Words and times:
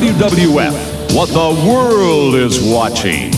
WWF, 0.00 1.14
what 1.14 1.28
the 1.28 1.68
world 1.68 2.34
is 2.34 2.58
watching. 2.72 3.30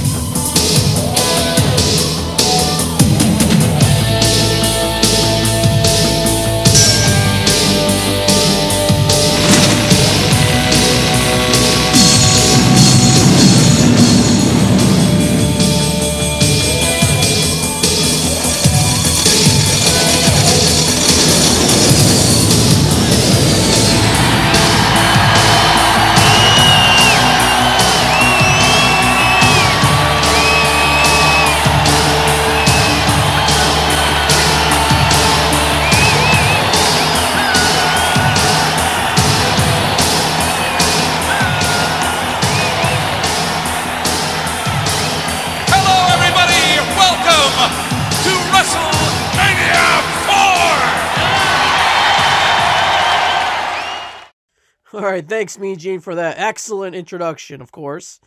Right, 55.13 55.29
thanks, 55.29 55.59
Mean 55.59 55.77
Gene, 55.77 56.01
for 56.01 56.15
that 56.15 56.39
excellent 56.39 56.97
introduction, 56.97 57.61
of 57.61 57.71
course. 57.71 58.19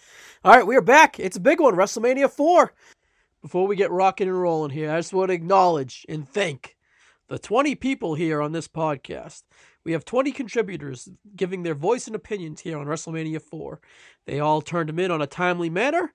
All 0.43 0.55
right, 0.55 0.67
we 0.67 0.75
are 0.75 0.81
back. 0.81 1.19
It's 1.19 1.37
a 1.37 1.41
big 1.41 1.59
one, 1.59 1.75
WrestleMania 1.75 2.29
4. 2.29 2.73
Before 3.41 3.65
we 3.65 3.75
get 3.75 3.89
rocking 3.89 4.27
and 4.27 4.39
rolling 4.39 4.69
here, 4.69 4.91
I 4.91 4.99
just 4.99 5.13
want 5.13 5.29
to 5.29 5.33
acknowledge 5.33 6.05
and 6.07 6.29
thank 6.29 6.77
the 7.27 7.39
20 7.39 7.73
people 7.75 8.13
here 8.13 8.39
on 8.39 8.51
this 8.51 8.67
podcast. 8.67 9.41
We 9.83 9.93
have 9.93 10.05
20 10.05 10.31
contributors 10.31 11.09
giving 11.35 11.63
their 11.63 11.73
voice 11.73 12.05
and 12.05 12.15
opinions 12.15 12.61
here 12.61 12.77
on 12.77 12.85
WrestleMania 12.85 13.41
4. 13.41 13.81
They 14.25 14.39
all 14.39 14.61
turned 14.61 14.89
them 14.89 14.99
in 14.99 15.09
on 15.09 15.23
a 15.23 15.27
timely 15.27 15.71
manner, 15.71 16.13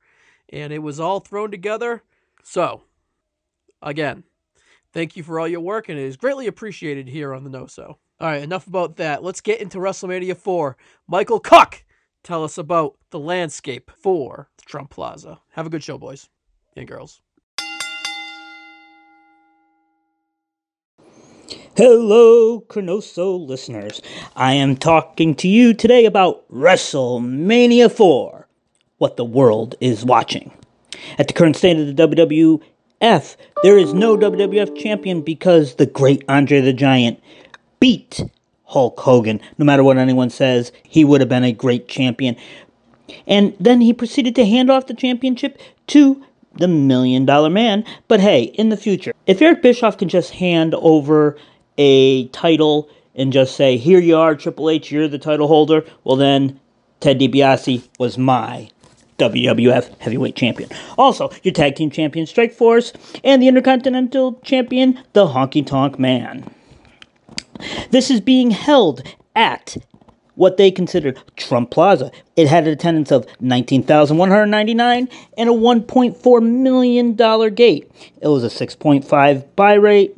and 0.50 0.72
it 0.72 0.82
was 0.84 1.00
all 1.00 1.18
thrown 1.18 1.50
together. 1.50 2.04
So, 2.44 2.82
again, 3.82 4.22
thank 4.92 5.16
you 5.16 5.24
for 5.24 5.41
all 5.41 5.48
your 5.48 5.60
work, 5.60 5.88
and 5.88 5.98
it 5.98 6.04
is 6.04 6.16
greatly 6.16 6.46
appreciated 6.46 7.08
here 7.08 7.34
on 7.34 7.42
the 7.42 7.50
No 7.50 7.66
So. 7.66 7.98
All 8.20 8.28
right, 8.28 8.42
enough 8.42 8.66
about 8.66 8.96
that. 8.96 9.22
Let's 9.22 9.40
get 9.40 9.62
into 9.62 9.78
WrestleMania 9.78 10.36
4. 10.36 10.76
Michael 11.08 11.40
Cuck, 11.40 11.84
tell 12.22 12.44
us 12.44 12.58
about 12.58 12.98
the 13.08 13.18
landscape 13.18 13.90
for 13.96 14.50
the 14.58 14.64
Trump 14.66 14.90
Plaza. 14.90 15.40
Have 15.52 15.66
a 15.66 15.70
good 15.70 15.82
show, 15.82 15.96
boys 15.96 16.28
and 16.76 16.86
girls. 16.86 17.22
Hello, 21.74 22.60
ChroNoSo 22.60 23.46
listeners. 23.46 24.02
I 24.36 24.52
am 24.52 24.76
talking 24.76 25.34
to 25.36 25.48
you 25.48 25.72
today 25.72 26.04
about 26.04 26.46
WrestleMania 26.52 27.91
4, 27.91 28.46
what 28.98 29.16
the 29.16 29.24
world 29.24 29.76
is 29.80 30.04
watching. 30.04 30.52
At 31.18 31.28
the 31.28 31.32
current 31.32 31.56
state 31.56 31.78
of 31.78 31.96
the 31.96 32.06
WWF, 32.06 33.37
there 33.62 33.78
is 33.78 33.94
no 33.94 34.14
WWF 34.19 34.76
champion 34.76 35.22
because 35.22 35.76
the 35.76 35.87
great 35.87 36.22
Andre 36.28 36.60
the 36.60 36.75
Giant 36.75 37.19
beat 37.80 38.22
Hulk 38.66 39.00
Hogan. 39.00 39.41
No 39.58 39.64
matter 39.64 39.82
what 39.82 39.98
anyone 39.98 40.30
says, 40.30 40.70
he 40.84 41.04
would 41.04 41.20
have 41.20 41.28
been 41.28 41.44
a 41.44 41.52
great 41.52 41.88
champion. 41.88 42.36
And 43.26 43.56
then 43.58 43.80
he 43.80 43.92
proceeded 43.92 44.36
to 44.36 44.46
hand 44.46 44.70
off 44.70 44.86
the 44.86 44.94
championship 44.94 45.58
to 45.88 46.24
the 46.54 46.69
Million 46.69 47.24
Dollar 47.26 47.50
Man. 47.50 47.84
But 48.06 48.20
hey, 48.20 48.44
in 48.44 48.69
the 48.69 48.76
future, 48.76 49.12
if 49.26 49.42
Eric 49.42 49.62
Bischoff 49.62 49.98
can 49.98 50.08
just 50.08 50.32
hand 50.32 50.74
over 50.76 51.36
a 51.78 52.28
title 52.28 52.88
and 53.14 53.32
just 53.32 53.56
say, 53.56 53.76
here 53.76 53.98
you 53.98 54.16
are, 54.16 54.36
Triple 54.36 54.70
H, 54.70 54.92
you're 54.92 55.08
the 55.08 55.19
title 55.19 55.48
holder, 55.48 55.84
well 56.04 56.16
then, 56.16 56.60
Ted 57.00 57.19
DiBiase 57.19 57.88
was 57.98 58.19
my 58.19 58.70
WWF 59.19 59.98
Heavyweight 59.98 60.36
Champion. 60.36 60.70
Also, 60.96 61.30
your 61.42 61.54
Tag 61.54 61.74
Team 61.74 61.90
Champion 61.90 62.26
Strike 62.26 62.52
Force, 62.52 62.92
and 63.24 63.42
the 63.42 63.48
Intercontinental 63.48 64.34
Champion, 64.42 65.02
the 65.12 65.26
Honky 65.26 65.66
Tonk 65.66 65.98
Man. 65.98 66.54
This 67.91 68.10
is 68.10 68.21
being 68.21 68.50
held 68.50 69.03
at 69.34 69.76
what 70.34 70.56
they 70.56 70.71
considered 70.71 71.22
Trump 71.37 71.71
Plaza. 71.71 72.10
It 72.34 72.48
had 72.48 72.66
an 72.66 72.72
attendance 72.72 73.12
of 73.12 73.26
19,199 73.41 75.09
and 75.37 75.50
a 75.50 75.53
$1.4 75.53 76.43
million 76.43 77.54
gate. 77.54 77.91
It 78.22 78.28
was 78.28 78.43
a 78.43 78.66
6.5 78.66 79.47
buy 79.54 79.75
rate, 79.75 80.16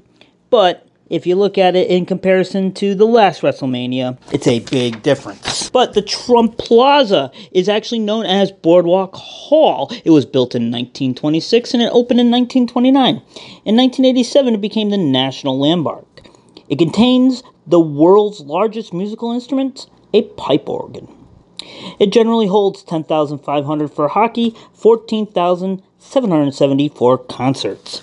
but 0.48 0.86
if 1.12 1.26
you 1.26 1.36
look 1.36 1.58
at 1.58 1.76
it 1.76 1.90
in 1.90 2.06
comparison 2.06 2.72
to 2.72 2.94
the 2.94 3.04
last 3.04 3.42
WrestleMania, 3.42 4.16
it's 4.32 4.46
a 4.46 4.60
big 4.60 5.02
difference. 5.02 5.68
But 5.68 5.92
the 5.92 6.00
Trump 6.00 6.56
Plaza 6.56 7.30
is 7.50 7.68
actually 7.68 7.98
known 7.98 8.24
as 8.24 8.50
Boardwalk 8.50 9.14
Hall. 9.14 9.90
It 10.04 10.10
was 10.10 10.24
built 10.24 10.54
in 10.54 10.70
1926 10.70 11.74
and 11.74 11.82
it 11.82 11.90
opened 11.92 12.20
in 12.20 12.30
1929. 12.30 13.16
In 13.16 13.76
1987, 13.76 14.54
it 14.54 14.60
became 14.62 14.88
the 14.88 14.96
National 14.96 15.58
Landmark. 15.58 16.06
It 16.72 16.78
contains 16.78 17.44
the 17.66 17.78
world's 17.78 18.40
largest 18.40 18.94
musical 18.94 19.30
instrument, 19.30 19.90
a 20.14 20.22
pipe 20.22 20.70
organ. 20.70 21.06
It 22.00 22.14
generally 22.14 22.46
holds 22.46 22.82
10,500 22.82 23.92
for 23.92 24.08
hockey, 24.08 24.56
14,770 24.72 26.88
for 26.88 27.18
concerts. 27.18 27.98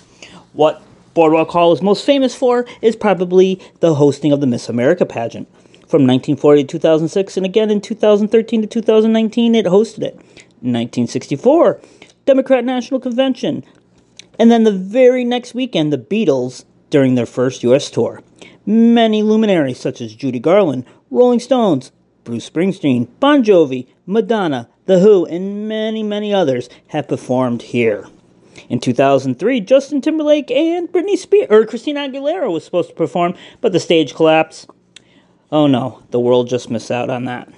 What 0.52 0.80
Boardwalk 1.14 1.50
Hall 1.50 1.72
is 1.72 1.82
most 1.82 2.06
famous 2.06 2.36
for 2.36 2.64
is 2.80 2.94
probably 2.94 3.60
the 3.80 3.96
hosting 3.96 4.30
of 4.30 4.40
the 4.40 4.46
Miss 4.46 4.68
America 4.68 5.04
pageant. 5.04 5.48
From 5.88 6.06
1940 6.06 6.62
to 6.62 6.68
2006, 6.68 7.36
and 7.36 7.44
again 7.44 7.72
in 7.72 7.80
2013 7.80 8.62
to 8.62 8.68
2019, 8.68 9.56
it 9.56 9.66
hosted 9.66 10.04
it. 10.04 10.14
1964, 10.62 11.80
Democrat 12.24 12.64
National 12.64 13.00
Convention. 13.00 13.64
And 14.38 14.48
then 14.48 14.62
the 14.62 14.70
very 14.70 15.24
next 15.24 15.54
weekend, 15.54 15.92
the 15.92 15.98
Beatles 15.98 16.64
during 16.88 17.16
their 17.16 17.26
first 17.26 17.64
U.S. 17.64 17.90
tour. 17.90 18.22
Many 18.66 19.22
luminaries 19.22 19.80
such 19.80 20.00
as 20.00 20.14
Judy 20.14 20.38
Garland, 20.38 20.84
Rolling 21.10 21.40
Stones, 21.40 21.92
Bruce 22.24 22.48
Springsteen, 22.48 23.08
Bon 23.18 23.42
Jovi, 23.42 23.86
Madonna, 24.06 24.68
The 24.86 25.00
Who, 25.00 25.24
and 25.24 25.66
many, 25.68 26.02
many 26.02 26.32
others 26.34 26.68
have 26.88 27.08
performed 27.08 27.62
here. 27.62 28.06
In 28.68 28.78
2003, 28.78 29.60
Justin 29.60 30.00
Timberlake 30.00 30.50
and 30.50 30.88
Britney 30.88 31.16
Spears 31.16 31.48
or 31.50 31.64
Christina 31.64 32.08
Aguilera 32.08 32.52
was 32.52 32.64
supposed 32.64 32.90
to 32.90 32.94
perform, 32.94 33.34
but 33.60 33.72
the 33.72 33.80
stage 33.80 34.14
collapsed. 34.14 34.68
Oh 35.50 35.66
no, 35.66 36.02
the 36.10 36.20
world 36.20 36.48
just 36.48 36.70
missed 36.70 36.90
out 36.90 37.10
on 37.10 37.24
that. 37.24 37.52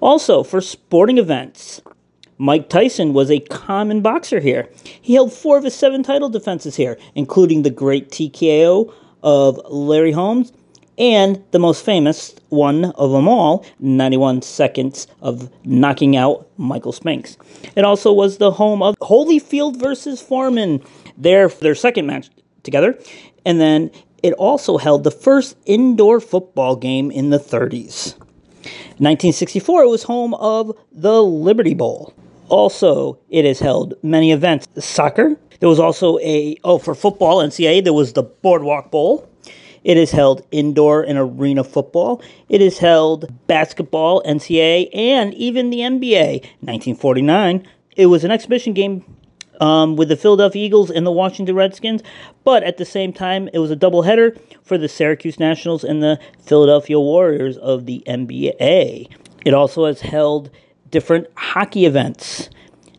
Also, 0.00 0.42
for 0.42 0.60
sporting 0.60 1.18
events, 1.18 1.80
Mike 2.36 2.68
Tyson 2.68 3.14
was 3.14 3.30
a 3.30 3.40
common 3.40 4.02
boxer 4.02 4.40
here. 4.40 4.68
He 5.00 5.14
held 5.14 5.32
four 5.32 5.56
of 5.56 5.64
his 5.64 5.74
seven 5.74 6.02
title 6.02 6.28
defenses 6.28 6.76
here, 6.76 6.98
including 7.14 7.62
the 7.62 7.70
great 7.70 8.10
TKO 8.10 8.92
of 9.24 9.60
Larry 9.68 10.12
Holmes 10.12 10.52
and 10.96 11.42
the 11.50 11.58
most 11.58 11.84
famous 11.84 12.34
one 12.50 12.84
of 12.92 13.10
them 13.10 13.26
all 13.26 13.66
91 13.80 14.42
seconds 14.42 15.08
of 15.20 15.50
knocking 15.64 16.16
out 16.16 16.46
Michael 16.56 16.92
Spinks. 16.92 17.36
It 17.74 17.84
also 17.84 18.12
was 18.12 18.38
the 18.38 18.52
home 18.52 18.82
of 18.82 18.94
Holyfield 19.00 19.76
versus 19.76 20.22
Foreman, 20.22 20.82
their, 21.16 21.48
their 21.48 21.74
second 21.74 22.06
match 22.06 22.30
together. 22.62 22.96
And 23.44 23.60
then 23.60 23.90
it 24.22 24.34
also 24.34 24.78
held 24.78 25.04
the 25.04 25.10
first 25.10 25.56
indoor 25.66 26.20
football 26.20 26.76
game 26.76 27.10
in 27.10 27.30
the 27.30 27.38
30s. 27.38 28.16
1964, 28.98 29.82
it 29.82 29.88
was 29.88 30.04
home 30.04 30.34
of 30.34 30.76
the 30.92 31.22
Liberty 31.22 31.74
Bowl. 31.74 32.14
Also, 32.48 33.18
it 33.30 33.44
has 33.44 33.58
held 33.58 33.94
many 34.02 34.32
events. 34.32 34.68
Soccer. 34.78 35.36
There 35.60 35.68
was 35.68 35.80
also 35.80 36.18
a, 36.18 36.56
oh, 36.64 36.78
for 36.78 36.94
football, 36.94 37.38
NCAA, 37.38 37.84
there 37.84 37.92
was 37.92 38.12
the 38.12 38.22
Boardwalk 38.22 38.90
Bowl. 38.90 39.28
It 39.82 39.96
is 39.98 40.10
held 40.10 40.42
indoor 40.50 41.02
and 41.02 41.18
arena 41.18 41.62
football. 41.62 42.22
It 42.48 42.62
is 42.62 42.78
held 42.78 43.32
basketball, 43.46 44.22
NCAA, 44.24 44.88
and 44.94 45.34
even 45.34 45.70
the 45.70 45.80
NBA. 45.80 46.40
1949, 46.60 47.66
it 47.96 48.06
was 48.06 48.24
an 48.24 48.30
exhibition 48.30 48.72
game 48.72 49.04
um, 49.60 49.96
with 49.96 50.08
the 50.08 50.16
Philadelphia 50.16 50.64
Eagles 50.64 50.90
and 50.90 51.06
the 51.06 51.12
Washington 51.12 51.54
Redskins, 51.54 52.02
but 52.44 52.62
at 52.62 52.76
the 52.76 52.84
same 52.84 53.12
time, 53.12 53.48
it 53.52 53.58
was 53.58 53.70
a 53.70 53.76
doubleheader 53.76 54.38
for 54.62 54.78
the 54.78 54.88
Syracuse 54.88 55.38
Nationals 55.38 55.84
and 55.84 56.02
the 56.02 56.18
Philadelphia 56.42 56.98
Warriors 56.98 57.56
of 57.58 57.86
the 57.86 58.02
NBA. 58.06 59.08
It 59.44 59.54
also 59.54 59.86
has 59.86 60.00
held 60.00 60.50
different 60.94 61.26
hockey 61.36 61.86
events. 61.86 62.48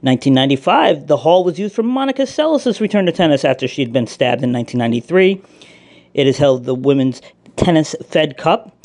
1995, 0.02 1.08
the 1.08 1.16
hall 1.16 1.46
was 1.46 1.58
used 1.58 1.74
for 1.74 1.82
Monica 1.82 2.24
Seles' 2.24 2.82
return 2.82 3.06
to 3.06 3.12
tennis 3.14 3.46
after 3.46 3.70
she 3.70 3.82
had 3.82 3.94
been 3.94 4.06
stabbed 4.06 4.44
in 4.44 4.52
1993. 4.52 5.42
It 6.14 6.28
has 6.28 6.38
held 6.38 6.66
the 6.66 6.76
Women's 6.76 7.22
Tennis 7.56 7.96
Fed 8.06 8.36
Cup. 8.36 8.76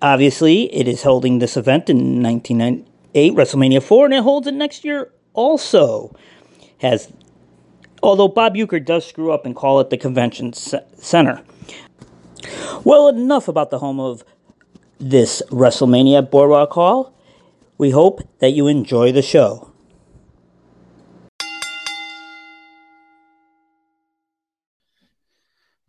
Obviously, 0.00 0.72
it 0.72 0.86
is 0.86 1.02
holding 1.02 1.40
this 1.40 1.56
event 1.56 1.90
in 1.90 2.22
1998, 2.22 3.34
WrestleMania 3.34 3.82
4, 3.82 4.04
and 4.04 4.14
it 4.14 4.22
holds 4.22 4.46
it 4.46 4.54
next 4.54 4.84
year 4.84 5.12
also. 5.34 6.14
Has 6.78 7.12
although 8.00 8.28
Bob 8.28 8.54
Uecker 8.54 8.84
does 8.84 9.04
screw 9.04 9.32
up 9.32 9.44
and 9.44 9.56
call 9.56 9.80
it 9.80 9.90
the 9.90 9.96
convention 9.96 10.52
center. 10.52 11.42
Well, 12.84 13.08
enough 13.08 13.48
about 13.48 13.70
the 13.70 13.80
home 13.80 13.98
of 13.98 14.24
this 15.00 15.42
WrestleMania 15.50 16.30
Boardwalk 16.30 16.72
Hall. 16.72 17.12
We 17.82 17.90
hope 17.90 18.20
that 18.38 18.52
you 18.52 18.68
enjoy 18.68 19.10
the 19.10 19.22
show. 19.22 19.72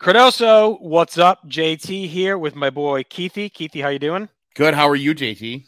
ChroNoSo, 0.02 0.82
what's 0.82 1.20
up? 1.20 1.48
JT 1.48 2.08
here 2.08 2.36
with 2.36 2.56
my 2.56 2.72
boy 2.72 3.04
Keithy. 3.04 3.52
Keithy, 3.52 3.84
how 3.84 3.90
you 3.90 4.00
doing? 4.00 4.28
Good. 4.56 4.74
How 4.74 4.90
are 4.90 4.96
you, 4.96 5.14
JT? 5.14 5.66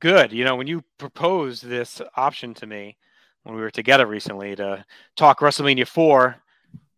Good. 0.00 0.32
You 0.32 0.44
know, 0.44 0.56
when 0.56 0.66
you 0.66 0.82
proposed 0.98 1.64
this 1.64 2.02
option 2.16 2.52
to 2.54 2.66
me 2.66 2.96
when 3.44 3.54
we 3.54 3.60
were 3.60 3.70
together 3.70 4.08
recently 4.08 4.56
to 4.56 4.84
talk 5.14 5.38
WrestleMania 5.38 5.86
4, 5.86 6.34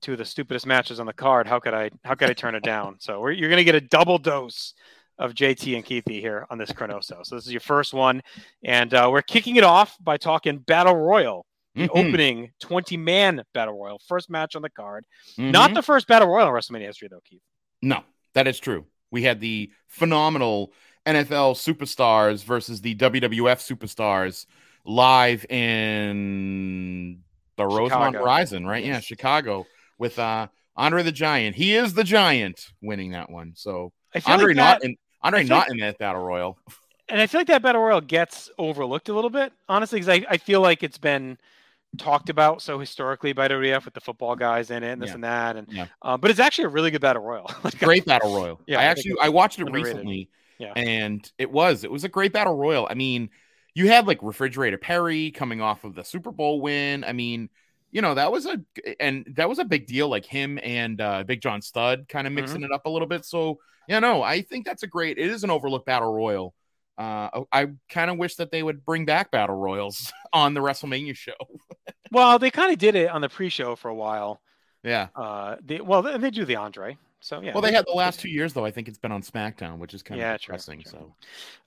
two 0.00 0.12
of 0.12 0.18
the 0.18 0.24
stupidest 0.24 0.64
matches 0.66 0.98
on 0.98 1.04
the 1.04 1.12
card, 1.12 1.46
how 1.46 1.60
could 1.60 1.74
I 1.74 1.90
how 2.06 2.14
could 2.14 2.30
I 2.30 2.32
turn 2.32 2.54
it 2.54 2.62
down? 2.62 2.96
So 3.00 3.28
you're 3.28 3.50
going 3.50 3.58
to 3.58 3.64
get 3.64 3.74
a 3.74 3.82
double 3.82 4.16
dose 4.16 4.72
of 5.18 5.34
JT 5.34 5.74
and 5.76 5.84
Keithy 5.84 6.20
here 6.20 6.46
on 6.50 6.58
this 6.58 6.70
Chronoso. 6.70 7.24
So 7.24 7.36
this 7.36 7.46
is 7.46 7.52
your 7.52 7.60
first 7.60 7.94
one, 7.94 8.22
and 8.62 8.92
uh, 8.92 9.08
we're 9.10 9.22
kicking 9.22 9.56
it 9.56 9.64
off 9.64 9.96
by 10.00 10.16
talking 10.16 10.58
Battle 10.58 10.96
Royal 10.96 11.46
the 11.76 11.82
mm-hmm. 11.82 11.98
opening 11.98 12.50
20 12.60 12.96
man 12.96 13.42
battle 13.52 13.78
royal, 13.78 14.00
first 14.08 14.30
match 14.30 14.56
on 14.56 14.62
the 14.62 14.70
card. 14.70 15.04
Mm-hmm. 15.32 15.50
Not 15.50 15.74
the 15.74 15.82
first 15.82 16.08
battle 16.08 16.28
royal 16.28 16.48
in 16.48 16.54
WrestleMania 16.54 16.86
history, 16.86 17.08
though, 17.10 17.20
Keith. 17.24 17.42
No, 17.82 18.02
that 18.32 18.48
is 18.48 18.58
true. 18.58 18.86
We 19.10 19.22
had 19.22 19.40
the 19.40 19.70
phenomenal 19.86 20.72
NFL 21.04 21.54
superstars 21.54 22.42
versus 22.42 22.80
the 22.80 22.94
WWF 22.96 23.60
superstars 23.60 24.46
live 24.86 25.44
in 25.50 27.20
the. 27.56 27.66
Rosemont 27.66 28.16
Horizon, 28.16 28.66
right? 28.66 28.84
Yeah, 28.84 29.00
Chicago 29.00 29.66
with 29.98 30.18
uh 30.18 30.48
Andre 30.76 31.02
the 31.02 31.12
Giant. 31.12 31.56
He 31.56 31.74
is 31.74 31.92
the 31.92 32.04
Giant 32.04 32.68
winning 32.82 33.12
that 33.12 33.30
one. 33.30 33.52
So 33.54 33.92
Andre 34.26 34.48
like 34.48 34.56
that, 34.56 34.82
not 34.82 34.84
in 34.84 34.96
Andre 35.26 35.44
not 35.44 35.70
in 35.70 35.78
that 35.78 35.98
battle 35.98 36.22
royal. 36.22 36.58
And 37.08 37.20
I 37.20 37.26
feel 37.26 37.40
like 37.40 37.48
that 37.48 37.62
battle 37.62 37.82
royal 37.82 38.00
gets 38.00 38.50
overlooked 38.58 39.08
a 39.08 39.14
little 39.14 39.30
bit, 39.30 39.52
honestly, 39.68 40.00
because 40.00 40.08
I, 40.08 40.26
I 40.28 40.36
feel 40.38 40.60
like 40.60 40.82
it's 40.82 40.98
been 40.98 41.38
talked 41.98 42.28
about 42.28 42.60
so 42.62 42.78
historically 42.78 43.32
by 43.32 43.48
WWF 43.48 43.84
with 43.84 43.94
the 43.94 44.00
football 44.00 44.36
guys 44.36 44.70
in 44.70 44.82
it 44.82 44.92
and 44.92 45.02
this 45.02 45.08
yeah. 45.08 45.14
and 45.14 45.24
that. 45.24 45.56
And 45.56 45.72
yeah. 45.72 45.86
uh, 46.02 46.16
but 46.16 46.30
it's 46.30 46.40
actually 46.40 46.64
a 46.64 46.68
really 46.68 46.90
good 46.90 47.00
battle 47.00 47.22
royal. 47.22 47.50
like, 47.64 47.78
great 47.78 48.04
battle 48.04 48.34
royal. 48.34 48.60
Yeah, 48.66 48.78
I, 48.78 48.82
I 48.82 48.84
actually 48.86 49.14
I 49.20 49.28
watched 49.28 49.58
it 49.58 49.66
underrated. 49.66 49.94
recently. 49.94 50.30
Yeah. 50.58 50.72
And 50.74 51.30
it 51.38 51.50
was 51.50 51.84
it 51.84 51.90
was 51.90 52.04
a 52.04 52.08
great 52.08 52.32
battle 52.32 52.56
royal. 52.56 52.86
I 52.90 52.94
mean, 52.94 53.30
you 53.74 53.88
had 53.88 54.06
like 54.06 54.18
refrigerator 54.22 54.78
Perry 54.78 55.30
coming 55.30 55.60
off 55.60 55.84
of 55.84 55.94
the 55.94 56.04
Super 56.04 56.32
Bowl 56.32 56.60
win. 56.60 57.04
I 57.04 57.12
mean, 57.12 57.50
you 57.90 58.02
know, 58.02 58.14
that 58.14 58.30
was 58.30 58.46
a 58.46 58.60
and 59.00 59.26
that 59.36 59.48
was 59.48 59.58
a 59.58 59.64
big 59.64 59.86
deal, 59.86 60.08
like 60.08 60.24
him 60.24 60.58
and 60.62 61.00
uh 61.00 61.22
Big 61.24 61.40
John 61.40 61.62
Studd 61.62 62.08
kind 62.08 62.26
of 62.26 62.32
mixing 62.32 62.58
mm-hmm. 62.58 62.64
it 62.64 62.72
up 62.72 62.86
a 62.86 62.90
little 62.90 63.08
bit. 63.08 63.24
So 63.24 63.58
yeah, 63.88 64.00
no, 64.00 64.22
I 64.22 64.42
think 64.42 64.66
that's 64.66 64.82
a 64.82 64.88
great 64.88 65.18
it 65.18 65.28
is 65.28 65.44
an 65.44 65.50
overlooked 65.50 65.86
battle 65.86 66.12
royal. 66.12 66.54
Uh, 66.98 67.42
I 67.52 67.68
kind 67.90 68.10
of 68.10 68.16
wish 68.16 68.36
that 68.36 68.50
they 68.50 68.62
would 68.62 68.84
bring 68.84 69.04
back 69.04 69.30
battle 69.30 69.56
royals 69.56 70.12
on 70.32 70.54
the 70.54 70.60
WrestleMania 70.60 71.14
show. 71.14 71.34
well, 72.10 72.38
they 72.38 72.50
kind 72.50 72.72
of 72.72 72.78
did 72.78 72.94
it 72.94 73.10
on 73.10 73.20
the 73.20 73.28
pre-show 73.28 73.76
for 73.76 73.88
a 73.88 73.94
while. 73.94 74.40
Yeah. 74.82 75.08
Uh, 75.14 75.56
they, 75.62 75.80
well, 75.80 76.02
they, 76.02 76.16
they 76.16 76.30
do 76.30 76.44
the 76.44 76.56
Andre. 76.56 76.96
So 77.20 77.40
yeah. 77.40 77.52
Well, 77.52 77.62
they, 77.62 77.72
had 77.72 77.86
the 77.86 77.92
last 77.92 78.20
two 78.20 78.28
years 78.28 78.52
though. 78.52 78.64
I 78.64 78.70
think 78.70 78.88
it's 78.88 78.98
been 78.98 79.12
on 79.12 79.22
SmackDown, 79.22 79.78
which 79.78 79.94
is 79.94 80.02
kind 80.02 80.20
yeah, 80.20 80.34
of 80.34 80.40
depressing. 80.40 80.82
True, 80.82 80.92
true. 80.92 81.12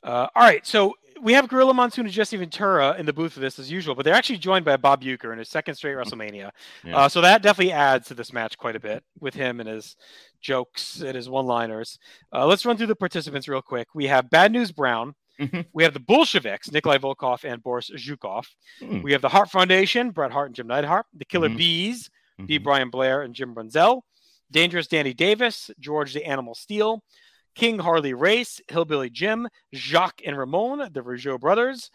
So, 0.03 0.09
uh, 0.09 0.27
all 0.35 0.43
right. 0.43 0.65
So 0.65 0.95
we 1.21 1.33
have 1.33 1.47
Gorilla 1.49 1.73
Monsoon 1.73 2.05
and 2.05 2.13
Jesse 2.13 2.37
Ventura 2.37 2.95
in 2.97 3.05
the 3.05 3.13
booth 3.13 3.33
for 3.33 3.39
this 3.39 3.59
as 3.59 3.69
usual, 3.69 3.95
but 3.95 4.05
they're 4.05 4.13
actually 4.13 4.37
joined 4.37 4.63
by 4.63 4.77
Bob 4.77 5.03
Uecker 5.03 5.33
in 5.33 5.39
his 5.39 5.49
second 5.49 5.75
straight 5.75 5.95
WrestleMania. 5.95 6.51
Yeah. 6.83 6.97
Uh, 6.97 7.09
so 7.09 7.21
that 7.21 7.41
definitely 7.41 7.73
adds 7.73 8.07
to 8.07 8.13
this 8.13 8.31
match 8.31 8.57
quite 8.57 8.75
a 8.75 8.79
bit 8.79 9.03
with 9.19 9.33
him 9.33 9.59
and 9.59 9.67
his 9.67 9.97
jokes 10.39 11.01
and 11.01 11.15
his 11.15 11.29
one-liners. 11.29 11.99
Uh, 12.33 12.45
let's 12.45 12.65
run 12.65 12.77
through 12.77 12.87
the 12.87 12.95
participants 12.95 13.47
real 13.47 13.61
quick. 13.61 13.87
We 13.93 14.07
have 14.07 14.29
Bad 14.29 14.51
News 14.51 14.71
Brown, 14.71 15.15
Mm-hmm. 15.39 15.61
We 15.73 15.83
have 15.83 15.93
the 15.93 16.01
Bolsheviks, 16.01 16.71
Nikolai 16.71 16.97
Volkov 16.97 17.45
and 17.45 17.63
Boris 17.63 17.89
Zhukov. 17.91 18.45
Mm. 18.81 19.03
We 19.03 19.13
have 19.13 19.21
the 19.21 19.29
Hart 19.29 19.49
Foundation, 19.49 20.11
Bret 20.11 20.31
Hart 20.31 20.47
and 20.47 20.55
Jim 20.55 20.67
Neidhart. 20.67 21.05
The 21.13 21.25
Killer 21.25 21.47
mm-hmm. 21.47 21.57
Bees, 21.57 22.09
mm-hmm. 22.37 22.45
B. 22.45 22.57
Brian 22.57 22.89
Blair 22.89 23.21
and 23.21 23.33
Jim 23.33 23.55
Brunzell. 23.55 24.01
Dangerous 24.51 24.87
Danny 24.87 25.13
Davis, 25.13 25.71
George 25.79 26.13
the 26.13 26.25
Animal 26.25 26.55
Steele. 26.55 27.03
King 27.55 27.79
Harley 27.79 28.13
Race, 28.13 28.61
Hillbilly 28.69 29.09
Jim, 29.09 29.47
Jacques 29.73 30.21
and 30.25 30.37
Ramon, 30.37 30.89
the 30.93 31.01
Rougeau 31.01 31.39
brothers. 31.39 31.91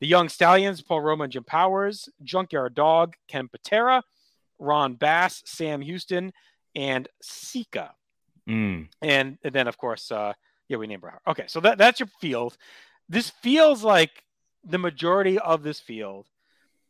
The 0.00 0.06
Young 0.06 0.28
Stallions, 0.28 0.82
Paul 0.82 1.00
Roma 1.00 1.24
and 1.24 1.32
Jim 1.32 1.44
Powers. 1.44 2.08
Junkyard 2.22 2.74
Dog, 2.74 3.14
Ken 3.28 3.48
Patera. 3.48 4.02
Ron 4.58 4.94
Bass, 4.94 5.42
Sam 5.46 5.80
Houston, 5.80 6.32
and 6.76 7.08
Sika. 7.22 7.92
Mm. 8.48 8.88
And, 9.02 9.38
and 9.42 9.54
then, 9.54 9.68
of 9.68 9.78
course, 9.78 10.12
uh, 10.12 10.34
yeah, 10.68 10.76
we 10.76 10.86
named 10.86 11.02
Hart. 11.02 11.22
Okay, 11.26 11.44
so 11.48 11.60
that, 11.60 11.78
that's 11.78 11.98
your 11.98 12.08
field. 12.20 12.56
This 13.08 13.30
feels 13.30 13.82
like 13.82 14.22
the 14.64 14.78
majority 14.78 15.38
of 15.38 15.62
this 15.62 15.80
field 15.80 16.26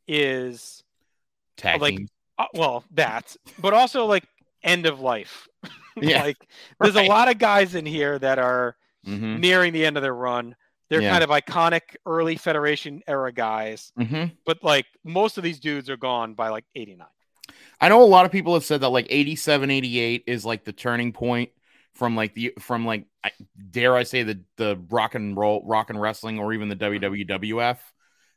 is 0.06 0.82
Tag 1.56 1.80
like 1.80 2.00
uh, 2.38 2.46
well 2.54 2.84
that, 2.92 3.36
but 3.58 3.72
also 3.72 4.06
like 4.06 4.24
end 4.62 4.86
of 4.86 5.00
life. 5.00 5.48
Yeah, 6.00 6.22
like 6.22 6.48
there's 6.80 6.94
right. 6.94 7.04
a 7.04 7.08
lot 7.10 7.28
of 7.28 7.36
guys 7.36 7.74
in 7.74 7.84
here 7.84 8.18
that 8.20 8.38
are 8.38 8.76
mm-hmm. 9.04 9.38
nearing 9.38 9.72
the 9.72 9.84
end 9.84 9.96
of 9.96 10.02
their 10.02 10.14
run. 10.14 10.54
They're 10.88 11.02
yeah. 11.02 11.10
kind 11.10 11.24
of 11.24 11.30
iconic 11.30 11.96
early 12.06 12.36
Federation 12.36 13.02
era 13.06 13.32
guys, 13.32 13.92
mm-hmm. 13.98 14.32
but 14.46 14.62
like 14.62 14.86
most 15.04 15.36
of 15.36 15.44
these 15.44 15.60
dudes 15.60 15.90
are 15.90 15.98
gone 15.98 16.34
by 16.34 16.48
like 16.48 16.64
89. 16.74 17.06
I 17.80 17.88
know 17.88 18.02
a 18.02 18.04
lot 18.04 18.24
of 18.24 18.32
people 18.32 18.54
have 18.54 18.64
said 18.64 18.80
that 18.80 18.88
like 18.88 19.08
87, 19.10 19.70
88 19.70 20.24
is 20.26 20.46
like 20.46 20.64
the 20.64 20.72
turning 20.72 21.12
point 21.12 21.50
from 21.94 22.16
like 22.16 22.34
the 22.34 22.54
from 22.58 22.86
like 22.86 23.06
dare 23.70 23.96
I 23.96 24.04
say 24.04 24.22
the 24.22 24.40
the 24.56 24.80
rock 24.88 25.14
and 25.14 25.36
roll 25.36 25.62
rock 25.66 25.90
and 25.90 26.00
wrestling 26.00 26.38
or 26.38 26.52
even 26.52 26.68
the 26.68 26.76
WWF 26.76 27.79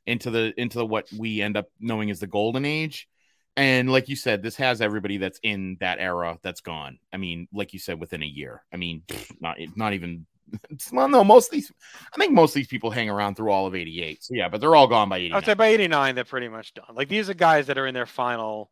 into 0.05 0.31
the 0.31 0.53
into 0.57 0.79
the 0.79 0.85
what 0.85 1.07
we 1.17 1.41
end 1.41 1.57
up 1.57 1.67
knowing 1.79 2.09
as 2.11 2.19
the 2.19 2.27
golden 2.27 2.65
age. 2.65 3.07
And 3.55 3.91
like 3.91 4.09
you 4.09 4.15
said, 4.15 4.41
this 4.41 4.55
has 4.55 4.81
everybody 4.81 5.17
that's 5.17 5.39
in 5.43 5.77
that 5.79 5.99
era 5.99 6.39
that's 6.41 6.61
gone. 6.61 6.97
I 7.11 7.17
mean, 7.17 7.47
like 7.53 7.73
you 7.73 7.79
said, 7.79 7.99
within 7.99 8.23
a 8.23 8.27
year. 8.27 8.63
I 8.73 8.77
mean, 8.77 9.03
not 9.39 9.57
not 9.75 9.93
even. 9.93 10.25
Well, 10.91 11.07
no, 11.07 11.23
most 11.23 11.47
of 11.47 11.51
these. 11.53 11.71
I 12.13 12.17
think 12.17 12.31
most 12.31 12.51
of 12.51 12.55
these 12.55 12.67
people 12.67 12.91
hang 12.91 13.09
around 13.09 13.35
through 13.35 13.49
all 13.49 13.65
of 13.65 13.73
'88. 13.73 14.23
So 14.23 14.35
yeah, 14.35 14.49
but 14.49 14.61
they're 14.61 14.75
all 14.75 14.87
gone 14.87 15.09
by 15.09 15.17
'89. 15.17 15.37
I'd 15.37 15.45
say 15.45 15.53
by 15.55 15.67
'89, 15.67 16.13
they're 16.13 16.23
pretty 16.25 16.47
much 16.47 16.73
done. 16.75 16.93
Like 16.93 17.09
these 17.09 17.27
are 17.29 17.33
guys 17.33 17.67
that 17.67 17.77
are 17.77 17.87
in 17.87 17.93
their 17.95 18.05
final 18.05 18.69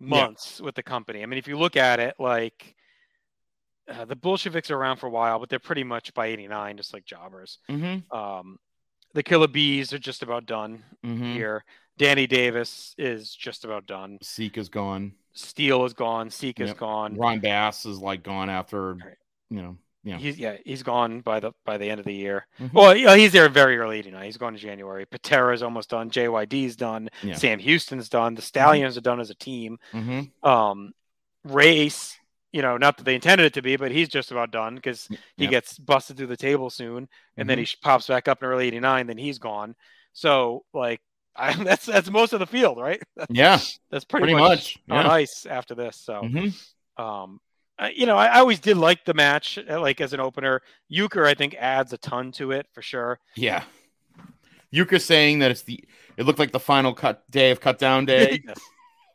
months 0.00 0.58
yeah. 0.58 0.66
with 0.66 0.74
the 0.74 0.82
company. 0.82 1.22
I 1.22 1.26
mean, 1.26 1.38
if 1.38 1.46
you 1.46 1.58
look 1.58 1.76
at 1.76 2.00
it, 2.00 2.14
like 2.18 2.74
uh, 3.88 4.04
the 4.04 4.16
Bolsheviks 4.16 4.70
are 4.70 4.76
around 4.76 4.98
for 4.98 5.06
a 5.06 5.10
while, 5.10 5.38
but 5.38 5.48
they're 5.48 5.58
pretty 5.58 5.84
much 5.84 6.12
by 6.14 6.26
89, 6.26 6.76
just 6.76 6.92
like 6.92 7.04
jobbers. 7.04 7.58
Mm-hmm. 7.70 8.16
Um, 8.16 8.58
the 9.14 9.22
Killer 9.22 9.48
Bees 9.48 9.92
are 9.92 9.98
just 9.98 10.22
about 10.22 10.46
done 10.46 10.84
mm-hmm. 11.04 11.32
here. 11.32 11.64
Danny 11.98 12.26
Davis 12.26 12.94
is 12.96 13.34
just 13.34 13.64
about 13.64 13.86
done. 13.86 14.18
Seek 14.22 14.56
is 14.56 14.68
gone. 14.68 15.12
Steele 15.32 15.84
is 15.84 15.92
gone. 15.92 16.30
Seek 16.30 16.58
yep. 16.58 16.68
is 16.68 16.74
gone. 16.74 17.16
Ron 17.16 17.40
Bass 17.40 17.86
is 17.86 17.98
like 17.98 18.22
gone 18.22 18.50
after, 18.50 18.94
right. 18.94 19.16
you 19.50 19.62
know. 19.62 19.76
Yeah. 20.04 20.16
He's 20.16 20.38
yeah, 20.38 20.56
he's 20.64 20.82
gone 20.82 21.20
by 21.20 21.40
the 21.40 21.52
by 21.66 21.76
the 21.76 21.90
end 21.90 21.98
of 21.98 22.06
the 22.06 22.14
year. 22.14 22.46
Mm-hmm. 22.60 22.76
Well, 22.76 22.96
you 22.96 23.06
know, 23.06 23.14
he's 23.14 23.32
there 23.32 23.48
very 23.48 23.76
early 23.76 24.02
tonight. 24.02 24.26
He's 24.26 24.36
gone 24.36 24.54
in 24.54 24.60
January. 24.60 25.04
Patera's 25.06 25.62
almost 25.62 25.90
done. 25.90 26.08
JYD's 26.08 26.76
done. 26.76 27.10
Yeah. 27.22 27.34
Sam 27.34 27.58
Houston's 27.58 28.08
done. 28.08 28.34
The 28.34 28.42
Stallions 28.42 28.94
mm-hmm. 28.94 28.98
are 28.98 29.02
done 29.02 29.20
as 29.20 29.30
a 29.30 29.34
team. 29.34 29.78
Mm-hmm. 29.92 30.48
Um, 30.48 30.92
Race 31.44 32.18
you 32.52 32.62
know, 32.62 32.76
not 32.76 32.96
that 32.96 33.04
they 33.04 33.14
intended 33.14 33.44
it 33.44 33.54
to 33.54 33.62
be, 33.62 33.76
but 33.76 33.90
he's 33.90 34.08
just 34.08 34.30
about 34.30 34.50
done 34.50 34.74
because 34.74 35.08
he 35.36 35.46
gets 35.46 35.78
busted 35.78 36.16
through 36.16 36.28
the 36.28 36.36
table 36.36 36.70
soon, 36.70 36.96
and 36.96 37.06
mm-hmm. 37.06 37.48
then 37.48 37.58
he 37.58 37.68
pops 37.82 38.06
back 38.06 38.26
up 38.26 38.42
in 38.42 38.48
early 38.48 38.66
'89. 38.68 39.06
Then 39.06 39.18
he's 39.18 39.38
gone. 39.38 39.74
So 40.14 40.64
like, 40.72 41.00
I, 41.40 41.52
that's 41.52 41.86
that's 41.86 42.10
most 42.10 42.32
of 42.32 42.40
the 42.40 42.46
field, 42.46 42.78
right? 42.78 43.00
Yeah, 43.30 43.58
that's 43.90 44.04
pretty, 44.04 44.24
pretty 44.24 44.34
much, 44.34 44.78
much. 44.88 44.98
on 44.98 45.04
yeah. 45.04 45.12
ice 45.12 45.46
after 45.46 45.74
this. 45.74 45.96
So, 45.96 46.22
mm-hmm. 46.22 47.02
um, 47.02 47.40
I, 47.78 47.90
you 47.90 48.06
know, 48.06 48.16
I, 48.16 48.26
I, 48.26 48.38
always 48.40 48.58
did 48.58 48.76
like 48.76 49.04
the 49.04 49.14
match, 49.14 49.58
uh, 49.70 49.80
like 49.80 50.00
as 50.00 50.12
an 50.12 50.20
opener. 50.20 50.62
Uecker, 50.92 51.26
I 51.26 51.34
think, 51.34 51.54
adds 51.58 51.92
a 51.92 51.98
ton 51.98 52.32
to 52.32 52.52
it 52.52 52.66
for 52.72 52.82
sure. 52.82 53.20
Yeah, 53.36 53.62
Uecker 54.74 55.00
saying 55.00 55.40
that 55.40 55.50
it's 55.50 55.62
the 55.62 55.84
it 56.16 56.24
looked 56.24 56.38
like 56.38 56.52
the 56.52 56.60
final 56.60 56.92
cut 56.92 57.28
day 57.30 57.50
of 57.50 57.60
cut 57.60 57.78
down 57.78 58.04
day. 58.04 58.42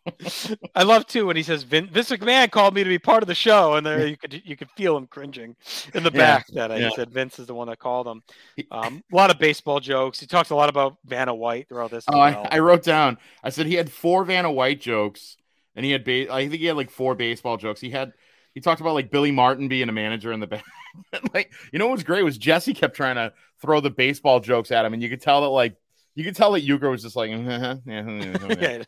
I 0.75 0.83
love 0.83 1.07
too 1.07 1.27
when 1.27 1.35
he 1.35 1.43
says 1.43 1.63
Vin, 1.63 1.87
Vince 1.87 2.09
McMahon 2.11 2.51
called 2.51 2.73
me 2.73 2.83
to 2.83 2.89
be 2.89 2.99
part 2.99 3.23
of 3.23 3.27
the 3.27 3.35
show, 3.35 3.75
and 3.75 3.85
there 3.85 4.05
you 4.05 4.17
could 4.17 4.41
you 4.45 4.57
could 4.57 4.69
feel 4.71 4.97
him 4.97 5.07
cringing 5.07 5.55
in 5.93 6.03
the 6.03 6.11
back 6.11 6.45
that 6.53 6.71
yeah. 6.71 6.89
he 6.89 6.95
said 6.95 7.09
Vince 7.11 7.39
is 7.39 7.47
the 7.47 7.53
one 7.53 7.67
that 7.67 7.79
called 7.79 8.07
him. 8.07 8.23
Um, 8.71 9.03
a 9.11 9.15
lot 9.15 9.31
of 9.31 9.39
baseball 9.39 9.79
jokes. 9.79 10.19
He 10.19 10.25
talks 10.25 10.49
a 10.49 10.55
lot 10.55 10.69
about 10.69 10.97
Vanna 11.05 11.33
White 11.33 11.69
throughout 11.69 11.91
this. 11.91 12.05
Oh, 12.07 12.19
I, 12.19 12.47
I, 12.51 12.59
wrote 12.59 12.83
down. 12.83 13.17
I 13.43 13.49
said 13.49 13.65
he 13.65 13.75
had 13.75 13.91
four 13.91 14.25
Vanna 14.25 14.51
White 14.51 14.81
jokes, 14.81 15.37
and 15.75 15.85
he 15.85 15.91
had 15.91 16.03
ba- 16.03 16.33
I 16.33 16.49
think 16.49 16.59
he 16.59 16.65
had 16.65 16.75
like 16.75 16.91
four 16.91 17.15
baseball 17.15 17.57
jokes. 17.57 17.79
He 17.79 17.89
had 17.89 18.13
he 18.53 18.61
talked 18.61 18.81
about 18.81 18.93
like 18.93 19.09
Billy 19.09 19.31
Martin 19.31 19.67
being 19.67 19.89
a 19.89 19.93
manager 19.93 20.31
in 20.31 20.39
the 20.39 20.47
back. 20.47 20.65
like, 21.33 21.51
you 21.71 21.79
know 21.79 21.87
what 21.87 21.93
was 21.93 22.03
great 22.03 22.23
was 22.23 22.37
Jesse 22.37 22.73
kept 22.73 22.95
trying 22.95 23.15
to 23.15 23.33
throw 23.61 23.79
the 23.79 23.89
baseball 23.89 24.39
jokes 24.39 24.71
at 24.71 24.85
him, 24.85 24.93
and 24.93 25.01
you 25.01 25.09
could 25.09 25.21
tell 25.21 25.41
that 25.41 25.47
like 25.47 25.75
you 26.15 26.23
could 26.23 26.35
tell 26.35 26.51
that 26.53 26.65
Uecker 26.65 26.89
was 26.91 27.01
just 27.03 27.15
like, 27.15 27.29
yeah, 27.31 27.75
yeah, 27.85 28.03
yeah. 28.49 28.55
yeah, 28.59 28.83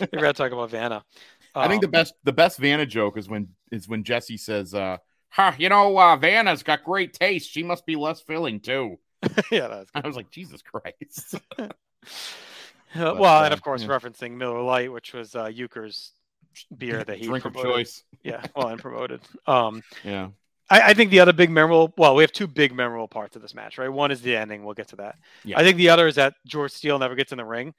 we're 0.00 0.20
gonna 0.20 0.32
talk 0.32 0.52
about 0.52 0.70
Vanna. 0.70 1.04
I 1.54 1.68
think 1.68 1.82
the 1.82 1.88
Um, 1.88 1.90
best 1.90 2.14
the 2.24 2.32
best 2.32 2.58
Vanna 2.58 2.86
joke 2.86 3.16
is 3.18 3.28
when 3.28 3.48
is 3.70 3.88
when 3.88 4.04
Jesse 4.04 4.36
says, 4.38 4.74
uh, 4.74 4.98
"Huh, 5.30 5.52
you 5.58 5.68
know, 5.68 5.96
uh, 5.98 6.16
Vanna's 6.16 6.62
got 6.62 6.84
great 6.84 7.12
taste. 7.14 7.50
She 7.50 7.62
must 7.62 7.86
be 7.86 7.96
less 7.96 8.20
filling 8.20 8.60
too." 8.60 8.98
yeah, 9.50 9.68
that's 9.68 9.90
I 9.94 10.06
was 10.06 10.16
like, 10.16 10.30
Jesus 10.30 10.62
Christ. 10.62 11.36
Uh, 11.58 13.14
well, 13.18 13.24
uh, 13.24 13.44
and 13.44 13.52
of 13.54 13.62
course, 13.62 13.82
yeah. 13.82 13.88
referencing 13.88 14.32
Miller 14.32 14.62
Lite, 14.62 14.92
which 14.92 15.12
was 15.14 15.34
uh, 15.34 15.46
Uecker's 15.46 16.12
beer 16.76 17.04
that 17.04 17.18
he 17.18 17.26
Drink 17.26 17.44
of 17.46 17.56
choice. 17.56 18.04
Yeah, 18.22 18.44
well, 18.54 18.68
and 18.68 18.80
promoted. 18.80 19.22
Um, 19.46 19.82
Yeah. 20.02 20.30
I, 20.72 20.90
I 20.90 20.94
think 20.94 21.10
the 21.10 21.20
other 21.20 21.32
big 21.32 21.50
memorable. 21.50 21.92
Well, 21.96 22.14
we 22.14 22.22
have 22.22 22.32
two 22.32 22.46
big 22.46 22.74
memorable 22.74 23.08
parts 23.08 23.36
of 23.36 23.42
this 23.42 23.54
match, 23.54 23.78
right? 23.78 23.88
One 23.88 24.10
is 24.10 24.22
the 24.22 24.36
ending. 24.36 24.64
We'll 24.64 24.74
get 24.74 24.88
to 24.88 24.96
that. 24.96 25.16
Yeah. 25.44 25.58
I 25.58 25.62
think 25.62 25.76
the 25.76 25.90
other 25.90 26.06
is 26.06 26.14
that 26.16 26.34
George 26.46 26.72
Steele 26.72 26.98
never 26.98 27.14
gets 27.14 27.32
in 27.32 27.38
the 27.38 27.44
ring. 27.44 27.74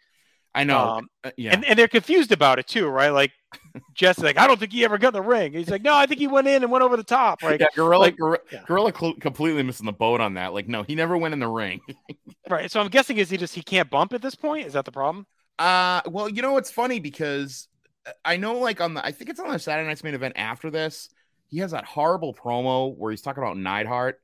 I 0.56 0.64
know. 0.66 0.78
Um, 0.78 1.10
Uh, 1.24 1.32
yeah. 1.36 1.52
and, 1.54 1.66
and 1.66 1.80
they're 1.80 1.88
confused 1.88 2.32
about 2.32 2.60
it 2.60 2.68
too, 2.68 2.88
right? 2.88 3.10
Like 3.10 3.32
Jesse, 3.96 4.22
like 4.22 4.38
I 4.38 4.46
don't 4.46 4.60
think 4.60 4.72
he 4.72 4.86
ever 4.86 5.00
got 5.00 5.08
in 5.10 5.14
the 5.24 5.28
ring. 5.28 5.52
He's 5.54 5.70
like, 5.70 5.82
no, 5.82 5.96
I 5.96 6.06
think 6.06 6.20
he 6.20 6.28
went 6.28 6.48
in 6.48 6.62
and 6.62 6.72
went 6.72 6.84
over 6.84 6.96
the 6.96 7.04
top. 7.04 7.42
Right, 7.42 7.60
yeah, 7.60 7.66
Gorilla, 7.76 8.02
like- 8.02 8.18
Gorilla, 8.18 8.38
yeah. 8.52 8.62
Gorilla 8.68 8.94
cl- 8.96 9.16
completely 9.16 9.64
missing 9.64 9.88
the 9.88 9.92
boat 9.94 10.22
on 10.22 10.36
that. 10.36 10.54
Like, 10.54 10.68
no, 10.68 10.84
he 10.84 10.94
never 10.94 11.18
went 11.18 11.34
in 11.34 11.40
the 11.40 11.48
ring. 11.48 11.82
right. 12.50 12.70
So 12.70 12.80
I'm 12.80 12.90
guessing 12.90 13.18
is 13.18 13.32
he 13.32 13.38
just 13.38 13.56
he 13.56 13.64
can't 13.64 13.90
bump 13.90 14.14
at 14.14 14.22
this 14.22 14.36
point? 14.36 14.68
Is 14.68 14.74
that 14.74 14.86
the 14.86 14.92
problem? 14.92 15.26
Uh, 15.58 16.02
well, 16.06 16.30
you 16.30 16.42
know, 16.44 16.58
it's 16.58 16.70
funny 16.72 17.00
because 17.00 17.68
uh, 18.06 18.12
I 18.24 18.38
know, 18.38 18.60
like, 18.60 18.80
on 18.80 18.94
the, 18.94 19.04
I 19.04 19.12
think 19.12 19.32
it's 19.32 19.40
on 19.40 19.52
the 19.52 19.58
Saturday 19.58 19.88
night's 19.88 20.04
main 20.04 20.14
event 20.14 20.34
after 20.36 20.70
this, 20.70 21.10
he 21.54 21.60
has 21.60 21.70
that 21.70 21.86
horrible 21.86 22.34
promo 22.34 22.98
where 22.98 23.12
he's 23.12 23.22
talking 23.22 23.44
about 23.44 23.58
Neidhart, 23.58 24.20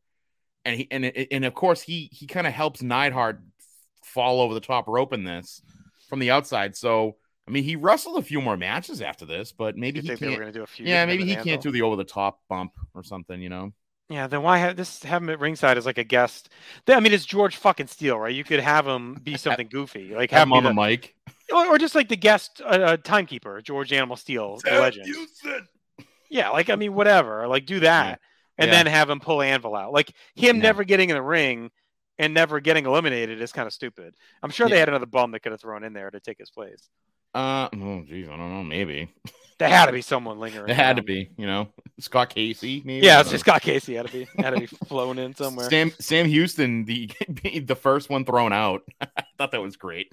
and 0.65 0.75
he, 0.75 0.87
and, 0.89 1.05
and 1.05 1.45
of 1.45 1.53
course, 1.53 1.79
he, 1.79 2.09
he 2.11 2.25
kind 2.25 2.47
of 2.47 2.53
helps 2.53 2.81
Neidhart 2.81 3.39
fall 4.03 4.41
over 4.41 4.55
the 4.55 4.59
top 4.59 4.87
rope 4.87 5.13
in 5.13 5.23
this 5.23 5.61
from 6.09 6.17
the 6.17 6.31
outside. 6.31 6.75
So, 6.75 7.17
I 7.47 7.51
mean, 7.51 7.63
he 7.63 7.75
wrestled 7.75 8.17
a 8.17 8.23
few 8.23 8.41
more 8.41 8.57
matches 8.57 8.99
after 9.03 9.27
this, 9.27 9.51
but 9.51 9.77
maybe 9.77 10.01
he 10.01 10.07
think 10.07 10.19
they 10.19 10.25
were 10.25 10.31
can't. 10.31 10.41
going 10.41 10.53
to 10.53 10.59
do 10.59 10.63
a 10.63 10.67
few? 10.67 10.87
Yeah, 10.87 11.05
maybe 11.05 11.23
he 11.23 11.35
can't 11.35 11.61
do 11.61 11.69
the 11.69 11.83
over 11.83 11.95
the 11.95 12.03
top 12.03 12.39
bump 12.49 12.71
or 12.95 13.03
something, 13.03 13.39
you 13.39 13.49
know? 13.49 13.73
Yeah, 14.09 14.25
then 14.25 14.41
why 14.41 14.57
have 14.57 14.75
this 14.75 15.03
have 15.03 15.21
him 15.21 15.29
at 15.29 15.39
ringside 15.39 15.77
as 15.77 15.85
like 15.85 15.99
a 15.99 16.03
guest? 16.03 16.49
I 16.87 16.99
mean, 16.99 17.13
it's 17.13 17.25
George 17.25 17.57
fucking 17.57 17.85
Steele, 17.85 18.17
right? 18.17 18.33
You 18.33 18.43
could 18.43 18.59
have 18.59 18.87
him 18.87 19.19
be 19.23 19.37
something 19.37 19.67
goofy, 19.69 20.15
like 20.15 20.31
Have 20.31 20.39
have 20.39 20.47
him 20.47 20.53
on 20.53 20.65
him 20.65 20.75
the 20.75 20.81
mic. 20.81 21.15
or, 21.53 21.67
or 21.67 21.77
just 21.77 21.93
like 21.93 22.09
the 22.09 22.17
guest 22.17 22.59
uh, 22.65 22.69
uh, 22.69 22.97
timekeeper, 22.97 23.61
George 23.61 23.93
Animal 23.93 24.15
Steele, 24.15 24.57
the 24.63 24.71
legend. 24.71 25.05
Yeah, 26.29 26.49
like 26.49 26.69
I 26.69 26.75
mean, 26.75 26.93
whatever. 26.93 27.47
Like 27.47 27.65
do 27.65 27.79
that, 27.81 28.19
and 28.57 28.69
Yeah. 28.69 28.75
then 28.83 28.85
have 28.87 29.09
him 29.09 29.19
pull 29.19 29.41
Anvil 29.41 29.75
out. 29.75 29.91
Like 29.93 30.09
him 30.35 30.57
Yeah. 30.57 30.61
never 30.63 30.83
getting 30.83 31.09
in 31.09 31.15
the 31.15 31.21
ring 31.21 31.71
and 32.17 32.33
never 32.33 32.59
getting 32.59 32.85
eliminated 32.85 33.41
is 33.41 33.51
kind 33.51 33.65
of 33.67 33.73
stupid. 33.73 34.15
I'm 34.43 34.49
sure 34.51 34.67
they 34.69 34.79
had 34.79 34.89
another 34.89 35.05
bum 35.05 35.31
that 35.31 35.39
could 35.41 35.51
have 35.51 35.61
thrown 35.61 35.83
in 35.83 35.93
there 35.93 36.11
to 36.11 36.19
take 36.19 36.37
his 36.37 36.49
place. 36.49 36.89
Uh, 37.33 37.69
oh, 37.75 38.03
geez, 38.07 38.27
I 38.27 38.31
don't 38.37 38.51
know. 38.51 38.63
Maybe 38.63 39.07
There 39.59 39.69
had 39.69 39.85
to 39.85 39.91
be 39.91 40.01
someone 40.01 40.39
lingering. 40.39 40.65
There 40.65 40.75
had 40.75 40.95
to 40.95 41.03
be, 41.03 41.29
you 41.37 41.45
know, 41.45 41.67
Scott 41.99 42.29
Casey. 42.31 42.81
Maybe. 42.83 43.05
Yeah, 43.05 43.19
it's 43.21 43.29
just 43.29 43.41
Scott 43.45 43.61
Casey 43.61 43.93
had 43.95 44.07
to 44.07 44.11
be 44.11 44.27
had 44.37 44.51
to 44.55 44.59
be 44.59 44.65
flown 44.65 45.19
in 45.19 45.35
somewhere. 45.35 45.69
Sam 45.69 45.91
Sam 45.99 46.25
Houston, 46.25 46.85
the 46.85 47.11
the 47.65 47.75
first 47.75 48.09
one 48.09 48.25
thrown 48.25 48.51
out. 48.53 48.81
I 49.01 49.07
thought 49.37 49.51
that 49.51 49.61
was 49.61 49.75
great. 49.77 50.11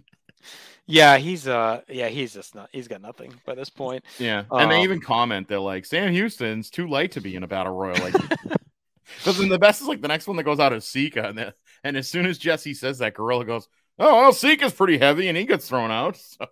Yeah, 0.87 1.17
he's 1.19 1.49
uh, 1.49 1.81
yeah, 1.89 2.09
he's 2.09 2.33
just 2.35 2.55
not. 2.55 2.69
He's 2.73 2.89
got 2.89 3.01
nothing 3.03 3.35
by 3.45 3.55
this 3.55 3.71
point. 3.71 4.05
Yeah, 4.19 4.45
and 4.51 4.71
they 4.71 4.77
Um, 4.77 4.83
even 4.85 5.01
comment 5.01 5.49
they're 5.49 5.59
like 5.59 5.85
Sam 5.85 6.13
Houston's 6.13 6.71
too 6.71 6.87
late 6.89 7.13
to 7.13 7.21
be 7.21 7.35
in 7.35 7.43
a 7.43 7.49
battle 7.49 7.75
royal. 7.75 7.97
Like, 7.99 8.15
because 9.19 9.39
then 9.39 9.49
the 9.49 9.59
best 9.59 9.81
is 9.81 9.89
like 9.89 10.01
the 10.01 10.09
next 10.09 10.27
one 10.27 10.37
that 10.37 10.45
goes 10.45 10.61
out 10.61 10.73
is 10.73 10.85
Sika, 10.87 11.29
and 11.29 11.39
the, 11.39 11.55
and 11.83 11.97
as 11.97 12.09
soon 12.09 12.27
as 12.27 12.39
Jesse 12.39 12.75
says 12.75 12.99
that, 12.99 13.15
Gorilla 13.15 13.45
goes, 13.45 13.69
"Oh 13.99 14.15
well, 14.21 14.33
Sika's 14.33 14.73
pretty 14.73 14.99
heavy, 14.99 15.29
and 15.29 15.37
he 15.37 15.45
gets 15.45 15.69
thrown 15.69 15.91
out." 15.91 16.19
So, 16.39 16.47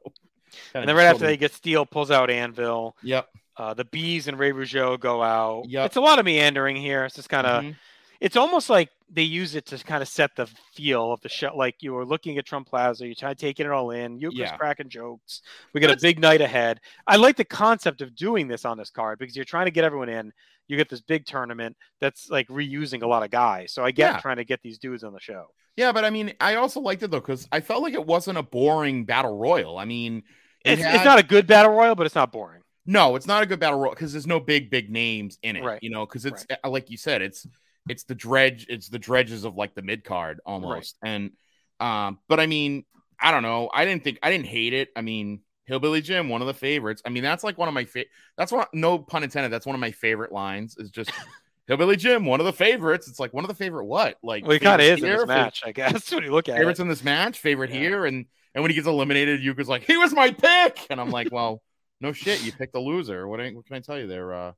And 0.81 0.89
then 0.89 0.95
right 0.95 1.07
after 1.07 1.27
they 1.27 1.37
get 1.37 1.53
Steel 1.53 1.85
pulls 1.85 2.13
out 2.13 2.31
Anvil, 2.31 2.97
yep, 3.03 3.29
uh, 3.57 3.75
the 3.75 3.85
bees 3.87 4.29
and 4.29 4.39
Ray 4.39 4.53
Rougeau 4.53 4.99
go 5.01 5.21
out. 5.21 5.65
Yep. 5.69 5.87
It's 5.87 5.97
a 5.97 6.01
lot 6.01 6.21
of 6.21 6.25
meandering 6.25 6.77
here. 6.77 7.05
It's 7.05 7.17
just 7.17 7.29
kind 7.29 7.47
of. 7.47 7.65
Mhm. 7.65 7.77
It's 8.21 8.37
almost 8.37 8.71
like 8.71 8.91
they 9.11 9.23
use 9.23 9.55
it 9.55 9.67
to 9.67 9.79
kind 9.79 10.03
of 10.03 10.09
set 10.09 10.35
the 10.37 10.47
feel 10.75 11.13
of 11.13 11.21
the 11.21 11.29
show. 11.29 11.55
Like 11.57 11.77
you 11.81 11.93
were 11.93 12.05
looking 12.05 12.39
at 12.39 12.47
Trump 12.47 12.69
Plaza, 12.69 13.07
you're 13.07 13.15
trying 13.15 13.37
taking 13.37 13.67
it 13.67 13.73
all 13.73 13.91
in. 13.91 14.19
Uecker's 14.19 14.35
Yeah. 14.39 14.57
cracking 14.57 14.89
jokes. 14.89 15.43
We 15.73 15.81
got 15.81 15.89
But 15.89 15.99
a 15.99 16.03
big 16.03 16.19
night 16.19 16.41
ahead. 16.41 16.81
I 17.07 17.17
like 17.17 17.37
the 17.37 17.45
concept 17.45 18.01
of 18.03 18.15
doing 18.17 18.49
this 18.49 18.65
on 18.65 18.79
this 18.79 18.91
card 18.91 19.19
because 19.19 19.37
you're 19.37 19.45
trying 19.45 19.67
to 19.67 19.71
get 19.71 19.85
everyone 19.85 20.09
in. 20.09 20.33
You 20.69 20.77
get 20.77 20.89
this 20.89 21.03
big 21.03 21.27
tournament 21.27 21.77
that's 22.01 22.31
like 22.31 22.49
reusing 22.49 23.03
a 23.03 23.07
lot 23.07 23.23
of 23.23 23.31
guys. 23.31 23.73
So 23.73 23.85
I 23.85 23.91
get 23.91 24.15
Yeah. 24.15 24.21
trying 24.21 24.37
to 24.39 24.45
get 24.45 24.63
these 24.63 24.79
dudes 24.79 25.05
on 25.05 25.13
the 25.13 25.21
show. 25.21 25.47
yeah, 25.77 25.91
but 25.93 26.05
I 26.05 26.11
mean, 26.11 26.33
I 26.41 26.55
also 26.55 26.81
liked 26.81 27.03
it 27.03 27.11
though 27.11 27.21
because 27.21 27.47
I 27.53 27.61
felt 27.61 27.83
like 27.83 27.95
it 27.95 28.07
wasn't 28.07 28.39
a 28.39 28.43
boring 28.43 29.05
battle 29.05 29.37
royal. 29.37 29.77
I 29.77 29.85
mean, 29.85 30.23
it 30.65 30.75
It's, 30.79 30.83
had- 30.83 30.95
it's 30.95 31.05
not 31.05 31.19
a 31.19 31.23
good 31.25 31.47
battle 31.47 31.73
royal, 31.73 31.95
but 31.95 32.07
it's 32.07 32.15
not 32.15 32.33
boring. 32.33 32.63
No, 32.87 33.17
it's 33.17 33.27
not 33.27 33.43
a 33.43 33.47
good 33.47 33.59
battle 33.61 33.79
royal 33.79 33.93
because 33.95 34.13
there's 34.13 34.27
no 34.27 34.41
big 34.41 34.71
big 34.71 34.89
names 34.91 35.39
in 35.43 35.57
it. 35.57 35.65
Right. 35.65 35.83
You 35.83 35.91
know, 35.91 36.07
because 36.07 36.25
it's 36.27 36.47
uh, 36.63 36.69
like 36.69 36.91
you 36.91 36.97
said, 36.97 37.23
it's 37.23 37.47
it's 37.89 38.05
the 38.05 38.15
dredge, 38.15 38.67
it's 38.69 38.89
the 38.89 38.99
dredges 38.99 39.45
of 39.45 39.57
like 39.57 39.75
the 39.75 39.83
mid 39.83 40.05
card 40.05 40.41
almost. 40.47 40.97
And 41.05 41.33
um, 41.81 42.19
but 42.29 42.41
I 42.41 42.47
mean, 42.47 42.85
I 43.21 43.31
don't 43.31 43.43
know. 43.43 43.71
I 43.73 43.85
didn't 43.85 44.05
think 44.05 44.19
I 44.23 44.31
didn't 44.31 44.47
hate 44.47 44.73
it. 44.73 44.89
I 44.97 45.01
mean, 45.03 45.41
Hillbilly 45.67 46.01
Jim, 46.03 46.29
one 46.29 46.41
of 46.41 46.47
the 46.47 46.55
favorites. 46.55 47.03
I 47.05 47.11
mean, 47.11 47.23
that's 47.23 47.45
like 47.45 47.59
one 47.59 47.69
of 47.69 47.75
my 47.75 47.85
favorite. 47.85 48.09
That's 48.37 48.53
one. 48.53 48.67
No 48.73 48.99
pun 48.99 49.23
intended. 49.23 49.51
That's 49.53 49.67
one 49.67 49.75
of 49.75 49.81
my 49.81 49.91
favorite 49.93 50.33
lines. 50.33 50.77
Is 50.79 50.91
just 50.91 51.11
Hillbilly 51.67 51.97
Jim, 51.97 52.27
one 52.27 52.41
of 52.41 52.47
the 52.47 52.53
favorites. 52.53 53.09
It's 53.09 53.19
like 53.21 53.33
one 53.33 53.45
of 53.45 53.49
the 53.49 53.55
favorite 53.55 53.87
what? 53.87 54.17
Like 54.23 54.45
Well, 54.45 54.53
he 54.53 54.59
kind 54.59 54.81
of 54.83 54.87
is 54.87 55.03
in 55.03 55.09
this 55.17 55.27
match, 55.27 55.63
I 55.65 55.73
guess. 55.73 56.11
When 56.13 56.23
you 56.25 56.33
look 56.33 56.49
at 56.49 56.57
Favorites 56.59 56.79
it. 56.81 56.83
in 56.83 56.89
this 56.89 57.03
match, 57.03 57.39
favorite 57.39 57.71
Yeah. 57.71 57.81
here, 57.81 58.05
and 58.07 58.27
and 58.55 58.63
when 58.63 58.71
he 58.71 58.75
gets 58.75 58.87
eliminated, 58.87 59.41
Uecker's 59.41 59.69
like, 59.69 59.83
he 59.85 59.97
was 59.97 60.13
my 60.13 60.31
pick, 60.31 60.87
and 60.91 61.01
I'm 61.01 61.11
like, 61.11 61.29
well, 61.33 61.63
no 62.01 62.13
shit, 62.13 62.45
you 62.45 62.53
picked 62.53 62.77
a 62.77 62.81
loser. 62.81 63.27
What, 63.27 63.41
what 63.41 63.67
can 63.67 63.77
I 63.77 63.81
tell 63.81 63.99
you 63.99 64.07
there? 64.07 64.33
Uh, 64.33 64.53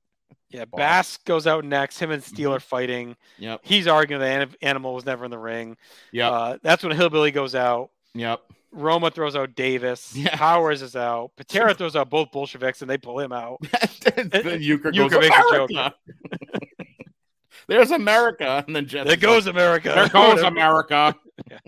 Yeah. 0.50 0.64
Bass 0.64 1.16
goes 1.18 1.46
out 1.46 1.64
next. 1.64 1.98
Him 1.98 2.10
and 2.10 2.22
Mm-hmm. 2.22 2.34
Steele 2.34 2.54
are 2.54 2.60
fighting. 2.60 3.16
yep, 3.38 3.60
He's 3.62 3.86
arguing 3.86 4.20
the 4.20 4.48
animal 4.62 4.94
was 4.94 5.04
never 5.04 5.24
in 5.24 5.30
the 5.30 5.38
ring. 5.38 5.76
Yeah. 6.12 6.30
Uh, 6.30 6.58
that's 6.62 6.82
when 6.82 6.96
Hillbilly 6.96 7.30
goes 7.30 7.54
out. 7.54 7.90
yep. 8.14 8.40
Roma 8.72 9.10
throws 9.10 9.34
out 9.36 9.54
Davis. 9.54 10.12
Yeah. 10.16 10.36
Powers 10.36 10.82
is 10.82 10.94
out. 10.96 11.30
Patera 11.36 11.72
throws 11.74 11.96
out 11.96 12.10
both 12.10 12.30
Bolsheviks 12.30 12.80
and 12.82 12.90
they 12.90 12.98
pull 12.98 13.18
him 13.18 13.32
out. 13.32 13.58
then 13.62 14.28
Uecker 14.30 14.94
goes, 14.94 15.10
makes 15.12 15.26
a 15.36 15.42
joke. 15.52 15.70
America. 15.70 15.94
There's 17.68 17.90
America, 17.90 18.62
and 18.66 18.76
then 18.76 18.86
Jesse 18.86 19.08
There 19.08 19.16
goes 19.16 19.46
America. 19.46 19.92
There 19.94 20.08
goes 20.08 20.42
America. 20.42 21.14
Yeah. 21.50 21.58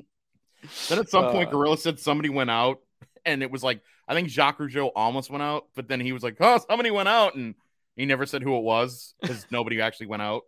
Then 0.89 0.99
at 0.99 1.11
some 1.11 1.31
point, 1.31 1.49
Uh, 1.49 1.53
Gorilla 1.53 1.77
said 1.77 1.99
somebody 2.01 2.31
went 2.31 2.49
out, 2.51 2.79
and 3.27 3.43
it 3.43 3.51
was 3.51 3.63
like 3.63 3.81
I 4.07 4.15
think 4.15 4.29
Jacques 4.29 4.59
Rougeau 4.59 4.91
almost 4.97 5.31
went 5.31 5.43
out, 5.43 5.67
but 5.75 5.89
then 5.89 6.01
he 6.01 6.13
was 6.13 6.23
like, 6.23 6.37
"Oh, 6.41 6.59
somebody 6.69 6.91
went 6.91 7.09
out," 7.09 7.35
and 7.35 7.55
he 7.99 8.07
never 8.07 8.25
said 8.27 8.43
who 8.43 8.57
it 8.57 8.63
was 8.63 9.15
because 9.21 9.47
nobody 9.51 9.81
actually 9.81 10.07
went 10.07 10.23
out. 10.23 10.43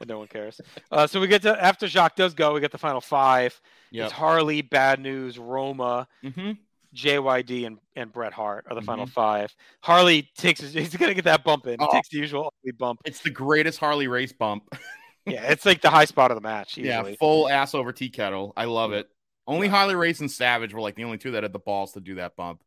And 0.00 0.08
no 0.08 0.18
one 0.18 0.26
cares. 0.28 0.60
Uh, 0.90 1.06
so 1.06 1.20
we 1.20 1.28
get 1.28 1.42
to 1.42 1.62
after 1.64 1.86
Jacques 1.86 2.16
does 2.16 2.34
go, 2.34 2.52
we 2.52 2.60
get 2.60 2.72
the 2.72 2.78
final 2.78 3.00
five. 3.00 3.58
Yep. 3.92 4.04
It's 4.06 4.12
Harley, 4.12 4.62
Bad 4.62 5.00
News, 5.00 5.38
Roma, 5.38 6.06
hmm 6.22 6.52
JYD, 6.92 7.66
and, 7.68 7.78
and 7.94 8.12
Bret 8.12 8.32
Hart 8.32 8.66
are 8.68 8.74
the 8.74 8.82
final 8.82 9.06
five. 9.06 9.54
Harley 9.80 10.28
takes 10.36 10.58
his, 10.60 10.72
he's 10.74 10.96
gonna 10.96 11.14
get 11.14 11.24
that 11.24 11.44
bump 11.44 11.68
in. 11.68 11.78
He 11.78 11.86
Oh. 11.88 11.92
takes 11.92 12.08
the 12.08 12.18
usual 12.18 12.52
ugly 12.62 12.72
bump. 12.72 13.00
It's 13.04 13.20
the 13.20 13.30
greatest 13.30 13.78
Harley 13.78 14.08
race 14.08 14.32
bump. 14.32 14.64
Yeah, 15.26 15.42
it's 15.52 15.66
like 15.66 15.82
the 15.82 15.90
high 15.90 16.06
spot 16.06 16.30
of 16.30 16.36
the 16.36 16.40
match. 16.40 16.78
yeah, 16.78 17.04
full 17.20 17.48
ass 17.48 17.74
over 17.74 17.92
tea 17.92 18.08
kettle. 18.08 18.54
I 18.56 18.64
love 18.64 18.92
it. 18.92 19.06
Only 19.46 19.68
Harley 19.68 19.94
Race 19.94 20.20
and 20.20 20.30
Savage 20.30 20.72
were 20.72 20.80
like 20.80 20.94
the 20.96 21.04
only 21.04 21.18
two 21.18 21.32
that 21.32 21.42
had 21.42 21.52
the 21.52 21.58
balls 21.58 21.92
to 21.92 22.00
do 22.00 22.14
that 22.14 22.36
bump. 22.36 22.62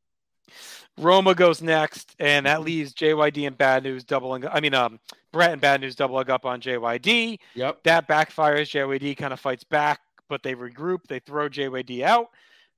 Roma 0.97 1.33
goes 1.33 1.61
next, 1.61 2.15
and 2.19 2.45
that 2.45 2.61
leaves 2.61 2.93
JYD 2.93 3.47
and 3.47 3.57
Bad 3.57 3.83
News 3.83 4.03
doubling. 4.03 4.45
I 4.47 4.59
mean, 4.59 4.75
um, 4.75 4.99
Bret 5.31 5.51
and 5.51 5.61
Bad 5.61 5.81
News 5.81 5.95
doubling 5.95 6.29
up 6.29 6.45
on 6.45 6.61
JYD. 6.61 7.39
Yep. 7.55 7.83
That 7.83 8.07
backfires. 8.07 8.69
JYD 8.69 9.17
kind 9.17 9.33
of 9.33 9.39
fights 9.39 9.63
back, 9.63 10.01
but 10.29 10.43
they 10.43 10.53
regroup. 10.53 10.99
They 11.07 11.19
throw 11.19 11.49
JYD 11.49 12.03
out, 12.03 12.27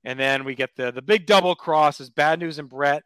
and 0.04 0.18
then 0.18 0.44
we 0.44 0.54
get 0.54 0.70
the 0.76 0.90
the 0.92 1.02
big 1.02 1.26
double 1.26 1.54
cross 1.54 2.00
as 2.00 2.08
Bad 2.08 2.40
News 2.40 2.58
and 2.58 2.68
Bret 2.68 3.02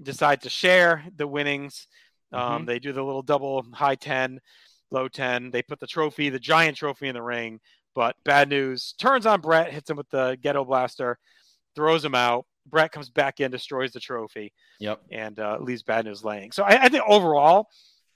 decide 0.00 0.42
to 0.42 0.50
share 0.50 1.04
the 1.16 1.26
winnings. 1.26 1.88
Um, 2.32 2.64
They 2.64 2.78
do 2.78 2.92
the 2.92 3.02
little 3.02 3.22
double 3.22 3.64
high 3.72 3.94
ten, 3.96 4.40
low 4.90 5.08
ten. 5.08 5.50
They 5.50 5.62
put 5.62 5.80
the 5.80 5.86
trophy, 5.86 6.28
the 6.28 6.38
giant 6.38 6.76
trophy, 6.76 7.08
in 7.08 7.14
the 7.14 7.22
ring. 7.22 7.60
But 7.94 8.16
Bad 8.24 8.48
News 8.48 8.94
turns 8.98 9.26
on 9.26 9.40
Bret, 9.40 9.72
hits 9.72 9.90
him 9.90 9.96
with 9.96 10.10
the 10.10 10.36
ghetto 10.40 10.64
blaster, 10.64 11.18
throws 11.76 12.04
him 12.04 12.14
out. 12.14 12.46
Bret 12.66 12.92
comes 12.92 13.10
back 13.10 13.40
in, 13.40 13.50
destroys 13.50 13.92
the 13.92 14.00
trophy 14.00 14.52
Yep. 14.80 15.02
and 15.10 15.38
uh, 15.38 15.58
leaves 15.60 15.82
Bad 15.82 16.04
News 16.06 16.24
laying. 16.24 16.52
So 16.52 16.62
I, 16.64 16.84
I 16.84 16.88
think 16.88 17.04
overall, 17.06 17.68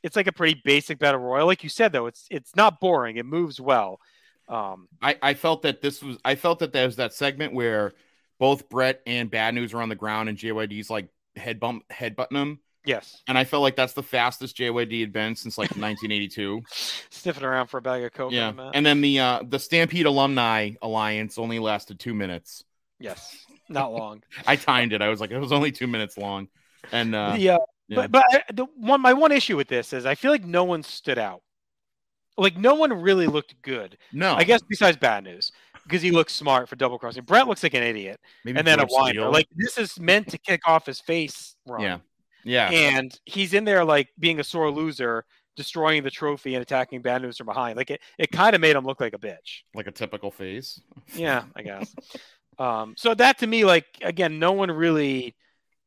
it's 0.02 0.16
like 0.16 0.26
a 0.26 0.32
pretty 0.32 0.60
basic 0.64 0.98
battle 0.98 1.20
royal. 1.20 1.46
Like 1.46 1.62
you 1.62 1.68
said, 1.68 1.92
though, 1.92 2.06
it's 2.06 2.26
it's 2.30 2.54
not 2.56 2.80
boring. 2.80 3.16
It 3.16 3.26
moves 3.26 3.60
well. 3.60 4.00
Um, 4.48 4.88
I, 5.02 5.16
I 5.20 5.34
felt 5.34 5.62
that 5.62 5.82
this 5.82 6.02
was 6.02 6.16
I 6.24 6.34
felt 6.34 6.60
that 6.60 6.72
there 6.72 6.86
was 6.86 6.96
that 6.96 7.12
segment 7.12 7.52
where 7.52 7.92
both 8.38 8.68
Bret 8.68 9.02
and 9.06 9.30
Bad 9.30 9.54
News 9.54 9.74
are 9.74 9.82
on 9.82 9.88
the 9.88 9.94
ground 9.96 10.28
and 10.28 10.38
JYD's 10.38 10.88
like 10.88 11.08
head 11.36 11.60
bump 11.60 11.84
head 11.90 12.16
butting 12.16 12.38
him. 12.38 12.60
Yes, 12.84 13.22
and 13.28 13.36
I 13.36 13.44
felt 13.44 13.62
like 13.62 13.76
that's 13.76 13.92
the 13.92 14.02
fastest 14.04 14.56
JYD 14.56 15.00
had 15.00 15.12
been 15.12 15.36
since 15.36 15.58
like 15.58 15.68
1982. 15.76 16.62
sniffing 17.10 17.44
around 17.44 17.66
for 17.66 17.78
a 17.78 17.82
bag 17.82 18.02
of 18.04 18.12
coke. 18.12 18.32
yeah, 18.32 18.52
and 18.72 18.86
then 18.86 19.00
the 19.02 19.18
uh, 19.18 19.42
the 19.46 19.58
Stampede 19.58 20.06
Alumni 20.06 20.70
Alliance 20.80 21.36
only 21.36 21.58
lasted 21.58 21.98
two 21.98 22.14
minutes. 22.14 22.64
yes, 22.98 23.44
not 23.68 23.92
long. 23.92 24.22
I 24.46 24.56
timed 24.56 24.92
it. 24.92 25.02
I 25.02 25.08
was 25.08 25.20
like, 25.20 25.30
it 25.30 25.38
was 25.38 25.52
only 25.52 25.72
two 25.72 25.87
minutes 25.87 26.16
long, 26.18 26.48
and 26.92 27.14
uh, 27.14 27.18
uh, 27.18 27.37
yeah. 27.38 27.58
But 27.90 28.10
but 28.10 28.25
the 28.52 28.66
one 28.76 29.00
my 29.00 29.14
one 29.14 29.32
issue 29.32 29.56
with 29.56 29.68
this 29.68 29.92
is 29.92 30.04
I 30.04 30.14
feel 30.14 30.30
like 30.30 30.44
no 30.44 30.64
one 30.64 30.82
stood 30.82 31.18
out. 31.18 31.42
Like 32.37 32.56
no 32.56 32.75
one 32.75 32.92
really 32.92 33.26
looked 33.26 33.60
good. 33.62 33.98
no, 34.12 34.34
I 34.34 34.44
guess 34.44 34.60
besides 34.62 34.96
bad 34.96 35.25
news 35.25 35.50
because 35.88 36.02
he 36.02 36.10
looks 36.10 36.34
smart 36.34 36.68
for 36.68 36.76
double 36.76 36.98
crossing. 36.98 37.25
Bret 37.25 37.48
looks 37.48 37.62
like 37.62 37.75
an 37.75 37.82
idiot, 37.82 38.20
maybe 38.44 38.58
and 38.58 38.66
then 38.66 38.78
a 38.78 38.87
whiner. 38.87 39.28
Like 39.30 39.48
this 39.56 39.78
is 39.78 39.98
meant 39.98 40.28
to 40.28 40.38
kick 40.38 40.60
off 40.66 40.87
his 40.87 41.00
face 41.00 41.56
run. 41.66 41.80
yeah, 41.80 41.98
yeah, 42.44 42.70
and 42.70 43.18
he's 43.25 43.54
in 43.54 43.64
there 43.64 43.84
like 43.84 44.08
being 44.18 44.38
a 44.38 44.44
sore 44.44 44.70
loser, 44.70 45.25
destroying 45.56 46.02
the 46.02 46.10
trophy 46.10 46.54
and 46.54 46.62
attacking 46.62 47.00
bad 47.02 47.22
news 47.22 47.38
from 47.38 47.46
behind. 47.46 47.76
Like 47.76 47.90
it, 47.90 48.00
it 48.18 48.30
kind 48.30 48.54
of 48.54 48.60
made 48.60 48.76
him 48.76 48.84
look 48.84 49.00
like 49.00 49.14
a 49.14 49.18
bitch. 49.18 49.62
like 49.75 49.87
a 49.87 49.92
typical 49.92 50.30
face. 50.30 50.80
Yeah, 51.14 51.44
I 51.56 51.62
guess. 51.62 51.94
Um, 52.58 52.94
so 52.96 53.14
that 53.14 53.38
to 53.38 53.46
me, 53.46 53.64
like 53.64 53.86
again, 54.02 54.38
no 54.38 54.52
one 54.52 54.70
really, 54.70 55.34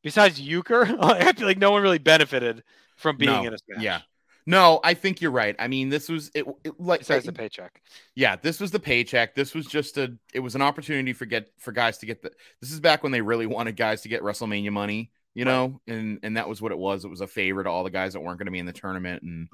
besides 0.04 0.40
Uecker, 0.42 0.96
I 1.02 1.32
feel 1.34 1.48
like 1.48 1.58
no 1.58 1.72
one 1.72 1.82
really 1.84 2.00
benefited 2.00 2.64
from 2.98 3.18
being 3.18 3.42
No, 3.42 3.42
in 3.44 3.54
a 3.54 3.58
match. 3.68 3.84
Yeah. 3.84 4.02
No, 4.48 4.80
I 4.84 4.96
think 4.96 5.22
you're 5.22 5.32
right. 5.32 5.56
I 5.60 5.68
mean, 5.68 5.90
this 5.90 6.10
was 6.10 6.32
it, 6.34 6.46
it 6.64 6.80
like 6.80 7.02
Besides 7.02 7.26
the 7.26 7.32
paycheck. 7.34 7.82
yeah, 8.16 8.36
this 8.38 8.60
was 8.60 8.72
the 8.72 8.80
paycheck. 8.80 9.36
This 9.36 9.54
was 9.54 9.68
just 9.68 9.98
a 9.98 10.18
it 10.34 10.40
was 10.40 10.56
an 10.56 10.62
opportunity 10.64 11.14
for 11.14 11.26
get 11.26 11.50
for 11.60 11.72
guys 11.72 12.00
to 12.00 12.06
get 12.08 12.22
the 12.24 12.32
this 12.60 12.72
is 12.72 12.80
back 12.80 13.04
when 13.04 13.12
they 13.12 13.22
really 13.22 13.46
wanted 13.46 13.76
guys 13.78 14.02
to 14.02 14.10
get 14.10 14.24
WrestleMania 14.24 14.72
money, 14.72 15.12
you 15.36 15.46
Right. 15.46 15.52
know, 15.52 15.82
and 15.88 16.20
and 16.24 16.38
that 16.38 16.50
was 16.50 16.60
what 16.62 16.72
it 16.72 16.78
was. 16.78 17.06
It 17.06 17.10
was 17.10 17.22
a 17.22 17.28
favor 17.28 17.64
to 17.64 17.70
all 17.70 17.84
the 17.84 17.92
guys 17.92 18.14
that 18.14 18.22
weren't 18.22 18.40
going 18.40 18.48
to 18.48 18.52
be 18.52 18.60
in 18.60 18.66
the 18.66 18.74
tournament 18.74 19.22
and 19.22 19.48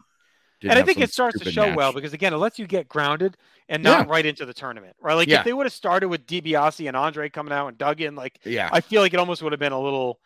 and 0.64 0.74
I 0.74 0.82
think 0.84 1.00
it 1.00 1.12
starts 1.12 1.40
to 1.40 1.52
show 1.52 1.68
match. 1.68 1.76
well 1.78 1.94
because 1.94 2.14
again, 2.14 2.34
it 2.34 2.38
lets 2.38 2.58
you 2.60 2.68
get 2.68 2.88
grounded 2.88 3.38
and 3.70 3.84
not 3.84 4.08
Yeah. 4.08 4.12
right 4.14 4.26
into 4.26 4.46
the 4.46 4.54
tournament, 4.54 4.96
right? 5.00 5.14
Like 5.16 5.28
Yeah. 5.28 5.40
if 5.40 5.46
they 5.46 5.54
would 5.54 5.66
have 5.66 5.74
started 5.74 6.08
with 6.10 6.26
DiBiase 6.26 6.88
and 6.88 6.96
Andre 6.98 7.30
coming 7.30 7.54
out 7.54 7.68
and 7.68 7.78
dug 7.78 8.02
in, 8.02 8.16
like 8.16 8.40
yeah, 8.44 8.70
I 8.72 8.82
feel 8.82 9.02
like 9.02 9.14
it 9.14 9.20
almost 9.20 9.42
would 9.44 9.52
have 9.54 9.60
been 9.60 9.72
a 9.74 9.80
little 9.80 10.20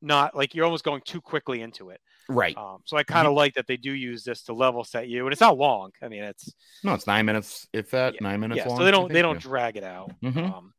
not 0.00 0.34
like 0.36 0.54
you're 0.54 0.64
almost 0.64 0.84
going 0.84 1.00
too 1.04 1.20
quickly 1.20 1.60
into 1.62 1.90
it. 1.90 2.00
right. 2.28 2.56
Um, 2.56 2.78
so 2.84 2.96
I 2.96 3.02
kind 3.02 3.26
of 3.26 3.34
like 3.34 3.54
that 3.54 3.66
they 3.66 3.76
do 3.76 3.92
use 3.92 4.24
this 4.24 4.42
to 4.44 4.52
level 4.52 4.84
set 4.84 5.08
you, 5.08 5.26
and 5.26 5.32
it's 5.32 5.40
not 5.40 5.56
long. 5.58 5.90
I 6.02 6.08
mean, 6.08 6.22
it's 6.24 6.52
No, 6.84 6.94
it's 6.94 7.06
nine 7.06 7.26
minutes, 7.26 7.66
if 7.72 7.90
that 7.90 8.14
Yeah. 8.14 8.20
nine 8.22 8.40
minutes 8.40 8.58
yeah. 8.58 8.68
long. 8.68 8.78
So 8.78 8.84
they 8.84 8.90
don't 8.90 9.12
they 9.12 9.22
don't 9.22 9.40
drag 9.40 9.76
it 9.76 9.84
out. 9.84 10.12
Mhm. 10.22 10.52
Um, 10.52 10.72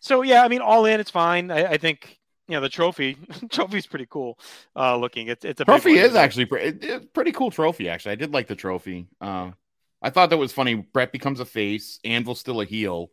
so 0.00 0.22
yeah, 0.22 0.42
I 0.44 0.48
mean, 0.48 0.60
all 0.60 0.84
in, 0.86 0.98
it's 1.00 1.10
fine. 1.10 1.50
I, 1.50 1.64
I 1.72 1.76
think 1.78 2.18
you 2.48 2.54
know 2.54 2.60
the 2.60 2.68
trophy 2.68 3.16
trophy's 3.50 3.86
pretty 3.86 4.06
cool 4.08 4.38
uh, 4.76 4.96
looking. 4.96 5.28
It's 5.28 5.44
it's 5.44 5.60
a 5.60 5.64
trophy 5.64 5.98
is 5.98 6.14
actually 6.14 6.46
pre- 6.46 6.72
pretty 7.12 7.32
cool 7.32 7.50
trophy. 7.50 7.88
Actually, 7.88 8.12
I 8.12 8.16
did 8.16 8.32
like 8.32 8.46
the 8.46 8.56
trophy. 8.56 9.06
Uh, 9.20 9.52
I 10.00 10.10
thought 10.10 10.30
that 10.30 10.38
was 10.38 10.52
funny. 10.52 10.74
Bret 10.74 11.12
becomes 11.12 11.40
a 11.40 11.44
face, 11.44 12.00
Anvil's 12.04 12.40
still 12.40 12.60
a 12.60 12.64
heel, 12.64 13.10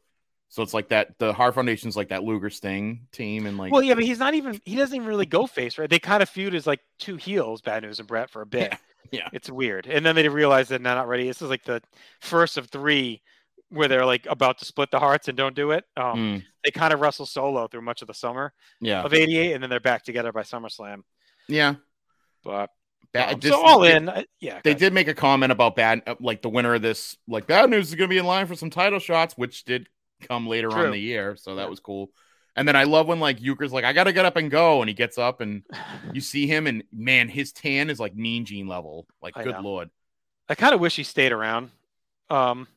so 0.49 0.63
it's 0.63 0.73
like 0.73 0.89
that. 0.89 1.17
The 1.19 1.31
Hart 1.31 1.53
Foundation's 1.53 1.95
like 1.95 2.09
that 2.09 2.23
Luger 2.23 2.49
Sting 2.49 3.07
team, 3.11 3.45
and 3.45 3.57
like 3.57 3.71
Well, 3.71 3.83
yeah, 3.83 3.93
but 3.93 4.03
he's 4.03 4.19
not 4.19 4.33
even 4.33 4.59
he 4.65 4.75
doesn't 4.75 4.95
even 4.95 5.07
really 5.07 5.27
go 5.27 5.45
face, 5.45 5.77
right? 5.77 5.89
They 5.89 5.99
kind 5.99 6.23
of 6.23 6.29
feud 6.29 6.55
as 6.55 6.65
like 6.65 6.81
two 6.97 7.15
heels, 7.15 7.61
Bad 7.61 7.83
News 7.83 7.99
and 7.99 8.07
Bret 8.07 8.31
for 8.31 8.41
a 8.41 8.47
bit. 8.47 8.75
yeah. 9.11 9.29
It's 9.31 9.49
weird. 9.49 9.85
And 9.85 10.05
then 10.05 10.15
they 10.15 10.27
realize 10.27 10.67
that 10.69 10.81
they're 10.81 10.95
not 10.95 11.07
ready. 11.07 11.27
This 11.27 11.41
is 11.41 11.49
like 11.49 11.63
the 11.63 11.81
first 12.19 12.57
of 12.57 12.67
three 12.67 13.21
where 13.69 13.87
they're 13.87 14.05
like 14.05 14.25
about 14.29 14.57
to 14.59 14.65
split 14.65 14.89
the 14.91 14.99
Harts 14.99 15.27
and 15.27 15.37
don't 15.37 15.55
do 15.55 15.71
it. 15.71 15.85
Um, 15.95 16.17
Mm, 16.17 16.43
They 16.63 16.71
kind 16.71 16.93
of 16.93 16.99
wrestle 16.99 17.25
solo 17.25 17.67
through 17.67 17.81
much 17.81 18.01
of 18.01 18.07
the 18.07 18.13
summer 18.13 18.53
yeah, 18.81 19.03
of 19.03 19.13
88 19.13 19.53
and 19.53 19.61
then 19.63 19.69
they're 19.69 19.79
back 19.79 20.03
together 20.03 20.31
by 20.31 20.41
SummerSlam. 20.41 21.03
yeah. 21.47 21.75
But 22.43 22.69
Ba- 23.13 23.33
um, 23.33 23.39
this- 23.39 23.51
so 23.51 23.61
all 23.65 23.79
they- 23.81 23.95
in, 23.95 24.25
yeah. 24.39 24.61
They 24.63 24.73
did 24.73 24.93
make 24.93 25.07
a 25.07 25.13
comment 25.13 25.51
about 25.51 25.75
bad, 25.75 26.03
uh, 26.07 26.15
like 26.19 26.41
the 26.41 26.49
winner 26.49 26.73
of 26.75 26.81
this, 26.81 27.17
like 27.27 27.47
bad 27.47 27.69
news 27.69 27.89
is 27.89 27.95
going 27.95 28.09
to 28.09 28.13
be 28.13 28.17
in 28.19 28.25
line 28.25 28.47
for 28.47 28.55
some 28.55 28.69
title 28.69 28.99
shots, 28.99 29.33
which 29.35 29.63
did 29.65 29.87
come 30.21 30.47
later 30.47 30.69
on 30.69 30.75
True. 30.75 30.85
in 30.85 30.91
the 30.91 30.99
year, 30.99 31.35
so 31.35 31.55
that 31.55 31.63
Yeah. 31.63 31.69
was 31.69 31.79
cool. 31.79 32.11
And 32.55 32.67
then 32.67 32.75
I 32.75 32.83
love 32.83 33.07
when 33.07 33.19
like 33.19 33.39
Uecker's 33.39 33.71
like, 33.71 33.85
I 33.85 33.93
got 33.93 34.05
to 34.05 34.13
get 34.13 34.25
up 34.25 34.35
and 34.35 34.49
go, 34.51 34.81
and 34.81 34.89
he 34.89 34.93
gets 34.93 35.17
up 35.17 35.41
and 35.41 35.63
you 36.13 36.21
see 36.21 36.47
him, 36.47 36.65
and 36.67 36.83
man, 36.91 37.29
his 37.29 37.51
tan 37.51 37.89
is 37.89 37.99
like 37.99 38.15
Mean 38.15 38.45
Gene 38.45 38.67
level. 38.67 39.05
Like, 39.21 39.37
I 39.37 39.43
good 39.43 39.53
know. 39.55 39.61
lord. 39.61 39.89
I 40.49 40.55
kind 40.55 40.73
of 40.73 40.79
wish 40.79 40.95
he 40.95 41.03
stayed 41.03 41.31
around. 41.31 41.71
Um, 42.29 42.67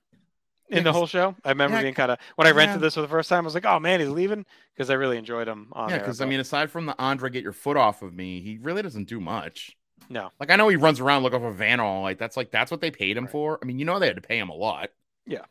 in 0.72 0.82
Yeah, 0.82 0.84
the 0.84 0.92
whole 0.92 1.06
show, 1.06 1.36
I 1.44 1.50
remember 1.50 1.76
yeah, 1.76 1.82
being 1.82 1.94
kind 1.94 2.10
of 2.12 2.18
when 2.36 2.48
I 2.48 2.52
rented 2.52 2.80
yeah. 2.80 2.82
this 2.82 2.94
for 2.94 3.02
the 3.02 3.08
first 3.08 3.28
time. 3.30 3.44
I 3.44 3.46
was 3.46 3.54
like, 3.54 3.66
"Oh 3.66 3.80
man, 3.80 4.00
he's 4.00 4.08
leaving," 4.10 4.46
because 4.74 4.90
I 4.90 4.94
really 4.94 5.18
enjoyed 5.18 5.48
him 5.48 5.68
on 5.74 5.90
Yeah, 5.90 5.98
because 5.98 6.20
I 6.20 6.26
mean, 6.26 6.40
aside 6.40 6.70
from 6.70 6.86
the 6.86 6.96
Andre 6.98 7.30
get 7.30 7.42
your 7.42 7.52
foot 7.52 7.76
off 7.76 8.02
of 8.02 8.14
me, 8.14 8.40
he 8.40 8.58
really 8.58 8.82
doesn't 8.82 9.04
do 9.08 9.20
much. 9.20 9.76
no, 10.08 10.32
Like 10.40 10.50
I 10.50 10.56
know 10.56 10.68
he 10.68 10.76
runs 10.76 11.00
around 11.00 11.22
looking 11.22 11.40
for 11.40 11.52
Van 11.52 11.80
all 11.80 12.02
like 12.02 12.18
that's 12.18 12.36
like 12.36 12.50
that's 12.50 12.70
what 12.70 12.80
they 12.80 12.90
paid 12.90 13.16
him 13.16 13.26
Right. 13.26 13.28
for. 13.28 13.58
I 13.62 13.66
mean, 13.66 13.78
you 13.78 13.84
know 13.84 13.98
they 13.98 14.08
had 14.08 14.16
to 14.16 14.22
pay 14.22 14.38
him 14.38 14.50
a 14.50 14.54
lot. 14.54 14.90
Yeah. 15.26 15.44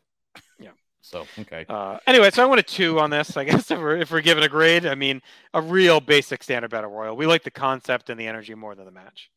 Yeah. 0.58 0.72
So 1.00 1.28
okay. 1.38 1.66
Uh, 1.68 1.98
anyway, 2.06 2.30
so 2.30 2.42
I 2.42 2.46
went 2.46 2.60
a 2.60 2.62
two 2.62 2.98
on 3.00 3.10
this. 3.10 3.36
I 3.36 3.44
guess 3.44 3.70
if 3.70 3.78
we're, 3.78 3.96
if 3.96 4.10
we're 4.10 4.20
giving 4.20 4.44
a 4.44 4.48
grade, 4.48 4.86
I 4.86 4.94
mean, 4.94 5.22
a 5.54 5.60
real 5.60 6.00
basic 6.00 6.42
standard 6.42 6.70
battle 6.70 6.90
royal. 6.90 7.16
We 7.16 7.26
like 7.26 7.44
the 7.44 7.50
concept 7.50 8.10
and 8.10 8.18
the 8.20 8.26
energy 8.26 8.54
more 8.54 8.74
than 8.74 8.84
the 8.86 8.92
match. 8.92 9.30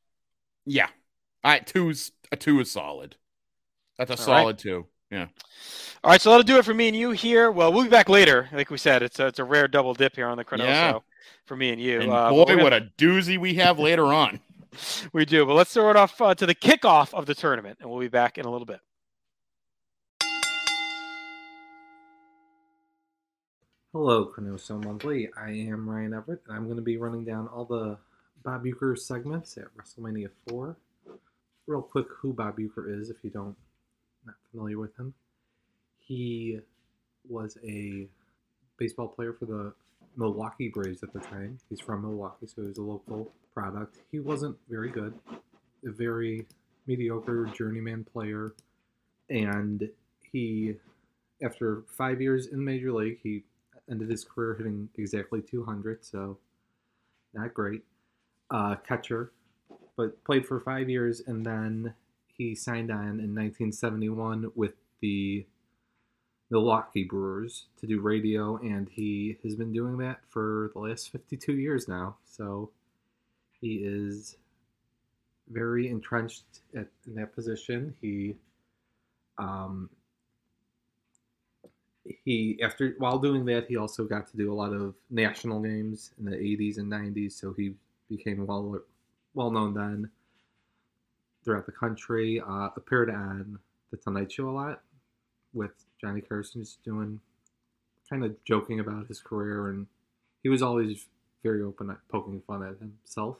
Yeah. 0.65 0.87
All 1.43 1.51
right, 1.51 1.65
two's 1.65 2.11
a 2.31 2.35
two 2.35 2.59
is 2.59 2.71
solid. 2.71 3.17
That's 3.97 4.11
a 4.11 4.17
All 4.17 4.25
right. 4.25 4.47
solid 4.47 4.59
two. 4.59 4.87
Yeah. 5.15 5.27
All 6.03 6.11
right, 6.11 6.21
so 6.21 6.29
that'll 6.29 6.43
do 6.43 6.57
it 6.57 6.65
for 6.65 6.73
me 6.73 6.87
and 6.89 6.95
you 6.97 7.11
here. 7.11 7.49
Well, 7.51 7.71
we'll 7.73 7.83
be 7.83 7.89
back 7.89 8.09
later. 8.09 8.49
Like 8.51 8.69
we 8.69 8.77
said, 8.77 9.01
it's 9.01 9.19
a, 9.19 9.27
it's 9.27 9.39
a 9.39 9.43
rare 9.43 9.67
double 9.67 9.93
dip 9.93 10.15
here 10.15 10.27
on 10.27 10.37
the 10.37 10.43
Chronoso 10.45 10.59
Yeah. 10.65 10.99
for 11.45 11.55
me 11.55 11.69
and 11.71 11.81
you. 11.81 12.01
And 12.01 12.11
Uh, 12.11 12.29
boy, 12.29 12.45
gonna- 12.45 12.63
what 12.63 12.73
a 12.73 12.81
doozy 12.97 13.37
we 13.37 13.55
have 13.55 13.79
later 13.79 14.05
on. 14.05 14.39
we 15.13 15.25
do. 15.25 15.45
But 15.45 15.53
let's 15.53 15.73
throw 15.73 15.89
it 15.89 15.95
off 15.95 16.19
uh, 16.21 16.35
to 16.35 16.45
the 16.45 16.53
kickoff 16.55 17.13
of 17.13 17.25
the 17.25 17.33
tournament, 17.33 17.77
and 17.81 17.89
we'll 17.89 17.99
be 18.01 18.07
back 18.09 18.37
in 18.37 18.45
a 18.45 18.51
little 18.51 18.65
bit. 18.65 18.81
Hello, 23.93 24.25
Chronoso 24.35 24.83
Monthly. 24.83 25.29
I 25.37 25.51
am 25.51 25.89
Ryan 25.89 26.13
Everett, 26.13 26.41
and 26.47 26.57
I'm 26.57 26.65
going 26.65 26.75
to 26.75 26.81
be 26.81 26.97
running 26.97 27.23
down 27.23 27.47
all 27.47 27.65
the 27.65 27.97
Bob 28.43 28.65
Uecker 28.65 28.97
segments 28.97 29.57
at 29.57 29.65
WrestleMania 29.77 30.29
4. 30.49 30.75
Real 31.67 31.81
quick, 31.81 32.07
who 32.19 32.33
Bob 32.33 32.57
Uecker 32.57 32.99
is, 32.99 33.09
if 33.09 33.17
you 33.23 33.29
don't 33.29 33.55
not 34.25 34.35
familiar 34.51 34.79
with 34.79 34.95
him. 34.97 35.13
He 35.99 36.59
was 37.27 37.57
a 37.63 38.07
baseball 38.77 39.07
player 39.07 39.33
for 39.33 39.45
the 39.45 39.73
Milwaukee 40.17 40.69
Braves 40.69 41.03
at 41.03 41.13
the 41.13 41.19
time. 41.19 41.59
He's 41.69 41.79
from 41.79 42.01
Milwaukee, 42.01 42.47
so 42.47 42.61
he 42.61 42.67
was 42.67 42.77
a 42.77 42.81
local 42.83 43.31
product. 43.53 43.97
He 44.11 44.19
wasn't 44.19 44.57
very 44.69 44.89
good, 44.89 45.13
a 45.85 45.91
very 45.91 46.45
mediocre 46.87 47.45
journeyman 47.45 48.03
player, 48.03 48.53
and 49.29 49.89
he, 50.31 50.75
after 51.41 51.83
five 51.97 52.21
years 52.21 52.47
in 52.47 52.63
Major 52.63 52.91
League, 52.91 53.19
he 53.23 53.43
ended 53.89 54.09
his 54.09 54.23
career 54.23 54.55
hitting 54.55 54.89
exactly 54.97 55.41
200, 55.41 56.03
so 56.05 56.37
not 57.33 57.53
great. 57.53 57.83
Uh, 58.51 58.75
catcher, 58.87 59.31
but 59.97 60.23
played 60.23 60.45
for 60.45 60.59
five 60.59 60.89
years, 60.89 61.21
and 61.25 61.45
then 61.45 61.93
he 62.37 62.55
signed 62.55 62.91
on 62.91 63.19
in 63.19 63.33
1971 63.33 64.51
with 64.55 64.73
the 65.01 65.45
Milwaukee 66.49 67.03
Brewers 67.03 67.65
to 67.79 67.87
do 67.87 67.99
radio, 67.99 68.57
and 68.57 68.87
he 68.89 69.37
has 69.43 69.55
been 69.55 69.73
doing 69.73 69.97
that 69.97 70.19
for 70.29 70.71
the 70.73 70.79
last 70.79 71.11
52 71.11 71.53
years 71.53 71.87
now. 71.87 72.17
So 72.25 72.71
he 73.59 73.81
is 73.83 74.37
very 75.49 75.89
entrenched 75.89 76.61
at, 76.75 76.87
in 77.07 77.15
that 77.15 77.33
position. 77.33 77.95
He 78.01 78.35
um, 79.37 79.89
he 82.23 82.59
after 82.61 82.95
while 82.99 83.17
doing 83.17 83.45
that 83.45 83.65
he 83.67 83.77
also 83.77 84.05
got 84.05 84.27
to 84.29 84.37
do 84.37 84.51
a 84.51 84.55
lot 84.55 84.71
of 84.71 84.93
national 85.09 85.59
games 85.61 86.11
in 86.19 86.25
the 86.25 86.35
80s 86.35 86.77
and 86.77 86.91
90s 86.91 87.31
so 87.33 87.53
he 87.53 87.73
became 88.09 88.45
well 88.45 88.79
well 89.33 89.51
known 89.51 89.73
then 89.73 90.09
throughout 91.45 91.65
the 91.65 91.71
country 91.71 92.41
uh, 92.41 92.69
appeared 92.75 93.09
on 93.09 93.59
the 93.91 93.97
tonight 93.97 94.31
show 94.31 94.49
a 94.49 94.51
lot 94.51 94.81
with 95.53 95.71
johnny 96.01 96.21
carson 96.21 96.61
just 96.61 96.83
doing 96.83 97.19
kind 98.09 98.25
of 98.25 98.35
joking 98.43 98.79
about 98.79 99.07
his 99.07 99.21
career 99.21 99.69
and 99.69 99.87
he 100.43 100.49
was 100.49 100.61
always 100.61 101.05
very 101.43 101.61
open 101.61 101.89
at 101.89 101.97
poking 102.11 102.41
fun 102.45 102.63
at 102.63 102.77
himself 102.79 103.37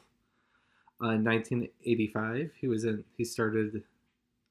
uh, 1.02 1.10
in 1.10 1.24
1985 1.24 2.50
he 2.58 2.68
was 2.68 2.84
in 2.84 3.04
he 3.16 3.24
started 3.24 3.82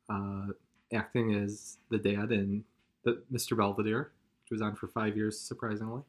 uh, 0.10 0.48
acting 0.94 1.34
as 1.34 1.78
the 1.90 1.98
dad 1.98 2.32
in 2.32 2.64
the 3.04 3.22
Mr. 3.32 3.56
Belvedere, 3.58 4.12
which 4.44 4.52
was 4.52 4.62
on 4.62 4.76
for 4.76 4.88
five 4.88 5.16
years, 5.16 5.40
surprisingly. 5.40 6.02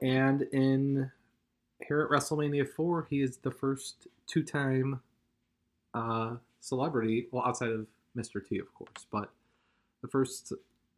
And 0.00 0.42
in 0.52 1.10
here 1.86 2.00
at 2.02 2.10
WrestleMania 2.10 2.68
4, 2.68 3.06
he 3.10 3.22
is 3.22 3.38
the 3.38 3.50
first 3.50 4.06
two 4.26 4.42
time 4.42 5.00
uh, 5.96 6.36
celebrity, 6.60 7.26
well, 7.30 7.44
outside 7.46 7.70
of 7.70 7.86
Mr. 8.16 8.46
T, 8.46 8.58
of 8.58 8.72
course, 8.74 9.06
but 9.10 9.30
the 10.02 10.08
first 10.08 10.52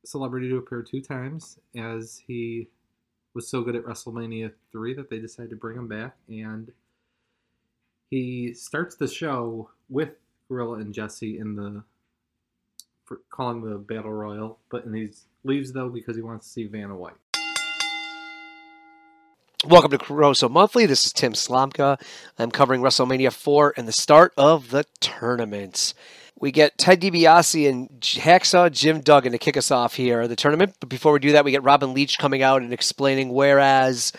celebrity 0.04 0.48
to 0.48 0.56
appear 0.56 0.82
two 0.82 1.00
times 1.00 1.58
as 1.76 2.22
he 2.26 2.68
was 3.34 3.48
so 3.48 3.62
good 3.62 3.76
at 3.76 3.84
WrestleMania 3.84 4.52
3 4.72 4.94
that 4.94 5.08
they 5.08 5.18
decided 5.18 5.50
to 5.50 5.56
bring 5.56 5.78
him 5.78 5.86
back. 5.86 6.16
And 6.28 6.72
He 8.10 8.54
starts 8.54 8.96
the 8.96 9.06
show 9.06 9.70
with 9.88 10.16
Gorilla 10.48 10.78
and 10.78 10.92
Jesse 10.92 11.38
in 11.38 11.54
the 11.54 11.84
calling 13.30 13.62
the 13.62 13.78
battle 13.78 14.12
royal, 14.12 14.58
but 14.70 14.84
and 14.84 14.94
he 14.94 15.10
leaves 15.44 15.72
though 15.72 15.88
because 15.88 16.16
he 16.16 16.22
wants 16.22 16.46
to 16.46 16.52
see 16.52 16.66
Vanna 16.66 16.96
White. 16.96 17.14
Welcome 19.66 19.90
to 19.90 19.98
ChroNoSo 19.98 20.48
Monthly. 20.48 20.86
This 20.86 21.04
is 21.04 21.12
Tim 21.12 21.32
Slomka. 21.32 22.00
I'm 22.38 22.52
covering 22.52 22.80
WrestleMania 22.80 23.32
4 23.32 23.74
and 23.76 23.88
the 23.88 23.92
start 23.92 24.32
of 24.36 24.70
the 24.70 24.84
tournament. 25.00 25.94
We 26.38 26.52
get 26.52 26.78
Ted 26.78 27.00
DiBiase 27.00 27.68
and 27.68 27.88
Hacksaw 28.00 28.70
Jim 28.70 29.00
Duggan 29.00 29.32
to 29.32 29.38
kick 29.38 29.56
us 29.56 29.72
off 29.72 29.94
here, 29.96 30.20
at 30.20 30.28
the 30.28 30.36
tournament. 30.36 30.76
But 30.78 30.88
before 30.88 31.12
we 31.12 31.18
do 31.18 31.32
that, 31.32 31.44
we 31.44 31.50
get 31.50 31.64
Robin 31.64 31.92
Leach 31.92 32.18
coming 32.18 32.40
out 32.40 32.62
and 32.62 32.72
explaining 32.72 33.30
whereas 33.30 34.12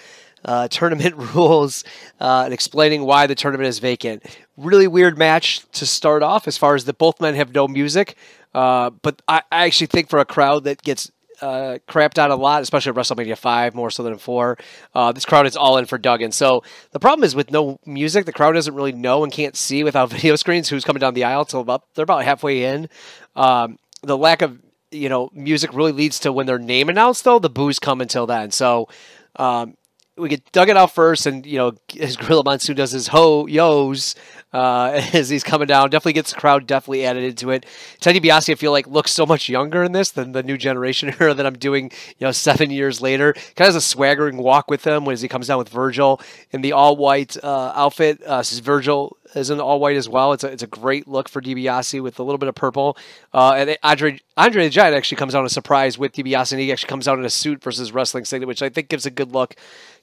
uh, 0.43 0.67
tournament 0.71 1.15
rules 1.15 1.85
uh, 2.19 2.41
and 2.43 2.53
explaining 2.53 3.05
why 3.05 3.25
the 3.25 3.33
tournament 3.33 3.69
is 3.69 3.79
vacant. 3.79 4.25
Really 4.57 4.89
weird 4.89 5.17
match 5.17 5.65
to 5.71 5.85
start 5.85 6.21
off 6.21 6.49
as 6.49 6.57
far 6.57 6.75
as 6.75 6.83
that 6.83 6.97
both 6.97 7.21
men 7.21 7.35
have 7.35 7.55
no 7.55 7.65
music. 7.65 8.17
Uh, 8.53 8.89
but 8.89 9.21
I, 9.25 9.43
I 9.53 9.67
actually 9.67 9.87
think 9.87 10.09
for 10.09 10.19
a 10.19 10.25
crowd 10.25 10.65
that 10.65 10.81
gets 10.81 11.09
uh, 11.41 11.77
crapped 11.87 12.17
out 12.17 12.31
a 12.31 12.35
lot, 12.35 12.61
especially 12.61 12.91
at 12.91 12.95
WrestleMania 12.95 13.37
5, 13.37 13.75
more 13.75 13.89
so 13.91 14.03
than 14.03 14.17
4. 14.17 14.57
Uh, 14.93 15.11
this 15.11 15.25
crowd 15.25 15.45
is 15.45 15.55
all 15.55 15.77
in 15.77 15.85
for 15.85 15.97
Duggan. 15.97 16.31
So 16.31 16.63
the 16.91 16.99
problem 16.99 17.23
is 17.23 17.35
with 17.35 17.51
no 17.51 17.79
music, 17.85 18.25
the 18.25 18.33
crowd 18.33 18.53
doesn't 18.53 18.73
really 18.73 18.91
know 18.91 19.23
and 19.23 19.31
can't 19.31 19.55
see 19.55 19.83
without 19.83 20.09
video 20.11 20.35
screens 20.35 20.69
who's 20.69 20.85
coming 20.85 20.99
down 20.99 21.13
the 21.13 21.23
aisle 21.23 21.45
till 21.45 21.61
about 21.61 21.83
they're 21.95 22.03
about 22.03 22.23
halfway 22.23 22.65
in. 22.65 22.89
Um, 23.35 23.77
the 24.01 24.17
lack 24.17 24.41
of 24.41 24.59
you 24.91 25.09
know 25.09 25.29
music 25.33 25.73
really 25.73 25.91
leads 25.91 26.19
to 26.19 26.31
when 26.31 26.45
their 26.45 26.59
name 26.59 26.89
announced 26.89 27.23
though 27.23 27.39
the 27.39 27.49
boos 27.49 27.79
come 27.79 28.01
until 28.01 28.25
then. 28.25 28.51
So 28.51 28.87
um, 29.35 29.75
we 30.17 30.29
get 30.29 30.51
Duggan 30.51 30.77
out 30.77 30.93
first, 30.93 31.25
and 31.25 31.45
you 31.45 31.57
know 31.57 31.73
his 31.87 32.17
Gorilla 32.17 32.43
Monsoon 32.43 32.75
does 32.75 32.91
his 32.91 33.07
ho 33.07 33.47
yos 33.47 34.15
uh, 34.53 35.01
as 35.13 35.29
he's 35.29 35.43
coming 35.43 35.67
down. 35.67 35.89
Definitely 35.89 36.13
gets 36.13 36.33
the 36.33 36.39
crowd 36.39 36.67
definitely 36.67 37.05
added 37.05 37.23
into 37.23 37.51
it. 37.51 37.65
Teddy 37.99 38.19
DiBiase, 38.19 38.51
I 38.51 38.55
feel 38.55 38.71
like 38.71 38.87
looks 38.87 39.11
so 39.11 39.25
much 39.25 39.49
younger 39.49 39.83
in 39.83 39.91
this 39.91 40.11
than 40.11 40.31
the 40.31 40.43
new 40.43 40.57
generation 40.57 41.13
era 41.19 41.33
that 41.33 41.45
I'm 41.45 41.57
doing. 41.57 41.91
You 42.17 42.27
know, 42.27 42.31
seven 42.31 42.71
years 42.71 43.01
later, 43.01 43.33
kind 43.33 43.45
of 43.59 43.65
has 43.67 43.75
a 43.75 43.81
swaggering 43.81 44.37
walk 44.37 44.69
with 44.69 44.85
him 44.85 45.07
as 45.07 45.21
he 45.21 45.27
comes 45.27 45.47
down 45.47 45.57
with 45.57 45.69
Virgil 45.69 46.21
in 46.51 46.61
the 46.61 46.73
all 46.73 46.95
white 46.95 47.37
uh, 47.43 47.73
outfit. 47.75 48.21
Uh, 48.23 48.37
this 48.37 48.51
is 48.51 48.59
Virgil 48.59 49.17
is 49.35 49.49
in 49.49 49.59
all 49.59 49.79
white 49.79 49.95
as 49.95 50.09
well. 50.09 50.33
It's 50.33 50.43
a, 50.43 50.47
it's 50.47 50.63
a 50.63 50.67
great 50.67 51.07
look 51.07 51.29
for 51.29 51.41
DiBiase 51.41 52.01
with 52.01 52.19
a 52.19 52.23
little 52.23 52.37
bit 52.37 52.49
of 52.49 52.55
purple. 52.55 52.97
Uh, 53.33 53.53
and 53.53 53.77
Andre 53.83 54.19
Andre 54.37 54.63
the 54.63 54.69
Giant 54.69 54.95
actually 54.95 55.17
comes 55.17 55.35
out 55.35 55.45
a 55.45 55.49
surprise 55.49 55.97
with 55.97 56.13
DiBiase, 56.13 56.51
and 56.51 56.61
he 56.61 56.71
actually 56.71 56.89
comes 56.89 57.07
out 57.07 57.19
in 57.19 57.25
a 57.25 57.29
suit 57.29 57.63
versus 57.63 57.91
wrestling 57.91 58.25
singlet, 58.25 58.47
which 58.47 58.61
I 58.61 58.69
think 58.69 58.89
gives 58.89 59.05
a 59.05 59.11
good 59.11 59.31
look 59.31 59.55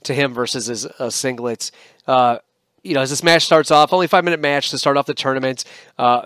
to 0.05 0.15
him 0.15 0.33
versus 0.33 0.67
his 0.67 0.87
uh, 0.87 1.09
singlets. 1.09 1.71
Uh, 2.07 2.39
you 2.87 2.95
know, 2.95 3.01
as 3.01 3.11
this 3.11 3.23
match 3.23 3.45
starts 3.45 3.71
off, 3.71 3.93
only 3.93 4.07
five 4.07 4.25
minute 4.25 4.41
match 4.41 4.71
to 4.71 4.79
start 4.79 4.97
off 4.97 5.07
the 5.07 5.15
tournament. 5.15 5.65
Uh, 5.99 6.25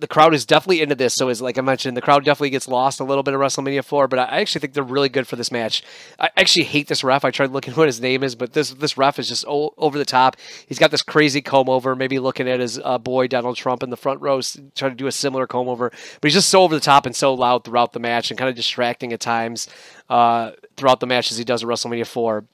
the 0.00 0.08
crowd 0.08 0.34
is 0.34 0.46
definitely 0.46 0.80
into 0.80 0.94
this. 0.94 1.14
So, 1.14 1.28
as 1.28 1.42
like 1.42 1.58
I 1.58 1.60
mentioned, 1.60 1.96
the 1.96 2.00
crowd 2.00 2.24
definitely 2.24 2.50
gets 2.50 2.66
lost 2.66 3.00
a 3.00 3.04
little 3.04 3.22
bit 3.22 3.34
of 3.34 3.40
WrestleMania 3.40 3.84
4, 3.84 4.08
but 4.08 4.18
I 4.18 4.40
actually 4.40 4.62
think 4.62 4.72
they're 4.72 4.82
really 4.82 5.10
good 5.10 5.26
for 5.26 5.36
this 5.36 5.52
match. 5.52 5.82
I 6.18 6.30
actually 6.36 6.64
hate 6.64 6.88
this 6.88 7.04
ref. 7.04 7.24
I 7.24 7.30
tried 7.30 7.50
looking 7.50 7.74
what 7.74 7.86
his 7.86 8.00
name 8.00 8.24
is, 8.24 8.34
but 8.34 8.54
this 8.54 8.70
this 8.70 8.96
ref 8.96 9.18
is 9.18 9.28
just 9.28 9.44
o- 9.46 9.74
over 9.76 9.98
the 9.98 10.04
top. 10.04 10.36
He's 10.66 10.78
got 10.78 10.90
this 10.90 11.02
crazy 11.02 11.42
comb 11.42 11.68
over, 11.68 11.94
maybe 11.94 12.18
looking 12.18 12.48
at 12.48 12.60
his 12.60 12.80
uh, 12.82 12.98
boy 12.98 13.28
Donald 13.28 13.56
Trump 13.56 13.82
in 13.82 13.90
the 13.90 13.96
front 13.96 14.20
row, 14.20 14.40
trying 14.74 14.92
to 14.92 14.96
do 14.96 15.06
a 15.06 15.12
similar 15.12 15.46
comb 15.46 15.68
over, 15.68 15.90
but 15.90 16.26
he's 16.26 16.34
just 16.34 16.48
so 16.48 16.62
over 16.62 16.74
the 16.74 16.80
top 16.80 17.06
and 17.06 17.14
so 17.14 17.34
loud 17.34 17.64
throughout 17.64 17.92
the 17.92 18.00
match 18.00 18.30
and 18.30 18.38
kind 18.38 18.48
of 18.48 18.56
distracting 18.56 19.12
at 19.12 19.20
times 19.20 19.68
uh, 20.08 20.52
throughout 20.76 21.00
the 21.00 21.06
match 21.06 21.30
as 21.30 21.38
he 21.38 21.44
does 21.44 21.62
at 21.62 21.68
WrestleMania 21.68 22.06
4. 22.06 22.44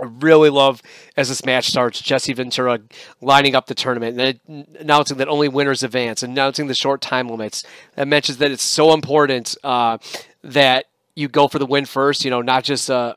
I 0.00 0.04
really 0.04 0.50
love 0.50 0.82
as 1.16 1.28
this 1.28 1.44
match 1.44 1.68
starts, 1.68 2.00
Jesse 2.00 2.32
Ventura 2.32 2.80
lining 3.20 3.54
up 3.54 3.66
the 3.66 3.74
tournament 3.74 4.20
and 4.48 4.66
announcing 4.78 5.18
that 5.18 5.28
only 5.28 5.48
winners 5.48 5.82
advance, 5.82 6.22
announcing 6.22 6.66
the 6.66 6.74
short 6.74 7.00
time 7.00 7.28
limits. 7.28 7.64
That 7.94 8.08
mentions 8.08 8.38
that 8.38 8.50
it's 8.50 8.62
so 8.62 8.92
important 8.92 9.56
uh, 9.62 9.98
that 10.42 10.86
you 11.14 11.28
go 11.28 11.48
for 11.48 11.58
the 11.58 11.66
win 11.66 11.84
first. 11.84 12.24
You 12.24 12.30
know, 12.30 12.42
not 12.42 12.64
just 12.64 12.88
a, 12.90 13.16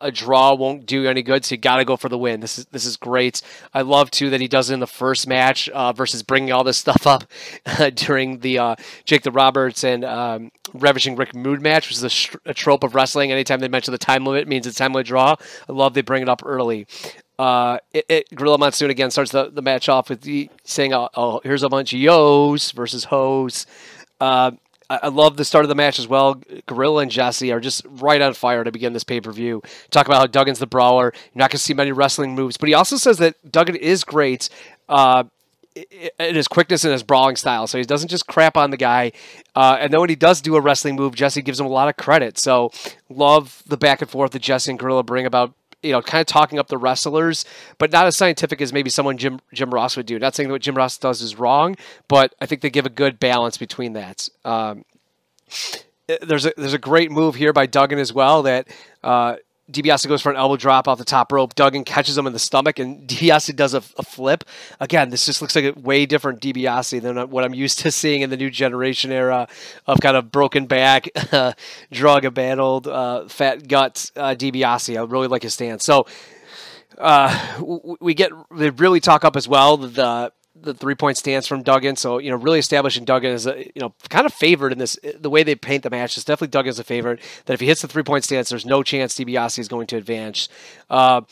a 0.00 0.10
draw 0.10 0.54
won't 0.54 0.86
do 0.86 1.02
you 1.02 1.08
any 1.08 1.22
good, 1.22 1.44
so 1.44 1.54
you 1.54 1.60
got 1.60 1.76
to 1.76 1.84
go 1.84 1.96
for 1.96 2.08
the 2.08 2.18
win. 2.18 2.40
This 2.40 2.58
is 2.58 2.66
this 2.66 2.84
is 2.84 2.96
great. 2.96 3.42
I 3.72 3.82
love 3.82 4.10
too 4.10 4.30
that 4.30 4.40
he 4.40 4.48
does 4.48 4.70
it 4.70 4.74
in 4.74 4.80
the 4.80 4.86
first 4.86 5.26
match 5.26 5.68
uh, 5.70 5.92
versus 5.92 6.22
bringing 6.22 6.52
all 6.52 6.64
this 6.64 6.78
stuff 6.88 7.06
up 7.06 7.24
uh, 7.66 7.90
during 7.90 8.38
the 8.40 8.58
uh, 8.58 8.76
Jake 9.04 9.22
the 9.22 9.30
Roberts 9.30 9.84
and 9.84 10.04
um, 10.04 10.50
Ravishing 10.74 11.16
Rick 11.16 11.30
Rude 11.34 11.62
match, 11.62 11.88
which 11.88 11.96
is 11.96 12.02
a, 12.02 12.10
sh- 12.10 12.36
a, 12.44 12.54
trope 12.54 12.84
of 12.84 12.94
wrestling. 12.94 13.32
Anytime 13.32 13.60
they 13.60 13.68
mention 13.68 13.92
the 13.92 13.98
time 13.98 14.24
limit, 14.24 14.42
it 14.42 14.48
means 14.48 14.66
it's 14.66 14.78
time 14.78 14.92
limit 14.92 15.06
draw. 15.06 15.36
I 15.68 15.72
love 15.72 15.94
they 15.94 16.02
bring 16.02 16.22
it 16.22 16.28
up 16.28 16.42
early. 16.44 16.86
Uh, 17.38 17.78
it, 17.92 18.04
it, 18.08 18.34
Gorilla 18.34 18.58
Monsoon 18.58 18.90
again 18.90 19.10
starts 19.10 19.30
the, 19.30 19.48
the 19.50 19.62
match 19.62 19.88
off 19.88 20.10
with 20.10 20.22
the, 20.22 20.50
saying, 20.64 20.92
oh, 20.92 21.08
oh, 21.14 21.40
here's 21.44 21.62
a 21.62 21.68
bunch 21.68 21.92
of 21.92 22.00
yos 22.00 22.72
versus 22.72 23.04
hoes. 23.04 23.66
Uh, 24.20 24.52
I 24.90 25.08
love 25.08 25.36
the 25.36 25.44
start 25.44 25.66
of 25.66 25.68
the 25.68 25.74
match 25.74 25.98
as 25.98 26.08
well. 26.08 26.40
Gorilla 26.66 27.02
and 27.02 27.10
Jesse 27.10 27.52
are 27.52 27.60
just 27.60 27.84
right 27.86 28.22
on 28.22 28.32
fire 28.32 28.64
to 28.64 28.72
begin 28.72 28.94
this 28.94 29.04
pay 29.04 29.20
per 29.20 29.30
view. 29.32 29.62
Talk 29.90 30.06
about 30.06 30.18
how 30.18 30.26
Duggan's 30.26 30.60
the 30.60 30.66
brawler. 30.66 31.12
You're 31.14 31.40
not 31.40 31.50
going 31.50 31.58
to 31.58 31.58
see 31.58 31.74
many 31.74 31.92
wrestling 31.92 32.34
moves, 32.34 32.56
but 32.56 32.68
he 32.68 32.74
also 32.74 32.96
says 32.96 33.18
that 33.18 33.52
Duggan 33.52 33.76
is 33.76 34.02
great 34.02 34.48
uh, 34.88 35.24
in 35.74 36.34
his 36.34 36.48
quickness 36.48 36.84
and 36.84 36.92
his 36.92 37.02
brawling 37.02 37.36
style. 37.36 37.66
So 37.66 37.76
he 37.76 37.84
doesn't 37.84 38.08
just 38.08 38.26
crap 38.26 38.56
on 38.56 38.70
the 38.70 38.78
guy. 38.78 39.12
Uh, 39.54 39.76
and 39.78 39.92
then 39.92 40.00
when 40.00 40.08
he 40.08 40.16
does 40.16 40.40
do 40.40 40.56
a 40.56 40.60
wrestling 40.60 40.96
move, 40.96 41.14
Jesse 41.14 41.42
gives 41.42 41.60
him 41.60 41.66
a 41.66 41.70
lot 41.70 41.88
of 41.88 41.96
credit. 41.96 42.38
So 42.38 42.72
love 43.10 43.62
the 43.66 43.76
back 43.76 44.00
and 44.00 44.10
forth 44.10 44.32
that 44.32 44.42
Jesse 44.42 44.70
and 44.70 44.78
Gorilla 44.78 45.02
bring 45.02 45.26
about 45.26 45.52
you 45.82 45.92
know, 45.92 46.02
kind 46.02 46.20
of 46.20 46.26
talking 46.26 46.58
up 46.58 46.68
the 46.68 46.78
wrestlers, 46.78 47.44
but 47.78 47.92
not 47.92 48.06
as 48.06 48.16
scientific 48.16 48.60
as 48.60 48.72
maybe 48.72 48.90
someone 48.90 49.16
Jim 49.16 49.40
Jim 49.52 49.70
Ross 49.70 49.96
would 49.96 50.06
do. 50.06 50.18
Not 50.18 50.34
saying 50.34 50.48
that 50.48 50.52
what 50.52 50.62
Jim 50.62 50.74
Ross 50.74 50.98
does 50.98 51.22
is 51.22 51.38
wrong, 51.38 51.76
but 52.08 52.34
I 52.40 52.46
think 52.46 52.62
they 52.62 52.70
give 52.70 52.86
a 52.86 52.90
good 52.90 53.20
balance 53.20 53.56
between 53.56 53.92
that. 53.92 54.28
Um, 54.44 54.84
there's 56.22 56.46
a 56.46 56.52
there's 56.56 56.74
a 56.74 56.78
great 56.78 57.10
move 57.10 57.34
here 57.34 57.52
by 57.52 57.66
Duggan 57.66 57.98
as 57.98 58.12
well 58.12 58.42
that 58.42 58.68
uh, 59.04 59.36
DiBiase 59.70 60.08
goes 60.08 60.22
for 60.22 60.30
an 60.30 60.36
elbow 60.36 60.56
drop 60.56 60.88
off 60.88 60.98
the 60.98 61.04
top 61.04 61.30
rope. 61.30 61.54
Duggan 61.54 61.84
catches 61.84 62.16
him 62.16 62.26
in 62.26 62.32
the 62.32 62.38
stomach, 62.38 62.78
and 62.78 63.02
DiBiase 63.08 63.54
does 63.54 63.74
a, 63.74 63.82
a, 63.96 64.02
flip. 64.02 64.44
Again, 64.80 65.10
this 65.10 65.26
just 65.26 65.42
looks 65.42 65.54
like 65.54 65.64
a 65.64 65.78
way 65.78 66.06
different 66.06 66.40
DiBiase 66.40 67.02
than 67.02 67.30
what 67.30 67.44
I'm 67.44 67.54
used 67.54 67.80
to 67.80 67.90
seeing 67.90 68.22
in 68.22 68.30
the 68.30 68.36
new 68.36 68.50
generation 68.50 69.12
era 69.12 69.48
of 69.86 70.00
kind 70.00 70.16
of 70.16 70.32
broken 70.32 70.66
back, 70.66 71.08
uh, 71.32 71.52
drug 71.92 72.24
abandoned, 72.24 72.86
uh, 72.86 73.28
fat 73.28 73.68
gut 73.68 74.10
uh, 74.16 74.34
DiBiase. 74.34 74.96
I 74.96 75.02
really 75.04 75.28
like 75.28 75.42
his 75.42 75.54
stance. 75.54 75.84
So 75.84 76.06
uh, 76.96 77.96
we 78.00 78.14
get 78.14 78.32
they 78.50 78.70
really 78.70 79.00
talk 79.00 79.24
up 79.24 79.36
as 79.36 79.46
well 79.46 79.76
the 79.76 80.32
the 80.60 80.74
three 80.74 80.94
point 80.94 81.16
stance 81.16 81.46
from 81.46 81.62
Duggan. 81.62 81.96
So 81.96 82.18
you 82.18 82.30
know, 82.30 82.36
really 82.36 82.58
establishing 82.58 83.04
Duggan 83.04 83.32
as 83.32 83.46
a 83.46 83.64
you 83.66 83.80
know 83.80 83.94
kind 84.08 84.26
of 84.26 84.32
favored 84.32 84.72
in 84.72 84.78
this. 84.78 84.98
The 85.18 85.30
way 85.30 85.42
they 85.42 85.54
paint 85.54 85.82
the 85.82 85.90
match 85.90 86.16
is 86.16 86.24
definitely 86.24 86.48
Duggan 86.48 86.70
as 86.70 86.78
a 86.78 86.84
favorite. 86.84 87.20
That 87.46 87.54
if 87.54 87.60
he 87.60 87.66
hits 87.66 87.82
the 87.82 87.88
three 87.88 88.02
point 88.02 88.24
stance, 88.24 88.48
there's 88.48 88.66
no 88.66 88.82
chance 88.82 89.14
DiBiase 89.16 89.58
is 89.58 89.68
going 89.68 89.86
to 89.88 89.96
advance. 89.96 90.48
Uh, 90.90 91.22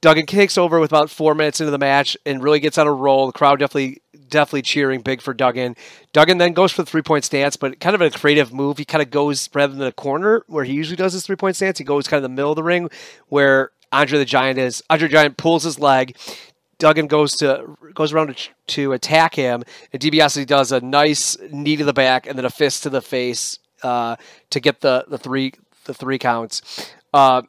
Duggan 0.00 0.26
takes 0.26 0.58
over 0.58 0.78
with 0.78 0.92
about 0.92 1.10
four 1.10 1.34
minutes 1.34 1.60
into 1.60 1.70
the 1.70 1.78
match 1.78 2.16
and 2.26 2.42
really 2.42 2.60
gets 2.60 2.78
on 2.78 2.86
a 2.86 2.92
roll. 2.92 3.26
The 3.26 3.32
crowd 3.32 3.58
definitely 3.58 4.02
definitely 4.28 4.62
cheering 4.62 5.00
big 5.00 5.20
for 5.20 5.32
Duggan. 5.32 5.76
Duggan 6.12 6.38
then 6.38 6.52
goes 6.52 6.72
for 6.72 6.82
the 6.82 6.90
three 6.90 7.02
point 7.02 7.24
stance, 7.24 7.56
but 7.56 7.80
kind 7.80 7.94
of 7.94 8.00
a 8.00 8.10
creative 8.10 8.52
move. 8.52 8.78
He 8.78 8.84
kind 8.84 9.02
of 9.02 9.10
goes 9.10 9.48
rather 9.54 9.74
than 9.74 9.86
a 9.86 9.92
corner 9.92 10.44
where 10.46 10.64
he 10.64 10.72
usually 10.72 10.96
does 10.96 11.12
his 11.12 11.24
three 11.24 11.36
point 11.36 11.56
stance. 11.56 11.78
He 11.78 11.84
goes 11.84 12.08
kind 12.08 12.18
of 12.18 12.22
the 12.22 12.34
middle 12.34 12.52
of 12.52 12.56
the 12.56 12.62
ring 12.62 12.90
where 13.28 13.70
Andre 13.92 14.18
the 14.18 14.24
Giant 14.24 14.58
is. 14.58 14.82
Andre 14.90 15.08
the 15.08 15.12
Giant 15.12 15.36
pulls 15.36 15.64
his 15.64 15.78
leg, 15.78 16.16
Duggan 16.78 17.06
goes 17.06 17.36
to 17.36 17.76
goes 17.94 18.12
around 18.12 18.36
to, 18.36 18.48
to 18.66 18.92
attack 18.92 19.34
him, 19.34 19.64
and 19.92 20.02
DiBiase 20.02 20.46
does 20.46 20.72
a 20.72 20.80
nice 20.80 21.36
knee 21.50 21.76
to 21.76 21.84
the 21.84 21.92
back 21.92 22.26
and 22.26 22.36
then 22.36 22.44
a 22.44 22.50
fist 22.50 22.82
to 22.82 22.90
the 22.90 23.00
face 23.00 23.58
uh, 23.82 24.16
to 24.50 24.60
get 24.60 24.80
the, 24.80 25.04
the 25.08 25.18
three 25.18 25.52
the 25.84 25.94
three 25.94 26.18
counts. 26.18 26.90
Uh, 27.14 27.42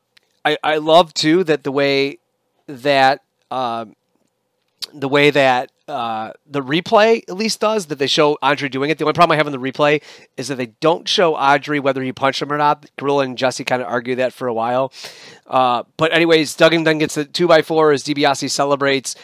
I 0.45 0.57
I 0.63 0.77
love 0.77 1.13
too 1.13 1.43
that 1.43 1.63
the 1.63 1.71
way 1.71 2.19
that 2.67 3.21
uh, 3.51 3.85
the 4.99 5.07
way 5.07 5.29
that 5.29 5.71
uh, 5.87 6.33
the 6.45 6.61
replay 6.61 7.23
at 7.29 7.37
least 7.37 7.61
does 7.61 7.85
that 7.85 7.97
they 7.97 8.07
show 8.07 8.37
Andre 8.41 8.67
doing 8.67 8.89
it. 8.89 8.97
The 8.97 9.05
only 9.05 9.13
problem 9.13 9.35
I 9.35 9.37
have 9.37 9.47
in 9.47 9.53
the 9.53 9.59
replay 9.59 10.01
is 10.35 10.49
that 10.49 10.55
they 10.55 10.67
don't 10.81 11.07
show 11.07 11.35
Audrey 11.35 11.79
whether 11.79 12.01
he 12.03 12.11
punched 12.11 12.41
him 12.41 12.51
or 12.51 12.57
not. 12.57 12.85
Gorilla 12.97 13.23
and 13.23 13.37
Jesse 13.37 13.63
kind 13.63 13.81
of 13.81 13.87
argue 13.87 14.15
that 14.15 14.33
for 14.33 14.47
a 14.47 14.53
while. 14.53 14.91
Uh, 15.45 15.83
but 15.95 16.13
anyways, 16.13 16.55
Duggan 16.55 16.83
then 16.83 16.97
gets 16.97 17.15
the 17.15 17.23
two 17.23 17.47
by 17.47 17.61
four 17.61 17.91
as 17.91 18.03
DiBiase 18.03 18.49
celebrates, 18.49 19.15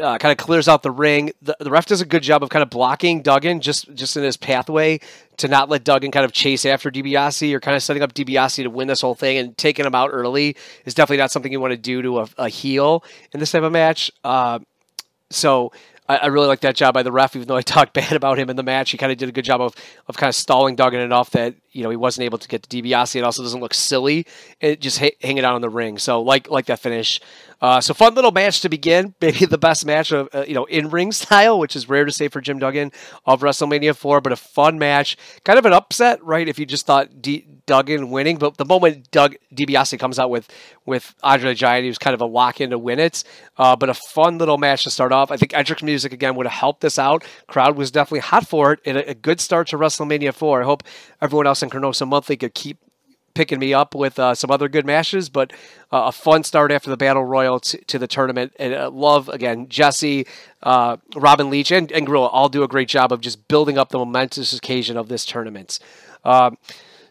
uh, 0.00 0.18
kind 0.18 0.32
of 0.32 0.38
clears 0.38 0.66
out 0.66 0.82
the 0.82 0.90
ring. 0.90 1.30
The, 1.40 1.56
the, 1.60 1.70
ref 1.70 1.86
does 1.86 2.00
a 2.00 2.06
good 2.06 2.22
job 2.22 2.42
of 2.42 2.50
kind 2.50 2.62
of 2.62 2.70
blocking 2.70 3.22
Duggan 3.22 3.60
just 3.60 3.92
just 3.94 4.16
in 4.16 4.22
his 4.22 4.36
pathway 4.36 5.00
to 5.36 5.48
not 5.48 5.68
let 5.68 5.84
Duggan 5.84 6.10
kind 6.10 6.24
of 6.24 6.32
chase 6.32 6.64
after 6.64 6.90
DiBiase 6.90 7.52
or 7.52 7.60
kind 7.60 7.76
of 7.76 7.82
setting 7.82 8.02
up 8.02 8.12
DiBiase 8.12 8.62
to 8.62 8.68
win 8.68 8.88
this 8.88 9.00
whole 9.00 9.14
thing 9.14 9.38
and 9.38 9.56
taking 9.56 9.86
him 9.86 9.94
out 9.94 10.10
early 10.12 10.56
is 10.84 10.94
definitely 10.94 11.18
not 11.18 11.30
something 11.30 11.52
you 11.52 11.60
want 11.60 11.72
to 11.72 11.76
do 11.76 12.02
to 12.02 12.20
a, 12.20 12.28
a 12.38 12.48
heel 12.48 13.04
in 13.32 13.40
this 13.40 13.52
type 13.52 13.62
of 13.62 13.72
match. 13.72 14.10
Uh, 14.24 14.58
so 15.30 15.72
I, 16.08 16.16
I, 16.16 16.26
really 16.26 16.46
like 16.46 16.60
that 16.60 16.74
job 16.74 16.94
by 16.94 17.02
the 17.02 17.12
ref, 17.12 17.36
even 17.36 17.46
though 17.46 17.56
I 17.56 17.62
talked 17.76 17.92
bad 17.92 18.12
about 18.12 18.38
him 18.38 18.50
in 18.50 18.56
the 18.56 18.62
match. 18.62 18.90
He 18.90 18.98
kind 18.98 19.12
of 19.12 19.18
did 19.18 19.28
a 19.28 19.32
good 19.32 19.44
job 19.44 19.60
of, 19.60 19.74
of 20.08 20.16
kind 20.16 20.28
of 20.28 20.34
stalling 20.34 20.74
Duggan 20.74 21.00
enough 21.00 21.30
that 21.30 21.54
you 21.72 21.82
know 21.82 21.90
he 21.90 21.96
wasn't 21.96 22.24
able 22.24 22.38
to 22.38 22.48
get 22.48 22.62
to 22.62 22.82
DiBiase. 22.82 23.16
It 23.16 23.24
also 23.24 23.42
doesn't 23.42 23.60
look 23.60 23.74
silly. 23.74 24.26
It 24.60 24.80
just 24.80 24.98
hanging 24.98 25.44
out 25.44 25.54
on 25.54 25.60
the 25.60 25.68
ring. 25.68 25.98
So 25.98 26.22
like 26.22 26.50
like 26.50 26.66
that 26.66 26.80
finish. 26.80 27.20
Uh, 27.60 27.80
so 27.80 27.92
fun 27.92 28.14
little 28.14 28.30
match 28.30 28.60
to 28.60 28.68
begin. 28.68 29.14
Maybe 29.20 29.44
the 29.44 29.58
best 29.58 29.84
match 29.84 30.12
of 30.12 30.28
uh, 30.32 30.44
you 30.46 30.54
know 30.54 30.64
in 30.66 30.90
ring 30.90 31.12
style, 31.22 31.58
which 31.58 31.76
is 31.76 31.88
rare 31.88 32.04
to 32.04 32.12
say 32.12 32.28
for 32.28 32.40
Jim 32.40 32.58
Duggan 32.58 32.92
of 33.26 33.40
WrestleMania 33.40 33.96
four, 33.96 34.20
but 34.20 34.32
a 34.32 34.36
fun 34.36 34.78
match. 34.78 35.16
Kind 35.44 35.58
of 35.58 35.66
an 35.66 35.72
upset, 35.72 36.22
right? 36.24 36.48
If 36.48 36.58
you 36.58 36.66
just 36.66 36.86
thought 36.86 37.20
D- 37.20 37.46
Duggan 37.66 38.10
winning, 38.10 38.38
but 38.38 38.56
the 38.56 38.64
moment 38.64 39.10
Doug 39.10 39.36
DiBiase 39.54 39.98
comes 39.98 40.18
out 40.18 40.30
with 40.30 40.48
with 40.86 41.14
Andre 41.22 41.50
the 41.50 41.54
Giant, 41.54 41.84
he 41.84 41.90
was 41.90 41.98
kind 41.98 42.14
of 42.14 42.20
a 42.20 42.26
lock 42.26 42.60
in 42.60 42.70
to 42.70 42.78
win 42.78 42.98
it. 42.98 43.24
Uh, 43.56 43.76
but 43.76 43.88
a 43.88 43.94
fun 43.94 44.38
little 44.38 44.58
match 44.58 44.84
to 44.84 44.90
start 44.90 45.12
off. 45.12 45.30
I 45.30 45.36
think 45.36 45.52
Edric's 45.52 45.82
music 45.82 46.12
again 46.12 46.34
would 46.36 46.46
have 46.46 46.58
helped 46.58 46.80
this 46.80 46.98
out. 46.98 47.24
Crowd 47.46 47.76
was 47.76 47.90
definitely 47.90 48.20
hot 48.20 48.46
for 48.46 48.72
it, 48.72 48.80
and 48.84 48.96
a, 48.98 49.10
a 49.10 49.14
good 49.14 49.40
start 49.40 49.68
to 49.68 49.78
WrestleMania 49.78 50.32
four. 50.32 50.62
I 50.62 50.64
hope 50.64 50.82
everyone 51.20 51.46
else 51.46 51.62
in 51.62 51.70
ChroNoSo 51.70 52.06
Monthly 52.06 52.36
could 52.36 52.54
keep 52.54 52.78
picking 53.34 53.58
me 53.58 53.72
up 53.72 53.94
with 53.94 54.18
uh, 54.18 54.34
some 54.34 54.50
other 54.50 54.68
good 54.68 54.84
matches, 54.84 55.28
but 55.28 55.52
uh, 55.92 56.04
a 56.06 56.12
fun 56.12 56.42
start 56.44 56.72
after 56.72 56.90
the 56.90 56.96
Battle 56.96 57.24
Royal 57.24 57.60
t- 57.60 57.78
to 57.86 57.98
the 57.98 58.06
tournament. 58.06 58.52
And 58.58 58.74
uh, 58.74 58.90
love, 58.90 59.28
again, 59.28 59.68
Jesse, 59.68 60.26
uh, 60.62 60.96
Robin 61.14 61.50
Leach, 61.50 61.70
and, 61.70 61.90
and 61.92 62.06
Gorilla 62.06 62.26
all 62.26 62.48
do 62.48 62.62
a 62.62 62.68
great 62.68 62.88
job 62.88 63.12
of 63.12 63.20
just 63.20 63.48
building 63.48 63.78
up 63.78 63.90
the 63.90 63.98
momentous 63.98 64.52
occasion 64.52 64.96
of 64.96 65.08
this 65.08 65.24
tournament. 65.24 65.78
Um, 66.24 66.58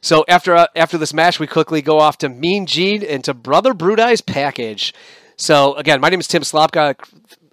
so 0.01 0.25
after 0.27 0.55
uh, 0.55 0.67
after 0.75 0.97
this 0.97 1.13
match, 1.13 1.39
we 1.39 1.47
quickly 1.47 1.81
go 1.81 1.99
off 1.99 2.17
to 2.19 2.29
Mean 2.29 2.65
Gene 2.65 3.03
and 3.03 3.23
to 3.23 3.33
Brother 3.33 3.73
Brudai's 3.73 4.21
package. 4.21 4.93
So 5.37 5.75
again, 5.75 6.01
my 6.01 6.09
name 6.09 6.19
is 6.19 6.27
Tim 6.27 6.43
Slopka. 6.43 6.95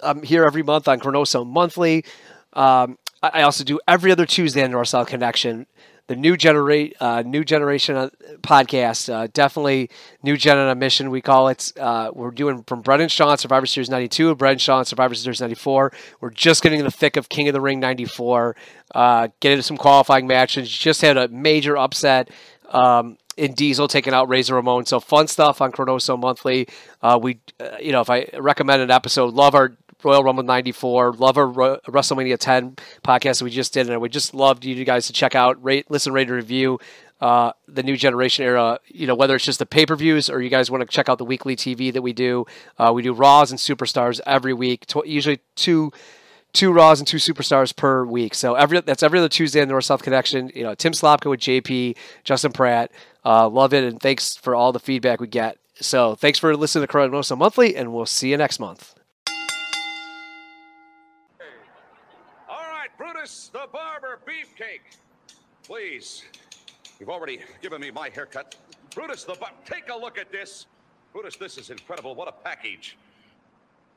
I'm 0.01 0.23
here 0.23 0.45
every 0.45 0.63
month 0.63 0.89
on 0.89 1.01
ChroNoSo 1.01 1.47
Monthly. 1.47 2.05
Um, 2.53 2.99
I 3.23 3.43
also 3.43 3.65
do 3.65 3.81
every 3.89 4.13
other 4.13 4.27
Tuesday 4.27 4.63
on 4.63 4.71
North 4.71 4.89
South 4.89 5.09
Connection 5.09 5.67
the 6.07 6.17
new 6.17 6.37
generate 6.37 6.95
uh, 7.01 7.23
new 7.23 7.45
generation 7.45 7.97
uh, 7.97 8.11
podcast. 8.43 9.13
Uh, 9.13 9.29
definitely 9.33 9.91
new 10.23 10.37
gen 10.37 10.59
on 10.59 10.69
a 10.69 10.75
mission. 10.75 11.11
We 11.11 11.21
call 11.21 11.49
it. 11.49 11.73
Uh, 11.79 12.11
we're 12.13 12.31
doing 12.31 12.63
from 12.65 12.83
Brendan 12.83 13.09
Shawn 13.09 13.39
Survivor 13.39 13.67
Series 13.67 13.89
'92 13.89 14.31
and 14.31 14.39
Brendan 14.39 14.59
Shawn 14.59 14.85
Survivor 14.85 15.15
Series 15.15 15.41
'94. 15.41 15.93
We're 16.21 16.31
just 16.31 16.63
getting 16.63 16.79
in 16.79 16.85
the 16.85 16.91
thick 16.91 17.17
of 17.17 17.29
King 17.29 17.49
of 17.49 17.55
the 17.55 17.61
Ring 17.61 17.81
'94. 17.81 18.57
Uh, 18.95 19.29
getting 19.41 19.55
into 19.57 19.63
some 19.63 19.77
qualifying 19.77 20.27
matches. 20.27 20.71
Just 20.71 21.01
had 21.01 21.17
a 21.17 21.29
major 21.29 21.77
upset. 21.77 22.31
Um, 22.69 23.19
in 23.37 23.53
Diesel 23.55 23.89
taking 23.89 24.15
out 24.15 24.29
Razor 24.29 24.55
Ramon. 24.55 24.87
So 24.87 25.01
fun 25.01 25.27
stuff 25.27 25.61
on 25.61 25.73
ChroNoSo 25.73 26.19
Monthly. 26.19 26.69
Uh, 27.03 27.19
we, 27.21 27.41
uh, 27.59 27.77
you 27.81 27.93
know, 27.93 28.01
if 28.01 28.09
I 28.09 28.29
recommend 28.39 28.81
an 28.81 28.93
episode, 28.93 29.35
love 29.35 29.55
our 29.55 29.77
Royal 30.05 30.23
Rumble 30.23 30.43
94. 30.43 31.15
Love 31.15 31.39
our 31.39 31.47
WrestleMania 31.47 32.39
10 32.39 32.77
podcast 33.03 33.39
that 33.39 33.45
we 33.45 33.51
just 33.51 33.73
did. 33.73 33.87
And 33.87 33.95
I 33.95 33.97
would 33.97 34.13
just 34.13 34.35
love 34.35 34.65
you 34.65 34.85
guys 34.85 35.07
to 35.07 35.13
check 35.13 35.35
out, 35.35 35.63
rate, 35.63 35.91
listen, 35.91 36.13
rate, 36.13 36.29
and 36.29 36.37
review 36.37 36.79
uh, 37.21 37.53
the 37.67 37.83
new 37.83 37.97
generation 37.97 38.45
era. 38.45 38.79
You 38.87 39.07
know, 39.07 39.15
whether 39.15 39.35
it's 39.35 39.45
just 39.45 39.59
the 39.59 39.67
pay 39.67 39.87
per 39.87 39.97
views 39.97 40.29
or 40.29 40.43
you 40.43 40.51
guys 40.51 40.71
want 40.71 40.83
to 40.83 40.87
check 40.87 41.09
out 41.09 41.19
the 41.19 41.25
weekly 41.25 41.57
TV 41.57 41.93
that 41.93 42.03
we 42.03 42.13
do. 42.13 42.47
Uh, 42.79 42.93
we 42.95 43.03
do 43.03 43.13
Raws 43.13 43.51
and 43.51 43.59
Superstars 43.59 44.21
every 44.27 44.53
week, 44.53 44.87
tw- 44.87 45.07
usually 45.07 45.41
two 45.57 45.93
two 46.53 46.73
Raws 46.73 47.01
and 47.01 47.07
two 47.07 47.19
Superstars 47.19 47.75
per 47.75 48.05
week. 48.05 48.35
So 48.35 48.55
every 48.55 48.81
that's 48.81 49.03
every 49.03 49.19
other 49.19 49.29
Tuesday 49.29 49.61
in 49.61 49.69
the 49.69 49.73
North 49.73 49.85
South 49.85 50.03
Connection. 50.03 50.51
You 50.55 50.63
know, 50.63 50.75
Tim 50.75 50.93
Slopka 50.93 51.29
with 51.29 51.41
JP, 51.41 51.97
Justin 52.25 52.53
Pratt. 52.53 52.91
Uh, 53.25 53.49
love 53.49 53.75
it, 53.75 53.85
and 53.85 54.01
thanks 54.01 54.37
for 54.37 54.55
all 54.55 54.73
the 54.73 54.81
feedback 54.81 55.21
we 55.21 55.27
get. 55.27 55.59
So 55.81 56.15
thanks 56.15 56.39
for 56.39 56.57
listening 56.57 56.87
to 56.87 56.93
ChroNoSo 56.93 57.37
Monthly, 57.37 57.75
and 57.75 57.93
we'll 57.93 58.07
see 58.07 58.31
you 58.31 58.37
next 58.37 58.61
month. 58.61 58.94
Brutus 63.25 63.49
the 63.55 63.67
Barber 63.73 64.21
Beefcake. 64.27 64.99
Please. 65.63 66.25
You've 67.01 67.09
already 67.09 67.41
given 67.63 67.81
me 67.81 67.91
my 67.91 68.11
haircut. 68.11 68.55
Brutus 68.95 69.25
the 69.25 69.33
Barber, 69.33 69.57
take 69.65 69.89
a 69.89 69.97
look 69.97 70.19
at 70.19 70.31
this. 70.31 70.67
Brutus, 71.11 71.35
this 71.37 71.57
is 71.57 71.71
incredible. 71.71 72.15
What 72.15 72.29
a 72.29 72.33
package. 72.33 72.99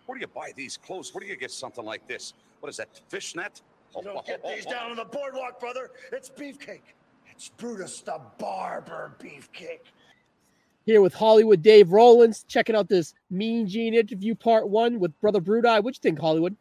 Where 0.05 0.17
do 0.17 0.21
you 0.21 0.27
buy 0.27 0.53
these 0.55 0.77
clothes? 0.77 1.13
Where 1.13 1.19
do 1.19 1.27
you 1.27 1.35
get 1.35 1.51
something 1.51 1.83
like 1.83 2.07
this? 2.07 2.35
What 2.61 2.69
is 2.69 2.77
that, 2.77 3.01
fishnet? 3.09 3.61
You 3.97 4.03
don't 4.03 4.25
get 4.25 4.41
these 4.43 4.65
oh, 4.65 4.69
oh, 4.69 4.71
oh, 4.71 4.71
down 4.71 4.91
on 4.91 4.95
the 4.95 5.03
boardwalk, 5.03 5.59
brother. 5.59 5.91
It's 6.13 6.29
Beefcake. 6.29 6.93
It's 7.29 7.49
Brutus 7.49 7.99
the 7.99 8.21
Barber 8.39 9.11
Beefcake. 9.19 9.91
Here 10.85 11.01
with 11.01 11.13
Hollywood 11.13 11.61
Dave 11.61 11.91
Rollins, 11.91 12.45
checking 12.47 12.77
out 12.77 12.87
this 12.87 13.13
Mean 13.29 13.67
Gene 13.67 13.93
interview 13.93 14.35
part 14.35 14.69
one 14.69 15.01
with 15.01 15.19
Brother 15.19 15.41
Brudai. 15.41 15.83
What 15.83 15.95
you 15.95 15.99
think, 16.01 16.17
Hollywood? 16.17 16.55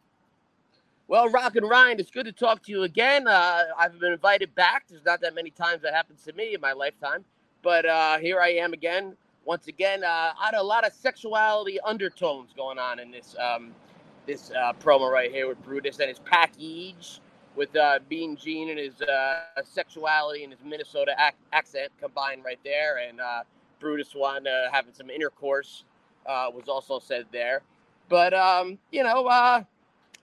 Well, 1.09 1.29
Rock 1.29 1.55
and 1.55 1.69
Ryan, 1.69 2.01
it's 2.01 2.11
good 2.11 2.27
to 2.27 2.33
talk 2.33 2.63
to 2.65 2.73
you 2.73 2.83
again. 2.83 3.29
Uh, 3.29 3.65
I've 3.79 4.01
been 4.01 4.13
invited 4.13 4.55
back. 4.57 4.87
There's 4.89 5.05
not 5.05 5.21
that 5.21 5.35
many 5.35 5.51
times 5.51 5.83
that 5.83 5.95
happens 5.95 6.25
to 6.25 6.33
me 6.33 6.55
in 6.55 6.61
my 6.61 6.73
lifetime, 6.73 7.25
but 7.63 7.87
uh, 7.87 8.19
here 8.19 8.41
I 8.41 8.49
am 8.55 8.73
again. 8.73 9.15
Once 9.45 9.69
again, 9.69 10.03
uh, 10.03 10.09
I 10.09 10.47
had 10.47 10.55
a 10.55 10.63
lot 10.63 10.85
of 10.85 10.93
sexuality 10.95 11.79
undertones 11.81 12.53
going 12.57 12.79
on 12.79 12.99
in 12.99 13.13
this 13.13 13.37
um, 13.39 13.73
this 14.27 14.51
uh, 14.51 14.73
promo 14.83 15.09
right 15.09 15.31
here 15.31 15.47
with 15.47 15.63
Brutus 15.63 16.01
and 16.01 16.09
his 16.09 16.19
package 16.19 17.21
with 17.55 17.77
uh, 17.77 18.01
Mean 18.11 18.35
Gene 18.37 18.71
and 18.71 18.79
his 18.81 19.01
uh, 19.03 19.43
sexuality 19.65 20.43
and 20.43 20.53
his 20.53 20.65
Minnesota 20.65 21.15
ac- 21.21 21.37
accent 21.53 21.93
combined 22.01 22.45
right 22.45 22.59
there, 22.65 22.99
and 23.09 23.21
uh, 23.21 23.43
Brutus 23.79 24.13
one 24.13 24.47
having 24.73 24.93
some 24.93 25.11
intercourse 25.11 25.85
was 26.27 26.69
also 26.69 26.99
said 26.99 27.27
there. 27.31 27.63
But 28.09 28.35
um, 28.35 28.79
you 28.91 29.05
know 29.05 29.65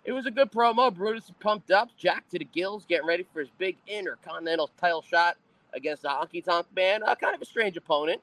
it 0.05 0.11
was 0.11 0.25
a 0.25 0.31
good 0.31 0.51
promo. 0.51 0.93
Brutus 0.93 1.31
pumped 1.39 1.71
up, 1.71 1.89
Jack 1.97 2.27
to 2.29 2.39
the 2.39 2.45
gills, 2.45 2.85
getting 2.87 3.07
ready 3.07 3.25
for 3.33 3.39
his 3.39 3.49
big 3.57 3.77
intercontinental 3.87 4.69
title 4.79 5.01
shot 5.01 5.37
against 5.73 6.01
the 6.03 6.09
Honky 6.09 6.43
Tonk 6.43 6.67
Man. 6.75 7.03
Uh, 7.03 7.15
kind 7.15 7.35
of 7.35 7.41
a 7.41 7.45
strange 7.45 7.77
opponent 7.77 8.21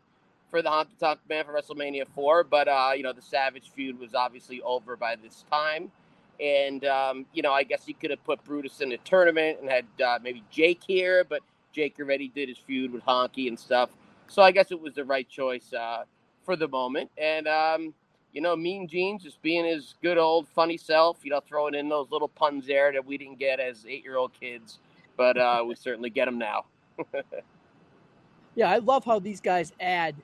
for 0.50 0.62
the 0.62 0.68
Honky 0.68 0.98
Tonk 0.98 1.20
Man 1.28 1.44
for 1.44 1.52
WrestleMania 1.52 2.06
4, 2.14 2.44
but 2.44 2.68
uh, 2.68 2.92
you 2.94 3.02
know 3.02 3.12
the 3.12 3.22
Savage 3.22 3.70
feud 3.74 3.98
was 3.98 4.14
obviously 4.14 4.60
over 4.62 4.96
by 4.96 5.16
this 5.16 5.44
time, 5.50 5.90
and 6.38 6.84
um, 6.84 7.26
you 7.32 7.42
know 7.42 7.52
I 7.52 7.62
guess 7.62 7.84
he 7.84 7.94
could 7.94 8.10
have 8.10 8.22
put 8.24 8.44
Brutus 8.44 8.80
in 8.80 8.90
the 8.90 8.98
tournament 8.98 9.58
and 9.60 9.70
had 9.70 9.86
uh, 10.04 10.18
maybe 10.22 10.42
Jake 10.50 10.82
here, 10.86 11.24
but 11.24 11.40
Jake 11.72 11.96
already 11.98 12.28
did 12.28 12.48
his 12.48 12.58
feud 12.58 12.92
with 12.92 13.04
Honky 13.04 13.48
and 13.48 13.58
stuff, 13.58 13.90
so 14.28 14.42
I 14.42 14.50
guess 14.50 14.70
it 14.70 14.80
was 14.80 14.94
the 14.94 15.04
right 15.04 15.28
choice 15.28 15.72
uh, 15.72 16.04
for 16.44 16.56
the 16.56 16.68
moment, 16.68 17.10
and. 17.16 17.48
Um, 17.48 17.94
you 18.32 18.40
know, 18.40 18.54
Mean 18.54 18.86
Gene 18.86 19.18
just 19.18 19.40
being 19.42 19.64
his 19.64 19.94
good 20.02 20.18
old 20.18 20.48
funny 20.48 20.76
self, 20.76 21.18
you 21.22 21.30
know, 21.30 21.40
throwing 21.40 21.74
in 21.74 21.88
those 21.88 22.10
little 22.10 22.28
puns 22.28 22.66
there 22.66 22.92
that 22.92 23.04
we 23.04 23.18
didn't 23.18 23.38
get 23.38 23.60
as 23.60 23.84
eight 23.88 24.04
year 24.04 24.16
old 24.16 24.32
kids, 24.38 24.78
but 25.16 25.36
uh, 25.36 25.64
we 25.66 25.74
certainly 25.74 26.10
get 26.10 26.26
them 26.26 26.38
now. 26.38 26.64
yeah, 28.54 28.70
I 28.70 28.78
love 28.78 29.04
how 29.04 29.18
these 29.18 29.40
guys 29.40 29.72
add 29.80 30.14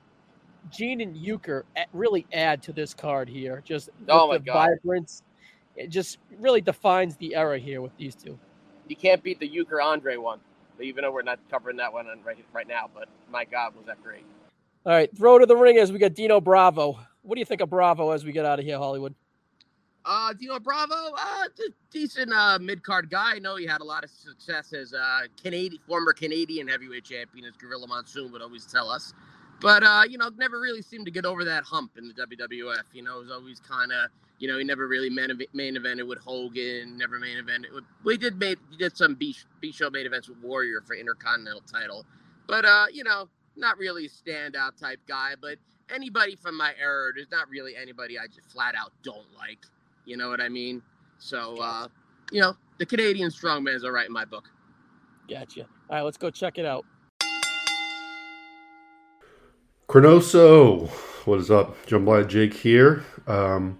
Gene 0.71 1.01
and 1.01 1.15
Uecker 1.15 1.63
really 1.93 2.25
add 2.33 2.61
to 2.63 2.73
this 2.73 2.93
card 2.93 3.29
here. 3.29 3.61
Just 3.65 3.89
oh 4.07 4.27
my 4.27 4.37
the 4.37 4.43
God. 4.43 4.69
vibrance, 4.83 5.23
it 5.75 5.89
just 5.89 6.19
really 6.39 6.61
defines 6.61 7.15
the 7.17 7.35
era 7.35 7.59
here 7.59 7.81
with 7.81 7.95
these 7.97 8.15
two. 8.15 8.37
You 8.87 8.95
can't 8.95 9.21
beat 9.21 9.39
the 9.39 9.49
Uecker 9.49 9.83
Andre 9.83 10.15
one, 10.15 10.39
even 10.81 11.03
though 11.03 11.11
we're 11.11 11.23
not 11.23 11.39
covering 11.51 11.77
that 11.77 11.91
one 11.91 12.07
right 12.23 12.37
right 12.53 12.67
now. 12.67 12.89
But 12.93 13.09
my 13.29 13.43
God, 13.43 13.75
was 13.75 13.85
that 13.85 14.01
great! 14.01 14.25
All 14.85 14.93
right, 14.93 15.15
throw 15.17 15.37
to 15.37 15.45
the 15.45 15.55
ring 15.55 15.77
as 15.77 15.91
we 15.91 15.99
got 15.99 16.13
Dino 16.13 16.39
Bravo. 16.39 16.97
What 17.27 17.35
do 17.35 17.39
you 17.41 17.45
think 17.45 17.59
of 17.59 17.69
Bravo 17.69 18.11
as 18.11 18.23
we 18.23 18.31
get 18.31 18.45
out 18.45 18.57
of 18.57 18.63
here, 18.63 18.77
Hollywood? 18.77 19.13
Uh, 20.05 20.31
Dino 20.31 20.61
Bravo, 20.61 20.95
uh, 20.95 21.43
decent 21.91 22.31
uh, 22.31 22.57
mid 22.61 22.81
card 22.81 23.09
guy. 23.09 23.33
I 23.35 23.39
know 23.39 23.57
he 23.57 23.65
had 23.65 23.81
a 23.81 23.83
lot 23.83 24.05
of 24.05 24.09
success 24.09 24.71
as 24.71 24.93
uh, 24.93 25.23
Canadian, 25.43 25.81
former 25.85 26.13
Canadian 26.13 26.69
heavyweight 26.69 27.03
champion, 27.03 27.43
as 27.43 27.57
Gorilla 27.57 27.85
Monsoon 27.85 28.31
would 28.31 28.41
always 28.41 28.65
tell 28.65 28.89
us. 28.89 29.13
But 29.59 29.83
uh, 29.83 30.03
you 30.09 30.17
know, 30.17 30.29
never 30.37 30.61
really 30.61 30.81
seemed 30.81 31.03
to 31.03 31.11
get 31.11 31.25
over 31.25 31.43
that 31.43 31.65
hump 31.65 31.97
in 31.97 32.07
the 32.07 32.13
WWF. 32.13 32.83
You 32.93 33.03
know, 33.03 33.17
it 33.17 33.23
was 33.23 33.31
always 33.31 33.59
kind 33.59 33.91
of, 33.91 34.09
you 34.39 34.47
know, 34.47 34.57
he 34.57 34.63
never 34.63 34.87
really 34.87 35.09
main, 35.09 35.27
evented 35.29 36.07
with 36.07 36.19
Hogan. 36.19 36.97
Never 36.97 37.19
main 37.19 37.43
evented. 37.43 37.65
He 38.05 38.15
did 38.15 38.39
made 38.39 38.57
he 38.71 38.77
did 38.77 38.95
some 38.95 39.15
B, 39.15 39.35
B 39.59 39.73
show 39.73 39.89
main 39.89 40.05
events 40.05 40.29
with 40.29 40.37
Warrior 40.37 40.79
for 40.87 40.95
Intercontinental 40.95 41.63
title. 41.69 42.05
But 42.47 42.63
uh, 42.63 42.85
you 42.93 43.03
know, 43.03 43.27
not 43.57 43.77
really 43.77 44.05
a 44.05 44.09
standout 44.09 44.79
type 44.79 45.01
guy. 45.09 45.33
But 45.41 45.57
anybody 45.93 46.35
from 46.35 46.57
my 46.57 46.73
era, 46.79 47.11
there's 47.15 47.31
not 47.31 47.49
really 47.49 47.75
anybody 47.75 48.17
I 48.19 48.27
just 48.27 48.51
flat 48.51 48.75
out 48.75 48.91
don't 49.03 49.27
like. 49.37 49.65
You 50.05 50.17
know 50.17 50.29
what 50.29 50.41
I 50.41 50.49
mean? 50.49 50.81
So, 51.19 51.57
uh, 51.57 51.87
you 52.31 52.41
know, 52.41 52.55
the 52.77 52.85
Canadian 52.85 53.29
strongmans 53.29 53.83
are 53.83 53.91
right 53.91 54.07
in 54.07 54.13
my 54.13 54.25
book. 54.25 54.49
Gotcha. 55.29 55.61
All 55.61 55.97
right, 55.97 56.01
let's 56.01 56.17
go 56.17 56.29
check 56.29 56.57
it 56.57 56.65
out. 56.65 56.85
ChroNoSo, 59.89 60.89
what 61.25 61.39
is 61.39 61.49
up? 61.49 61.85
Jambalaya 61.85 62.27
Jake 62.27 62.53
here. 62.53 63.03
Um, 63.25 63.79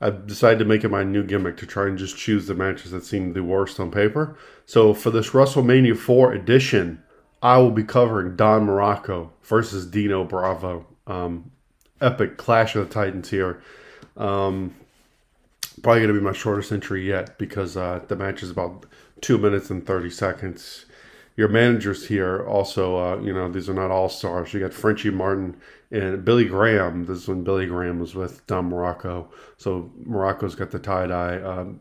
I've 0.00 0.26
decided 0.26 0.58
to 0.60 0.64
make 0.64 0.84
it 0.84 0.90
my 0.90 1.02
new 1.02 1.24
gimmick 1.24 1.56
to 1.58 1.66
try 1.66 1.86
and 1.86 1.96
just 1.96 2.16
choose 2.16 2.46
the 2.46 2.54
matches 2.54 2.90
that 2.90 3.04
seem 3.04 3.32
the 3.32 3.42
worst 3.42 3.80
on 3.80 3.90
paper. 3.90 4.36
So 4.66 4.94
for 4.94 5.10
this 5.10 5.30
WrestleMania 5.30 5.96
4 5.96 6.32
edition, 6.32 7.02
I 7.42 7.58
will 7.58 7.70
be 7.70 7.84
covering 7.84 8.36
Don 8.36 8.66
Muraco 8.66 9.30
versus 9.42 9.86
Dino 9.86 10.24
Bravo. 10.24 10.86
Um, 11.06 11.50
epic 12.00 12.36
clash 12.36 12.74
of 12.74 12.88
the 12.88 12.94
titans 12.94 13.30
here. 13.30 13.62
Um, 14.16 14.74
probably 15.82 16.00
going 16.00 16.14
to 16.14 16.20
be 16.20 16.24
my 16.24 16.32
shortest 16.32 16.72
entry 16.72 17.06
yet 17.06 17.38
because 17.38 17.76
uh, 17.76 18.00
the 18.08 18.16
match 18.16 18.42
is 18.42 18.50
about 18.50 18.86
two 19.20 19.38
minutes 19.38 19.70
and 19.70 19.86
30 19.86 20.10
seconds. 20.10 20.86
your 21.36 21.48
managers 21.48 22.06
here 22.06 22.46
also, 22.46 22.96
uh, 22.96 23.20
you 23.20 23.32
know, 23.32 23.50
these 23.50 23.68
are 23.68 23.74
not 23.74 23.90
all 23.90 24.08
stars. 24.08 24.52
You 24.54 24.60
got 24.60 24.72
Frenchie 24.72 25.10
Martin 25.10 25.56
and 25.90 26.24
Billy 26.24 26.44
Graham. 26.44 27.06
This 27.06 27.18
is 27.18 27.28
when 27.28 27.42
Billy 27.42 27.66
Graham 27.66 27.98
was 27.98 28.14
with 28.14 28.46
Don 28.46 28.70
Muraco. 28.70 29.26
So 29.56 29.90
Muraco's 30.06 30.54
got 30.54 30.70
the 30.70 30.78
tie 30.78 31.06
dye. 31.06 31.40
Um, 31.40 31.80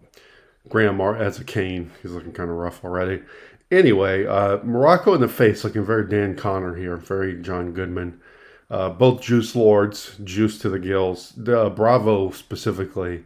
Graham 0.70 1.00
as 1.02 1.40
a 1.40 1.44
cane. 1.44 1.92
He's 2.02 2.12
looking 2.12 2.32
kind 2.32 2.50
of 2.50 2.56
rough 2.56 2.84
already. 2.84 3.22
Anyway, 3.70 4.26
uh, 4.26 4.58
Muraco 4.60 5.16
in 5.16 5.22
the 5.22 5.28
face, 5.28 5.64
looking 5.64 5.84
very 5.84 6.08
Dan 6.08 6.36
Conner 6.36 6.76
here, 6.76 6.96
very 6.96 7.42
John 7.42 7.74
Goodman. 7.74 8.20
Uh, 8.70 8.90
both 8.90 9.22
Juice 9.22 9.56
Lords, 9.56 10.18
juice 10.24 10.58
to 10.60 10.70
the 10.70 10.80
gills. 10.80 11.34
Uh, 11.48 11.70
Bravo 11.70 12.32
specifically, 12.32 13.24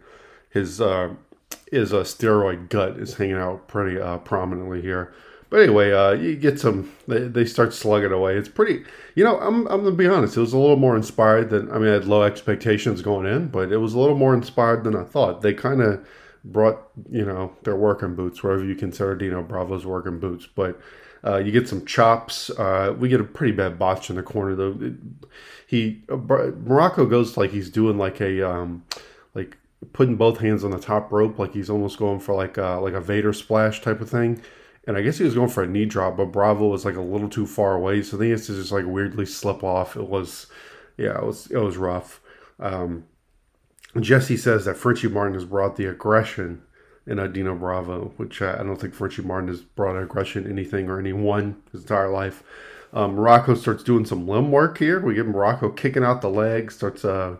his 0.50 0.82
uh, 0.82 1.13
is 1.71 1.93
a 1.93 2.02
steroid 2.02 2.69
gut 2.69 2.97
is 2.97 3.15
hanging 3.15 3.36
out 3.36 3.67
pretty 3.67 4.00
uh, 4.00 4.17
prominently 4.17 4.82
here. 4.82 5.13
But 5.50 5.62
anyway, 5.62 5.93
uh, 5.93 6.12
you 6.12 6.36
get 6.36 6.60
some. 6.60 6.91
They, 7.08 7.19
they 7.19 7.45
start 7.45 7.73
slugging 7.73 8.12
away. 8.12 8.36
It's 8.36 8.50
pretty. 8.50 8.84
You 9.15 9.23
know, 9.23 9.39
I'm 9.39 9.65
I'm 9.67 9.84
gonna 9.84 9.95
be 9.95 10.08
honest. 10.08 10.36
It 10.36 10.41
was 10.41 10.54
a 10.54 10.58
little 10.58 10.76
more 10.76 10.95
inspired 10.95 11.50
than. 11.50 11.71
I 11.71 11.78
mean, 11.78 11.89
I 11.89 11.93
had 11.93 12.06
low 12.06 12.23
expectations 12.23 13.02
going 13.02 13.26
in, 13.26 13.47
but 13.47 13.71
it 13.71 13.78
was 13.78 13.93
a 13.93 14.00
little 14.00 14.17
more 14.17 14.34
inspired 14.34 14.84
than 14.84 14.95
I 14.95 15.04
thought. 15.04 15.41
They 15.41 15.54
kind 15.54 15.82
of 15.82 16.06
brought 16.43 16.89
you 17.10 17.26
know 17.26 17.54
their 17.63 17.78
working 17.78 18.15
boots, 18.15 18.43
wherever 18.43 18.63
you 18.63 18.76
consider 18.76 19.15
Dino 19.15 19.41
Bravo's 19.41 19.86
working 19.86 20.19
boots. 20.19 20.45
But 20.54 20.80
uh, 21.25 21.38
you 21.38 21.51
get 21.51 21.67
some 21.67 21.86
chops. 21.86 22.49
Uh, 22.51 22.95
we 22.97 23.10
get 23.10 23.21
a 23.21 23.25
pretty 23.25 23.53
bad 23.53 23.77
botch 23.80 24.10
in 24.10 24.15
the 24.15 24.23
corner 24.23 24.56
though. 24.56 24.77
It, 24.80 24.93
he 25.67 26.03
uh, 26.10 26.15
Muraco 26.15 27.10
goes 27.10 27.38
like 27.38 27.51
he's 27.51 27.69
doing 27.69 27.97
like 27.97 28.21
a 28.21 28.49
um, 28.49 28.84
like 29.34 29.58
putting 29.93 30.15
both 30.15 30.39
hands 30.39 30.63
on 30.63 30.71
the 30.71 30.80
top 30.80 31.12
rope, 31.12 31.38
like 31.38 31.53
he's 31.53 31.69
almost 31.69 31.97
going 31.97 32.19
for 32.19 32.34
like 32.34 32.58
a, 32.58 32.80
like 32.82 32.93
a 32.93 33.01
Vader 33.01 33.34
splash 33.34 33.82
type 33.82 34.01
of 34.01 34.10
thing 34.10 34.41
and 34.88 34.95
I 34.95 35.01
guess 35.01 35.17
he 35.17 35.25
was 35.25 35.36
going 35.36 35.49
for 35.49 35.63
a 35.63 35.67
knee 35.67 35.86
drop, 35.86 36.15
but 36.15 36.32
Bravo 36.32 36.67
was 36.67 36.86
like 36.86 36.95
a 36.95 37.01
little 37.01 37.30
too 37.30 37.45
far 37.45 37.75
away, 37.75 38.01
so 38.01 38.17
he 38.17 38.30
has 38.32 38.47
to 38.47 38.56
just 38.56 38.71
like 38.71 38.86
weirdly 38.88 39.25
slip 39.25 39.62
off. 39.62 39.97
It 39.97 40.08
was, 40.08 40.47
yeah, 40.97 41.17
it 41.17 41.25
was 41.25 41.47
it 41.51 41.58
was 41.58 41.75
rough. 41.75 42.21
Um, 42.58 43.03
Jesse 43.99 44.38
says 44.38 44.63
that 44.63 44.77
Frenchie 44.77 45.10
Martin 45.10 45.34
has 45.34 45.43
brought 45.43 45.75
the 45.75 45.86
aggression 45.86 46.63
in 47.08 47.17
Adino 47.17 47.58
Bravo, 47.58 48.13
which 48.17 48.41
I 48.41 48.58
don't 48.58 48.76
think 48.76 48.93
Frenchie 48.93 49.22
Martin 49.22 49.48
has 49.48 49.62
brought 49.62 49.96
aggression 49.96 50.50
anything 50.50 50.89
or 50.89 51.00
anyone 51.00 51.56
his 51.72 51.82
entire 51.82 52.10
life. 52.10 52.43
Um, 52.93 53.15
Muraco 53.15 53.58
starts 53.58 53.84
doing 53.84 54.06
some 54.06 54.28
limb 54.28 54.52
work 54.52 54.78
here. 54.78 55.00
We 55.00 55.15
get 55.15 55.28
Muraco 55.28 55.76
kicking 55.76 56.04
out 56.04 56.22
the 56.22 56.30
leg, 56.30 56.72
starts 56.72 57.06
uh, 57.06 57.38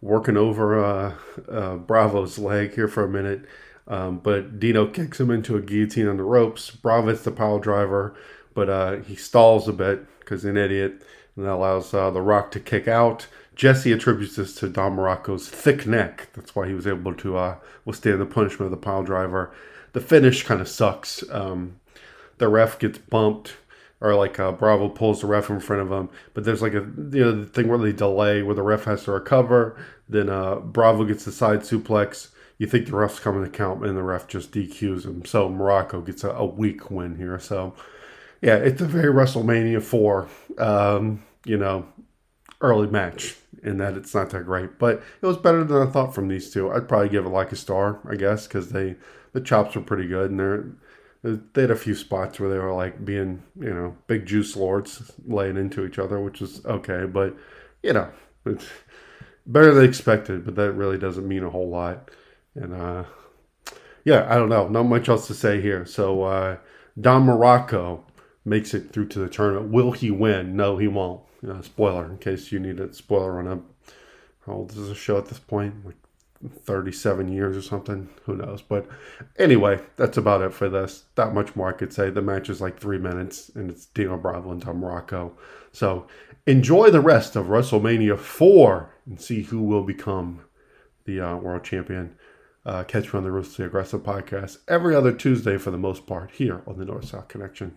working 0.00 0.36
over 0.36 0.82
uh, 0.82 1.14
uh 1.48 1.76
Bravo's 1.76 2.38
leg 2.38 2.74
here 2.74 2.88
for 2.88 3.04
a 3.04 3.08
minute. 3.08 3.44
Um, 3.86 4.18
but 4.18 4.58
Dino 4.58 4.86
kicks 4.86 5.20
him 5.20 5.30
into 5.30 5.56
a 5.56 5.60
guillotine 5.60 6.08
on 6.08 6.16
the 6.16 6.22
ropes. 6.22 6.70
Bravo 6.70 7.08
hits 7.08 7.22
the 7.22 7.32
pile 7.32 7.58
driver, 7.58 8.14
but 8.54 8.70
uh, 8.70 8.96
he 8.98 9.16
stalls 9.16 9.68
a 9.68 9.72
bit 9.72 10.06
because 10.20 10.42
he's 10.42 10.50
an 10.50 10.56
idiot, 10.56 11.02
and 11.36 11.44
that 11.44 11.52
allows 11.52 11.92
uh, 11.92 12.10
The 12.10 12.22
Rock 12.22 12.50
to 12.52 12.60
kick 12.60 12.86
out. 12.86 13.26
Jesse 13.54 13.92
attributes 13.92 14.36
this 14.36 14.54
to 14.56 14.68
Don 14.68 14.96
Muraco's 14.96 15.48
thick 15.48 15.86
neck. 15.86 16.28
That's 16.34 16.54
why 16.54 16.68
he 16.68 16.74
was 16.74 16.86
able 16.86 17.14
to 17.14 17.36
uh, 17.36 17.56
withstand 17.84 18.20
the 18.20 18.26
punishment 18.26 18.66
of 18.66 18.70
the 18.70 18.84
pile 18.84 19.02
driver. 19.02 19.52
The 19.92 20.00
finish 20.00 20.42
kind 20.44 20.60
of 20.60 20.68
sucks. 20.68 21.22
Um, 21.30 21.78
the 22.38 22.48
ref 22.48 22.78
gets 22.78 22.98
bumped, 22.98 23.54
or 24.00 24.14
like 24.14 24.40
uh, 24.40 24.52
Bravo 24.52 24.88
pulls 24.88 25.20
the 25.20 25.26
ref 25.26 25.50
in 25.50 25.60
front 25.60 25.82
of 25.82 25.92
him. 25.92 26.08
But 26.34 26.44
there's 26.44 26.62
like 26.62 26.74
a 26.74 26.80
you 26.80 27.24
know 27.24 27.32
the 27.32 27.46
thing 27.46 27.68
where 27.68 27.78
they 27.78 27.92
delay, 27.92 28.42
where 28.42 28.54
the 28.54 28.62
ref 28.62 28.84
has 28.84 29.04
to 29.04 29.12
recover. 29.12 29.76
Then 30.08 30.28
uh, 30.28 30.56
Bravo 30.56 31.04
gets 31.04 31.24
the 31.24 31.32
side 31.32 31.60
suplex 31.60 32.28
you 32.62 32.68
think 32.68 32.86
the 32.86 32.94
ref's 32.94 33.18
coming 33.18 33.42
to 33.42 33.50
count, 33.50 33.84
and 33.84 33.96
the 33.96 34.02
ref 34.04 34.28
just 34.28 34.52
DQs 34.52 35.04
him. 35.04 35.24
So 35.24 35.48
Muraco 35.48 36.06
gets 36.06 36.22
a, 36.22 36.30
a 36.30 36.44
weak 36.44 36.92
win 36.92 37.16
here. 37.16 37.40
So 37.40 37.74
yeah, 38.40 38.54
it's 38.54 38.80
a 38.80 38.84
very 38.84 39.12
WrestleMania 39.12 39.82
four, 39.82 40.28
um, 40.58 41.24
you 41.44 41.56
know, 41.56 41.86
early 42.62 42.86
match 42.86 43.36
in 43.62 43.76
that 43.78 43.96
it's 43.96 44.14
not 44.14 44.30
that 44.30 44.44
great, 44.44 44.78
but 44.78 45.02
it 45.20 45.26
was 45.26 45.36
better 45.36 45.62
than 45.64 45.86
I 45.86 45.90
thought 45.90 46.14
from 46.14 46.28
these 46.28 46.50
two. 46.50 46.70
I'd 46.70 46.88
probably 46.88 47.08
give 47.08 47.26
it 47.26 47.30
like 47.30 47.52
a 47.52 47.56
star, 47.56 48.00
I 48.08 48.16
guess, 48.16 48.46
because 48.46 48.70
they 48.70 48.96
the 49.32 49.40
chops 49.40 49.74
were 49.74 49.82
pretty 49.82 50.08
good 50.08 50.30
and 50.30 50.40
they're 50.40 50.66
they 51.22 51.62
had 51.62 51.70
a 51.70 51.76
few 51.76 51.94
spots 51.94 52.40
where 52.40 52.50
they 52.50 52.58
were 52.58 52.74
like 52.74 53.04
being 53.04 53.42
you 53.58 53.72
know 53.72 53.96
big 54.06 54.26
juice 54.26 54.56
lords 54.56 55.12
laying 55.26 55.56
into 55.56 55.84
each 55.84 55.98
other, 55.98 56.20
which 56.20 56.40
was 56.40 56.64
okay, 56.66 57.04
but 57.04 57.36
you 57.82 57.92
know 57.92 58.10
it's 58.44 58.66
better 59.46 59.72
than 59.72 59.84
expected, 59.84 60.44
but 60.44 60.56
that 60.56 60.72
really 60.72 60.98
doesn't 60.98 61.28
mean 61.28 61.44
a 61.44 61.50
whole 61.50 61.68
lot. 61.68 62.10
And 62.54 62.74
uh, 62.74 63.04
yeah, 64.04 64.26
I 64.28 64.36
don't 64.36 64.48
know. 64.48 64.68
Not 64.68 64.84
much 64.84 65.08
else 65.08 65.26
to 65.28 65.34
say 65.34 65.60
here. 65.60 65.86
So 65.86 66.24
uh, 66.24 66.56
Don 67.00 67.26
Muraco 67.26 68.02
makes 68.44 68.74
it 68.74 68.92
through 68.92 69.08
to 69.08 69.20
the 69.20 69.28
tournament. 69.28 69.72
Will 69.72 69.92
he 69.92 70.10
win? 70.10 70.56
No, 70.56 70.76
he 70.76 70.88
won't. 70.88 71.22
Uh, 71.48 71.60
spoiler, 71.62 72.06
in 72.06 72.18
case 72.18 72.52
you 72.52 72.60
need 72.60 72.78
a 72.78 72.92
spoiler 72.92 73.38
on 73.38 73.46
him. 73.46 73.64
How 74.46 74.54
old 74.54 74.70
is 74.72 74.88
the 74.88 74.94
show 74.94 75.18
at 75.18 75.26
this 75.26 75.38
point? 75.38 75.84
Like 75.84 75.96
37 76.50 77.32
years 77.32 77.56
or 77.56 77.62
something. 77.62 78.08
Who 78.24 78.36
knows? 78.36 78.62
But 78.62 78.88
anyway, 79.38 79.80
that's 79.96 80.16
about 80.16 80.42
it 80.42 80.52
for 80.52 80.68
this. 80.68 81.04
that 81.14 81.34
much 81.34 81.54
more 81.54 81.68
I 81.68 81.72
could 81.72 81.92
say. 81.92 82.10
The 82.10 82.22
match 82.22 82.48
is 82.48 82.60
like 82.60 82.78
three 82.78 82.98
minutes, 82.98 83.50
and 83.54 83.70
it's 83.70 83.86
Dino 83.86 84.16
Bravo 84.16 84.50
and 84.50 84.60
Don 84.60 84.80
Muraco. 84.80 85.32
So 85.72 86.06
enjoy 86.46 86.90
the 86.90 87.00
rest 87.00 87.36
of 87.36 87.46
WrestleMania 87.46 88.18
4 88.18 88.94
and 89.06 89.20
see 89.20 89.42
who 89.42 89.62
will 89.62 89.84
become 89.84 90.42
the 91.04 91.20
uh, 91.20 91.36
world 91.36 91.64
champion. 91.64 92.16
Uh, 92.64 92.84
catch 92.84 93.12
me 93.12 93.18
on 93.18 93.24
the 93.24 93.32
Ruthlessly 93.32 93.64
Aggressive 93.64 94.02
podcast 94.02 94.58
every 94.68 94.94
other 94.94 95.12
Tuesday 95.12 95.58
for 95.58 95.70
the 95.72 95.78
most 95.78 96.06
part 96.06 96.32
here 96.32 96.62
on 96.66 96.78
the 96.78 96.84
North 96.84 97.08
South 97.08 97.26
Connection. 97.26 97.76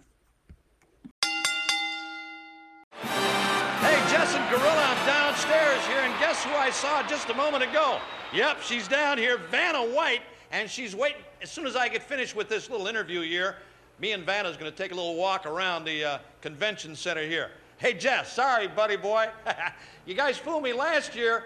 Who 6.46 6.54
I 6.56 6.70
saw 6.70 7.06
just 7.08 7.30
a 7.30 7.34
moment 7.34 7.64
ago? 7.64 8.00
Yep, 8.34 8.62
she's 8.62 8.88
down 8.88 9.18
here, 9.18 9.38
Vanna 9.38 9.82
White, 9.82 10.22
and 10.52 10.70
she's 10.70 10.96
waiting. 10.96 11.22
As 11.42 11.52
soon 11.52 11.66
as 11.66 11.76
I 11.76 11.90
get 11.90 12.04
finished 12.04 12.36
with 12.36 12.50
this 12.50 12.70
little 12.70 12.88
interview 12.88 13.22
here, 13.22 13.58
me 14.00 14.12
and 14.14 14.26
Vanna's 14.26 14.58
going 14.58 14.72
to 14.72 14.78
take 14.78 14.92
a 14.92 14.96
little 14.96 15.16
walk 15.16 15.46
around 15.46 15.86
the 15.86 16.04
uh, 16.04 16.18
convention 16.42 16.96
center 16.96 17.24
here. 17.24 17.52
Hey, 17.78 17.94
Jess, 17.94 18.32
sorry, 18.32 18.68
buddy 18.68 18.98
boy. 18.98 19.28
you 20.06 20.14
guys 20.14 20.38
fooled 20.38 20.64
me 20.64 20.74
last 20.74 21.16
year 21.16 21.46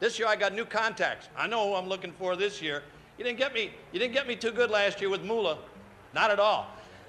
this 0.00 0.18
year 0.18 0.28
I 0.28 0.36
got 0.36 0.54
new 0.54 0.64
contacts. 0.64 1.28
I 1.36 1.46
know 1.46 1.68
who 1.68 1.74
I'm 1.74 1.88
looking 1.88 2.12
for 2.12 2.36
this 2.36 2.62
year. 2.62 2.82
You 3.16 3.24
didn't 3.24 3.38
get 3.38 3.52
me. 3.52 3.72
You 3.92 3.98
didn't 3.98 4.14
get 4.14 4.28
me 4.28 4.36
too 4.36 4.52
good 4.52 4.70
last 4.70 5.00
year 5.00 5.10
with 5.10 5.24
Mula. 5.24 5.58
Not 6.14 6.30
at 6.30 6.38
all. 6.38 6.68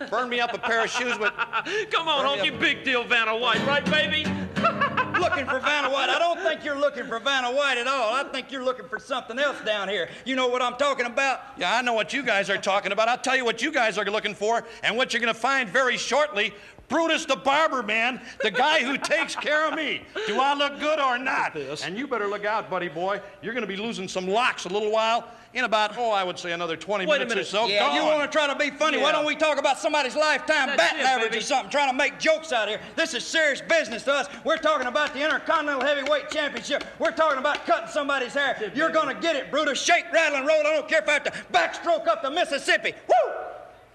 Burned 0.10 0.30
me 0.30 0.40
up 0.40 0.54
a 0.54 0.58
pair 0.58 0.84
of 0.84 0.90
shoes 0.90 1.18
with. 1.20 1.32
Come 1.92 2.08
on, 2.08 2.26
honky, 2.26 2.58
big 2.58 2.84
deal, 2.84 3.04
Vanna 3.04 3.38
White, 3.38 3.64
right, 3.68 3.86
baby? 3.86 4.26
looking 5.20 5.46
for 5.46 5.60
Vanna 5.60 5.90
White. 5.90 6.10
I 6.10 6.20
don't 6.20 6.40
think 6.40 6.64
you're 6.64 6.80
looking 6.80 7.06
for 7.06 7.20
Vanna 7.20 7.52
White 7.52 7.78
at 7.78 7.88
all. 7.88 8.14
I 8.14 8.24
think 8.24 8.52
you're 8.52 8.64
looking 8.64 8.88
for 8.88 9.00
something 9.00 9.38
else 9.38 9.58
down 9.66 9.90
here. 9.90 10.10
You 10.26 10.36
know 10.36 10.48
what 10.48 10.62
I'm 10.62 10.76
talking 10.76 11.06
about? 11.06 11.42
Yeah, 11.58 11.76
I 11.76 11.82
know 11.82 11.94
what 11.94 12.14
you 12.14 12.24
guys 12.24 12.50
are 12.50 12.58
talking 12.58 12.92
about. 12.92 13.08
I'll 13.08 13.18
tell 13.18 13.36
you 13.36 13.46
what 13.46 13.62
you 13.62 13.72
guys 13.72 13.98
are 13.98 14.06
looking 14.06 14.36
for 14.36 14.66
and 14.84 14.98
what 14.98 15.14
you're 15.14 15.22
going 15.22 15.34
to 15.34 15.40
find 15.40 15.70
very 15.70 15.98
shortly 15.98 16.54
Brutus 16.90 17.26
the 17.26 17.36
barber 17.36 17.84
man, 17.84 18.20
the 18.42 18.52
guy 18.52 18.84
who 18.84 18.98
takes 18.98 19.36
care 19.36 19.68
of 19.68 19.76
me. 19.76 20.02
Do 20.28 20.40
I 20.40 20.54
look 20.56 20.80
good 20.80 21.00
or 21.00 21.18
not? 21.18 21.56
And 21.56 21.98
you 21.98 22.08
better 22.08 22.28
look 22.28 22.46
out, 22.46 22.70
buddy 22.70 22.88
boy. 22.90 23.22
You're 23.42 23.54
going 23.54 23.62
to 23.64 23.68
be 23.68 23.78
losing 23.78 24.08
some 24.08 24.28
locks 24.28 24.66
a 24.66 24.70
little 24.70 24.92
while. 24.92 25.28
In 25.52 25.64
about, 25.66 25.98
oh, 25.98 26.12
I 26.12 26.24
would 26.24 26.38
say 26.38 26.52
another 26.52 26.78
20 26.78 27.08
Wait 27.08 27.16
minutes 27.16 27.30
minute. 27.30 27.42
or 27.42 27.46
so. 27.46 27.66
Yeah. 27.66 27.96
You 27.96 28.04
want 28.04 28.22
to 28.32 28.38
try 28.38 28.46
to 28.46 28.56
be 28.56 28.70
funny? 28.70 28.98
Yeah. 28.98 29.04
Why 29.04 29.12
don't 29.12 29.26
we 29.26 29.36
talk 29.36 29.58
about 29.58 29.80
somebody's 29.80 30.16
lifetime 30.16 30.68
That's 30.68 30.78
batting 30.78 31.00
it, 31.00 31.08
average 31.08 31.32
baby. 31.32 31.40
or 31.40 31.42
something, 31.42 31.72
trying 31.72 31.90
to 31.90 31.96
make 31.96 32.20
jokes 32.20 32.52
out 32.52 32.68
here? 32.68 32.80
This 32.96 33.16
is 33.16 33.26
serious 33.26 33.60
business 33.60 34.04
to 34.04 34.14
us. 34.14 34.28
We're 34.46 34.58
talking 34.58 34.86
about 34.86 35.12
the 35.16 35.24
Intercontinental 35.24 35.82
Heavyweight 35.82 36.30
Championship. 36.30 36.84
We're 37.00 37.10
talking 37.10 37.40
about 37.40 37.66
cutting 37.66 37.90
somebody's 37.90 38.36
hair. 38.36 38.72
You're 38.76 38.92
going 38.92 39.08
to 39.08 39.20
get 39.20 39.36
it, 39.36 39.50
Brutus. 39.50 39.82
Shake, 39.82 40.06
rattle, 40.14 40.38
and 40.38 40.48
roll. 40.48 40.60
I 40.60 40.64
don't 40.76 40.88
care 40.88 41.02
if 41.02 41.10
I 41.10 41.14
have 41.14 41.24
to 41.24 41.32
backstroke 41.52 42.08
up 42.08 42.22
the 42.22 42.30
Mississippi. 42.30 42.94
Woo! 43.08 43.34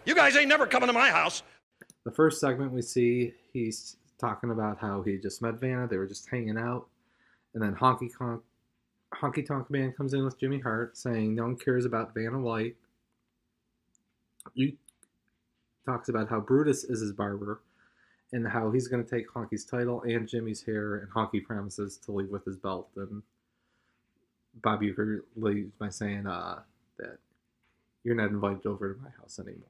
You 0.06 0.16
guys 0.16 0.36
ain't 0.36 0.48
never 0.48 0.66
coming 0.66 0.88
to 0.88 0.92
my 0.92 1.08
house. 1.10 1.44
The 2.04 2.10
first 2.10 2.40
segment 2.40 2.72
we 2.72 2.82
see, 2.82 3.32
he's 3.52 3.96
talking 4.18 4.50
about 4.50 4.78
how 4.78 5.02
he 5.02 5.16
just 5.16 5.40
met 5.40 5.54
Vanna. 5.54 5.88
They 5.88 5.96
were 5.96 6.06
just 6.06 6.28
hanging 6.28 6.58
out, 6.58 6.86
and 7.54 7.62
then 7.62 7.74
Honky 7.74 8.10
Tonk, 8.16 8.42
Honky 9.14 9.46
Tonk 9.46 9.70
Man 9.70 9.92
comes 9.92 10.12
in 10.12 10.24
with 10.24 10.38
Jimmy 10.38 10.60
Hart, 10.60 10.96
saying 10.96 11.34
no 11.34 11.44
one 11.44 11.56
cares 11.56 11.84
about 11.84 12.12
Vanna 12.14 12.38
White. 12.38 12.76
He 14.54 14.76
talks 15.86 16.08
about 16.08 16.28
how 16.28 16.40
Brutus 16.40 16.84
is 16.84 17.00
his 17.00 17.12
barber, 17.12 17.62
and 18.32 18.46
how 18.46 18.70
he's 18.70 18.88
going 18.88 19.02
to 19.02 19.10
take 19.10 19.28
Honky's 19.30 19.64
title 19.64 20.02
and 20.02 20.28
Jimmy's 20.28 20.62
hair, 20.62 20.96
and 20.96 21.10
Honky 21.10 21.42
promises 21.42 21.96
to 22.04 22.12
leave 22.12 22.30
with 22.30 22.44
his 22.44 22.56
belt. 22.56 22.88
And 22.96 23.22
Bob 24.62 24.82
Uecker 24.82 25.20
leaves 25.36 25.72
by 25.78 25.88
saying 25.88 26.26
uh, 26.26 26.60
that 26.98 27.18
you're 28.02 28.14
not 28.14 28.30
invited 28.30 28.66
over 28.66 28.92
to 28.92 29.00
my 29.00 29.10
house 29.18 29.38
anymore. 29.38 29.68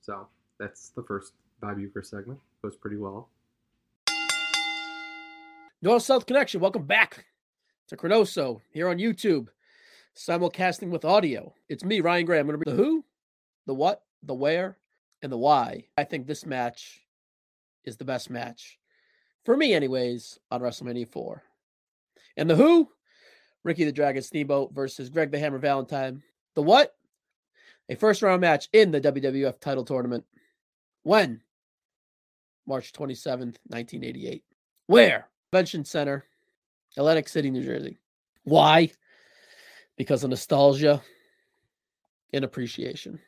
So 0.00 0.28
that's 0.58 0.88
the 0.90 1.02
first 1.02 1.32
Bob 1.64 1.78
Uecker 1.78 2.04
segment. 2.04 2.38
Goes 2.60 2.76
pretty 2.76 2.98
well. 2.98 3.30
North 5.80 6.02
South 6.02 6.26
Connection, 6.26 6.60
welcome 6.60 6.84
back 6.84 7.24
to 7.88 7.96
ChroNoSo 7.96 8.60
here 8.70 8.86
on 8.88 8.98
YouTube, 8.98 9.48
simulcasting 10.14 10.90
with 10.90 11.06
audio. 11.06 11.54
It's 11.70 11.82
me, 11.82 12.00
Ryan 12.00 12.26
Graham. 12.26 12.40
I'm 12.40 12.46
going 12.48 12.60
to 12.60 12.64
bring 12.66 12.76
the 12.76 12.82
who, 12.82 13.04
the 13.64 13.72
what, 13.72 14.02
the 14.22 14.34
where, 14.34 14.76
and 15.22 15.32
the 15.32 15.38
why. 15.38 15.86
I 15.96 16.04
think 16.04 16.26
this 16.26 16.44
match 16.44 17.00
is 17.84 17.96
the 17.96 18.04
best 18.04 18.28
match, 18.28 18.78
for 19.46 19.56
me, 19.56 19.72
anyways, 19.72 20.38
on 20.50 20.60
WrestleMania 20.60 21.08
4. 21.08 21.42
And 22.36 22.50
the 22.50 22.56
who? 22.56 22.90
Ricky 23.62 23.84
the 23.84 23.92
Dragon 23.92 24.22
Steamboat 24.22 24.74
versus 24.74 25.08
Greg 25.08 25.30
the 25.30 25.38
Hammer 25.38 25.58
Valentine. 25.58 26.22
The 26.56 26.62
what? 26.62 26.94
A 27.88 27.94
first 27.94 28.20
round 28.20 28.42
match 28.42 28.68
in 28.74 28.90
the 28.90 29.00
WWF 29.00 29.60
title 29.60 29.86
tournament. 29.86 30.24
When? 31.04 31.40
March 32.66 32.92
27th, 32.92 33.56
1988. 33.68 34.44
Where? 34.86 35.28
Convention 35.50 35.84
Center, 35.84 36.24
Atlantic 36.96 37.28
City, 37.28 37.50
New 37.50 37.62
Jersey. 37.62 37.98
Why? 38.44 38.90
Because 39.96 40.24
of 40.24 40.30
nostalgia 40.30 41.02
and 42.32 42.44
appreciation. 42.44 43.20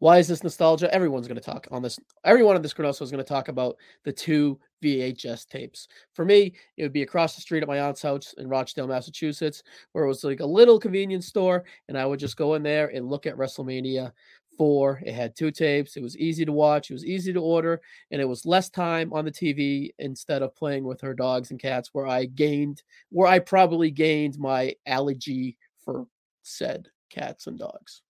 Why 0.00 0.18
is 0.18 0.28
this 0.28 0.44
nostalgia? 0.44 0.92
Everyone's 0.94 1.26
going 1.26 1.40
to 1.40 1.44
talk 1.44 1.66
on 1.70 1.82
this. 1.82 1.98
Everyone 2.24 2.54
in 2.54 2.62
this 2.62 2.72
ChroNoSo 2.72 3.02
is 3.02 3.10
going 3.10 3.24
to 3.24 3.28
talk 3.28 3.48
about 3.48 3.76
the 4.04 4.12
two 4.12 4.58
VHS 4.82 5.46
tapes. 5.48 5.88
For 6.14 6.24
me, 6.24 6.54
it 6.76 6.84
would 6.84 6.92
be 6.92 7.02
across 7.02 7.34
the 7.34 7.40
street 7.40 7.62
at 7.62 7.68
my 7.68 7.80
aunt's 7.80 8.02
house 8.02 8.32
in 8.38 8.48
Rochdale, 8.48 8.86
Massachusetts, 8.86 9.62
where 9.92 10.04
it 10.04 10.08
was 10.08 10.22
like 10.22 10.40
a 10.40 10.46
little 10.46 10.78
convenience 10.78 11.26
store, 11.26 11.64
and 11.88 11.98
I 11.98 12.06
would 12.06 12.20
just 12.20 12.36
go 12.36 12.54
in 12.54 12.62
there 12.62 12.88
and 12.88 13.08
look 13.08 13.26
at 13.26 13.36
WrestleMania 13.36 14.12
4. 14.58 15.02
It 15.06 15.14
had 15.14 15.34
two 15.34 15.50
tapes. 15.50 15.96
It 15.96 16.02
was 16.02 16.18
easy 16.18 16.44
to 16.44 16.52
watch, 16.52 16.90
it 16.90 16.94
was 16.94 17.06
easy 17.06 17.32
to 17.32 17.40
order, 17.40 17.80
and 18.10 18.20
it 18.20 18.26
was 18.26 18.44
less 18.44 18.68
time 18.68 19.12
on 19.12 19.24
the 19.24 19.30
TV 19.30 19.94
instead 19.98 20.42
of 20.42 20.54
playing 20.54 20.84
with 20.84 21.00
her 21.00 21.14
dogs 21.14 21.50
and 21.50 21.60
cats, 21.60 21.90
where 21.92 22.06
I 22.06 22.26
gained, 22.26 22.82
where 23.10 23.28
I 23.28 23.38
probably 23.38 23.90
gained 23.90 24.38
my 24.38 24.74
allergy 24.84 25.56
for 25.82 26.06
said 26.42 26.88
cats 27.08 27.46
and 27.46 27.58
dogs. 27.58 28.02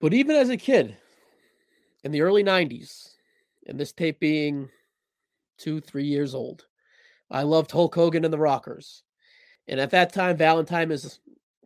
But 0.00 0.14
even 0.14 0.36
as 0.36 0.50
a 0.50 0.56
kid 0.56 0.96
in 2.04 2.12
the 2.12 2.20
early 2.20 2.44
90s, 2.44 3.14
and 3.66 3.80
this 3.80 3.92
tape 3.92 4.20
being 4.20 4.68
two, 5.58 5.80
three 5.80 6.04
years 6.04 6.34
old, 6.34 6.66
I 7.30 7.42
loved 7.42 7.70
Hulk 7.70 7.94
Hogan 7.94 8.24
and 8.24 8.32
the 8.32 8.38
Rockers. 8.38 9.02
And 9.66 9.80
at 9.80 9.90
that 9.90 10.12
time, 10.12 10.36
Valentine 10.36 10.90
is 10.90 11.20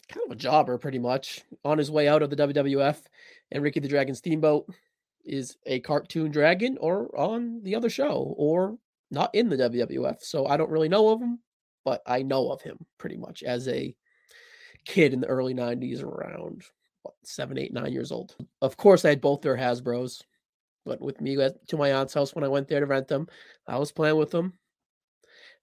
kind 0.09 0.25
of 0.27 0.33
a 0.33 0.37
jobber, 0.37 0.79
pretty 0.79 0.99
much, 0.99 1.43
on 1.65 1.79
his 1.79 1.91
way 1.91 2.09
out 2.09 2.23
of 2.23 2.31
the 2.31 2.37
WWF. 2.37 2.99
And 3.51 3.63
Ricky 3.63 3.81
the 3.81 3.89
Dragon 3.89 4.15
Steamboat 4.15 4.69
is 5.25 5.57
a 5.67 5.81
cartoon 5.81 6.31
dragon 6.31 6.79
or 6.81 7.17
on 7.19 7.63
the 7.63 7.75
other 7.75 7.91
show 7.91 8.35
or 8.37 8.79
not 9.11 9.35
in 9.35 9.49
the 9.49 9.57
WWF. 9.57 10.23
So 10.23 10.47
I 10.47 10.57
don't 10.57 10.71
really 10.71 10.89
know 10.89 11.11
of 11.11 11.21
him, 11.21 11.39
but 11.85 12.03
I 12.07 12.23
know 12.23 12.51
of 12.51 12.63
him 12.63 12.79
pretty 12.99 13.17
much 13.17 13.43
as 13.43 13.69
a 13.69 13.95
kid 14.85 15.13
in 15.13 15.21
the 15.21 15.27
early 15.27 15.55
90s 15.55 16.03
around 16.03 16.63
what, 17.03 17.15
seven, 17.25 17.59
eight, 17.59 17.73
nine 17.73 17.93
years 17.93 18.13
old. 18.13 18.35
Of 18.63 18.77
course, 18.77 19.05
I 19.05 19.11
had 19.11 19.21
both 19.21 19.43
their 19.43 19.57
Hasbros, 19.57 20.23
but 20.85 21.01
with 21.01 21.21
me 21.21 21.37
to 21.37 21.77
my 21.77 21.93
aunt's 21.93 22.15
house 22.15 22.35
when 22.35 22.45
I 22.45 22.49
went 22.49 22.69
there 22.69 22.81
to 22.81 22.87
rent 22.87 23.09
them, 23.09 23.29
I 23.67 23.79
was 23.79 23.93
playing 23.93 24.17
with 24.17 24.31
them 24.31 24.55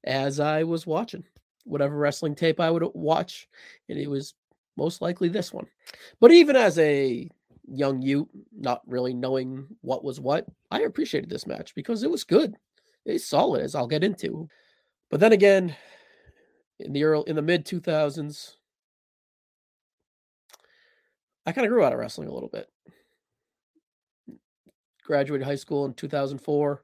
as 0.04 0.39
I 0.39 0.64
was 0.64 0.86
watching 0.86 1.24
whatever 1.66 1.97
wrestling 1.97 2.36
tape 2.36 2.59
I 2.59 2.72
would 2.72 2.84
uh, 2.84 2.89
watch, 2.93 3.47
and 3.89 3.99
it 3.99 4.09
was 4.09 4.34
most 4.78 5.01
likely 5.01 5.30
this 5.30 5.51
one. 5.51 5.68
But 6.20 6.32
even 6.32 6.55
as 6.55 6.80
a 6.80 7.30
young 7.68 8.01
you, 8.01 8.30
not 8.57 8.82
really 8.88 9.13
knowing 9.13 9.68
what 9.82 10.03
was 10.03 10.20
what, 10.20 10.45
I 10.72 10.82
appreciated 10.82 11.30
this 11.30 11.47
match 11.47 11.76
because 11.76 12.03
it 12.03 12.11
was 12.11 12.24
good. 12.24 12.55
It's 13.05 13.26
solid, 13.26 13.63
as 13.63 13.76
I'll 13.76 13.88
get 13.88 14.03
into. 14.03 14.47
But 15.09 15.20
then 15.20 15.34
again, 15.34 15.76
in 16.80 16.93
the 16.93 17.03
early 17.03 17.24
in 17.28 17.36
the 17.36 17.41
mid 17.41 17.66
two 17.66 17.80
thousands, 17.80 18.57
I 21.45 21.51
kind 21.51 21.66
of 21.66 21.72
grew 21.72 21.84
out 21.84 21.93
of 21.93 21.99
wrestling 21.99 22.28
a 22.28 22.34
little 22.34 22.49
bit. 22.49 22.68
Graduated 25.03 25.45
high 25.45 25.55
school 25.55 25.86
in 25.86 25.93
2004. 25.93 26.84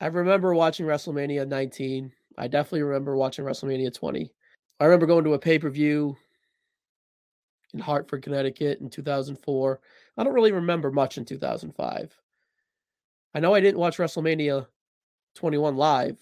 I 0.00 0.06
remember 0.06 0.54
watching 0.54 0.86
WrestleMania 0.86 1.46
19. 1.46 2.12
I 2.40 2.48
definitely 2.48 2.84
remember 2.84 3.16
watching 3.16 3.44
WrestleMania 3.44 3.92
20. 3.92 4.32
I 4.80 4.84
remember 4.84 5.04
going 5.04 5.24
to 5.24 5.34
a 5.34 5.38
pay 5.38 5.58
per 5.58 5.68
view 5.68 6.16
in 7.74 7.80
Hartford, 7.80 8.22
Connecticut 8.22 8.80
in 8.80 8.88
2004. 8.88 9.80
I 10.16 10.24
don't 10.24 10.32
really 10.32 10.52
remember 10.52 10.90
much 10.90 11.18
in 11.18 11.26
2005. 11.26 12.16
I 13.34 13.40
know 13.40 13.52
I 13.52 13.60
didn't 13.60 13.78
watch 13.78 13.98
WrestleMania 13.98 14.66
21 15.34 15.76
live, 15.76 16.16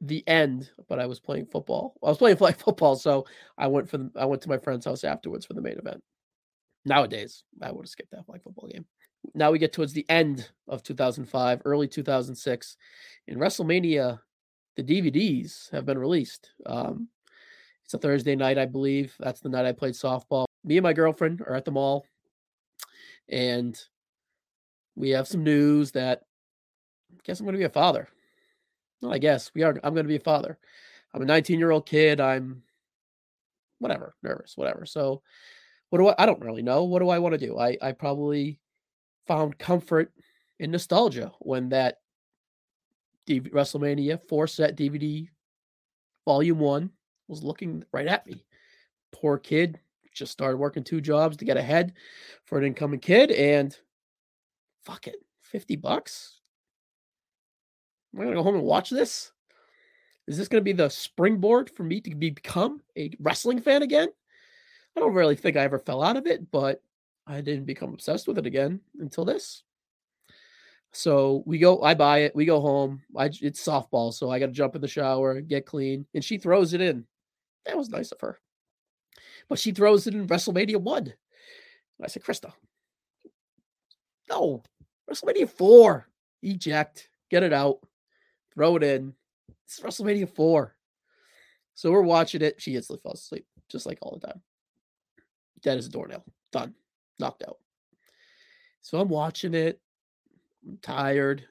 the 0.00 0.22
end, 0.28 0.70
but 0.88 1.00
I 1.00 1.06
was 1.06 1.18
playing 1.18 1.46
football. 1.46 1.96
I 2.04 2.08
was 2.08 2.18
playing 2.18 2.36
flag 2.38 2.56
football, 2.56 2.94
so 2.94 3.26
I 3.58 3.66
went 3.66 3.90
for 3.90 3.98
the, 3.98 4.12
I 4.14 4.26
went 4.26 4.42
to 4.42 4.48
my 4.48 4.58
friend's 4.58 4.84
house 4.84 5.02
afterwards 5.02 5.44
for 5.44 5.54
the 5.54 5.60
main 5.60 5.76
event. 5.76 6.04
Nowadays, 6.84 7.42
I 7.60 7.72
would 7.72 7.84
have 7.84 7.90
skipped 7.90 8.12
that 8.12 8.26
flag 8.26 8.44
football 8.44 8.68
game. 8.68 8.86
Now 9.34 9.50
we 9.50 9.58
get 9.58 9.72
towards 9.72 9.92
the 9.92 10.08
end 10.08 10.48
of 10.68 10.84
2005, 10.84 11.62
early 11.64 11.88
2006. 11.88 12.76
In 13.26 13.38
WrestleMania, 13.38 14.20
the 14.80 15.02
DVDs 15.02 15.70
have 15.72 15.84
been 15.84 15.98
released. 15.98 16.50
Um, 16.64 17.08
it's 17.84 17.94
a 17.94 17.98
Thursday 17.98 18.34
night, 18.34 18.58
I 18.58 18.66
believe. 18.66 19.14
That's 19.18 19.40
the 19.40 19.48
night 19.48 19.66
I 19.66 19.72
played 19.72 19.94
softball. 19.94 20.46
Me 20.64 20.76
and 20.76 20.84
my 20.84 20.92
girlfriend 20.92 21.42
are 21.42 21.54
at 21.54 21.64
the 21.64 21.70
mall, 21.70 22.06
and 23.28 23.78
we 24.94 25.10
have 25.10 25.28
some 25.28 25.44
news 25.44 25.92
that 25.92 26.22
I 27.12 27.20
guess 27.24 27.40
I'm 27.40 27.46
going 27.46 27.54
to 27.54 27.58
be 27.58 27.64
a 27.64 27.70
father. 27.70 28.08
Well, 29.02 29.12
I 29.12 29.18
guess 29.18 29.50
we 29.54 29.62
are. 29.62 29.78
I'm 29.82 29.94
going 29.94 30.04
to 30.04 30.08
be 30.08 30.16
a 30.16 30.20
father. 30.20 30.58
I'm 31.12 31.22
a 31.22 31.26
19 31.26 31.58
year 31.58 31.70
old 31.70 31.86
kid. 31.86 32.20
I'm 32.20 32.62
whatever, 33.78 34.14
nervous, 34.22 34.56
whatever. 34.56 34.86
So, 34.86 35.22
what 35.90 35.98
do 35.98 36.08
I? 36.08 36.14
I 36.18 36.26
don't 36.26 36.44
really 36.44 36.62
know. 36.62 36.84
What 36.84 37.00
do 37.00 37.08
I 37.08 37.18
want 37.18 37.32
to 37.34 37.46
do? 37.46 37.58
I 37.58 37.76
I 37.82 37.92
probably 37.92 38.58
found 39.26 39.58
comfort 39.58 40.12
in 40.58 40.70
nostalgia 40.70 41.32
when 41.40 41.70
that 41.70 41.96
WrestleMania 43.38 44.20
four 44.28 44.46
set 44.46 44.76
DVD 44.76 45.28
volume 46.24 46.58
one 46.58 46.90
was 47.28 47.44
looking 47.44 47.84
right 47.92 48.06
at 48.06 48.26
me. 48.26 48.44
Poor 49.12 49.38
kid, 49.38 49.78
just 50.12 50.32
started 50.32 50.56
working 50.56 50.82
two 50.82 51.00
jobs 51.00 51.36
to 51.36 51.44
get 51.44 51.56
ahead 51.56 51.94
for 52.44 52.58
an 52.58 52.64
incoming 52.64 53.00
kid, 53.00 53.30
and 53.30 53.76
fuck 54.82 55.06
it, 55.06 55.16
50 55.42 55.76
bucks? 55.76 56.40
Am 58.14 58.20
I 58.20 58.24
gonna 58.24 58.36
go 58.36 58.42
home 58.42 58.56
and 58.56 58.64
watch 58.64 58.90
this? 58.90 59.32
Is 60.26 60.36
this 60.36 60.48
gonna 60.48 60.62
be 60.62 60.72
the 60.72 60.88
springboard 60.88 61.70
for 61.70 61.84
me 61.84 62.00
to 62.00 62.14
become 62.14 62.80
a 62.96 63.12
wrestling 63.20 63.60
fan 63.60 63.82
again? 63.82 64.08
I 64.96 65.00
don't 65.00 65.14
really 65.14 65.36
think 65.36 65.56
I 65.56 65.62
ever 65.62 65.78
fell 65.78 66.02
out 66.02 66.16
of 66.16 66.26
it, 66.26 66.50
but 66.50 66.82
I 67.26 67.40
didn't 67.40 67.64
become 67.64 67.94
obsessed 67.94 68.26
with 68.26 68.38
it 68.38 68.46
again 68.46 68.80
until 68.98 69.24
this. 69.24 69.62
So 70.92 71.42
we 71.46 71.58
go, 71.58 71.82
I 71.82 71.94
buy 71.94 72.20
it, 72.20 72.34
we 72.34 72.44
go 72.44 72.60
home. 72.60 73.02
I 73.16 73.26
it's 73.26 73.64
softball, 73.64 74.12
so 74.12 74.30
I 74.30 74.38
got 74.38 74.46
to 74.46 74.52
jump 74.52 74.74
in 74.74 74.80
the 74.80 74.88
shower, 74.88 75.40
get 75.40 75.66
clean, 75.66 76.06
and 76.14 76.24
she 76.24 76.36
throws 76.36 76.74
it 76.74 76.80
in. 76.80 77.04
That 77.66 77.76
was 77.76 77.90
nice 77.90 78.10
of 78.12 78.20
her. 78.20 78.40
But 79.48 79.58
she 79.58 79.72
throws 79.72 80.06
it 80.06 80.14
in 80.14 80.26
WrestleMania 80.26 80.76
1. 80.76 80.98
And 80.98 81.14
I 82.02 82.06
said, 82.08 82.22
Krista, 82.22 82.52
no, 84.28 84.62
WrestleMania 85.10 85.48
4. 85.48 86.08
Eject, 86.42 87.08
get 87.30 87.42
it 87.42 87.52
out, 87.52 87.80
throw 88.54 88.76
it 88.76 88.82
in. 88.82 89.14
It's 89.66 89.80
WrestleMania 89.80 90.28
4. 90.28 90.74
So 91.74 91.90
we're 91.90 92.02
watching 92.02 92.42
it. 92.42 92.60
She 92.60 92.74
instantly 92.74 93.00
falls 93.02 93.20
asleep, 93.20 93.46
just 93.70 93.86
like 93.86 93.98
all 94.02 94.18
the 94.18 94.26
time. 94.26 94.40
Dead 95.62 95.78
as 95.78 95.86
a 95.86 95.90
doornail. 95.90 96.24
Done. 96.52 96.74
Knocked 97.18 97.44
out. 97.46 97.58
So 98.82 98.98
I'm 98.98 99.08
watching 99.08 99.54
it. 99.54 99.80
I'm 100.66 100.78
tired. 100.82 101.44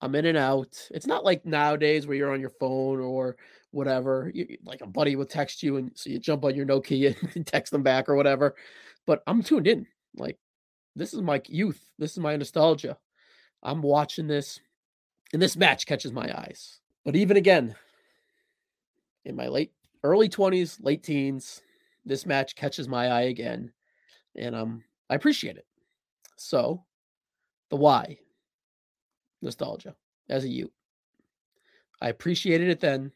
I'm 0.00 0.14
in 0.14 0.26
and 0.26 0.38
out. 0.38 0.88
It's 0.90 1.06
not 1.06 1.24
like 1.24 1.46
nowadays 1.46 2.06
where 2.06 2.16
you're 2.16 2.32
on 2.32 2.40
your 2.40 2.52
phone 2.60 3.00
or 3.00 3.36
whatever. 3.70 4.30
You, 4.34 4.58
like 4.64 4.80
a 4.80 4.86
buddy 4.86 5.16
will 5.16 5.26
text 5.26 5.62
you, 5.62 5.76
and 5.76 5.90
so 5.94 6.10
you 6.10 6.18
jump 6.18 6.44
on 6.44 6.54
your 6.54 6.66
Nokia 6.66 7.16
and 7.34 7.46
text 7.46 7.72
them 7.72 7.82
back 7.82 8.08
or 8.08 8.14
whatever. 8.14 8.54
But 9.06 9.22
I'm 9.26 9.42
tuned 9.42 9.66
in. 9.66 9.86
Like 10.16 10.38
this 10.94 11.12
is 11.12 11.22
my 11.22 11.42
youth. 11.46 11.80
This 11.98 12.12
is 12.12 12.18
my 12.18 12.36
nostalgia. 12.36 12.96
I'm 13.62 13.82
watching 13.82 14.26
this, 14.26 14.60
and 15.32 15.42
this 15.42 15.56
match 15.56 15.86
catches 15.86 16.12
my 16.12 16.30
eyes. 16.38 16.80
But 17.04 17.16
even 17.16 17.36
again, 17.36 17.74
in 19.24 19.36
my 19.36 19.48
late 19.48 19.72
early 20.02 20.28
20s, 20.28 20.78
late 20.80 21.02
teens, 21.02 21.62
this 22.04 22.26
match 22.26 22.54
catches 22.54 22.88
my 22.88 23.08
eye 23.08 23.22
again, 23.22 23.72
and 24.36 24.54
um, 24.54 24.84
I 25.10 25.14
appreciate 25.14 25.56
it. 25.56 25.66
So, 26.36 26.84
the 27.70 27.76
why 27.76 28.18
nostalgia 29.42 29.94
as 30.28 30.44
a 30.44 30.48
youth. 30.48 30.70
I 32.00 32.08
appreciated 32.08 32.68
it 32.68 32.80
then, 32.80 33.12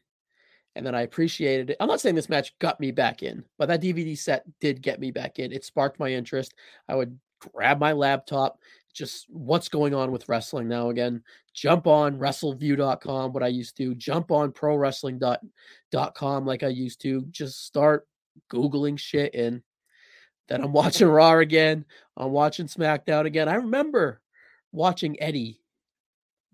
and 0.75 0.85
then 0.85 0.95
I 0.95 1.01
appreciated 1.01 1.69
it. 1.69 1.77
I'm 1.79 1.87
not 1.87 2.01
saying 2.01 2.15
this 2.15 2.29
match 2.29 2.57
got 2.59 2.79
me 2.79 2.91
back 2.91 3.23
in, 3.23 3.43
but 3.57 3.67
that 3.67 3.81
DVD 3.81 4.17
set 4.17 4.43
did 4.59 4.81
get 4.81 4.99
me 4.99 5.11
back 5.11 5.39
in. 5.39 5.51
It 5.51 5.65
sparked 5.65 5.99
my 5.99 6.09
interest. 6.09 6.53
I 6.87 6.95
would 6.95 7.17
grab 7.53 7.79
my 7.79 7.91
laptop, 7.91 8.59
just 8.93 9.27
what's 9.29 9.69
going 9.69 9.93
on 9.93 10.11
with 10.11 10.27
wrestling 10.29 10.67
now 10.67 10.89
again. 10.89 11.23
Jump 11.53 11.87
on 11.87 12.17
wrestleview.com, 12.17 13.33
what 13.33 13.43
I 13.43 13.47
used 13.47 13.77
to, 13.77 13.95
jump 13.95 14.31
on 14.31 14.51
pro 14.51 14.75
wrestling.com 14.75 16.45
like 16.45 16.63
I 16.63 16.67
used 16.67 17.01
to, 17.01 17.25
just 17.29 17.65
start 17.65 18.07
Googling 18.51 18.97
shit 18.97 19.33
and 19.35 19.61
then 20.47 20.61
I'm 20.63 20.71
watching 20.73 21.07
Raw 21.07 21.37
again. 21.37 21.85
I'm 22.17 22.31
watching 22.31 22.67
SmackDown 22.67 23.25
again. 23.25 23.47
I 23.47 23.55
remember 23.55 24.21
watching 24.71 25.21
Eddie 25.21 25.59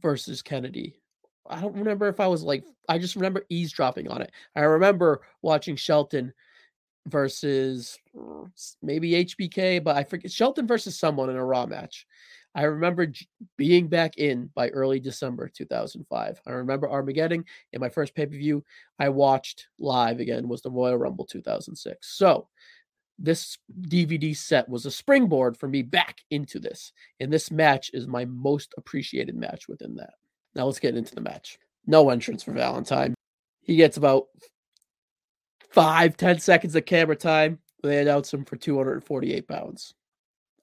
versus 0.01 0.41
Kennedy. 0.41 1.01
I 1.49 1.61
don't 1.61 1.75
remember 1.75 2.07
if 2.07 2.19
I 2.19 2.27
was 2.27 2.43
like, 2.43 2.63
I 2.89 2.97
just 2.97 3.15
remember 3.15 3.45
eavesdropping 3.49 4.09
on 4.09 4.21
it. 4.21 4.31
I 4.55 4.61
remember 4.61 5.21
watching 5.41 5.75
Shelton 5.75 6.33
versus 7.07 7.97
uh, 8.19 8.45
maybe 8.81 9.11
HBK, 9.11 9.83
but 9.83 9.95
I 9.95 10.03
forget 10.03 10.31
Shelton 10.31 10.67
versus 10.67 10.99
someone 10.99 11.29
in 11.29 11.37
a 11.37 11.45
Raw 11.45 11.65
match. 11.65 12.05
I 12.55 12.63
remember 12.63 13.11
being 13.55 13.87
back 13.87 14.17
in 14.17 14.49
by 14.55 14.69
early 14.69 14.99
December 14.99 15.47
2005. 15.47 16.41
I 16.45 16.51
remember 16.51 16.89
Armageddon 16.89 17.45
in 17.71 17.79
my 17.79 17.89
first 17.89 18.15
pay 18.15 18.25
per 18.25 18.35
view. 18.35 18.63
I 18.97 19.09
watched 19.09 19.67
live 19.77 20.19
again 20.19 20.47
was 20.47 20.63
the 20.63 20.71
Royal 20.71 20.97
Rumble 20.97 21.25
2006. 21.25 22.17
So 22.17 22.47
this 23.19 23.57
DVD 23.81 24.35
set 24.35 24.69
was 24.69 24.85
a 24.85 24.91
springboard 24.91 25.57
for 25.57 25.67
me 25.67 25.81
back 25.81 26.17
into 26.29 26.59
this. 26.59 26.91
And 27.19 27.31
this 27.31 27.51
match 27.51 27.89
is 27.93 28.07
my 28.07 28.25
most 28.25 28.73
appreciated 28.77 29.35
match 29.35 29.67
within 29.67 29.95
that. 29.95 30.13
Now 30.55 30.65
let's 30.65 30.79
get 30.79 30.95
into 30.95 31.15
the 31.15 31.21
match. 31.21 31.57
No 31.85 32.09
entrance 32.09 32.43
for 32.43 32.51
Valentine. 32.51 33.13
He 33.61 33.75
gets 33.75 33.97
about 33.97 34.25
five, 35.69 36.17
ten 36.17 36.39
seconds 36.39 36.75
of 36.75 36.85
camera 36.85 37.15
time. 37.15 37.59
They 37.83 38.01
announce 38.01 38.33
him 38.33 38.45
for 38.45 38.55
248 38.55 39.47
pounds. 39.47 39.93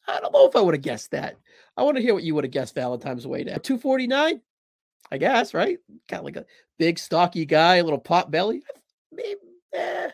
I 0.07 0.21
don't 0.21 0.33
know 0.33 0.47
if 0.47 0.57
I 0.57 0.61
would 0.61 0.75
have 0.75 0.83
guessed 0.83 1.13
that. 1.13 1.37
I 1.77 1.83
want 1.83 1.97
to 1.97 2.03
hear 2.03 2.15
what 2.15 2.25
you 2.25 2.35
would 2.35 2.45
have 2.45 2.53
guessed 2.53 2.75
Valentine's 2.75 3.27
weight 3.27 3.49
at. 3.49 3.65
249? 3.65 4.41
I 5.11 5.19
guess, 5.19 5.55
right? 5.55 5.79
Kind 6.09 6.21
of 6.21 6.25
like 6.25 6.37
a 6.37 6.47
big, 6.79 6.99
stocky 6.99 7.47
guy, 7.47 7.77
a 7.77 7.85
little 7.85 7.99
pot 7.99 8.31
belly. 8.31 8.63
Maybe, 9.13 9.41
eh. 9.75 10.11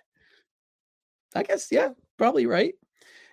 I 1.35 1.43
guess, 1.43 1.69
yeah, 1.71 1.91
probably 2.21 2.45
right. 2.45 2.75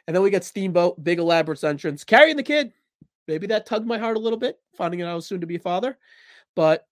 And 0.07 0.15
then 0.15 0.23
we 0.23 0.29
get 0.29 0.45
Steamboat, 0.45 1.03
big 1.03 1.19
elaborate 1.19 1.61
entrance, 1.61 2.05
carrying 2.05 2.37
the 2.37 2.43
kid. 2.43 2.71
Maybe 3.27 3.45
that 3.47 3.65
tugged 3.65 3.85
my 3.85 3.97
heart 3.97 4.15
a 4.15 4.19
little 4.21 4.39
bit, 4.39 4.61
finding 4.77 5.01
out 5.01 5.09
I 5.09 5.13
was 5.13 5.27
soon 5.27 5.41
to 5.41 5.47
be 5.47 5.57
a 5.57 5.59
father. 5.59 5.97
But 6.55 6.87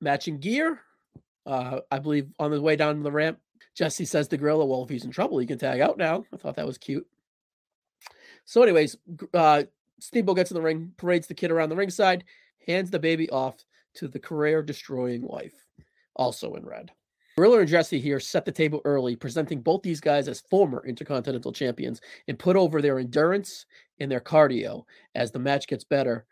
matching 0.00 0.38
gear, 0.38 0.80
uh, 1.44 1.80
I 1.90 1.98
believe 1.98 2.28
on 2.38 2.52
the 2.52 2.62
way 2.62 2.74
down 2.74 3.02
the 3.02 3.12
ramp, 3.12 3.38
Jesse 3.74 4.06
says 4.06 4.28
to 4.28 4.38
Gorilla, 4.38 4.64
Well, 4.64 4.82
if 4.82 4.88
he's 4.88 5.04
in 5.04 5.10
trouble, 5.10 5.36
he 5.36 5.46
can 5.46 5.58
tag 5.58 5.82
out 5.82 5.98
now. 5.98 6.24
I 6.32 6.38
thought 6.38 6.56
that 6.56 6.66
was 6.66 6.78
cute. 6.78 7.06
So, 8.46 8.62
anyways, 8.62 8.96
uh, 9.34 9.64
Steamboat 10.00 10.36
gets 10.36 10.50
in 10.50 10.54
the 10.54 10.62
ring, 10.62 10.94
parades 10.96 11.26
the 11.26 11.34
kid 11.34 11.50
around 11.50 11.68
the 11.68 11.76
ringside, 11.76 12.24
hands 12.66 12.90
the 12.90 12.98
baby 12.98 13.28
off 13.28 13.56
to 13.96 14.08
the 14.08 14.18
career 14.18 14.62
destroying 14.62 15.20
wife, 15.20 15.66
also 16.16 16.54
in 16.54 16.64
red. 16.64 16.90
Gorilla 17.38 17.60
and 17.60 17.68
Jesse 17.68 18.00
here 18.00 18.18
set 18.18 18.44
the 18.44 18.50
table 18.50 18.80
early, 18.84 19.14
presenting 19.14 19.60
both 19.60 19.82
these 19.82 20.00
guys 20.00 20.26
as 20.26 20.40
former 20.40 20.84
Intercontinental 20.84 21.52
Champions 21.52 22.00
and 22.26 22.36
put 22.36 22.56
over 22.56 22.82
their 22.82 22.98
endurance 22.98 23.64
and 24.00 24.10
their 24.10 24.18
cardio 24.18 24.82
as 25.14 25.30
the 25.30 25.38
match 25.38 25.68
gets 25.68 25.84
better, 25.84 26.26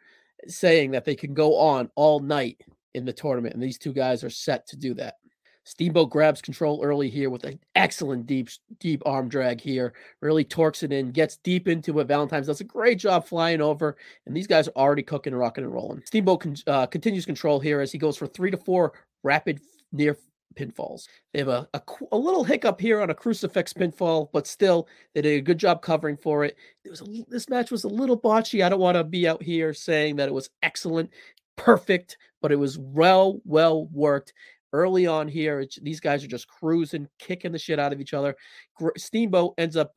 saying 0.48 0.90
that 0.90 1.04
they 1.04 1.14
can 1.14 1.32
go 1.32 1.56
on 1.56 1.88
all 1.94 2.18
night 2.18 2.60
in 2.94 3.04
the 3.04 3.12
tournament. 3.12 3.54
And 3.54 3.62
these 3.62 3.78
two 3.78 3.92
guys 3.92 4.24
are 4.24 4.30
set 4.30 4.66
to 4.66 4.76
do 4.76 4.94
that. 4.94 5.14
Steamboat 5.62 6.10
grabs 6.10 6.42
control 6.42 6.82
early 6.82 7.08
here 7.08 7.30
with 7.30 7.44
an 7.44 7.60
excellent 7.76 8.26
deep 8.26 8.48
deep 8.80 9.00
arm 9.06 9.28
drag 9.28 9.60
here. 9.60 9.94
Really 10.22 10.42
torques 10.42 10.82
it 10.82 10.92
in, 10.92 11.12
gets 11.12 11.36
deep 11.36 11.68
into 11.68 12.00
it. 12.00 12.08
Valentine's 12.08 12.48
does 12.48 12.60
a 12.60 12.64
great 12.64 12.98
job 12.98 13.28
flying 13.28 13.60
over, 13.60 13.96
and 14.26 14.36
these 14.36 14.48
guys 14.48 14.66
are 14.66 14.72
already 14.72 15.04
cooking, 15.04 15.36
rocking, 15.36 15.62
and 15.62 15.72
rolling. 15.72 16.02
Steamboat 16.04 16.40
con- 16.40 16.56
uh, 16.66 16.86
continues 16.86 17.24
control 17.24 17.60
here 17.60 17.80
as 17.80 17.92
he 17.92 17.98
goes 17.98 18.16
for 18.16 18.26
three 18.26 18.50
to 18.50 18.56
four 18.56 18.92
rapid 19.22 19.60
near 19.92 20.16
pinfalls. 20.56 21.06
They 21.32 21.40
have 21.40 21.48
a, 21.48 21.68
a, 21.74 21.82
a 22.12 22.16
little 22.16 22.44
hiccup 22.44 22.80
here 22.80 23.00
on 23.00 23.10
a 23.10 23.14
crucifix 23.14 23.72
pinfall, 23.72 24.28
but 24.32 24.46
still 24.46 24.88
they 25.14 25.22
did 25.22 25.38
a 25.38 25.42
good 25.42 25.58
job 25.58 25.82
covering 25.82 26.16
for 26.16 26.44
it. 26.44 26.56
It 26.84 26.90
was 26.90 27.02
a, 27.02 27.24
this 27.28 27.48
match 27.48 27.70
was 27.70 27.84
a 27.84 27.88
little 27.88 28.18
botchy. 28.18 28.64
I 28.64 28.68
don't 28.68 28.80
want 28.80 28.96
to 28.96 29.04
be 29.04 29.28
out 29.28 29.42
here 29.42 29.72
saying 29.74 30.16
that 30.16 30.28
it 30.28 30.34
was 30.34 30.50
excellent, 30.62 31.10
perfect, 31.56 32.16
but 32.42 32.52
it 32.52 32.56
was 32.56 32.78
well 32.78 33.40
well 33.44 33.86
worked. 33.86 34.32
Early 34.72 35.06
on 35.06 35.28
here, 35.28 35.64
these 35.80 36.00
guys 36.00 36.24
are 36.24 36.28
just 36.28 36.48
cruising, 36.48 37.08
kicking 37.18 37.52
the 37.52 37.58
shit 37.58 37.78
out 37.78 37.92
of 37.92 38.00
each 38.00 38.12
other. 38.12 38.36
Gr- 38.74 38.90
Steamboat 38.96 39.54
ends 39.56 39.76
up 39.76 39.94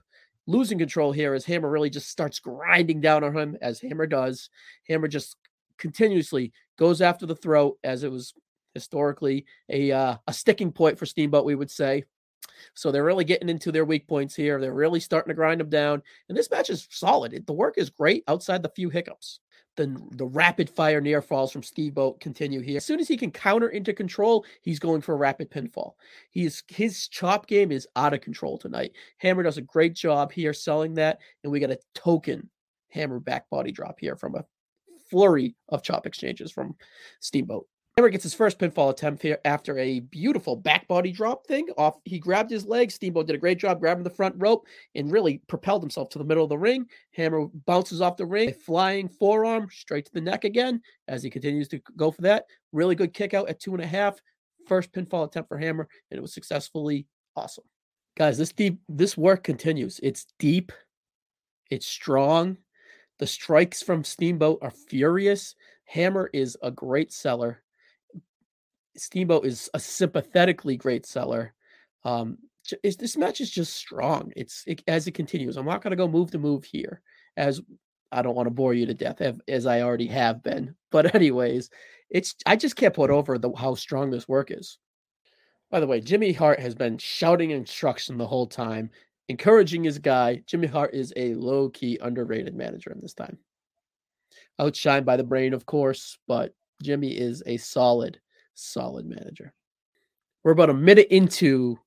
losing 0.48 0.78
control 0.78 1.12
here 1.12 1.34
as 1.34 1.46
Hammer 1.46 1.70
really 1.70 1.90
just 1.90 2.10
starts 2.10 2.40
grinding 2.40 3.02
down 3.02 3.24
on 3.24 3.36
him, 3.36 3.58
as 3.62 3.82
Hammer 3.82 4.08
does. 4.08 4.50
Hammer 4.88 5.08
just 5.08 5.36
continuously 5.78 6.54
goes 6.78 7.02
after 7.02 7.26
the 7.26 7.36
throat, 7.36 7.78
as 7.84 8.04
it 8.04 8.12
was 8.12 8.34
historically 8.74 9.46
a 9.70 9.92
uh, 9.92 10.16
a 10.28 10.34
sticking 10.34 10.72
point 10.72 10.98
for 10.98 11.06
Steamboat, 11.06 11.46
we 11.46 11.56
would 11.56 11.72
say. 11.72 12.04
So 12.74 12.92
they're 12.92 13.04
really 13.04 13.26
getting 13.26 13.50
into 13.50 13.72
their 13.72 13.86
weak 13.86 14.08
points 14.08 14.36
here. 14.36 14.60
They're 14.60 14.74
really 14.74 15.00
starting 15.00 15.30
to 15.30 15.36
grind 15.36 15.62
them 15.62 15.70
down. 15.70 16.02
And 16.28 16.38
this 16.38 16.52
match 16.52 16.70
is 16.70 16.88
solid. 16.92 17.34
It- 17.34 17.48
the 17.48 17.54
work 17.54 17.78
is 17.78 17.90
great 17.90 18.24
outside 18.28 18.64
the 18.64 18.70
few 18.70 18.90
hiccups. 18.90 19.40
The, 19.78 19.98
the 20.12 20.26
rapid 20.26 20.70
fire 20.70 21.00
near 21.00 21.22
falls 21.22 21.54
from 21.54 21.64
Steamboat 21.64 22.20
continue 22.20 22.60
here. 22.60 22.78
As 22.78 22.86
soon 22.86 23.00
as 23.00 23.08
he 23.08 23.16
can 23.16 23.32
counter 23.32 23.70
into 23.70 23.94
control, 23.94 24.46
he's 24.62 24.80
going 24.80 25.00
for 25.00 25.14
a 25.14 25.18
rapid 25.18 25.50
pinfall. 25.50 25.94
He's 26.32 26.64
his 26.68 27.08
chop 27.08 27.48
game 27.48 27.72
is 27.72 27.88
out 27.96 28.14
of 28.14 28.20
control 28.20 28.58
tonight. 28.58 28.92
Hammer 29.20 29.44
does 29.44 29.58
a 29.58 29.62
great 29.62 29.94
job 29.94 30.34
here 30.34 30.54
selling 30.54 30.96
that, 30.96 31.20
and 31.44 31.52
we 31.52 31.62
got 31.62 31.72
a 31.72 31.80
token 31.96 32.50
hammer 32.90 33.22
back 33.22 33.50
body 33.50 33.72
drop 33.72 34.00
here 34.00 34.18
from 34.18 34.36
a 34.36 34.44
flurry 35.10 35.56
of 35.70 35.82
chop 35.82 36.06
exchanges 36.06 36.52
from 36.52 36.76
Steamboat. 37.22 37.66
Hammer 37.98 38.10
gets 38.10 38.24
his 38.24 38.34
first 38.34 38.58
pinfall 38.60 38.90
attempt 38.90 39.22
here 39.22 39.40
after 39.44 39.78
a 39.78 40.00
beautiful 40.00 40.56
back 40.56 40.88
body 40.88 41.12
drop 41.12 41.46
thing. 41.46 41.68
Off, 41.78 41.98
he 42.06 42.18
grabbed 42.18 42.50
his 42.50 42.66
leg. 42.66 42.92
Steamboat 42.92 43.28
did 43.28 43.36
a 43.36 43.40
great 43.40 43.58
job 43.58 43.82
grabbing 43.82 44.06
the 44.06 44.10
front 44.10 44.36
rope 44.38 44.66
and 44.96 45.12
really 45.12 45.42
propelled 45.48 45.84
himself 45.84 46.08
to 46.10 46.18
the 46.18 46.24
middle 46.24 46.46
of 46.46 46.50
the 46.50 46.58
ring. 46.58 46.86
Hammer 47.12 47.48
bounces 47.66 48.00
off 48.00 48.16
the 48.16 48.26
ring, 48.26 48.54
flying 48.54 49.10
forearm 49.10 49.68
straight 49.70 50.06
to 50.06 50.14
the 50.14 50.22
neck 50.22 50.46
again 50.46 50.82
as 51.10 51.22
he 51.22 51.30
continues 51.30 51.68
to 51.68 51.82
go 51.98 52.10
for 52.10 52.22
that. 52.22 52.46
Really 52.72 52.96
good 52.96 53.14
kick 53.14 53.34
out 53.34 53.50
at 53.50 53.60
two 53.60 53.74
and 53.74 53.84
a 53.84 53.88
half. 53.88 54.18
First 54.66 54.94
pinfall 54.94 55.28
attempt 55.28 55.50
for 55.50 55.58
Hammer, 55.58 55.88
and 56.10 56.18
it 56.18 56.22
was 56.22 56.34
successfully 56.34 57.06
awesome. 57.36 57.66
Guys, 58.16 58.38
this 58.38 58.54
deep 58.54 58.80
this 58.88 59.18
work 59.18 59.44
continues. 59.44 60.00
It's 60.02 60.26
deep, 60.40 60.72
it's 61.70 61.86
strong. 61.86 62.58
The 63.18 63.28
strikes 63.28 63.84
from 63.84 64.06
Steamboat 64.06 64.60
are 64.62 64.72
furious. 64.72 65.56
Hammer 65.84 66.30
is 66.32 66.56
a 66.62 66.72
great 66.72 67.12
seller. 67.12 67.62
Steamboat 69.00 69.46
is 69.46 69.70
a 69.74 69.80
sympathetically 69.80 70.78
great 70.78 71.06
seller. 71.06 71.54
Um, 72.04 72.38
is 72.84 72.98
this 72.98 73.18
match 73.18 73.42
is 73.42 73.50
just 73.50 73.74
strong. 73.76 74.32
It's 74.36 74.64
it, 74.68 74.84
as 74.88 75.08
it 75.08 75.14
continues. 75.14 75.58
I'm 75.58 75.66
not 75.66 75.82
going 75.82 75.92
to 75.92 75.98
go 75.98 76.08
move 76.08 76.32
to 76.32 76.38
move 76.40 76.64
here, 76.64 77.02
as 77.38 77.62
I 78.12 78.22
don't 78.22 78.36
want 78.36 78.48
to 78.48 78.54
bore 78.54 78.74
you 78.74 78.86
to 78.86 78.94
death, 78.94 79.22
as 79.48 79.66
I 79.66 79.82
already 79.82 80.08
have 80.08 80.44
been. 80.44 80.76
But 80.92 81.14
anyways, 81.14 81.70
it's 82.10 82.36
I 82.48 82.56
just 82.56 82.76
can't 82.76 82.96
put 82.96 83.12
over 83.12 83.38
the 83.38 83.52
how 83.52 83.76
strong 83.76 84.10
this 84.10 84.28
work 84.28 84.50
is. 84.50 84.80
By 85.70 85.80
the 85.80 85.86
way, 85.88 86.02
Jimmy 86.02 86.34
Hart 86.34 86.60
has 86.60 86.74
been 86.74 86.98
shouting 86.98 87.52
instruction 87.52 88.18
the 88.18 88.26
whole 88.26 88.48
time, 88.48 88.90
encouraging 89.28 89.84
his 89.84 90.00
guy. 90.00 90.42
Jimmy 90.48 90.66
Hart 90.66 90.96
is 90.96 91.14
a 91.16 91.36
low 91.36 91.70
key 91.70 92.00
underrated 92.02 92.56
manager 92.56 92.92
in 92.92 93.00
this 93.02 93.14
time. 93.14 93.38
Outshined 94.60 95.06
by 95.06 95.16
the 95.16 95.24
brain, 95.24 95.54
of 95.54 95.68
course, 95.68 96.18
but 96.28 96.56
Jimmy 96.82 97.12
is 97.12 97.44
a 97.46 97.58
solid, 97.58 98.20
solid 98.60 99.06
manager. 99.06 99.54
We're 100.44 100.52
about 100.52 100.70
a 100.70 100.74
minute 100.74 101.08
into 101.10 101.80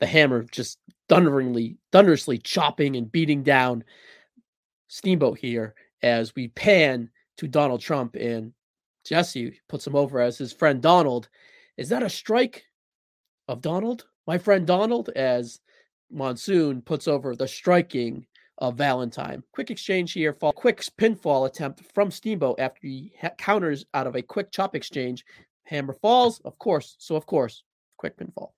the 0.00 0.06
hammer 0.06 0.44
just 0.50 0.78
thunderingly, 1.08 1.78
thunderously 1.92 2.38
chopping 2.38 2.96
and 2.96 3.10
beating 3.10 3.42
down 3.42 3.84
Steamboat 4.88 5.38
here 5.38 5.74
as 6.02 6.34
we 6.34 6.48
pan 6.48 7.10
to 7.38 7.48
Donald 7.48 7.80
Trump 7.80 8.16
and 8.16 8.52
Jesse 9.04 9.60
puts 9.68 9.86
him 9.86 9.94
over 9.94 10.20
as 10.20 10.36
his 10.36 10.52
friend 10.52 10.82
Donald. 10.82 11.28
Is 11.76 11.88
that 11.90 12.02
a 12.02 12.10
strike 12.10 12.64
of 13.48 13.60
Donald? 13.60 14.06
My 14.26 14.38
friend 14.38 14.66
Donald, 14.66 15.10
as 15.10 15.60
Monsoon 16.10 16.82
puts 16.82 17.06
over 17.06 17.34
the 17.34 17.46
striking 17.46 18.26
of 18.58 18.76
Valentine. 18.76 19.42
Quick 19.52 19.70
exchange 19.70 20.12
here, 20.12 20.32
fall, 20.32 20.52
quick 20.52 20.80
pinfall 20.98 21.46
attempt 21.46 21.82
from 21.94 22.10
Steamboat 22.10 22.58
after 22.58 22.80
he 22.82 23.12
ha- 23.20 23.30
counters 23.38 23.84
out 23.94 24.06
of 24.06 24.16
a 24.16 24.22
quick 24.22 24.50
chop 24.50 24.74
exchange. 24.74 25.24
Hammer 25.66 25.94
falls, 25.94 26.40
of 26.40 26.58
course. 26.58 26.96
So, 26.98 27.16
of 27.16 27.26
course, 27.26 27.62
quick 27.96 28.16
pinfall. 28.16 28.52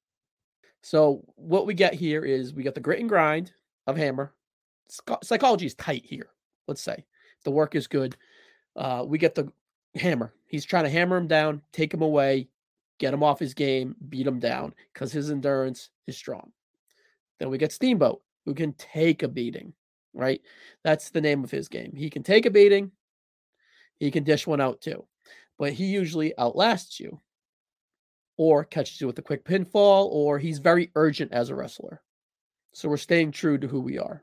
So, 0.83 1.25
what 1.37 1.67
we 1.67 1.75
get 1.75 1.95
here 1.95 2.25
is 2.25 2.55
we 2.55 2.63
got 2.63 2.75
the 2.75 2.81
grit 2.81 3.01
and 3.01 3.09
grind 3.09 3.53
of 3.87 3.97
Hammer. 3.97 4.33
Psychology 5.23 5.67
is 5.67 5.75
tight 5.75 6.05
here, 6.05 6.31
let's 6.67 6.83
say. 6.83 7.05
The 7.45 7.51
work 7.51 7.75
is 7.75 7.87
good. 7.87 8.17
Uh, 8.77 9.05
we 9.07 9.19
get 9.19 9.35
the 9.35 9.53
hammer. 9.95 10.33
He's 10.47 10.65
trying 10.65 10.85
to 10.85 10.91
hammer 10.91 11.17
him 11.17 11.27
down, 11.27 11.63
take 11.73 11.93
him 11.93 12.03
away, 12.03 12.49
get 12.99 13.15
him 13.15 13.23
off 13.23 13.39
his 13.39 13.55
game, 13.55 13.97
beat 14.09 14.27
him 14.27 14.39
down 14.39 14.75
because 14.93 15.13
his 15.13 15.31
endurance 15.31 15.91
is 16.07 16.17
strong. 16.17 16.53
Then 17.39 17.51
we 17.51 17.59
get 17.59 17.73
Steamboat, 17.73 18.23
who 18.45 18.55
can 18.55 18.73
take 18.75 19.23
a 19.23 19.29
beating, 19.29 19.73
right? 20.15 20.41
That's 20.85 21.11
the 21.11 21.21
name 21.21 21.45
of 21.45 21.51
his 21.51 21.69
game. 21.69 21.93
He 21.97 22.11
can 22.11 22.23
take 22.23 22.47
a 22.47 22.51
beating, 22.51 22.91
he 24.01 24.11
can 24.11 24.25
dish 24.25 24.47
one 24.47 24.61
out 24.61 24.81
too, 24.81 25.05
but 25.59 25.73
he 25.73 25.87
usually 25.87 26.37
outlasts 26.39 27.01
you 27.01 27.21
or 28.37 28.65
catches 28.65 29.01
you 29.01 29.07
with 29.07 29.19
a 29.19 29.23
quick 29.23 29.45
pinfall, 29.45 30.07
or 30.11 30.39
he's 30.39 30.61
very 30.61 30.91
urgent 30.95 31.33
as 31.33 31.51
a 31.51 31.55
wrestler. 31.55 32.01
So 32.73 32.89
we're 32.89 32.97
staying 32.97 33.33
true 33.33 33.59
to 33.59 33.67
who 33.67 33.81
we 33.81 33.99
are 33.99 34.23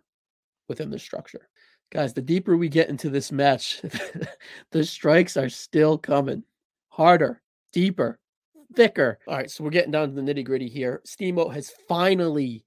within 0.69 0.89
this 0.89 1.03
structure. 1.03 1.49
Guys, 1.91 2.13
the 2.13 2.21
deeper 2.21 2.57
we 2.57 2.69
get 2.69 2.89
into 2.89 3.09
this 3.09 3.31
match, 3.31 3.81
the 4.71 4.83
strikes 4.83 5.38
are 5.38 5.49
still 5.49 5.97
coming. 5.97 6.43
Harder, 6.89 7.41
deeper, 7.73 8.19
thicker. 8.73 9.19
All 9.27 9.36
right, 9.36 9.51
so 9.51 9.63
we're 9.63 9.69
getting 9.69 9.91
down 9.91 10.09
to 10.09 10.15
the 10.15 10.21
nitty 10.21 10.45
gritty 10.45 10.69
here. 10.69 11.01
Steamboat 11.05 11.53
has 11.53 11.73
finally 11.88 12.64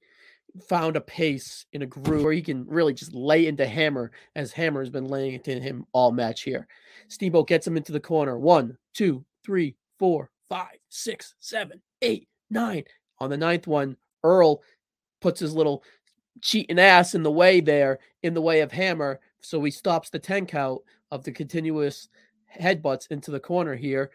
found 0.62 0.96
a 0.96 1.00
pace 1.00 1.66
in 1.72 1.82
a 1.82 1.86
groove 1.86 2.24
where 2.24 2.32
he 2.32 2.42
can 2.42 2.66
really 2.66 2.94
just 2.94 3.14
lay 3.14 3.46
into 3.46 3.66
Hammer 3.66 4.10
as 4.36 4.52
Hammer 4.52 4.80
has 4.80 4.90
been 4.90 5.06
laying 5.06 5.34
into 5.34 5.60
him 5.60 5.86
all 5.92 6.12
match 6.12 6.42
here. 6.42 6.66
Steamboat 7.08 7.48
gets 7.48 7.66
him 7.66 7.76
into 7.76 7.92
the 7.92 8.00
corner. 8.00 8.38
One, 8.38 8.76
two, 8.94 9.24
three, 9.44 9.76
four, 9.98 10.30
five, 10.48 10.76
six, 10.88 11.34
seven, 11.40 11.80
eight, 12.02 12.28
nine. 12.50 12.84
On 13.18 13.30
the 13.30 13.36
ninth 13.36 13.66
one, 13.66 13.96
Earl 14.22 14.62
puts 15.20 15.40
his 15.40 15.54
little 15.54 15.82
cheating 16.40 16.78
ass 16.78 17.14
in 17.14 17.22
the 17.22 17.30
way 17.30 17.60
there, 17.60 17.98
in 18.22 18.34
the 18.34 18.42
way 18.42 18.60
of 18.60 18.72
Hammer. 18.72 19.20
So 19.40 19.62
he 19.62 19.70
stops 19.70 20.10
the 20.10 20.18
10 20.18 20.46
count 20.46 20.80
of 21.10 21.24
the 21.24 21.32
continuous 21.32 22.08
headbutts 22.58 23.10
into 23.10 23.30
the 23.30 23.40
corner 23.40 23.74
here. 23.74 24.10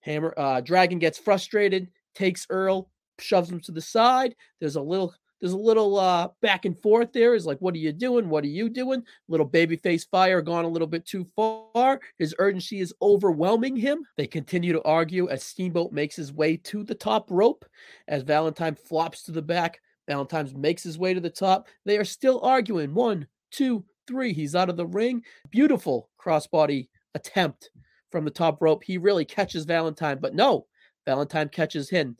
Hammer 0.00 0.34
uh 0.36 0.60
Dragon 0.60 0.98
gets 0.98 1.18
frustrated, 1.18 1.88
takes 2.14 2.46
Earl, 2.50 2.88
shoves 3.18 3.50
him 3.50 3.60
to 3.60 3.72
the 3.72 3.80
side. 3.80 4.34
There's 4.60 4.76
a 4.76 4.82
little 4.82 5.14
there's 5.40 5.52
a 5.52 5.58
little 5.58 5.98
uh 5.98 6.28
back 6.42 6.64
and 6.64 6.78
forth 6.78 7.12
there. 7.12 7.34
Is 7.34 7.46
like, 7.46 7.58
what 7.58 7.74
are 7.74 7.78
you 7.78 7.92
doing? 7.92 8.28
What 8.28 8.44
are 8.44 8.48
you 8.48 8.68
doing? 8.68 9.02
Little 9.28 9.48
babyface 9.48 10.08
fire 10.10 10.42
gone 10.42 10.64
a 10.64 10.68
little 10.68 10.88
bit 10.88 11.06
too 11.06 11.26
far. 11.36 12.00
His 12.18 12.34
urgency 12.38 12.80
is 12.80 12.94
overwhelming 13.02 13.76
him. 13.76 14.04
They 14.16 14.26
continue 14.26 14.72
to 14.72 14.82
argue 14.82 15.28
as 15.28 15.42
Steamboat 15.42 15.92
makes 15.92 16.16
his 16.16 16.32
way 16.32 16.56
to 16.58 16.84
the 16.84 16.94
top 16.94 17.30
rope. 17.30 17.64
As 18.08 18.22
Valentine 18.22 18.74
flops 18.74 19.22
to 19.24 19.32
the 19.32 19.42
back, 19.42 19.80
Valentine 20.08 20.50
makes 20.56 20.82
his 20.82 20.98
way 20.98 21.14
to 21.14 21.20
the 21.20 21.30
top. 21.30 21.68
They 21.84 21.98
are 21.98 22.04
still 22.04 22.40
arguing. 22.42 22.94
One, 22.94 23.26
two, 23.50 23.84
three. 24.06 24.32
He's 24.32 24.54
out 24.54 24.70
of 24.70 24.76
the 24.76 24.86
ring. 24.86 25.22
Beautiful 25.50 26.08
crossbody 26.20 26.88
attempt 27.14 27.70
from 28.10 28.24
the 28.24 28.30
top 28.30 28.62
rope. 28.62 28.82
He 28.82 28.98
really 28.98 29.24
catches 29.24 29.64
Valentine, 29.64 30.18
but 30.20 30.34
no, 30.34 30.66
Valentine 31.04 31.48
catches 31.48 31.90
him. 31.90 32.16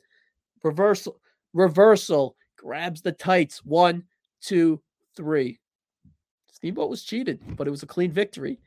Reversal, 0.63 1.19
reversal, 1.53 2.35
grabs 2.59 3.01
the 3.01 3.11
tights. 3.11 3.63
One, 3.65 4.03
two, 4.41 4.81
three. 5.15 5.59
Steamboat 6.51 6.89
was 6.89 7.03
cheated, 7.03 7.39
but 7.55 7.67
it 7.67 7.71
was 7.71 7.83
a 7.83 7.87
clean 7.87 8.11
victory. 8.11 8.59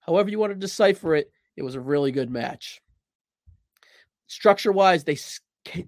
However, 0.00 0.30
you 0.30 0.38
want 0.38 0.52
to 0.52 0.58
decipher 0.58 1.14
it, 1.14 1.30
it 1.56 1.62
was 1.62 1.74
a 1.74 1.80
really 1.80 2.12
good 2.12 2.30
match. 2.30 2.82
Structure 4.26 4.72
wise, 4.72 5.04
they 5.04 5.16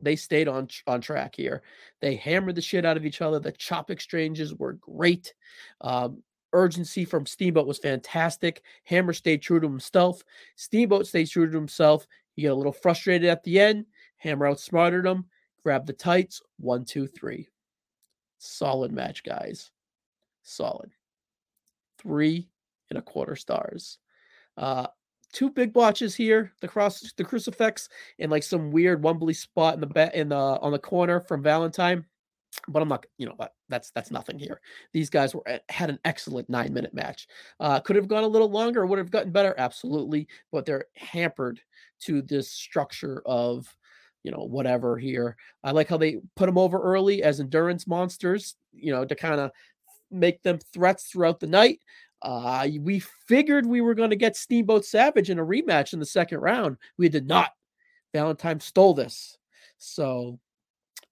they 0.02 0.16
stayed 0.16 0.48
on 0.48 0.68
on 0.86 1.00
track 1.00 1.34
here. 1.34 1.62
They 2.00 2.16
hammered 2.16 2.54
the 2.54 2.62
shit 2.62 2.84
out 2.84 2.96
of 2.96 3.04
each 3.04 3.20
other. 3.20 3.38
The 3.38 3.52
chop 3.52 3.90
exchanges 3.90 4.54
were 4.54 4.74
great. 4.74 5.34
Um, 5.80 6.22
urgency 6.52 7.04
from 7.04 7.26
Steamboat 7.26 7.66
was 7.66 7.78
fantastic. 7.78 8.62
Hammer 8.84 9.12
stayed 9.12 9.42
true 9.42 9.60
to 9.60 9.68
himself. 9.68 10.22
Steamboat 10.56 11.06
stayed 11.06 11.28
true 11.28 11.50
to 11.50 11.56
himself. 11.56 12.06
He 12.34 12.42
got 12.42 12.52
a 12.52 12.54
little 12.54 12.72
frustrated 12.72 13.28
at 13.28 13.42
the 13.42 13.58
end. 13.58 13.86
Hammer 14.16 14.46
outsmarted 14.46 15.04
him. 15.04 15.26
Grabbed 15.62 15.86
the 15.86 15.92
tights. 15.92 16.40
One, 16.58 16.84
two, 16.84 17.06
three. 17.06 17.48
Solid 18.38 18.92
match, 18.92 19.24
guys. 19.24 19.70
Solid. 20.42 20.90
Three 21.98 22.48
and 22.90 22.98
a 22.98 23.02
quarter 23.02 23.36
stars. 23.36 23.98
Uh, 24.56 24.86
two 25.32 25.50
big 25.50 25.72
botches 25.72 26.14
here. 26.14 26.52
The 26.60 26.68
cross, 26.68 27.12
the 27.16 27.24
crucifix, 27.24 27.88
and 28.18 28.30
like 28.30 28.42
some 28.42 28.70
weird 28.70 29.02
wumbly 29.02 29.34
spot 29.34 29.74
in 29.74 29.80
the 29.80 29.86
back 29.86 30.14
in 30.14 30.30
the 30.30 30.36
on 30.36 30.72
the 30.72 30.78
corner 30.78 31.20
from 31.20 31.42
Valentine. 31.42 32.04
But 32.66 32.80
I'm 32.82 32.88
not, 32.88 33.04
you 33.18 33.26
know, 33.26 33.36
that's 33.68 33.90
that's 33.90 34.10
nothing 34.10 34.38
here. 34.38 34.60
These 34.92 35.10
guys 35.10 35.34
were 35.34 35.46
eh, 35.46 35.58
had 35.68 35.90
an 35.90 35.98
excellent 36.04 36.48
nine 36.48 36.72
minute 36.72 36.94
match. 36.94 37.28
Uh, 37.60 37.78
could 37.80 37.96
have 37.96 38.08
gone 38.08 38.24
a 38.24 38.28
little 38.28 38.50
longer, 38.50 38.86
would 38.86 38.98
have 38.98 39.10
gotten 39.10 39.32
better, 39.32 39.54
absolutely. 39.58 40.28
But 40.50 40.64
they're 40.64 40.86
hampered 40.96 41.60
to 42.00 42.22
this 42.22 42.50
structure 42.50 43.22
of, 43.26 43.76
you 44.22 44.30
know, 44.30 44.44
whatever 44.44 44.98
here. 44.98 45.36
I 45.62 45.70
like 45.70 45.88
how 45.88 45.96
they 45.96 46.18
put 46.36 46.46
them 46.46 46.58
over 46.58 46.80
early 46.80 47.22
as 47.22 47.40
endurance 47.40 47.86
monsters, 47.86 48.56
you 48.72 48.92
know, 48.92 49.04
to 49.04 49.14
kind 49.14 49.40
of 49.40 49.50
make 50.10 50.42
them 50.42 50.58
threats 50.72 51.04
throughout 51.04 51.40
the 51.40 51.46
night. 51.46 51.80
Uh, 52.20 52.66
we 52.80 53.00
figured 53.26 53.64
we 53.64 53.80
were 53.80 53.94
going 53.94 54.10
to 54.10 54.16
get 54.16 54.36
Steamboat 54.36 54.84
Savage 54.84 55.30
in 55.30 55.38
a 55.38 55.44
rematch 55.44 55.92
in 55.92 56.00
the 56.00 56.06
second 56.06 56.40
round. 56.40 56.76
We 56.96 57.08
did 57.08 57.26
not. 57.26 57.52
Valentine 58.12 58.60
stole 58.60 58.94
this. 58.94 59.38
So 59.78 60.40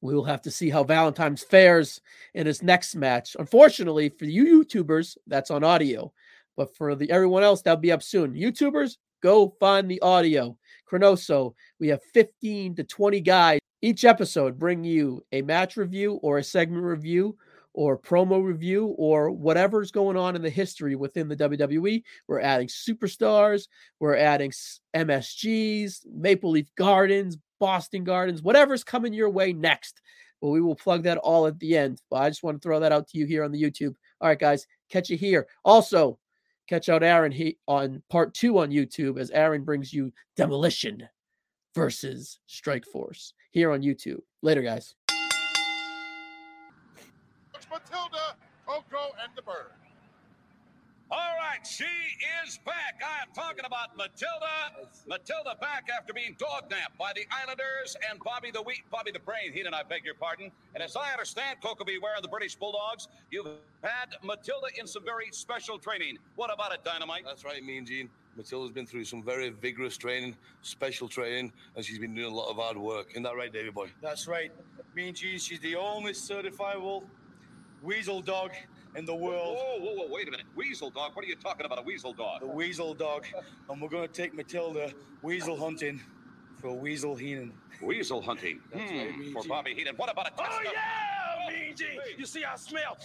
we 0.00 0.14
will 0.14 0.24
have 0.24 0.42
to 0.42 0.50
see 0.50 0.68
how 0.68 0.82
Valentine's 0.82 1.42
fares 1.42 2.00
in 2.34 2.46
his 2.46 2.62
next 2.62 2.96
match. 2.96 3.36
Unfortunately, 3.38 4.08
for 4.08 4.24
you 4.24 4.64
YouTubers, 4.64 5.16
that's 5.26 5.50
on 5.50 5.64
audio. 5.64 6.12
But 6.56 6.76
for 6.76 6.94
the 6.94 7.10
everyone 7.10 7.42
else, 7.42 7.62
that'll 7.62 7.80
be 7.80 7.92
up 7.92 8.02
soon. 8.02 8.34
YouTubers, 8.34 8.96
go 9.22 9.54
find 9.60 9.90
the 9.90 10.00
audio. 10.00 10.56
ChroNoSo, 10.90 11.54
we 11.80 11.88
have 11.88 12.02
15 12.14 12.76
to 12.76 12.84
20 12.84 13.20
guys 13.20 13.58
each 13.82 14.04
episode 14.04 14.58
bring 14.58 14.84
you 14.84 15.24
a 15.32 15.42
match 15.42 15.76
review 15.76 16.14
or 16.22 16.38
a 16.38 16.44
segment 16.44 16.82
review 16.84 17.36
or 17.74 17.98
promo 17.98 18.42
review 18.42 18.86
or 18.98 19.30
whatever's 19.30 19.90
going 19.90 20.16
on 20.16 20.34
in 20.34 20.42
the 20.42 20.50
history 20.50 20.96
within 20.96 21.28
the 21.28 21.36
WWE. 21.36 22.02
We're 22.26 22.40
adding 22.40 22.68
superstars, 22.68 23.68
we're 24.00 24.16
adding 24.16 24.50
MSGs, 24.94 26.06
Maple 26.10 26.50
Leaf 26.50 26.70
Gardens, 26.76 27.36
Boston 27.60 28.02
Gardens, 28.02 28.42
whatever's 28.42 28.82
coming 28.82 29.12
your 29.12 29.30
way 29.30 29.52
next. 29.52 30.00
But 30.40 30.48
we 30.48 30.60
will 30.60 30.74
plug 30.74 31.02
that 31.04 31.18
all 31.18 31.46
at 31.46 31.58
the 31.58 31.76
end. 31.76 32.00
But 32.10 32.22
I 32.22 32.28
just 32.28 32.42
want 32.42 32.60
to 32.60 32.66
throw 32.66 32.80
that 32.80 32.92
out 32.92 33.08
to 33.08 33.18
you 33.18 33.26
here 33.26 33.44
on 33.44 33.52
the 33.52 33.62
YouTube. 33.62 33.94
All 34.20 34.28
right, 34.28 34.38
guys, 34.38 34.66
catch 34.90 35.10
you 35.10 35.16
here. 35.16 35.46
Also, 35.64 36.18
catch 36.68 36.88
out 36.88 37.02
Aaron 37.02 37.32
he, 37.32 37.58
on 37.66 38.02
part 38.10 38.34
two 38.34 38.58
on 38.58 38.70
YouTube 38.70 39.18
as 39.18 39.30
Aaron 39.30 39.64
brings 39.64 39.92
you 39.92 40.12
Demolition 40.36 41.08
versus 41.74 42.38
Strike 42.46 42.84
Force 42.84 43.34
here 43.50 43.70
on 43.70 43.82
YouTube. 43.82 44.20
Later, 44.42 44.62
guys. 44.62 44.94
Matilda, 47.70 48.36
Koko, 48.66 49.12
and 49.22 49.32
the 49.36 49.42
Bird. 49.42 49.75
All 51.16 51.34
right, 51.38 51.66
she 51.66 51.86
is 52.44 52.58
back. 52.66 53.00
I 53.02 53.22
am 53.22 53.32
talking 53.34 53.64
about 53.64 53.96
Matilda. 53.96 54.84
Matilda 55.08 55.56
back 55.62 55.88
after 55.96 56.12
being 56.12 56.36
dog 56.38 56.64
napped 56.70 56.98
by 56.98 57.12
the 57.14 57.22
Islanders 57.32 57.96
and 58.10 58.20
Bobby 58.22 58.50
the 58.50 58.60
Wheat, 58.60 58.82
Bobby 58.90 59.12
the 59.12 59.20
Brain. 59.20 59.50
He 59.50 59.62
and 59.62 59.74
I 59.74 59.82
beg 59.82 60.04
your 60.04 60.14
pardon. 60.14 60.50
And 60.74 60.82
as 60.82 60.94
I 60.94 61.12
understand, 61.12 61.62
Koko 61.62 61.86
B. 61.86 61.98
Ware 62.02 62.16
and 62.16 62.22
the 62.22 62.28
British 62.28 62.54
Bulldogs, 62.56 63.08
you've 63.30 63.46
had 63.82 64.14
Matilda 64.22 64.66
in 64.78 64.86
some 64.86 65.04
very 65.04 65.28
special 65.30 65.78
training. 65.78 66.18
What 66.34 66.52
about 66.52 66.74
it, 66.74 66.84
Dynamite? 66.84 67.22
That's 67.24 67.46
right, 67.46 67.64
Mean 67.64 67.86
Gene. 67.86 68.10
Matilda's 68.36 68.72
been 68.72 68.86
through 68.86 69.04
some 69.04 69.22
very 69.22 69.48
vigorous 69.48 69.96
training, 69.96 70.36
special 70.60 71.08
training, 71.08 71.50
and 71.76 71.82
she's 71.82 71.98
been 71.98 72.14
doing 72.14 72.30
a 72.30 72.36
lot 72.36 72.50
of 72.50 72.56
hard 72.56 72.76
work. 72.76 73.12
Isn't 73.12 73.22
that 73.22 73.36
right, 73.36 73.50
Davey 73.50 73.70
Boy? 73.70 73.88
That's 74.02 74.28
right. 74.28 74.52
Mean 74.94 75.14
Gene, 75.14 75.38
she's 75.38 75.60
the 75.60 75.76
only 75.76 76.12
certifiable 76.12 77.04
weasel 77.82 78.20
dog 78.20 78.50
in 78.96 79.04
the 79.04 79.14
world. 79.14 79.56
Whoa, 79.58 79.78
whoa, 79.78 79.94
whoa, 79.94 80.06
wait 80.10 80.26
a 80.28 80.30
minute. 80.30 80.46
Weasel 80.54 80.90
dog? 80.90 81.14
What 81.14 81.24
are 81.24 81.28
you 81.28 81.36
talking 81.36 81.66
about, 81.66 81.78
a 81.78 81.82
weasel 81.82 82.12
dog? 82.12 82.40
The 82.40 82.46
weasel 82.46 82.94
dog. 82.94 83.24
and 83.68 83.80
we're 83.80 83.88
going 83.88 84.06
to 84.08 84.12
take 84.12 84.34
Matilda 84.34 84.92
weasel 85.22 85.56
hunting 85.56 86.00
for 86.60 86.72
Weasel 86.74 87.14
Heenan. 87.14 87.52
Weasel 87.82 88.22
hunting? 88.22 88.60
That's 88.72 88.90
Hmm, 88.90 88.96
right, 88.96 89.32
for 89.32 89.42
Bobby 89.46 89.74
Heenan. 89.74 89.96
What 89.96 90.10
about 90.10 90.28
a 90.28 90.30
test 90.36 90.50
Oh 90.50 90.58
of- 90.58 90.72
yeah, 90.72 91.48
Mean 91.66 91.76
Gene. 91.76 91.88
You 92.16 92.24
see, 92.26 92.44
I 92.44 92.56
smell. 92.56 92.96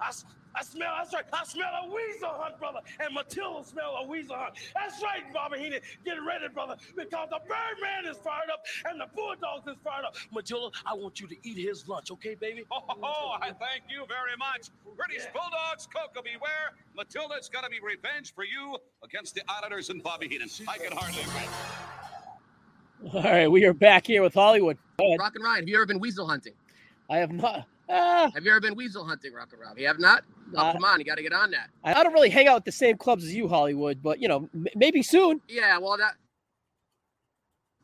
I, 0.00 0.08
s- 0.08 0.24
I 0.54 0.62
smell. 0.62 0.92
That's 0.98 1.12
right. 1.14 1.24
I 1.32 1.44
smell 1.44 1.70
a 1.84 1.86
weasel 1.92 2.30
hunt, 2.30 2.58
brother. 2.58 2.80
And 3.00 3.14
Matilda 3.14 3.66
smell 3.66 3.96
a 4.02 4.06
weasel 4.06 4.36
hunt. 4.36 4.54
That's 4.74 5.02
right, 5.02 5.22
Bobby 5.32 5.58
Heenan. 5.58 5.80
Get 6.04 6.16
ready, 6.26 6.48
brother, 6.52 6.76
because 6.96 7.28
the 7.30 7.40
Birdman 7.40 8.10
is 8.10 8.18
fired 8.18 8.50
up 8.52 8.62
and 8.88 9.00
the 9.00 9.06
Bulldogs 9.14 9.66
is 9.66 9.76
fired 9.82 10.04
up. 10.04 10.14
Matilda, 10.32 10.76
I 10.86 10.94
want 10.94 11.20
you 11.20 11.26
to 11.28 11.36
eat 11.42 11.58
his 11.58 11.88
lunch, 11.88 12.10
okay, 12.12 12.34
baby? 12.34 12.64
Oh, 12.70 12.78
oh, 12.88 12.94
oh, 13.02 13.32
I 13.40 13.48
thank 13.48 13.84
you 13.88 14.04
very 14.06 14.36
much. 14.38 14.68
British 14.96 15.24
Bulldogs, 15.32 15.88
Koko 15.92 16.22
B. 16.22 16.30
Ware. 16.40 16.72
Matilda's 16.96 17.48
got 17.48 17.64
to 17.64 17.70
be 17.70 17.78
revenge 17.82 18.32
for 18.34 18.44
you 18.44 18.78
against 19.02 19.34
the 19.34 19.42
Islanders 19.48 19.90
and 19.90 20.02
Bobby 20.02 20.28
Heenan. 20.28 20.48
I 20.68 20.78
can 20.78 20.96
hardly 20.96 21.22
wait. 21.34 21.48
All 23.12 23.22
right, 23.22 23.50
we 23.50 23.64
are 23.66 23.74
back 23.74 24.06
here 24.06 24.22
with 24.22 24.34
Hollywood. 24.34 24.78
Rock 24.98 25.34
and 25.34 25.44
Ryan, 25.44 25.60
have 25.62 25.68
you 25.68 25.76
ever 25.76 25.86
been 25.86 25.98
weasel 26.00 26.26
hunting? 26.26 26.54
I 27.10 27.18
have 27.18 27.32
not. 27.32 27.66
Ah, 27.88 28.30
Have 28.34 28.44
you 28.44 28.50
ever 28.50 28.60
been 28.60 28.74
weasel 28.74 29.04
hunting, 29.04 29.32
Rock 29.34 29.50
and 29.52 29.60
Rob? 29.60 29.78
You 29.78 29.86
have 29.86 29.98
not? 29.98 30.24
Oh, 30.56 30.58
Uh, 30.60 30.72
come 30.72 30.84
on, 30.84 30.98
you 30.98 31.04
got 31.04 31.16
to 31.16 31.22
get 31.22 31.32
on 31.32 31.50
that. 31.50 31.68
I 31.82 31.92
I 31.94 32.02
don't 32.02 32.12
really 32.12 32.30
hang 32.30 32.48
out 32.48 32.56
at 32.56 32.64
the 32.64 32.72
same 32.72 32.96
clubs 32.96 33.24
as 33.24 33.34
you, 33.34 33.46
Hollywood, 33.48 34.02
but 34.02 34.20
you 34.20 34.28
know, 34.28 34.48
m- 34.54 34.66
maybe 34.74 35.02
soon. 35.02 35.40
Yeah, 35.48 35.78
well, 35.78 35.96
that 35.98 36.14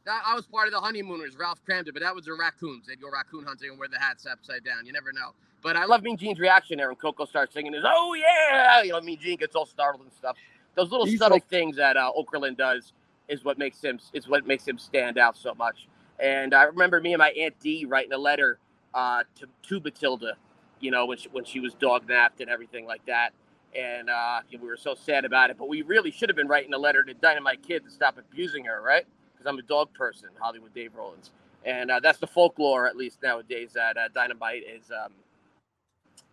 that 0.06 0.22
I 0.24 0.34
was 0.34 0.46
part 0.46 0.66
of 0.66 0.72
the 0.72 0.80
honeymooners, 0.80 1.36
Ralph 1.36 1.60
Kramden, 1.68 1.92
but 1.92 2.02
that 2.02 2.14
was 2.14 2.24
the 2.24 2.32
raccoons. 2.32 2.86
They'd 2.86 3.00
go 3.00 3.10
raccoon 3.10 3.44
hunting 3.44 3.70
and 3.70 3.78
wear 3.78 3.88
the 3.88 3.98
hats 3.98 4.26
upside 4.26 4.64
down. 4.64 4.86
You 4.86 4.92
never 4.92 5.12
know. 5.12 5.32
But 5.62 5.76
I 5.76 5.84
love 5.84 6.02
Mean 6.02 6.16
Gene's 6.16 6.38
reaction 6.38 6.78
there 6.78 6.88
when 6.88 6.96
Koko 6.96 7.26
starts 7.26 7.52
singing 7.52 7.74
his 7.74 7.84
"Oh 7.86 8.14
yeah," 8.14 8.82
you 8.82 8.92
know, 8.92 9.00
Mean 9.02 9.18
Gene 9.20 9.36
gets 9.36 9.54
all 9.54 9.66
startled 9.66 10.02
and 10.02 10.12
stuff. 10.12 10.36
Those 10.74 10.90
little 10.90 11.04
He's 11.06 11.18
subtle 11.18 11.36
like- 11.36 11.48
things 11.48 11.76
that 11.76 11.96
uh, 11.98 12.10
Okerlund 12.16 12.56
does 12.56 12.92
is 13.28 13.44
what 13.44 13.58
makes 13.58 13.82
him 13.82 14.00
is 14.14 14.26
what 14.26 14.46
makes 14.46 14.66
him 14.66 14.78
stand 14.78 15.18
out 15.18 15.36
so 15.36 15.54
much. 15.54 15.86
And 16.18 16.54
I 16.54 16.64
remember 16.64 17.00
me 17.00 17.12
and 17.12 17.18
my 17.18 17.30
aunt 17.30 17.58
Dee 17.60 17.84
writing 17.84 18.12
a 18.12 18.18
letter 18.18 18.58
uh, 18.94 19.24
to 19.36 19.46
to 19.68 19.80
Matilda, 19.80 20.34
you 20.80 20.90
know, 20.90 21.06
when 21.06 21.18
she, 21.18 21.28
when 21.30 21.44
she 21.44 21.60
was 21.60 21.74
dog 21.74 22.08
napped 22.08 22.40
and 22.40 22.50
everything 22.50 22.86
like 22.86 23.04
that. 23.06 23.30
and 23.76 24.10
uh, 24.10 24.40
we 24.52 24.68
were 24.68 24.76
so 24.76 24.94
sad 24.94 25.24
about 25.24 25.50
it. 25.50 25.58
But 25.58 25.68
we 25.68 25.82
really 25.82 26.10
should 26.10 26.28
have 26.28 26.36
been 26.36 26.48
writing 26.48 26.74
a 26.74 26.78
letter 26.78 27.04
to 27.04 27.14
Dynamite 27.14 27.62
Kid 27.62 27.84
to 27.84 27.90
stop 27.90 28.18
abusing 28.18 28.64
her, 28.66 28.82
right? 28.82 29.06
Because 29.32 29.46
I'm 29.46 29.58
a 29.58 29.62
dog 29.62 29.92
person, 29.94 30.30
Hollywood 30.40 30.74
Dave 30.74 30.94
Rollins, 30.96 31.30
and 31.64 31.90
uh, 31.90 32.00
that's 32.00 32.18
the 32.18 32.26
folklore 32.28 32.86
at 32.86 32.96
least 32.96 33.18
nowadays 33.22 33.72
that 33.74 33.96
uh, 33.96 34.08
Dynamite 34.14 34.64
is, 34.64 34.90
um, 34.90 35.12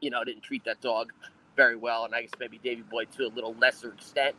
you 0.02 0.10
know, 0.12 0.24
didn't 0.24 0.44
treat 0.44 0.66
that 0.66 0.82
dog 0.82 1.14
very 1.58 1.76
well, 1.78 2.06
and 2.06 2.16
I 2.16 2.24
guess 2.24 2.32
maybe 2.40 2.60
Davy 2.60 2.84
Boy 2.84 3.06
to 3.18 3.26
a 3.28 3.30
little 3.30 3.56
lesser 3.56 3.94
extent. 3.94 4.36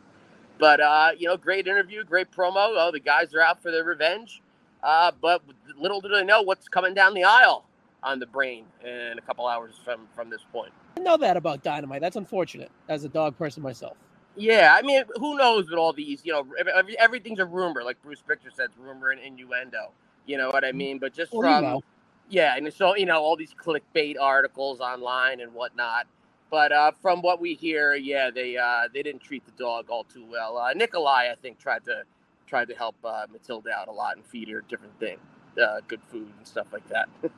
But 0.59 0.81
uh, 0.81 1.11
you 1.17 1.27
know, 1.27 1.37
great 1.37 1.67
interview, 1.67 2.03
great 2.05 2.31
promo. 2.31 2.55
Oh, 2.77 2.91
the 2.93 3.01
guys 3.01 3.33
are 3.35 3.41
out 3.41 3.61
for 3.63 3.71
their 3.71 3.85
revenge. 3.85 4.41
Uh, 4.83 5.11
but 5.21 5.43
little 5.79 6.01
do 6.01 6.09
they 6.09 6.23
know 6.25 6.43
what's 6.43 6.69
coming 6.69 6.93
down 6.93 7.13
the 7.15 7.25
aisle 7.25 7.65
on 8.03 8.19
the 8.19 8.27
brain 8.27 8.65
in 8.83 9.17
a 9.17 9.21
couple 9.21 9.47
hours 9.47 9.75
from 9.85 10.07
from 10.15 10.29
this 10.29 10.43
point. 10.51 10.73
I 10.97 11.01
know 11.01 11.17
that 11.17 11.37
about 11.37 11.63
Dynamite. 11.63 12.01
That's 12.01 12.17
unfortunate 12.17 12.71
as 12.89 13.03
a 13.03 13.09
dog 13.09 13.37
person 13.37 13.63
myself. 13.63 13.97
Yeah, 14.35 14.75
I 14.77 14.81
mean, 14.81 15.03
who 15.17 15.37
knows 15.37 15.69
with 15.69 15.79
all 15.79 15.93
these? 15.93 16.21
You 16.25 16.33
know, 16.33 16.47
every, 16.77 16.97
everything's 16.97 17.39
a 17.39 17.45
rumor, 17.45 17.83
like 17.83 18.01
Bruce 18.01 18.21
Prichard 18.21 18.53
says, 18.55 18.69
rumor 18.79 19.09
and 19.09 19.21
innuendo. 19.21 19.91
You 20.25 20.37
know 20.37 20.49
what 20.51 20.63
I 20.63 20.71
mean? 20.71 20.99
But 20.99 21.13
just 21.13 21.33
Well, 21.33 21.43
from 21.43 21.49
you 21.49 21.59
know. 21.61 21.81
yeah, 22.29 22.55
and 22.55 22.71
so 22.73 22.95
you 22.95 23.05
know 23.05 23.21
all 23.21 23.35
these 23.35 23.53
clickbait 23.53 24.15
articles 24.19 24.79
online 24.79 25.41
and 25.41 25.53
whatnot. 25.53 26.07
But 26.49 26.71
uh, 26.71 26.91
from 27.01 27.21
what 27.21 27.41
we 27.41 27.55
hear, 27.55 27.95
yeah, 27.95 28.29
they 28.31 28.57
uh, 28.57 28.87
they 28.93 29.03
didn't 29.03 29.21
treat 29.23 29.45
the 29.45 29.51
dog 29.53 29.89
all 29.89 30.05
too 30.05 30.25
well. 30.29 30.57
Uh, 30.57 30.73
Nikolai, 30.73 31.31
I 31.31 31.35
think, 31.41 31.59
tried 31.59 31.83
to 31.85 32.03
tried 32.47 32.69
to 32.69 32.75
help 32.75 32.95
uh, 33.03 33.25
Matilda 33.31 33.71
out 33.71 33.89
a 33.89 33.91
lot 33.91 34.15
and 34.17 34.25
feed 34.25 34.49
her 34.49 34.63
different 34.69 34.97
things, 34.99 35.19
uh, 35.61 35.81
good 35.87 36.01
food 36.09 36.31
and 36.37 36.47
stuff 36.47 36.67
like 36.71 36.87
that. 36.89 37.09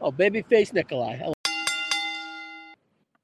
Oh, 0.00 0.12
babyface 0.12 0.72
Nikolai. 0.74 1.18
I 1.24 1.32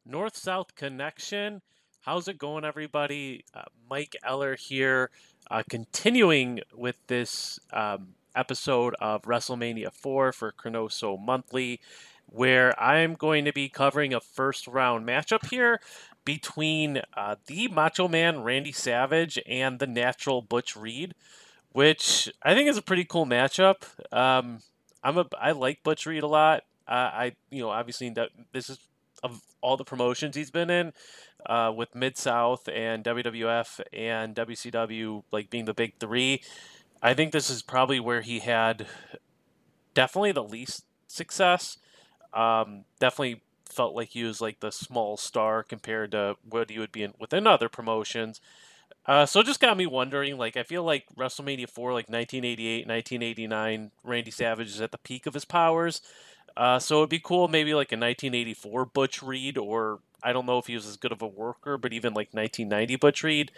North 0.06 0.36
South 0.36 0.74
Connection. 0.74 1.60
How's 2.00 2.28
it 2.28 2.38
going, 2.38 2.64
everybody? 2.64 3.44
Uh, 3.54 3.62
Mike 3.88 4.16
Eller 4.24 4.56
here, 4.56 5.10
uh, 5.50 5.62
continuing 5.68 6.60
with 6.74 6.96
this 7.08 7.60
um, 7.72 8.14
episode 8.34 8.94
of 9.00 9.22
WrestleMania 9.22 9.92
4 9.92 10.32
for 10.32 10.52
ChroNoSo 10.52 11.22
Monthly, 11.22 11.78
where 12.26 12.78
I'm 12.82 13.14
going 13.14 13.44
to 13.44 13.52
be 13.52 13.68
covering 13.68 14.14
a 14.14 14.20
first 14.20 14.66
round 14.66 15.06
matchup 15.06 15.50
here 15.50 15.78
between 16.24 17.02
uh, 17.14 17.36
the 17.46 17.68
Macho 17.68 18.08
Man 18.08 18.42
Randy 18.42 18.72
Savage 18.72 19.38
and 19.46 19.78
the 19.78 19.86
Natural 19.86 20.40
Butch 20.40 20.74
Reed, 20.74 21.14
which 21.70 22.32
I 22.42 22.54
think 22.54 22.68
is 22.68 22.78
a 22.78 22.82
pretty 22.82 23.04
cool 23.04 23.26
matchup. 23.26 23.84
Um, 24.10 24.60
I'm 25.02 25.18
a 25.18 25.26
I 25.40 25.52
like 25.52 25.82
Butch 25.82 26.06
Reed 26.06 26.22
a 26.22 26.28
lot. 26.28 26.62
Uh, 26.86 27.10
I 27.12 27.32
you 27.50 27.62
know 27.62 27.70
obviously 27.70 28.14
this 28.52 28.70
is 28.70 28.78
of 29.22 29.40
all 29.60 29.76
the 29.76 29.84
promotions 29.84 30.34
he's 30.34 30.50
been 30.50 30.70
in, 30.70 30.92
uh, 31.46 31.72
with 31.74 31.94
Mid 31.94 32.18
South 32.18 32.68
and 32.68 33.04
WWF 33.04 33.80
and 33.92 34.34
WCW 34.34 35.22
like 35.30 35.50
being 35.50 35.64
the 35.64 35.74
big 35.74 35.94
three. 35.98 36.42
I 37.02 37.14
think 37.14 37.32
this 37.32 37.50
is 37.50 37.62
probably 37.62 38.00
where 38.00 38.20
he 38.22 38.40
had 38.40 38.86
definitely 39.94 40.32
the 40.32 40.44
least 40.44 40.84
success. 41.06 41.78
Um, 42.32 42.84
definitely 42.98 43.42
felt 43.68 43.94
like 43.94 44.10
he 44.10 44.24
was 44.24 44.40
like 44.40 44.60
the 44.60 44.70
small 44.70 45.16
star 45.16 45.62
compared 45.62 46.12
to 46.12 46.36
what 46.48 46.70
he 46.70 46.78
would 46.78 46.92
be 46.92 47.02
in 47.02 47.14
within 47.18 47.46
other 47.46 47.68
promotions. 47.68 48.40
Uh, 49.04 49.26
so 49.26 49.40
it 49.40 49.46
just 49.46 49.60
got 49.60 49.76
me 49.76 49.86
wondering. 49.86 50.38
Like, 50.38 50.56
I 50.56 50.62
feel 50.62 50.84
like 50.84 51.06
WrestleMania 51.16 51.68
4, 51.68 51.92
like 51.92 52.08
1988, 52.08 52.86
1989, 52.86 53.90
Randy 54.04 54.30
Savage 54.30 54.68
is 54.68 54.80
at 54.80 54.92
the 54.92 54.98
peak 54.98 55.26
of 55.26 55.34
his 55.34 55.44
powers. 55.44 56.00
Uh, 56.56 56.78
so 56.78 56.98
it'd 56.98 57.10
be 57.10 57.18
cool, 57.18 57.48
maybe 57.48 57.74
like 57.74 57.92
a 57.92 57.96
1984 57.96 58.84
Butch 58.86 59.22
Reed, 59.22 59.58
or 59.58 60.00
I 60.22 60.32
don't 60.32 60.46
know 60.46 60.58
if 60.58 60.66
he 60.66 60.74
was 60.74 60.86
as 60.86 60.96
good 60.96 61.12
of 61.12 61.22
a 61.22 61.26
worker, 61.26 61.78
but 61.78 61.92
even 61.92 62.12
like 62.12 62.28
1990 62.32 62.96
Butch 62.96 63.22
Reed. 63.24 63.50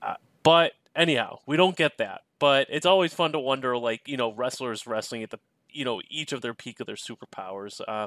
Uh, 0.00 0.14
but 0.42 0.72
anyhow, 0.94 1.38
we 1.46 1.56
don't 1.56 1.76
get 1.76 1.98
that. 1.98 2.22
But 2.38 2.68
it's 2.70 2.86
always 2.86 3.12
fun 3.12 3.32
to 3.32 3.40
wonder, 3.40 3.76
like, 3.76 4.02
you 4.06 4.16
know, 4.16 4.32
wrestlers 4.32 4.86
wrestling 4.86 5.22
at 5.22 5.30
the 5.30 5.40
you 5.70 5.84
know 5.84 6.00
each 6.08 6.32
of 6.32 6.40
their 6.40 6.54
peak 6.54 6.80
of 6.80 6.86
their 6.86 6.96
superpowers. 6.96 7.80
Uh, 7.86 8.06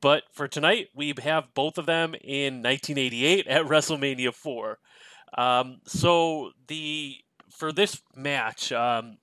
but 0.00 0.24
for 0.32 0.48
tonight, 0.48 0.88
we 0.94 1.12
have 1.22 1.52
both 1.54 1.78
of 1.78 1.86
them 1.86 2.14
in 2.14 2.62
1988 2.62 3.46
at 3.46 3.62
WrestleMania 3.66 4.34
4. 4.34 4.78
Um, 5.36 5.80
so 5.86 6.52
the 6.68 7.16
for 7.50 7.72
this 7.72 8.00
match, 8.14 8.72
um, 8.72 9.18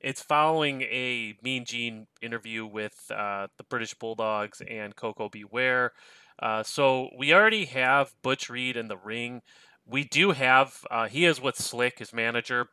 it's 0.00 0.22
following 0.22 0.82
a 0.82 1.34
Mean 1.42 1.64
Gene 1.64 2.06
interview 2.20 2.66
with 2.66 3.10
uh, 3.10 3.48
the 3.56 3.64
British 3.64 3.94
Bulldogs 3.94 4.60
and 4.68 4.94
Koko 4.94 5.28
B. 5.28 5.44
Ware. 5.44 5.92
Uh, 6.38 6.62
so 6.62 7.08
we 7.16 7.32
already 7.32 7.64
have 7.66 8.12
Butch 8.22 8.50
Reed 8.50 8.76
in 8.76 8.88
the 8.88 8.96
ring. 8.96 9.42
We 9.86 10.04
do 10.04 10.32
have 10.32 10.84
uh, 10.90 11.08
he 11.08 11.24
is 11.24 11.40
with 11.40 11.56
Slick, 11.56 11.98
his 11.98 12.12
manager, 12.12 12.68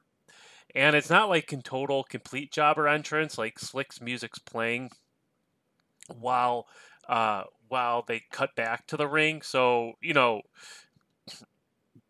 and 0.73 0.95
it's 0.95 1.09
not 1.09 1.29
like 1.29 1.51
in 1.53 1.61
total 1.61 2.03
complete 2.03 2.51
jobber 2.51 2.87
entrance. 2.87 3.37
Like 3.37 3.59
Slick's 3.59 4.01
music's 4.01 4.39
playing 4.39 4.91
while 6.07 6.67
uh, 7.07 7.43
while 7.67 8.03
they 8.05 8.23
cut 8.31 8.55
back 8.55 8.87
to 8.87 8.97
the 8.97 9.07
ring. 9.07 9.41
So 9.41 9.93
you 10.01 10.13
know 10.13 10.41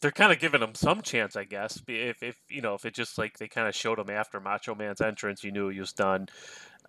they're 0.01 0.11
kind 0.11 0.31
of 0.31 0.39
giving 0.39 0.61
him 0.61 0.75
some 0.75 1.01
chance, 1.01 1.35
I 1.35 1.43
guess. 1.43 1.81
If, 1.87 2.23
if 2.23 2.37
you 2.49 2.61
know, 2.61 2.73
if 2.73 2.85
it 2.85 2.93
just 2.93 3.17
like 3.17 3.37
they 3.37 3.47
kind 3.47 3.67
of 3.67 3.75
showed 3.75 3.99
him 3.99 4.09
after 4.09 4.39
Macho 4.39 4.75
Man's 4.75 5.01
entrance, 5.01 5.43
you 5.43 5.51
knew 5.51 5.69
he 5.69 5.79
was 5.79 5.93
done. 5.93 6.27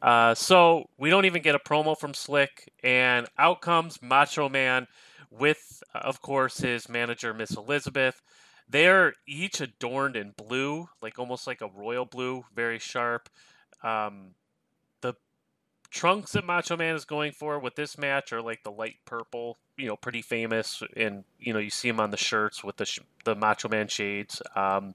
Uh, 0.00 0.34
so 0.34 0.86
we 0.98 1.10
don't 1.10 1.26
even 1.26 1.42
get 1.42 1.54
a 1.54 1.60
promo 1.60 1.96
from 1.96 2.14
Slick, 2.14 2.72
and 2.82 3.28
out 3.38 3.60
comes 3.60 4.00
Macho 4.02 4.48
Man 4.48 4.86
with, 5.30 5.82
of 5.94 6.20
course, 6.20 6.58
his 6.58 6.88
manager 6.88 7.32
Miss 7.32 7.56
Elizabeth. 7.56 8.20
They're 8.68 9.12
each 9.28 9.60
adorned 9.60 10.16
in 10.16 10.32
blue, 10.36 10.88
like 11.02 11.18
almost 11.18 11.46
like 11.46 11.60
a 11.60 11.68
royal 11.68 12.06
blue, 12.06 12.44
very 12.54 12.78
sharp. 12.78 13.28
Um, 13.84 14.34
trunks 15.92 16.32
that 16.32 16.44
Macho 16.44 16.76
Man 16.76 16.96
is 16.96 17.04
going 17.04 17.32
for 17.32 17.58
with 17.58 17.76
this 17.76 17.98
match 17.98 18.32
are 18.32 18.42
like 18.42 18.64
the 18.64 18.72
light 18.72 18.96
purple, 19.04 19.58
you 19.76 19.86
know, 19.86 19.96
pretty 19.96 20.22
famous, 20.22 20.82
and 20.96 21.24
you 21.38 21.52
know 21.52 21.58
you 21.58 21.70
see 21.70 21.88
him 21.88 22.00
on 22.00 22.10
the 22.10 22.16
shirts 22.16 22.64
with 22.64 22.78
the 22.78 22.86
sh- 22.86 23.00
the 23.24 23.36
Macho 23.36 23.68
Man 23.68 23.88
shades. 23.88 24.42
Um, 24.56 24.94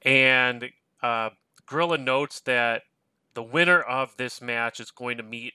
and 0.00 0.70
uh, 1.02 1.30
Gorilla 1.66 1.98
notes 1.98 2.40
that 2.40 2.82
the 3.34 3.42
winner 3.42 3.80
of 3.80 4.16
this 4.16 4.40
match 4.40 4.80
is 4.80 4.90
going 4.90 5.18
to 5.18 5.22
meet 5.22 5.52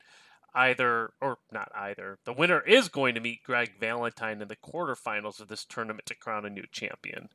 either 0.54 1.12
or 1.22 1.38
not 1.52 1.72
either. 1.76 2.20
The 2.26 2.34
winner 2.34 2.62
is 2.62 2.88
going 2.88 3.16
to 3.16 3.22
meet 3.22 3.44
Greg 3.44 3.74
Valentine 3.80 4.42
in 4.42 4.48
the 4.48 4.56
quarterfinals 4.56 5.40
of 5.40 5.48
this 5.48 5.66
tournament 5.66 6.06
to 6.08 6.16
crown 6.16 6.46
a 6.46 6.50
new 6.50 6.66
champion. 6.72 7.30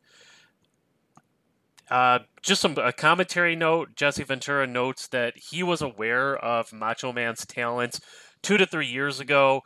Uh, 1.92 2.20
just 2.40 2.62
some 2.62 2.74
a 2.78 2.90
commentary 2.90 3.54
note. 3.54 3.94
Jesse 3.96 4.24
Ventura 4.24 4.66
notes 4.66 5.08
that 5.08 5.34
he 5.36 5.62
was 5.62 5.82
aware 5.82 6.38
of 6.38 6.72
Macho 6.72 7.12
Man's 7.12 7.44
talents 7.44 8.00
two 8.42 8.56
to 8.56 8.64
three 8.64 8.86
years 8.86 9.20
ago, 9.20 9.60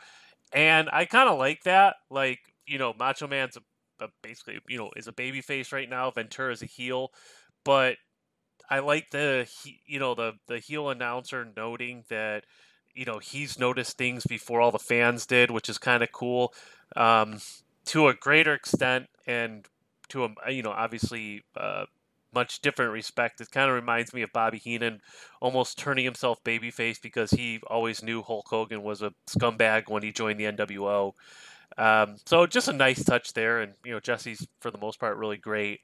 and 0.52 0.88
I 0.92 1.04
kind 1.04 1.28
of 1.28 1.38
like 1.38 1.64
that. 1.64 1.96
Like 2.10 2.40
you 2.66 2.78
know, 2.78 2.94
Macho 2.98 3.28
Man's 3.28 3.56
a, 3.56 4.04
a 4.04 4.08
basically 4.22 4.58
you 4.68 4.78
know 4.78 4.90
is 4.96 5.08
a 5.08 5.12
baby 5.12 5.40
face 5.40 5.72
right 5.72 5.88
now. 5.88 6.10
Ventura 6.10 6.52
is 6.52 6.62
a 6.62 6.66
heel, 6.66 7.10
but 7.64 7.96
I 8.70 8.80
like 8.80 9.10
the 9.10 9.48
he- 9.62 9.80
you 9.86 9.98
know 9.98 10.14
the 10.14 10.34
the 10.48 10.58
heel 10.58 10.90
announcer 10.90 11.46
noting 11.56 12.04
that 12.10 12.44
you 12.94 13.04
know 13.04 13.18
he's 13.18 13.58
noticed 13.58 13.98
things 13.98 14.26
before 14.26 14.60
all 14.60 14.72
the 14.72 14.78
fans 14.78 15.26
did, 15.26 15.50
which 15.50 15.68
is 15.68 15.78
kind 15.78 16.02
of 16.02 16.12
cool. 16.12 16.52
Um, 16.96 17.38
to 17.86 18.08
a 18.08 18.14
greater 18.14 18.54
extent, 18.54 19.06
and 19.26 19.66
to 20.08 20.24
a 20.24 20.50
you 20.50 20.62
know 20.62 20.72
obviously 20.72 21.44
uh, 21.56 21.86
much 22.36 22.60
different 22.60 22.92
respect, 22.92 23.40
it 23.40 23.50
kind 23.50 23.68
of 23.68 23.74
reminds 23.74 24.14
me 24.14 24.22
of 24.22 24.32
Bobby 24.32 24.58
Heenan 24.58 25.00
almost 25.40 25.78
turning 25.78 26.04
himself 26.04 26.38
babyface 26.44 27.00
because 27.02 27.30
he 27.30 27.60
always 27.66 28.02
knew 28.02 28.22
Hulk 28.22 28.46
Hogan 28.46 28.82
was 28.82 29.02
a 29.02 29.12
scumbag 29.26 29.88
when 29.88 30.02
he 30.04 30.12
joined 30.12 30.38
the 30.38 30.44
NWO. 30.44 31.12
Um, 31.78 32.16
so 32.26 32.46
just 32.46 32.68
a 32.68 32.72
nice 32.72 33.02
touch 33.02 33.32
there, 33.32 33.60
and 33.60 33.72
you 33.84 33.92
know 33.92 34.00
Jesse's 34.00 34.46
for 34.60 34.70
the 34.70 34.78
most 34.78 35.00
part 35.00 35.16
really 35.16 35.38
great. 35.38 35.80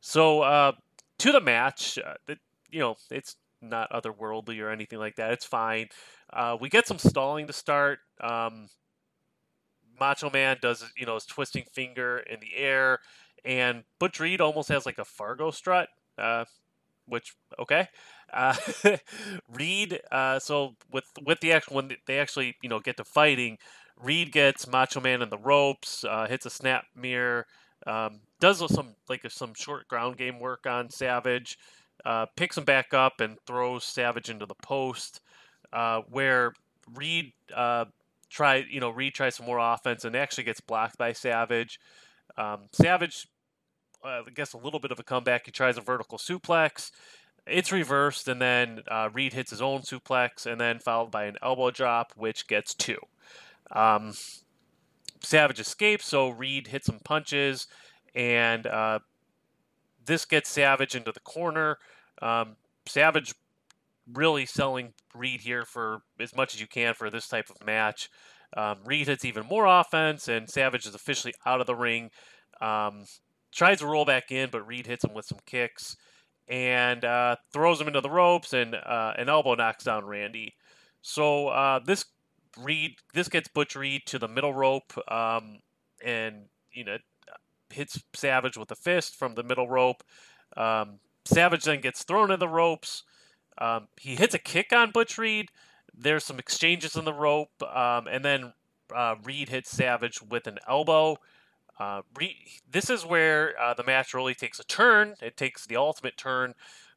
So 0.00 0.42
uh, 0.42 0.72
to 1.18 1.32
the 1.32 1.40
match, 1.40 1.98
uh, 2.04 2.34
you 2.70 2.80
know 2.80 2.96
it's 3.10 3.36
not 3.60 3.90
otherworldly 3.90 4.60
or 4.60 4.70
anything 4.70 4.98
like 4.98 5.16
that. 5.16 5.32
It's 5.32 5.46
fine. 5.46 5.88
Uh, 6.32 6.56
we 6.60 6.68
get 6.68 6.86
some 6.86 6.98
stalling 6.98 7.46
to 7.46 7.52
start. 7.52 8.00
Um, 8.20 8.68
Macho 9.98 10.30
Man 10.30 10.56
does 10.60 10.84
you 10.96 11.06
know 11.06 11.14
his 11.14 11.26
twisting 11.26 11.64
finger 11.72 12.18
in 12.18 12.40
the 12.40 12.56
air, 12.56 12.98
and 13.44 13.84
Butch 13.98 14.20
Reed 14.20 14.40
almost 14.40 14.68
has 14.68 14.86
like 14.86 14.98
a 14.98 15.04
Fargo 15.04 15.50
strut. 15.50 15.88
Uh, 16.18 16.44
which 17.06 17.34
okay. 17.58 17.88
Uh, 18.32 18.54
Reed. 19.52 20.00
Uh, 20.10 20.38
so 20.38 20.74
with 20.90 21.04
with 21.24 21.40
the 21.40 21.52
actual 21.52 21.76
when 21.76 21.92
they 22.06 22.18
actually 22.18 22.56
you 22.62 22.68
know 22.68 22.80
get 22.80 22.96
to 22.96 23.04
fighting, 23.04 23.58
Reed 24.00 24.32
gets 24.32 24.66
Macho 24.66 25.00
Man 25.00 25.22
in 25.22 25.30
the 25.30 25.38
ropes, 25.38 26.04
uh, 26.04 26.26
hits 26.28 26.46
a 26.46 26.50
snap 26.50 26.84
mare, 26.94 27.46
um, 27.86 28.20
does 28.40 28.58
some 28.72 28.94
like 29.08 29.28
some 29.30 29.54
short 29.54 29.88
ground 29.88 30.16
game 30.16 30.40
work 30.40 30.66
on 30.66 30.90
Savage, 30.90 31.58
uh, 32.04 32.26
picks 32.36 32.56
him 32.56 32.64
back 32.64 32.94
up 32.94 33.20
and 33.20 33.38
throws 33.46 33.84
Savage 33.84 34.30
into 34.30 34.46
the 34.46 34.54
post, 34.62 35.20
uh, 35.72 36.00
where 36.08 36.52
Reed 36.94 37.32
try 38.30 38.64
you 38.70 38.80
know 38.80 38.90
Reed 38.90 39.14
tries 39.14 39.34
some 39.36 39.46
more 39.46 39.58
offense 39.58 40.04
and 40.04 40.16
actually 40.16 40.44
gets 40.44 40.60
blocked 40.60 40.98
by 40.98 41.12
Savage. 41.12 41.78
Um, 42.38 42.68
Savage, 42.72 43.26
I 44.04 44.22
guess 44.34 44.52
a 44.52 44.58
little 44.58 44.80
bit 44.80 44.92
of 44.92 44.98
a 44.98 45.04
comeback. 45.04 45.46
He 45.46 45.52
tries 45.52 45.76
a 45.76 45.80
vertical 45.80 46.18
suplex. 46.18 46.90
It's 47.46 47.72
reversed, 47.72 48.28
and 48.28 48.40
then 48.40 48.82
uh, 48.88 49.08
Reed 49.12 49.32
hits 49.32 49.50
his 49.50 49.62
own 49.62 49.80
suplex, 49.80 50.46
and 50.46 50.60
then 50.60 50.78
followed 50.78 51.10
by 51.10 51.24
an 51.24 51.36
elbow 51.42 51.70
drop, 51.70 52.12
which 52.16 52.46
gets 52.46 52.74
two. 52.74 52.98
Um, 53.72 54.12
Savage 55.20 55.60
escapes, 55.60 56.06
so 56.06 56.28
Reed 56.28 56.68
hits 56.68 56.86
some 56.86 57.00
punches, 57.00 57.66
and 58.14 58.66
uh, 58.66 59.00
this 60.04 60.24
gets 60.24 60.50
Savage 60.50 60.94
into 60.94 61.12
the 61.12 61.20
corner. 61.20 61.78
Um, 62.20 62.56
Savage 62.86 63.34
really 64.12 64.46
selling 64.46 64.92
Reed 65.14 65.40
here 65.40 65.64
for 65.64 66.02
as 66.20 66.34
much 66.34 66.54
as 66.54 66.60
you 66.60 66.66
can 66.66 66.94
for 66.94 67.10
this 67.10 67.28
type 67.28 67.50
of 67.50 67.64
match. 67.64 68.08
Um, 68.56 68.78
Reed 68.84 69.08
hits 69.08 69.24
even 69.24 69.46
more 69.46 69.66
offense, 69.66 70.28
and 70.28 70.48
Savage 70.48 70.86
is 70.86 70.94
officially 70.94 71.34
out 71.46 71.60
of 71.60 71.66
the 71.66 71.74
ring. 71.74 72.10
Um, 72.60 73.04
tries 73.52 73.78
to 73.78 73.86
roll 73.86 74.04
back 74.04 74.32
in, 74.32 74.50
but 74.50 74.66
Reed 74.66 74.86
hits 74.86 75.04
him 75.04 75.14
with 75.14 75.26
some 75.26 75.38
kicks 75.46 75.96
and 76.48 77.04
uh, 77.04 77.36
throws 77.52 77.80
him 77.80 77.86
into 77.86 78.00
the 78.00 78.10
ropes, 78.10 78.52
and 78.52 78.74
uh, 78.74 79.14
an 79.16 79.28
elbow 79.28 79.54
knocks 79.54 79.84
down 79.84 80.04
Randy. 80.04 80.54
So 81.00 81.48
uh, 81.48 81.80
this 81.84 82.04
Reed, 82.58 82.96
this 83.14 83.28
gets 83.28 83.48
Butch 83.48 83.76
Reed 83.76 84.02
to 84.06 84.18
the 84.18 84.28
middle 84.28 84.52
rope, 84.52 84.92
um, 85.10 85.60
and 86.04 86.46
you 86.72 86.84
know 86.84 86.98
hits 87.70 88.02
Savage 88.14 88.56
with 88.56 88.70
a 88.70 88.76
fist 88.76 89.16
from 89.16 89.34
the 89.34 89.42
middle 89.42 89.68
rope. 89.68 90.02
Um, 90.56 90.98
Savage 91.24 91.64
then 91.64 91.80
gets 91.80 92.02
thrown 92.02 92.30
in 92.30 92.40
the 92.40 92.48
ropes. 92.48 93.04
Um, 93.58 93.88
he 94.00 94.16
hits 94.16 94.34
a 94.34 94.38
kick 94.38 94.72
on 94.72 94.90
Butch 94.90 95.18
Reed. 95.18 95.50
There's 95.94 96.24
some 96.24 96.38
exchanges 96.38 96.96
in 96.96 97.04
the 97.04 97.12
rope, 97.12 97.62
um, 97.62 98.06
and 98.08 98.24
then 98.24 98.52
uh, 98.94 99.16
Reed 99.24 99.48
hits 99.48 99.70
Savage 99.70 100.20
with 100.22 100.46
an 100.46 100.58
elbow. 100.68 101.16
Uh, 101.78 102.02
Reed, 102.16 102.36
this 102.70 102.90
is 102.90 103.04
where 103.04 103.58
uh, 103.60 103.74
the 103.74 103.84
match 103.84 104.14
really 104.14 104.34
takes 104.34 104.60
a 104.60 104.64
turn. 104.64 105.14
It 105.20 105.36
takes 105.36 105.66
the 105.66 105.76
ultimate 105.76 106.16
turn 106.16 106.54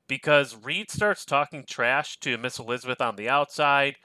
because 0.07 0.55
Reed 0.61 0.91
starts 0.91 1.25
talking 1.25 1.63
trash 1.67 2.19
to 2.19 2.37
Miss 2.37 2.59
Elizabeth 2.59 3.01
on 3.01 3.15
the 3.15 3.29
outside. 3.29 3.95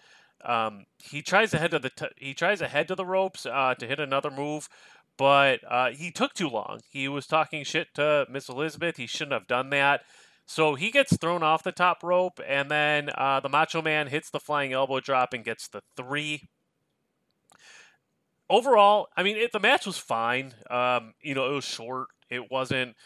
Um, 0.45 0.87
he 0.99 1.23
tries 1.23 1.51
to 1.51 1.59
head 1.59 1.73
to 1.73 1.79
the 1.79 1.91
t- 1.91 2.07
he 2.17 2.33
tries 2.33 2.61
to 2.61 2.69
head 2.69 2.89
to 2.89 2.95
the 2.95 3.05
ropes 3.05 3.45
uh, 3.45 3.75
to 3.79 3.87
hit 3.87 4.01
another 4.01 4.31
move, 4.31 4.69
but 5.19 5.61
uh, 5.69 5.91
he 5.91 6.11
took 6.11 6.33
too 6.33 6.49
long. 6.49 6.81
He 6.89 7.09
was 7.09 7.27
talking 7.27 7.63
shit 7.63 7.89
to 7.95 8.27
Miss 8.31 8.49
Elizabeth. 8.49 8.97
He 8.97 9.07
shouldn't 9.07 9.35
have 9.35 9.47
done 9.47 9.69
that. 9.71 10.03
So 10.47 10.75
he 10.75 10.91
gets 10.91 11.17
thrown 11.17 11.43
off 11.43 11.63
the 11.63 11.73
top 11.73 12.03
rope, 12.03 12.41
and 12.47 12.71
then 12.71 13.11
uh, 13.17 13.41
the 13.41 13.49
Macho 13.49 13.83
Man 13.83 14.07
hits 14.07 14.31
the 14.31 14.41
flying 14.41 14.73
elbow 14.73 14.99
drop 15.01 15.33
and 15.33 15.45
gets 15.45 15.69
the 15.69 15.83
three. 15.97 16.49
Overall, 18.51 19.07
I 19.17 19.23
mean, 19.23 19.37
it, 19.37 19.53
the 19.53 19.61
match 19.61 19.87
was 19.87 19.97
fine. 19.97 20.55
Um, 20.69 21.15
you 21.23 21.37
know, 21.37 21.49
it 21.49 21.55
was 21.55 21.65
short. 21.65 22.09
It 22.29 22.51
wasn't, 22.51 22.97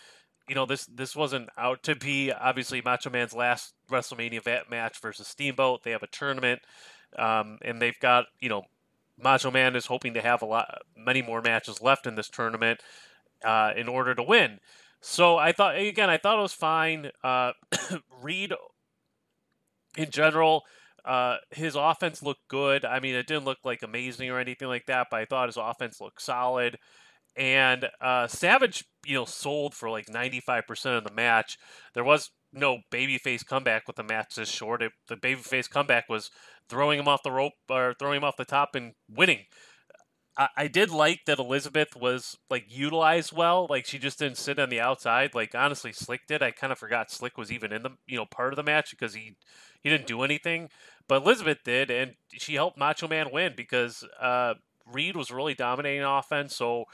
you 0.48 0.54
know, 0.54 0.64
this 0.64 0.86
this 0.86 1.14
wasn't 1.14 1.50
out 1.58 1.82
to 1.82 1.94
be 1.94 2.32
obviously 2.32 2.80
Macho 2.80 3.10
Man's 3.10 3.34
last 3.34 3.74
WrestleMania 3.90 4.70
match 4.70 4.98
versus 5.02 5.28
Steamboat. 5.28 5.82
They 5.82 5.90
have 5.90 6.02
a 6.02 6.06
tournament, 6.06 6.62
um, 7.18 7.58
and 7.60 7.80
they've 7.80 7.98
got 8.00 8.24
you 8.40 8.48
know, 8.48 8.62
Macho 9.22 9.50
Man 9.50 9.76
is 9.76 9.84
hoping 9.84 10.14
to 10.14 10.22
have 10.22 10.40
a 10.40 10.46
lot, 10.46 10.78
many 10.96 11.20
more 11.20 11.42
matches 11.42 11.82
left 11.82 12.06
in 12.06 12.14
this 12.14 12.30
tournament 12.30 12.80
uh, 13.44 13.72
in 13.76 13.86
order 13.86 14.14
to 14.14 14.22
win. 14.22 14.60
So 15.02 15.36
I 15.36 15.52
thought 15.52 15.76
again, 15.76 16.08
I 16.08 16.16
thought 16.16 16.38
it 16.38 16.42
was 16.42 16.54
fine. 16.54 17.10
Uh, 17.22 17.52
Reed, 18.22 18.54
in 19.98 20.08
general, 20.08 20.62
uh, 21.04 21.36
his 21.50 21.76
offense 21.76 22.22
looked 22.22 22.48
good. 22.48 22.84
I 22.84 23.00
mean, 23.00 23.14
it 23.14 23.26
didn't 23.26 23.44
look 23.44 23.58
like 23.64 23.82
amazing 23.82 24.30
or 24.30 24.38
anything 24.38 24.68
like 24.68 24.86
that, 24.86 25.08
but 25.10 25.20
I 25.20 25.24
thought 25.26 25.48
his 25.48 25.56
offense 25.56 26.00
looked 26.00 26.22
solid. 26.22 26.78
And 27.36 27.88
uh, 28.00 28.26
Savage, 28.28 28.84
you 29.04 29.14
know, 29.14 29.24
sold 29.24 29.74
for 29.74 29.90
like 29.90 30.08
ninety 30.08 30.40
five 30.40 30.66
percent 30.66 30.96
of 30.96 31.04
the 31.04 31.12
match. 31.12 31.58
There 31.94 32.04
was 32.04 32.30
no 32.52 32.78
babyface 32.92 33.44
comeback 33.44 33.86
with 33.86 33.96
the 33.96 34.04
match 34.04 34.36
this 34.36 34.48
short. 34.48 34.82
It, 34.82 34.92
the 35.08 35.16
babyface 35.16 35.68
comeback 35.68 36.08
was 36.08 36.30
throwing 36.68 36.98
him 36.98 37.08
off 37.08 37.24
the 37.24 37.32
rope 37.32 37.54
or 37.68 37.94
throwing 37.98 38.18
him 38.18 38.24
off 38.24 38.36
the 38.36 38.44
top 38.44 38.74
and 38.74 38.92
winning. 39.08 39.46
I, 40.36 40.48
I 40.56 40.68
did 40.68 40.90
like 40.90 41.20
that 41.26 41.38
Elizabeth 41.38 41.96
was 41.96 42.36
like 42.50 42.64
utilized 42.68 43.32
well. 43.32 43.66
Like 43.68 43.86
she 43.86 43.98
just 43.98 44.18
didn't 44.18 44.38
sit 44.38 44.58
on 44.58 44.68
the 44.68 44.80
outside. 44.80 45.34
Like 45.34 45.54
honestly, 45.54 45.92
Slick 45.92 46.22
did. 46.26 46.42
I 46.42 46.50
kind 46.50 46.72
of 46.72 46.78
forgot 46.78 47.10
Slick 47.10 47.36
was 47.38 47.52
even 47.52 47.72
in 47.72 47.82
the 47.82 47.90
you 48.06 48.16
know 48.16 48.26
part 48.26 48.52
of 48.52 48.56
the 48.56 48.62
match 48.62 48.90
because 48.90 49.14
he 49.14 49.36
he 49.82 49.90
didn't 49.90 50.06
do 50.06 50.22
anything. 50.22 50.68
But 51.08 51.22
Elizabeth 51.22 51.58
did, 51.64 51.90
and 51.90 52.14
she 52.32 52.54
helped 52.54 52.78
Macho 52.78 53.08
Man 53.08 53.28
win 53.32 53.52
because 53.56 54.04
uh, 54.20 54.54
Reed 54.86 55.16
was 55.16 55.30
really 55.30 55.54
dominating 55.54 56.02
offense. 56.02 56.56
So 56.56 56.84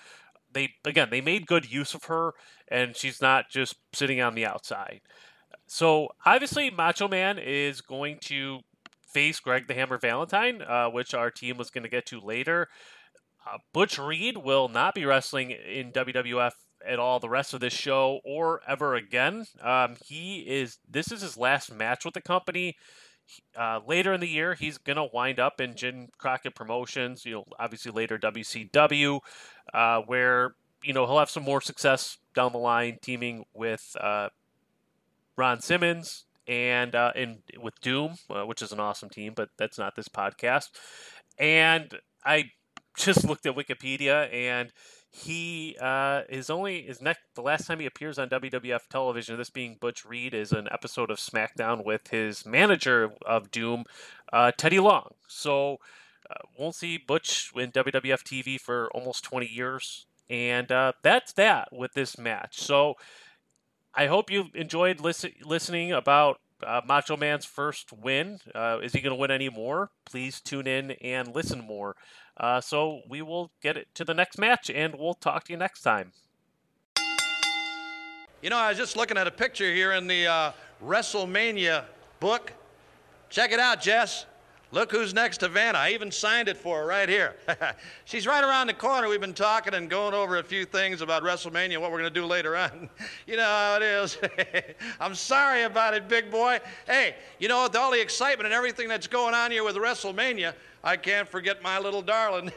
they 0.52 0.74
again 0.84 1.08
they 1.11 1.20
made 1.20 1.46
good 1.46 1.70
use 1.70 1.94
of 1.94 2.04
her, 2.04 2.32
and 2.68 2.96
she's 2.96 3.20
not 3.20 3.50
just 3.50 3.76
sitting 3.92 4.20
on 4.20 4.34
the 4.34 4.46
outside. 4.46 5.00
So 5.66 6.08
obviously, 6.26 6.70
Macho 6.70 7.08
Man 7.08 7.38
is 7.38 7.80
going 7.80 8.18
to 8.22 8.61
face 9.06 9.40
Greg 9.40 9.68
the 9.68 9.74
Hammer 9.74 9.98
Valentine, 9.98 10.62
uh, 10.62 10.88
which 10.88 11.14
our 11.14 11.30
team 11.30 11.56
was 11.56 11.70
going 11.70 11.84
to 11.84 11.88
get 11.88 12.06
to 12.06 12.20
later. 12.20 12.68
Uh, 13.46 13.58
Butch 13.72 13.98
Reed 13.98 14.36
will 14.36 14.68
not 14.68 14.94
be 14.94 15.04
wrestling 15.04 15.50
in 15.50 15.92
WWF 15.92 16.52
at 16.86 16.98
all 16.98 17.20
the 17.20 17.28
rest 17.28 17.54
of 17.54 17.61
this 17.61 17.72
show 17.72 18.20
or 18.24 18.61
ever 18.66 18.94
again. 18.94 19.46
Um, 19.62 19.96
he 20.04 20.40
is 20.40 20.78
this 20.88 21.12
is 21.12 21.22
his 21.22 21.36
last 21.36 21.72
match 21.72 22.04
with 22.04 22.14
the 22.14 22.20
company. 22.20 22.76
Uh, 23.57 23.81
later 23.87 24.12
in 24.12 24.20
the 24.20 24.28
year, 24.28 24.55
he's 24.55 24.78
gonna 24.78 25.07
wind 25.12 25.39
up 25.39 25.61
in 25.61 25.74
Jim 25.74 26.09
Crockett 26.18 26.55
Promotions. 26.55 27.24
You 27.24 27.35
know, 27.35 27.45
obviously 27.59 27.93
later 27.93 28.18
WCW, 28.18 29.20
uh, 29.74 30.03
where 30.03 30.55
you 30.83 30.93
know 30.93 31.07
he'll 31.07 31.18
have 31.18 31.31
some 31.31 31.43
more 31.45 31.61
success 31.61 32.18
down 32.35 32.53
the 32.53 32.59
line, 32.59 32.99
teaming 33.03 33.45
with 33.55 33.97
uh, 34.01 34.28
Ron 35.37 35.61
Simmons 35.61 36.26
and 36.47 36.95
uh, 36.95 37.12
in 37.14 37.39
with 37.61 37.81
Doom, 37.81 38.14
uh, 38.28 38.45
which 38.45 38.62
is 38.62 38.72
an 38.72 38.81
awesome 38.81 39.09
team, 39.09 39.33
but 39.35 39.51
that's 39.57 39.78
not 39.78 39.95
this 39.97 40.09
podcast. 40.09 40.68
And 41.39 41.95
I 42.24 42.51
just 42.97 43.24
looked 43.24 43.47
at 43.47 43.57
Wikipedia, 43.57 44.33
and 44.33 44.72
he 45.12 45.76
uh, 45.80 46.22
is 46.28 46.50
only 46.50 46.78
is 46.78 47.02
next 47.02 47.20
the 47.34 47.42
last 47.42 47.66
time 47.66 47.80
he 47.80 47.86
appears 47.86 48.18
on 48.18 48.28
WWF 48.28 48.86
television. 48.88 49.36
This 49.36 49.50
being 49.50 49.76
Butch 49.80 50.04
Reed 50.04 50.34
is 50.34 50.52
an 50.52 50.68
episode 50.70 51.11
of 51.11 51.18
SmackDown 51.18 51.84
with 51.84 52.08
his 52.08 52.46
manager 52.46 53.12
of 53.26 53.50
Doom, 53.50 53.84
uh, 54.32 54.52
Teddy 54.56 54.78
Long. 54.78 55.14
So 55.26 55.78
uh, 56.30 56.34
won't 56.56 56.76
see 56.76 56.96
Butch 56.96 57.50
in 57.56 57.72
WWF 57.72 58.22
TV 58.22 58.61
for 58.61 58.88
almost 58.94 59.24
20 59.24 59.46
years, 59.46 60.06
and 60.28 60.70
uh, 60.70 60.92
that's 61.02 61.32
that 61.32 61.72
with 61.72 61.92
this 61.94 62.16
match. 62.16 62.61
So 62.61 62.94
I 63.92 64.06
hope 64.06 64.30
you 64.30 64.46
enjoyed 64.54 65.00
listen, 65.00 65.32
listening 65.44 65.90
about 65.90 66.38
uh, 66.64 66.82
Macho 66.86 67.16
Man's 67.16 67.44
first 67.44 67.92
win. 67.92 68.38
Uh, 68.54 68.78
is 68.82 68.92
he 68.92 69.00
going 69.00 69.14
to 69.14 69.20
win 69.20 69.30
any 69.30 69.48
more? 69.48 69.90
Please 70.04 70.40
tune 70.40 70.66
in 70.66 70.92
and 71.02 71.34
listen 71.34 71.61
more. 71.61 71.96
Uh, 72.41 72.59
so 72.59 73.03
we 73.07 73.20
will 73.20 73.53
get 73.61 73.76
it 73.76 73.86
to 73.95 74.03
the 74.03 74.14
next 74.14 74.38
match, 74.38 74.70
and 74.70 74.95
we'll 74.99 75.12
talk 75.12 75.45
to 75.45 75.53
you 75.53 75.59
next 75.59 75.82
time. 75.82 76.12
You 78.41 78.49
know, 78.49 78.57
I 78.57 78.70
was 78.70 78.78
just 78.78 78.97
looking 78.97 79.18
at 79.18 79.26
a 79.26 79.30
picture 79.30 79.70
here 79.70 79.93
in 79.93 80.07
the 80.07 80.26
uh, 80.26 80.53
WrestleMania 80.82 81.84
book. 82.18 82.55
Check 83.28 83.53
it 83.53 83.61
out, 83.61 83.82
Jess. 83.82 84.24
Look 84.73 84.93
who's 84.93 85.12
next 85.12 85.39
to 85.39 85.49
Vanna. 85.49 85.79
I 85.79 85.91
even 85.91 86.12
signed 86.12 86.49
it 86.49 86.57
for 86.57 86.79
her 86.79 86.87
right 86.87 87.09
here. 87.09 87.35
She's 88.05 88.25
right 88.25 88.45
around 88.45 88.68
the 88.68 88.75
corner. 88.75 89.09
We've 89.09 89.21
been 89.21 89.35
talking 89.35 89.75
and 89.75 89.91
going 89.91 90.14
over 90.14 90.39
a 90.39 90.45
few 90.45 90.64
things 90.64 91.01
about 91.01 91.25
WrestleMania, 91.25 91.81
what 91.81 91.91
we're 91.91 91.99
going 91.99 92.14
to 92.14 92.21
do 92.21 92.25
later 92.25 92.57
on. 92.57 92.89
you 93.27 93.37
know 93.37 93.43
how 93.43 93.77
it 93.77 93.83
is. 93.83 94.16
I'm 95.01 95.16
sorry 95.16 95.64
about 95.64 95.95
it, 95.95 96.09
big 96.09 96.31
boy. 96.31 96.61
Hey, 96.87 97.16
you 97.41 97.49
know, 97.49 97.64
with 97.64 97.75
all 97.75 97.91
the 97.91 98.01
excitement 98.01 98.47
and 98.47 98.55
everything 98.55 98.87
that's 98.87 99.09
going 99.09 99.35
on 99.35 99.51
here 99.51 99.64
with 99.64 99.75
WrestleMania, 99.75 100.55
I 100.85 100.97
can't 100.97 101.29
forget 101.29 101.62
my 101.62 101.81
little 101.81 102.01
darling. 102.01 102.53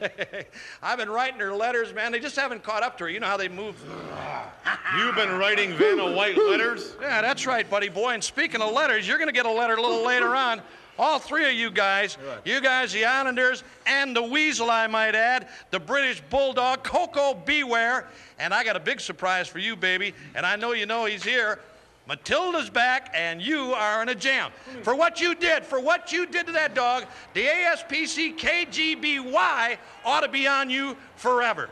I've 0.84 1.00
been 1.00 1.10
writing 1.10 1.40
her 1.40 1.54
letters, 1.54 1.94
man. 1.94 2.12
They 2.12 2.20
just 2.20 2.36
haven't 2.36 2.64
caught 2.64 2.84
up 2.84 2.98
to 3.00 3.06
her. 3.06 3.10
You 3.10 3.22
know 3.22 3.28
how 3.28 3.38
they 3.38 3.50
move. 3.50 3.76
You've 4.98 5.16
been 5.16 5.38
writing 5.40 5.74
Vanna 5.74 6.14
White 6.14 6.38
letters? 6.38 6.96
Yeah, 7.02 7.22
that's 7.24 7.48
right, 7.48 7.68
buddy 7.68 7.90
boy. 7.90 8.12
And 8.12 8.24
speaking 8.24 8.62
of 8.62 8.72
letters, 8.72 9.08
you're 9.08 9.18
going 9.18 9.28
to 9.28 9.34
get 9.34 9.48
a 9.48 9.52
letter 9.52 9.74
a 9.74 9.82
little 9.82 10.06
later 10.06 10.36
on. 10.36 10.62
All 11.00 11.18
three 11.18 11.46
of 11.46 11.54
you 11.54 11.72
guys, 11.72 12.18
you 12.46 12.62
guys, 12.62 12.94
the 12.94 13.06
Islanders, 13.06 13.64
and 13.88 14.16
the 14.16 14.22
Weasel, 14.22 14.70
I 14.70 14.88
might 14.88 15.16
add, 15.16 15.48
the 15.72 15.80
British 15.80 16.22
Bulldog, 16.30 16.84
Koko 16.84 17.34
B. 17.34 17.64
Ware. 17.64 18.08
And 18.38 18.54
I 18.54 18.64
got 18.64 18.76
a 18.76 18.80
big 18.80 19.02
surprise 19.02 19.48
for 19.48 19.60
you, 19.60 19.76
baby. 19.76 20.14
And 20.36 20.46
I 20.46 20.56
know 20.56 20.74
you 20.74 20.86
know 20.86 21.06
he's 21.06 21.24
here. 21.24 21.60
Matilda's 22.08 22.70
back, 22.70 23.12
and 23.16 23.42
you 23.42 23.74
are 23.74 24.02
in 24.02 24.10
a 24.10 24.16
jam. 24.16 24.52
For 24.82 24.94
what 24.94 25.22
you 25.22 25.36
did, 25.36 25.66
for 25.66 25.80
what 25.80 26.12
you 26.12 26.26
did 26.26 26.46
to 26.48 26.52
that 26.52 26.76
dog, 26.76 27.06
the 27.34 27.46
ASPC 27.46 28.38
KGBY 28.38 29.78
ought 30.04 30.20
to 30.20 30.28
be 30.28 30.46
on 30.46 30.70
you 30.70 30.98
forever. 31.16 31.70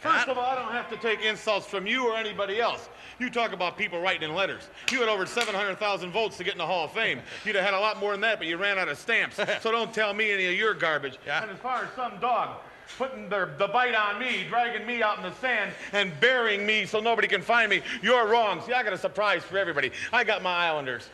First 0.00 0.28
of 0.28 0.36
all, 0.36 0.44
I 0.44 0.54
don't 0.54 0.72
have 0.72 0.90
to 0.90 0.96
take 0.96 1.22
insults 1.22 1.66
from 1.66 1.86
you 1.86 2.08
or 2.08 2.16
anybody 2.16 2.60
else. 2.60 2.88
You 3.18 3.30
talk 3.30 3.52
about 3.52 3.78
people 3.78 4.00
writing 4.00 4.28
in 4.28 4.34
letters. 4.34 4.68
You 4.90 5.00
had 5.00 5.08
over 5.08 5.26
700,000 5.26 6.10
votes 6.10 6.36
to 6.38 6.44
get 6.44 6.52
in 6.52 6.58
the 6.58 6.66
Hall 6.66 6.84
of 6.84 6.92
Fame. 6.92 7.20
You'd 7.44 7.56
have 7.56 7.64
had 7.64 7.74
a 7.74 7.80
lot 7.80 7.98
more 7.98 8.12
than 8.12 8.20
that, 8.22 8.38
but 8.38 8.46
you 8.46 8.56
ran 8.56 8.78
out 8.78 8.88
of 8.88 8.98
stamps. 8.98 9.36
so 9.60 9.70
don't 9.70 9.92
tell 9.94 10.12
me 10.14 10.32
any 10.32 10.46
of 10.46 10.54
your 10.54 10.74
garbage. 10.74 11.18
Yeah. 11.26 11.42
And 11.42 11.50
as 11.50 11.58
far 11.58 11.84
as 11.84 11.88
some 11.94 12.18
dog, 12.20 12.56
putting 12.98 13.28
their, 13.28 13.46
the 13.58 13.68
bite 13.68 13.94
on 13.94 14.20
me, 14.20 14.44
dragging 14.48 14.86
me 14.86 15.02
out 15.02 15.16
in 15.16 15.22
the 15.22 15.32
sand, 15.36 15.72
and 15.92 16.12
burying 16.20 16.66
me 16.66 16.86
so 16.86 17.00
nobody 17.00 17.26
can 17.26 17.42
find 17.42 17.70
me. 17.70 17.82
You're 18.02 18.26
wrong. 18.26 18.60
See, 18.62 18.72
I 18.72 18.82
got 18.82 18.92
a 18.92 18.98
surprise 18.98 19.42
for 19.42 19.58
everybody. 19.58 19.90
I 20.12 20.24
got 20.24 20.42
my 20.42 20.66
Islanders. 20.66 21.08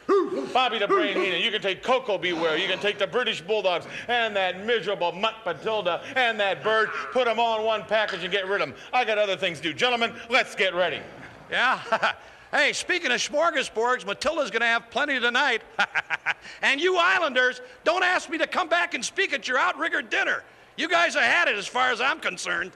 Bobby 0.53 0.79
the 0.79 0.89
Brain 0.89 1.17
Heenan. 1.17 1.41
You 1.41 1.51
can 1.51 1.63
take 1.63 1.83
Koko 1.83 2.19
B. 2.19 2.33
Ware. 2.33 2.57
You 2.57 2.69
can 2.69 2.79
take 2.79 2.99
the 2.99 3.07
British 3.07 3.41
Bulldogs 3.41 3.87
and 4.09 4.35
that 4.37 4.65
miserable 4.65 5.13
mutt 5.13 5.35
Matilda 5.45 6.03
and 6.17 6.39
that 6.41 6.63
bird. 6.63 6.91
Put 7.13 7.27
them 7.27 7.39
all 7.39 7.59
in 7.61 7.65
one 7.65 7.83
package 7.85 8.23
and 8.23 8.33
get 8.33 8.47
rid 8.47 8.61
of 8.61 8.69
them. 8.69 8.77
I 8.93 9.05
got 9.05 9.19
other 9.19 9.37
things 9.37 9.59
to 9.59 9.65
do. 9.65 9.73
Gentlemen, 9.73 10.13
let's 10.29 10.55
get 10.55 10.75
ready. 10.75 11.01
Yeah? 11.51 12.13
hey, 12.53 12.73
speaking 12.73 13.11
of 13.11 13.19
smorgasbords, 13.19 14.07
Matilda's 14.07 14.51
going 14.51 14.61
to 14.61 14.67
have 14.67 14.91
plenty 14.91 15.19
tonight. 15.19 15.63
and 16.63 16.81
you 16.81 16.97
Islanders, 16.97 17.61
don't 17.85 18.05
ask 18.05 18.31
me 18.31 18.39
to 18.39 18.47
come 18.47 18.69
back 18.69 18.95
and 18.95 19.05
speak 19.05 19.33
at 19.33 19.49
your 19.49 19.59
outrigger 19.59 20.03
dinner. 20.03 20.45
You 20.77 20.89
guys 20.89 21.15
have 21.15 21.25
had 21.25 21.49
it 21.49 21.57
as 21.57 21.67
far 21.67 21.91
as 21.91 22.01
I'm 22.01 22.21
concerned. 22.21 22.73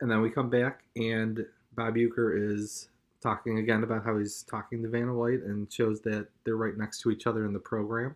And 0.00 0.10
then 0.10 0.22
we 0.22 0.30
come 0.30 0.48
back, 0.48 0.82
and 0.96 1.44
Bob 1.74 1.94
Uecker 1.94 2.52
is 2.52 2.88
talking 3.22 3.58
again 3.58 3.82
about 3.82 4.04
how 4.04 4.16
he's 4.18 4.42
talking 4.44 4.82
to 4.82 4.88
Vanna 4.88 5.12
White 5.12 5.42
and 5.42 5.70
shows 5.70 6.00
that 6.02 6.28
they're 6.44 6.56
right 6.56 6.76
next 6.76 7.00
to 7.02 7.10
each 7.10 7.26
other 7.26 7.44
in 7.44 7.52
the 7.52 7.58
program, 7.58 8.14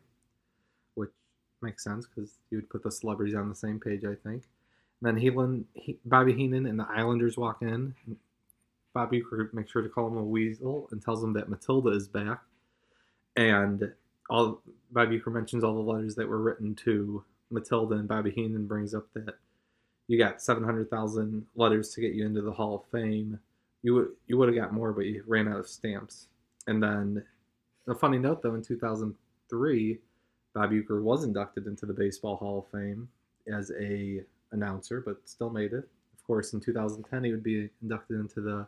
which 0.94 1.10
makes 1.60 1.84
sense 1.84 2.06
because 2.06 2.38
you 2.50 2.58
would 2.58 2.70
put 2.70 2.82
the 2.82 2.90
celebrities 2.90 3.34
on 3.34 3.48
the 3.48 3.54
same 3.54 3.78
page, 3.78 4.04
I 4.04 4.14
think. 4.14 4.44
And 5.00 5.02
then 5.02 5.16
Heenan, 5.16 5.66
he, 5.74 5.98
Bobby 6.06 6.32
Heenan 6.32 6.66
and 6.66 6.78
the 6.78 6.86
Islanders 6.88 7.36
walk 7.36 7.60
in. 7.60 7.94
Bob 8.94 9.12
Uecker 9.12 9.52
makes 9.52 9.72
sure 9.72 9.82
to 9.82 9.88
call 9.88 10.06
him 10.06 10.16
a 10.16 10.22
weasel 10.22 10.88
and 10.92 11.02
tells 11.02 11.22
him 11.22 11.32
that 11.34 11.48
Matilda 11.48 11.90
is 11.90 12.08
back. 12.08 12.40
And 13.36 13.92
all 14.30 14.62
Bob 14.92 15.08
Uecker 15.08 15.32
mentions 15.32 15.64
all 15.64 15.74
the 15.74 15.92
letters 15.92 16.14
that 16.14 16.28
were 16.28 16.40
written 16.40 16.74
to 16.76 17.24
Matilda, 17.50 17.96
and 17.96 18.08
Bobby 18.08 18.30
Heenan 18.30 18.66
brings 18.66 18.94
up 18.94 19.06
that 19.14 19.34
you 20.06 20.18
got 20.18 20.40
700,000 20.40 21.46
letters 21.56 21.90
to 21.90 22.00
get 22.00 22.14
you 22.14 22.24
into 22.24 22.42
the 22.42 22.52
Hall 22.52 22.76
of 22.76 22.90
Fame. 22.90 23.38
You 23.82 23.94
would 23.94 24.08
you 24.26 24.38
would 24.38 24.48
have 24.48 24.56
got 24.56 24.72
more, 24.72 24.92
but 24.92 25.06
you 25.06 25.24
ran 25.26 25.48
out 25.48 25.58
of 25.58 25.68
stamps. 25.68 26.28
And 26.66 26.82
then, 26.82 27.22
a 27.86 27.94
funny 27.94 28.18
note 28.18 28.42
though, 28.42 28.54
in 28.54 28.62
2003, 28.62 29.98
Bob 30.54 30.70
Uecker 30.70 31.02
was 31.02 31.24
inducted 31.24 31.66
into 31.66 31.84
the 31.84 31.92
Baseball 31.92 32.36
Hall 32.36 32.60
of 32.60 32.80
Fame 32.80 33.08
as 33.52 33.72
a 33.78 34.22
announcer, 34.52 35.00
but 35.00 35.28
still 35.28 35.50
made 35.50 35.72
it. 35.72 35.88
Of 36.14 36.26
course, 36.26 36.52
in 36.52 36.60
2010, 36.60 37.24
he 37.24 37.32
would 37.32 37.42
be 37.42 37.68
inducted 37.82 38.20
into 38.20 38.40
the 38.40 38.66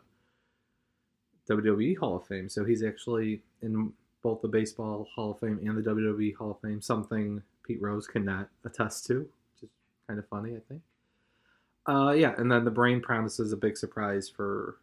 WWE 1.49 1.97
Hall 1.97 2.17
of 2.17 2.27
Fame. 2.27 2.49
So 2.49 2.65
he's 2.65 2.83
actually 2.83 3.41
in 3.61 3.93
both 4.21 4.41
the 4.41 4.47
Baseball 4.47 5.07
Hall 5.13 5.31
of 5.31 5.39
Fame 5.39 5.59
and 5.63 5.77
the 5.77 5.89
WWE 5.89 6.35
Hall 6.35 6.51
of 6.51 6.61
Fame, 6.61 6.81
something 6.81 7.41
Pete 7.63 7.81
Rose 7.81 8.07
cannot 8.07 8.49
attest 8.65 9.05
to, 9.07 9.19
which 9.19 9.63
is 9.63 9.69
kind 10.07 10.19
of 10.19 10.27
funny, 10.27 10.55
I 10.55 10.59
think. 10.67 10.81
Uh, 11.85 12.11
yeah, 12.11 12.33
and 12.37 12.51
then 12.51 12.65
the 12.65 12.71
brain 12.71 12.99
promises 12.99 13.53
a 13.53 13.57
big 13.57 13.77
surprise 13.77 14.27
for 14.27 14.77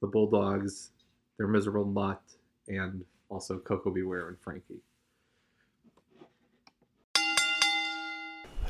the 0.00 0.06
Bulldogs, 0.06 0.90
their 1.38 1.48
miserable 1.48 1.84
mutt, 1.84 2.22
and 2.68 3.04
also 3.28 3.58
Koko 3.58 3.90
B. 3.90 4.02
Ware 4.02 4.28
and 4.28 4.38
Frankie. 4.40 4.80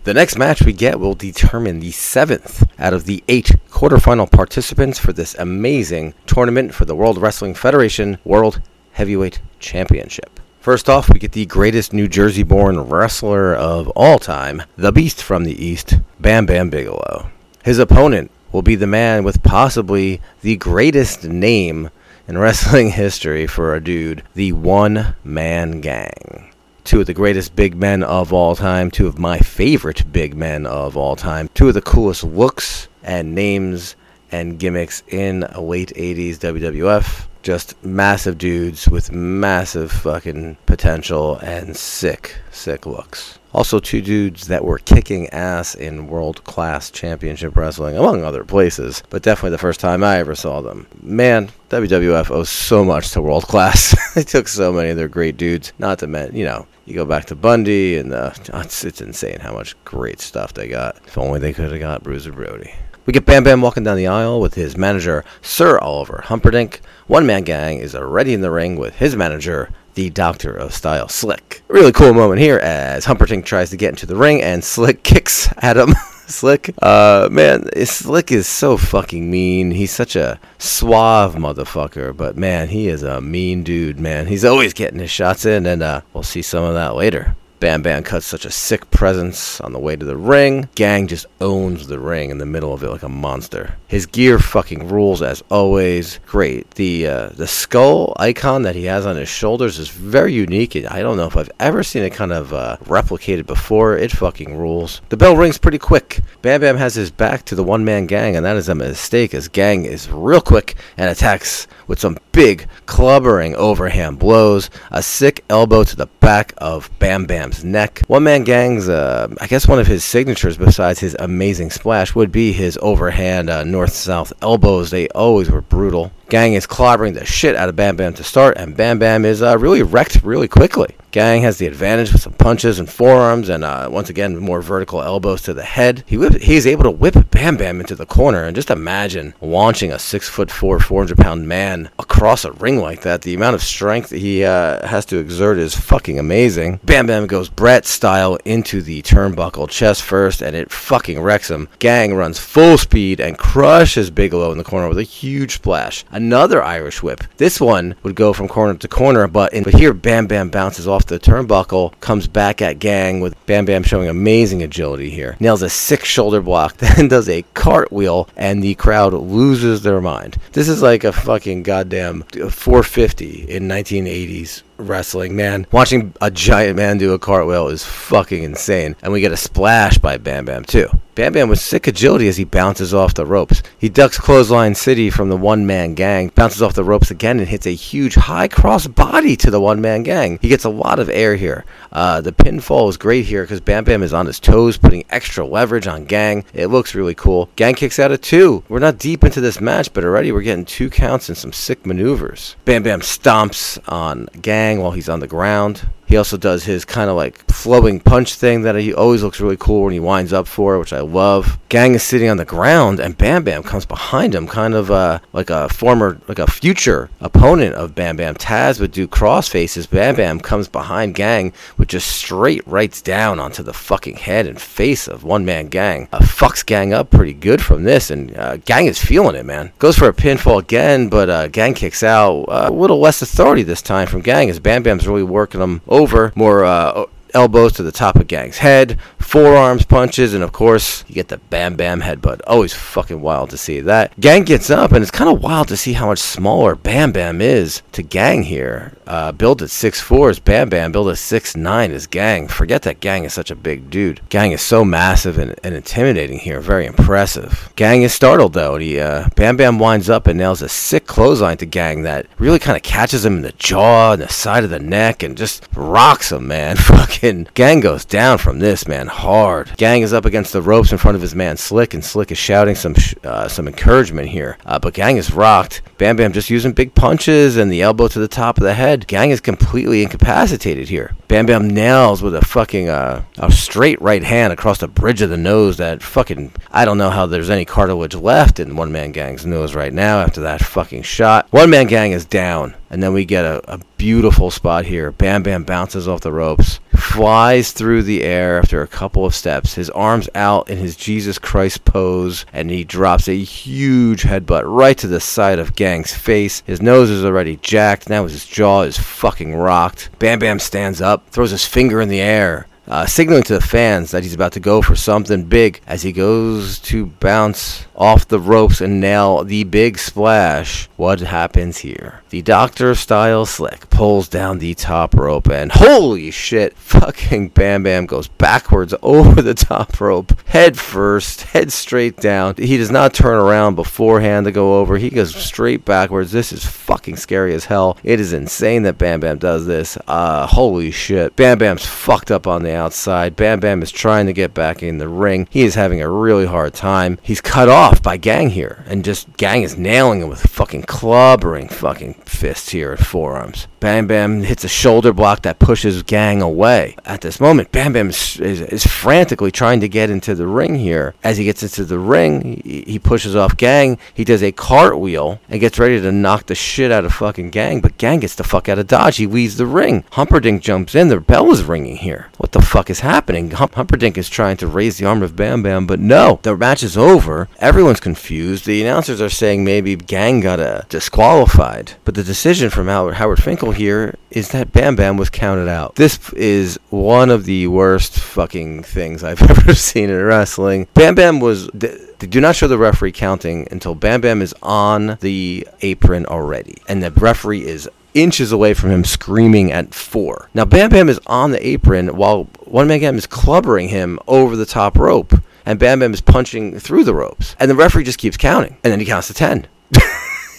The 0.03 0.15
next 0.15 0.39
match 0.39 0.63
we 0.65 0.73
get 0.73 0.99
will 0.99 1.15
determine 1.15 1.81
the 1.81 1.91
seventh 1.91 2.67
out 2.79 2.95
of 2.95 3.05
the 3.05 3.23
eight 3.29 3.53
quarterfinal 3.69 4.31
participants 4.31 4.99
for 4.99 5.13
this 5.13 5.35
amazing 5.35 6.15
tournament 6.25 6.73
for 6.73 6.87
the 6.87 6.97
World 6.97 7.19
Wrestling 7.19 7.53
Federation 7.53 8.17
World 8.25 8.63
Heavyweight 8.93 9.43
Championship. 9.59 10.41
First 10.59 10.89
off, 10.89 11.11
we 11.11 11.19
get 11.19 11.33
the 11.33 11.45
greatest 11.45 11.93
New 11.93 12.09
Jersey 12.09 12.43
born 12.43 12.81
wrestler 12.81 13.55
of 13.55 13.89
all 13.89 14.19
time, 14.19 14.63
the 14.75 14.91
Beast 14.91 15.23
from 15.23 15.45
the 15.45 15.63
East, 15.63 16.01
Bam 16.19 16.47
Bam 16.47 16.71
Bigelow. 16.71 17.31
His 17.63 17.79
opponent 17.79 18.31
will 18.53 18.63
be 18.63 18.77
the 18.77 18.87
man 18.87 19.23
with 19.23 19.43
possibly 19.43 20.23
the 20.41 20.57
greatest 20.57 21.25
name 21.25 21.91
in 22.27 22.39
wrestling 22.39 22.91
history 22.93 23.47
for 23.47 23.75
a 23.75 23.85
dude, 23.85 24.23
the 24.33 24.53
One 24.53 25.15
Man 25.25 25.83
Gang 25.83 26.50
two 26.91 26.99
of 26.99 27.07
the 27.07 27.15
greatest 27.15 27.55
big 27.55 27.77
men 27.77 28.03
of 28.03 28.33
all 28.33 28.57
time, 28.57 28.91
two 28.91 29.07
of 29.07 29.17
my 29.17 29.39
favorite 29.39 30.13
big 30.13 30.35
men 30.35 30.67
of 30.67 30.97
all 30.97 31.15
time, 31.15 31.49
two 31.55 31.69
of 31.69 31.75
the 31.75 31.81
coolest 31.81 32.25
looks 32.25 32.89
and 33.05 33.33
names 33.33 33.95
and 34.33 34.59
gimmicks 34.59 35.05
in 35.07 35.47
late 35.57 35.93
80s 35.95 36.39
WWF. 36.39 37.29
Just 37.45 37.81
massive 37.85 38.39
dudes 38.39 38.89
with 38.89 39.13
massive 39.13 39.93
fucking 39.93 40.57
potential 40.67 41.37
and 41.37 41.77
sick, 41.77 42.37
sick 42.51 42.87
looks. 42.87 43.40
Also, 43.53 43.81
two 43.81 44.01
dudes 44.01 44.47
that 44.47 44.65
were 44.65 44.79
kicking 44.79 45.29
ass 45.31 45.75
in 45.75 46.07
world 46.07 46.45
class 46.45 46.91
championship 46.91 47.57
wrestling, 47.57 47.97
among 47.97 48.23
other 48.23 48.45
places, 48.45 49.03
but 49.11 49.23
definitely 49.23 49.51
the 49.51 49.59
first 49.59 49.81
time 49.81 50.05
I 50.05 50.19
ever 50.19 50.37
saw 50.37 50.61
them. 50.61 50.87
Man, 51.03 51.51
WWF 51.69 52.31
owes 52.31 52.49
so 52.49 52.85
much 52.85 53.11
to 53.11 53.21
world 53.21 53.45
class. 53.45 53.97
they 54.15 54.23
took 54.23 54.47
so 54.47 54.73
many 54.73 54.91
of 54.91 54.97
their 54.97 55.09
great 55.09 55.37
dudes, 55.37 55.73
not 55.79 55.99
to 55.99 56.07
mention, 56.07 56.37
you 56.37 56.45
know, 56.45 56.67
you 56.87 56.95
go 56.95 57.05
back 57.05 57.25
to 57.27 57.35
Bundy, 57.35 57.97
and 57.97 58.13
uh, 58.13 58.33
it's, 58.55 58.85
it's 58.85 59.01
insane 59.01 59.41
how 59.41 59.55
much 59.55 59.77
great 59.85 60.21
stuff 60.21 60.55
they 60.55 60.69
got. 60.69 60.97
If 61.07 61.19
only 61.19 61.41
they 61.41 61.53
could 61.53 61.73
have 61.73 61.81
got 61.81 62.05
Bruiser 62.05 62.33
Brody. 62.33 62.73
We 63.07 63.13
get 63.13 63.27
Bam 63.27 63.43
Bam 63.43 63.63
walking 63.63 63.83
down 63.83 63.97
the 63.97 64.07
aisle 64.07 64.41
with 64.41 64.55
his 64.55 64.77
manager, 64.77 65.25
Sir 65.43 65.79
Oliver 65.79 66.23
Humperdink. 66.27 66.81
One 67.09 67.27
Man 67.27 67.43
Gang 67.43 67.79
is 67.79 67.95
already 67.95 68.35
in 68.35 68.41
the 68.41 68.51
ring 68.51 68.77
with 68.77 68.97
his 68.97 69.17
manager, 69.17 69.71
the 69.95 70.11
Doctor 70.11 70.55
of 70.55 70.75
Style, 70.75 71.09
Slick. 71.09 71.63
A 71.69 71.73
really 71.73 71.93
cool 71.93 72.13
moment 72.15 72.41
here 72.41 72.59
as 72.59 73.05
Humperdink 73.05 73.45
tries 73.45 73.71
to 73.71 73.77
get 73.77 73.91
into 73.91 74.07
the 74.07 74.17
ring 74.17 74.43
and 74.43 74.63
Slick 74.65 75.03
kicks 75.05 75.49
at 75.59 75.77
him. 75.77 75.95
Slick, 76.27 76.73
uh, 76.81 77.29
man, 77.31 77.69
Slick 77.85 78.31
is 78.31 78.47
so 78.47 78.77
fucking 78.77 79.29
mean. 79.29 79.73
He's 79.73 79.91
such 79.91 80.15
a 80.15 80.39
suave 80.59 81.35
motherfucker, 81.35 82.17
but 82.17 82.37
man, 82.37 82.69
he 82.69 82.87
is 82.87 83.03
a 83.03 83.21
mean 83.21 83.65
dude, 83.65 83.99
man. 83.99 84.29
He's 84.29 84.45
always 84.45 84.73
getting 84.73 85.01
his 85.01 85.11
shots 85.11 85.45
in, 85.45 85.67
and 85.67 85.83
uh, 85.83 86.03
we'll 86.13 86.23
see 86.23 86.43
some 86.43 86.63
of 86.63 86.75
that 86.75 86.95
later. 86.95 87.35
Bam 87.61 87.83
Bam 87.83 88.03
cuts 88.03 88.25
such 88.25 88.47
a 88.47 88.51
sick 88.51 88.91
presence 88.91 89.61
on 89.61 89.75
the 89.75 89.79
way 89.79 89.95
to 89.95 90.07
the 90.07 90.17
ring. 90.17 90.71
Gang 90.75 91.07
just 91.07 91.27
owns 91.43 91.87
the 91.87 91.99
ring 91.99 92.31
in 92.31 92.39
the 92.39 92.47
middle 92.47 92.73
of 92.73 92.83
it 92.83 92.89
like 92.89 93.03
a 93.03 93.09
monster. 93.09 93.77
His 93.87 94.07
gear 94.07 94.39
fucking 94.39 94.89
rules 94.89 95.21
as 95.21 95.43
always. 95.51 96.21
Great. 96.25 96.71
The 96.71 97.07
uh, 97.07 97.29
the 97.35 97.47
skull 97.47 98.15
icon 98.19 98.63
that 98.63 98.77
he 98.77 98.87
has 98.87 99.05
on 99.05 99.17
his 99.17 99.29
shoulders 99.29 99.79
is 99.79 99.91
very 99.91 100.33
unique. 100.33 100.75
I 100.75 101.03
don't 101.03 101.19
know 101.19 101.27
if 101.27 101.37
I've 101.37 101.51
ever 101.61 101.83
seen 101.83 102.03
it 102.03 102.15
kind 102.15 102.33
of 102.33 102.55
uh, 102.55 102.79
replicated 102.85 103.45
before. 103.45 103.95
It 103.95 104.11
fucking 104.11 104.57
rules. 104.57 105.03
The 105.11 105.19
bell 105.19 105.37
rings 105.37 105.59
pretty 105.59 105.79
quick. 105.79 106.21
Bam 106.41 106.63
Bam 106.63 106.79
has 106.79 106.95
his 106.95 107.11
back 107.11 107.45
to 107.45 107.55
the 107.55 107.65
one 107.65 107.85
man 107.85 108.07
gang, 108.07 108.37
and 108.37 108.47
that 108.47 108.57
is 108.57 108.71
a 108.71 108.75
mistake 108.75 109.35
as 109.35 109.49
Gang 109.49 109.85
is 109.85 110.09
real 110.11 110.41
quick 110.41 110.77
and 110.97 111.11
attacks 111.11 111.67
with 111.87 112.01
some 112.01 112.17
big 112.33 112.69
clubbering 112.87 113.55
overhand 113.55 114.19
blows, 114.19 114.71
a 114.91 115.03
sick 115.03 115.45
elbow 115.51 115.85
to 115.85 115.97
the 115.97 116.07
back 116.07 116.55
of 116.57 116.89
Bam 116.99 117.27
Bam 117.27 117.50
Neck. 117.65 118.03
One 118.07 118.23
Man 118.23 118.45
Gang's, 118.45 118.89
uh, 118.89 119.29
I 119.41 119.47
guess 119.47 119.69
one 119.69 119.79
of 119.79 119.87
his 119.87 120.05
signatures 120.05 120.57
besides 120.57 121.01
his 121.01 121.17
amazing 121.19 121.71
splash 121.71 122.15
would 122.15 122.33
be 122.33 122.53
his 122.53 122.79
overhand 122.81 123.51
uh, 123.51 123.65
north-south 123.65 124.33
elbows. 124.43 124.91
They 124.91 125.09
always 125.09 125.51
were 125.51 125.61
brutal. 125.61 126.13
Gang 126.31 126.53
is 126.53 126.65
clobbering 126.65 127.15
the 127.15 127.25
shit 127.25 127.57
out 127.57 127.69
of 127.69 127.75
Bam 127.75 127.97
Bam 127.97 128.15
to 128.15 128.23
start, 128.23 128.57
and 128.57 128.77
Bam 128.77 129.01
Bam 129.01 129.25
is 129.25 129.43
uh, 129.43 129.59
really 129.59 129.83
wrecked 129.83 130.23
really 130.23 130.47
quickly. 130.47 130.95
Gang 131.11 131.43
has 131.43 131.59
the 131.59 131.67
advantage 131.67 132.13
with 132.13 132.23
some 132.23 132.35
punches 132.35 132.79
and 132.79 132.89
forearms, 132.89 133.49
and 133.49 133.65
uh, 133.65 133.89
once 133.91 134.09
again, 134.09 134.39
more 134.39 134.63
vertical 134.63 135.03
elbows 135.03 135.43
to 135.43 135.53
the 135.53 135.65
head. 135.65 136.05
He 136.07 136.17
whip, 136.17 136.35
he's 136.35 136.69
able 136.69 136.85
to 136.85 136.91
whip 136.93 137.33
Bam 137.33 137.57
Bam 137.57 137.81
into 137.81 137.97
the 137.97 138.07
corner, 138.07 138.45
and 138.45 138.55
just 138.55 138.71
imagine 138.71 139.35
launching 139.41 139.91
a 139.91 139.99
six 139.99 140.29
foot 140.29 140.53
four, 140.53 140.79
400 140.79 141.19
pound 141.19 141.49
man 141.49 141.91
across 141.99 142.45
a 142.45 142.53
ring 142.53 142.79
like 142.79 143.03
that. 143.03 143.23
The 143.23 143.35
amount 143.35 143.57
of 143.57 143.63
strength 143.63 144.11
he 144.11 144.45
uh, 144.45 144.87
has 144.87 145.05
to 145.07 145.19
exert 145.19 145.59
is 145.59 145.75
fucking 145.75 146.21
amazing. 146.21 146.79
Bam 146.85 147.09
Bam 147.09 147.27
goes 147.27 147.49
Bret 147.49 147.87
style 147.87 148.39
into 148.45 148.81
the 148.81 149.03
turnbuckle 149.03 149.69
chest 149.69 150.05
first, 150.05 150.43
and 150.43 150.55
it 150.55 150.71
fucking 150.71 151.21
wrecks 151.21 151.51
him. 151.51 151.69
Gang 151.81 152.15
runs 152.15 152.39
full 152.39 152.79
speed 152.79 153.19
and 153.19 153.37
crushes 153.37 154.13
Bigelow 154.13 154.53
in 154.53 154.59
the 154.59 154.65
corner 154.65 154.89
with 154.89 154.99
a 154.99 155.03
huge 155.03 155.55
splash. 155.55 156.05
Another 156.21 156.63
Irish 156.63 157.03
whip. 157.03 157.25
This 157.39 157.59
one 157.59 157.95
would 158.03 158.15
go 158.15 158.35
from 158.35 158.47
corner 158.47 158.75
to 158.75 158.89
corner, 158.89 159.27
but, 159.27 159.55
in, 159.55 159.65
but 159.65 159.73
here 159.73 159.95
Bam 159.95 160.27
Bam 160.27 160.51
bounces 160.51 160.87
off 160.87 161.07
the 161.07 161.19
turnbuckle, 161.19 161.99
comes 162.01 162.27
back 162.27 162.61
at 162.61 162.79
Gang 162.79 163.21
with 163.21 163.35
Bam 163.47 163.65
Bam 163.65 163.83
showing 163.83 164.07
amazing 164.07 164.63
agility 164.63 165.09
here. 165.09 165.39
Nails 165.41 165.63
a 165.63 165.71
sick 165.71 166.05
shoulder 166.05 166.43
block, 166.43 166.77
then 166.77 167.09
does 167.09 167.27
a 167.31 167.41
cartwheel, 167.55 168.29
and 168.37 168.63
the 168.63 168.75
crowd 168.75 169.15
loses 169.15 169.83
their 169.83 170.03
mind. 170.03 170.37
This 170.53 170.69
is 170.69 170.83
like 170.83 171.05
a 171.05 171.13
fucking 171.13 171.63
goddamn 171.63 172.25
450 172.25 173.47
in 173.49 173.67
1980s 173.67 174.63
wrestling, 174.81 175.37
man. 175.37 175.67
Watching 175.73 176.15
a 176.21 176.31
giant 176.31 176.77
man 176.77 176.99
do 176.99 177.13
a 177.13 177.19
cartwheel 177.19 177.69
is 177.69 177.85
fucking 177.85 178.43
insane. 178.43 178.97
And 179.03 179.13
we 179.13 179.21
get 179.21 179.33
a 179.33 179.37
splash 179.37 179.99
by 179.99 180.19
Bam 180.19 180.45
Bam, 180.45 180.65
too. 180.65 180.89
Bam 181.15 181.33
Bam 181.35 181.49
with 181.49 181.59
sick 181.59 181.87
agility 181.87 182.29
as 182.29 182.39
he 182.39 182.45
bounces 182.45 182.95
off 182.95 183.15
the 183.15 183.27
ropes. 183.27 183.63
He 183.77 183.89
ducks 183.89 184.19
Clothesline 184.19 184.75
City 184.75 185.11
from 185.11 185.29
the 185.29 185.37
one 185.37 185.67
man 185.67 185.95
gang, 185.95 186.31
bounces 186.35 186.63
off 186.63 186.75
the 186.75 186.85
ropes 186.85 187.11
again, 187.11 187.41
and 187.41 187.49
hits 187.49 187.67
a 187.67 187.75
huge 187.75 188.15
high 188.15 188.49
cross 188.49 188.87
body 188.87 189.37
to 189.37 189.51
the 189.51 189.61
one 189.61 189.81
man 189.81 190.03
gang. 190.03 190.39
He 190.41 190.49
gets 190.49 190.65
a 190.65 190.71
lot 190.71 190.99
of 190.99 191.11
air 191.11 191.37
here. 191.37 191.65
Uh, 191.93 192.21
the 192.21 192.33
pinfall 192.33 192.89
is 192.89 192.97
great 192.97 193.27
here 193.27 193.43
because 193.43 193.61
Bam 193.61 193.85
Bam 193.85 194.03
is 194.03 194.15
on 194.15 194.27
his 194.27 194.41
toes, 194.41 194.79
putting 194.79 195.05
extra 195.11 195.45
leverage 195.45 195.87
on 195.87 196.05
Gang. 196.05 196.45
It 196.55 196.69
looks 196.69 196.95
really 196.95 197.15
cool. 197.15 197.51
Gang 197.57 197.75
kicks 197.75 197.99
out 197.99 198.13
at 198.13 198.23
two. 198.23 198.63
We're 198.69 198.79
not 198.79 198.99
deep 198.99 199.25
into 199.25 199.41
this 199.41 199.61
match, 199.61 199.93
but 199.93 200.05
already 200.05 200.33
we're 200.33 200.43
getting 200.43 200.65
two 200.65 200.89
counts 200.89 201.29
and 201.29 201.37
some 201.37 201.53
sick 201.53 201.85
maneuvers. 201.85 202.57
Bam 202.65 202.83
Bam 202.83 203.01
stomps 203.01 203.79
on 203.89 204.27
Gang 204.41 204.70
while 204.79 204.93
he's 204.93 205.09
on 205.09 205.21
the 205.21 205.27
ground. 205.27 205.89
He 206.11 206.17
also 206.17 206.37
does 206.37 206.65
his 206.65 206.85
kind 206.85 207.09
of 207.09 207.15
like 207.15 207.39
flowing 207.49 208.01
punch 208.01 208.35
thing 208.35 208.63
that 208.63 208.75
he 208.75 208.93
always 208.93 209.23
looks 209.23 209.41
really 209.41 209.57
cool 209.57 209.85
when 209.85 209.93
he 209.93 210.01
winds 210.01 210.33
up 210.33 210.49
for, 210.49 210.77
which 210.77 210.93
I 210.93 210.99
love. 211.03 211.57
Gang 211.69 211.95
is 211.95 212.03
sitting 212.03 212.29
on 212.29 212.37
the 212.37 212.45
ground, 212.45 212.99
and 212.99 213.17
Bam 213.17 213.45
Bam 213.45 213.63
comes 213.63 213.87
behind 213.87 214.35
him, 214.35 214.49
kind 214.49 214.75
of 214.75 214.91
uh, 214.91 215.21
like 215.33 215.51
a 215.51 215.69
former, 215.69 216.19
like 216.27 216.41
a 216.41 216.51
future 216.51 217.11
opponent 217.21 217.77
of 217.77 217.95
Bam 217.95 218.17
Bam. 218.17 218.35
Taz 218.35 218.81
would 218.81 218.91
do 218.91 219.07
cross 219.07 219.47
faces. 219.47 219.87
Bam 219.87 220.17
Bam 220.17 220.41
comes 220.41 220.67
behind 220.67 221.15
Gang 221.15 221.53
with 221.79 221.87
just 221.87 222.09
straight 222.09 222.67
rights 222.67 223.01
down 223.01 223.39
onto 223.39 223.63
the 223.63 223.73
fucking 223.73 224.17
head 224.17 224.49
and 224.49 224.61
face 224.61 225.07
of 225.07 225.23
one 225.23 225.45
man 225.45 225.69
Gang. 225.69 226.09
Uh, 226.13 226.19
fucks 226.19 226.67
Gang 226.67 226.93
up 226.93 227.11
pretty 227.11 227.35
good 227.35 227.63
from 227.63 227.85
this, 227.85 228.11
and 228.11 228.37
uh, 228.37 228.57
Gang 228.57 228.87
is 228.87 228.99
feeling 228.99 229.37
it, 229.37 229.47
man. 229.47 229.71
Goes 229.79 229.97
for 229.97 230.09
a 230.09 230.13
pinfall 230.13 230.59
again, 230.59 231.09
but 231.09 231.31
uh, 231.31 231.47
Gang 231.47 231.75
kicks 231.75 232.03
out. 232.03 232.47
Uh, 232.49 232.67
a 232.69 232.73
little 232.73 232.99
less 232.99 233.23
authority 233.23 233.63
this 233.63 233.81
time 233.81 234.09
from 234.09 234.23
Gang 234.23 234.51
as 234.51 234.59
Bam 234.59 234.83
Bam's 234.83 235.07
really 235.07 235.23
working 235.23 235.61
him 235.61 235.83
over. 235.87 236.00
Over 236.01 236.33
more 236.35 236.65
uh, 236.65 237.05
elbows 237.35 237.73
to 237.75 237.83
the 237.83 237.93
top 237.93 238.17
of 238.17 238.27
Gang's 238.27 238.59
head, 238.59 238.99
forearms 239.19 239.85
punches, 239.85 240.35
and 240.35 240.43
of 240.43 240.53
course, 240.53 241.05
you 241.07 241.15
get 241.15 241.29
the 241.29 241.39
Bam 241.39 241.77
Bam 241.77 242.01
headbutt. 242.01 242.41
Always 242.47 242.73
fucking 242.73 243.21
wild 243.21 243.51
to 243.51 243.57
see 243.57 243.81
that. 243.81 244.19
Gang 244.19 244.45
gets 244.45 244.71
up, 244.71 244.93
and 244.93 245.03
it's 245.03 245.11
kind 245.11 245.31
of 245.31 245.43
wild 245.43 245.69
to 245.69 245.77
see 245.77 245.93
how 245.93 246.07
much 246.07 246.19
smaller 246.19 246.75
Bam 246.75 247.13
Bam 247.13 247.41
is 247.41 247.83
to 247.93 248.03
Gang 248.03 248.43
here. 248.43 248.95
Uh, 249.07 249.33
build 249.33 249.61
at 249.63 249.69
6'4 249.69 250.31
is 250.31 250.39
Bam 250.41 250.69
Bam, 250.69 250.93
build 250.93 251.09
at 251.09 251.17
6'9 251.17 251.91
is 251.91 252.07
Gang. 252.07 252.49
Forget 252.49 252.83
that 252.83 253.01
Gang 253.01 253.25
is 253.25 253.35
such 253.35 253.51
a 253.51 253.57
big 253.57 253.91
dude. 253.91 254.21
Gang 254.29 254.53
is 254.53 254.63
so 254.63 254.85
massive 254.85 255.39
and, 255.39 255.55
and 255.63 255.75
intimidating 255.75 256.39
here, 256.39 256.61
very 256.61 256.87
impressive. 256.87 257.73
Gang 257.77 258.03
is 258.03 258.13
startled 258.13 258.53
though, 258.53 258.75
and 258.75 258.83
he, 258.83 259.01
uh, 259.01 259.29
Bam 259.37 259.57
Bam 259.57 259.79
winds 259.79 260.09
up 260.09 260.27
and 260.27 260.39
nails 260.39 260.63
a 260.63 260.69
sick 260.69 261.07
clothesline 261.07 261.57
to 261.59 261.67
Gang 261.67 262.03
that 262.03 262.27
really 262.39 262.59
kind 262.59 262.77
of 262.77 262.83
catches 262.83 263.25
him 263.25 263.37
in 263.37 263.43
the 263.43 263.53
jaw 263.53 264.13
and 264.13 264.23
the 264.23 264.29
side 264.29 264.65
of 264.65 264.71
the 264.71 264.79
neck 264.79 265.23
and 265.23 265.37
just 265.37 265.69
rocks 265.75 266.33
him, 266.33 266.47
man. 266.49 266.77
Fucking 266.91 267.20
Gang 267.21 267.81
goes 267.81 268.07
down 268.07 268.39
from 268.39 268.61
this, 268.61 268.89
man, 268.89 269.07
hard. 269.07 269.77
Gang 269.77 270.01
is 270.01 270.15
up 270.15 270.25
against 270.25 270.55
the 270.55 270.63
ropes 270.63 270.91
in 270.91 270.97
front 270.97 271.17
of 271.17 271.21
his 271.21 271.35
man 271.35 271.59
Slick, 271.59 271.93
and 271.93 272.03
Slick 272.03 272.33
is 272.33 272.39
shouting 272.39 272.75
some 272.75 272.95
sh- 272.95 273.15
uh, 273.25 273.47
some 273.47 273.69
encouragement 273.69 274.29
here. 274.29 274.57
Uh, 274.65 274.79
but 274.79 274.95
Gang 274.95 275.19
is 275.19 275.31
rocked. 275.31 275.83
Bam 275.99 276.17
Bam 276.17 276.33
just 276.33 276.49
using 276.49 276.73
big 276.73 276.95
punches 276.95 277.59
and 277.59 277.71
the 277.71 277.83
elbow 277.83 278.09
to 278.09 278.19
the 278.19 278.27
top 278.27 278.57
of 278.57 278.65
the 278.65 278.73
head. 278.73 279.07
Gang 279.07 279.31
is 279.31 279.41
completely 279.41 280.03
incapacitated 280.03 280.89
here. 280.89 281.15
Bam 281.29 281.45
Bam 281.45 281.69
nails 281.69 282.23
with 282.23 282.35
a 282.35 282.45
fucking 282.45 282.89
uh, 282.89 283.23
a 283.39 283.53
straight 283.53 284.01
right 284.01 284.23
hand 284.23 284.53
across 284.53 284.79
the 284.79 284.89
bridge 284.89 285.21
of 285.21 285.29
the 285.29 285.37
nose. 285.37 285.77
That 285.77 286.03
fucking 286.03 286.53
I 286.71 286.87
don't 286.87 286.99
know 286.99 287.11
how 287.11 287.27
there's 287.27 287.51
any 287.51 287.67
cartilage 287.67 288.15
left 288.15 288.61
in 288.61 288.77
One 288.77 288.93
Man 288.93 289.13
Gang's 289.13 289.45
nose 289.45 289.75
right 289.75 289.93
now 289.93 290.21
after 290.21 290.41
that 290.41 290.63
fucking 290.63 291.03
shot. 291.03 291.49
One 291.51 291.69
Man 291.69 291.87
Gang 291.87 292.13
is 292.13 292.25
down, 292.25 292.75
and 292.91 293.03
then 293.03 293.13
we 293.13 293.25
get 293.25 293.45
a, 293.45 293.73
a 293.73 293.79
beautiful 293.97 294.51
spot 294.51 294.85
here. 294.85 295.13
Bam 295.13 295.43
Bam 295.43 295.65
bounces 295.65 296.09
off 296.09 296.21
the 296.21 296.33
ropes, 296.33 296.81
flies 296.97 297.71
through 297.73 298.03
the 298.03 298.23
air 298.25 298.59
after 298.59 298.83
a 298.83 298.89
couple 298.89 299.25
of 299.25 299.35
steps, 299.35 299.75
his 299.75 299.89
arms 299.91 300.29
out 300.35 300.69
in 300.69 300.79
his 300.79 300.97
Jesus 300.97 301.39
Christ 301.39 301.85
pose, 301.85 302.45
and 302.53 302.71
he 302.71 302.85
drops 302.85 303.29
a 303.29 303.35
huge 303.35 304.25
headbutt 304.25 304.65
right 304.67 304.99
to 304.99 305.07
the 305.07 305.21
side 305.21 305.61
of 305.61 305.77
Gang's 305.77 306.13
face. 306.13 306.63
His 306.67 306.83
nose 306.83 307.11
is 307.11 307.25
already 307.25 307.57
jacked, 307.57 308.11
now 308.11 308.25
his 308.25 308.45
jaw 308.45 308.83
is 308.83 308.99
fucking 308.99 309.55
rocked. 309.55 310.11
Bam 310.19 310.41
Bam 310.41 310.59
stands 310.59 311.01
up, 311.01 311.29
throws 311.31 311.53
his 311.53 311.65
finger 311.65 312.01
in 312.01 312.09
the 312.09 312.21
air. 312.21 312.67
Uh, 312.89 313.07
signaling 313.07 313.45
to 313.45 313.55
the 313.55 313.61
fans 313.61 314.11
that 314.11 314.25
he's 314.25 314.35
about 314.35 314.51
to 314.51 314.59
go 314.59 314.83
for 314.83 314.97
something 314.97 315.45
big 315.45 315.81
as 315.87 316.03
he 316.03 316.11
goes 316.11 316.81
to 316.81 317.07
bounce 317.07 317.87
off 318.01 318.27
the 318.27 318.41
ropes 318.41 318.81
and 318.81 318.99
nail 318.99 319.45
the 319.45 319.63
big 319.63 319.99
splash. 319.99 320.89
What 320.97 321.21
happens 321.21 321.79
here? 321.79 322.23
The 322.31 322.41
Doctor 322.41 322.95
style 322.95 323.45
slick 323.45 323.91
pulls 323.91 324.27
down 324.27 324.59
the 324.59 324.73
top 324.73 325.15
rope 325.15 325.51
and 325.51 325.71
holy 325.71 326.31
shit, 326.31 326.75
fucking 326.79 327.49
Bam 327.49 327.83
Bam 327.83 328.07
goes 328.07 328.27
backwards 328.27 328.95
over 329.03 329.43
the 329.43 329.53
top 329.53 330.01
rope, 330.01 330.33
head 330.47 330.79
first, 330.79 331.43
head 331.43 331.71
straight 331.73 332.17
down. 332.17 332.55
He 332.57 332.79
does 332.79 332.91
not 332.91 333.13
turn 333.13 333.39
around 333.39 333.75
beforehand 333.75 334.47
to 334.47 334.53
go 334.53 334.81
over. 334.81 334.97
He 334.97 335.11
goes 335.11 335.35
straight 335.35 335.85
backwards. 335.85 336.33
This 336.33 336.53
is 336.53 336.65
fucking 336.65 337.17
scary 337.17 337.55
as 337.55 337.67
hell. 337.67 337.99
It 338.03 338.19
is 338.19 338.33
insane 338.33 338.85
that 338.85 338.97
Bam 338.97 339.21
Bam 339.21 339.37
does 339.37 339.67
this. 339.67 339.99
Uh, 340.07 340.47
holy 340.47 340.91
shit. 340.91 341.37
Bam 341.37 341.59
Bam's 341.59 341.85
fucked 341.85 342.31
up 342.31 342.47
on 342.47 342.63
the 342.63 342.75
outside. 342.75 343.37
Bam 343.37 343.61
Bam 343.61 343.83
is 343.83 343.93
trying 343.93 344.25
to 344.25 344.33
get 344.33 344.55
back 344.55 344.83
in 344.83 344.97
the 344.97 345.09
ring. 345.09 345.47
He 345.51 345.63
is 345.63 345.75
having 345.75 346.01
a 346.01 346.09
really 346.09 346.47
hard 346.47 346.73
time. 346.73 347.19
He's 347.23 347.43
cut 347.43 347.69
off 347.69 347.90
by 347.99 348.17
Gang 348.17 348.51
here, 348.51 348.85
and 348.87 349.05
just 349.05 349.37
Gang 349.37 349.63
is 349.63 349.77
nailing 349.77 350.21
him 350.23 350.29
with 350.29 350.41
fucking 350.41 350.83
clubbering 350.83 351.71
fucking 351.71 352.15
fists 352.25 352.71
here 352.71 352.93
and 352.93 353.05
forearms. 353.05 353.67
Bam 353.81 354.07
Bam 354.07 354.43
hits 354.43 354.63
a 354.63 354.69
shoulder 354.69 355.13
block 355.13 355.43
that 355.43 355.59
pushes 355.59 356.03
Gang 356.03 356.43
away. 356.43 356.97
At 357.07 357.23
this 357.23 357.41
moment, 357.41 357.73
Bam 357.73 357.95
Bam 357.95 358.11
is, 358.11 358.39
is, 358.39 358.61
is 358.61 358.87
frantically 358.87 359.51
trying 359.51 359.81
to 359.81 359.89
get 359.89 360.11
into 360.11 360.35
the 360.35 360.47
ring 360.47 360.75
here. 360.75 361.15
As 361.25 361.39
he 361.39 361.45
gets 361.45 361.63
into 361.63 361.85
the 361.85 361.99
ring, 361.99 362.61
he, 362.63 362.85
he 362.87 362.99
pushes 362.99 363.35
off 363.35 363.57
Gang. 363.57 363.99
He 364.13 364.25
does 364.25 364.43
a 364.43 364.53
cartwheel 364.53 365.41
and 365.49 365.61
gets 365.61 365.79
ready 365.79 366.01
to 366.01 366.13
knock 366.13 366.47
the 366.47 366.55
shit 366.55 366.93
out 366.93 367.07
of 367.07 367.15
fucking 367.15 367.51
Gang, 367.51 367.81
but 367.81 367.97
Gang 367.97 368.21
gets 368.21 368.35
the 368.35 368.45
fuck 368.45 368.69
out 368.69 368.79
of 368.79 368.87
Dodge. 368.87 369.17
He 369.17 369.27
leaves 369.27 369.57
the 369.57 369.67
ring. 369.67 370.05
Humperdink 370.13 370.61
jumps 370.61 370.95
in. 370.95 371.09
The 371.09 371.21
bell 371.21 371.51
is 371.51 371.63
ringing 371.63 371.97
here. 371.97 372.29
What 372.37 372.53
the 372.53 372.61
fuck 372.61 372.91
is 372.91 373.01
happening? 373.01 373.51
Hum- 373.51 373.71
Humperdink 373.71 374.19
is 374.19 374.29
trying 374.29 374.59
to 374.59 374.67
raise 374.67 374.99
the 374.99 375.07
arm 375.07 375.23
of 375.23 375.37
Bam 375.37 375.63
Bam, 375.63 375.87
but 375.87 376.01
no. 376.01 376.41
The 376.43 376.55
match 376.55 376.83
is 376.83 376.99
over. 376.99 377.49
Everyone's 377.81 377.99
confused. 377.99 378.67
The 378.67 378.83
announcers 378.83 379.23
are 379.23 379.31
saying 379.31 379.65
maybe 379.65 379.97
Gang 379.97 380.41
got 380.41 380.61
uh, 380.61 380.83
disqualified, 380.91 381.95
but 382.05 382.15
the 382.15 382.23
decision 382.23 382.69
from 382.69 382.89
Howard, 382.89 383.15
Howard 383.15 383.43
Finkel 383.43 383.73
here 383.73 384.17
is 384.31 384.51
that 384.51 384.71
Bam 384.71 384.97
Bam 384.97 385.17
was 385.17 385.31
counted 385.31 385.67
out. 385.67 385.95
This 385.95 386.31
is 386.35 386.79
one 386.91 387.31
of 387.31 387.47
the 387.47 387.69
worst 387.69 388.21
fucking 388.21 388.83
things 388.83 389.25
I've 389.25 389.41
ever 389.51 389.73
seen 389.73 390.11
in 390.11 390.23
wrestling. 390.23 390.89
Bam 390.93 391.15
Bam 391.15 391.41
was. 391.41 391.71
Th- 391.71 391.99
they 392.19 392.27
do 392.27 392.39
not 392.39 392.55
show 392.55 392.69
the 392.69 392.77
referee 392.77 393.13
counting 393.13 393.67
until 393.71 393.95
Bam 393.95 394.21
Bam 394.21 394.43
is 394.43 394.55
on 394.63 395.17
the 395.23 395.67
apron 395.81 396.27
already, 396.27 396.77
and 396.87 397.03
the 397.03 397.11
referee 397.11 397.65
is 397.65 397.89
inches 398.13 398.53
away 398.53 398.75
from 398.75 398.91
him 398.91 399.05
screaming 399.05 399.73
at 399.73 399.95
four. 399.95 400.51
Now 400.53 400.67
Bam 400.67 400.91
Bam 400.91 401.09
is 401.09 401.19
on 401.27 401.53
the 401.53 401.67
apron 401.67 402.09
while 402.09 402.45
One 402.65 402.89
Man 402.89 403.01
Gang 403.01 403.15
is 403.15 403.27
clubbering 403.27 403.89
him 403.89 404.19
over 404.29 404.55
the 404.55 404.67
top 404.67 404.99
rope, 404.99 405.33
and 405.67 405.79
Bam 405.79 406.01
Bam 406.01 406.15
is 406.15 406.21
punching 406.21 406.79
through 406.79 407.05
the 407.05 407.15
ropes, 407.15 407.57
and 407.59 407.71
the 407.71 407.75
referee 407.75 408.05
just 408.05 408.19
keeps 408.19 408.37
counting, 408.37 408.77
and 408.85 408.93
then 408.93 409.01
he 409.01 409.07
counts 409.07 409.29
to 409.29 409.35
ten. 409.35 409.67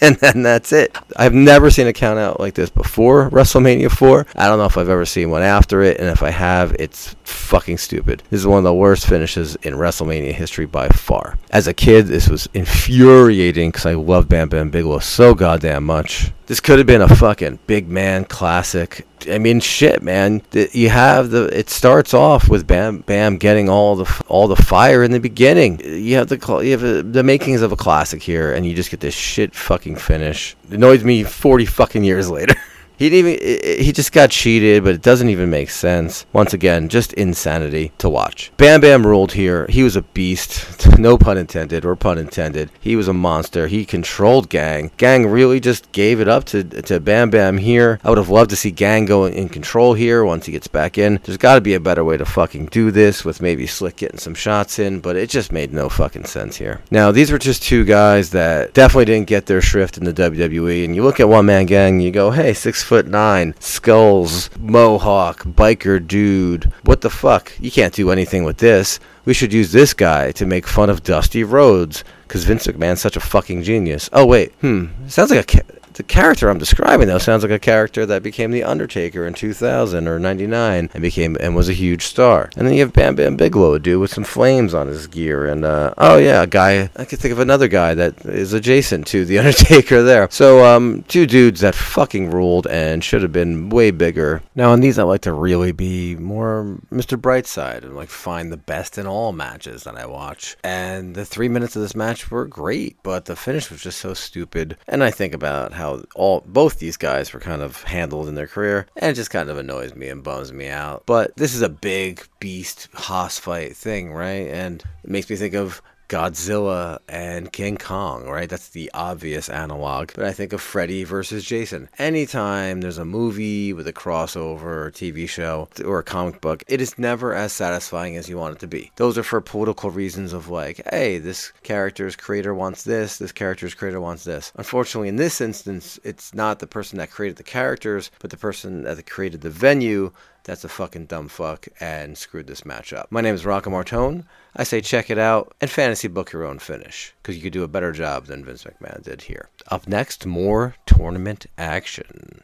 and 0.02 0.16
then 0.16 0.42
that's 0.42 0.72
it. 0.72 0.96
I've 1.16 1.32
never 1.32 1.70
seen 1.70 1.86
a 1.86 1.92
count 1.92 2.18
out 2.18 2.40
like 2.40 2.54
this 2.54 2.68
before 2.68 3.30
WrestleMania 3.30 3.90
4. 3.90 4.26
I 4.34 4.48
don't 4.48 4.58
know 4.58 4.64
if 4.64 4.76
I've 4.76 4.88
ever 4.88 5.06
seen 5.06 5.30
one 5.30 5.42
after 5.42 5.80
it, 5.82 5.98
and 6.00 6.08
if 6.08 6.22
I 6.22 6.30
have, 6.30 6.74
it's 6.78 7.14
fucking 7.22 7.78
stupid. 7.78 8.22
This 8.28 8.40
is 8.40 8.46
one 8.46 8.58
of 8.58 8.64
the 8.64 8.74
worst 8.74 9.06
finishes 9.06 9.54
in 9.62 9.74
WrestleMania 9.74 10.32
history 10.32 10.66
by 10.66 10.88
far. 10.88 11.38
As 11.50 11.68
a 11.68 11.72
kid, 11.74 12.06
this 12.06 12.28
was 12.28 12.48
infuriating 12.52 13.70
because 13.70 13.86
I 13.86 13.94
loved 13.94 14.28
Bam 14.28 14.48
Bam 14.48 14.70
Bigelow 14.70 14.98
so 14.98 15.34
goddamn 15.34 15.84
much. 15.84 16.32
This 16.52 16.60
could 16.60 16.76
have 16.76 16.86
been 16.86 17.00
a 17.00 17.08
fucking 17.08 17.60
big 17.66 17.88
man 17.88 18.26
classic. 18.26 19.06
I 19.26 19.38
mean, 19.38 19.58
shit, 19.58 20.02
man. 20.02 20.42
You 20.52 20.90
have 20.90 21.30
the. 21.30 21.44
It 21.44 21.70
starts 21.70 22.12
off 22.12 22.50
with 22.50 22.66
Bam 22.66 22.98
Bam 22.98 23.38
getting 23.38 23.70
all 23.70 23.96
the 23.96 24.22
all 24.28 24.48
the 24.48 24.56
fire 24.56 25.02
in 25.02 25.12
the 25.12 25.18
beginning. 25.18 25.80
You 25.80 26.16
have 26.16 26.28
the 26.28 26.60
you 26.62 26.72
have 26.72 27.10
the 27.14 27.22
makings 27.22 27.62
of 27.62 27.72
a 27.72 27.76
classic 27.76 28.22
here, 28.22 28.52
and 28.52 28.66
you 28.66 28.74
just 28.74 28.90
get 28.90 29.00
this 29.00 29.14
shit 29.14 29.54
fucking 29.54 29.96
finish. 29.96 30.54
It 30.68 30.74
annoys 30.74 31.02
me 31.02 31.24
forty 31.24 31.64
fucking 31.64 32.04
years 32.04 32.28
later. 32.28 32.54
He 33.02 33.18
even, 33.18 33.36
he 33.84 33.90
just 33.90 34.12
got 34.12 34.30
cheated, 34.30 34.84
but 34.84 34.94
it 34.94 35.02
doesn't 35.02 35.28
even 35.28 35.50
make 35.50 35.70
sense. 35.70 36.24
Once 36.32 36.54
again, 36.54 36.88
just 36.88 37.12
insanity 37.14 37.90
to 37.98 38.08
watch. 38.08 38.52
Bam 38.58 38.80
Bam 38.80 39.04
ruled 39.04 39.32
here. 39.32 39.66
He 39.68 39.82
was 39.82 39.96
a 39.96 40.02
beast. 40.02 40.78
No 40.98 41.16
pun 41.18 41.38
intended 41.38 41.84
or 41.84 41.96
pun 41.96 42.18
intended. 42.18 42.70
He 42.78 42.94
was 42.94 43.08
a 43.08 43.12
monster. 43.12 43.66
He 43.66 43.84
controlled 43.84 44.50
Gang. 44.50 44.92
Gang 44.98 45.26
really 45.26 45.58
just 45.58 45.90
gave 45.90 46.20
it 46.20 46.28
up 46.28 46.44
to, 46.44 46.62
to 46.62 47.00
Bam 47.00 47.30
Bam 47.30 47.58
here. 47.58 47.98
I 48.04 48.10
would 48.10 48.18
have 48.18 48.28
loved 48.28 48.50
to 48.50 48.56
see 48.56 48.70
Gang 48.70 49.06
go 49.06 49.24
in 49.24 49.48
control 49.48 49.94
here 49.94 50.22
once 50.24 50.46
he 50.46 50.52
gets 50.52 50.68
back 50.68 50.98
in. 50.98 51.18
There's 51.24 51.38
got 51.38 51.56
to 51.56 51.60
be 51.60 51.74
a 51.74 51.80
better 51.80 52.04
way 52.04 52.18
to 52.18 52.24
fucking 52.24 52.66
do 52.66 52.92
this 52.92 53.24
with 53.24 53.42
maybe 53.42 53.66
Slick 53.66 53.96
getting 53.96 54.18
some 54.18 54.34
shots 54.34 54.78
in, 54.78 55.00
but 55.00 55.16
it 55.16 55.30
just 55.30 55.50
made 55.50 55.72
no 55.72 55.88
fucking 55.88 56.26
sense 56.26 56.56
here. 56.56 56.82
Now, 56.90 57.10
these 57.10 57.32
were 57.32 57.38
just 57.38 57.64
two 57.64 57.84
guys 57.84 58.30
that 58.30 58.74
definitely 58.74 59.06
didn't 59.06 59.28
get 59.28 59.46
their 59.46 59.62
shrift 59.62 59.96
in 59.96 60.04
the 60.04 60.12
WWE, 60.12 60.84
and 60.84 60.94
you 60.94 61.02
look 61.02 61.18
at 61.18 61.28
One 61.28 61.46
Man 61.46 61.66
Gang, 61.66 61.98
you 61.98 62.12
go, 62.12 62.30
hey, 62.30 62.52
six 62.52 62.84
foot 62.92 63.06
nine, 63.06 63.54
skulls, 63.58 64.50
mohawk, 64.58 65.44
biker 65.44 66.06
dude. 66.06 66.70
What 66.84 67.00
the 67.00 67.08
fuck? 67.08 67.50
You 67.58 67.70
can't 67.70 67.94
do 67.94 68.10
anything 68.10 68.44
with 68.44 68.58
this. 68.58 69.00
We 69.24 69.32
should 69.32 69.50
use 69.50 69.72
this 69.72 69.94
guy 69.94 70.30
to 70.32 70.44
make 70.44 70.66
fun 70.66 70.90
of 70.90 71.02
Dusty 71.02 71.42
Rhodes, 71.42 72.04
because 72.28 72.44
Vince 72.44 72.66
McMahon's 72.66 73.00
such 73.00 73.16
a 73.16 73.20
fucking 73.20 73.62
genius. 73.62 74.10
Oh 74.12 74.26
wait, 74.26 74.52
hmm, 74.60 74.88
sounds 75.08 75.30
like 75.30 75.40
a. 75.40 75.56
Ca- 75.56 75.74
the 75.94 76.02
character 76.02 76.48
I'm 76.48 76.58
describing 76.58 77.08
though 77.08 77.18
sounds 77.18 77.42
like 77.42 77.52
a 77.52 77.58
character 77.58 78.06
that 78.06 78.22
became 78.22 78.50
the 78.50 78.64
Undertaker 78.64 79.26
in 79.26 79.34
2000 79.34 80.08
or 80.08 80.18
99 80.18 80.90
and 80.92 81.02
became 81.02 81.36
and 81.40 81.54
was 81.54 81.68
a 81.68 81.74
huge 81.74 82.04
star. 82.04 82.50
And 82.56 82.66
then 82.66 82.74
you 82.74 82.80
have 82.80 82.92
Bam 82.92 83.16
Bam 83.16 83.36
Bigelow, 83.36 83.74
a 83.74 83.78
dude 83.78 84.00
with 84.00 84.12
some 84.12 84.24
flames 84.24 84.74
on 84.74 84.86
his 84.86 85.06
gear, 85.06 85.46
and 85.46 85.64
uh, 85.64 85.94
oh 85.98 86.16
yeah, 86.16 86.42
a 86.42 86.46
guy. 86.46 86.90
I 86.96 87.04
could 87.04 87.18
think 87.18 87.32
of 87.32 87.38
another 87.38 87.68
guy 87.68 87.94
that 87.94 88.24
is 88.24 88.52
adjacent 88.52 89.06
to 89.08 89.24
the 89.24 89.38
Undertaker 89.42 90.02
there. 90.02 90.28
So 90.30 90.64
um, 90.64 91.04
two 91.08 91.26
dudes 91.26 91.60
that 91.60 91.74
fucking 91.74 92.30
ruled 92.30 92.66
and 92.66 93.02
should 93.02 93.22
have 93.22 93.32
been 93.32 93.68
way 93.68 93.90
bigger. 93.90 94.42
Now 94.54 94.72
on 94.72 94.80
these, 94.80 94.98
I 94.98 95.02
like 95.02 95.22
to 95.22 95.32
really 95.32 95.72
be 95.72 96.16
more 96.16 96.78
Mr. 96.90 97.20
Brightside 97.20 97.82
and 97.84 97.96
like 97.96 98.08
find 98.08 98.52
the 98.52 98.56
best 98.56 98.98
in 98.98 99.06
all 99.06 99.32
matches 99.32 99.84
that 99.84 99.96
I 99.96 100.06
watch. 100.06 100.56
And 100.62 101.14
the 101.14 101.24
three 101.24 101.48
minutes 101.48 101.76
of 101.76 101.82
this 101.82 101.96
match 101.96 102.30
were 102.30 102.46
great, 102.46 102.96
but 103.02 103.24
the 103.24 103.36
finish 103.36 103.70
was 103.70 103.82
just 103.82 103.98
so 103.98 104.14
stupid. 104.14 104.76
And 104.86 105.02
I 105.02 105.10
think 105.10 105.34
about 105.34 105.72
how 105.72 105.81
all 106.14 106.42
both 106.46 106.78
these 106.78 106.96
guys 106.96 107.32
were 107.32 107.40
kind 107.40 107.62
of 107.62 107.82
handled 107.82 108.28
in 108.28 108.34
their 108.34 108.46
career, 108.46 108.86
and 108.96 109.10
it 109.10 109.14
just 109.14 109.30
kind 109.30 109.48
of 109.48 109.58
annoys 109.58 109.94
me 109.94 110.08
and 110.08 110.22
bums 110.22 110.52
me 110.52 110.68
out. 110.68 111.04
But 111.06 111.36
this 111.36 111.54
is 111.54 111.62
a 111.62 111.68
big 111.68 112.26
beast 112.40 112.88
hoss 112.94 113.38
fight 113.38 113.76
thing, 113.76 114.12
right? 114.12 114.48
And 114.48 114.82
it 115.04 115.10
makes 115.10 115.28
me 115.28 115.36
think 115.36 115.54
of 115.54 115.82
Godzilla 116.12 116.98
and 117.08 117.50
King 117.50 117.78
Kong, 117.78 118.28
right? 118.28 118.46
That's 118.46 118.68
the 118.68 118.90
obvious 118.92 119.48
analog. 119.48 120.10
But 120.14 120.26
I 120.26 120.32
think 120.32 120.52
of 120.52 120.60
Freddy 120.60 121.04
versus 121.04 121.42
Jason. 121.42 121.88
Anytime 121.96 122.82
there's 122.82 122.98
a 122.98 123.06
movie 123.06 123.72
with 123.72 123.88
a 123.88 123.94
crossover 123.94 124.62
or 124.62 124.90
TV 124.90 125.26
show 125.26 125.70
or 125.82 126.00
a 126.00 126.04
comic 126.04 126.42
book, 126.42 126.64
it 126.68 126.82
is 126.82 126.98
never 126.98 127.32
as 127.32 127.54
satisfying 127.54 128.18
as 128.18 128.28
you 128.28 128.36
want 128.36 128.56
it 128.56 128.58
to 128.60 128.66
be. 128.66 128.92
Those 128.96 129.16
are 129.16 129.22
for 129.22 129.40
political 129.40 129.90
reasons 129.90 130.34
of 130.34 130.50
like, 130.50 130.82
hey, 130.90 131.16
this 131.16 131.50
character's 131.62 132.14
creator 132.14 132.52
wants 132.52 132.84
this, 132.84 133.16
this 133.16 133.32
character's 133.32 133.72
creator 133.72 133.98
wants 134.00 134.24
this. 134.24 134.52
Unfortunately, 134.56 135.08
in 135.08 135.16
this 135.16 135.40
instance, 135.40 135.98
it's 136.04 136.34
not 136.34 136.58
the 136.58 136.66
person 136.66 136.98
that 136.98 137.10
created 137.10 137.38
the 137.38 137.42
characters, 137.42 138.10
but 138.18 138.28
the 138.28 138.36
person 138.36 138.82
that 138.82 139.06
created 139.08 139.40
the 139.40 139.48
venue 139.48 140.12
that's 140.44 140.64
a 140.64 140.68
fucking 140.68 141.06
dumb 141.06 141.28
fuck 141.28 141.68
and 141.80 142.16
screwed 142.16 142.46
this 142.46 142.64
match 142.64 142.92
up. 142.92 143.10
My 143.10 143.20
name 143.20 143.34
is 143.34 143.46
Rocco 143.46 143.70
Martone. 143.70 144.24
I 144.56 144.64
say 144.64 144.80
check 144.80 145.10
it 145.10 145.18
out 145.18 145.54
and 145.60 145.70
fantasy 145.70 146.08
book 146.08 146.32
your 146.32 146.44
own 146.44 146.58
finish 146.58 147.14
because 147.22 147.36
you 147.36 147.42
could 147.42 147.52
do 147.52 147.62
a 147.62 147.68
better 147.68 147.92
job 147.92 148.26
than 148.26 148.44
Vince 148.44 148.64
McMahon 148.64 149.02
did 149.02 149.22
here. 149.22 149.48
Up 149.68 149.86
next, 149.88 150.26
more 150.26 150.74
tournament 150.86 151.46
action. 151.56 152.42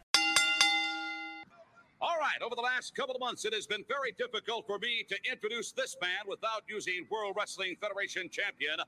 All 2.00 2.16
right, 2.18 2.40
over 2.42 2.54
the 2.54 2.62
last 2.62 2.94
couple 2.94 3.14
of 3.14 3.20
months, 3.20 3.44
it 3.44 3.52
has 3.52 3.66
been 3.66 3.84
very 3.88 4.12
difficult 4.12 4.66
for 4.66 4.78
me 4.78 5.04
to 5.08 5.16
introduce 5.30 5.72
this 5.72 5.96
man 6.00 6.26
without 6.28 6.62
using 6.68 7.06
World 7.10 7.34
Wrestling 7.36 7.76
Federation 7.80 8.28
champion 8.30 8.78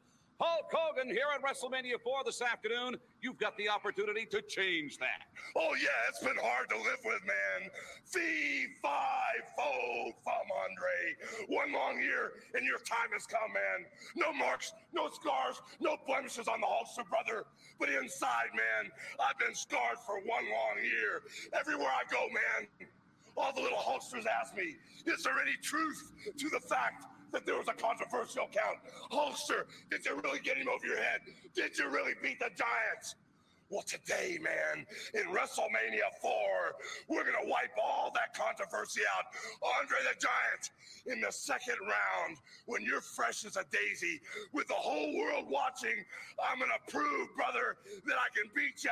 Hulk 0.41 0.73
Hogan 0.73 1.12
here 1.12 1.29
at 1.35 1.43
WrestleMania 1.45 2.01
4 2.03 2.25
this 2.25 2.41
afternoon. 2.41 2.97
You've 3.21 3.37
got 3.37 3.59
the 3.59 3.69
opportunity 3.69 4.25
to 4.31 4.41
change 4.41 4.97
that. 4.97 5.29
Oh, 5.55 5.77
yeah, 5.77 6.09
it's 6.09 6.25
been 6.25 6.41
hard 6.41 6.71
to 6.71 6.77
live 6.77 7.05
with, 7.05 7.21
man. 7.29 7.69
Fee, 8.07 8.69
fi, 8.81 9.21
fo, 9.55 10.12
fum, 10.25 10.49
Andre. 10.65 11.53
One 11.55 11.75
long 11.75 12.01
year, 12.01 12.33
and 12.55 12.65
your 12.65 12.79
time 12.79 13.12
has 13.12 13.27
come, 13.27 13.53
man. 13.53 13.85
No 14.17 14.33
marks, 14.33 14.73
no 14.95 15.11
scars, 15.11 15.61
no 15.79 15.99
blemishes 16.07 16.49
on 16.49 16.62
the 16.62 16.67
Hulkster, 16.67 17.07
brother. 17.07 17.45
But 17.79 17.91
inside, 17.91 18.49
man, 18.57 18.91
I've 19.21 19.39
been 19.39 19.55
scarred 19.55 19.99
for 20.07 20.21
one 20.25 20.49
long 20.49 20.83
year. 20.83 21.21
Everywhere 21.53 21.93
I 21.93 22.09
go, 22.11 22.25
man, 22.33 22.89
all 23.37 23.53
the 23.53 23.61
little 23.61 23.77
Hulksters 23.77 24.25
ask 24.25 24.57
me, 24.57 24.77
is 25.05 25.23
there 25.23 25.39
any 25.39 25.57
truth 25.62 26.12
to 26.39 26.49
the 26.49 26.61
fact 26.61 27.05
that 27.32 27.47
there 27.47 27.57
was 27.57 27.69
a 27.69 27.73
controversial 27.73 28.48
count. 28.52 28.78
Hulkster, 29.12 29.65
did 29.90 30.05
you 30.05 30.20
really 30.23 30.40
get 30.40 30.57
him 30.57 30.69
over 30.69 30.86
your 30.86 30.97
head? 30.97 31.20
Did 31.55 31.77
you 31.78 31.89
really 31.89 32.12
beat 32.23 32.39
the 32.39 32.51
Giants? 32.57 33.16
Well, 33.70 33.82
today, 33.86 34.36
man, 34.42 34.84
in 35.14 35.30
WrestleMania 35.30 36.10
4, 36.20 36.32
we're 37.09 37.22
going 37.22 37.38
to 37.40 37.48
wipe 37.48 37.70
all 37.80 38.10
that 38.16 38.34
controversy 38.34 39.02
out. 39.16 39.26
Andre 39.78 39.98
the 40.02 40.18
Giant 40.18 40.70
in 41.06 41.20
the 41.20 41.30
second 41.30 41.78
round, 41.80 42.38
when 42.66 42.82
you're 42.82 43.01
fresh 43.01 43.44
as 43.44 43.56
a 43.56 43.64
daisy 43.70 44.20
with 44.52 44.66
the 44.66 44.74
whole 44.74 45.16
world 45.16 45.47
watching, 45.48 46.05
I'm 46.42 46.59
going 46.59 46.72
to 46.74 46.92
prove, 46.92 47.28
brother, 47.36 47.78
that 48.06 48.18
I 48.18 48.26
can 48.34 48.51
beat 48.56 48.82
you 48.82 48.90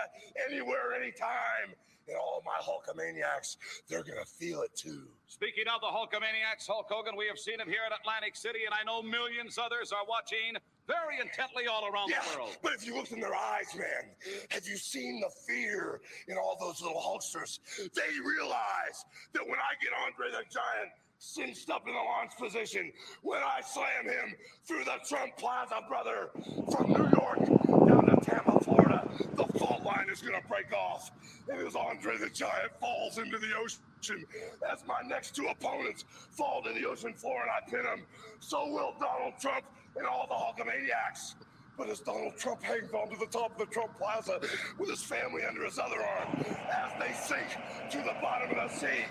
anywhere, 0.49 0.95
anytime. 0.95 1.75
And 2.07 2.17
all 2.17 2.41
my 2.47 2.63
Hulkamaniacs, 2.63 3.57
they're 3.89 4.05
going 4.05 4.23
to 4.23 4.31
feel 4.31 4.63
it 4.63 4.75
too. 4.77 5.09
Speaking 5.27 5.65
of 5.67 5.81
the 5.81 5.91
Hulkamaniacs, 5.91 6.69
Hulk 6.69 6.87
Hogan, 6.89 7.17
we 7.19 7.27
have 7.27 7.39
seen 7.39 7.59
him 7.59 7.67
here 7.69 7.83
in 7.85 7.93
Atlantic 7.93 8.37
City, 8.37 8.61
and 8.65 8.73
I 8.73 8.87
know 8.87 9.03
millions 9.03 9.59
others 9.59 9.91
are 9.91 10.07
watching 10.09 10.55
very 10.89 11.21
intently 11.21 11.67
all 11.69 11.87
around 11.87 12.09
Yeah, 12.11 12.19
the 12.33 12.39
world. 12.39 12.57
but 12.63 12.73
if 12.73 12.85
you 12.87 12.95
looked 12.97 13.13
in 13.13 13.21
their 13.21 13.35
eyes, 13.37 13.69
man, 13.77 14.11
have 14.49 14.67
you 14.67 14.77
seen 14.77 15.21
the 15.21 15.31
fear 15.47 16.01
in 16.27 16.37
all 16.37 16.57
those 16.59 16.81
little 16.83 17.01
Hulksters? 17.01 17.61
They 17.95 18.19
realize 18.25 19.05
that 19.35 19.43
when 19.47 19.59
I 19.61 19.77
get 19.81 19.93
Andre 20.05 20.31
the 20.31 20.45
Giant 20.51 20.91
cinched 21.21 21.69
up 21.71 21.87
in 21.87 21.93
the 21.93 21.99
launch 22.01 22.33
position, 22.39 22.93
when 23.23 23.41
I 23.43 23.61
slam 23.61 24.05
him 24.05 24.35
through 24.67 24.85
the 24.85 24.97
Trump 25.09 25.37
Plaza, 25.37 25.81
brother, 25.89 26.31
from 26.73 26.93
New 26.93 27.09
York 27.21 27.39
down 27.87 28.07
to 28.07 28.17
Tampa, 28.25 28.59
Florida, 28.61 29.08
the 29.19 29.45
fault 29.59 29.83
line 29.83 30.07
is 30.11 30.21
going 30.21 30.41
to 30.41 30.49
break 30.49 30.73
off. 30.73 31.11
And 31.49 31.67
as 31.67 31.75
Andre 31.75 32.19
the 32.19 32.31
Giant 32.31 32.73
falls 32.81 33.19
into 33.19 33.39
the 33.39 33.55
ocean, 33.57 34.25
as 34.71 34.85
my 34.87 35.01
next 35.07 35.35
two 35.35 35.47
opponents 35.47 36.05
fall 36.31 36.63
to 36.63 36.73
the 36.73 36.87
ocean 36.87 37.15
floor 37.15 37.43
and 37.43 37.51
I 37.51 37.69
pin 37.69 37.83
them, 37.83 38.07
so 38.41 38.67
will 38.67 38.95
Donald 39.01 39.35
Trump 39.41 39.65
and 39.97 40.07
all 40.07 40.27
the 40.29 40.35
Hulkamaniacs. 40.35 41.35
But 41.77 41.91
as 41.91 42.01
Donald 42.01 42.37
Trump 42.37 42.63
hangs 42.63 42.93
onto 42.93 43.17
the 43.17 43.27
top 43.27 43.53
of 43.53 43.59
the 43.59 43.73
Trump 43.73 43.97
Plaza 43.97 44.41
with 44.79 44.91
his 44.91 45.03
family 45.03 45.43
under 45.49 45.65
his 45.65 45.79
other 45.79 46.03
arm, 46.03 46.45
as 46.71 46.93
they 46.99 47.13
sink 47.15 47.47
to 47.91 47.99
the 47.99 48.17
bottom 48.21 48.59
of 48.59 48.71
the 48.71 48.77
sea, 48.77 49.05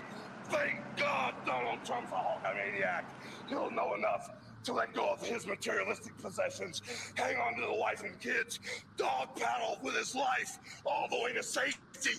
thank 0.44 0.80
God 0.96 1.34
Donald 1.46 1.78
Trump's 1.84 2.12
a 2.12 2.14
Hulkamaniac. 2.14 3.04
He'll 3.48 3.70
know 3.70 3.94
enough 3.94 4.30
to 4.64 4.72
let 4.72 4.92
go 4.94 5.10
of 5.10 5.22
his 5.22 5.46
materialistic 5.46 6.16
possessions, 6.18 6.82
hang 7.14 7.36
on 7.36 7.54
to 7.54 7.66
the 7.66 7.74
wife 7.74 8.02
and 8.02 8.18
kids, 8.20 8.60
dog 8.96 9.34
paddle 9.36 9.78
with 9.82 9.96
his 9.96 10.14
life 10.14 10.58
all 10.84 11.08
the 11.10 11.18
way 11.22 11.32
to 11.32 11.42
safety. 11.42 12.18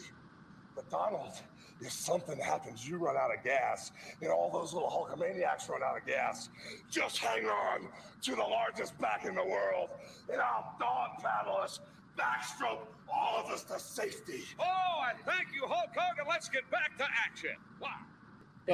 But 0.75 0.89
Donald, 0.89 1.33
if 1.81 1.91
something 1.91 2.37
happens, 2.37 2.87
you 2.87 2.97
run 2.97 3.15
out 3.17 3.35
of 3.35 3.43
gas, 3.43 3.91
and 4.21 4.31
all 4.31 4.51
those 4.51 4.73
little 4.73 4.89
Hulkamaniacs 4.89 5.69
run 5.69 5.81
out 5.83 5.97
of 5.97 6.05
gas, 6.05 6.49
just 6.89 7.17
hang 7.19 7.45
on 7.45 7.87
to 8.23 8.35
the 8.35 8.41
largest 8.43 8.97
back 8.99 9.25
in 9.25 9.35
the 9.35 9.45
world, 9.45 9.89
and 10.31 10.41
I'll 10.41 10.75
dog 10.79 11.21
paddle 11.21 11.57
us, 11.57 11.79
backstroke 12.17 12.85
all 13.11 13.43
of 13.43 13.51
us 13.51 13.63
to 13.63 13.79
safety. 13.79 14.43
Oh, 14.59 15.03
and 15.09 15.17
thank 15.25 15.53
you, 15.53 15.65
Hulk 15.65 15.89
Hogan. 15.95 16.25
Let's 16.27 16.49
get 16.49 16.69
back 16.69 16.97
to 16.97 17.05
action. 17.25 17.55
Wow. 17.81 17.89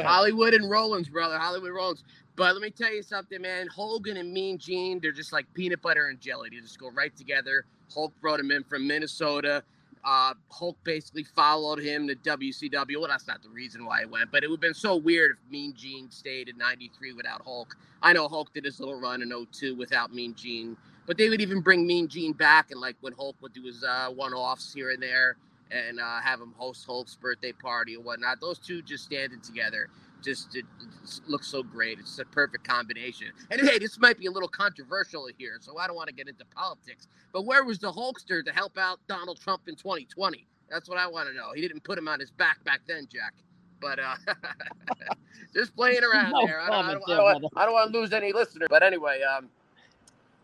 Hollywood 0.03 0.53
and 0.53 0.69
Rollins, 0.69 1.09
brother. 1.09 1.37
Hollywood 1.37 1.71
Rollins. 1.71 2.03
But 2.35 2.53
let 2.53 2.61
me 2.61 2.69
tell 2.69 2.93
you 2.93 3.01
something, 3.01 3.41
man. 3.41 3.67
Hogan 3.67 4.17
and 4.17 4.33
Mean 4.33 4.57
Gene, 4.57 4.99
they're 4.99 5.11
just 5.11 5.31
like 5.31 5.45
peanut 5.53 5.81
butter 5.81 6.07
and 6.07 6.19
jelly. 6.19 6.49
They 6.49 6.59
just 6.59 6.79
go 6.79 6.91
right 6.91 7.15
together. 7.15 7.65
Hulk 7.93 8.13
brought 8.19 8.39
him 8.39 8.51
in 8.51 8.63
from 8.63 8.87
Minnesota. 8.87 9.63
Uh, 10.03 10.33
Hulk 10.51 10.77
basically 10.83 11.23
followed 11.23 11.79
him 11.79 12.07
to 12.07 12.15
WCW. 12.15 12.97
Well, 12.99 13.07
that's 13.07 13.27
not 13.27 13.41
the 13.41 13.49
reason 13.49 13.85
why 13.85 14.01
he 14.01 14.05
went, 14.05 14.31
but 14.31 14.43
it 14.43 14.49
would 14.49 14.57
have 14.57 14.61
been 14.61 14.73
so 14.73 14.95
weird 14.97 15.31
if 15.31 15.51
Mean 15.51 15.73
Gene 15.75 16.11
stayed 16.11 16.47
in 16.47 16.57
93 16.57 17.13
without 17.13 17.41
Hulk. 17.43 17.75
I 18.03 18.13
know 18.13 18.27
Hulk 18.27 18.53
did 18.53 18.65
his 18.65 18.79
little 18.79 18.99
run 18.99 19.23
in 19.23 19.29
02 19.29 19.75
without 19.75 20.13
Mean 20.13 20.35
Gene, 20.35 20.77
but 21.07 21.17
they 21.17 21.29
would 21.29 21.41
even 21.41 21.61
bring 21.61 21.87
Mean 21.87 22.07
Gene 22.07 22.33
back 22.33 22.69
and 22.69 22.79
like 22.79 22.97
when 23.01 23.13
Hulk 23.13 23.35
would 23.41 23.53
do 23.53 23.63
his 23.63 23.83
uh, 23.83 24.09
one-offs 24.09 24.73
here 24.73 24.91
and 24.91 25.01
there 25.01 25.37
and 25.71 25.99
uh, 25.99 26.21
have 26.21 26.39
him 26.39 26.53
host 26.57 26.85
Hulk's 26.85 27.15
birthday 27.15 27.51
party 27.51 27.95
or 27.95 28.03
whatnot. 28.03 28.39
Those 28.41 28.59
two 28.59 28.81
just 28.81 29.05
standing 29.05 29.41
together 29.41 29.89
just 30.25 30.55
it, 30.55 30.65
it 30.81 31.21
looks 31.27 31.47
so 31.47 31.63
great. 31.63 31.99
It's 31.99 32.17
a 32.19 32.25
perfect 32.25 32.67
combination. 32.67 33.27
And 33.51 33.61
hey, 33.61 33.77
this 33.77 33.99
might 33.99 34.17
be 34.17 34.25
a 34.25 34.31
little 34.31 34.49
controversial 34.49 35.29
here, 35.37 35.57
so 35.61 35.77
I 35.77 35.87
don't 35.87 35.95
want 35.95 36.09
to 36.09 36.15
get 36.15 36.27
into 36.27 36.43
politics. 36.45 37.07
But 37.31 37.45
where 37.45 37.63
was 37.63 37.79
the 37.79 37.91
Hulkster 37.91 38.43
to 38.43 38.51
help 38.51 38.77
out 38.77 38.99
Donald 39.07 39.39
Trump 39.39 39.63
in 39.67 39.75
2020? 39.75 40.47
That's 40.69 40.89
what 40.89 40.97
I 40.97 41.07
want 41.07 41.29
to 41.29 41.35
know. 41.35 41.51
He 41.53 41.61
didn't 41.61 41.83
put 41.83 41.97
him 41.97 42.07
on 42.07 42.19
his 42.19 42.31
back 42.31 42.63
back 42.63 42.81
then, 42.87 43.07
Jack. 43.11 43.33
But 43.79 43.99
uh, 43.99 44.15
just 45.53 45.75
playing 45.75 46.03
around 46.13 46.31
No 46.31 46.47
there. 46.47 46.59
I 46.59 46.69
don't, 46.69 46.85
I, 46.85 46.93
don't, 46.93 47.09
I, 47.09 47.33
don't. 47.33 47.45
I 47.55 47.65
don't 47.65 47.73
want 47.73 47.93
to 47.93 47.99
lose 47.99 48.11
any 48.11 48.33
listeners. 48.33 48.67
But 48.69 48.81
anyway, 48.81 49.21
um, 49.21 49.49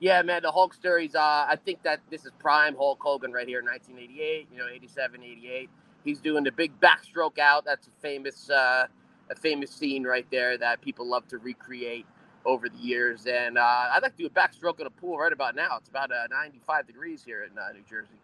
yeah, 0.02 0.24
man, 0.24 0.42
the 0.42 0.52
Hulkster. 0.52 1.00
He's. 1.00 1.14
Uh, 1.14 1.46
I 1.48 1.56
think 1.64 1.84
that 1.84 2.02
this 2.10 2.26
is 2.26 2.32
prime 2.40 2.76
Hulk 2.76 2.98
Hogan 3.00 3.32
right 3.32 3.48
here, 3.48 3.62
1988. 3.64 4.48
You 4.52 4.58
know, 4.58 4.68
87, 4.68 5.22
88. 5.24 5.70
He's 6.04 6.20
doing 6.20 6.44
the 6.44 6.52
big 6.52 6.72
backstroke 6.82 7.38
out. 7.38 7.66
That's 7.66 7.86
a 7.86 7.92
famous, 8.02 8.50
uh, 8.50 8.88
a 9.30 9.36
famous 9.36 9.70
scene 9.70 10.04
right 10.04 10.26
there 10.32 10.58
that 10.58 10.82
people 10.82 11.08
love 11.08 11.28
to 11.28 11.38
recreate 11.38 12.08
over 12.46 12.68
the 12.68 12.78
years. 12.80 13.28
And 13.28 13.60
uh, 13.60 13.90
I'd 13.92 14.02
like 14.02 14.18
to 14.18 14.24
do 14.24 14.26
a 14.26 14.30
backstroke 14.32 14.80
in 14.80 14.88
a 14.88 14.90
pool 14.90 15.20
right 15.20 15.32
about 15.32 15.56
now. 15.56 15.78
It's 15.78 15.90
about 15.90 16.12
uh, 16.12 16.26
95 16.32 16.88
degrees 16.88 17.24
here 17.24 17.44
in 17.44 17.56
uh, 17.56 17.72
New 17.72 17.84
Jersey 17.88 18.20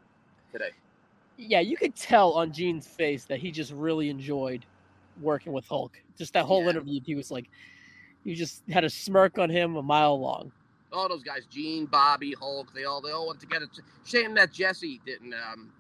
today. 0.52 0.72
Yeah, 1.38 1.60
you 1.60 1.78
could 1.78 1.96
tell 1.96 2.32
on 2.32 2.52
Gene's 2.52 2.88
face 2.88 3.26
that 3.26 3.38
he 3.38 3.52
just 3.52 3.72
really 3.72 4.10
enjoyed 4.10 4.66
working 5.22 5.54
with 5.54 5.68
Hulk. 5.68 5.96
Just 6.18 6.34
that 6.34 6.46
whole 6.46 6.68
interview, 6.68 7.00
he 7.06 7.14
was 7.14 7.30
like, 7.30 7.52
he 8.24 8.34
just 8.34 8.64
had 8.68 8.84
a 8.84 8.90
smirk 8.90 9.38
on 9.38 9.52
him 9.52 9.76
a 9.76 9.84
mile 9.84 10.20
long. 10.20 10.52
All 10.94 11.10
those 11.10 11.24
guys, 11.24 11.46
Gene, 11.50 11.86
Bobby, 11.86 12.34
Hulk, 12.40 12.74
they 12.74 12.86
all 12.86 13.02
they 13.02 13.12
all 13.12 13.28
went 13.28 13.40
together. 13.40 13.68
Shame 14.06 14.36
that 14.36 14.52
Jesse 14.54 15.02
didn't, 15.06 15.34
um, 15.34 15.72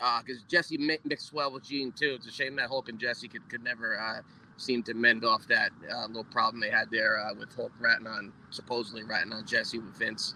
uh, 0.00 0.20
because 0.24 0.42
Jesse 0.44 0.78
mi- 0.78 0.98
mixed 1.04 1.32
well 1.32 1.52
with 1.52 1.64
Gene 1.64 1.92
too. 1.92 2.14
It's 2.16 2.26
a 2.26 2.32
shame 2.32 2.56
that 2.56 2.68
Hulk 2.68 2.88
and 2.88 2.98
Jesse 2.98 3.28
could 3.28 3.48
could 3.48 3.62
never 3.62 3.98
uh, 4.00 4.22
seem 4.56 4.82
to 4.84 4.94
mend 4.94 5.24
off 5.24 5.46
that 5.48 5.70
uh, 5.92 6.06
little 6.08 6.24
problem 6.24 6.60
they 6.60 6.70
had 6.70 6.90
there 6.90 7.18
uh, 7.20 7.34
with 7.34 7.54
Hulk 7.54 7.72
ratting 7.80 8.06
on 8.06 8.32
supposedly 8.50 9.04
ratting 9.04 9.32
on 9.32 9.46
Jesse 9.46 9.78
with 9.78 9.96
Vince 9.98 10.34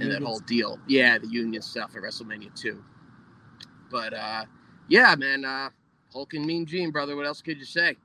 and 0.00 0.10
that 0.10 0.22
whole 0.22 0.40
deal. 0.40 0.78
Yeah, 0.88 1.18
the 1.18 1.28
union 1.28 1.62
stuff 1.62 1.96
at 1.96 2.02
WrestleMania 2.02 2.54
too. 2.60 2.82
But 3.90 4.14
uh, 4.14 4.44
yeah, 4.88 5.14
man, 5.16 5.44
uh, 5.44 5.70
Hulk 6.12 6.34
and 6.34 6.46
Mean 6.46 6.66
Gene, 6.66 6.90
brother. 6.90 7.16
What 7.16 7.26
else 7.26 7.42
could 7.42 7.58
you 7.58 7.64
say? 7.64 7.96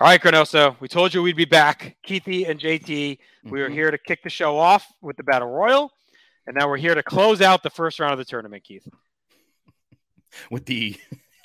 All 0.00 0.06
right, 0.06 0.20
ChroNoSo, 0.20 0.76
we 0.80 0.88
told 0.88 1.12
you 1.12 1.22
we'd 1.22 1.36
be 1.36 1.44
back. 1.44 1.96
Keithy 2.06 2.48
and 2.48 2.58
JT, 2.58 3.18
we 3.44 3.60
were 3.60 3.68
Mhm. 3.68 3.72
here 3.74 3.90
to 3.90 3.98
kick 3.98 4.22
the 4.22 4.30
show 4.30 4.56
off 4.56 4.86
with 5.02 5.18
the 5.18 5.22
Battle 5.22 5.48
Royal, 5.48 5.92
and 6.46 6.56
now 6.56 6.68
we're 6.68 6.78
here 6.78 6.94
to 6.94 7.02
close 7.02 7.42
out 7.42 7.62
the 7.62 7.68
first 7.68 8.00
round 8.00 8.12
of 8.12 8.18
the 8.18 8.24
tournament, 8.24 8.64
Keith. 8.64 8.88
with 10.50 10.64
the 10.64 10.98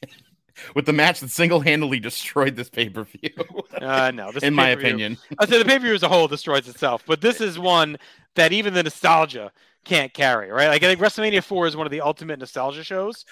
with 0.76 0.86
the 0.86 0.94
match 0.94 1.20
that 1.20 1.32
single 1.32 1.60
handedly 1.60 2.00
destroyed 2.00 2.56
this 2.56 2.70
pay 2.70 2.88
per 2.88 3.04
view. 3.04 3.30
Uh, 3.74 4.12
no, 4.12 4.32
this 4.32 4.42
in 4.44 4.54
my 4.54 4.70
opinion. 4.70 5.18
I'd 5.38 5.50
say 5.50 5.58
the 5.58 5.66
pay 5.66 5.78
per 5.78 5.84
view 5.84 5.94
as 5.94 6.04
a 6.04 6.08
whole 6.08 6.30
destroys 6.30 6.70
itself, 6.70 7.04
but 7.06 7.20
this 7.20 7.42
is 7.42 7.60
one 7.60 7.98
that 8.36 8.54
even 8.54 8.74
the 8.74 8.84
nostalgia 8.84 9.52
can't 9.84 10.14
carry, 10.14 10.50
right? 10.50 10.70
Like 10.70 10.82
I 10.82 10.88
think 10.88 11.02
WrestleMania 11.02 11.44
4 11.44 11.68
is 11.68 11.76
one 11.76 11.86
of 11.88 11.92
the 11.92 12.00
ultimate 12.02 12.40
nostalgia 12.40 12.86
shows, 12.86 13.26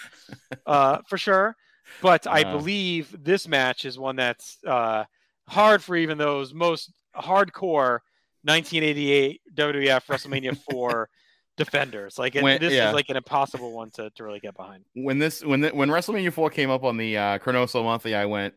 uh, 0.66 0.98
for 1.08 1.18
sure. 1.18 1.56
But 2.02 2.28
I 2.28 2.44
Uh. 2.44 2.58
believe 2.58 3.16
this 3.24 3.48
match 3.48 3.86
is 3.86 3.98
one 4.00 4.16
that's 4.16 4.58
uh, 4.66 5.04
hard 5.48 5.84
for 5.84 5.96
even 5.96 6.18
those 6.18 6.54
most 6.54 6.92
hardcore 7.16 8.00
1988 8.44 9.42
WWF 9.56 10.06
WrestleMania 10.08 10.58
4 10.72 11.10
defenders. 11.58 12.18
Like 12.18 12.36
it, 12.36 12.44
When- 12.44 12.60
this 12.60 12.74
yeah. 12.74 12.90
is 12.90 12.94
like 12.94 13.10
an 13.10 13.18
impossible 13.18 13.74
one 13.74 13.90
to, 13.92 14.10
to 14.12 14.24
really 14.24 14.40
get 14.40 14.56
behind. 14.56 14.84
when 14.94 15.20
this 15.20 15.44
when 15.44 15.62
the, 15.62 15.70
when 15.70 15.90
WrestleMania 15.90 16.34
four 16.34 16.50
came 16.50 16.70
up 16.70 16.84
on 16.84 16.98
the 16.98 17.18
uh, 17.18 17.38
Monthly, 17.46 18.16
I 18.16 18.26
went, 18.26 18.54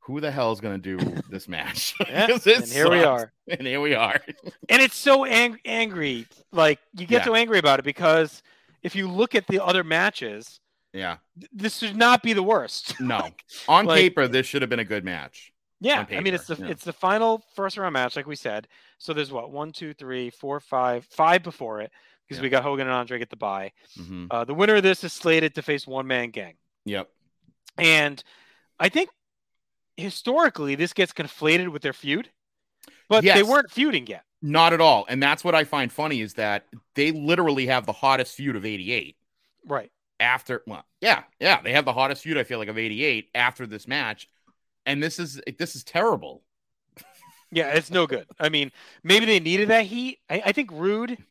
"Who 0.00 0.20
the 0.20 0.30
hell 0.30 0.52
is 0.52 0.60
going 0.60 0.80
to 0.80 0.96
do 0.96 1.20
this 1.30 1.48
match?" 1.48 1.94
Yeah, 2.08 2.26
and 2.46 2.64
here 2.64 2.90
we 2.90 3.02
are. 3.04 3.32
and 3.48 3.66
here 3.66 3.80
we 3.80 3.94
are. 3.94 4.20
and 4.68 4.82
it's 4.82 4.96
so 4.96 5.24
ang- 5.24 5.60
angry. 5.64 6.26
Like 6.52 6.78
you 6.96 7.06
get 7.06 7.20
Yeah. 7.20 7.24
so 7.26 7.34
angry 7.34 7.58
about 7.58 7.78
it 7.80 7.84
because 7.84 8.42
if 8.82 8.96
you 8.96 9.08
look 9.08 9.34
at 9.34 9.46
the 9.46 9.62
other 9.62 9.84
matches, 9.84 10.60
Yeah, 10.92 11.18
this 11.52 11.78
should 11.78 11.96
not 11.96 12.22
be 12.22 12.32
the 12.32 12.42
worst. 12.42 12.98
no, 13.00 13.28
on 13.68 13.86
Like- 13.86 13.98
paper 14.00 14.26
this 14.28 14.46
should 14.46 14.62
have 14.62 14.70
been 14.70 14.78
a 14.80 14.84
good 14.84 15.04
match. 15.04 15.52
Yeah, 15.80 16.04
I 16.10 16.20
mean 16.20 16.34
it's 16.34 16.46
the 16.48 16.56
yeah. 16.56 16.66
it's 16.66 16.82
the 16.84 16.92
final 16.92 17.44
first 17.54 17.76
round 17.76 17.92
match, 17.92 18.16
like 18.16 18.26
we 18.26 18.34
said. 18.36 18.66
So 18.98 19.12
there's 19.12 19.30
what 19.30 19.52
one, 19.52 19.70
two, 19.70 19.94
three, 19.94 20.28
four, 20.30 20.58
five, 20.58 21.04
five 21.04 21.42
before 21.44 21.80
it 21.82 21.92
because 22.26 22.38
Yeah. 22.40 22.42
we 22.42 22.48
got 22.48 22.64
Hogan 22.64 22.88
and 22.88 22.94
Andre 22.96 23.18
get 23.20 23.30
the 23.30 23.36
bye. 23.36 23.70
Mhm. 23.96 24.26
Uh, 24.30 24.44
the 24.44 24.54
winner 24.54 24.74
of 24.76 24.82
this 24.82 25.04
is 25.04 25.12
slated 25.12 25.54
to 25.54 25.62
face 25.62 25.86
one 25.86 26.06
man 26.08 26.30
gang, 26.30 26.54
Yep. 26.84 27.08
and 27.78 28.24
I 28.80 28.88
think 28.88 29.10
historically 29.96 30.74
this 30.74 30.92
gets 30.92 31.12
conflated 31.12 31.68
with 31.68 31.82
their 31.82 31.92
feud, 31.92 32.30
but 33.08 33.22
they 33.24 33.42
weren't 33.42 33.70
feuding 33.70 34.06
yet. 34.06 34.24
Not 34.40 34.72
at 34.72 34.80
all. 34.80 35.04
And 35.08 35.22
that's 35.22 35.42
what 35.42 35.54
I 35.54 35.64
find 35.64 35.92
funny 35.92 36.20
is 36.20 36.34
that 36.34 36.66
they 36.94 37.10
literally 37.10 37.66
have 37.66 37.86
the 37.86 37.92
hottest 37.92 38.36
feud 38.36 38.54
of 38.56 38.64
88 38.64 39.16
Right. 39.66 39.90
After 40.20 40.62
well, 40.66 40.84
yeah, 41.00 41.22
yeah, 41.40 41.60
they 41.62 41.72
have 41.72 41.84
the 41.84 41.92
hottest 41.92 42.22
feud 42.22 42.38
I 42.38 42.44
feel 42.44 42.58
like 42.58 42.68
of 42.68 42.78
88 42.78 43.28
after 43.34 43.66
this 43.66 43.86
match. 43.88 44.28
And 44.86 45.02
this 45.02 45.18
is 45.18 45.40
this 45.58 45.76
is 45.76 45.84
terrible. 45.84 46.42
Yeah, 47.50 47.68
it's 47.70 47.90
no 47.90 48.06
good. 48.06 48.26
I 48.38 48.48
mean, 48.50 48.72
maybe 49.02 49.24
they 49.26 49.40
needed 49.40 49.68
that 49.68 49.86
heat. 49.86 50.18
I, 50.28 50.42
I 50.46 50.52
think 50.52 50.70
Rude. 50.72 51.18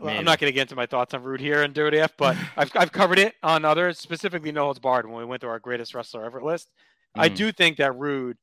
Well, 0.00 0.16
I'm 0.16 0.24
not 0.24 0.38
going 0.38 0.50
to 0.50 0.54
get 0.54 0.62
into 0.62 0.76
my 0.76 0.86
thoughts 0.86 1.12
on 1.12 1.22
Rude 1.22 1.40
here 1.40 1.62
in 1.62 1.74
Dirty 1.74 1.98
F, 1.98 2.12
but 2.16 2.34
I've, 2.56 2.70
I've 2.74 2.90
covered 2.90 3.18
it 3.18 3.34
on 3.42 3.66
others, 3.66 3.98
specifically 3.98 4.50
No 4.50 4.64
Holds 4.64 4.78
Barred 4.78 5.04
when 5.06 5.18
we 5.18 5.24
went 5.26 5.42
through 5.42 5.50
our 5.50 5.58
greatest 5.58 5.94
wrestler 5.94 6.24
ever 6.24 6.42
list. 6.42 6.70
I 7.14 7.28
Mhm. 7.28 7.36
do 7.36 7.52
think 7.52 7.76
that 7.76 7.94
Rude 7.94 8.38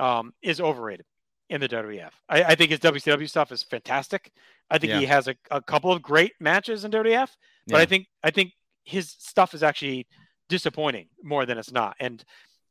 um, 0.00 0.34
is 0.42 0.60
overrated 0.60 1.06
in 1.50 1.60
the 1.60 1.68
WWF. 1.68 2.10
I, 2.28 2.42
I 2.44 2.54
think 2.54 2.70
his 2.70 2.80
WCW 2.80 3.28
stuff 3.28 3.50
is 3.52 3.62
fantastic. 3.62 4.32
I 4.70 4.78
think 4.78 4.92
Yeah. 4.92 5.00
he 5.00 5.06
has 5.06 5.28
a, 5.28 5.34
a 5.50 5.62
couple 5.62 5.90
of 5.92 6.02
great 6.02 6.32
matches 6.40 6.84
in 6.84 6.90
WWF, 6.90 7.30
but 7.66 7.80
I 7.80 7.86
think 7.86 8.06
I 8.22 8.30
think 8.30 8.52
his 8.84 9.14
stuff 9.18 9.54
is 9.54 9.62
actually 9.62 10.06
disappointing 10.48 11.08
more 11.22 11.46
than 11.46 11.58
it's 11.58 11.72
not. 11.72 11.96
And 12.00 12.22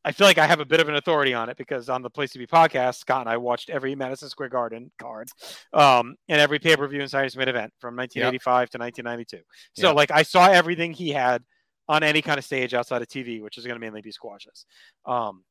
I 0.04 0.12
feel 0.12 0.26
like 0.26 0.38
I 0.38 0.46
have 0.46 0.60
a 0.60 0.64
bit 0.64 0.80
of 0.80 0.88
an 0.88 0.94
authority 0.94 1.34
on 1.34 1.48
it 1.48 1.56
because 1.56 1.88
on 1.88 2.02
the 2.02 2.10
Place 2.10 2.30
to 2.32 2.38
Be 2.38 2.46
podcast, 2.46 2.96
Scott 2.96 3.20
and 3.22 3.28
I 3.28 3.36
watched 3.36 3.68
every 3.68 3.94
Madison 3.94 4.28
Square 4.28 4.50
Garden 4.50 4.90
card 4.98 5.28
um, 5.72 6.14
and 6.28 6.40
every 6.40 6.58
pay 6.58 6.76
per 6.76 6.86
view 6.86 7.00
and 7.00 7.10
Saturday 7.10 7.36
Main 7.36 7.48
event 7.48 7.72
from 7.80 7.96
1985 7.96 8.70
to 8.70 8.78
1992. 8.78 9.38
So, 9.74 9.88
Yeah. 9.88 9.92
like, 9.92 10.10
I 10.12 10.22
saw 10.22 10.48
everything 10.48 10.92
he 10.92 11.10
had 11.10 11.42
on 11.88 12.02
any 12.02 12.22
kind 12.22 12.38
of 12.38 12.44
stage 12.44 12.74
outside 12.74 13.02
of 13.02 13.08
TV, 13.08 13.40
which 13.42 13.58
is 13.58 13.64
going 13.66 13.74
to 13.76 13.80
mainly 13.80 14.00
be 14.00 14.12
squashes. 14.12 14.66
Um, 15.04 15.42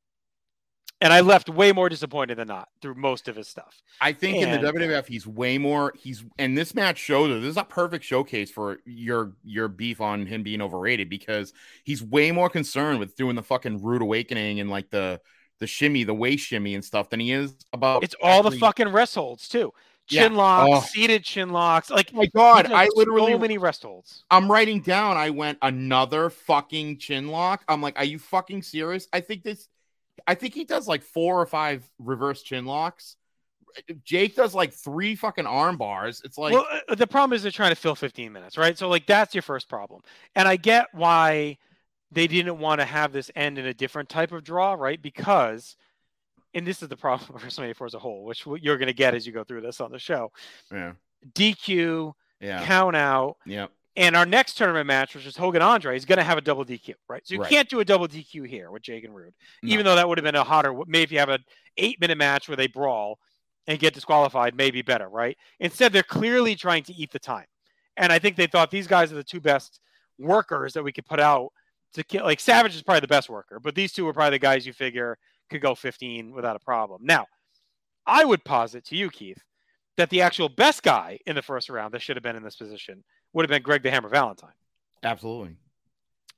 and 1.01 1.13
I 1.13 1.21
left 1.21 1.49
way 1.49 1.71
more 1.71 1.89
disappointed 1.89 2.37
than 2.37 2.47
not 2.47 2.69
through 2.81 2.95
most 2.95 3.27
of 3.27 3.35
his 3.35 3.47
stuff. 3.47 3.81
I 4.01 4.13
think 4.13 4.37
in 4.37 4.49
the 4.51 4.57
WWF 4.71 5.07
he's 5.07 5.27
way 5.27 5.57
more 5.57 5.93
he's 5.95 6.23
and 6.39 6.57
this 6.57 6.73
match 6.73 6.97
shows 6.97 7.29
it. 7.31 7.41
This 7.41 7.51
is 7.51 7.57
a 7.57 7.63
perfect 7.63 8.03
showcase 8.03 8.49
for 8.51 8.79
your 8.85 9.33
your 9.43 9.67
beef 9.67 10.01
on 10.01 10.25
him 10.25 10.43
being 10.43 10.61
overrated 10.61 11.09
because 11.09 11.53
he's 11.83 12.01
way 12.03 12.31
more 12.31 12.49
concerned 12.49 12.99
with 12.99 13.15
doing 13.15 13.35
the 13.35 13.43
fucking 13.43 13.83
rude 13.83 14.01
awakening 14.01 14.59
and 14.59 14.69
like 14.69 14.89
the 14.89 15.21
the 15.59 15.67
shimmy, 15.67 16.03
the 16.03 16.13
waist 16.13 16.45
shimmy 16.45 16.75
and 16.75 16.85
stuff 16.85 17.09
than 17.09 17.19
he 17.19 17.31
is 17.31 17.55
about 17.73 18.03
It's 18.03 18.15
all 18.21 18.43
the 18.43 18.51
fucking 18.51 18.89
rest 18.89 19.15
holds 19.15 19.47
too. 19.47 19.73
Yeah. 20.09 20.23
Chin 20.23 20.35
locks, 20.35 20.69
Oh. 20.71 20.87
seated 20.87 21.23
chin 21.25 21.49
locks. 21.49 21.89
Like 21.89 22.11
oh 22.13 22.17
my 22.17 22.27
god, 22.27 22.71
I 22.71 22.87
literally 22.95 23.33
so 23.33 23.39
many 23.39 23.57
rest 23.57 23.83
holds. 23.83 24.23
I'm 24.31 24.49
writing 24.49 24.81
down. 24.81 25.17
I 25.17 25.31
went 25.31 25.57
another 25.61 26.29
fucking 26.29 26.99
chin 26.99 27.27
lock. 27.27 27.63
I'm 27.67 27.81
like, 27.81 27.97
are 27.97 28.05
you 28.05 28.17
fucking 28.19 28.61
serious? 28.63 29.07
I 29.11 29.19
think 29.19 29.43
this. 29.43 29.67
I 30.25 30.35
think 30.35 30.53
he 30.53 30.63
does 30.63 30.87
like 30.87 31.03
four 31.03 31.39
or 31.39 31.45
five 31.45 31.87
reverse 31.99 32.41
chin 32.41 32.65
locks. 32.65 33.15
Jake 34.03 34.35
does 34.35 34.55
like 34.55 34.73
three 34.73 35.15
fucking 35.15 35.45
arm 35.45 35.77
bars. 35.77 36.21
It's 36.25 36.37
like, 36.37 36.53
well, 36.53 36.65
uh, 36.89 36.95
the 36.95 37.05
problem 37.05 37.35
is 37.35 37.43
they're 37.43 37.51
trying 37.51 37.71
to 37.71 37.75
fill 37.75 37.95
15 37.95 38.31
minutes, 38.31 38.57
right? 38.57 38.77
So 38.77 38.87
like 38.89 39.05
that's 39.05 39.35
your 39.35 39.43
first 39.43 39.69
problem. 39.69 40.01
And 40.35 40.47
I 40.47 40.55
get 40.55 40.87
why 40.93 41.57
they 42.11 42.25
didn't 42.25 42.57
want 42.59 42.81
to 42.81 42.85
have 42.85 43.11
this 43.11 43.29
end 43.35 43.57
in 43.57 43.65
a 43.67 43.73
different 43.73 44.09
type 44.09 44.31
of 44.31 44.43
draw, 44.43 44.73
right? 44.73 44.99
Because 45.01 45.75
and 46.53 46.65
this 46.65 46.81
is 46.81 46.89
the 46.89 46.97
problem 46.97 47.27
for 47.39 47.45
WrestleMania 47.45 47.75
4 47.75 47.87
as 47.87 47.93
a 47.93 47.99
whole, 47.99 48.23
which 48.23 48.45
you're 48.45 48.77
going 48.77 48.87
to 48.87 48.93
get 48.93 49.13
as 49.13 49.27
you 49.27 49.33
go 49.33 49.43
through 49.43 49.61
this 49.61 49.79
on 49.81 49.91
the 49.91 49.99
show. 49.99 50.31
yeah, 50.71 50.93
DQ, 51.33 52.13
Yeah. 52.39 52.65
count 52.65 52.95
out, 52.95 53.37
yep, 53.45 53.71
and 53.97 54.15
our 54.15 54.27
next 54.27 54.53
tournament 54.53 54.85
match, 54.85 55.15
which 55.15 55.25
is 55.25 55.35
Hogan 55.35 55.63
Andre, 55.63 55.97
is 55.97 56.05
going 56.05 56.19
to 56.19 56.23
have 56.23 56.37
a 56.37 56.41
double 56.41 56.63
DQ, 56.63 56.93
right? 57.09 57.25
So 57.27 57.33
you 57.33 57.41
Right. 57.41 57.49
can't 57.49 57.67
do 57.67 57.79
a 57.79 57.85
double 57.85 58.07
DQ 58.07 58.43
here 58.43 58.69
with 58.69 58.83
Jake 58.83 59.03
and 59.03 59.13
Rude, 59.13 59.33
No. 59.63 59.73
even 59.73 59.85
though 59.85 59.95
that 59.95 60.07
would 60.07 60.19
have 60.19 60.23
been 60.23 60.35
a 60.35 60.43
hotter. 60.43 60.71
Maybe 60.85 61.03
if 61.03 61.11
you 61.11 61.17
have 61.19 61.29
an 61.29 61.43
eight 61.77 61.99
minute 61.99 62.17
match 62.17 62.47
where 62.47 62.55
they 62.55 62.67
brawl 62.67 63.19
and 63.65 63.79
get 63.79 63.95
disqualified, 63.95 64.55
maybe 64.55 64.83
better, 64.83 65.09
right? 65.09 65.35
Instead, 65.59 65.91
they're 65.91 66.03
clearly 66.03 66.55
trying 66.55 66.83
to 66.83 66.93
eat 66.93 67.11
the 67.11 67.19
time, 67.19 67.47
and 67.97 68.13
I 68.13 68.19
think 68.19 68.35
they 68.37 68.47
thought 68.47 68.69
these 68.69 68.87
guys 68.87 69.11
are 69.11 69.15
the 69.15 69.23
two 69.23 69.41
best 69.41 69.79
workers 70.19 70.73
that 70.73 70.83
we 70.83 70.91
could 70.91 71.05
put 71.07 71.19
out 71.19 71.51
to 71.93 72.03
kill. 72.03 72.23
Like 72.23 72.39
Savage 72.39 72.75
is 72.75 72.83
probably 72.83 73.01
the 73.01 73.07
best 73.07 73.29
worker, 73.29 73.59
but 73.59 73.73
these 73.73 73.91
two 73.91 74.07
are 74.07 74.13
probably 74.13 74.37
the 74.37 74.39
guys 74.39 74.65
you 74.65 74.73
figure 74.73 75.17
could 75.49 75.61
go 75.61 75.73
15 75.73 76.33
without 76.33 76.55
a 76.55 76.59
problem. 76.59 77.01
Now, 77.03 77.25
I 78.05 78.25
would 78.25 78.45
posit 78.45 78.85
to 78.85 78.95
you, 78.95 79.09
Keith, 79.09 79.41
that 79.97 80.11
the 80.11 80.21
actual 80.21 80.49
best 80.49 80.83
guy 80.83 81.17
in 81.25 81.35
the 81.35 81.41
first 81.41 81.67
round 81.69 81.93
that 81.93 82.01
should 82.01 82.15
have 82.15 82.23
been 82.23 82.35
in 82.35 82.43
this 82.43 82.55
position 82.55 83.03
would 83.33 83.43
have 83.43 83.49
been 83.49 83.61
Greg 83.63 83.83
the 83.83 83.91
Hammer 83.91 84.09
Valentine. 84.09 84.53
absolutely. 85.03 85.57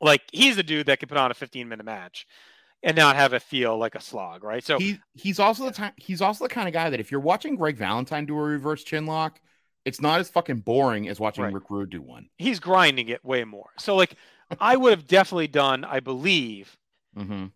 Like 0.01 0.21
he's 0.31 0.55
the 0.55 0.63
dude 0.63 0.85
that 0.87 0.99
could 0.99 1.09
put 1.09 1.17
on 1.17 1.31
a 1.31 1.33
15 1.33 1.67
minute 1.67 1.85
match 1.85 2.25
and 2.83 2.95
not 2.97 3.15
have 3.17 3.33
it 3.33 3.41
feel 3.43 3.77
like 3.77 3.95
a 3.95 4.01
slog, 4.01 4.43
right? 4.43 4.63
So 4.63 4.79
he 4.79 4.99
he's 5.13 5.39
also 5.39 5.65
the 5.65 5.71
time 5.71 5.93
he's 5.97 6.21
also 6.21 6.45
the 6.45 6.49
kind 6.53 6.67
of 6.67 6.73
guy 6.73 6.89
that 6.89 6.99
if 6.99 7.11
you're 7.11 7.19
watching 7.19 7.55
Greg 7.55 7.77
Valentine 7.77 8.25
do 8.25 8.37
a 8.37 8.41
reverse 8.41 8.83
chin 8.83 9.05
lock, 9.05 9.39
it's 9.85 10.01
not 10.01 10.19
as 10.19 10.29
fucking 10.29 10.59
boring 10.61 11.07
as 11.07 11.19
watching 11.19 11.43
Right. 11.43 11.53
Rick 11.53 11.65
Rude 11.69 11.89
do 11.89 12.01
one. 12.01 12.29
he's 12.37 12.59
grinding 12.59 13.09
it 13.09 13.23
way 13.25 13.43
more. 13.43 13.71
So 13.77 13.95
like 13.95 14.15
I 14.59 14.75
would 14.77 14.91
have 14.91 15.07
definitely 15.07 15.47
done, 15.47 15.83
I 15.85 15.99
believe, 15.99 16.77
Mm-hmm. 17.15 17.47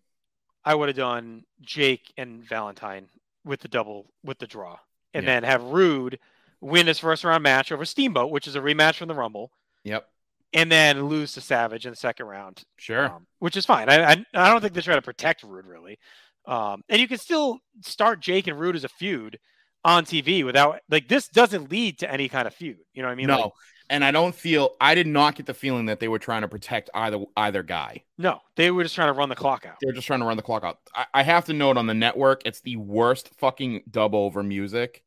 I 0.65 0.75
would 0.75 0.89
have 0.89 0.95
done 0.97 1.45
Jake 1.61 2.13
and 2.17 2.43
Valentine 2.43 3.09
with 3.45 3.61
the 3.61 3.67
double 3.67 4.11
with 4.23 4.39
the 4.39 4.47
draw, 4.47 4.79
and 5.13 5.25
Yeah. 5.25 5.27
then 5.27 5.43
have 5.43 5.63
Rude 5.63 6.19
win 6.63 6.87
his 6.87 6.99
first 6.99 7.23
round 7.23 7.43
match 7.43 7.71
over 7.71 7.85
Steamboat, 7.85 8.31
which 8.31 8.47
is 8.47 8.55
a 8.55 8.59
rematch 8.61 8.95
from 8.95 9.07
the 9.07 9.13
Rumble, 9.13 9.51
Yep, 9.83 10.07
and 10.53 10.71
then 10.71 11.07
lose 11.07 11.33
to 11.33 11.41
Savage 11.41 11.85
in 11.85 11.91
the 11.91 11.97
second 11.97 12.25
round, 12.27 12.63
sure. 12.77 13.07
um, 13.07 13.27
which 13.39 13.57
is 13.57 13.65
fine. 13.65 13.89
I, 13.89 14.03
I 14.03 14.25
I 14.33 14.49
don't 14.49 14.61
think 14.61 14.73
they're 14.73 14.81
trying 14.81 14.97
to 14.97 15.01
protect 15.01 15.43
Rude 15.43 15.65
really, 15.65 15.99
um, 16.45 16.83
and 16.89 17.01
you 17.01 17.07
can 17.07 17.17
still 17.17 17.59
start 17.81 18.19
Jake 18.21 18.47
and 18.47 18.59
Rude 18.59 18.75
as 18.75 18.83
a 18.83 18.89
feud 18.89 19.37
on 19.85 20.05
TV 20.05 20.45
without 20.45 20.79
like 20.89 21.07
this 21.07 21.27
doesn't 21.27 21.69
lead 21.69 21.99
to 21.99 22.11
any 22.11 22.29
kind 22.29 22.47
of 22.47 22.53
feud. 22.53 22.77
You 22.93 23.01
know 23.01 23.09
what 23.09 23.13
I 23.13 23.15
mean? 23.15 23.27
no, 23.27 23.39
Like, 23.39 23.51
and 23.89 24.05
I 24.05 24.11
don't 24.11 24.33
feel 24.33 24.75
I 24.79 24.95
did 24.95 25.07
not 25.07 25.35
get 25.35 25.45
the 25.45 25.53
feeling 25.53 25.87
that 25.87 25.99
they 25.99 26.07
were 26.07 26.19
trying 26.19 26.41
to 26.43 26.47
protect 26.47 26.89
either 26.93 27.25
either 27.35 27.63
guy. 27.63 28.03
No, 28.17 28.39
they 28.55 28.71
were 28.71 28.83
just 28.83 28.95
trying 28.95 29.09
to 29.09 29.17
run 29.17 29.27
the 29.29 29.35
clock 29.35 29.65
out. 29.65 29.75
They're 29.81 29.91
just 29.91 30.07
trying 30.07 30.21
to 30.21 30.25
run 30.25 30.37
the 30.37 30.43
clock 30.43 30.63
out. 30.63 30.77
I, 30.95 31.05
I 31.13 31.23
have 31.23 31.45
to 31.45 31.53
note 31.53 31.77
on 31.77 31.87
the 31.87 31.93
network, 31.93 32.43
it's 32.45 32.61
the 32.61 32.77
worst 32.77 33.31
fucking 33.37 33.83
dub 33.91 34.15
over 34.15 34.41
music. 34.41 35.03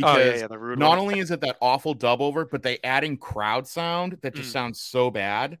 Oh, 0.00 0.16
yeah, 0.18 0.32
Because 0.32 0.40
yeah, 0.40 0.46
not 0.76 0.98
only 0.98 1.18
is 1.18 1.30
it 1.30 1.40
that 1.42 1.56
awful 1.60 1.94
dub 1.94 2.20
over, 2.20 2.44
but 2.44 2.62
they 2.62 2.78
add 2.82 3.04
in 3.04 3.16
crowd 3.18 3.66
sound 3.66 4.18
that 4.22 4.34
just 4.34 4.48
Mm. 4.50 4.52
sounds 4.52 4.80
so 4.80 5.10
bad. 5.10 5.58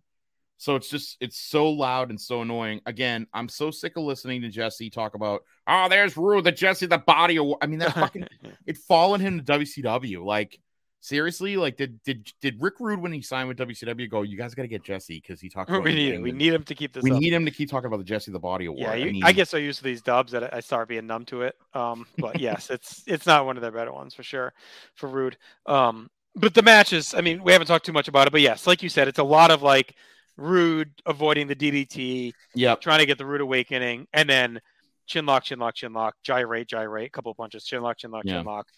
So 0.58 0.76
it's 0.76 0.88
just 0.88 1.16
it's 1.20 1.38
so 1.38 1.70
loud 1.70 2.10
and 2.10 2.20
so 2.20 2.42
annoying. 2.42 2.80
Again, 2.86 3.26
I'm 3.34 3.48
so 3.48 3.70
sick 3.72 3.96
of 3.96 4.04
listening 4.04 4.42
to 4.42 4.48
Jesse 4.48 4.90
talk 4.90 5.14
about, 5.14 5.42
oh, 5.66 5.88
there's 5.88 6.16
Rude, 6.16 6.44
the 6.44 6.52
Jesse 6.52 6.86
the 6.86 6.98
body. 6.98 7.38
I 7.60 7.66
mean, 7.66 7.80
that 7.80 7.94
fucking 7.98 8.26
it 8.66 8.78
followed 8.78 9.20
him 9.20 9.38
to 9.38 9.44
WCW. 9.44 10.24
Like 10.24 10.58
seriously, 11.02 11.56
like 11.56 11.76
did 11.76 12.02
did 12.04 12.32
did 12.40 12.62
Rick 12.62 12.74
Rude 12.80 13.00
when 13.02 13.12
he 13.12 13.20
signed 13.20 13.48
with 13.48 13.58
WCW 13.58 14.08
go, 14.08 14.22
you 14.22 14.38
guys 14.38 14.54
got 14.54 14.62
to 14.62 14.68
get 14.68 14.82
Jesse 14.82 15.20
because 15.20 15.40
he 15.40 15.50
talked 15.50 15.68
about 15.70 15.82
we 15.84 15.94
need. 15.94 16.22
We 16.22 16.32
need 16.32 16.54
him 16.54 16.62
to 16.62 16.74
keep 16.74 16.94
this. 16.94 17.02
we 17.02 17.10
up. 17.10 17.18
need 17.18 17.32
him 17.34 17.44
to 17.44 17.50
keep 17.50 17.68
talking 17.68 17.88
about 17.88 17.98
the 17.98 18.04
Jesse 18.04 18.30
the 18.30 18.38
Body 18.38 18.66
Award. 18.66 18.80
Yeah, 18.80 18.94
you, 18.94 19.04
I 19.04 19.08
I, 19.08 19.12
mean, 19.30 19.34
get 19.36 19.48
so 19.48 19.58
used 19.58 19.78
to 19.78 19.84
these 19.84 20.00
dubs 20.00 20.32
that 20.32 20.54
I 20.54 20.60
start 20.60 20.88
being 20.88 21.06
numb 21.06 21.26
to 21.26 21.42
it. 21.42 21.56
Um, 21.74 22.06
but 22.16 22.40
yes, 22.40 22.70
it's 22.70 23.02
it's 23.06 23.26
not 23.26 23.44
one 23.44 23.56
of 23.56 23.62
their 23.62 23.72
better 23.72 23.92
ones 23.92 24.14
for 24.14 24.22
sure, 24.22 24.54
for 24.94 25.08
Rude. 25.08 25.36
Um, 25.66 26.08
but 26.34 26.54
the 26.54 26.62
matches, 26.62 27.12
I 27.14 27.20
mean, 27.20 27.42
we 27.42 27.52
haven't 27.52 27.66
talked 27.66 27.84
too 27.84 27.92
much 27.92 28.08
about 28.08 28.26
it, 28.26 28.30
but 28.30 28.40
yes, 28.40 28.66
like 28.66 28.82
you 28.82 28.88
said, 28.88 29.06
it's 29.08 29.18
a 29.18 29.24
lot 29.24 29.50
of 29.50 29.60
like 29.62 29.94
Rude 30.38 30.90
avoiding 31.04 31.46
the 31.46 31.56
DDT, 31.56 32.32
yeah, 32.54 32.74
trying 32.76 33.00
to 33.00 33.06
get 33.06 33.18
the 33.18 33.26
Rude 33.26 33.42
awakening, 33.42 34.06
and 34.14 34.28
then 34.28 34.60
chin 35.06 35.26
lock, 35.26 35.44
chin 35.44 35.58
lock, 35.58 35.74
chin 35.74 35.92
lock, 35.92 36.14
gyrate, 36.22 36.68
gyrate, 36.68 37.08
a 37.08 37.10
couple 37.10 37.30
of 37.30 37.36
punches, 37.36 37.64
chin 37.64 37.82
lock, 37.82 37.98
chin 37.98 38.10
lock, 38.10 38.24
Yeah. 38.24 38.38
chin 38.38 38.46
lock, 38.46 38.68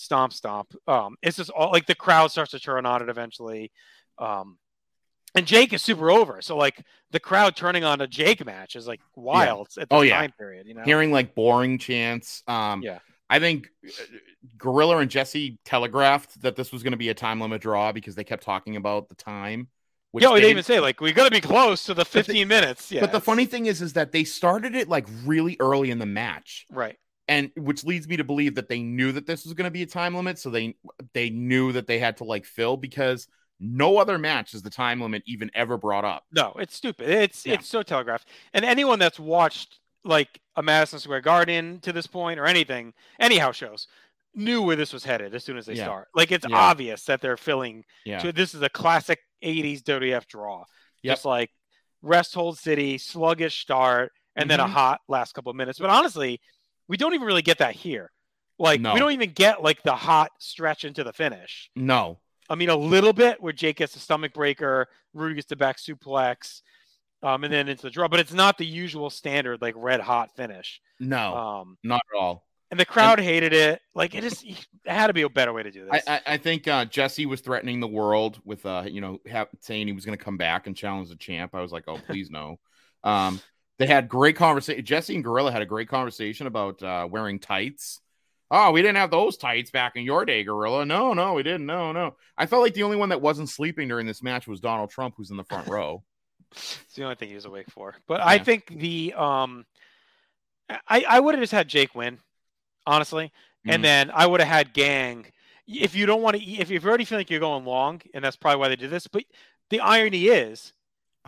stomp, 0.00 0.32
stomp. 0.32 0.74
Um, 0.86 1.16
it's 1.22 1.36
just 1.36 1.50
all 1.50 1.70
like 1.70 1.86
the 1.86 1.94
crowd 1.94 2.30
starts 2.30 2.50
to 2.52 2.60
turn 2.60 2.86
on 2.86 3.02
it 3.02 3.08
eventually. 3.08 3.70
Um, 4.18 4.58
and 5.34 5.46
Jake 5.46 5.72
is 5.72 5.82
super 5.82 6.10
over. 6.10 6.42
So 6.42 6.56
like 6.56 6.84
the 7.12 7.20
crowd 7.20 7.54
turning 7.54 7.84
on 7.84 8.00
a 8.00 8.06
Jake 8.06 8.44
match 8.44 8.74
is 8.76 8.86
like 8.86 9.00
wild 9.14 9.68
at 9.78 9.88
this 9.88 9.96
oh 9.96 10.02
yeah, 10.02 10.18
time 10.20 10.32
period. 10.36 10.66
You 10.66 10.74
know, 10.74 10.82
hearing 10.82 11.12
like 11.12 11.34
boring 11.34 11.78
chants. 11.78 12.42
Um, 12.48 12.82
Yeah. 12.82 12.98
I 13.32 13.38
think 13.38 13.68
uh, 13.86 13.90
Gorilla 14.58 14.98
and 14.98 15.08
Jesse 15.08 15.60
telegraphed 15.64 16.42
that 16.42 16.56
this 16.56 16.72
was 16.72 16.82
going 16.82 16.90
to 16.92 16.96
be 16.96 17.10
a 17.10 17.14
time 17.14 17.40
limit 17.40 17.62
draw 17.62 17.92
because 17.92 18.16
they 18.16 18.24
kept 18.24 18.42
talking 18.42 18.74
about 18.74 19.08
the 19.08 19.14
time. 19.14 19.68
which 20.10 20.24
yeah, 20.24 20.30
they, 20.30 20.40
didn't- 20.40 20.50
even 20.50 20.62
say 20.64 20.80
like 20.80 21.00
we 21.00 21.12
got 21.12 21.26
to 21.26 21.30
be 21.30 21.40
close 21.40 21.84
to 21.84 21.94
the 21.94 22.04
15 22.04 22.48
minutes. 22.48 22.90
Yeah, 22.90 23.02
But 23.02 23.12
the 23.12 23.20
funny 23.20 23.46
thing 23.46 23.66
is, 23.66 23.80
is 23.82 23.92
that 23.92 24.10
they 24.10 24.24
started 24.24 24.74
it 24.74 24.88
like 24.88 25.06
really 25.24 25.56
early 25.60 25.92
in 25.92 26.00
the 26.00 26.06
match, 26.06 26.66
right? 26.72 26.96
And 27.30 27.50
which 27.56 27.84
leads 27.84 28.08
me 28.08 28.16
to 28.16 28.24
believe 28.24 28.56
that 28.56 28.68
they 28.68 28.80
knew 28.80 29.12
that 29.12 29.24
this 29.24 29.44
was 29.44 29.54
going 29.54 29.64
to 29.66 29.70
be 29.70 29.82
a 29.82 29.86
time 29.86 30.14
limit, 30.14 30.38
so 30.38 30.50
they 30.50 30.74
they 31.14 31.30
knew 31.30 31.70
that 31.72 31.86
they 31.86 31.98
had 31.98 32.16
to 32.18 32.24
like 32.24 32.44
fill 32.44 32.76
because 32.76 33.28
no 33.60 33.98
other 33.98 34.18
match 34.18 34.52
is 34.52 34.62
the 34.62 34.70
time 34.70 35.00
limit 35.00 35.22
even 35.26 35.50
ever 35.54 35.76
brought 35.78 36.04
up. 36.04 36.24
No, 36.32 36.54
it's 36.58 36.74
stupid. 36.74 37.08
It's 37.08 37.46
Yeah. 37.46 37.54
it's 37.54 37.68
so 37.68 37.82
telegraphed. 37.82 38.28
And 38.52 38.64
anyone 38.64 38.98
that's 38.98 39.20
watched 39.20 39.78
like 40.02 40.40
a 40.56 40.62
Madison 40.62 40.98
Square 40.98 41.20
Garden 41.20 41.78
to 41.80 41.92
this 41.92 42.06
point 42.06 42.40
or 42.40 42.46
anything, 42.46 42.94
any 43.20 43.36
house 43.38 43.56
shows, 43.56 43.86
knew 44.34 44.62
where 44.62 44.76
this 44.76 44.92
was 44.92 45.04
headed 45.04 45.34
as 45.34 45.44
soon 45.44 45.56
as 45.58 45.66
they 45.66 45.74
Yeah. 45.74 45.84
start. 45.84 46.08
Like 46.14 46.32
it's 46.32 46.46
Yeah. 46.48 46.56
obvious 46.56 47.04
that 47.04 47.20
they're 47.20 47.36
filling. 47.36 47.84
Yeah. 48.04 48.18
To, 48.20 48.32
this 48.32 48.54
is 48.54 48.62
a 48.62 48.68
classic 48.70 49.20
'80s 49.42 49.82
WF 49.82 50.26
draw. 50.26 50.64
Yep. 51.02 51.12
Just 51.16 51.24
like 51.26 51.50
rest 52.02 52.34
hold 52.34 52.58
city, 52.58 52.98
sluggish 52.98 53.60
start, 53.60 54.10
and 54.36 54.50
then 54.50 54.58
a 54.60 54.64
Mhm. 54.64 54.70
hot 54.70 55.00
last 55.06 55.32
couple 55.34 55.50
of 55.50 55.56
minutes. 55.56 55.78
But 55.78 55.90
honestly, 55.90 56.40
we 56.90 56.96
don't 56.98 57.14
even 57.14 57.26
really 57.26 57.40
get 57.42 57.58
that 57.58 57.74
here. 57.74 58.10
Like 58.58 58.80
No. 58.80 58.92
we 58.92 59.00
don't 59.00 59.12
even 59.12 59.30
get 59.30 59.62
like 59.62 59.82
the 59.82 59.94
hot 59.94 60.32
stretch 60.38 60.84
into 60.84 61.02
the 61.04 61.12
finish. 61.14 61.70
No, 61.74 62.18
I 62.50 62.56
mean, 62.56 62.68
a 62.68 62.76
little 62.76 63.12
bit 63.14 63.40
where 63.40 63.52
Jake 63.54 63.76
gets 63.76 63.94
the 63.94 64.00
stomach 64.00 64.34
breaker, 64.34 64.88
Rudy 65.14 65.36
gets 65.36 65.46
the 65.46 65.56
back 65.56 65.78
suplex, 65.78 66.60
um, 67.22 67.44
and 67.44 67.52
then 67.52 67.68
into 67.68 67.82
the 67.84 67.90
draw. 67.90 68.08
But 68.08 68.20
it's 68.20 68.32
not 68.34 68.58
the 68.58 68.66
usual 68.66 69.08
standard 69.08 69.62
like 69.62 69.74
red 69.78 70.00
hot 70.00 70.34
finish. 70.36 70.80
no, 70.98 71.34
Um, 71.34 71.78
not 71.84 72.02
at 72.12 72.18
all. 72.20 72.44
and 72.70 72.78
the 72.78 72.84
crowd 72.84 73.18
hated 73.20 73.52
it. 73.54 73.80
Like 73.94 74.14
it 74.14 74.24
is, 74.24 74.42
it 74.44 74.66
had 74.84 75.06
to 75.06 75.12
be 75.14 75.22
a 75.22 75.28
better 75.30 75.52
way 75.52 75.62
to 75.62 75.70
do 75.70 75.88
I, 75.90 75.96
this. 75.98 76.08
I, 76.08 76.20
I 76.26 76.36
think 76.36 76.68
uh, 76.68 76.84
Jesse 76.84 77.24
was 77.26 77.40
threatening 77.40 77.80
the 77.80 77.88
world 77.88 78.40
with, 78.44 78.66
uh, 78.66 78.82
you 78.86 79.00
know, 79.00 79.20
ha- 79.30 79.46
saying 79.60 79.86
he 79.86 79.92
was 79.92 80.04
going 80.04 80.18
to 80.18 80.22
come 80.24 80.36
back 80.36 80.66
and 80.66 80.76
challenge 80.76 81.08
the 81.08 81.16
champ. 81.16 81.54
I 81.54 81.60
was 81.62 81.72
like, 81.72 81.84
oh, 81.88 81.98
please 82.06 82.30
no. 82.30 82.58
Um, 83.02 83.40
they 83.80 83.86
had 83.86 84.10
great 84.10 84.36
conversation. 84.36 84.84
Jesse 84.84 85.14
and 85.14 85.24
Gorilla 85.24 85.50
had 85.50 85.62
a 85.62 85.66
great 85.66 85.88
conversation 85.88 86.46
about 86.46 86.82
uh, 86.82 87.08
wearing 87.10 87.38
tights. 87.38 87.98
Oh, 88.50 88.72
we 88.72 88.82
didn't 88.82 88.98
have 88.98 89.10
those 89.10 89.38
tights 89.38 89.70
back 89.70 89.96
in 89.96 90.04
your 90.04 90.26
day, 90.26 90.44
Gorilla. 90.44 90.84
No, 90.84 91.14
no, 91.14 91.32
we 91.32 91.42
didn't. 91.42 91.64
No, 91.64 91.90
no. 91.90 92.16
I 92.36 92.44
felt 92.44 92.60
like 92.60 92.74
the 92.74 92.82
only 92.82 92.98
one 92.98 93.08
that 93.08 93.22
wasn't 93.22 93.48
sleeping 93.48 93.88
during 93.88 94.06
this 94.06 94.22
match 94.22 94.46
was 94.46 94.60
Donald 94.60 94.90
Trump, 94.90 95.14
who's 95.16 95.30
in 95.30 95.38
the 95.38 95.44
front 95.44 95.66
row. 95.66 96.04
It's 96.52 96.94
the 96.94 97.04
only 97.04 97.14
thing 97.14 97.30
he 97.30 97.36
was 97.36 97.46
awake 97.46 97.70
for. 97.70 97.94
But 98.06 98.20
I 98.20 98.36
think 98.38 98.66
the 98.66 99.14
um, 99.16 99.64
I 100.86 101.04
I 101.08 101.20
would 101.20 101.34
have 101.34 101.42
just 101.42 101.52
had 101.52 101.68
Jake 101.68 101.94
win, 101.94 102.18
honestly, 102.86 103.32
Mhm. 103.66 103.74
and 103.74 103.84
then 103.84 104.10
I 104.12 104.26
would 104.26 104.40
have 104.40 104.48
had 104.48 104.74
Gang. 104.74 105.26
If 105.66 105.94
you 105.94 106.04
don't 106.06 106.20
want 106.22 106.36
to, 106.36 106.42
if 106.42 106.68
you 106.68 106.80
already 106.84 107.04
feel 107.04 107.18
like 107.18 107.30
you're 107.30 107.40
going 107.40 107.64
long, 107.64 108.02
and 108.12 108.22
that's 108.22 108.36
probably 108.36 108.58
why 108.58 108.68
they 108.68 108.76
did 108.76 108.90
this. 108.90 109.06
But 109.06 109.24
the 109.70 109.80
irony 109.80 110.26
is, 110.26 110.72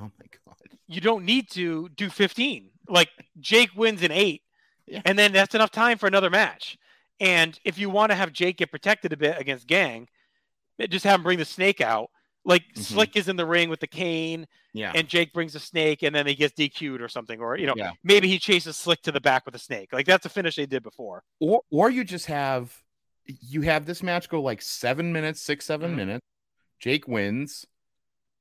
oh 0.03 0.11
my 0.19 0.27
god, 0.47 0.57
you 0.89 1.01
don't 1.01 1.25
need 1.25 1.49
to 1.51 1.89
do 1.91 2.11
15. 2.11 2.71
Like 2.89 3.09
Jake 3.41 3.71
wins 3.77 4.03
in 4.03 4.11
eight, 4.11 4.43
and 5.05 5.19
then 5.19 5.33
that's 5.33 5.55
enough 5.55 5.71
time 5.71 5.99
for 5.99 6.07
another 6.07 6.31
match. 6.31 6.77
And 7.21 7.59
if 7.65 7.79
you 7.79 7.89
want 7.89 8.11
to 8.11 8.17
have 8.17 8.33
Jake 8.33 8.57
get 8.59 8.71
protected 8.71 9.13
a 9.13 9.17
bit 9.17 9.39
against 9.41 9.67
Gang, 9.67 10.09
just 10.91 11.05
have 11.05 11.21
him 11.21 11.23
bring 11.23 11.39
the 11.39 11.45
snake 11.45 11.81
out. 11.81 12.11
Like 12.45 12.65
Slick 12.75 13.15
is 13.17 13.29
in 13.29 13.37
the 13.37 13.47
ring 13.47 13.69
with 13.69 13.79
the 13.81 13.87
cane, 13.87 14.41
Mm-hmm. 14.75 14.79
Yeah. 14.79 14.93
and 14.95 15.07
Jake 15.07 15.33
brings 15.35 15.55
a 15.55 15.61
snake, 15.61 16.03
and 16.03 16.15
then 16.15 16.27
he 16.27 16.35
gets 16.35 16.55
DQ'd 16.55 17.03
or 17.03 17.09
something, 17.09 17.39
or 17.41 17.57
you 17.59 17.67
know, 17.67 17.75
Yeah. 17.77 17.93
maybe 18.03 18.27
he 18.27 18.39
chases 18.39 18.75
Slick 18.77 19.03
to 19.03 19.13
the 19.13 19.21
back 19.21 19.45
with 19.47 19.55
a 19.55 19.59
snake. 19.59 19.93
Like 19.93 20.07
that's 20.07 20.25
a 20.27 20.31
finish 20.31 20.57
they 20.57 20.65
did 20.67 20.83
before. 20.83 21.23
or 21.41 21.61
or 21.71 21.91
you 21.91 22.03
just 22.05 22.27
have 22.27 22.75
you 23.27 23.61
have 23.63 23.87
this 23.87 24.03
match 24.03 24.29
go 24.29 24.41
like 24.43 24.61
seven 24.63 25.13
minutes, 25.13 25.41
six, 25.43 25.65
seven 25.67 25.91
Mm-hmm. 25.91 25.97
minutes. 25.99 26.27
Jake 26.81 27.07
wins, 27.07 27.65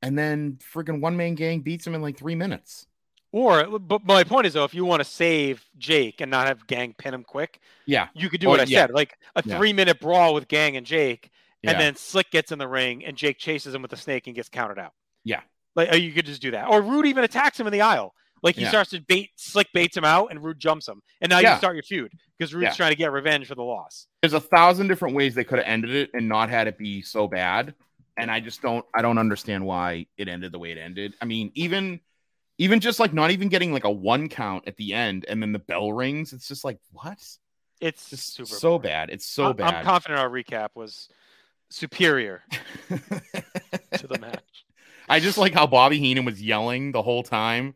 and 0.02 0.18
then 0.18 0.58
friggin' 0.74 1.02
one 1.02 1.16
man 1.18 1.36
gang 1.36 1.62
beats 1.62 1.86
him 1.86 1.96
in 1.96 2.02
like 2.02 2.18
three 2.18 2.36
minutes. 2.36 2.88
Or, 3.34 3.80
but 3.80 4.04
my 4.04 4.26
point 4.26 4.46
is 4.46 4.54
though, 4.54 4.66
if 4.66 4.74
you 4.74 4.84
want 4.84 5.00
to 5.02 5.06
save 5.10 5.66
Jake 5.78 6.20
and 6.20 6.30
not 6.30 6.48
have 6.48 6.68
Gang 6.68 6.94
pin 6.98 7.14
him 7.14 7.24
quick, 7.24 7.62
Yeah, 7.86 8.10
you 8.14 8.30
could 8.30 8.42
do 8.42 8.48
Or- 8.48 8.52
what 8.52 8.60
I 8.60 8.64
yeah. 8.64 8.82
said, 8.82 8.92
like 8.92 9.18
a 9.36 9.44
Yeah. 9.46 9.58
three 9.58 9.72
minute 9.74 10.00
brawl 10.02 10.34
with 10.34 10.48
Gang 10.50 10.76
and 10.76 10.86
Jake, 10.86 11.30
and 11.64 11.72
Yeah. 11.74 11.78
then 11.80 11.96
Slick 11.96 12.30
gets 12.32 12.52
in 12.52 12.60
the 12.60 12.68
ring 12.68 13.06
and 13.06 13.16
Jake 13.16 13.38
chases 13.38 13.74
him 13.74 13.82
with 13.82 13.92
the 13.92 13.98
snake 13.98 14.28
and 14.28 14.36
gets 14.36 14.50
counted 14.50 14.78
out. 14.80 14.94
Yeah, 15.24 15.42
Like 15.76 15.94
uh, 15.94 15.96
you 15.96 16.12
could 16.12 16.26
just 16.26 16.42
do 16.42 16.52
that. 16.52 16.68
Or 16.68 16.82
Rude 16.82 17.06
even 17.06 17.24
attacks 17.24 17.58
him 17.60 17.68
in 17.68 17.72
the 17.74 17.82
aisle. 17.82 18.14
Like 18.44 18.56
he 18.56 18.66
starts 18.66 18.90
to 18.90 19.00
bait 19.00 19.30
Slick 19.36 19.68
baits 19.72 19.96
him 19.96 20.04
out 20.04 20.32
and 20.32 20.44
Rude 20.44 20.58
jumps 20.60 20.88
him. 20.88 21.02
And 21.22 21.30
now 21.30 21.38
you 21.40 21.56
start 21.58 21.76
your 21.76 21.84
feud 21.84 22.12
because 22.38 22.54
Rude's 22.56 22.76
trying 22.76 22.92
to 22.92 22.98
get 22.98 23.12
revenge 23.14 23.48
for 23.48 23.54
the 23.56 23.62
loss. 23.64 24.08
there's 24.22 24.34
a 24.34 24.40
thousand 24.42 24.88
different 24.90 25.16
ways 25.16 25.36
they 25.36 25.44
could 25.44 25.60
have 25.60 25.68
ended 25.68 25.92
it 25.92 26.10
and 26.14 26.28
not 26.28 26.50
had 26.50 26.68
it 26.68 26.78
be 26.78 27.02
so 27.04 27.28
bad. 27.28 27.76
And 28.18 28.30
I 28.30 28.40
just 28.40 28.62
don't 28.62 28.86
I 28.94 29.02
don't 29.02 29.18
understand 29.18 29.66
why 29.66 30.08
it 30.18 30.28
ended 30.28 30.52
the 30.52 30.60
way 30.60 30.72
it 30.72 30.78
ended. 30.78 31.16
I 31.22 31.26
mean, 31.26 31.52
even 31.56 32.00
even 32.58 32.80
just 32.80 33.00
like 33.00 33.14
not 33.14 33.32
even 33.32 33.48
getting 33.50 33.72
like 33.74 33.86
a 33.86 33.92
one 33.92 34.30
count 34.30 34.68
at 34.68 34.78
the 34.78 34.94
end 34.94 35.26
and 35.28 35.42
then 35.42 35.52
the 35.52 35.60
bell 35.60 35.92
rings, 35.94 36.34
it's 36.34 36.48
just 36.48 36.64
like 36.64 36.78
what? 36.92 37.18
It's 37.80 38.10
just 38.10 38.34
super 38.36 38.46
so 38.48 38.78
bad. 38.78 39.10
It's 39.10 39.26
so 39.26 39.46
I'm- 39.46 39.56
bad. 39.56 39.74
I'm 39.76 39.86
confident 39.86 40.20
our 40.20 40.30
recap 40.30 40.70
was 40.76 41.10
superior 41.70 42.44
to 42.90 44.08
the 44.08 44.20
match. 44.20 44.66
I 45.10 45.20
just 45.20 45.38
like 45.38 45.54
how 45.54 45.68
Bobby 45.68 45.98
Heenan 46.00 46.26
was 46.26 46.42
yelling 46.42 46.92
the 46.92 47.02
whole 47.02 47.24
time. 47.24 47.76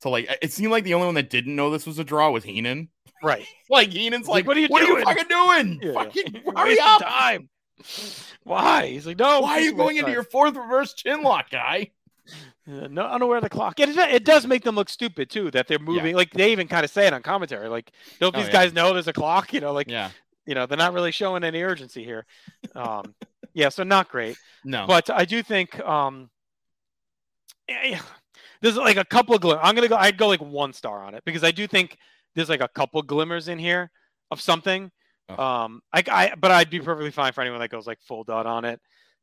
So 0.00 0.10
like 0.10 0.28
it 0.40 0.52
seemed 0.52 0.70
like 0.72 0.84
the 0.84 0.94
only 0.94 1.06
one 1.06 1.14
that 1.16 1.30
didn't 1.30 1.54
know 1.54 1.70
this 1.70 1.86
was 1.86 1.98
a 1.98 2.04
draw 2.04 2.30
was 2.30 2.44
Heenan. 2.44 2.88
Right. 3.22 3.44
Like 3.70 3.90
Heenan's 3.90 4.28
like, 4.28 4.46
what 4.46 4.54
are 4.56 4.60
you 4.60 4.68
what 4.68 4.80
doing? 4.84 4.96
are 4.96 4.98
you 4.98 5.04
fucking 5.06 5.28
doing? 5.28 5.80
Yeah. 5.82 5.92
Fucking 5.94 6.42
hurry 6.54 6.76
up. 6.78 7.00
time. 7.00 7.48
Why? 8.44 8.86
He's 8.88 9.06
like, 9.06 9.18
no. 9.18 9.40
Why 9.40 9.52
are 9.58 9.60
you 9.60 9.74
going 9.74 9.96
into 9.96 10.06
time. 10.06 10.14
your 10.14 10.24
fourth 10.24 10.56
reverse 10.56 10.94
chin 10.94 11.22
lock, 11.22 11.50
guy? 11.50 11.90
Yeah, 12.66 12.86
no, 12.88 13.04
unaware 13.06 13.38
of 13.38 13.42
the 13.42 13.50
clock. 13.50 13.80
It, 13.80 13.88
it 13.90 14.24
does 14.24 14.46
make 14.46 14.62
them 14.62 14.76
look 14.76 14.88
stupid 14.88 15.28
too 15.30 15.50
that 15.50 15.66
they're 15.66 15.78
moving. 15.80 16.14
Like 16.14 16.30
they 16.32 16.52
even 16.52 16.68
kind 16.68 16.84
of 16.84 16.90
say 16.90 17.06
it 17.06 17.12
on 17.12 17.22
commentary. 17.22 17.68
Like, 17.68 17.90
don't 18.20 18.34
Oh, 18.34 18.38
these 18.38 18.46
yeah. 18.46 18.52
guys 18.52 18.72
know 18.72 18.92
there's 18.92 19.08
a 19.08 19.12
clock? 19.12 19.52
You 19.52 19.60
know, 19.60 19.72
like, 19.72 19.88
Yeah. 19.90 20.10
you 20.46 20.54
know, 20.54 20.66
they're 20.66 20.78
not 20.78 20.92
really 20.92 21.10
showing 21.10 21.42
any 21.42 21.62
urgency 21.62 22.04
here. 22.04 22.24
Um, 22.76 23.14
yeah, 23.54 23.68
so 23.68 23.82
not 23.82 24.08
great. 24.08 24.36
No. 24.64 24.86
but 24.86 25.10
I 25.10 25.24
do 25.24 25.42
think 25.42 25.78
um, 25.80 26.30
yeah, 27.68 27.84
yeah. 27.84 28.00
there's 28.60 28.76
like 28.76 28.96
a 28.96 29.04
couple 29.04 29.34
of 29.34 29.40
glim. 29.40 29.58
I'm 29.60 29.74
gonna 29.74 29.88
go. 29.88 29.96
I'd 29.96 30.16
go 30.16 30.28
like 30.28 30.40
one 30.40 30.72
star 30.72 31.02
on 31.02 31.14
it 31.14 31.24
because 31.24 31.42
I 31.44 31.50
do 31.50 31.66
think 31.66 31.98
there's 32.34 32.48
like 32.48 32.60
a 32.60 32.68
couple 32.68 33.02
glimmers 33.02 33.48
in 33.48 33.58
here 33.58 33.90
of 34.30 34.40
something. 34.40 34.90
Oh. 35.38 35.44
Um, 35.44 35.80
I, 35.92 36.02
I, 36.10 36.34
but 36.38 36.50
I'd 36.50 36.70
be 36.70 36.80
perfectly 36.80 37.10
fine 37.10 37.32
for 37.32 37.40
anyone 37.40 37.60
that 37.60 37.70
goes 37.70 37.86
like 37.86 38.00
full 38.00 38.24
dot 38.24 38.46
on 38.46 38.64
it. 38.64 38.80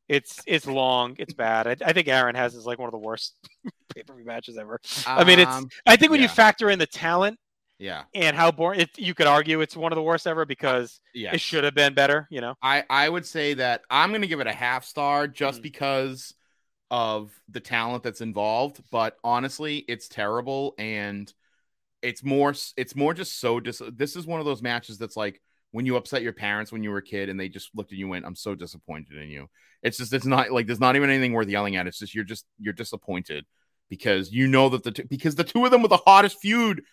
It's 0.08 0.40
it's 0.48 0.66
long, 0.66 1.16
it's 1.20 1.34
bad. 1.34 1.68
I, 1.68 1.76
I 1.86 1.94
think 1.94 2.08
Aaron 2.08 2.36
has 2.36 2.56
is 2.56 2.66
like 2.66 2.80
one 2.80 2.88
of 2.88 2.94
the 2.94 2.98
worst 2.98 3.36
pay 3.96 4.02
per 4.04 4.16
view 4.16 4.26
matches 4.26 4.58
ever. 4.58 4.80
I 5.06 5.24
mean, 5.24 5.40
it's. 5.40 5.52
Um, 5.52 5.70
I 5.86 5.96
think 5.96 6.12
when 6.12 6.22
you 6.22 6.28
factor 6.28 6.70
in 6.72 6.80
the 6.80 6.88
talent 6.88 7.38
Yeah. 7.78 8.04
and 8.16 8.36
how 8.36 8.50
boring. 8.52 8.80
It, 8.82 8.90
you 8.98 9.14
could 9.14 9.28
argue 9.28 9.62
it's 9.62 9.78
one 9.78 9.92
of 9.92 9.96
the 9.98 10.02
worst 10.04 10.26
ever 10.26 10.46
because 10.46 11.00
Yes. 11.14 11.36
it 11.36 11.42
should 11.42 11.64
have 11.64 11.76
been 11.76 11.94
better. 11.94 12.28
You 12.32 12.42
know. 12.42 12.56
I 12.62 12.84
I 12.90 13.08
would 13.08 13.26
say 13.26 13.54
that 13.56 13.82
I'm 13.90 14.10
going 14.10 14.22
to 14.22 14.28
give 14.28 14.40
it 14.40 14.48
a 14.48 14.52
half 14.54 14.84
star 14.84 15.28
Mm. 15.28 15.34
just 15.34 15.62
because 15.62 16.34
of 16.92 17.32
the 17.48 17.60
talent 17.60 18.02
that's 18.02 18.22
involved, 18.22 18.82
but 18.92 19.16
honestly, 19.24 19.78
it's 19.88 20.08
terrible 20.08 20.74
and 20.80 21.32
it's 22.02 22.24
more 22.24 22.56
it's 22.78 22.96
more 22.96 23.14
just 23.14 23.40
so 23.40 23.60
dis- 23.60 23.82
this 23.94 24.16
is 24.16 24.26
one 24.26 24.40
of 24.40 24.48
those 24.48 24.64
matches 24.64 24.98
that's 24.98 25.16
like 25.18 25.40
when 25.72 25.86
you 25.86 25.96
upset 25.98 26.24
your 26.24 26.34
parents 26.34 26.72
when 26.72 26.84
you 26.84 26.90
were 26.90 26.98
a 26.98 27.04
kid 27.04 27.30
and 27.30 27.40
they 27.40 27.50
just 27.50 27.70
looked 27.76 27.92
at 27.92 27.98
you 27.98 28.06
and 28.06 28.12
went, 28.12 28.26
"I'm 28.26 28.36
so 28.36 28.56
disappointed 28.56 29.18
in 29.18 29.30
you." 29.30 29.48
It's 29.84 29.98
just 29.98 30.14
it's 30.14 30.26
not 30.26 30.52
like 30.52 30.68
there's 30.68 30.80
not 30.80 30.96
even 30.96 31.10
anything 31.10 31.34
worth 31.34 31.48
yelling 31.48 31.76
at. 31.76 31.88
It's 31.88 32.00
just 32.00 32.16
you're 32.16 32.24
just 32.24 32.46
you're 32.60 32.74
disappointed 32.74 33.46
because 33.90 34.32
you 34.32 34.48
know 34.48 34.70
that 34.70 34.84
the 34.84 34.92
two, 34.92 35.04
because 35.06 35.36
the 35.36 35.44
two 35.44 35.66
of 35.66 35.72
them 35.72 35.82
were 35.82 35.88
the 35.88 35.98
hottest 35.98 36.40
feud 36.40 36.84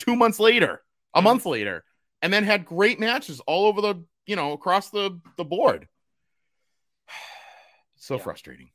2 0.00 0.16
months 0.16 0.38
later, 0.38 0.82
a 1.14 1.22
month 1.22 1.46
later, 1.46 1.84
and 2.22 2.32
then 2.32 2.44
had 2.44 2.64
great 2.66 3.00
matches 3.00 3.40
all 3.40 3.66
over 3.66 3.80
the, 3.80 4.04
you 4.26 4.36
know, 4.36 4.52
across 4.52 4.90
the 4.90 5.20
the 5.36 5.44
board. 5.44 5.88
So 7.98 8.18
frustrating. 8.18 8.68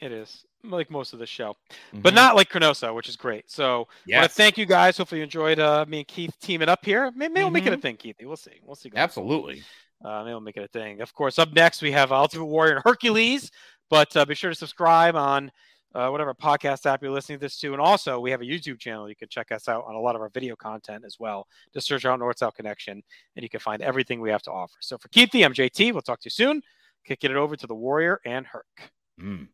It 0.00 0.10
is 0.10 0.44
like 0.64 0.90
most 0.90 1.12
of 1.12 1.18
the 1.18 1.26
show, 1.26 1.56
Mhm. 1.92 2.02
but 2.02 2.14
not 2.14 2.36
like 2.36 2.48
ChroNoSo, 2.50 2.94
which 2.94 3.08
is 3.08 3.16
great. 3.16 3.50
So, 3.50 3.88
I 4.12 4.18
want 4.20 4.30
to 4.30 4.34
thank 4.34 4.56
you 4.58 4.66
guys. 4.66 4.96
Hopefully, 4.96 5.18
you 5.20 5.24
enjoyed 5.24 5.58
uh, 5.58 5.84
me 5.88 5.98
and 5.98 6.08
Keith 6.08 6.34
teaming 6.40 6.68
up 6.68 6.84
here. 6.84 7.10
Maybe, 7.16 7.34
maybe 7.34 7.44
we'll 7.44 7.50
make 7.50 7.66
it 7.66 7.72
a 7.72 7.76
Mhm. 7.76 7.82
thing, 7.82 7.96
Keithy. 7.96 8.26
We'll 8.26 8.36
see. 8.36 8.60
We'll 8.62 8.76
see. 8.76 8.90
Absolutely. 8.94 9.62
Uh, 10.04 10.20
maybe 10.24 10.32
we'll 10.34 10.40
make 10.40 10.56
it 10.56 10.64
a 10.64 10.68
thing. 10.68 11.00
Of 11.00 11.12
course, 11.14 11.38
up 11.38 11.52
next 11.52 11.82
we 11.82 11.92
have 11.92 12.12
Ultimate 12.12 12.46
Warrior 12.46 12.74
and 12.76 12.82
Hercules. 12.84 13.50
But 13.90 14.16
uh, 14.16 14.24
be 14.24 14.34
sure 14.34 14.50
to 14.50 14.56
subscribe 14.56 15.16
on 15.16 15.52
uh, 15.94 16.08
whatever 16.08 16.32
podcast 16.32 16.86
app 16.86 17.02
you're 17.02 17.10
listening 17.12 17.38
to 17.38 17.44
this 17.44 17.58
to, 17.60 17.72
and 17.72 17.80
also 17.82 18.18
we 18.18 18.30
have 18.30 18.40
a 18.40 18.44
YouTube 18.44 18.78
channel. 18.80 19.06
You 19.10 19.14
can 19.14 19.28
check 19.28 19.52
us 19.52 19.68
out 19.68 19.84
on 19.86 19.94
a 19.94 20.00
lot 20.00 20.14
of 20.16 20.22
our 20.22 20.30
video 20.30 20.56
content 20.56 21.04
as 21.04 21.18
well. 21.20 21.46
Just 21.74 21.86
search 21.86 22.06
out 22.06 22.18
North 22.18 22.38
South 22.38 22.54
Connection, 22.54 23.02
and 23.36 23.42
you 23.42 23.50
can 23.50 23.60
find 23.60 23.82
everything 23.82 24.22
we 24.22 24.30
have 24.30 24.40
to 24.44 24.50
offer. 24.50 24.78
So 24.80 24.96
for 24.96 25.08
Keithy, 25.08 25.44
I'm 25.44 25.52
JT. 25.52 25.92
We'll 25.92 26.00
talk 26.00 26.20
to 26.20 26.26
you 26.26 26.30
soon. 26.30 26.62
Kicking 27.04 27.30
it 27.30 27.36
over 27.36 27.56
to 27.56 27.66
the 27.66 27.74
Warrior 27.74 28.20
and 28.24 28.46
Herc. 28.46 28.90
Mm. 29.20 29.48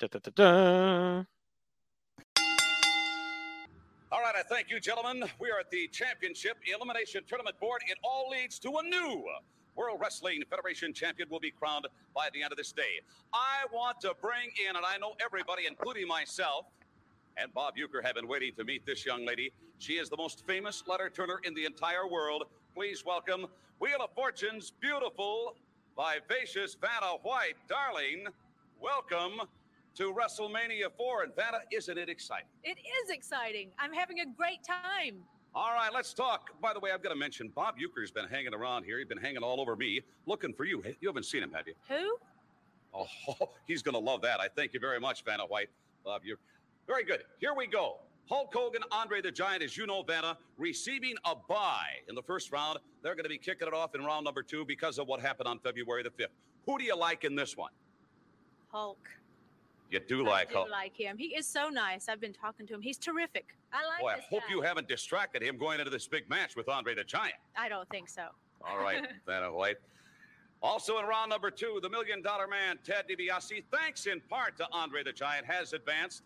Da, 0.00 0.06
da, 0.08 0.18
da. 0.34 1.24
All 4.10 4.20
right, 4.22 4.34
I 4.34 4.42
thank 4.48 4.70
you, 4.70 4.80
gentlemen. 4.80 5.24
We 5.38 5.50
are 5.50 5.60
at 5.60 5.70
the 5.70 5.88
Championship 5.88 6.56
Elimination 6.74 7.22
Tournament 7.28 7.60
Board. 7.60 7.82
It 7.86 7.98
all 8.02 8.30
leads 8.30 8.58
to 8.60 8.70
a 8.78 8.82
new 8.82 9.22
World 9.76 9.98
Wrestling 10.00 10.42
Federation 10.48 10.94
champion 10.94 11.28
will 11.28 11.38
be 11.38 11.50
crowned 11.50 11.86
by 12.14 12.30
the 12.32 12.42
end 12.42 12.50
of 12.50 12.56
this 12.56 12.72
day. 12.72 13.02
I 13.34 13.66
want 13.74 14.00
to 14.00 14.14
bring 14.22 14.48
in, 14.66 14.74
and 14.74 14.86
I 14.86 14.96
know 14.96 15.12
everybody, 15.22 15.64
including 15.68 16.08
myself, 16.08 16.64
and 17.36 17.52
Bob 17.52 17.74
Uecker 17.76 18.02
have 18.02 18.14
been 18.14 18.26
waiting 18.26 18.54
to 18.56 18.64
meet 18.64 18.86
this 18.86 19.04
young 19.04 19.26
lady. 19.26 19.52
She 19.76 19.98
is 19.98 20.08
the 20.08 20.16
most 20.16 20.46
famous 20.46 20.82
letter 20.86 21.10
turner 21.10 21.40
in 21.44 21.52
the 21.52 21.66
entire 21.66 22.08
world. 22.08 22.44
Please 22.74 23.04
welcome 23.04 23.48
Wheel 23.80 23.98
of 24.02 24.14
Fortune's 24.14 24.72
beautiful, 24.80 25.56
vivacious 25.94 26.74
Vanna 26.80 27.18
White. 27.22 27.56
Darling, 27.68 28.24
welcome 28.80 29.46
to 30.00 30.14
WrestleMania 30.14 30.90
4. 30.96 31.24
And 31.24 31.36
Vanna, 31.36 31.58
isn't 31.70 31.98
it 31.98 32.08
exciting? 32.08 32.48
It 32.64 32.78
is 32.78 33.10
exciting. 33.10 33.70
I'm 33.78 33.92
having 33.92 34.20
a 34.20 34.24
great 34.24 34.64
time. 34.64 35.16
All 35.54 35.74
right, 35.74 35.90
let's 35.92 36.14
talk. 36.14 36.58
By 36.62 36.72
the 36.72 36.80
way, 36.80 36.90
I've 36.90 37.02
got 37.02 37.10
to 37.10 37.16
mention 37.16 37.52
Bob 37.54 37.74
Uecker's 37.76 38.10
been 38.10 38.26
hanging 38.26 38.54
around 38.54 38.84
here. 38.84 38.98
He's 38.98 39.08
been 39.08 39.18
hanging 39.18 39.42
all 39.42 39.60
over 39.60 39.76
me, 39.76 40.00
looking 40.24 40.54
for 40.54 40.64
you. 40.64 40.82
You 41.00 41.08
haven't 41.08 41.26
seen 41.26 41.42
him, 41.42 41.52
have 41.52 41.66
you? 41.66 41.74
Who? 41.88 42.16
Oh, 42.94 43.50
he's 43.66 43.82
going 43.82 43.92
to 43.92 43.98
love 43.98 44.22
that. 44.22 44.40
I 44.40 44.48
thank 44.48 44.72
you 44.72 44.80
very 44.80 45.00
much, 45.00 45.22
Vanna 45.22 45.44
White. 45.44 45.68
Bob 46.02 46.22
Uecker. 46.22 46.38
Very 46.86 47.04
good. 47.04 47.24
Here 47.38 47.52
we 47.54 47.66
go. 47.66 47.98
Hulk 48.26 48.54
Hogan, 48.54 48.82
Andre 48.90 49.20
the 49.20 49.30
Giant, 49.30 49.62
as 49.62 49.76
you 49.76 49.86
know, 49.86 50.02
Vanna, 50.02 50.38
receiving 50.56 51.16
a 51.26 51.34
bye 51.46 51.98
in 52.08 52.14
the 52.14 52.22
first 52.22 52.52
round. 52.52 52.78
They're 53.02 53.16
going 53.16 53.24
to 53.24 53.30
be 53.30 53.38
kicking 53.38 53.68
it 53.68 53.74
off 53.74 53.94
in 53.94 54.02
round 54.02 54.24
number 54.24 54.42
two 54.42 54.64
because 54.64 54.98
of 54.98 55.08
what 55.08 55.20
happened 55.20 55.48
on 55.48 55.58
February 55.58 56.04
the 56.04 56.10
5th. 56.10 56.28
Who 56.64 56.78
do 56.78 56.84
you 56.84 56.96
like 56.96 57.24
in 57.24 57.34
this 57.34 57.54
one? 57.54 57.72
Hulk. 58.68 59.08
You 59.90 59.98
do 59.98 60.24
like 60.24 60.24
him. 60.24 60.28
I 60.28 60.30
like 60.30 60.48
do 60.48 60.54
Hulk. 60.54 60.70
like 60.70 60.96
him. 60.96 61.18
He 61.18 61.26
is 61.36 61.46
so 61.46 61.68
nice. 61.68 62.08
I've 62.08 62.20
been 62.20 62.32
talking 62.32 62.66
to 62.68 62.74
him. 62.74 62.80
He's 62.80 62.96
terrific. 62.96 63.56
I 63.72 63.84
like 63.86 64.00
Boy, 64.00 64.08
I 64.10 64.20
hope 64.30 64.42
guy. 64.48 64.54
you 64.54 64.60
haven't 64.60 64.88
distracted 64.88 65.42
him 65.42 65.58
going 65.58 65.80
into 65.80 65.90
this 65.90 66.06
big 66.06 66.28
match 66.30 66.54
with 66.54 66.68
Andre 66.68 66.94
the 66.94 67.04
Giant. 67.04 67.34
I 67.56 67.68
don't 67.68 67.88
think 67.88 68.08
so. 68.08 68.26
All 68.64 68.78
right, 68.78 69.06
Vanna 69.26 69.48
uh, 69.48 69.52
White. 69.52 69.76
Also 70.62 70.98
in 70.98 71.06
round 71.06 71.30
number 71.30 71.50
two, 71.50 71.80
the 71.82 71.88
million 71.88 72.22
dollar 72.22 72.46
man, 72.46 72.78
Ted 72.84 73.06
DiBiase, 73.08 73.64
thanks 73.72 74.06
in 74.06 74.20
part 74.28 74.56
to 74.58 74.66
Andre 74.72 75.02
the 75.02 75.12
Giant, 75.12 75.46
has 75.46 75.72
advanced. 75.72 76.22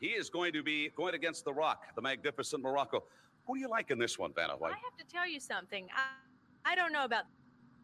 He 0.00 0.08
is 0.08 0.30
going 0.30 0.52
to 0.52 0.62
be 0.62 0.90
going 0.96 1.14
against 1.14 1.44
The 1.44 1.52
Rock, 1.52 1.84
the 1.94 2.02
magnificent 2.02 2.62
Muraco. 2.62 3.02
Who 3.46 3.54
do 3.54 3.60
you 3.60 3.68
like 3.68 3.90
in 3.90 3.98
this 3.98 4.18
one, 4.18 4.32
Vanna 4.34 4.54
White? 4.54 4.72
I 4.72 4.76
have 4.76 4.96
to 4.96 5.12
tell 5.12 5.28
you 5.28 5.40
something. 5.40 5.88
I, 5.94 6.72
I 6.72 6.74
don't 6.74 6.92
know 6.92 7.04
about 7.04 7.24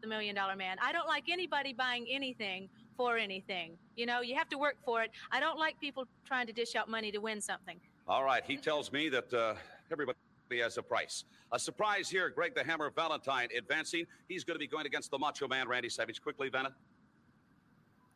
the 0.01 0.07
million 0.07 0.35
dollar 0.35 0.55
man. 0.55 0.77
I 0.81 0.91
don't 0.91 1.07
like 1.07 1.25
anybody 1.29 1.73
buying 1.73 2.05
anything 2.09 2.69
for 2.97 3.17
anything. 3.17 3.77
You 3.95 4.07
know, 4.07 4.21
you 4.21 4.35
have 4.35 4.49
to 4.49 4.57
work 4.57 4.75
for 4.83 5.03
it. 5.03 5.11
I 5.31 5.39
don't 5.39 5.59
like 5.59 5.79
people 5.79 6.05
trying 6.25 6.47
to 6.47 6.53
dish 6.53 6.75
out 6.75 6.89
money 6.89 7.11
to 7.11 7.19
win 7.19 7.39
something. 7.39 7.79
All 8.07 8.23
right, 8.23 8.43
he 8.45 8.57
tells 8.57 8.91
me 8.91 9.07
that 9.09 9.31
uh, 9.33 9.53
everybody 9.91 10.17
has 10.61 10.77
a 10.77 10.83
price. 10.83 11.23
A 11.51 11.59
surprise 11.59 12.09
here, 12.09 12.29
Greg 12.29 12.55
the 12.55 12.63
Hammer 12.63 12.89
Valentine 12.89 13.49
advancing. 13.55 14.05
He's 14.27 14.43
going 14.43 14.55
to 14.55 14.59
be 14.59 14.67
going 14.67 14.85
against 14.85 15.11
the 15.11 15.17
Macho 15.19 15.47
Man, 15.47 15.67
Randy 15.67 15.89
Savage. 15.89 16.21
Quickly, 16.21 16.49
Vanna. 16.49 16.73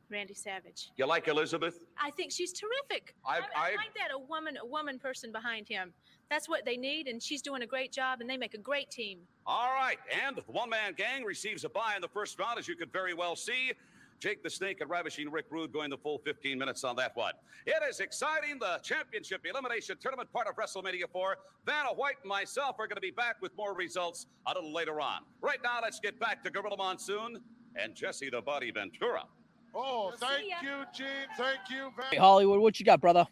Randy 0.09 0.33
Savage. 0.33 0.89
You 0.97 1.05
like 1.05 1.29
Elizabeth? 1.29 1.79
I 1.97 2.11
think 2.11 2.31
she's 2.33 2.51
terrific. 2.51 3.15
I- 3.25 3.37
I, 3.37 3.39
I 3.39 3.43
I- 3.71 3.75
like 3.75 3.93
that 3.95 4.11
a 4.13 4.19
woman, 4.19 4.57
a 4.61 4.65
woman 4.65 4.99
person 4.99 5.31
behind 5.31 5.69
him. 5.69 5.93
That's 6.29 6.47
what 6.49 6.63
they 6.65 6.77
need, 6.77 7.07
and 7.07 7.21
she's 7.21 7.41
doing 7.41 7.61
a 7.61 7.65
great 7.67 7.91
job, 7.91 8.21
and 8.21 8.29
they 8.29 8.37
make 8.37 8.53
a 8.53 8.57
great 8.57 8.89
team. 8.89 9.19
All 9.45 9.71
right, 9.73 9.97
and 10.25 10.37
the 10.37 10.41
one 10.47 10.69
man 10.69 10.93
gang 10.93 11.23
receives 11.25 11.65
a 11.65 11.69
bye 11.69 11.93
in 11.95 12.01
the 12.01 12.07
first 12.07 12.39
round, 12.39 12.57
as 12.57 12.67
you 12.69 12.75
could 12.77 12.91
very 12.91 13.13
well 13.13 13.35
see. 13.35 13.73
Jake 14.21 14.43
the 14.43 14.49
Snake 14.51 14.81
and 14.81 14.89
Ravishing 14.89 15.31
Rick 15.31 15.45
Rude 15.49 15.73
going 15.73 15.89
the 15.89 15.97
full 15.97 16.19
15 16.19 16.57
minutes 16.57 16.83
on 16.83 16.95
that 16.97 17.15
one. 17.15 17.33
It 17.65 17.81
is 17.89 17.99
exciting. 17.99 18.59
The 18.59 18.79
championship 18.83 19.41
elimination 19.49 19.97
tournament 19.99 20.31
part 20.31 20.47
of 20.47 20.55
WrestleMania 20.55 21.09
4. 21.11 21.37
Vanna 21.65 21.89
White 21.89 22.17
and 22.21 22.29
myself 22.29 22.75
are 22.77 22.85
going 22.85 22.97
to 22.97 23.01
be 23.01 23.09
back 23.09 23.37
with 23.41 23.51
more 23.57 23.73
results 23.73 24.27
a 24.45 24.53
little 24.53 24.71
later 24.71 25.01
on. 25.01 25.21
Right 25.41 25.57
now, 25.63 25.79
let's 25.81 25.99
get 25.99 26.19
back 26.19 26.43
to 26.43 26.51
Gorilla 26.51 26.77
Monsoon 26.77 27.41
and 27.75 27.95
Jesse 27.95 28.29
the 28.29 28.41
Body 28.41 28.69
Ventura. 28.69 29.23
Oh, 29.73 30.13
thank 30.17 30.43
you, 30.61 30.83
Gene. 30.93 31.07
Thank 31.35 31.61
you. 31.71 31.91
Hey, 32.11 32.17
Hollywood, 32.17 32.59
what 32.59 32.79
you 32.79 32.85
got, 32.85 33.01
brother? 33.01 33.25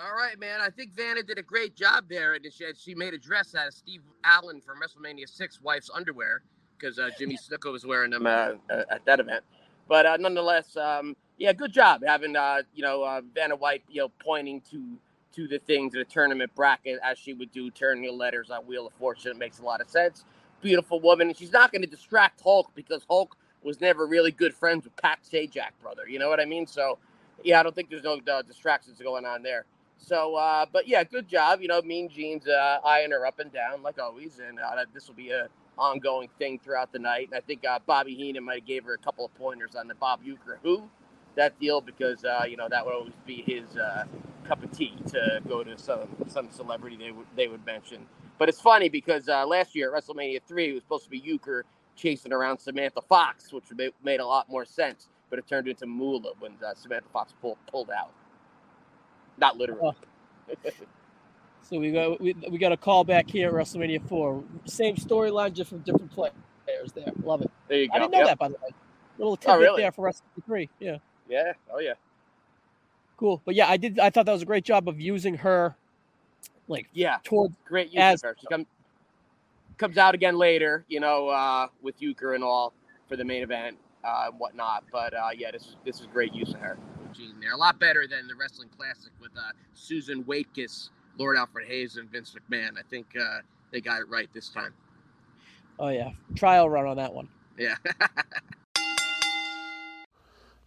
All 0.00 0.14
right, 0.14 0.38
man. 0.40 0.60
I 0.62 0.70
think 0.70 0.94
Vanna 0.94 1.22
did 1.22 1.38
a 1.38 1.42
great 1.42 1.76
job 1.76 2.04
there, 2.08 2.34
and 2.34 2.46
she, 2.50 2.64
she 2.78 2.94
made 2.94 3.12
a 3.12 3.18
dress 3.18 3.54
out 3.54 3.66
of 3.66 3.74
Steve 3.74 4.00
Allen 4.24 4.62
from 4.62 4.78
WrestleMania 4.80 5.28
Six 5.28 5.60
wife's 5.60 5.90
underwear 5.92 6.42
because 6.78 6.98
uh, 6.98 7.10
Jimmy 7.18 7.36
Snuka 7.36 7.70
was 7.70 7.84
wearing 7.84 8.10
them 8.10 8.26
uh, 8.26 8.52
at 8.70 9.04
that 9.04 9.20
event. 9.20 9.42
But 9.88 10.06
uh, 10.06 10.16
nonetheless, 10.18 10.76
um, 10.76 11.16
yeah, 11.38 11.52
good 11.52 11.72
job 11.72 12.02
having 12.06 12.36
uh, 12.36 12.62
you 12.74 12.82
know 12.82 13.02
uh, 13.02 13.20
Vanna 13.34 13.56
White, 13.56 13.82
you 13.88 14.02
know, 14.02 14.10
pointing 14.20 14.60
to 14.70 14.82
to 15.34 15.46
the 15.46 15.58
things 15.58 15.94
in 15.94 15.98
the 16.00 16.04
tournament 16.04 16.50
bracket 16.54 16.98
as 17.02 17.18
she 17.18 17.34
would 17.34 17.52
do, 17.52 17.70
turning 17.70 18.04
the 18.04 18.12
letters 18.12 18.50
on 18.50 18.66
Wheel 18.66 18.86
of 18.86 18.92
Fortune. 18.94 19.32
It 19.32 19.38
makes 19.38 19.58
a 19.58 19.62
lot 19.62 19.80
of 19.80 19.90
sense. 19.90 20.24
Beautiful 20.62 21.00
woman, 21.00 21.28
and 21.28 21.36
she's 21.36 21.52
not 21.52 21.70
going 21.72 21.82
to 21.82 21.88
distract 21.88 22.40
Hulk 22.40 22.70
because 22.74 23.04
Hulk 23.08 23.36
was 23.62 23.80
never 23.80 24.06
really 24.06 24.30
good 24.30 24.54
friends 24.54 24.84
with 24.84 24.96
Pat 24.96 25.18
Sajak, 25.30 25.70
brother. 25.82 26.08
You 26.08 26.18
know 26.18 26.28
what 26.28 26.40
I 26.40 26.46
mean? 26.46 26.66
So, 26.66 26.98
yeah, 27.44 27.60
I 27.60 27.62
don't 27.62 27.74
think 27.74 27.90
there's 27.90 28.04
no 28.04 28.18
uh, 28.32 28.42
distractions 28.42 28.98
going 29.02 29.26
on 29.26 29.42
there. 29.42 29.66
So, 29.98 30.36
uh, 30.36 30.66
but 30.72 30.88
yeah, 30.88 31.04
good 31.04 31.28
job. 31.28 31.60
You 31.60 31.68
know, 31.68 31.82
Mean 31.82 32.08
Gene's 32.08 32.46
uh, 32.48 32.78
eyeing 32.84 33.10
her 33.10 33.26
up 33.26 33.38
and 33.38 33.52
down 33.52 33.82
like 33.82 33.98
always, 33.98 34.38
and 34.38 34.58
uh, 34.58 34.84
this 34.94 35.08
will 35.08 35.14
be 35.14 35.30
a 35.30 35.48
ongoing 35.78 36.28
thing 36.38 36.58
throughout 36.58 36.92
the 36.92 36.98
night. 36.98 37.28
And 37.30 37.36
I 37.36 37.40
think 37.40 37.64
uh, 37.66 37.78
Bobby 37.86 38.14
Heenan 38.14 38.44
might 38.44 38.60
have 38.60 38.66
gave 38.66 38.84
her 38.84 38.94
a 38.94 38.98
couple 38.98 39.24
of 39.24 39.34
pointers 39.36 39.74
on 39.76 39.88
the 39.88 39.94
Bob 39.96 40.20
Uecker 40.24 40.58
who 40.62 40.88
that 41.36 41.58
deal 41.60 41.80
because 41.80 42.24
uh, 42.24 42.44
you 42.48 42.56
know 42.56 42.68
that 42.70 42.84
would 42.84 42.94
always 42.94 43.14
be 43.26 43.42
his 43.46 43.76
uh, 43.76 44.04
cup 44.46 44.62
of 44.62 44.72
tea 44.72 44.94
to 45.08 45.40
go 45.48 45.64
to 45.64 45.78
some 45.78 46.08
some 46.28 46.50
celebrity 46.50 46.96
they 46.96 47.12
would 47.12 47.26
they 47.36 47.48
would 47.48 47.64
mention. 47.66 48.06
But 48.38 48.48
it's 48.48 48.60
funny 48.60 48.88
because 48.88 49.28
uh, 49.28 49.46
last 49.46 49.74
year 49.74 49.94
at 49.94 50.04
WrestleMania 50.04 50.40
three 50.48 50.70
it 50.70 50.74
was 50.74 50.82
supposed 50.82 51.04
to 51.04 51.10
be 51.10 51.20
Uecker 51.22 51.62
chasing 51.96 52.32
around 52.32 52.58
Samantha 52.58 53.02
Fox, 53.02 53.52
which 53.52 53.64
ma- 53.76 53.86
made 54.04 54.20
a 54.20 54.26
lot 54.26 54.48
more 54.50 54.64
sense. 54.64 55.08
But 55.30 55.38
it 55.40 55.48
turned 55.48 55.68
into 55.68 55.86
Moolah 55.86 56.34
when 56.40 56.52
uh, 56.66 56.74
Samantha 56.74 57.08
Fox 57.12 57.34
pulled 57.40 57.58
pulled 57.70 57.90
out. 57.90 58.12
Not 59.38 59.56
literally. 59.58 59.82
So 61.68 61.80
we 61.80 61.90
got 61.92 62.20
we, 62.20 62.34
we 62.50 62.58
got 62.58 62.72
a 62.72 62.76
call 62.76 63.02
back 63.04 63.28
here 63.28 63.48
at 63.48 63.54
WrestleMania 63.54 64.06
four. 64.08 64.44
Same 64.66 64.94
storyline, 64.96 65.52
just 65.52 65.70
from 65.70 65.80
different 65.80 66.12
players 66.12 66.32
there. 66.94 67.12
Love 67.24 67.42
it. 67.42 67.50
There 67.68 67.78
you 67.78 67.88
go. 67.88 67.94
I 67.94 67.98
didn't 67.98 68.12
know 68.12 68.18
Yep. 68.18 68.26
that 68.28 68.38
by 68.38 68.48
the 68.48 68.54
way. 68.54 68.70
Little 69.18 69.32
Oh, 69.32 69.36
tidbit 69.36 69.58
really? 69.60 69.82
there 69.82 69.92
for 69.92 70.08
WrestleMania 70.08 70.44
three. 70.46 70.70
Yeah, 70.78 70.98
Yeah. 71.28 71.52
Oh 71.72 71.80
yeah. 71.80 71.94
cool. 73.16 73.42
But 73.44 73.56
yeah, 73.56 73.68
I 73.68 73.76
did. 73.76 73.98
I 73.98 74.10
thought 74.10 74.26
that 74.26 74.32
was 74.32 74.42
a 74.42 74.46
great 74.46 74.64
job 74.64 74.88
of 74.88 75.00
using 75.00 75.34
her, 75.38 75.76
like 76.68 76.86
yeah, 76.92 77.18
towards 77.24 77.54
great 77.66 77.88
use 77.92 77.96
as 78.00 78.22
of 78.22 78.30
her. 78.30 78.36
She 78.40 78.46
come, 78.46 78.66
comes 79.78 79.98
out 79.98 80.14
again 80.14 80.38
later, 80.38 80.84
you 80.88 81.00
know, 81.00 81.28
uh, 81.28 81.68
with 81.82 81.98
Uecker 82.00 82.34
and 82.36 82.44
all 82.44 82.74
for 83.08 83.16
the 83.16 83.24
main 83.24 83.42
event 83.42 83.76
uh, 84.04 84.26
and 84.30 84.38
whatnot. 84.38 84.84
But 84.92 85.14
uh, 85.14 85.30
yeah, 85.36 85.50
this 85.50 85.62
is 85.62 85.76
this 85.84 86.00
is 86.00 86.06
great 86.06 86.32
use 86.32 86.54
of 86.54 86.60
her. 86.60 86.78
Gene 87.12 87.40
there, 87.40 87.52
a 87.52 87.56
lot 87.56 87.80
better 87.80 88.06
than 88.08 88.28
the 88.28 88.34
wrestling 88.36 88.68
classic 88.76 89.12
with 89.20 89.32
uh, 89.36 89.52
Susan 89.74 90.22
Waitkus, 90.24 90.90
Lord 91.18 91.36
Alfred 91.36 91.66
Hayes, 91.66 91.96
and 91.96 92.10
Vince 92.10 92.34
McMahon. 92.34 92.78
I 92.78 92.82
think 92.88 93.06
uh, 93.18 93.38
they 93.70 93.80
got 93.80 94.00
it 94.00 94.08
right 94.08 94.28
this 94.34 94.48
time. 94.48 94.72
Oh 95.78 95.88
yeah, 95.88 96.10
trial 96.34 96.68
run 96.68 96.86
on 96.86 96.96
that 96.96 97.12
one. 97.12 97.28
Yeah. 97.58 97.76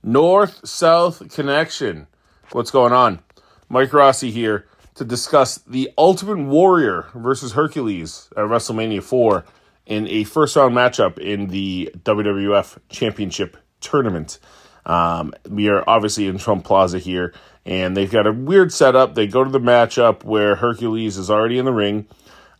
North 0.04 0.68
South 0.68 1.34
Connection. 1.34 2.08
What's 2.52 2.72
going 2.72 2.94
on? 2.94 3.20
Mike 3.68 3.94
Rossi 3.94 4.32
here 4.32 4.66
to 4.96 5.06
discuss 5.06 5.58
the 5.60 5.92
Ultimate 5.98 6.40
Warrior 6.40 7.08
versus 7.14 7.54
Hercules 7.54 8.30
at 8.36 8.46
WrestleMania 8.46 9.04
4 9.04 9.46
in 9.86 10.08
a 10.08 10.24
first 10.24 10.56
round 10.56 10.76
matchup 10.76 11.18
in 11.20 11.48
the 11.48 11.92
WWF 12.04 12.80
Championship 12.90 13.58
Tournament. 13.82 14.40
Um, 14.86 15.34
we 15.48 15.70
are 15.70 15.84
obviously 15.88 16.28
in 16.28 16.38
Trump 16.38 16.64
Plaza 16.64 17.00
here, 17.00 17.34
and 17.66 17.96
they've 17.96 18.12
got 18.12 18.28
a 18.28 18.32
weird 18.32 18.74
setup. 18.74 19.16
They 19.16 19.28
go 19.28 19.44
to 19.44 19.50
the 19.50 19.60
matchup 19.60 20.24
where 20.24 20.56
Hercules 20.56 21.18
is 21.18 21.30
already 21.30 21.58
in 21.58 21.66
the 21.66 21.74
ring. 21.74 22.08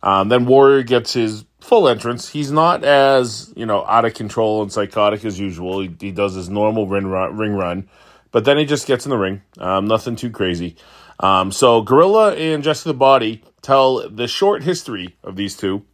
Um, 0.02 0.28
then 0.28 0.46
Warrior 0.46 0.82
gets 0.82 1.12
his 1.12 1.44
full 1.60 1.88
entrance. 1.88 2.28
He's 2.28 2.50
not 2.50 2.84
as 2.84 3.52
you 3.56 3.66
know 3.66 3.84
out 3.86 4.04
of 4.04 4.14
control 4.14 4.62
and 4.62 4.72
psychotic 4.72 5.24
as 5.24 5.38
usual. 5.38 5.80
He, 5.80 5.94
he 6.00 6.12
does 6.12 6.34
his 6.34 6.48
normal 6.48 6.86
ring 6.86 7.06
run, 7.06 7.36
ring 7.36 7.54
run, 7.54 7.88
but 8.30 8.44
then 8.44 8.56
he 8.56 8.64
just 8.64 8.86
gets 8.86 9.04
in 9.04 9.10
the 9.10 9.18
ring. 9.18 9.42
Um, 9.58 9.86
nothing 9.86 10.16
too 10.16 10.30
crazy. 10.30 10.76
Um, 11.18 11.52
so 11.52 11.82
Gorilla 11.82 12.34
and 12.34 12.62
Jesse 12.62 12.88
the 12.88 12.94
Body 12.94 13.44
tell 13.60 14.08
the 14.08 14.26
short 14.26 14.62
history 14.62 15.16
of 15.22 15.36
these 15.36 15.56
two, 15.56 15.84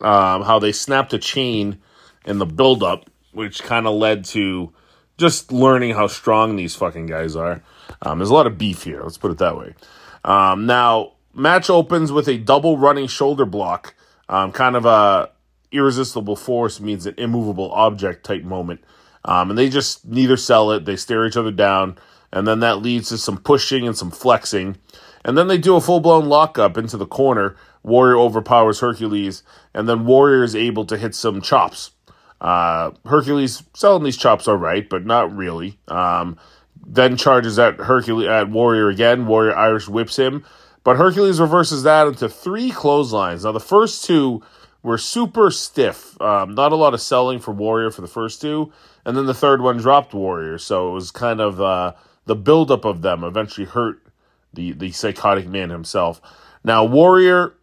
um, 0.00 0.42
how 0.42 0.58
they 0.58 0.72
snapped 0.72 1.12
a 1.12 1.18
chain 1.18 1.80
in 2.24 2.38
the 2.38 2.46
build-up, 2.46 3.10
which 3.32 3.62
kind 3.62 3.86
of 3.86 3.94
led 3.94 4.24
to 4.24 4.72
just 5.20 5.52
learning 5.52 5.94
how 5.94 6.06
strong 6.08 6.56
these 6.56 6.74
fucking 6.74 7.06
guys 7.06 7.36
are. 7.36 7.62
Um, 8.02 8.18
there's 8.18 8.30
a 8.30 8.34
lot 8.34 8.46
of 8.46 8.58
beef 8.58 8.82
here. 8.82 9.02
Let's 9.02 9.18
put 9.18 9.30
it 9.30 9.38
that 9.38 9.56
way. 9.56 9.74
Um, 10.24 10.66
now, 10.66 11.12
match 11.34 11.70
opens 11.70 12.10
with 12.10 12.26
a 12.26 12.38
double 12.38 12.78
running 12.78 13.06
shoulder 13.06 13.44
block, 13.44 13.94
um, 14.28 14.50
kind 14.50 14.76
of 14.76 14.86
a 14.86 15.30
irresistible 15.72 16.34
force 16.34 16.80
means 16.80 17.06
an 17.06 17.14
immovable 17.16 17.70
object 17.72 18.24
type 18.24 18.42
moment. 18.42 18.82
Um, 19.24 19.50
and 19.50 19.58
they 19.58 19.68
just 19.68 20.06
neither 20.06 20.36
sell 20.36 20.72
it. 20.72 20.86
They 20.86 20.96
stare 20.96 21.26
each 21.26 21.36
other 21.36 21.52
down, 21.52 21.98
and 22.32 22.48
then 22.48 22.60
that 22.60 22.80
leads 22.80 23.10
to 23.10 23.18
some 23.18 23.36
pushing 23.36 23.86
and 23.86 23.96
some 23.96 24.10
flexing. 24.10 24.78
And 25.24 25.36
then 25.36 25.48
they 25.48 25.58
do 25.58 25.76
a 25.76 25.80
full 25.80 26.00
blown 26.00 26.26
lockup 26.26 26.78
into 26.78 26.96
the 26.96 27.06
corner. 27.06 27.56
Warrior 27.82 28.16
overpowers 28.16 28.80
Hercules, 28.80 29.42
and 29.74 29.88
then 29.88 30.06
Warrior 30.06 30.42
is 30.42 30.56
able 30.56 30.84
to 30.86 30.96
hit 30.96 31.14
some 31.14 31.40
chops. 31.40 31.92
Uh, 32.40 32.92
Hercules 33.04 33.62
selling 33.74 34.02
these 34.02 34.16
chops 34.16 34.48
all 34.48 34.56
right, 34.56 34.88
but 34.88 35.04
not 35.04 35.34
really. 35.34 35.78
Um, 35.88 36.38
then 36.86 37.16
charges 37.16 37.58
at 37.58 37.76
Hercules 37.76 38.28
at 38.28 38.48
Warrior 38.50 38.88
again. 38.88 39.26
Warrior 39.26 39.56
Irish 39.56 39.88
whips 39.88 40.16
him, 40.16 40.44
but 40.82 40.96
Hercules 40.96 41.40
reverses 41.40 41.82
that 41.82 42.06
into 42.06 42.28
three 42.28 42.70
clotheslines. 42.70 43.44
Now 43.44 43.52
the 43.52 43.60
first 43.60 44.04
two 44.04 44.42
were 44.82 44.98
super 44.98 45.50
stiff. 45.50 46.20
Um, 46.20 46.54
not 46.54 46.72
a 46.72 46.76
lot 46.76 46.94
of 46.94 47.00
selling 47.00 47.38
for 47.38 47.52
Warrior 47.52 47.90
for 47.90 48.00
the 48.00 48.08
first 48.08 48.40
two, 48.40 48.72
and 49.04 49.16
then 49.16 49.26
the 49.26 49.34
third 49.34 49.60
one 49.60 49.76
dropped 49.76 50.14
Warrior. 50.14 50.58
So 50.58 50.88
it 50.90 50.92
was 50.92 51.10
kind 51.10 51.40
of 51.40 51.60
uh, 51.60 51.92
the 52.24 52.36
buildup 52.36 52.84
of 52.84 53.02
them 53.02 53.22
eventually 53.24 53.66
hurt 53.66 54.02
the 54.52 54.72
the 54.72 54.90
psychotic 54.92 55.46
man 55.46 55.70
himself. 55.70 56.20
Now 56.64 56.84
Warrior 56.84 57.54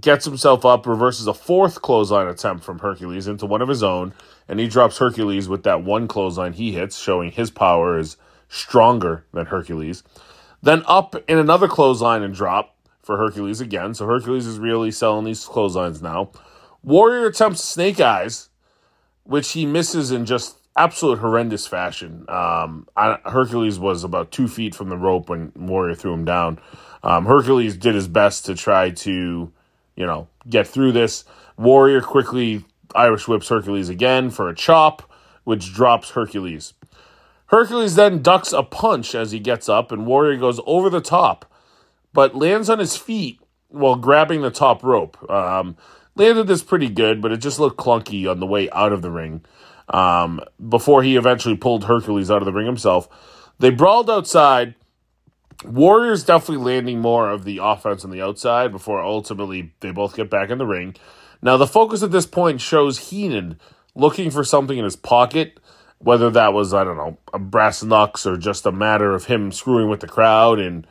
gets 0.00 0.24
himself 0.24 0.64
up, 0.64 0.86
reverses 0.86 1.26
a 1.26 1.34
fourth 1.34 1.82
clothesline 1.82 2.26
attempt 2.26 2.64
from 2.64 2.78
Hercules 2.78 3.26
into 3.26 3.46
one 3.46 3.62
of 3.62 3.68
his 3.68 3.82
own, 3.82 4.14
and 4.48 4.60
he 4.60 4.68
drops 4.68 4.98
Hercules 4.98 5.48
with 5.48 5.62
that 5.64 5.82
one 5.82 6.08
clothesline 6.08 6.52
he 6.52 6.72
hits, 6.72 6.98
showing 6.98 7.30
his 7.30 7.50
power 7.50 7.98
is 7.98 8.16
stronger 8.48 9.24
than 9.32 9.46
Hercules. 9.46 10.02
Then 10.62 10.82
up 10.86 11.14
in 11.28 11.38
another 11.38 11.68
clothesline 11.68 12.22
and 12.22 12.34
drop 12.34 12.74
for 13.02 13.16
Hercules 13.16 13.60
again. 13.60 13.94
So 13.94 14.06
Hercules 14.06 14.46
is 14.46 14.58
really 14.58 14.90
selling 14.90 15.24
these 15.24 15.44
clotheslines 15.44 16.02
now. 16.02 16.30
Warrior 16.82 17.26
attempts 17.26 17.64
snake 17.64 18.00
eyes, 18.00 18.50
which 19.24 19.52
he 19.52 19.66
misses 19.66 20.10
in 20.10 20.26
just 20.26 20.58
absolute 20.76 21.18
horrendous 21.18 21.66
fashion. 21.66 22.24
Um, 22.28 22.86
I, 22.96 23.18
Hercules 23.24 23.78
was 23.78 24.04
about 24.04 24.30
two 24.30 24.46
feet 24.46 24.74
from 24.74 24.88
the 24.88 24.96
rope 24.96 25.28
when 25.28 25.52
Warrior 25.56 25.94
threw 25.94 26.12
him 26.12 26.24
down. 26.24 26.60
Um, 27.02 27.26
Hercules 27.26 27.76
did 27.76 27.94
his 27.94 28.08
best 28.08 28.46
to 28.46 28.54
try 28.54 28.90
to 28.90 29.52
you 29.98 30.06
know, 30.06 30.28
get 30.48 30.66
through 30.66 30.92
this. 30.92 31.24
Warrior 31.58 32.00
quickly 32.00 32.64
Irish 32.94 33.26
whips 33.26 33.48
Hercules 33.48 33.88
again 33.88 34.30
for 34.30 34.48
a 34.48 34.54
chop, 34.54 35.02
which 35.42 35.74
drops 35.74 36.10
Hercules. 36.10 36.72
Hercules 37.46 37.96
then 37.96 38.22
ducks 38.22 38.52
a 38.52 38.62
punch 38.62 39.14
as 39.14 39.32
he 39.32 39.40
gets 39.40 39.68
up, 39.68 39.90
and 39.90 40.06
Warrior 40.06 40.36
goes 40.36 40.60
over 40.66 40.88
the 40.88 41.00
top, 41.00 41.52
but 42.12 42.36
lands 42.36 42.70
on 42.70 42.78
his 42.78 42.96
feet 42.96 43.40
while 43.68 43.96
grabbing 43.96 44.40
the 44.40 44.50
top 44.50 44.84
rope. 44.84 45.18
Um, 45.28 45.76
landed 46.14 46.46
this 46.46 46.62
pretty 46.62 46.88
good, 46.88 47.20
but 47.20 47.32
it 47.32 47.38
just 47.38 47.58
looked 47.58 47.78
clunky 47.78 48.30
on 48.30 48.38
the 48.38 48.46
way 48.46 48.70
out 48.70 48.92
of 48.92 49.02
the 49.02 49.10
ring. 49.10 49.44
Um, 49.88 50.40
before 50.68 51.02
he 51.02 51.16
eventually 51.16 51.56
pulled 51.56 51.84
Hercules 51.84 52.30
out 52.30 52.42
of 52.42 52.46
the 52.46 52.52
ring 52.52 52.66
himself, 52.66 53.08
they 53.58 53.70
brawled 53.70 54.10
outside. 54.10 54.74
Warriors 55.64 56.24
definitely 56.24 56.64
landing 56.64 57.00
more 57.00 57.30
of 57.30 57.44
the 57.44 57.58
offense 57.62 58.04
on 58.04 58.10
the 58.10 58.22
outside 58.22 58.70
before 58.70 59.02
ultimately 59.02 59.72
they 59.80 59.90
both 59.90 60.14
get 60.14 60.30
back 60.30 60.50
in 60.50 60.58
the 60.58 60.66
ring. 60.66 60.94
Now, 61.42 61.56
the 61.56 61.66
focus 61.66 62.02
at 62.02 62.12
this 62.12 62.26
point 62.26 62.60
shows 62.60 63.10
Heenan 63.10 63.58
looking 63.94 64.30
for 64.30 64.44
something 64.44 64.78
in 64.78 64.84
his 64.84 64.96
pocket, 64.96 65.58
whether 65.98 66.30
that 66.30 66.52
was, 66.52 66.72
I 66.72 66.84
don't 66.84 66.96
know, 66.96 67.18
a 67.32 67.38
brass 67.38 67.82
knucks 67.82 68.24
or 68.24 68.36
just 68.36 68.66
a 68.66 68.72
matter 68.72 69.14
of 69.14 69.24
him 69.24 69.50
screwing 69.50 69.88
with 69.88 70.00
the 70.00 70.06
crowd 70.06 70.60
and 70.60 70.86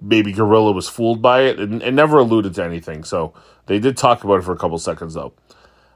maybe 0.00 0.32
Gorilla 0.32 0.72
was 0.72 0.88
fooled 0.88 1.22
by 1.22 1.42
it 1.42 1.60
and, 1.60 1.94
never 1.94 2.18
alluded 2.18 2.54
to 2.54 2.64
anything. 2.64 3.04
So 3.04 3.34
they 3.66 3.78
did 3.78 3.96
talk 3.96 4.24
about 4.24 4.38
it 4.38 4.44
for 4.44 4.52
a 4.52 4.58
couple 4.58 4.78
seconds, 4.78 5.14
though. 5.14 5.34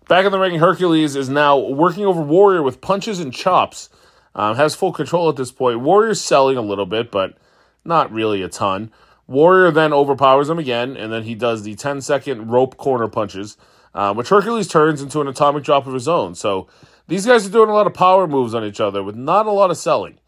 Back 0.09 0.26
in 0.26 0.32
the 0.32 0.38
ring, 0.38 0.59
Hercules 0.59 1.16
is 1.16 1.28
now 1.28 1.59
working 1.59 2.05
over 2.05 2.20
Warrior 2.20 2.62
with 2.62 2.80
punches 2.80 3.18
and 3.18 3.32
chops. 3.32 3.88
Um, 4.36 4.56
has 4.56 4.74
full 4.74 4.92
control 4.92 5.28
at 5.28 5.36
this 5.36 5.52
point. 5.52 5.80
Warrior's 5.80 6.20
selling 6.20 6.56
a 6.56 6.62
little 6.62 6.86
bit, 6.86 7.10
but 7.10 7.38
not 7.85 8.12
really 8.12 8.43
a 8.43 8.48
ton. 8.48 8.90
Warrior 9.27 9.70
then 9.70 9.93
overpowers 9.93 10.48
him 10.48 10.59
again, 10.59 10.97
and 10.97 11.12
then 11.12 11.23
he 11.23 11.35
does 11.35 11.62
the 11.62 11.74
10 11.74 12.01
second 12.01 12.48
rope 12.48 12.77
corner 12.77 13.09
punches, 13.09 13.56
uh, 13.94 14.12
which 14.12 14.28
Hercules 14.28 14.69
turns 14.69 15.01
into 15.01 15.20
an 15.20 15.28
atomic 15.28 15.65
drop 15.65 15.86
of 15.86 15.94
his 15.94 16.09
own. 16.09 16.35
So 16.35 16.69
these 17.09 17.27
guys 17.27 17.47
are 17.47 17.51
doing 17.51 17.70
a 17.70 17.74
lot 17.74 17.86
of 17.86 17.94
power 17.94 18.27
moves 18.27 18.55
on 18.55 18.65
each 18.65 18.81
other 18.81 19.02
with 19.02 19.16
not 19.16 19.47
a 19.47 19.52
lot 19.52 19.70
of 19.70 19.77
selling. 19.77 20.19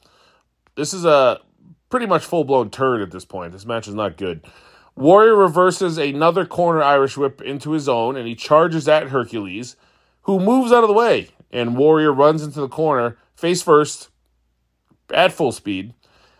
This 0.76 0.92
is 0.92 1.04
a 1.04 1.40
pretty 1.90 2.06
much 2.06 2.24
full 2.24 2.44
blown 2.44 2.70
turd 2.70 3.02
at 3.02 3.10
this 3.10 3.24
point. 3.24 3.52
This 3.52 3.66
match 3.66 3.88
is 3.88 3.94
not 3.94 4.16
good. 4.16 4.44
Warrior 4.94 5.36
reverses 5.36 5.98
another 5.98 6.46
corner 6.46 6.82
Irish 6.82 7.18
whip 7.18 7.42
into 7.42 7.72
his 7.72 7.88
own, 7.88 8.16
and 8.16 8.26
he 8.26 8.34
charges 8.34 8.88
at 8.88 9.08
Hercules, 9.08 9.76
who 10.22 10.40
moves 10.40 10.72
out 10.72 10.84
of 10.84 10.88
the 10.88 10.94
way. 10.94 11.28
And 11.50 11.76
Warrior 11.76 12.12
runs 12.12 12.42
into 12.42 12.60
the 12.60 12.68
corner, 12.68 13.18
face 13.34 13.62
first, 13.62 14.08
at 15.12 15.32
full 15.32 15.52
speed. 15.52 15.92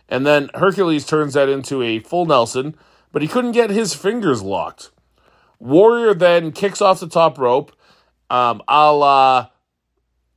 And 0.09 0.27
then 0.27 0.51
Hercules 0.55 1.05
turns 1.05 1.35
that 1.35 1.49
into 1.49 1.83
a 1.83 1.99
full 2.01 2.27
Nelson, 2.27 2.77
but 3.13 3.23
he 3.23 3.29
couldn't 3.29 3.53
get 3.53 3.71
his 3.71 3.95
fingers 3.95 4.43
locked. 4.43 4.91
Warrior 5.59 6.15
then 6.15 6.53
kicks 6.53 6.81
off 6.81 7.01
the 7.01 7.09
top 7.09 7.39
rope, 7.39 7.73
um, 8.31 8.63
a 8.69 8.93
la 8.93 9.49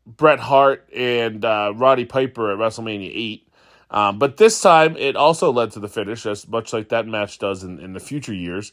Bret 0.05 0.39
Hart 0.39 0.89
and 0.95 1.43
uh, 1.45 1.73
Roddy 1.75 2.05
Piper 2.05 2.51
at 2.51 2.57
WrestleMania 2.57 3.11
8. 3.13 3.51
Um, 3.91 4.19
but 4.19 4.37
this 4.37 4.61
time 4.61 4.95
it 4.97 5.15
also 5.15 5.51
led 5.51 5.71
to 5.71 5.79
the 5.79 5.87
finish, 5.87 6.25
as 6.25 6.47
much 6.47 6.73
like 6.73 6.89
that 6.89 7.07
match 7.07 7.39
does 7.39 7.63
in, 7.63 7.79
in 7.79 7.93
the 7.93 7.99
future 7.99 8.33
years. 8.33 8.71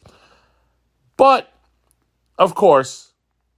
But, 1.17 1.53
of 2.39 2.55
course, 2.55 3.13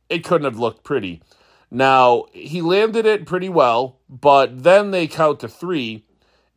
it 0.09 0.25
couldn't 0.25 0.45
have 0.45 0.59
looked 0.59 0.85
pretty. 0.85 1.23
Now, 1.71 2.27
he 2.33 2.63
landed 2.63 3.05
it 3.07 3.27
pretty 3.27 3.49
well, 3.49 3.99
but 4.09 4.63
then 4.63 4.91
they 4.91 5.07
count 5.07 5.41
to 5.41 5.49
three, 5.49 6.07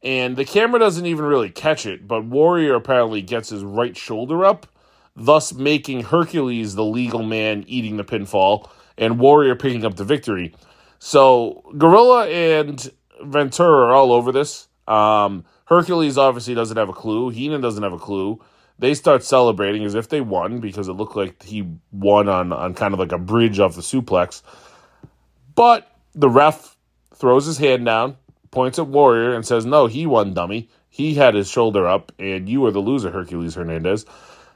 and 0.03 0.35
the 0.35 0.45
camera 0.45 0.79
doesn't 0.79 1.05
even 1.05 1.25
really 1.25 1.49
catch 1.49 1.85
it, 1.85 2.07
but 2.07 2.25
Warrior 2.25 2.75
apparently 2.75 3.21
gets 3.21 3.49
his 3.49 3.63
right 3.63 3.95
shoulder 3.95 4.43
up, 4.45 4.67
thus 5.15 5.53
making 5.53 6.03
Hercules 6.03 6.75
the 6.75 6.85
legal 6.85 7.23
man 7.23 7.63
eating 7.67 7.97
the 7.97 8.03
pinfall, 8.03 8.69
and 8.97 9.19
Warrior 9.19 9.55
picking 9.55 9.85
up 9.85 9.95
the 9.95 10.03
victory. 10.03 10.53
So 10.99 11.63
Gorilla 11.77 12.27
and 12.27 12.91
Ventura 13.23 13.87
are 13.87 13.93
all 13.93 14.11
over 14.11 14.31
this. 14.31 14.67
Um, 14.87 15.45
Hercules 15.65 16.17
obviously 16.17 16.53
doesn't 16.53 16.77
have 16.77 16.89
a 16.89 16.93
clue. 16.93 17.29
Heenan 17.29 17.61
doesn't 17.61 17.83
have 17.83 17.93
a 17.93 17.99
clue. 17.99 18.39
They 18.79 18.93
start 18.95 19.23
celebrating 19.23 19.85
as 19.85 19.93
if 19.93 20.09
they 20.09 20.21
won 20.21 20.59
because 20.59 20.87
it 20.87 20.93
looked 20.93 21.15
like 21.15 21.43
he 21.43 21.67
won 21.91 22.27
on, 22.27 22.51
on 22.51 22.73
kind 22.73 22.93
of 22.93 22.99
like 22.99 23.11
a 23.11 23.17
bridge 23.19 23.59
off 23.59 23.75
the 23.75 23.81
suplex. 23.81 24.41
But 25.53 25.87
the 26.15 26.29
ref 26.29 26.75
throws 27.13 27.45
his 27.45 27.57
hand 27.57 27.85
down, 27.85 28.17
points 28.51 28.79
at 28.79 28.87
Warrior, 28.87 29.33
and 29.33 29.45
says, 29.45 29.65
No, 29.65 29.87
he 29.87 30.05
won, 30.05 30.33
dummy. 30.33 30.69
He 30.89 31.15
had 31.15 31.33
his 31.33 31.49
shoulder 31.49 31.87
up, 31.87 32.11
and 32.19 32.47
you 32.47 32.61
were 32.61 32.71
the 32.71 32.79
loser, 32.79 33.11
Hercules 33.11 33.55
Hernandez. 33.55 34.05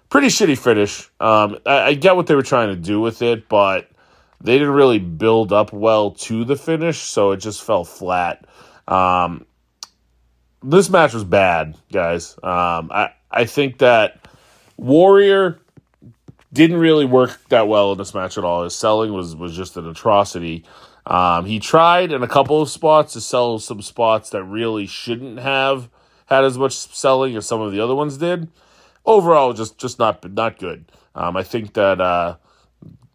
Pretty 0.10 0.28
shitty 0.28 0.58
finish. 0.58 1.10
Um, 1.20 1.58
I, 1.66 1.82
I 1.82 1.94
get 1.94 2.16
what 2.16 2.28
they 2.28 2.36
were 2.36 2.44
trying 2.44 2.70
to 2.70 2.76
do 2.76 3.00
with 3.00 3.22
it, 3.22 3.48
but 3.48 3.90
they 4.42 4.60
didn't 4.60 4.74
really 4.74 5.00
build 5.00 5.52
up 5.52 5.74
well 5.74 6.12
to 6.12 6.46
the 6.46 6.56
finish, 6.56 7.00
so 7.00 7.32
it 7.32 7.38
just 7.38 7.64
fell 7.64 7.84
flat. 7.84 8.46
Um, 8.88 9.46
this 10.62 10.90
match 10.90 11.14
was 11.14 11.24
bad, 11.24 11.76
guys. 11.92 12.36
Um, 12.44 12.92
I 12.92 13.12
I 13.32 13.46
think 13.46 13.80
that 13.80 14.28
Warrior 14.78 15.60
didn't 16.52 16.78
really 16.78 17.06
work 17.06 17.40
that 17.50 17.68
well 17.68 17.92
in 17.92 17.98
this 17.98 18.14
match 18.14 18.38
at 18.38 18.44
all. 18.44 18.64
His 18.64 18.76
selling 18.76 19.14
was 19.14 19.36
was 19.36 19.56
just 19.56 19.78
an 19.78 19.88
atrocity. 19.88 20.66
Um, 21.08 21.46
he 21.46 21.60
tried 21.60 22.12
in 22.12 22.24
a 22.24 22.28
couple 22.28 22.62
of 22.62 22.70
spots 22.70 23.14
to 23.14 23.22
sell 23.22 23.60
some 23.60 23.82
spots 23.82 24.32
that 24.32 24.44
really 24.44 24.88
shouldn't 24.88 25.40
have 25.40 25.90
had 26.28 26.44
as 26.44 26.58
much 26.58 26.74
selling 26.74 27.36
as 27.36 27.46
some 27.46 27.62
of 27.62 27.72
the 27.72 27.80
other 27.80 27.96
ones 27.96 28.18
did. 28.18 28.50
Overall, 29.06 29.54
just 29.54 29.78
just 29.78 30.00
not 30.00 30.28
not 30.34 30.58
good. 30.58 30.92
Um, 31.14 31.38
I 31.38 31.44
think 31.44 31.74
that 31.74 32.02
uh, 32.02 32.38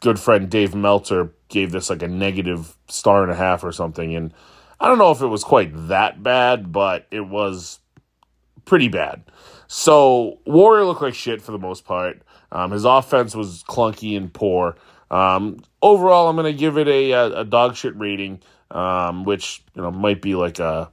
good 0.01 0.21
friend 0.21 0.49
Dave 0.49 0.75
Meltzer 0.75 1.35
gave 1.49 1.73
this 1.73 1.91
like 1.91 2.03
a 2.03 2.09
negative 2.09 2.77
star 2.89 3.23
and 3.23 3.33
a 3.33 3.35
half 3.35 3.65
or 3.65 3.73
something, 3.73 4.15
and 4.15 4.33
I 4.79 4.87
don't 4.87 4.99
know 4.99 5.11
if 5.11 5.21
it 5.21 5.27
was 5.27 5.43
quite 5.43 5.89
that 5.89 6.23
bad, 6.23 6.73
but 6.73 7.07
it 7.11 7.27
was 7.27 7.81
pretty 8.65 8.89
bad. 8.89 9.25
So 9.67 10.39
Warrior 10.47 10.85
looked 10.85 11.03
like 11.03 11.15
shit 11.15 11.43
for 11.43 11.53
the 11.53 11.59
most 11.59 11.85
part. 11.85 12.23
Um, 12.53 12.71
his 12.71 12.85
offense 12.85 13.35
was 13.35 13.65
clunky 13.65 14.17
and 14.17 14.33
poor. 14.33 14.77
Um, 15.11 15.59
overall, 15.83 16.29
I'm 16.29 16.37
going 16.37 16.53
to 16.53 16.59
give 16.59 16.79
it 16.79 16.89
a, 16.89 17.13
a, 17.13 17.41
a 17.41 17.45
dog 17.45 17.77
shit 17.77 17.97
rating, 17.99 18.41
um, 18.71 19.25
which 19.25 19.63
you 19.75 19.83
know 19.83 19.91
might 19.91 20.23
be 20.23 20.35
like 20.35 20.59
a 20.59 20.91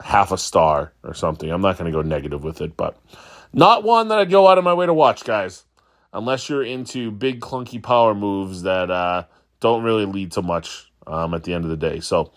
half 0.00 0.32
a 0.32 0.38
star 0.38 0.92
or 1.02 1.14
something. 1.14 1.50
I'm 1.50 1.60
not 1.60 1.78
going 1.78 1.90
to 1.90 1.96
go 1.96 2.02
negative 2.02 2.44
with 2.44 2.60
it, 2.60 2.76
but 2.76 2.96
not 3.52 3.84
one 3.84 4.08
that 4.08 4.18
I'd 4.18 4.30
go 4.30 4.48
out 4.48 4.58
of 4.58 4.64
my 4.64 4.74
way 4.74 4.86
to 4.86 4.94
watch, 4.94 5.24
guys. 5.24 5.64
Unless 6.12 6.48
you're 6.48 6.62
into 6.64 7.10
big 7.10 7.40
clunky 7.40 7.82
power 7.82 8.14
moves 8.14 8.62
that 8.62 8.90
uh, 8.90 9.24
don't 9.60 9.82
really 9.82 10.06
lead 10.06 10.32
to 10.32 10.42
much 10.42 10.90
um, 11.06 11.34
at 11.34 11.44
the 11.44 11.52
end 11.52 11.64
of 11.64 11.70
the 11.70 11.76
day. 11.76 12.00
So, 12.00 12.32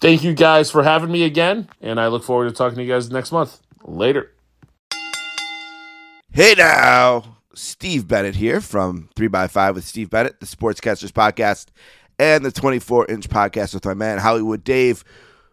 thank 0.00 0.24
you 0.24 0.32
guys 0.32 0.70
for 0.70 0.82
having 0.82 1.12
me 1.12 1.24
again, 1.24 1.68
and 1.82 2.00
I 2.00 2.06
look 2.06 2.24
forward 2.24 2.48
to 2.48 2.54
talking 2.54 2.76
to 2.76 2.82
you 2.82 2.90
guys 2.90 3.10
next 3.10 3.30
month. 3.30 3.60
Later. 3.84 4.32
Hey 6.34 6.54
now, 6.56 7.36
Steve 7.54 8.08
Bennett 8.08 8.36
here 8.36 8.60
from 8.60 9.08
3x5 9.16 9.74
with 9.74 9.84
Steve 9.84 10.10
Bennett, 10.10 10.40
the 10.40 10.46
Sportscasters 10.46 11.12
Podcast, 11.12 11.66
and 12.18 12.44
the 12.44 12.52
24 12.52 13.06
inch 13.06 13.28
podcast 13.28 13.74
with 13.74 13.84
my 13.84 13.94
man 13.94 14.18
Hollywood 14.18 14.64
Dave, 14.64 15.04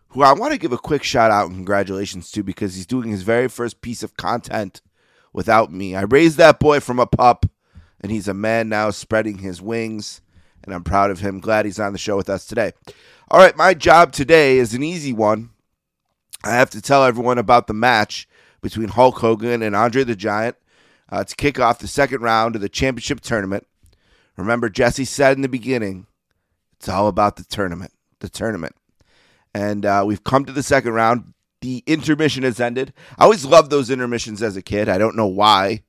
who 0.09 0.23
I 0.23 0.33
want 0.33 0.53
to 0.53 0.59
give 0.59 0.71
a 0.71 0.77
quick 0.77 1.03
shout 1.03 1.31
out 1.31 1.47
and 1.47 1.55
congratulations 1.55 2.31
to 2.31 2.43
because 2.43 2.75
he's 2.75 2.85
doing 2.85 3.09
his 3.09 3.23
very 3.23 3.47
first 3.47 3.81
piece 3.81 4.03
of 4.03 4.17
content 4.17 4.81
without 5.33 5.71
me. 5.71 5.95
I 5.95 6.01
raised 6.01 6.37
that 6.37 6.59
boy 6.59 6.79
from 6.79 6.99
a 6.99 7.05
pup, 7.05 7.45
and 8.01 8.11
he's 8.11 8.27
a 8.27 8.33
man 8.33 8.69
now 8.69 8.91
spreading 8.91 9.39
his 9.39 9.61
wings, 9.61 10.21
and 10.63 10.73
I'm 10.73 10.83
proud 10.83 11.11
of 11.11 11.19
him. 11.19 11.39
Glad 11.39 11.65
he's 11.65 11.79
on 11.79 11.93
the 11.93 11.99
show 11.99 12.17
with 12.17 12.29
us 12.29 12.45
today. 12.45 12.73
All 13.29 13.39
right, 13.39 13.55
my 13.55 13.73
job 13.73 14.11
today 14.11 14.57
is 14.57 14.73
an 14.73 14.83
easy 14.83 15.13
one. 15.13 15.51
I 16.43 16.51
have 16.51 16.69
to 16.71 16.81
tell 16.81 17.03
everyone 17.03 17.37
about 17.37 17.67
the 17.67 17.73
match 17.73 18.27
between 18.61 18.87
Hulk 18.87 19.19
Hogan 19.19 19.61
and 19.61 19.75
Andre 19.75 20.03
the 20.03 20.15
Giant 20.15 20.55
uh, 21.11 21.23
to 21.23 21.35
kick 21.35 21.59
off 21.59 21.79
the 21.79 21.87
second 21.87 22.21
round 22.21 22.55
of 22.55 22.61
the 22.61 22.69
championship 22.69 23.21
tournament. 23.21 23.65
Remember, 24.37 24.69
Jesse 24.69 25.05
said 25.05 25.35
in 25.35 25.41
the 25.41 25.49
beginning, 25.49 26.07
it's 26.77 26.87
all 26.87 27.07
about 27.07 27.35
the 27.35 27.43
tournament, 27.43 27.91
the 28.19 28.29
tournament. 28.29 28.75
And 29.53 29.85
uh, 29.85 30.03
we've 30.05 30.23
come 30.23 30.45
to 30.45 30.53
the 30.53 30.63
second 30.63 30.93
round. 30.93 31.33
The 31.61 31.83
intermission 31.85 32.43
has 32.43 32.59
ended. 32.59 32.93
I 33.17 33.25
always 33.25 33.43
loved 33.43 33.69
those 33.69 33.89
intermissions 33.89 34.41
as 34.41 34.55
a 34.55 34.61
kid. 34.61 34.87
I 34.87 34.97
don't 34.97 35.17
know 35.17 35.27
why, 35.27 35.83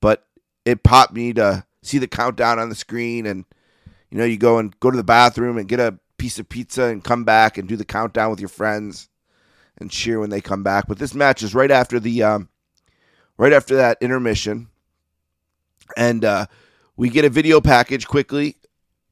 but 0.00 0.26
it 0.64 0.82
popped 0.82 1.12
me 1.12 1.32
to 1.34 1.64
see 1.82 1.98
the 1.98 2.08
countdown 2.08 2.58
on 2.58 2.70
the 2.70 2.74
screen. 2.74 3.26
And, 3.26 3.44
you 4.10 4.18
know, 4.18 4.24
you 4.24 4.36
go 4.36 4.58
and 4.58 4.78
go 4.80 4.90
to 4.90 4.96
the 4.96 5.04
bathroom 5.04 5.58
and 5.58 5.68
get 5.68 5.78
a 5.78 5.98
piece 6.18 6.40
of 6.40 6.48
pizza 6.48 6.84
and 6.84 7.04
come 7.04 7.22
back 7.22 7.56
and 7.56 7.68
do 7.68 7.76
the 7.76 7.84
countdown 7.84 8.30
with 8.30 8.40
your 8.40 8.48
friends 8.48 9.08
and 9.78 9.90
cheer 9.90 10.18
when 10.18 10.30
they 10.30 10.40
come 10.40 10.64
back. 10.64 10.88
But 10.88 10.98
this 10.98 11.14
match 11.14 11.42
is 11.42 11.54
right 11.54 11.70
after 11.70 12.00
the 12.00 12.22
um, 12.24 12.48
right 13.42 13.52
after 13.52 13.74
that 13.74 13.98
intermission, 14.00 14.68
and 15.96 16.24
uh, 16.24 16.46
we 16.96 17.10
get 17.10 17.24
a 17.24 17.28
video 17.28 17.60
package 17.60 18.06
quickly 18.06 18.54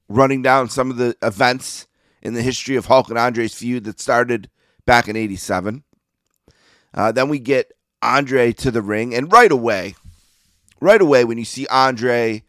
running 0.08 0.40
down 0.40 0.68
some 0.68 0.88
of 0.88 0.98
the 0.98 1.16
events 1.20 1.88
in 2.22 2.34
the 2.34 2.42
history 2.42 2.76
of 2.76 2.86
Hulk 2.86 3.08
and 3.08 3.18
Andre's 3.18 3.52
feud 3.56 3.82
that 3.84 3.98
started 3.98 4.48
back 4.86 5.08
in 5.08 5.16
'87. 5.16 5.82
Uh, 6.94 7.10
then 7.10 7.28
we 7.28 7.40
get 7.40 7.72
Andre 8.02 8.52
to 8.52 8.70
the 8.70 8.82
ring, 8.82 9.16
and 9.16 9.32
right 9.32 9.50
away, 9.50 9.96
right 10.80 11.02
away, 11.02 11.24
when 11.24 11.36
you 11.36 11.44
see 11.44 11.66
Andre 11.66 12.44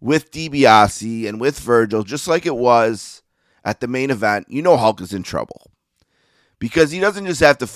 with 0.00 0.32
DiBiase 0.32 1.26
and 1.26 1.40
with 1.40 1.58
Virgil, 1.60 2.02
just 2.02 2.28
like 2.28 2.44
it 2.44 2.56
was 2.56 3.22
at 3.64 3.80
the 3.80 3.88
main 3.88 4.10
event, 4.10 4.48
you 4.50 4.60
know 4.60 4.76
Hulk 4.76 5.00
is 5.00 5.14
in 5.14 5.22
trouble 5.22 5.70
because 6.58 6.90
he 6.90 7.00
doesn't 7.00 7.24
just 7.24 7.40
have 7.40 7.56
to 7.56 7.66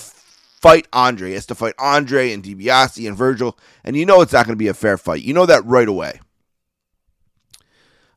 fight 0.61 0.87
Andre. 0.91 1.29
He 1.29 1.33
has 1.35 1.45
to 1.47 1.55
fight 1.55 1.73
Andre 1.79 2.31
and 2.31 2.43
DiBiase 2.43 3.07
and 3.07 3.17
Virgil, 3.17 3.57
and 3.83 3.95
you 3.95 4.05
know 4.05 4.21
it's 4.21 4.33
not 4.33 4.45
going 4.45 4.55
to 4.55 4.63
be 4.63 4.67
a 4.67 4.73
fair 4.73 4.97
fight. 4.97 5.23
You 5.23 5.33
know 5.33 5.45
that 5.45 5.65
right 5.65 5.87
away. 5.87 6.19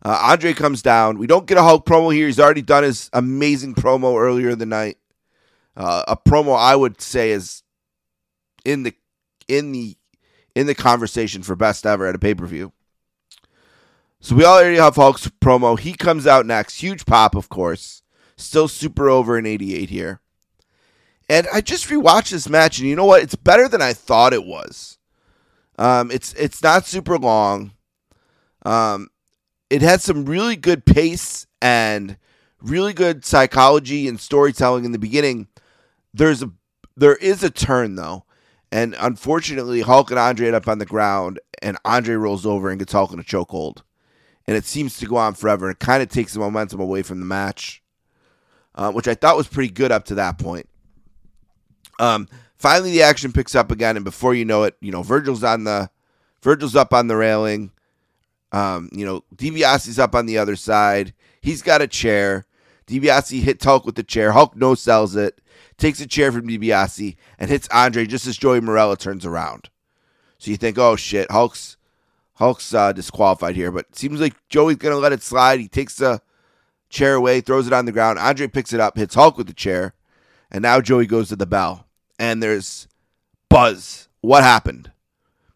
Uh, 0.03 0.19
Andre 0.23 0.55
comes 0.55 0.81
down. 0.81 1.19
We 1.19 1.27
don't 1.27 1.47
get 1.47 1.59
a 1.59 1.63
Hulk 1.63 1.85
promo 1.85 2.13
here. 2.13 2.27
He's 2.27 2.41
already 2.41 2.63
done 2.63 2.85
his 2.85 3.11
amazing 3.13 3.75
promo 3.75 4.19
earlier 4.19 4.51
in 4.51 4.59
the 4.59 4.67
night. 4.67 4.97
Uh, 5.77 6.05
a 6.09 6.17
promo 6.17 6.57
I 6.57 6.75
would 6.75 7.01
say 7.01 7.31
is 7.31 7.63
in 8.65 8.83
the 8.83 8.95
in 9.47 9.73
the 9.73 9.97
in 10.55 10.67
the 10.67 10.75
conversation 10.75 11.43
for 11.43 11.55
best 11.55 11.87
ever 11.87 12.07
at 12.07 12.15
a 12.15 12.19
pay 12.19 12.35
per 12.35 12.47
view. 12.47 12.73
So 14.21 14.35
we 14.35 14.45
already 14.45 14.77
have 14.77 14.97
Hulk's 14.97 15.29
promo. 15.41 15.79
He 15.79 15.95
comes 15.95 16.27
out 16.27 16.45
next. 16.45 16.81
Huge 16.81 17.07
pop, 17.07 17.35
of 17.35 17.49
course. 17.49 18.03
Still 18.37 18.69
super 18.69 19.09
over 19.09 19.39
in 19.39 19.47
88 19.47 19.89
here. 19.91 20.21
And 21.31 21.47
I 21.53 21.61
just 21.61 21.87
rewatched 21.87 22.33
this 22.33 22.49
match, 22.49 22.81
and 22.81 22.89
you 22.89 22.97
know 22.97 23.05
what? 23.05 23.23
It's 23.23 23.37
better 23.37 23.69
than 23.69 23.81
I 23.81 23.93
thought 23.93 24.33
it 24.33 24.45
was. 24.45 24.99
Um, 25.79 26.11
it's 26.11 26.33
it's 26.35 26.61
not 26.61 26.87
super 26.87 27.17
long. 27.17 27.71
Um, 28.67 29.11
it 29.71 29.81
had 29.81 30.03
some 30.03 30.25
really 30.25 30.57
good 30.57 30.85
pace 30.85 31.47
and 31.63 32.17
really 32.61 32.93
good 32.93 33.25
psychology 33.25 34.09
and 34.09 34.19
storytelling 34.19 34.85
in 34.85 34.91
the 34.91 34.99
beginning. 34.99 35.47
There's 36.13 36.43
a 36.43 36.51
there 36.97 37.15
is 37.15 37.45
a 37.45 37.51
turn 37.51 37.95
though, 37.95 38.25
and 38.73 38.97
unfortunately, 38.99 39.83
Hulk 39.83 40.11
and 40.11 40.19
Andre 40.19 40.49
end 40.49 40.57
up 40.57 40.67
on 40.67 40.79
the 40.79 40.85
ground, 40.85 41.39
and 41.63 41.79
Andre 41.85 42.17
rolls 42.17 42.45
over 42.45 42.71
and 42.71 42.81
gets 42.81 42.93
Hulk 42.93 43.13
in 43.13 43.21
a 43.21 43.23
chokehold, 43.23 43.83
and 44.49 44.57
it 44.57 44.65
seems 44.65 44.99
to 44.99 45.07
go 45.07 45.17
on 45.17 45.35
forever. 45.35 45.71
It 45.71 45.79
kind 45.79 46.03
of 46.03 46.09
takes 46.09 46.35
the 46.35 46.41
momentum 46.41 46.81
away 46.81 47.03
from 47.03 47.21
the 47.21 47.27
match, 47.27 47.85
uh, 48.75 48.91
which 48.91 49.07
I 49.07 49.15
thought 49.15 49.37
was 49.37 49.47
pretty 49.47 49.73
good 49.73 49.93
up 49.93 50.07
to 50.07 50.17
that 50.17 50.37
point. 50.37 50.67
Um, 52.01 52.29
finally, 52.57 52.91
the 52.93 53.03
action 53.03 53.31
picks 53.31 53.55
up 53.55 53.71
again, 53.71 53.97
and 53.97 54.05
before 54.05 54.35
you 54.35 54.45
know 54.45 54.65
it, 54.65 54.75
you 54.81 54.91
know 54.91 55.03
Virgil's 55.03 55.45
on 55.45 55.65
the 55.65 55.91
Virgil's 56.43 56.75
up 56.75 56.95
on 56.95 57.07
the 57.07 57.17
railing. 57.17 57.71
Um, 58.53 58.89
you 58.93 59.05
know, 59.05 59.23
DiBiase's 59.37 59.99
up 59.99 60.15
on 60.15 60.27
the 60.27 60.39
other 60.39 60.57
side. 60.57 61.13
He's 61.41 61.63
got 61.63 61.83
a 61.83 61.87
chair. 61.87 62.47
DiBiase 62.87 63.43
hits 63.43 63.65
Hulk 63.65 63.85
with 63.85 63.95
the 63.95 64.03
chair. 64.03 64.33
Hulk 64.33 64.57
no 64.57 64.75
sells 64.75 65.15
it, 65.15 65.41
takes 65.77 66.01
a 66.01 66.07
chair 66.07 66.33
from 66.33 66.49
DiBiase, 66.49 67.17
and 67.39 67.51
hits 67.51 67.69
Andre 67.69 68.07
just 68.07 68.27
as 68.27 68.37
Joey 68.37 68.61
Marella 68.61 68.99
turns 68.99 69.25
around. 69.25 69.69
So 70.39 70.51
you 70.51 70.57
think, 70.57 70.79
oh 70.79 70.97
shit, 70.97 71.31
Hulk's 71.31 71.77
Hulk's 72.35 72.73
uh, 72.73 72.93
disqualified 72.93 73.55
here, 73.55 73.71
but 73.71 73.95
seems 73.95 74.21
like 74.21 74.35
Joey's 74.49 74.77
gonna 74.77 74.97
let 74.97 75.13
it 75.13 75.23
slide. 75.23 75.61
He 75.61 75.69
takes 75.69 75.97
the 75.97 76.23
chair 76.89 77.15
away, 77.15 77.43
throws 77.43 77.67
it 77.67 77.75
on 77.75 77.85
the 77.85 77.93
ground. 77.93 78.19
Andre 78.19 78.47
picks 78.47 78.73
it 78.73 78.81
up, 78.81 78.97
hits 78.97 79.15
Hulk 79.15 79.37
with 79.37 79.47
the 79.47 79.53
chair, 79.53 79.93
and 80.51 80.63
now 80.63 80.81
Joey 80.81 81.05
goes 81.05 81.29
to 81.29 81.37
the 81.37 81.47
bell 81.47 81.87
and 82.21 82.43
there's 82.43 82.87
buzz. 83.49 84.09
What 84.21 84.45
happened? 84.45 84.93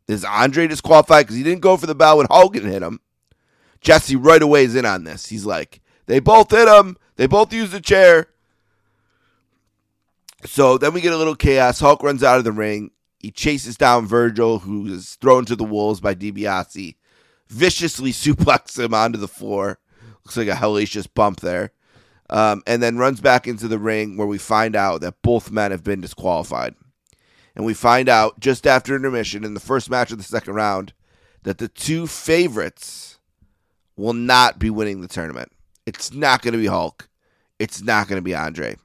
Is 0.09 0.25
Andre 0.25 0.67
disqualified 0.67 1.27
because 1.27 1.37
he 1.37 1.43
didn't 1.43 1.61
go 1.61 1.77
for 1.77 1.87
the 1.87 1.95
bell 1.95 2.17
when 2.17 2.27
Hogan 2.29 2.65
hit 2.65 2.83
him? 2.83 3.01
Jesse 3.81 4.17
right 4.17 4.43
away 4.43 4.65
is 4.65 4.75
in 4.75 4.87
on 4.87 5.05
this. 5.05 5.27
He's 5.27 5.45
like, 5.45 5.81
they 6.07 6.19
both 6.19 6.51
hit 6.51 6.67
him. 6.67 6.97
They 7.17 7.27
both 7.27 7.53
used 7.53 7.73
the 7.73 7.81
chair. 7.81 8.29
So 10.47 10.79
then 10.79 10.95
we 10.95 11.03
get 11.03 11.13
a 11.13 11.19
little 11.19 11.37
chaos. 11.37 11.81
Hulk 11.81 12.03
runs 12.03 12.25
out 12.25 12.39
of 12.39 12.45
the 12.45 12.53
ring. 12.53 12.91
He 13.19 13.31
chases 13.31 13.77
down 13.77 14.07
Virgil, 14.07 14.61
who 14.61 14.87
is 14.87 15.17
thrown 15.17 15.45
to 15.47 15.57
the 15.57 15.65
wolves 15.65 16.01
by 16.01 16.15
DiBiase. 16.15 16.97
Viciously 17.49 18.13
suplexes 18.13 18.83
him 18.83 18.95
onto 18.95 19.19
the 19.19 19.29
floor. 19.29 19.79
Looks 20.25 20.37
like 20.39 20.49
a 20.49 20.53
hellacious 20.53 21.07
bump 21.13 21.41
there 21.41 21.73
um, 22.35 22.65
and 22.67 22.83
then 22.83 22.99
runs 22.99 23.21
back 23.21 23.47
into 23.47 23.69
the 23.69 23.79
ring 23.79 24.17
where 24.17 24.27
we 24.27 24.39
find 24.39 24.75
out 24.75 25.01
that 25.03 25.23
both 25.23 25.53
men 25.53 25.71
have 25.71 25.85
been 25.85 26.01
disqualified. 26.01 26.75
And 27.55 27.65
we 27.65 27.75
find 27.75 28.09
out 28.09 28.41
just 28.41 28.67
after 28.67 28.97
intermission 28.97 29.45
in 29.45 29.55
the 29.55 29.61
first 29.61 29.89
match 29.89 30.11
of 30.11 30.19
the 30.19 30.25
second 30.25 30.55
round 30.55 30.93
that 31.45 31.59
the 31.59 31.69
two 31.69 32.09
favorites 32.09 33.21
will 33.97 34.15
not 34.15 34.59
be 34.59 34.69
winning 34.69 35.01
the 35.01 35.07
tournament. 35.07 35.53
It's 35.87 36.13
not 36.13 36.43
going 36.43 36.53
to 36.53 36.59
be 36.59 36.67
Hulk. 36.67 37.09
It's 37.61 37.81
not 37.81 38.09
going 38.09 38.19
to 38.19 38.25
be 38.25 38.35
Andre. 38.35 38.79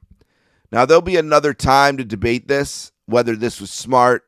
Now, 0.71 0.85
there'll 0.85 1.01
be 1.01 1.17
another 1.17 1.55
time 1.55 1.97
to 1.97 2.05
debate 2.05 2.47
this, 2.47 2.91
whether 3.07 3.35
this 3.35 3.59
was 3.59 3.71
smart, 3.71 4.25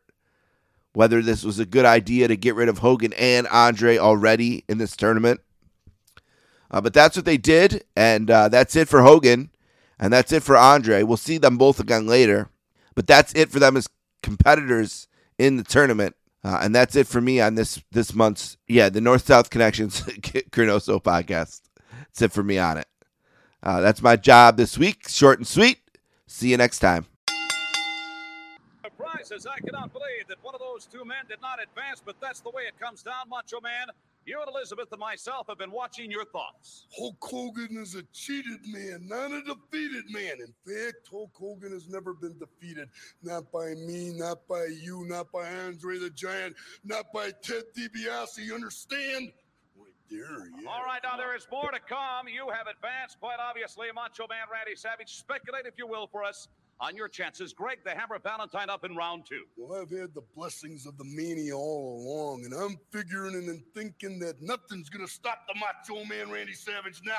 whether 0.93 1.21
this 1.21 1.43
was 1.43 1.59
a 1.59 1.65
good 1.67 1.85
idea 1.85 2.27
to 2.27 2.35
get 2.35 2.55
rid 2.55 2.69
of 2.69 2.79
Hogan 2.79 3.13
and 3.13 3.47
Andre 3.49 3.99
already 3.99 4.65
in 4.67 4.79
this 4.79 4.97
tournament. 4.97 5.41
Uh, 6.71 6.79
but 6.79 6.93
that's 6.93 7.17
what 7.17 7.25
they 7.25 7.37
did, 7.37 7.83
and 7.97 8.31
uh, 8.31 8.47
that's 8.47 8.75
it 8.77 8.87
for 8.87 9.01
Hogan, 9.01 9.51
and 9.99 10.11
that's 10.11 10.31
it 10.31 10.41
for 10.41 10.55
Andre. 10.55 11.03
We'll 11.03 11.17
see 11.17 11.37
them 11.37 11.57
both 11.57 11.81
again 11.81 12.07
later, 12.07 12.49
but 12.95 13.05
that's 13.05 13.33
it 13.33 13.49
for 13.49 13.59
them 13.59 13.75
as 13.75 13.89
competitors 14.23 15.07
in 15.37 15.57
the 15.57 15.63
tournament. 15.63 16.15
Uh, 16.43 16.59
and 16.61 16.73
that's 16.73 16.95
it 16.95 17.05
for 17.07 17.21
me 17.21 17.39
on 17.39 17.53
this 17.53 17.83
this 17.91 18.15
month's 18.15 18.57
yeah 18.67 18.89
the 18.89 19.01
North 19.01 19.27
South 19.27 19.51
Connections 19.51 20.01
ChroNoSo 20.01 21.03
podcast. 21.03 21.61
That's 21.99 22.21
it 22.21 22.31
for 22.31 22.41
me 22.41 22.57
on 22.57 22.77
it. 22.77 22.87
Uh, 23.61 23.81
that's 23.81 24.01
my 24.01 24.15
job 24.15 24.57
this 24.57 24.77
week. 24.77 25.07
Short 25.07 25.37
and 25.37 25.47
sweet. 25.47 25.79
See 26.25 26.49
you 26.49 26.57
next 26.57 26.79
time. 26.79 27.05
Surprises! 28.83 29.45
I 29.45 29.59
cannot 29.59 29.93
believe 29.93 30.27
that 30.29 30.37
one 30.41 30.55
of 30.55 30.61
those 30.61 30.87
two 30.87 31.05
men 31.05 31.25
did 31.29 31.41
not 31.41 31.61
advance, 31.61 32.01
but 32.03 32.15
that's 32.19 32.39
the 32.39 32.49
way 32.49 32.63
it 32.63 32.79
comes 32.79 33.03
down, 33.03 33.29
Macho 33.29 33.61
Man. 33.61 33.87
You 34.25 34.39
and 34.39 34.49
Elizabeth 34.55 34.91
and 34.91 34.99
myself 34.99 35.47
have 35.49 35.57
been 35.57 35.71
watching 35.71 36.11
your 36.11 36.25
thoughts. 36.25 36.85
Hulk 36.95 37.17
Hogan 37.21 37.77
is 37.77 37.95
a 37.95 38.03
cheated 38.13 38.59
man, 38.67 39.07
not 39.07 39.31
a 39.31 39.41
defeated 39.41 40.11
man. 40.11 40.33
In 40.39 40.53
fact, 40.63 41.07
Hulk 41.09 41.31
Hogan 41.33 41.71
has 41.71 41.89
never 41.89 42.13
been 42.13 42.37
defeated. 42.37 42.89
Not 43.23 43.51
by 43.51 43.73
me, 43.73 44.13
not 44.13 44.47
by 44.47 44.65
you, 44.65 45.05
not 45.07 45.31
by 45.31 45.49
Andre 45.49 45.97
the 45.97 46.11
Giant, 46.11 46.55
not 46.83 47.11
by 47.11 47.31
Ted 47.41 47.63
DiBiase. 47.75 48.37
You 48.37 48.53
understand? 48.53 49.31
Right 49.75 49.87
there, 50.09 50.47
yeah. 50.61 50.69
All 50.69 50.85
right, 50.85 51.01
now 51.03 51.17
there 51.17 51.35
is 51.35 51.47
more 51.51 51.71
to 51.71 51.79
come. 51.79 52.27
You 52.27 52.47
have 52.49 52.67
advanced, 52.67 53.19
quite 53.19 53.37
obviously. 53.39 53.87
Macho 53.95 54.27
Man 54.29 54.45
Randy 54.53 54.75
Savage, 54.75 55.15
speculate 55.15 55.65
if 55.65 55.73
you 55.79 55.87
will 55.87 56.05
for 56.05 56.23
us 56.23 56.47
on 56.81 56.95
your 56.95 57.07
chances. 57.07 57.53
Greg 57.53 57.77
the 57.85 57.91
Hammer 57.91 58.19
Valentine 58.19 58.69
up 58.69 58.83
in 58.83 58.95
round 58.95 59.23
two. 59.29 59.43
Well, 59.55 59.79
I've 59.79 59.91
had 59.91 60.13
the 60.13 60.23
blessings 60.35 60.85
of 60.87 60.97
the 60.97 61.05
mania 61.05 61.55
all 61.55 62.01
along, 62.01 62.43
and 62.45 62.53
I'm 62.53 62.77
figuring 62.91 63.35
and 63.35 63.61
thinking 63.75 64.19
that 64.19 64.41
nothing's 64.41 64.89
gonna 64.89 65.07
stop 65.07 65.45
the 65.47 65.53
Macho 65.59 66.03
Man 66.05 66.31
Randy 66.31 66.53
Savage 66.53 67.01
now. 67.05 67.13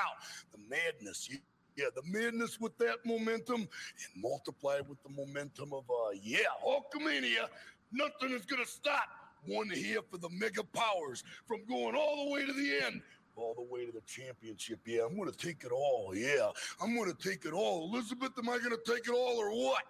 The 0.51 0.59
madness, 0.69 1.29
you 1.29 1.37
yeah, 1.75 1.85
the 1.95 2.03
madness 2.05 2.59
with 2.59 2.77
that 2.77 2.97
momentum 3.03 3.55
and 3.55 4.21
multiplied 4.21 4.87
with 4.87 5.01
the 5.01 5.09
momentum 5.09 5.73
of 5.73 5.85
uh 5.89 6.11
yeah, 6.21 6.39
Hulkamania, 6.63 7.47
nothing 7.91 8.31
is 8.31 8.45
gonna 8.45 8.65
stop 8.65 9.07
one 9.45 9.69
here 9.69 9.99
for 10.09 10.17
the 10.17 10.29
mega 10.29 10.63
powers 10.63 11.23
from 11.47 11.65
going 11.65 11.95
all 11.95 12.25
the 12.25 12.31
way 12.31 12.45
to 12.45 12.53
the 12.53 12.85
end. 12.85 13.01
All 13.35 13.55
the 13.55 13.63
way 13.63 13.85
to 13.85 13.91
the 13.91 14.01
championship. 14.01 14.79
Yeah, 14.85 15.05
I'm 15.09 15.17
gonna 15.17 15.31
take 15.31 15.63
it 15.63 15.71
all. 15.71 16.13
Yeah, 16.15 16.49
I'm 16.81 16.95
gonna 16.95 17.13
take 17.13 17.45
it 17.45 17.53
all. 17.53 17.89
Elizabeth, 17.91 18.31
am 18.37 18.49
I 18.49 18.59
gonna 18.59 18.75
take 18.85 19.07
it 19.07 19.13
all 19.13 19.37
or 19.37 19.51
what? 19.51 19.83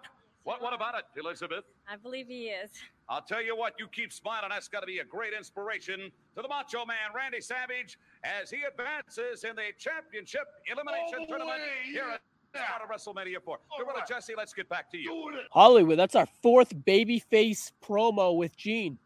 What, 0.44 0.60
what 0.62 0.74
about 0.74 0.94
it, 0.94 1.04
Elizabeth? 1.18 1.64
I 1.88 1.96
believe 1.96 2.26
he 2.28 2.48
is. 2.48 2.70
I'll 3.08 3.22
tell 3.22 3.42
you 3.42 3.56
what, 3.56 3.74
you 3.78 3.88
keep 3.88 4.12
smiling. 4.12 4.50
That's 4.50 4.68
got 4.68 4.80
to 4.80 4.86
be 4.86 4.98
a 4.98 5.04
great 5.04 5.32
inspiration 5.32 6.12
to 6.36 6.42
the 6.42 6.48
Macho 6.48 6.84
Man, 6.84 6.96
Randy 7.16 7.40
Savage, 7.40 7.98
as 8.24 8.50
he 8.50 8.58
advances 8.62 9.44
in 9.44 9.56
the 9.56 9.72
championship 9.78 10.42
elimination 10.70 11.20
All 11.20 11.20
the 11.20 11.26
tournament 11.28 11.60
way, 11.60 11.90
here 11.90 12.04
yeah. 12.08 12.14
at 12.14 12.20
out 12.56 12.82
of 12.82 12.88
WrestleMania 12.88 13.42
4. 13.42 13.58
Gorilla 13.78 14.02
Jesse, 14.08 14.34
let's 14.36 14.52
get 14.52 14.68
back 14.68 14.90
to 14.92 14.98
you. 14.98 15.32
Hollywood, 15.50 15.98
that's 15.98 16.14
our 16.14 16.26
fourth 16.42 16.74
babyface 16.74 17.72
promo 17.82 18.36
with 18.36 18.56
Gene. 18.56 18.98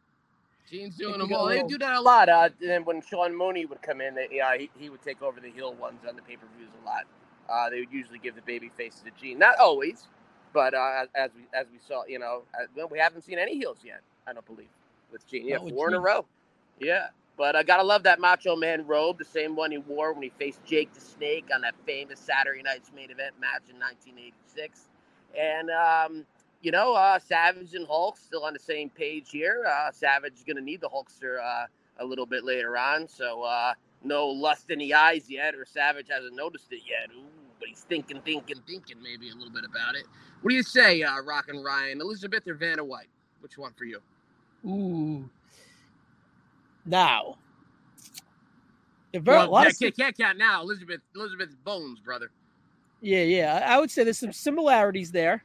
Gene's 0.70 0.96
doing 0.96 1.18
them 1.20 1.32
all. 1.32 1.46
a 1.46 1.50
They 1.50 1.62
do 1.62 1.78
that 1.78 1.94
a 1.96 2.00
lot. 2.00 2.28
Uh, 2.28 2.50
and 2.60 2.70
then 2.70 2.84
when 2.84 3.02
Sean 3.02 3.36
Mooney 3.36 3.66
would 3.66 3.82
come 3.82 4.00
in, 4.00 4.14
they, 4.14 4.28
yeah, 4.32 4.56
he, 4.56 4.70
he 4.78 4.90
would 4.90 5.02
take 5.02 5.22
over 5.22 5.40
the 5.40 5.50
heel 5.50 5.74
ones 5.74 6.00
on 6.08 6.16
the 6.16 6.22
pay 6.22 6.36
per 6.36 6.46
views 6.58 6.70
a 6.82 6.86
lot. 6.86 7.04
Uh, 7.48 7.70
they 7.70 7.80
would 7.80 7.92
usually 7.92 8.18
give 8.18 8.36
the 8.36 8.42
baby 8.42 8.70
faces 8.76 9.02
to 9.02 9.10
Gene. 9.20 9.38
Not 9.38 9.58
always, 9.58 10.08
but 10.52 10.74
uh, 10.74 11.04
as- 11.04 11.08
as 11.14 11.30
we 11.36 11.42
as 11.58 11.66
we 11.72 11.78
saw, 11.86 12.04
you 12.06 12.18
know, 12.18 12.42
uh, 12.54 12.66
well, 12.76 12.88
we 12.90 12.98
haven't 12.98 13.22
seen 13.22 13.38
any 13.38 13.56
heels 13.58 13.78
yet. 13.84 14.02
I 14.26 14.32
don't 14.34 14.46
believe 14.46 14.68
with 15.12 15.26
Gene. 15.28 15.46
Yeah, 15.48 15.56
Not 15.56 15.64
with 15.64 15.74
four 15.74 15.88
in 15.88 15.94
a 15.94 16.00
row. 16.00 16.26
Yeah, 16.80 17.08
but 17.38 17.56
I 17.56 17.62
gotta 17.64 17.84
love 17.84 18.04
that 18.04 18.20
Macho 18.20 18.56
Man 18.56 18.86
robe, 18.86 19.18
the 19.18 19.24
same 19.26 19.56
one 19.56 19.72
he 19.72 19.78
wore 19.78 20.12
when 20.12 20.22
he 20.24 20.30
faced 20.38 20.64
Jake 20.64 20.92
the 20.94 21.00
Snake 21.00 21.48
on 21.54 21.62
that 21.62 21.74
famous 21.86 22.20
Saturday 22.20 22.62
Night's 22.62 22.92
main 22.94 23.10
event 23.10 23.34
match 23.40 23.62
in 23.70 23.78
1986. 23.80 24.88
And 25.38 25.70
um, 25.70 26.26
you 26.60 26.70
know, 26.70 26.94
uh, 26.94 27.18
Savage 27.18 27.74
and 27.74 27.86
Hulk 27.86 28.18
still 28.18 28.44
on 28.44 28.52
the 28.52 28.58
same 28.58 28.90
page 28.90 29.30
here. 29.30 29.64
Uh, 29.66 29.90
Savage 29.92 30.34
is 30.34 30.44
gonna 30.44 30.60
need 30.60 30.80
the 30.80 30.88
Hulkster 30.88 31.38
uh, 31.42 31.66
a 31.98 32.04
little 32.04 32.26
bit 32.26 32.44
later 32.44 32.76
on, 32.76 33.08
so 33.08 33.42
uh, 33.42 33.74
no 34.02 34.26
lust 34.26 34.70
in 34.70 34.78
the 34.78 34.94
eyes 34.94 35.28
yet, 35.28 35.54
or 35.54 35.64
Savage 35.64 36.06
hasn't 36.10 36.34
noticed 36.34 36.72
it 36.72 36.82
yet. 36.88 37.10
Ooh, 37.16 37.24
but 37.58 37.68
he's 37.68 37.82
thinking, 37.82 38.20
thinking, 38.24 38.60
thinking 38.66 39.02
maybe 39.02 39.30
a 39.30 39.34
little 39.34 39.52
bit 39.52 39.64
about 39.64 39.94
it. 39.94 40.04
What 40.42 40.50
do 40.50 40.56
you 40.56 40.62
say, 40.62 41.02
uh, 41.02 41.20
Rock 41.22 41.48
and 41.48 41.64
Ryan, 41.64 42.00
Elizabeth 42.00 42.46
or 42.46 42.54
Vanna 42.54 42.84
White? 42.84 43.08
Which 43.40 43.58
one 43.58 43.72
for 43.72 43.84
you? 43.84 44.00
Ooh. 44.64 45.28
Now, 46.84 47.36
if 49.12 49.24
Well, 49.24 49.50
yeah, 49.64 49.70
can't, 49.70 49.96
can't 49.96 50.18
count 50.18 50.38
now. 50.38 50.62
Elizabeth, 50.62 51.00
Elizabeth's 51.14 51.54
bones, 51.54 52.00
brother. 52.00 52.30
Yeah, 53.00 53.22
yeah. 53.22 53.64
I 53.66 53.78
would 53.78 53.90
say 53.90 54.04
there's 54.04 54.18
some 54.18 54.32
similarities 54.32 55.12
there. 55.12 55.44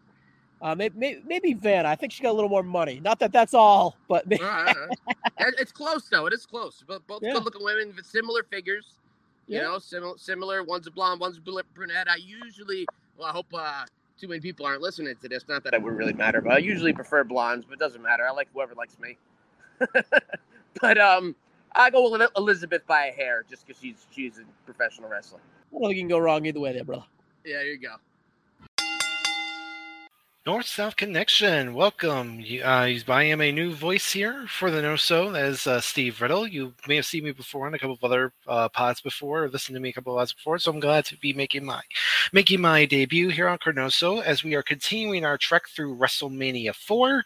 Uh, 0.64 0.74
maybe, 0.74 1.22
maybe 1.28 1.54
Vanna. 1.54 1.90
I 1.90 1.96
think 1.96 2.14
she 2.14 2.24
got 2.24 2.32
a 2.32 2.34
little 2.34 2.50
more 2.50 2.64
money. 2.64 3.02
Not 3.04 3.20
that 3.20 3.34
that's 3.34 3.54
all, 3.54 3.98
but 4.08 4.24
All 4.32 4.48
right, 4.48 4.76
all 4.78 4.88
right. 4.88 5.54
It's 5.60 5.74
close 5.74 6.08
though. 6.08 6.26
It 6.26 6.34
is 6.34 6.46
close. 6.46 6.82
But 6.88 7.06
both 7.06 7.22
Yeah. 7.22 7.34
good-looking 7.34 7.62
women 7.62 7.94
with 7.94 8.06
similar 8.06 8.44
figures. 8.44 8.98
You 9.48 9.58
Yeah. 9.58 9.64
know, 9.64 9.80
similar. 9.80 10.18
Similar. 10.18 10.64
One's 10.64 10.88
a 10.88 10.92
blonde, 10.92 11.20
one's 11.20 11.38
a 11.38 11.42
brunette. 11.42 12.10
I 12.10 12.16
usually, 12.16 12.88
well, 13.18 13.28
I 13.28 13.32
hope 13.34 13.48
uh, 13.54 13.86
too 14.18 14.30
many 14.30 14.40
people 14.40 14.66
aren't 14.66 14.82
listening 14.82 15.14
to 15.18 15.28
this. 15.28 15.46
Not 15.50 15.66
that 15.66 15.74
it 15.74 15.82
would 15.82 15.98
really 15.98 16.14
matter, 16.14 16.40
but 16.40 16.54
I 16.54 16.60
usually 16.60 16.94
prefer 16.94 17.26
blondes. 17.26 17.66
But 17.66 17.74
it 17.74 17.80
doesn't 17.80 18.02
matter. 18.02 18.26
I 18.26 18.32
like 18.32 18.48
whoever 18.54 18.74
likes 18.74 18.98
me. 19.00 19.18
but 20.82 20.98
um, 20.98 21.36
I 21.74 21.90
go 21.90 22.10
with 22.10 22.22
Elizabeth 22.38 22.88
by 22.88 23.08
a 23.08 23.12
hair, 23.12 23.44
just 23.50 23.68
because 23.68 23.82
she's 23.82 24.08
she's 24.12 24.40
a 24.40 24.44
professional 24.66 25.10
wrestler. 25.10 25.42
I 25.42 25.74
don't 25.74 25.82
think 25.90 25.96
you 25.96 26.02
can 26.04 26.08
go 26.08 26.20
wrong 26.20 26.46
either 26.46 26.62
way 26.62 26.72
there, 26.72 26.86
brother. 26.86 27.04
Yeah, 27.44 27.58
there 27.58 27.66
you 27.66 27.80
go. 27.80 27.96
North 30.46 30.66
South 30.66 30.98
Connection, 30.98 31.74
welcome. 31.74 32.44
Uh, 32.62 32.90
I 33.08 33.24
am 33.24 33.40
a 33.40 33.54
new 33.54 33.72
voice 33.74 34.12
here 34.12 34.46
for 34.50 34.70
the 34.70 34.82
No 34.82 34.98
So. 34.98 35.34
Is 35.34 35.66
uh, 35.66 35.80
Steve 35.80 36.22
Riddle. 36.22 36.46
You 36.46 36.74
may 36.86 36.98
have 36.98 37.06
seen 37.06 37.24
me 37.24 37.32
before 37.32 37.66
on 37.66 37.74
a 37.74 37.80
couple 37.80 37.94
of 37.94 38.04
other 38.04 38.34
uh, 38.46 38.68
pods 38.68 39.00
before, 39.00 39.46
or 39.46 39.50
listened 39.50 39.76
to 39.76 39.80
me 39.80 39.88
a 39.88 39.94
couple 39.94 40.14
of 40.14 40.20
pods 40.20 40.34
before. 40.34 40.60
So 40.60 40.70
I'm 40.72 40.82
glad 40.82 41.06
to 41.06 41.18
be 41.18 41.32
making 41.32 41.64
my 41.64 41.80
making 42.34 42.60
my 42.60 42.84
debut 42.84 43.30
here 43.30 43.48
on 43.48 43.58
ChroNoSo 43.58 44.22
as 44.22 44.44
we 44.44 44.54
are 44.54 44.64
continuing 44.64 45.24
our 45.24 45.38
trek 45.38 45.70
through 45.70 45.96
WrestleMania 45.96 46.76
4. 46.76 47.20
Uh, 47.20 47.22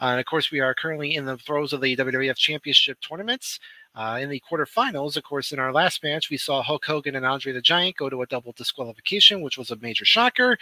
and 0.00 0.20
of 0.20 0.24
course, 0.24 0.50
we 0.50 0.60
are 0.60 0.72
currently 0.72 1.14
in 1.14 1.26
the 1.26 1.36
throes 1.36 1.74
of 1.74 1.82
the 1.82 1.94
WWF 1.94 2.36
Championship 2.36 2.96
tournaments. 3.06 3.60
Uh, 3.94 4.18
in 4.22 4.30
the 4.30 4.42
quarterfinals, 4.50 5.18
of 5.18 5.24
course, 5.24 5.52
in 5.52 5.58
our 5.58 5.70
last 5.70 6.02
match, 6.02 6.30
we 6.30 6.38
saw 6.38 6.62
Hulk 6.62 6.86
Hogan 6.86 7.14
and 7.16 7.26
Andre 7.26 7.52
the 7.52 7.60
Giant 7.60 7.98
go 7.98 8.08
to 8.08 8.22
a 8.22 8.26
double 8.26 8.52
disqualification, 8.52 9.42
which 9.42 9.58
was 9.58 9.70
a 9.70 9.76
major 9.76 10.06
shocker. 10.06 10.56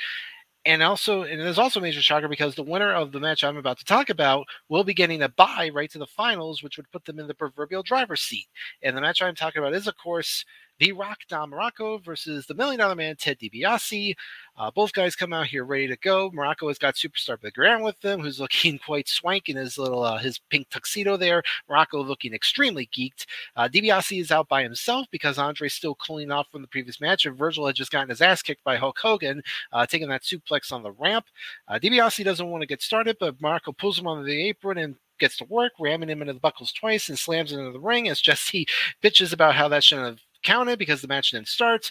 And 0.66 0.82
also, 0.82 1.22
and 1.22 1.40
there's 1.40 1.58
also 1.58 1.80
a 1.80 1.82
major 1.82 2.02
shocker 2.02 2.28
because 2.28 2.54
the 2.54 2.62
winner 2.62 2.92
of 2.92 3.12
the 3.12 3.20
match 3.20 3.42
I'm 3.42 3.56
about 3.56 3.78
to 3.78 3.84
talk 3.84 4.10
about 4.10 4.46
will 4.68 4.84
be 4.84 4.92
getting 4.92 5.22
a 5.22 5.28
bye 5.28 5.70
right 5.72 5.90
to 5.90 5.98
the 5.98 6.06
finals, 6.06 6.62
which 6.62 6.76
would 6.76 6.90
put 6.90 7.06
them 7.06 7.18
in 7.18 7.26
the 7.26 7.34
proverbial 7.34 7.82
driver's 7.82 8.20
seat. 8.20 8.46
And 8.82 8.94
the 8.94 9.00
match 9.00 9.22
I'm 9.22 9.34
talking 9.34 9.60
about 9.62 9.74
is, 9.74 9.86
of 9.86 9.96
course, 9.96 10.44
The 10.80 10.92
Rock 10.92 11.18
Don 11.28 11.50
Muraco 11.50 12.02
versus 12.02 12.46
the 12.46 12.54
Million 12.54 12.78
Dollar 12.78 12.94
Man 12.94 13.14
Ted 13.14 13.38
DiBiase. 13.38 14.14
Uh, 14.56 14.70
both 14.70 14.94
guys 14.94 15.14
come 15.14 15.34
out 15.34 15.46
here 15.46 15.62
ready 15.62 15.86
to 15.86 15.96
go. 15.98 16.30
Muraco 16.30 16.68
has 16.68 16.78
got 16.78 16.94
Superstar 16.94 17.38
Big 17.38 17.52
with 17.82 18.02
him, 18.02 18.20
who's 18.20 18.40
looking 18.40 18.78
quite 18.78 19.06
swank 19.06 19.50
in 19.50 19.58
his 19.58 19.76
little 19.76 20.02
uh, 20.02 20.16
his 20.16 20.38
pink 20.48 20.70
tuxedo 20.70 21.18
there. 21.18 21.42
Muraco 21.68 22.02
looking 22.02 22.32
extremely 22.32 22.88
geeked. 22.96 23.26
Uh, 23.56 23.68
DiBiase 23.68 24.22
is 24.22 24.30
out 24.30 24.48
by 24.48 24.62
himself 24.62 25.06
because 25.10 25.36
Andre's 25.36 25.74
still 25.74 25.96
cooling 25.96 26.30
off 26.30 26.48
from 26.50 26.62
the 26.62 26.68
previous 26.68 26.98
match, 26.98 27.26
and 27.26 27.36
Virgil 27.36 27.66
had 27.66 27.76
just 27.76 27.92
gotten 27.92 28.08
his 28.08 28.22
ass 28.22 28.40
kicked 28.40 28.64
by 28.64 28.76
Hulk 28.76 28.98
Hogan, 28.98 29.42
uh, 29.72 29.84
taking 29.84 30.08
that 30.08 30.22
suplex 30.22 30.72
on 30.72 30.82
the 30.82 30.92
ramp. 30.92 31.26
Uh, 31.68 31.78
DiBiase 31.78 32.24
doesn't 32.24 32.48
want 32.48 32.62
to 32.62 32.66
get 32.66 32.80
started, 32.80 33.18
but 33.20 33.38
Muraco 33.38 33.76
pulls 33.76 33.98
him 33.98 34.06
on 34.06 34.24
the 34.24 34.48
apron 34.48 34.78
and 34.78 34.96
gets 35.18 35.36
to 35.36 35.44
work, 35.44 35.72
ramming 35.78 36.08
him 36.08 36.22
into 36.22 36.32
the 36.32 36.40
buckles 36.40 36.72
twice 36.72 37.10
and 37.10 37.18
slams 37.18 37.52
him 37.52 37.60
into 37.60 37.72
the 37.72 37.78
ring 37.78 38.08
as 38.08 38.22
Jesse 38.22 38.66
bitches 39.02 39.34
about 39.34 39.54
how 39.54 39.68
that 39.68 39.84
shouldn't 39.84 40.08
have 40.08 40.20
counted 40.42 40.78
because 40.78 41.02
the 41.02 41.08
match 41.08 41.30
didn't 41.30 41.48
start. 41.48 41.90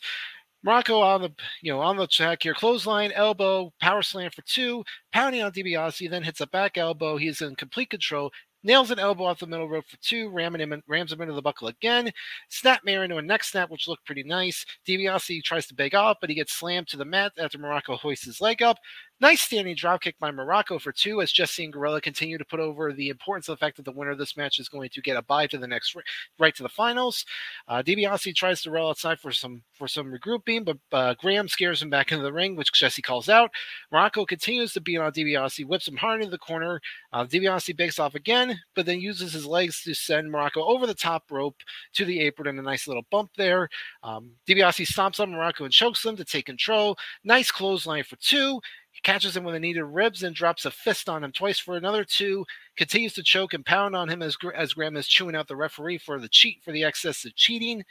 Muraco 0.65 1.01
on 1.01 1.21
the 1.21 1.33
you 1.61 1.71
know 1.71 1.79
on 1.79 1.95
the 1.95 2.07
check 2.07 2.43
here, 2.43 2.53
clothesline, 2.53 3.11
elbow, 3.13 3.71
power 3.79 4.01
slam 4.01 4.29
for 4.31 4.41
two, 4.41 4.83
pounding 5.13 5.41
on 5.41 5.51
DiBiase, 5.51 6.09
then 6.09 6.23
hits 6.23 6.41
a 6.41 6.47
back 6.47 6.77
elbow. 6.77 7.17
He's 7.17 7.41
in 7.41 7.55
complete 7.55 7.89
control. 7.89 8.31
Nails 8.61 8.91
an 8.91 8.99
elbow 8.99 9.23
off 9.23 9.39
the 9.39 9.47
middle 9.47 9.69
rope 9.69 9.85
for 9.87 9.95
two, 10.01 10.29
ramming 10.29 10.59
him, 10.59 10.83
rams 10.85 11.13
him 11.13 11.21
into 11.21 11.33
the 11.33 11.41
buckle 11.41 11.69
again. 11.69 12.11
Snap 12.49 12.81
mare 12.83 13.05
into 13.05 13.15
a 13.15 13.21
neck 13.21 13.45
snap, 13.45 13.69
which 13.69 13.87
looked 13.87 14.05
pretty 14.05 14.23
nice. 14.23 14.65
DiBiase 14.85 15.41
tries 15.43 15.65
to 15.67 15.75
beg 15.75 15.95
off, 15.95 16.17
but 16.19 16.29
he 16.29 16.35
gets 16.35 16.51
slammed 16.51 16.89
to 16.89 16.97
the 16.97 17.05
mat 17.05 17.31
after 17.37 17.57
Muraco 17.57 17.97
hoists 17.97 18.25
his 18.25 18.41
leg 18.41 18.61
up. 18.61 18.77
Nice 19.21 19.41
standing 19.41 19.75
dropkick 19.75 20.13
by 20.17 20.31
Muraco 20.31 20.79
for 20.79 20.93
two 20.93 21.21
as 21.21 21.33
Jesse 21.33 21.65
and 21.65 21.73
Gorilla 21.73 21.99
continue 21.99 22.37
to 22.37 22.45
put 22.45 22.61
over 22.61 22.93
the 22.93 23.09
importance 23.09 23.49
of 23.49 23.53
the 23.53 23.65
fact 23.65 23.75
that 23.75 23.83
the 23.83 23.91
winner 23.91 24.11
of 24.11 24.17
this 24.17 24.37
match 24.37 24.59
is 24.59 24.69
going 24.69 24.89
to 24.91 25.01
get 25.01 25.17
a 25.17 25.21
bye 25.21 25.45
to 25.47 25.57
the 25.57 25.67
next 25.67 25.93
right 26.39 26.55
to 26.55 26.63
the 26.63 26.69
finals. 26.69 27.25
Uh, 27.67 27.83
DiBiase 27.83 28.33
tries 28.33 28.61
to 28.61 28.71
roll 28.71 28.89
outside 28.89 29.19
for 29.19 29.33
some 29.33 29.61
for 29.73 29.89
some 29.89 30.09
regrouping, 30.09 30.63
but 30.63 30.77
uh, 30.93 31.15
Graham 31.15 31.49
scares 31.49 31.81
him 31.81 31.89
back 31.89 32.13
into 32.13 32.23
the 32.23 32.31
ring, 32.31 32.55
which 32.55 32.71
Jesse 32.71 33.01
calls 33.01 33.27
out. 33.27 33.51
Muraco 33.93 34.25
continues 34.25 34.71
to 34.71 34.81
beat 34.81 34.97
on 34.97 35.11
DiBiase, 35.11 35.65
whips 35.65 35.89
him 35.89 35.97
hard 35.97 36.21
into 36.21 36.31
the 36.31 36.37
corner. 36.37 36.79
Uh, 37.11 37.25
DiBiase 37.25 37.75
bakes 37.75 37.99
off 37.99 38.15
again, 38.15 38.57
but 38.73 38.85
then 38.85 39.01
uses 39.01 39.33
his 39.33 39.45
legs 39.45 39.83
to 39.83 39.93
send 39.93 40.31
Muraco 40.31 40.65
over 40.65 40.87
the 40.87 40.93
top 40.93 41.23
rope 41.29 41.57
to 41.93 42.05
the 42.05 42.21
apron 42.21 42.47
and 42.47 42.59
a 42.59 42.61
nice 42.61 42.87
little 42.87 43.05
bump 43.11 43.31
there. 43.35 43.67
Um, 44.01 44.31
DiBiase 44.47 44.87
stomps 44.87 45.19
on 45.19 45.31
Muraco 45.31 45.65
and 45.65 45.73
chokes 45.73 46.05
him 46.05 46.15
to 46.15 46.23
take 46.23 46.45
control. 46.45 46.95
Nice 47.25 47.51
clothesline 47.51 48.05
for 48.05 48.15
two. 48.15 48.61
He 48.91 49.01
catches 49.01 49.35
him 49.35 49.43
with 49.43 49.55
a 49.55 49.59
knee 49.59 49.73
to 49.73 49.85
ribs 49.85 50.23
and 50.23 50.35
drops 50.35 50.65
a 50.65 50.71
fist 50.71 51.07
on 51.07 51.23
him 51.23 51.31
twice 51.31 51.59
for 51.59 51.77
another 51.77 52.03
two. 52.03 52.45
Continues 52.75 53.13
to 53.13 53.23
choke 53.23 53.53
and 53.53 53.65
pound 53.65 53.95
on 53.95 54.09
him 54.09 54.21
as, 54.21 54.35
as 54.55 54.73
Graham 54.73 54.97
is 54.97 55.07
chewing 55.07 55.35
out 55.35 55.47
the 55.47 55.55
referee 55.55 55.99
for 55.99 56.19
the 56.19 56.29
cheat 56.29 56.61
for 56.63 56.71
the 56.71 56.83
excess 56.83 57.23
of 57.25 57.35
cheating 57.35 57.83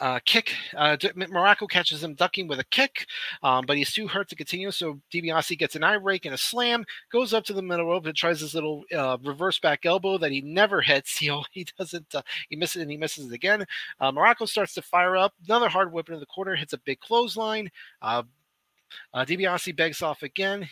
uh, 0.00 0.18
kick. 0.24 0.54
Uh, 0.76 0.96
Muraco 0.96 1.68
catches 1.68 2.02
him 2.02 2.14
ducking 2.14 2.48
with 2.48 2.58
a 2.58 2.64
kick, 2.64 3.06
um, 3.42 3.64
but 3.66 3.76
he's 3.76 3.92
too 3.92 4.08
hurt 4.08 4.28
to 4.28 4.36
continue. 4.36 4.70
So 4.70 5.00
DiBiase 5.12 5.58
gets 5.58 5.76
an 5.76 5.84
eye 5.84 5.94
rake 5.94 6.24
and 6.24 6.34
a 6.34 6.38
slam, 6.38 6.84
goes 7.12 7.32
up 7.32 7.44
to 7.44 7.52
the 7.52 7.62
middle 7.62 7.86
rope 7.86 8.06
and 8.06 8.16
tries 8.16 8.40
this 8.40 8.54
little 8.54 8.84
uh, 8.94 9.18
reverse 9.22 9.58
back 9.58 9.86
elbow 9.86 10.18
that 10.18 10.32
he 10.32 10.40
never 10.40 10.80
hits. 10.80 11.18
He 11.24 11.30
he 11.52 11.66
doesn't. 11.78 12.14
Uh, 12.14 12.22
he 12.50 12.56
misses 12.56 12.82
and 12.82 12.90
he 12.90 12.96
misses 12.96 13.26
it 13.26 13.32
again. 13.32 13.64
Uh, 13.98 14.12
Muraco 14.12 14.46
starts 14.46 14.74
to 14.74 14.82
fire 14.82 15.16
up. 15.16 15.32
Another 15.46 15.68
hard 15.68 15.90
whip 15.90 16.10
in 16.10 16.20
the 16.20 16.26
corner 16.26 16.54
hits 16.54 16.74
a 16.74 16.78
big 16.78 17.00
clothesline. 17.00 17.70
Uh, 19.12 19.24
DiBiase 19.24 19.76
begs 19.76 20.02
off 20.02 20.22
again 20.22 20.68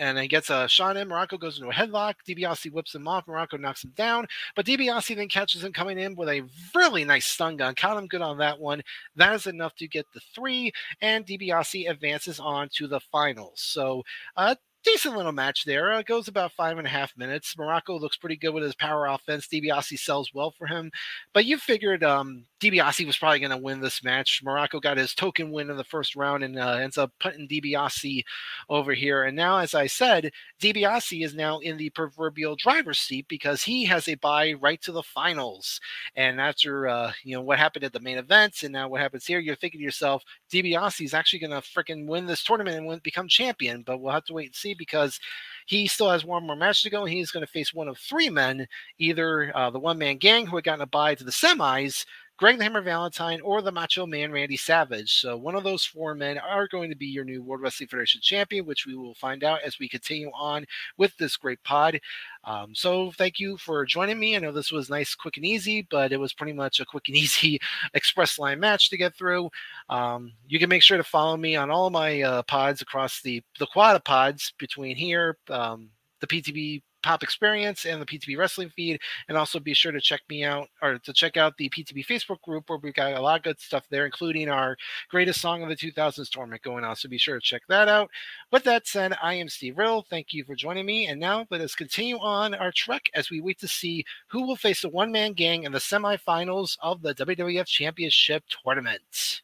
and 0.00 0.18
he 0.18 0.26
gets 0.26 0.50
a 0.50 0.66
shot 0.66 0.96
in. 0.96 1.08
Muraco 1.08 1.38
goes 1.38 1.58
into 1.58 1.70
a 1.70 1.74
headlock. 1.74 2.14
DiBiase 2.26 2.72
whips 2.72 2.94
him 2.94 3.06
off. 3.06 3.26
Muraco 3.26 3.60
knocks 3.60 3.84
him 3.84 3.92
down, 3.96 4.26
but 4.56 4.64
DiBiase 4.64 5.14
then 5.14 5.28
catches 5.28 5.62
him 5.62 5.72
coming 5.72 5.98
in 5.98 6.16
with 6.16 6.28
a 6.28 6.42
really 6.74 7.04
nice 7.04 7.26
stun 7.26 7.56
gun. 7.56 7.74
Caught 7.74 7.98
him 7.98 8.06
good 8.06 8.22
on 8.22 8.38
that 8.38 8.58
one. 8.58 8.82
That 9.16 9.34
is 9.34 9.46
enough 9.46 9.74
to 9.76 9.86
get 9.86 10.06
the 10.14 10.20
three, 10.34 10.72
and 11.02 11.26
DiBiase 11.26 11.90
advances 11.90 12.40
on 12.40 12.70
to 12.76 12.88
the 12.88 13.00
finals. 13.12 13.60
So, 13.60 14.02
uh, 14.36 14.54
decent 14.84 15.16
little 15.16 15.32
match 15.32 15.64
there. 15.64 15.92
Uh, 15.92 16.02
goes 16.02 16.28
about 16.28 16.52
five 16.52 16.78
and 16.78 16.86
a 16.86 16.90
half 16.90 17.16
minutes. 17.16 17.54
Muraco 17.54 18.00
looks 18.00 18.16
pretty 18.16 18.36
good 18.36 18.54
with 18.54 18.62
his 18.62 18.74
power 18.74 19.06
offense. 19.06 19.46
DiBiase 19.46 19.98
sells 19.98 20.32
well 20.34 20.52
for 20.56 20.66
him, 20.66 20.90
but 21.32 21.44
you 21.44 21.58
figured 21.58 22.02
um, 22.02 22.44
DiBiase 22.60 23.06
was 23.06 23.16
probably 23.16 23.40
going 23.40 23.50
to 23.50 23.56
win 23.56 23.80
this 23.80 24.04
match. 24.04 24.42
Muraco 24.44 24.80
got 24.80 24.96
his 24.96 25.14
token 25.14 25.50
win 25.50 25.70
in 25.70 25.76
the 25.76 25.84
first 25.84 26.16
round 26.16 26.44
and 26.44 26.58
uh, 26.58 26.72
ends 26.72 26.98
up 26.98 27.12
putting 27.20 27.48
DiBiase 27.48 28.22
over 28.68 28.92
here. 28.92 29.24
And 29.24 29.36
now, 29.36 29.58
as 29.58 29.74
I 29.74 29.86
said, 29.86 30.30
DiBiase 30.60 31.24
is 31.24 31.34
now 31.34 31.58
in 31.58 31.76
the 31.76 31.90
proverbial 31.90 32.56
driver's 32.56 32.98
seat 32.98 33.26
because 33.28 33.62
he 33.62 33.84
has 33.86 34.08
a 34.08 34.14
bye 34.16 34.54
right 34.60 34.80
to 34.82 34.92
the 34.92 35.02
finals. 35.02 35.80
And 36.14 36.40
after 36.40 36.88
uh, 36.88 37.12
you 37.24 37.34
know 37.34 37.42
what 37.42 37.58
happened 37.58 37.84
at 37.84 37.92
the 37.92 38.00
main 38.00 38.18
events 38.18 38.62
and 38.62 38.72
now 38.72 38.88
what 38.88 39.00
happens 39.00 39.26
here, 39.26 39.38
you're 39.38 39.56
thinking 39.56 39.80
to 39.80 39.84
yourself, 39.84 40.22
DiBiase 40.52 41.04
is 41.04 41.14
actually 41.14 41.40
going 41.40 41.50
to 41.50 41.66
freaking 41.66 42.06
win 42.06 42.26
this 42.26 42.44
tournament 42.44 42.76
and 42.76 42.86
win, 42.86 43.00
become 43.02 43.28
champion. 43.28 43.82
But 43.82 44.00
we'll 44.00 44.12
have 44.12 44.24
to 44.26 44.34
wait 44.34 44.48
and 44.48 44.54
see 44.54 44.69
because 44.74 45.18
he 45.66 45.86
still 45.86 46.10
has 46.10 46.24
one 46.24 46.46
more 46.46 46.56
match 46.56 46.82
to 46.82 46.90
go, 46.90 47.04
and 47.04 47.12
he's 47.12 47.30
going 47.30 47.44
to 47.44 47.50
face 47.52 47.72
one 47.72 47.88
of 47.88 47.96
three 47.98 48.28
men, 48.28 48.66
either 48.98 49.52
uh, 49.56 49.70
the 49.70 49.78
one 49.78 49.98
man 49.98 50.16
gang 50.16 50.46
who 50.46 50.56
had 50.56 50.64
gotten 50.64 50.82
a 50.82 50.86
bye 50.86 51.14
to 51.14 51.24
the 51.24 51.30
semis, 51.30 52.04
Greg 52.40 52.56
the 52.56 52.64
Hammer 52.64 52.80
Valentine, 52.80 53.38
or 53.42 53.60
the 53.60 53.70
Macho 53.70 54.06
Man 54.06 54.32
Randy 54.32 54.56
Savage. 54.56 55.12
So 55.20 55.36
one 55.36 55.54
of 55.54 55.62
those 55.62 55.84
four 55.84 56.14
men 56.14 56.38
are 56.38 56.66
going 56.68 56.88
to 56.88 56.96
be 56.96 57.04
your 57.04 57.22
new 57.22 57.42
World 57.42 57.60
Wrestling 57.60 57.88
Federation 57.88 58.22
champion, 58.22 58.64
which 58.64 58.86
we 58.86 58.96
will 58.96 59.12
find 59.12 59.44
out 59.44 59.60
as 59.60 59.78
we 59.78 59.90
continue 59.90 60.30
on 60.30 60.64
with 60.96 61.14
this 61.18 61.36
great 61.36 61.62
pod. 61.64 62.00
Um, 62.44 62.74
so 62.74 63.10
thank 63.10 63.40
you 63.40 63.58
for 63.58 63.84
joining 63.84 64.18
me. 64.18 64.36
I 64.36 64.38
know 64.38 64.52
this 64.52 64.72
was 64.72 64.88
nice, 64.88 65.14
quick, 65.14 65.36
and 65.36 65.44
easy, 65.44 65.86
but 65.90 66.12
it 66.12 66.16
was 66.16 66.32
pretty 66.32 66.54
much 66.54 66.80
a 66.80 66.86
quick 66.86 67.08
and 67.08 67.16
easy 67.18 67.60
express 67.92 68.38
line 68.38 68.58
match 68.58 68.88
to 68.88 68.96
get 68.96 69.14
through. 69.14 69.50
Um, 69.90 70.32
you 70.48 70.58
can 70.58 70.70
make 70.70 70.82
sure 70.82 70.96
to 70.96 71.04
follow 71.04 71.36
me 71.36 71.56
on 71.56 71.70
all 71.70 71.90
my 71.90 72.22
uh, 72.22 72.42
pods 72.44 72.80
across 72.80 73.20
the 73.20 73.42
the 73.58 73.66
quad 73.66 74.02
pods 74.02 74.54
between 74.58 74.96
here, 74.96 75.36
um, 75.50 75.90
the 76.20 76.26
PTB 76.26 76.80
Pop 77.02 77.22
Experience 77.22 77.84
and 77.84 78.00
the 78.00 78.06
PTB 78.06 78.36
Wrestling 78.36 78.70
feed. 78.70 79.00
And 79.28 79.36
also 79.36 79.58
be 79.58 79.74
sure 79.74 79.92
to 79.92 80.00
check 80.00 80.20
me 80.28 80.44
out 80.44 80.68
or 80.82 80.98
to 80.98 81.12
check 81.12 81.36
out 81.36 81.56
the 81.56 81.68
PTB 81.70 82.06
Facebook 82.06 82.40
group 82.42 82.68
where 82.68 82.78
we've 82.78 82.94
got 82.94 83.12
a 83.12 83.20
lot 83.20 83.38
of 83.38 83.44
good 83.44 83.60
stuff 83.60 83.84
there, 83.90 84.06
including 84.06 84.48
our 84.48 84.76
greatest 85.08 85.40
song 85.40 85.62
of 85.62 85.68
the 85.68 85.76
2000s 85.76 86.30
tournament 86.30 86.62
going 86.62 86.84
on. 86.84 86.96
So 86.96 87.08
be 87.08 87.18
sure 87.18 87.36
to 87.36 87.40
check 87.40 87.62
that 87.68 87.88
out. 87.88 88.10
With 88.52 88.64
that 88.64 88.86
said, 88.86 89.16
I 89.22 89.34
am 89.34 89.48
Steve 89.48 89.78
Riddle. 89.78 90.06
Thank 90.08 90.32
you 90.32 90.44
for 90.44 90.54
joining 90.54 90.86
me. 90.86 91.06
And 91.06 91.20
now 91.20 91.46
let 91.50 91.60
us 91.60 91.74
continue 91.74 92.18
on 92.18 92.54
our 92.54 92.72
trek 92.72 93.10
as 93.14 93.30
we 93.30 93.40
wait 93.40 93.58
to 93.60 93.68
see 93.68 94.04
who 94.28 94.46
will 94.46 94.56
face 94.56 94.82
the 94.82 94.88
one 94.88 95.12
man 95.12 95.32
gang 95.32 95.64
in 95.64 95.72
the 95.72 95.78
semifinals 95.78 96.76
of 96.82 97.02
the 97.02 97.14
WWF 97.14 97.66
Championship 97.66 98.44
Tournament. 98.64 99.42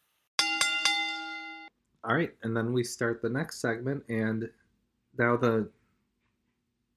All 2.05 2.15
right, 2.15 2.33
and 2.45 2.57
then 2.57 2.73
we 2.73 2.85
start 2.85 3.21
the 3.21 3.29
next 3.29 3.61
segment, 3.61 4.05
and 4.09 4.49
now 5.19 5.37
the 5.37 5.69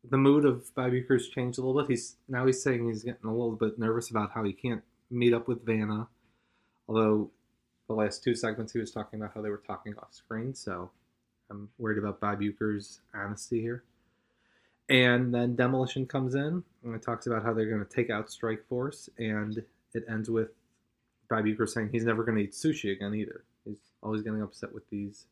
the 0.07 0.17
mood 0.17 0.45
of 0.45 0.73
Bob 0.76 0.91
Uecker's 0.91 1.30
changed 1.30 1.59
a 1.59 1.61
little 1.61 1.81
bit. 1.81 1.89
He's 1.89 2.15
now 2.27 2.45
he's 2.45 2.61
saying 2.61 2.88
he's 2.88 3.03
getting 3.03 3.30
a 3.30 3.31
little 3.31 3.55
bit 3.55 3.77
nervous 3.77 4.09
about 4.09 4.31
how 4.31 4.43
he 4.43 4.53
can't 4.53 4.84
meet 5.09 5.34
up 5.34 5.47
with 5.47 5.65
Vanna. 5.65 6.07
Although 6.88 7.31
the 7.88 7.93
last 7.93 8.23
two 8.23 8.35
segments 8.35 8.73
he 8.73 8.80
was 8.80 8.91
talking 8.91 9.19
about 9.19 9.34
how 9.35 9.41
they 9.41 9.49
were 9.49 9.63
talking 9.65 9.93
off 9.97 10.13
screen, 10.13 10.53
so 10.53 10.91
I'm 11.49 11.69
worried 11.77 11.97
about 11.97 12.19
Bob 12.19 12.39
Uecker's 12.39 13.01
honesty 13.13 13.61
here. 13.61 13.84
And 14.89 15.34
then 15.34 15.55
Demolition 15.55 16.07
comes 16.07 16.34
in 16.34 16.63
and 16.84 16.95
it 16.95 17.01
talks 17.01 17.27
about 17.27 17.43
how 17.43 17.53
they're 17.53 17.69
going 17.69 17.85
to 17.85 17.95
take 17.95 18.09
out 18.09 18.31
Strike 18.31 18.67
Force, 18.67 19.09
and 19.17 19.63
it 19.93 20.05
ends 20.09 20.30
with 20.30 20.49
Bob 21.30 21.45
Uecker 21.45 21.67
saying 21.67 21.89
he's 21.91 22.05
never 22.05 22.23
going 22.23 22.38
to 22.38 22.43
eat 22.43 22.53
sushi 22.53 22.91
again 22.91 23.13
either. 23.13 23.43
He's 23.65 23.80
always 24.01 24.23
getting 24.23 24.41
upset 24.41 24.73
with 24.73 24.89
these 24.89 25.26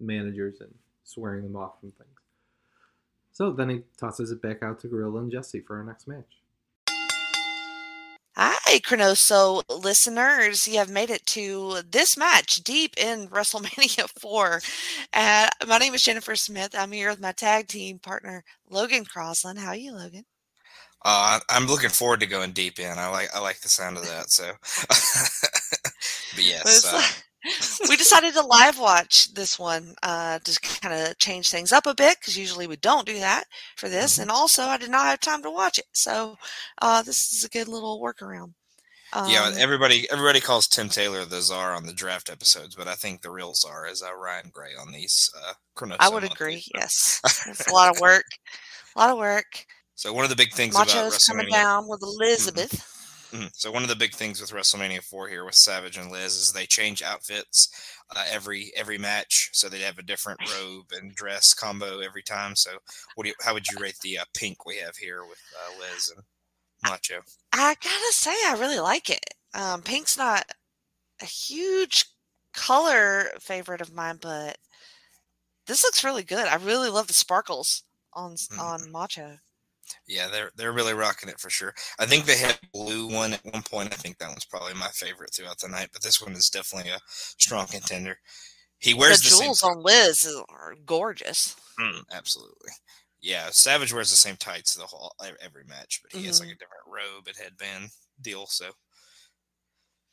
managers 0.00 0.60
and 0.60 0.74
swearing 1.04 1.42
them 1.42 1.56
off 1.56 1.78
from 1.80 1.92
things. 1.92 2.21
So 3.32 3.50
then 3.50 3.70
he 3.70 3.82
tosses 3.98 4.30
it 4.30 4.42
back 4.42 4.62
out 4.62 4.78
to 4.80 4.88
Gorilla 4.88 5.20
and 5.20 5.32
Jesse 5.32 5.60
for 5.60 5.78
our 5.78 5.84
next 5.84 6.06
match. 6.06 6.42
Hi, 8.34 8.78
ChroNoSo 8.78 9.62
listeners. 9.68 10.66
You 10.66 10.78
have 10.78 10.90
made 10.90 11.10
it 11.10 11.24
to 11.26 11.80
this 11.90 12.16
match 12.16 12.56
deep 12.62 12.94
in 12.96 13.28
WrestleMania 13.30 14.08
4. 14.20 14.60
Uh, 15.12 15.48
my 15.66 15.78
name 15.78 15.94
is 15.94 16.02
Jennifer 16.02 16.36
Smith. 16.36 16.74
I'm 16.76 16.92
here 16.92 17.10
with 17.10 17.20
my 17.20 17.32
tag 17.32 17.68
team 17.68 17.98
partner, 17.98 18.44
Logan 18.70 19.04
Crosland. 19.04 19.58
How 19.58 19.68
are 19.68 19.76
you, 19.76 19.92
Logan? 19.92 20.24
Uh, 21.04 21.40
I'm 21.48 21.66
looking 21.66 21.90
forward 21.90 22.20
to 22.20 22.26
going 22.26 22.52
deep 22.52 22.78
in. 22.78 22.98
I 22.98 23.08
like 23.08 23.34
I 23.34 23.40
like 23.40 23.60
the 23.60 23.68
sound 23.68 23.96
of 23.96 24.06
that. 24.06 24.30
So, 24.30 24.52
but 26.34 26.44
yes, 26.44 26.84
uh, 26.86 27.02
we 27.88 27.96
decided 27.96 28.34
to 28.34 28.46
live 28.46 28.78
watch 28.78 29.32
this 29.34 29.58
one 29.58 29.94
uh, 30.02 30.38
to 30.40 30.60
kind 30.80 30.94
of 30.94 31.18
change 31.18 31.50
things 31.50 31.72
up 31.72 31.86
a 31.86 31.94
bit 31.94 32.18
because 32.20 32.38
usually 32.38 32.66
we 32.66 32.76
don't 32.76 33.06
do 33.06 33.18
that 33.18 33.44
for 33.76 33.88
this. 33.88 34.14
Mm-hmm. 34.14 34.22
And 34.22 34.30
also, 34.30 34.62
I 34.64 34.76
did 34.76 34.90
not 34.90 35.06
have 35.06 35.20
time 35.20 35.42
to 35.42 35.50
watch 35.50 35.78
it, 35.78 35.86
so 35.92 36.36
uh, 36.80 37.02
this 37.02 37.32
is 37.32 37.44
a 37.44 37.48
good 37.48 37.68
little 37.68 38.00
workaround. 38.00 38.52
Um, 39.14 39.28
yeah, 39.28 39.52
everybody 39.58 40.10
everybody 40.10 40.40
calls 40.40 40.66
Tim 40.66 40.88
Taylor 40.88 41.26
the 41.26 41.42
czar 41.42 41.74
on 41.74 41.84
the 41.84 41.92
draft 41.92 42.30
episodes, 42.30 42.74
but 42.74 42.88
I 42.88 42.94
think 42.94 43.20
the 43.20 43.30
real 43.30 43.52
czar 43.54 43.86
is 43.86 44.02
uh, 44.02 44.14
Ryan 44.14 44.50
Gray 44.50 44.70
on 44.80 44.90
these. 44.90 45.30
Uh, 45.36 45.52
Chrono 45.74 45.96
I 46.00 46.08
would 46.08 46.24
agree. 46.24 46.64
Yes, 46.74 47.20
it's 47.46 47.68
a 47.68 47.74
lot 47.74 47.94
of 47.94 48.00
work. 48.00 48.24
A 48.96 48.98
lot 48.98 49.10
of 49.10 49.18
work. 49.18 49.66
So 49.96 50.12
one 50.12 50.24
of 50.24 50.30
the 50.30 50.36
big 50.36 50.52
things 50.52 50.74
about 50.74 50.88
Macho's 50.88 51.18
coming 51.18 51.48
down 51.50 51.88
with 51.88 52.02
Elizabeth. 52.02 52.91
Mhm. 53.32 53.50
So 53.54 53.70
one 53.70 53.82
of 53.82 53.88
the 53.88 53.96
big 53.96 54.14
things 54.14 54.40
with 54.40 54.50
WrestleMania 54.50 55.02
4 55.02 55.28
here 55.28 55.44
with 55.44 55.54
Savage 55.54 55.96
and 55.96 56.10
Liz 56.10 56.36
is 56.36 56.52
they 56.52 56.66
change 56.66 57.02
outfits 57.02 57.68
uh, 58.14 58.24
every 58.28 58.72
every 58.76 58.98
match, 58.98 59.48
so 59.54 59.68
they 59.68 59.80
have 59.80 59.98
a 59.98 60.02
different 60.02 60.40
robe 60.50 60.92
and 60.92 61.14
dress 61.14 61.54
combo 61.54 62.00
every 62.00 62.22
time. 62.22 62.54
So 62.56 62.78
what 63.14 63.24
do 63.24 63.30
you, 63.30 63.34
how 63.40 63.54
would 63.54 63.66
you 63.68 63.78
rate 63.78 63.98
the 64.02 64.18
uh, 64.18 64.24
pink 64.34 64.66
we 64.66 64.76
have 64.78 64.96
here 64.96 65.24
with 65.24 65.40
uh, 65.58 65.78
Liz 65.80 66.12
and 66.14 66.22
Macho? 66.82 67.22
I 67.52 67.74
gotta 67.74 68.12
say, 68.12 68.30
I 68.46 68.56
really 68.58 68.80
like 68.80 69.08
it. 69.08 69.24
Um, 69.54 69.80
pink's 69.82 70.16
not 70.18 70.44
a 71.20 71.26
huge 71.26 72.04
color 72.52 73.30
favorite 73.40 73.80
of 73.80 73.92
mine, 73.94 74.18
but 74.20 74.58
this 75.66 75.82
looks 75.84 76.04
really 76.04 76.22
good. 76.24 76.46
I 76.48 76.56
really 76.56 76.90
love 76.90 77.06
the 77.06 77.14
sparkles 77.14 77.84
on 78.12 78.34
Mm-hmm. 78.34 78.60
on 78.60 78.90
Macho. 78.92 79.38
Yeah, 80.06 80.28
they're 80.28 80.50
they're 80.56 80.72
really 80.72 80.94
rocking 80.94 81.28
it 81.28 81.40
for 81.40 81.50
sure. 81.50 81.74
I 81.98 82.06
think 82.06 82.24
they 82.24 82.38
had 82.38 82.58
a 82.62 82.66
blue 82.72 83.08
one 83.08 83.34
at 83.34 83.44
one 83.44 83.62
point. 83.62 83.92
I 83.92 83.96
think 83.96 84.18
that 84.18 84.28
one's 84.28 84.44
probably 84.44 84.74
my 84.74 84.88
favorite 84.88 85.32
throughout 85.32 85.58
the 85.58 85.68
night, 85.68 85.88
but 85.92 86.02
this 86.02 86.20
one 86.20 86.32
is 86.32 86.50
definitely 86.50 86.90
a 86.90 87.00
strong 87.06 87.66
contender. 87.66 88.18
He 88.78 88.94
wears 88.94 89.22
the 89.22 89.28
the, 89.28 89.34
same 89.36 89.44
jewels 89.46 89.62
on 89.62 89.82
Liz 89.82 90.28
are 90.48 90.74
gorgeous. 90.84 91.56
Mm, 91.78 92.02
absolutely. 92.12 92.70
Yeah, 93.20 93.50
Savage 93.50 93.92
wears 93.92 94.10
the 94.10 94.16
same 94.16 94.36
tights 94.36 94.74
the 94.74 94.82
whole 94.82 95.14
every 95.40 95.64
match, 95.64 96.00
but 96.02 96.18
he 96.18 96.26
has 96.26 96.40
like 96.40 96.48
a 96.48 96.54
different 96.54 96.82
robe 96.86 97.28
and 97.28 97.36
headband 97.36 97.90
deal. 98.20 98.46
So, 98.46 98.70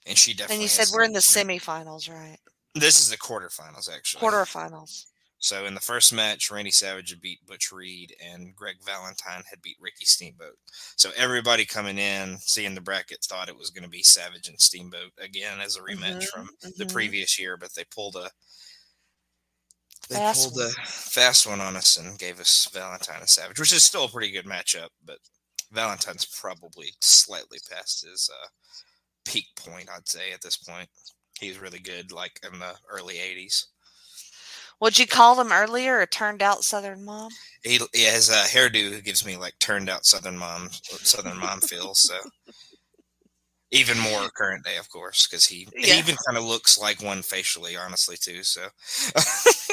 and 0.05 0.15
she 0.15 0.33
definitely. 0.33 0.55
And 0.55 0.61
you 0.63 0.67
said 0.67 0.87
we're 0.93 1.03
in 1.03 1.13
the 1.13 1.19
the- 1.19 1.21
semifinals, 1.21 2.07
right? 2.07 2.37
This 2.75 3.01
is 3.01 3.09
the 3.09 3.17
quarterfinals, 3.17 3.91
actually. 3.91 4.21
Quarterfinals. 4.21 5.05
So 5.39 5.65
in 5.65 5.73
the 5.73 5.79
first 5.81 6.11
match, 6.13 6.51
Randy 6.51 6.71
Savage 6.71 7.09
had 7.11 7.21
beat 7.21 7.45
Butch 7.45 7.71
Reed, 7.71 8.15
and 8.21 8.55
Greg 8.55 8.77
Valentine 8.83 9.43
had 9.49 9.61
beat 9.61 9.77
Ricky 9.79 10.05
Steamboat. 10.05 10.57
So 10.97 11.11
everybody 11.15 11.65
coming 11.65 11.97
in, 11.97 12.37
seeing 12.39 12.75
the 12.75 12.81
bracket, 12.81 13.23
thought 13.23 13.49
it 13.49 13.57
was 13.57 13.69
going 13.71 13.83
to 13.83 13.89
be 13.89 14.03
Savage 14.03 14.47
and 14.49 14.59
Steamboat 14.61 15.13
again 15.17 15.61
as 15.61 15.75
a 15.77 15.81
rematch 15.81 16.23
Mhm, 16.23 16.27
from 16.27 16.49
the 16.77 16.85
mhm. 16.85 16.91
previous 16.91 17.39
year, 17.39 17.57
but 17.57 17.73
they 17.73 17.85
pulled 17.85 18.15
a 18.17 18.31
they 20.09 20.19
Fast 20.19 20.33
pulled 20.33 20.59
a 20.59 20.69
fast 20.85 21.45
one 21.45 21.61
on 21.61 21.75
us 21.75 21.95
and 21.97 22.17
gave 22.17 22.39
us 22.39 22.65
Valentine 22.73 23.19
and 23.21 23.29
Savage, 23.29 23.59
which 23.59 23.71
is 23.73 23.83
still 23.83 24.05
a 24.05 24.09
pretty 24.09 24.31
good 24.31 24.45
matchup, 24.45 24.89
but 25.03 25.19
Valentine's 25.71 26.25
probably 26.25 26.93
slightly 26.99 27.59
past 27.69 28.03
his 28.05 28.29
uh, 28.29 28.47
peak 29.25 29.47
point, 29.55 29.89
I'd 29.89 30.07
say 30.09 30.31
at 30.33 30.41
this 30.41 30.57
point. 30.57 30.89
He's 31.39 31.59
really 31.59 31.79
good, 31.79 32.11
like 32.11 32.39
in 32.43 32.59
the 32.59 32.79
early 32.89 33.19
'80s. 33.19 33.67
What'd 34.79 34.97
you 34.99 35.07
call 35.07 35.35
them 35.35 35.51
earlier? 35.51 35.99
A 35.99 36.07
turned 36.07 36.41
out 36.41 36.63
Southern 36.63 37.03
mom? 37.03 37.31
He, 37.63 37.79
he 37.93 38.03
has 38.05 38.29
a 38.29 38.43
hairdo 38.43 38.89
who 38.91 39.01
gives 39.01 39.25
me 39.25 39.35
like 39.37 39.59
turned 39.59 39.89
out 39.89 40.05
Southern 40.05 40.37
mom, 40.37 40.69
Southern 40.71 41.37
mom 41.37 41.59
feels. 41.61 41.99
So 42.01 42.17
even 43.71 43.99
more 43.99 44.29
current 44.35 44.65
day, 44.65 44.77
of 44.77 44.89
course, 44.89 45.27
because 45.27 45.45
he, 45.45 45.67
Yeah. 45.75 45.93
he 45.93 45.99
even 45.99 46.15
kind 46.25 46.37
of 46.37 46.43
looks 46.43 46.77
like 46.77 47.03
one 47.03 47.21
facially, 47.21 47.77
honestly, 47.77 48.17
too. 48.17 48.43
So 48.43 48.67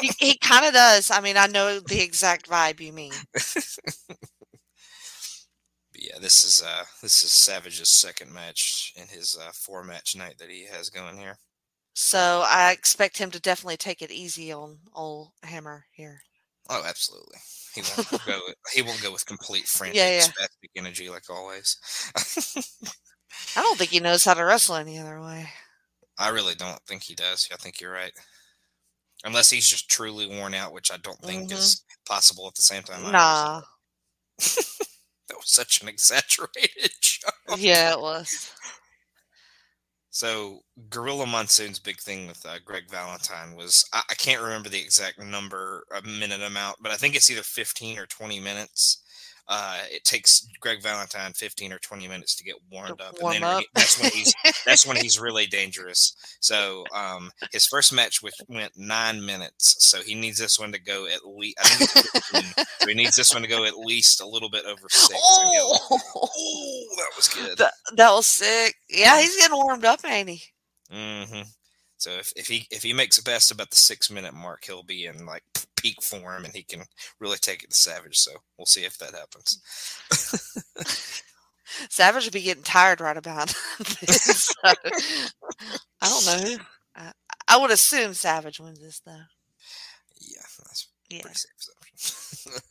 he 0.00 0.10
he 0.18 0.38
kind 0.38 0.66
of 0.66 0.74
does. 0.74 1.10
I 1.10 1.20
mean, 1.20 1.36
I 1.36 1.46
know 1.46 1.80
the 1.80 2.00
exact 2.02 2.48
vibe 2.48 2.80
you 2.80 2.92
mean. 2.92 3.12
Yeah, 5.98 6.18
this 6.20 6.44
is 6.44 6.62
uh 6.62 6.84
this 7.02 7.22
is 7.22 7.32
Savage's 7.32 7.98
second 7.98 8.32
match 8.32 8.92
in 8.96 9.08
his 9.08 9.36
uh, 9.40 9.50
four 9.52 9.82
match 9.82 10.14
night 10.14 10.36
that 10.38 10.50
he 10.50 10.66
has 10.66 10.90
going 10.90 11.16
here. 11.18 11.38
So 11.98 12.44
I 12.46 12.72
expect 12.72 13.16
him 13.16 13.30
to 13.30 13.40
definitely 13.40 13.78
take 13.78 14.02
it 14.02 14.10
easy 14.10 14.52
on 14.52 14.80
old 14.94 15.30
Hammer 15.42 15.86
here. 15.92 16.20
Oh, 16.68 16.82
absolutely. 16.86 17.38
He 17.74 17.80
won't 17.80 18.26
go. 18.26 18.38
He 18.74 18.82
won't 18.82 19.02
go 19.02 19.10
with 19.10 19.24
complete 19.24 19.66
frantic, 19.66 19.96
Yeah, 19.96 20.20
yeah. 20.20 20.46
energy 20.76 21.08
like 21.08 21.30
always. 21.30 21.78
I 23.56 23.62
don't 23.62 23.78
think 23.78 23.92
he 23.92 24.00
knows 24.00 24.26
how 24.26 24.34
to 24.34 24.44
wrestle 24.44 24.74
any 24.76 24.98
other 24.98 25.22
way. 25.22 25.48
I 26.18 26.28
really 26.28 26.54
don't 26.54 26.80
think 26.86 27.02
he 27.02 27.14
does. 27.14 27.48
I 27.50 27.56
think 27.56 27.80
you're 27.80 27.92
right. 27.92 28.12
Unless 29.24 29.48
he's 29.48 29.66
just 29.66 29.88
truly 29.88 30.26
worn 30.26 30.52
out, 30.52 30.74
which 30.74 30.92
I 30.92 30.98
don't 30.98 31.20
think 31.20 31.50
is 31.50 31.82
possible 32.06 32.46
at 32.46 32.56
the 32.56 32.62
same 32.62 32.82
time. 32.82 33.00
Mm-hmm. 33.00 33.12
Nah. 33.12 33.62
that 34.38 35.36
was 35.36 35.50
such 35.50 35.80
an 35.80 35.88
exaggerated 35.88 36.90
joke. 37.00 37.56
Yeah, 37.56 37.92
it 37.92 38.00
was. 38.02 38.52
So 40.16 40.60
Gorilla 40.88 41.26
Monsoon's 41.26 41.78
big 41.78 42.00
thing 42.00 42.26
with 42.26 42.46
uh, 42.46 42.56
Greg 42.64 42.88
Valentine 42.90 43.54
was 43.54 43.84
I, 43.92 44.00
I 44.08 44.14
can't 44.14 44.40
remember 44.40 44.70
the 44.70 44.80
exact 44.80 45.18
number, 45.18 45.84
a 45.94 46.00
minute 46.00 46.40
amount, 46.40 46.78
but 46.80 46.90
I 46.90 46.94
think 46.96 47.14
it's 47.14 47.30
either 47.30 47.42
15 47.42 47.98
or 47.98 48.06
20 48.06 48.40
minutes. 48.40 49.02
Uh, 49.48 49.78
it 49.92 50.02
takes 50.04 50.46
Greg 50.60 50.82
Valentine 50.82 51.32
15 51.32 51.72
or 51.72 51.78
20 51.78 52.08
minutes 52.08 52.34
to 52.36 52.44
get 52.44 52.56
warmed 52.70 53.00
up, 53.00 53.14
warm 53.20 53.34
and 53.36 53.44
then 53.44 53.50
up. 53.58 53.64
that's 53.74 54.00
when 54.00 54.10
he's 54.10 54.34
that's 54.64 54.84
when 54.86 54.96
he's 55.00 55.20
really 55.20 55.46
dangerous. 55.46 56.16
So 56.40 56.84
um, 56.92 57.30
his 57.52 57.66
first 57.66 57.92
match 57.92 58.22
with 58.22 58.34
went 58.48 58.72
nine 58.76 59.24
minutes, 59.24 59.76
so 59.86 60.00
he 60.02 60.14
needs 60.14 60.38
this 60.38 60.58
one 60.58 60.72
to 60.72 60.80
go 60.80 61.06
at 61.06 61.24
least. 61.24 61.58
I 61.60 61.68
think 61.68 61.90
it's 61.92 62.30
15, 62.30 62.64
so 62.80 62.86
he 62.88 62.94
needs 62.94 63.14
this 63.16 63.32
one 63.32 63.42
to 63.42 63.48
go 63.48 63.64
at 63.64 63.76
least 63.78 64.20
a 64.20 64.26
little 64.26 64.50
bit 64.50 64.64
over 64.66 64.88
six. 64.88 65.20
and 65.40 65.50
he'll- 65.52 65.78
Oh, 66.18 66.84
that 66.96 67.10
was 67.16 67.28
good. 67.34 67.58
that, 67.58 67.72
that 67.96 68.10
was 68.10 68.26
sick. 68.26 68.74
Yeah, 68.88 69.20
he's 69.20 69.36
getting 69.36 69.56
warmed 69.56 69.84
up, 69.84 70.00
ain't 70.04 70.28
he? 70.28 70.42
hmm 70.90 71.42
So 72.06 72.12
if, 72.12 72.32
if 72.36 72.46
he 72.46 72.68
if 72.70 72.84
he 72.84 72.92
makes 72.92 73.18
it 73.18 73.24
past 73.24 73.50
about 73.50 73.70
the 73.70 73.76
six 73.76 74.12
minute 74.12 74.32
mark, 74.32 74.64
he'll 74.64 74.84
be 74.84 75.06
in 75.06 75.26
like 75.26 75.42
peak 75.74 76.00
form 76.00 76.44
and 76.44 76.54
he 76.54 76.62
can 76.62 76.84
really 77.18 77.36
take 77.36 77.64
it 77.64 77.70
to 77.70 77.76
Savage. 77.76 78.16
So 78.16 78.30
we'll 78.56 78.66
see 78.66 78.84
if 78.84 78.96
that 78.98 79.12
happens. 79.12 79.60
Savage 81.90 82.22
would 82.24 82.32
be 82.32 82.42
getting 82.42 82.62
tired 82.62 83.00
right 83.00 83.16
about 83.16 83.48
this. 83.78 84.46
so, 84.46 84.54
I 84.64 86.08
don't 86.08 86.26
know. 86.26 86.56
I, 86.94 87.10
I 87.48 87.56
would 87.58 87.72
assume 87.72 88.14
Savage 88.14 88.60
wins 88.60 88.78
this 88.78 89.00
though. 89.04 89.12
Yeah, 90.20 90.42
that's 90.58 90.86
Yeah. 91.10 91.22
pretty 91.22 91.34
safe 91.38 91.50
assumption. 91.58 92.62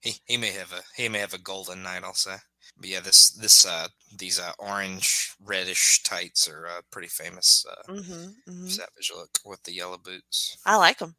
he 0.00 0.14
he 0.24 0.36
may 0.36 0.50
have 0.50 0.72
a 0.72 0.80
he 1.00 1.08
may 1.08 1.20
have 1.20 1.32
a 1.34 1.38
golden 1.38 1.84
night. 1.84 2.02
I'll 2.02 2.12
say. 2.14 2.38
But 2.78 2.88
yeah, 2.90 3.00
this 3.00 3.30
this 3.30 3.64
uh 3.66 3.88
these 4.18 4.38
uh 4.38 4.52
orange 4.58 5.34
reddish 5.42 6.02
tights 6.02 6.46
are 6.48 6.66
uh, 6.66 6.80
pretty 6.90 7.08
famous. 7.08 7.64
Uh, 7.70 7.92
Mhm, 7.92 8.34
mhm. 8.48 8.70
Savage 8.70 9.12
look 9.16 9.30
with 9.44 9.62
the 9.62 9.72
yellow 9.72 9.98
boots. 9.98 10.58
I 10.66 10.76
like 10.76 10.98
them. 10.98 11.16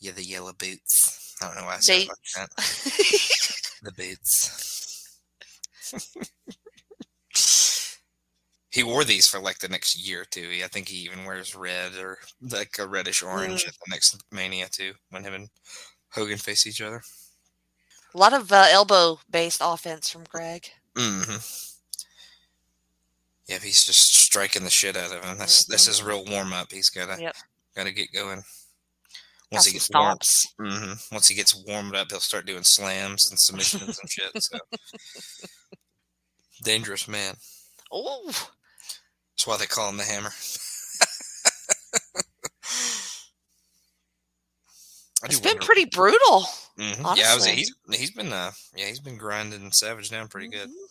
Yeah, 0.00 0.12
the 0.12 0.24
yellow 0.24 0.52
boots. 0.52 1.36
I 1.40 1.46
don't 1.46 1.56
know 1.56 1.64
why 1.66 1.76
I 1.76 1.78
said 1.78 2.08
like 2.08 2.16
that. 2.36 2.50
the 3.82 3.92
boots. 3.92 5.20
he 8.70 8.82
wore 8.82 9.04
these 9.04 9.26
for 9.28 9.40
like 9.40 9.58
the 9.58 9.68
next 9.68 9.96
year 9.96 10.22
or 10.22 10.24
two. 10.24 10.60
I 10.64 10.68
think 10.68 10.88
he 10.88 10.96
even 10.98 11.24
wears 11.24 11.54
red 11.54 11.94
or 11.96 12.18
like 12.40 12.78
a 12.78 12.86
reddish 12.86 13.22
orange 13.22 13.64
Mm. 13.64 13.68
at 13.68 13.74
the 13.74 13.90
next 13.90 14.22
Mania 14.32 14.68
too, 14.68 14.94
when 15.10 15.24
him 15.24 15.34
and 15.34 15.48
Hogan 16.12 16.38
face 16.38 16.66
each 16.66 16.80
other. 16.80 17.02
A 18.14 18.18
lot 18.18 18.32
of 18.32 18.50
uh, 18.50 18.66
elbow 18.70 19.20
based 19.30 19.60
offense 19.62 20.08
from 20.10 20.24
Greg. 20.24 20.68
Hmm 21.00 21.36
Yeah, 23.48 23.58
he's 23.62 23.84
just 23.84 24.14
striking 24.14 24.64
the 24.64 24.70
shit 24.70 24.96
out 24.96 25.12
of 25.14 25.24
him. 25.24 25.38
That's 25.38 25.64
that's 25.64 25.86
his 25.86 26.02
real 26.02 26.24
warm 26.26 26.52
up. 26.52 26.70
He's 26.70 26.90
gotta 26.90 27.12
Mm-hmm. 27.12 27.22
Yep. 27.22 27.36
gotta 27.76 27.92
get 27.92 28.12
going. 28.12 28.36
Got 28.36 28.44
Once 29.56 29.66
he 29.66 29.72
gets 29.72 29.90
warmed, 29.92 30.20
stomps. 30.20 30.46
hmm 30.58 30.92
once 31.14 31.26
he 31.28 31.34
gets 31.34 31.54
warmed 31.66 31.94
up, 31.96 32.08
he'll 32.10 32.20
start 32.20 32.46
doing 32.46 32.62
slams 32.62 33.28
and 33.30 33.38
submissions 33.40 33.98
and 33.98 34.10
shit. 34.10 34.30
So 34.42 34.58
dangerous 36.62 37.08
man. 37.08 37.34
Oh, 37.92 38.22
That's 38.26 39.46
why 39.46 39.56
they 39.56 39.66
call 39.66 39.88
him 39.90 39.96
the 39.96 40.04
Hammer. 40.04 40.30
I 45.22 45.26
it's 45.26 45.40
been 45.40 45.52
wonder- 45.52 45.66
pretty 45.66 45.84
brutal. 45.86 46.46
Mhm. 46.78 47.16
Yeah, 47.16 47.34
was, 47.34 47.46
he's 47.46 47.74
he's 47.92 48.10
been 48.10 48.32
uh 48.32 48.52
yeah 48.74 48.86
he's 48.86 49.00
been 49.00 49.18
grinding 49.18 49.70
Savage 49.72 50.10
down 50.10 50.28
pretty 50.28 50.48
good. 50.48 50.68
Mm-hmm. 50.68 50.86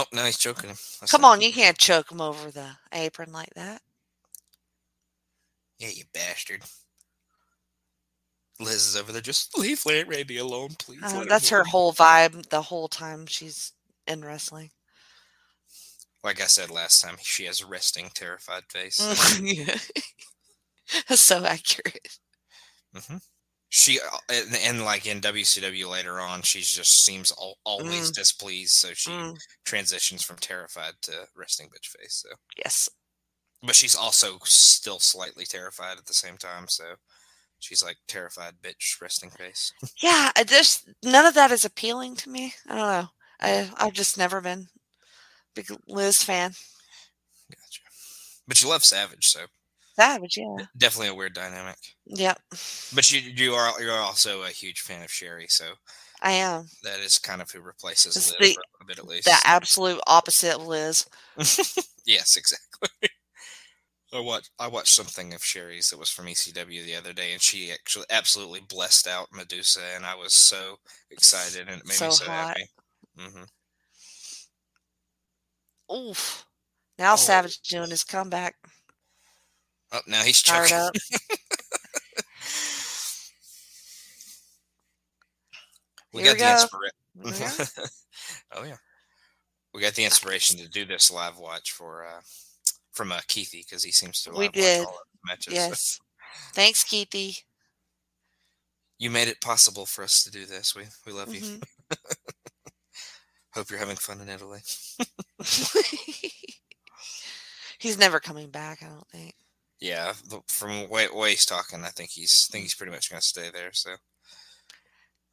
Oh, 0.00 0.06
now 0.12 0.24
he's 0.24 0.38
choking 0.38 0.70
him. 0.70 0.76
That's 1.00 1.10
Come 1.12 1.24
on, 1.24 1.42
you 1.42 1.52
can't 1.52 1.76
choke 1.76 2.10
him 2.10 2.20
over 2.22 2.50
the 2.50 2.70
apron 2.92 3.30
like 3.32 3.52
that. 3.54 3.82
Yeah, 5.78 5.88
you 5.88 6.04
bastard. 6.14 6.62
Liz 8.60 8.86
is 8.86 8.96
over 8.96 9.12
there. 9.12 9.20
Just 9.20 9.58
leave 9.58 9.82
Aunt 9.86 10.08
Randy 10.08 10.38
alone, 10.38 10.70
please. 10.78 11.02
Uh, 11.02 11.24
that's 11.28 11.50
her 11.50 11.64
whole 11.64 11.92
vibe 11.92 12.48
the 12.48 12.62
whole 12.62 12.88
time 12.88 13.26
she's 13.26 13.72
in 14.06 14.24
wrestling. 14.24 14.70
Like 16.24 16.40
I 16.40 16.46
said 16.46 16.70
last 16.70 17.02
time, 17.02 17.16
she 17.20 17.44
has 17.46 17.60
a 17.60 17.66
resting, 17.66 18.10
terrified 18.14 18.62
face. 18.70 19.00
yeah. 19.42 19.76
That's 21.08 21.22
so 21.22 21.44
accurate. 21.44 22.18
Hmm 22.94 23.16
She 23.70 23.98
uh, 24.00 24.18
and, 24.28 24.54
and 24.56 24.84
like 24.84 25.06
in 25.06 25.20
WCW 25.20 25.88
later 25.88 26.20
on, 26.20 26.42
she 26.42 26.60
just 26.60 27.04
seems 27.04 27.32
al- 27.40 27.58
always 27.64 28.10
Mm. 28.10 28.14
displeased. 28.14 28.72
So 28.74 28.92
she 28.94 29.10
Mm. 29.10 29.36
transitions 29.64 30.22
from 30.22 30.36
terrified 30.36 30.94
to 31.02 31.26
resting 31.34 31.68
bitch 31.68 31.88
face. 31.98 32.22
So, 32.22 32.28
Yes. 32.56 32.88
but 33.62 33.74
she's 33.76 33.96
also 33.96 34.38
still 34.44 34.98
slightly 34.98 35.46
terrified 35.46 35.96
at 35.98 36.06
the 36.06 36.14
same 36.14 36.36
time. 36.36 36.68
So 36.68 36.96
she's 37.60 37.82
like 37.82 37.96
terrified 38.08 38.60
bitch 38.62 39.00
resting 39.00 39.30
face. 39.30 39.72
Yeah, 40.02 40.32
I 40.36 40.44
just 40.44 40.88
none 41.02 41.24
of 41.26 41.34
that 41.34 41.50
is 41.50 41.64
appealing 41.64 42.16
to 42.16 42.30
me. 42.30 42.54
I 42.68 42.74
don't 42.74 42.88
know. 42.88 43.08
I 43.40 43.70
I've 43.78 43.94
just 43.94 44.18
never 44.18 44.40
been 44.42 44.68
a 44.74 45.54
big 45.54 45.70
Liz 45.88 46.22
fan. 46.22 46.50
Gotcha. 47.50 47.80
But 48.46 48.60
you 48.60 48.68
love 48.68 48.84
Savage, 48.84 49.26
so 49.28 49.46
Savage, 49.94 50.36
yeah. 50.38 50.66
definitely 50.78 51.08
a 51.08 51.14
weird 51.14 51.34
dynamic. 51.34 51.76
Yep. 52.06 52.38
But 52.94 53.10
you 53.12 53.20
you 53.20 53.52
are 53.54 53.80
you're 53.82 53.92
also 53.98 54.42
a 54.42 54.48
huge 54.48 54.80
fan 54.80 55.02
of 55.02 55.10
Sherry, 55.10 55.46
so 55.48 55.72
I 56.22 56.32
am. 56.32 56.66
that 56.82 57.00
is 57.00 57.18
kind 57.18 57.42
of 57.42 57.50
who 57.50 57.60
replaces 57.60 58.16
It's 58.16 58.32
Liz 58.40 58.54
the- 58.56 58.62
a 58.80 58.84
bit 58.86 58.98
at 58.98 59.06
least. 59.06 59.26
The 59.26 59.36
absolute 59.44 60.00
opposite 60.06 60.54
of 60.56 60.66
Liz. 60.66 61.06
yes, 62.06 62.36
exactly. 62.36 63.10
I 64.14 64.20
watched 64.20 64.50
I 64.58 64.68
watched 64.68 64.92
something 64.94 65.32
of 65.34 65.42
Sherry's 65.44 65.88
that 65.90 65.98
was 65.98 66.10
from 66.10 66.26
ECW 66.26 66.84
the 66.84 66.96
other 66.96 67.12
day, 67.14 67.32
and 67.32 67.40
she 67.42 67.70
actually 67.72 68.04
absolutely 68.10 68.60
blessed 68.60 69.06
out 69.06 69.28
Medusa, 69.32 69.80
and 69.94 70.04
I 70.06 70.14
was 70.14 70.34
so 70.34 70.76
excited, 71.10 71.68
and 71.68 71.80
it 71.80 71.86
made 71.86 71.94
So 71.94 72.06
me 72.06 72.12
so 72.12 72.24
hot. 72.26 72.48
happy. 72.48 72.66
hmm 73.18 73.42
Oof. 75.94 76.44
Oh. 76.44 76.48
Now 76.98 77.16
Savage 77.16 77.58
doing 77.62 77.90
his 77.90 78.04
comeback. 78.04 78.54
Oh, 79.92 80.00
now 80.06 80.22
he's 80.22 80.40
choking. 80.40 80.76
up. 80.76 80.94
we 86.12 86.22
Here 86.22 86.34
got 86.34 86.38
we 86.38 86.38
the 86.38 86.44
go. 86.44 86.52
inspiration. 87.24 87.66
oh 88.52 88.64
yeah, 88.64 88.76
we 89.74 89.80
got 89.82 89.94
the 89.94 90.04
inspiration 90.04 90.58
to 90.58 90.68
do 90.68 90.84
this 90.84 91.10
live 91.10 91.38
watch 91.38 91.72
for 91.72 92.04
uh 92.06 92.20
from 92.92 93.12
uh, 93.12 93.18
Keithy 93.28 93.64
because 93.66 93.82
he 93.82 93.90
seems 93.92 94.22
to 94.22 94.30
We 94.32 94.46
watch 94.46 94.52
did. 94.54 94.84
all 94.84 94.92
of 94.94 95.00
the 95.12 95.18
matches. 95.28 95.52
Yes. 95.54 95.98
Thanks, 96.54 96.82
Keithy. 96.84 97.36
You 98.98 99.10
made 99.10 99.28
it 99.28 99.40
possible 99.42 99.84
for 99.84 100.02
us 100.04 100.22
to 100.24 100.30
do 100.30 100.46
this. 100.46 100.74
We 100.74 100.84
we 101.06 101.12
love 101.12 101.34
you. 101.34 101.40
Mhm. 101.42 101.62
Hope 103.54 103.68
you're 103.68 103.78
having 103.78 103.96
fun 103.96 104.20
in 104.22 104.30
Italy. 104.30 104.60
He's 107.78 107.98
never 107.98 108.18
coming 108.20 108.48
back, 108.50 108.82
I 108.82 108.86
don't 108.86 109.06
think. 109.08 109.34
Yeah, 109.82 110.14
the- 110.28 110.42
from 110.46 110.88
way 110.88 111.08
way 111.08 111.30
he's 111.30 111.44
talking, 111.44 111.82
I 111.82 111.88
think 111.88 112.10
he's 112.10 112.46
think 112.46 112.62
he's 112.62 112.74
pretty 112.74 112.92
much 112.92 113.10
gonna 113.10 113.20
stay 113.20 113.50
there. 113.50 113.72
So 113.72 113.96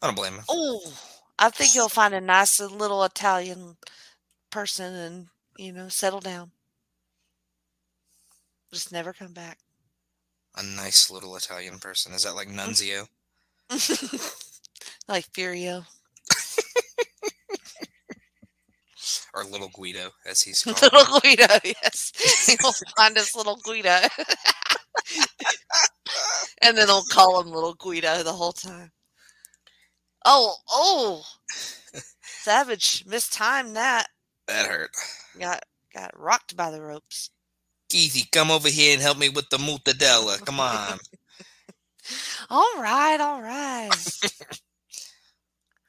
I 0.01 0.07
don't 0.07 0.15
blame 0.15 0.33
him. 0.33 0.43
Oh, 0.49 0.91
I 1.37 1.51
think 1.51 1.73
he'll 1.73 1.87
find 1.87 2.15
a 2.15 2.19
nice 2.19 2.59
little 2.59 3.03
Italian 3.03 3.77
person 4.49 4.95
and, 4.95 5.27
you 5.55 5.71
know, 5.71 5.87
settle 5.87 6.19
down. 6.19 6.51
Just 8.73 8.91
never 8.91 9.13
come 9.13 9.33
back. 9.33 9.59
A 10.55 10.63
nice 10.63 11.11
little 11.11 11.35
Italian 11.35 11.77
person. 11.77 12.13
Is 12.13 12.23
that 12.23 12.33
like 12.33 12.47
mm. 12.47 12.57
Nunzio? 12.57 13.07
like 15.07 15.31
Furio. 15.31 15.85
Or 19.33 19.43
little 19.43 19.69
Guido, 19.73 20.09
as 20.25 20.41
he's 20.41 20.63
called. 20.63 20.81
little 20.93 21.19
Guido, 21.19 21.55
yes. 21.63 22.47
He'll 22.61 22.73
find 22.97 23.17
us 23.17 23.35
little 23.35 23.57
Guido. 23.63 23.99
and 26.61 26.77
then 26.77 26.87
they'll 26.87 27.03
call 27.03 27.41
him 27.41 27.51
little 27.51 27.75
Guido 27.75 28.23
the 28.23 28.33
whole 28.33 28.53
time. 28.53 28.91
Oh, 30.25 30.55
oh. 30.69 31.23
Savage 32.41 33.03
mistimed 33.07 33.75
that. 33.75 34.07
That 34.47 34.65
hurt. 34.65 34.91
Got 35.39 35.63
got 35.93 36.11
rocked 36.19 36.55
by 36.55 36.71
the 36.71 36.81
ropes. 36.81 37.29
Keithy, 37.91 38.29
come 38.31 38.51
over 38.51 38.69
here 38.69 38.93
and 38.93 39.01
help 39.01 39.17
me 39.17 39.29
with 39.29 39.49
the 39.49 39.57
mortadella. 39.57 40.43
Come 40.45 40.59
on. 40.59 40.99
All 42.49 42.73
right, 42.77 43.19
all 43.19 43.41
right. 43.41 43.89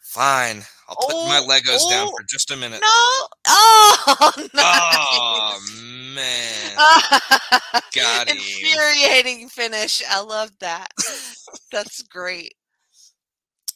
Fine. 0.01 0.63
I'll 0.91 0.97
put 0.97 1.15
my 1.15 1.41
Oh, 1.43 1.49
Legos 1.49 1.89
down 1.89 2.09
oh, 2.09 2.11
for 2.17 2.25
just 2.29 2.51
a 2.51 2.57
minute. 2.57 2.81
No. 2.83 3.27
Oh, 3.49 4.33
nice. 4.55 4.97
Oh 5.07 5.59
man. 6.15 7.81
Got 7.95 8.29
him. 8.29 8.37
Infuriating 8.37 9.49
finish. 9.49 10.03
I 10.09 10.21
love 10.21 10.51
that. 10.61 10.89
That's 11.73 12.03
great. 12.03 12.55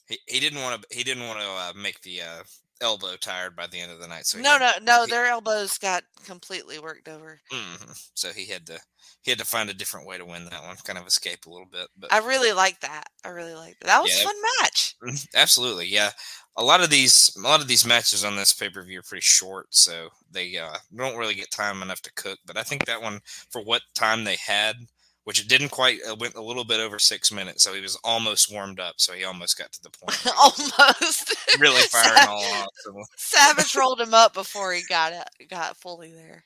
He, 0.09 0.19
he 0.27 0.41
didn't 0.41 0.61
want 0.61 0.83
to. 0.83 0.97
He 0.97 1.03
didn't 1.05 1.27
want 1.27 1.41
to 1.41 1.47
uh, 1.47 1.73
make 1.81 2.01
the 2.03 2.21
uh, 2.23 2.43
elbow 2.81 3.17
tired 3.21 3.57
by 3.57 3.67
the 3.69 3.81
end 3.81 3.93
of 3.93 4.01
the 4.01 4.07
night. 4.09 4.27
So 4.27 4.39
No, 4.39 4.59
had- 4.59 4.83
no, 4.85 4.97
no. 4.99 5.05
he- 5.05 5.11
Their 5.11 5.27
elbows 5.27 5.79
got 5.79 6.03
completely 6.27 6.79
worked 6.79 7.09
over. 7.09 7.41
Mhm. 7.53 8.09
So 8.15 8.31
he 8.31 8.47
had 8.47 8.67
to. 8.67 8.79
He 9.23 9.31
had 9.31 9.39
to 9.39 9.47
find 9.47 9.71
a 9.71 9.75
different 9.75 10.07
way 10.07 10.19
to 10.19 10.25
win 10.27 10.45
that 10.47 10.63
one. 10.63 10.77
Kind 10.85 10.99
of 10.99 11.07
escape 11.07 11.47
a 11.47 11.51
little 11.51 11.67
bit, 11.71 11.89
but 11.97 12.13
I 12.13 12.19
really 12.19 12.53
like 12.53 12.81
that. 12.81 13.05
I 13.25 13.29
really 13.29 13.55
like 13.55 13.79
that. 13.81 13.87
That 13.87 14.03
was 14.03 14.21
a 14.21 14.25
fun 14.25 14.35
match. 14.61 14.97
Mhm, 15.03 15.29
Absolutely, 15.35 15.87
yeah. 15.87 16.11
A 16.57 16.63
lot 16.63 16.83
of 16.83 16.91
these, 16.91 17.35
a 17.37 17.41
lot 17.41 17.61
of 17.61 17.67
these 17.69 17.85
matches 17.87 18.25
on 18.25 18.37
this 18.37 18.53
pay 18.53 18.69
per 18.69 18.83
view 18.83 19.01
are 19.01 19.03
pretty 19.03 19.23
short, 19.23 19.67
so 19.71 20.09
they 20.31 20.57
uh, 20.57 20.77
don't 20.95 21.17
really 21.17 21.35
get 21.35 21.51
time 21.51 21.83
enough 21.83 22.01
to 22.03 22.13
cook. 22.15 22.39
But 22.47 22.57
I 22.57 22.63
think 22.63 22.87
that 22.87 23.03
one, 23.03 23.21
for 23.51 23.61
what 23.63 23.83
time 23.95 24.23
they 24.25 24.37
had, 24.37 24.77
which 25.25 25.41
it 25.41 25.49
didn't 25.49 25.71
quite, 25.71 25.99
uh, 26.09 26.15
went 26.15 26.35
a 26.35 26.43
little 26.43 26.65
bit 26.65 26.79
over 26.81 26.99
six 26.99 27.33
minutes, 27.33 27.65
so 27.65 27.73
he 27.75 27.81
was 27.81 27.97
almost 28.05 28.53
warmed 28.53 28.79
up, 28.79 28.95
so 28.99 29.13
he 29.15 29.25
almost 29.25 29.59
got 29.59 29.73
to 29.73 29.83
the 29.83 29.91
point. 29.91 30.17
where 30.25 30.35
he 30.35 30.41
was 30.41 30.73
Almost. 31.01 31.37
really 31.61 31.83
firing 31.83 32.29
all 32.29 32.45
off. 32.45 32.69
So 32.85 33.03
Savage 33.17 33.75
rolled 33.75 34.01
him 34.01 34.15
up 34.15 34.33
before 34.35 34.73
he 34.73 34.83
got 34.89 35.13
it, 35.13 35.49
got 35.49 35.77
fully 35.77 36.13
there. 36.13 36.45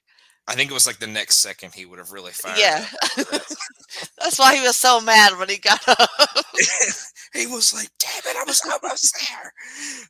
I 0.49 0.55
think 0.55 0.71
it 0.71 0.75
was 0.75 0.87
like 0.87 0.99
the 0.99 1.07
next 1.07 1.37
second 1.43 1.75
he 1.75 1.85
would 1.85 1.99
have 1.99 2.11
really 2.13 2.33
fired. 2.33 2.59
Yeah. 2.59 2.87
That's 4.19 4.39
why 4.39 4.57
he 4.57 4.63
was 4.63 4.77
so 4.77 5.01
mad 5.01 5.39
when 5.39 5.49
he 5.49 5.59
got 5.59 5.87
up. 5.89 6.09
he 7.35 7.47
was 7.47 7.75
like, 7.75 7.91
"Damn 7.99 8.23
it, 8.33 8.37
I 8.37 8.45
was 8.47 8.63
almost 8.83 9.17
there." 9.29 9.53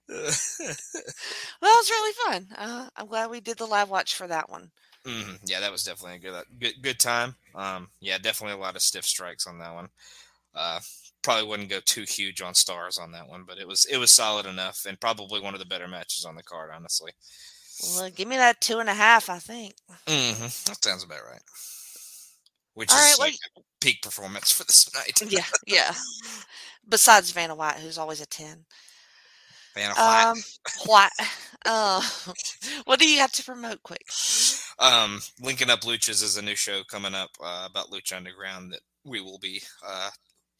Well, 1.60 1.70
that 1.70 1.77
was 1.81 1.90
really 1.90 2.12
fun. 2.27 2.48
Uh, 2.56 2.89
I'm 2.97 3.06
glad 3.06 3.31
we 3.31 3.40
did 3.40 3.59
the 3.59 3.66
live 3.66 3.90
watch 3.90 4.15
for 4.15 4.27
that 4.28 4.48
one. 4.48 4.70
hmm 5.05 5.35
Yeah, 5.44 5.60
that 5.60 5.73
was 5.73 5.85
definitely 5.85 6.16
a 6.16 6.20
good, 6.20 6.35
uh, 6.35 6.44
good, 6.59 6.74
good 6.82 7.01
time. 7.01 7.35
Um, 7.55 7.89
yeah, 8.01 8.19
definitely 8.19 8.56
a 8.56 8.60
lot 8.62 8.77
of 8.77 8.82
stiff 8.82 9.05
strikes 9.05 9.47
on 9.47 9.59
that 9.59 9.74
one. 9.74 9.89
Uh, 10.55 10.81
probably 11.23 11.48
wouldn't 11.48 11.69
go 11.70 11.81
too 11.85 12.02
huge 12.09 12.40
on 12.43 12.55
stars 12.55 12.98
on 12.98 13.12
that 13.12 13.28
one, 13.28 13.44
but 13.47 13.59
it 13.59 13.66
was 13.66 13.85
it 13.86 13.98
was 13.98 14.10
solid 14.12 14.47
enough, 14.47 14.86
and 14.86 15.01
probably 15.01 15.40
one 15.40 15.55
of 15.55 15.60
the 15.60 15.66
better 15.66 15.89
matches 15.89 16.24
on 16.24 16.36
the 16.36 16.43
card, 16.43 16.70
honestly. 16.74 17.12
Well, 17.82 18.10
give 18.10 18.28
me 18.28 18.36
that 18.36 18.60
two 18.60 18.78
and 18.78 18.88
a 18.88 18.94
half, 18.94 19.28
I 19.30 19.38
think. 19.38 19.74
hmm 20.06 20.42
That 20.66 20.78
sounds 20.82 21.05
about 21.05 21.20
right. 21.30 21.42
Which 22.74 22.90
All 22.92 22.98
is 22.98 23.02
right, 23.02 23.14
well, 23.18 23.28
like 23.28 23.36
peak 23.80 24.02
performance 24.02 24.52
for 24.52 24.64
this 24.64 24.92
night. 24.94 25.20
Yeah, 25.30 25.44
yeah. 25.66 25.94
Besides 26.88 27.32
Vanna 27.32 27.55
White, 27.55 27.76
who's 27.76 27.98
always 27.98 28.20
a 28.20 28.26
10. 28.26 28.64
Vanna 29.74 29.94
White. 29.94 30.24
Um, 30.24 30.36
White. 30.86 31.10
Uh, 31.66 32.00
what 32.84 33.00
do 33.00 33.09
you 33.09 33.18
have 33.18 33.32
to 33.32 33.42
promote 33.42 33.82
quick? 33.82 34.06
Um, 34.78 35.20
linking 35.40 35.70
up 35.70 35.80
luchas 35.80 36.22
is 36.22 36.36
a 36.36 36.42
new 36.42 36.55
show 36.55 36.82
coming 36.88 37.14
up 37.14 37.30
uh, 37.42 37.66
about 37.68 37.90
Lucha 37.90 38.16
Underground 38.16 38.72
that 38.72 38.80
we 39.05 39.20
will 39.20 39.40
be 39.40 39.60
uh, 39.84 40.10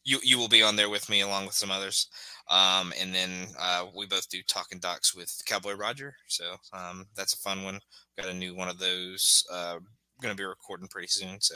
you 0.09 0.19
you 0.23 0.37
will 0.37 0.47
be 0.47 0.63
on 0.63 0.75
there 0.75 0.89
with 0.89 1.09
me 1.09 1.21
along 1.21 1.45
with 1.45 1.55
some 1.55 1.71
others. 1.71 2.07
Um, 2.49 2.93
and 2.99 3.13
then 3.13 3.47
uh, 3.59 3.85
we 3.95 4.07
both 4.07 4.27
do 4.29 4.41
talking 4.47 4.79
docs 4.79 5.13
with 5.15 5.31
Cowboy 5.45 5.75
Roger, 5.75 6.15
so 6.27 6.55
um, 6.73 7.05
that's 7.15 7.33
a 7.33 7.37
fun 7.37 7.63
one. 7.63 7.79
Got 8.17 8.29
a 8.29 8.33
new 8.33 8.55
one 8.55 8.69
of 8.69 8.79
those. 8.79 9.45
Uh, 9.53 9.79
going 10.21 10.35
to 10.35 10.41
be 10.41 10.45
recording 10.45 10.87
pretty 10.87 11.07
soon. 11.07 11.39
So, 11.39 11.55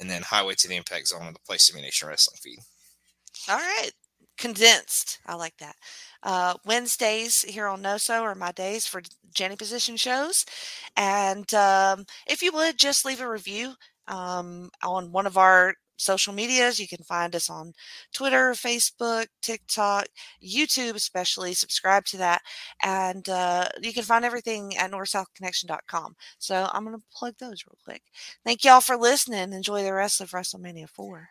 and 0.00 0.10
then 0.10 0.22
Highway 0.22 0.54
to 0.54 0.68
the 0.68 0.76
Impact 0.76 1.08
Zone 1.08 1.22
on 1.22 1.32
the 1.32 1.38
Play 1.46 1.58
Simulation 1.58 2.08
Wrestling 2.08 2.38
feed. 2.42 2.58
All 3.48 3.56
right. 3.56 3.90
Condensed. 4.36 5.20
I 5.26 5.34
like 5.34 5.56
that. 5.58 5.76
Uh, 6.22 6.54
Wednesdays 6.66 7.42
here 7.42 7.66
on 7.66 7.82
NoSo 7.82 8.22
are 8.22 8.34
my 8.34 8.52
days 8.52 8.86
for 8.86 9.02
Jenny 9.34 9.56
position 9.56 9.96
shows. 9.96 10.44
And 10.96 11.52
um, 11.54 12.04
if 12.26 12.42
you 12.42 12.52
would 12.52 12.78
just 12.78 13.04
leave 13.04 13.20
a 13.20 13.30
review 13.30 13.74
um, 14.08 14.70
on 14.82 15.12
one 15.12 15.26
of 15.26 15.38
our 15.38 15.74
social 16.02 16.32
medias, 16.32 16.78
you 16.78 16.88
can 16.88 17.02
find 17.04 17.34
us 17.34 17.48
on 17.48 17.72
Twitter, 18.12 18.52
Facebook, 18.52 19.26
TikTok, 19.40 20.06
YouTube, 20.42 20.94
especially. 20.94 21.54
Subscribe 21.54 22.04
to 22.06 22.16
that. 22.18 22.42
And 22.82 23.28
uh, 23.28 23.68
you 23.80 23.92
can 23.92 24.02
find 24.02 24.24
everything 24.24 24.76
at 24.76 24.90
northsouthconnection.com. 24.90 26.16
So 26.38 26.68
I'm 26.72 26.84
going 26.84 26.96
to 26.96 27.04
plug 27.14 27.34
those 27.38 27.64
real 27.66 27.78
quick. 27.84 28.02
Thank 28.44 28.64
y'all 28.64 28.80
for 28.80 28.96
listening. 28.96 29.52
Enjoy 29.52 29.82
the 29.82 29.92
rest 29.92 30.20
of 30.20 30.30
WrestleMania 30.30 30.88
4. 30.88 31.28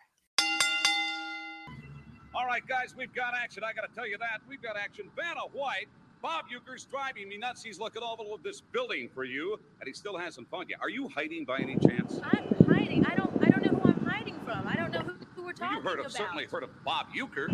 All 2.34 2.46
right, 2.46 2.66
guys, 2.66 2.94
we've 2.96 3.14
got 3.14 3.34
action. 3.34 3.62
I 3.62 3.74
got 3.74 3.88
to 3.88 3.94
tell 3.94 4.06
you 4.06 4.16
that. 4.18 4.40
We've 4.48 4.62
got 4.62 4.76
action. 4.76 5.10
Vanna 5.14 5.42
White. 5.52 5.88
Bob 6.22 6.44
Uecker's 6.46 6.84
driving 6.84 7.28
me 7.28 7.36
nuts. 7.36 7.64
He's 7.64 7.80
looking 7.80 8.00
all 8.00 8.16
over 8.20 8.40
this 8.42 8.60
building 8.60 9.08
for 9.12 9.24
you, 9.24 9.58
and 9.80 9.88
he 9.88 9.92
still 9.92 10.16
hasn't 10.16 10.48
found 10.50 10.70
you. 10.70 10.76
Are 10.80 10.88
you 10.88 11.08
hiding 11.08 11.44
by 11.44 11.58
any 11.58 11.76
chance? 11.78 12.20
I'm 12.22 12.46
hiding. 12.68 13.04
I 13.04 13.16
don't. 13.16 13.32
I 13.42 13.48
don't 13.48 13.64
know 13.64 13.78
who 13.80 13.90
I'm 13.90 14.06
hiding 14.06 14.38
from. 14.52 14.68
I 14.68 14.76
don't 14.76 14.92
know 14.92 15.00
who, 15.00 15.12
who 15.34 15.44
we're 15.44 15.52
talking 15.52 15.76
You've 15.76 15.84
heard 15.84 15.98
of 16.00 16.06
about. 16.06 16.12
certainly 16.12 16.44
heard 16.44 16.62
of 16.62 16.70
Bob 16.84 17.06
Uecker. 17.16 17.48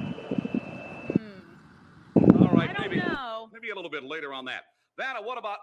Hmm. 1.16 2.42
All 2.42 2.48
right, 2.48 2.74
maybe 2.78 2.96
know. 2.96 3.48
maybe 3.52 3.70
a 3.70 3.74
little 3.74 3.90
bit 3.90 4.04
later 4.04 4.32
on 4.32 4.44
that. 4.46 4.64
Vanna, 4.98 5.20
what 5.22 5.38
about 5.38 5.58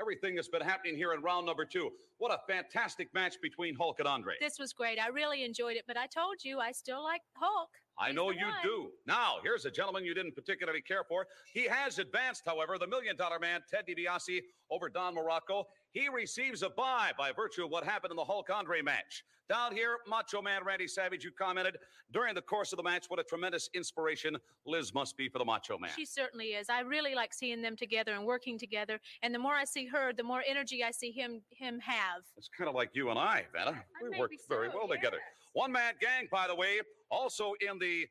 everything 0.00 0.34
that's 0.34 0.48
been 0.48 0.62
happening 0.62 0.96
here 0.96 1.12
in 1.12 1.22
round 1.22 1.46
number 1.46 1.64
two? 1.64 1.90
What 2.18 2.32
a 2.32 2.38
fantastic 2.52 3.12
match 3.12 3.34
between 3.42 3.74
Hulk 3.74 3.98
and 3.98 4.08
Andre. 4.08 4.34
This 4.40 4.58
was 4.58 4.72
great. 4.72 4.98
I 5.00 5.08
really 5.08 5.44
enjoyed 5.44 5.76
it. 5.76 5.84
But 5.86 5.96
I 5.96 6.06
told 6.06 6.36
you 6.42 6.60
I 6.60 6.72
still 6.72 7.02
like 7.02 7.22
Hulk. 7.36 7.70
I 7.98 8.12
know 8.12 8.30
you 8.30 8.46
do. 8.62 8.90
Now, 9.06 9.36
here's 9.42 9.66
a 9.66 9.70
gentleman 9.70 10.04
you 10.04 10.14
didn't 10.14 10.34
particularly 10.34 10.80
care 10.80 11.04
for. 11.08 11.26
He 11.52 11.66
has 11.68 11.98
advanced, 11.98 12.42
however, 12.46 12.76
the 12.78 12.86
million 12.86 13.16
dollar 13.16 13.38
man, 13.38 13.60
Ted 13.70 13.84
DiBiase, 13.88 14.40
over 14.70 14.88
Don 14.88 15.14
Muraco. 15.14 15.64
He 15.92 16.08
receives 16.08 16.62
a 16.62 16.70
bye 16.70 17.12
by 17.16 17.30
virtue 17.30 17.64
of 17.64 17.70
what 17.70 17.84
happened 17.84 18.10
in 18.10 18.16
the 18.16 18.24
Hulk 18.24 18.48
Andre 18.50 18.82
match. 18.82 19.22
Down 19.48 19.74
here, 19.74 19.98
Macho 20.08 20.40
Man 20.40 20.64
Randy 20.64 20.88
Savage, 20.88 21.22
you 21.22 21.30
commented 21.38 21.76
during 22.12 22.34
the 22.34 22.40
course 22.40 22.72
of 22.72 22.78
the 22.78 22.82
match 22.82 23.04
what 23.08 23.20
a 23.20 23.24
tremendous 23.24 23.68
inspiration 23.74 24.36
Liz 24.66 24.94
must 24.94 25.16
be 25.18 25.28
for 25.28 25.38
the 25.38 25.44
Macho 25.44 25.78
Man. 25.78 25.90
She 25.94 26.06
certainly 26.06 26.46
is. 26.54 26.70
I 26.70 26.80
really 26.80 27.14
like 27.14 27.34
seeing 27.34 27.60
them 27.60 27.76
together 27.76 28.14
and 28.14 28.24
working 28.24 28.58
together. 28.58 28.98
And 29.22 29.34
the 29.34 29.38
more 29.38 29.54
I 29.54 29.64
see 29.64 29.86
her, 29.88 30.12
the 30.14 30.22
more 30.22 30.42
energy 30.48 30.82
I 30.82 30.90
see 30.92 31.12
him 31.12 31.42
him 31.50 31.78
have. 31.80 32.03
It's 32.36 32.48
kind 32.56 32.68
of 32.68 32.74
like 32.74 32.90
you 32.94 33.10
and 33.10 33.18
I, 33.18 33.44
Vanna. 33.52 33.82
We 34.02 34.18
work 34.18 34.32
very 34.48 34.68
well 34.68 34.88
together. 34.88 35.18
One 35.52 35.72
man 35.72 35.94
gang, 36.00 36.28
by 36.30 36.46
the 36.48 36.54
way, 36.54 36.80
also 37.10 37.54
in 37.60 37.78
the 37.78 38.06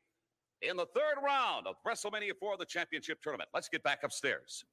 in 0.62 0.76
the 0.76 0.86
third 0.86 1.22
round 1.22 1.66
of 1.66 1.76
WrestleMania 1.86 2.32
4 2.38 2.56
the 2.56 2.64
championship 2.64 3.22
tournament. 3.22 3.50
Let's 3.52 3.68
get 3.68 3.82
back 3.82 4.02
upstairs. 4.02 4.64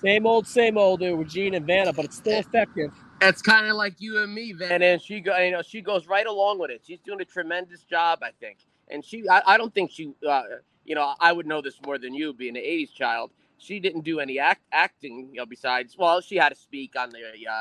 Same 0.00 0.26
old, 0.26 0.46
same 0.46 0.78
old 0.78 1.00
dude 1.00 1.18
with 1.18 1.28
Gene 1.28 1.54
and 1.54 1.66
Vanna, 1.66 1.92
but 1.92 2.04
it's 2.04 2.16
still 2.16 2.38
effective. 2.38 2.92
It's 3.20 3.42
kind 3.42 3.66
of 3.66 3.74
like 3.74 3.94
you 3.98 4.22
and 4.22 4.32
me, 4.32 4.52
Vanna. 4.52 4.84
and 4.84 5.02
she 5.02 5.20
go, 5.20 5.36
you 5.38 5.50
know, 5.50 5.62
she 5.62 5.80
goes 5.80 6.06
right 6.06 6.26
along 6.26 6.60
with 6.60 6.70
it. 6.70 6.82
She's 6.86 7.00
doing 7.00 7.20
a 7.20 7.24
tremendous 7.24 7.82
job, 7.82 8.20
I 8.22 8.30
think. 8.38 8.58
And 8.88 9.04
she, 9.04 9.28
I, 9.28 9.42
I 9.44 9.58
don't 9.58 9.74
think 9.74 9.90
she, 9.90 10.12
uh, 10.26 10.42
you 10.84 10.94
know, 10.94 11.14
I 11.20 11.32
would 11.32 11.46
know 11.46 11.60
this 11.60 11.74
more 11.84 11.98
than 11.98 12.14
you, 12.14 12.32
being 12.32 12.56
an 12.56 12.62
'80s 12.62 12.92
child. 12.92 13.32
She 13.58 13.80
didn't 13.80 14.02
do 14.02 14.20
any 14.20 14.38
act 14.38 14.62
acting, 14.72 15.28
you 15.32 15.40
know, 15.40 15.46
besides, 15.46 15.96
well, 15.98 16.20
she 16.20 16.36
had 16.36 16.50
to 16.50 16.54
speak 16.54 16.94
on 16.96 17.10
the, 17.10 17.18
uh, 17.18 17.52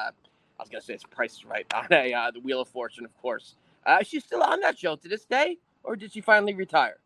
I 0.60 0.64
was 0.64 0.70
gonna 0.70 0.82
say 0.82 0.94
it's 0.94 1.04
Price 1.04 1.38
is 1.38 1.46
Right 1.46 1.66
on 1.74 1.88
a 1.92 2.14
uh, 2.14 2.32
the 2.32 2.40
Wheel 2.40 2.62
of 2.62 2.68
Fortune, 2.68 3.06
of 3.06 3.16
course. 3.18 3.56
Uh, 3.86 4.04
she's 4.04 4.24
still 4.24 4.44
on 4.44 4.60
that 4.62 4.78
show 4.78 4.96
to 4.96 5.08
this 5.08 5.26
day, 5.26 5.58
or 5.84 5.96
did 5.96 6.14
she 6.14 6.22
finally 6.22 6.54
retire? 6.54 6.98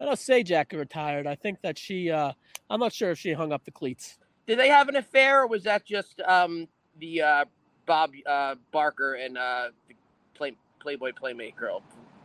I 0.00 0.04
don't 0.04 0.18
say 0.18 0.42
Jackie 0.42 0.76
retired. 0.76 1.26
I 1.26 1.34
think 1.34 1.60
that 1.62 1.78
she. 1.78 2.10
uh 2.10 2.32
I'm 2.70 2.80
not 2.80 2.92
sure 2.92 3.10
if 3.10 3.18
she 3.18 3.32
hung 3.32 3.52
up 3.52 3.64
the 3.64 3.70
cleats. 3.70 4.18
Did 4.46 4.58
they 4.58 4.68
have 4.68 4.88
an 4.88 4.96
affair, 4.96 5.42
or 5.42 5.46
was 5.46 5.64
that 5.64 5.84
just 5.84 6.20
um, 6.20 6.68
the 7.00 7.22
uh, 7.22 7.44
Bob 7.86 8.12
uh, 8.26 8.56
Barker 8.72 9.14
and 9.14 9.38
uh, 9.38 9.70
the 9.88 9.94
play, 10.34 10.54
Playboy 10.80 11.12
Playmate 11.12 11.56
girl, 11.56 11.82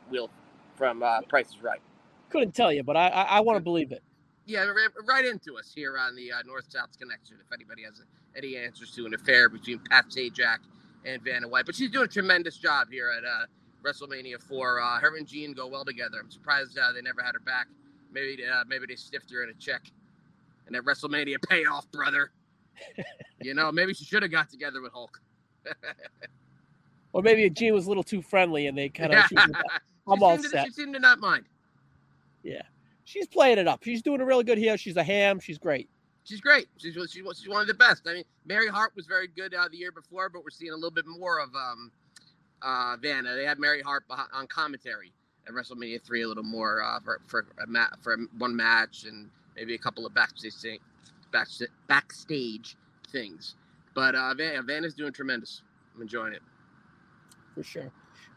Will 0.09 0.29
from 0.75 1.01
uh, 1.01 1.21
Price 1.21 1.49
is 1.49 1.61
Right? 1.61 1.81
Couldn't 2.29 2.53
tell 2.53 2.71
you, 2.71 2.83
but 2.83 2.97
I 2.97 3.07
I, 3.07 3.21
I 3.23 3.39
want 3.39 3.57
to 3.57 3.63
believe 3.63 3.91
it. 3.91 4.03
Yeah, 4.45 4.65
right 5.07 5.25
into 5.25 5.57
us 5.57 5.71
here 5.73 5.97
on 5.97 6.15
the 6.15 6.31
uh, 6.31 6.41
North 6.45 6.65
South 6.69 6.97
Connection. 6.99 7.37
If 7.39 7.51
anybody 7.53 7.83
has 7.83 8.01
any 8.35 8.57
answers 8.57 8.91
to 8.95 9.05
an 9.05 9.13
affair 9.13 9.47
between 9.47 9.79
Pat 9.89 10.05
Sajak 10.09 10.57
and 11.05 11.21
Vanna 11.21 11.47
White, 11.47 11.65
but 11.65 11.75
she's 11.75 11.89
doing 11.91 12.05
a 12.05 12.09
tremendous 12.09 12.57
job 12.57 12.89
here 12.91 13.09
at 13.17 13.23
uh, 13.23 13.45
WrestleMania 13.83 14.41
4. 14.41 14.81
Uh, 14.81 14.99
her 14.99 15.15
and 15.15 15.25
Gene 15.25 15.53
go 15.53 15.67
well 15.67 15.85
together. 15.85 16.17
I'm 16.21 16.29
surprised 16.29 16.77
uh, 16.77 16.91
they 16.91 17.01
never 17.01 17.21
had 17.21 17.33
her 17.33 17.39
back. 17.39 17.67
Maybe 18.11 18.43
uh, 18.45 18.63
maybe 18.67 18.85
they 18.87 18.95
stiffed 18.95 19.31
her 19.31 19.43
in 19.43 19.49
a 19.49 19.53
check. 19.53 19.81
And 20.67 20.75
that 20.75 20.83
WrestleMania 20.83 21.37
payoff, 21.49 21.89
brother. 21.91 22.31
you 23.41 23.53
know, 23.53 23.71
maybe 23.71 23.93
she 23.93 24.03
should 24.03 24.23
have 24.23 24.31
got 24.31 24.49
together 24.49 24.81
with 24.81 24.91
Hulk. 24.91 25.21
Or 27.13 27.21
maybe 27.21 27.49
Gene 27.49 27.73
was 27.73 27.85
a 27.85 27.89
little 27.89 28.03
too 28.03 28.21
friendly 28.21 28.67
and 28.67 28.77
they 28.77 28.89
kind 28.89 29.13
of. 29.13 29.23
I'm 30.07 30.19
she 30.19 30.23
all 30.23 30.31
seemed 30.37 30.43
to- 30.43 30.49
set. 30.49 30.65
she 30.65 30.71
seemed 30.73 30.93
to 30.95 30.99
not 30.99 31.19
mind. 31.19 31.45
Yeah, 32.43 32.61
she's 33.05 33.27
playing 33.27 33.57
it 33.57 33.67
up. 33.67 33.83
She's 33.83 34.01
doing 34.01 34.21
a 34.21 34.25
really 34.25 34.43
good 34.43 34.57
here. 34.57 34.77
She's 34.77 34.97
a 34.97 35.03
ham. 35.03 35.39
She's 35.39 35.57
great. 35.57 35.89
She's 36.23 36.39
great. 36.41 36.67
She's 36.77 36.93
she's, 36.93 37.09
she's 37.11 37.49
one 37.49 37.61
of 37.61 37.67
the 37.67 37.73
best. 37.73 38.03
I 38.07 38.13
mean, 38.13 38.23
Mary 38.45 38.67
Hart 38.67 38.93
was 38.95 39.05
very 39.05 39.27
good 39.27 39.53
uh, 39.53 39.67
the 39.69 39.77
year 39.77 39.91
before, 39.91 40.29
but 40.29 40.43
we're 40.43 40.49
seeing 40.51 40.71
a 40.71 40.75
little 40.75 40.91
bit 40.91 41.05
more 41.05 41.39
of 41.39 41.49
um, 41.55 41.91
uh, 42.61 42.95
Vanna. 43.01 43.35
They 43.35 43.45
had 43.45 43.59
Mary 43.59 43.81
Hart 43.81 44.03
on 44.09 44.47
commentary 44.47 45.11
at 45.47 45.53
WrestleMania 45.53 46.01
three 46.01 46.21
a 46.23 46.27
little 46.27 46.43
more 46.43 46.81
uh, 46.81 46.99
for 47.01 47.19
for 47.27 47.45
a 47.61 47.67
ma- 47.67 47.89
for 48.01 48.17
one 48.37 48.55
match 48.55 49.03
and 49.03 49.29
maybe 49.55 49.75
a 49.75 49.77
couple 49.77 50.05
of 50.05 50.13
backstage 50.13 50.53
thing- 50.53 50.79
back, 51.31 51.47
backstage 51.87 52.77
things. 53.11 53.55
But 53.93 54.15
uh, 54.15 54.33
Van, 54.33 54.65
Vanna's 54.65 54.93
doing 54.93 55.11
tremendous. 55.11 55.61
I'm 55.93 56.01
enjoying 56.01 56.33
it. 56.33 56.41
For 57.53 57.63
sure. 57.63 57.91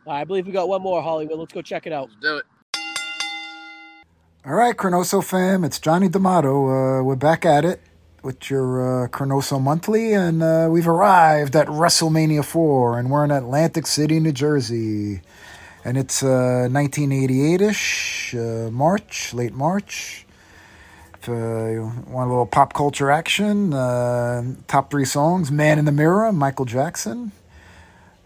I 0.08 0.24
believe 0.24 0.46
we 0.46 0.52
got 0.52 0.68
one 0.68 0.82
more 0.82 1.02
Hollywood. 1.02 1.38
Let's 1.38 1.52
go 1.52 1.62
check 1.62 1.86
it 1.86 1.92
out. 1.92 2.08
Let's 2.08 2.20
do 2.20 2.36
it. 2.36 2.44
All 4.46 4.54
right, 4.54 4.76
ChroNoSo 4.76 5.24
fam, 5.24 5.64
it's 5.64 5.80
Johnny 5.80 6.08
D'Amato. 6.08 7.00
Uh, 7.00 7.02
we're 7.02 7.16
back 7.16 7.44
at 7.44 7.64
it 7.64 7.80
with 8.22 8.48
your 8.48 9.06
uh, 9.06 9.08
ChroNoSo 9.08 9.60
Monthly, 9.60 10.12
and 10.12 10.40
uh, 10.40 10.68
we've 10.70 10.86
arrived 10.86 11.56
at 11.56 11.66
WrestleMania 11.66 12.44
4, 12.44 12.96
and 12.96 13.10
we're 13.10 13.24
in 13.24 13.32
Atlantic 13.32 13.88
City, 13.88 14.20
New 14.20 14.30
Jersey. 14.30 15.20
And 15.84 15.98
it's 15.98 16.22
uh, 16.22 16.68
1988 16.70 17.60
ish, 17.60 18.36
uh, 18.36 18.70
March, 18.70 19.34
late 19.34 19.52
March. 19.52 20.24
If 21.14 21.28
uh, 21.28 21.32
you 21.32 21.92
want 22.06 22.28
a 22.28 22.30
little 22.30 22.46
pop 22.46 22.72
culture 22.72 23.10
action, 23.10 23.74
uh, 23.74 24.44
top 24.68 24.92
three 24.92 25.06
songs 25.06 25.50
Man 25.50 25.76
in 25.76 25.86
the 25.86 25.92
Mirror, 25.92 26.30
Michael 26.34 26.66
Jackson. 26.66 27.32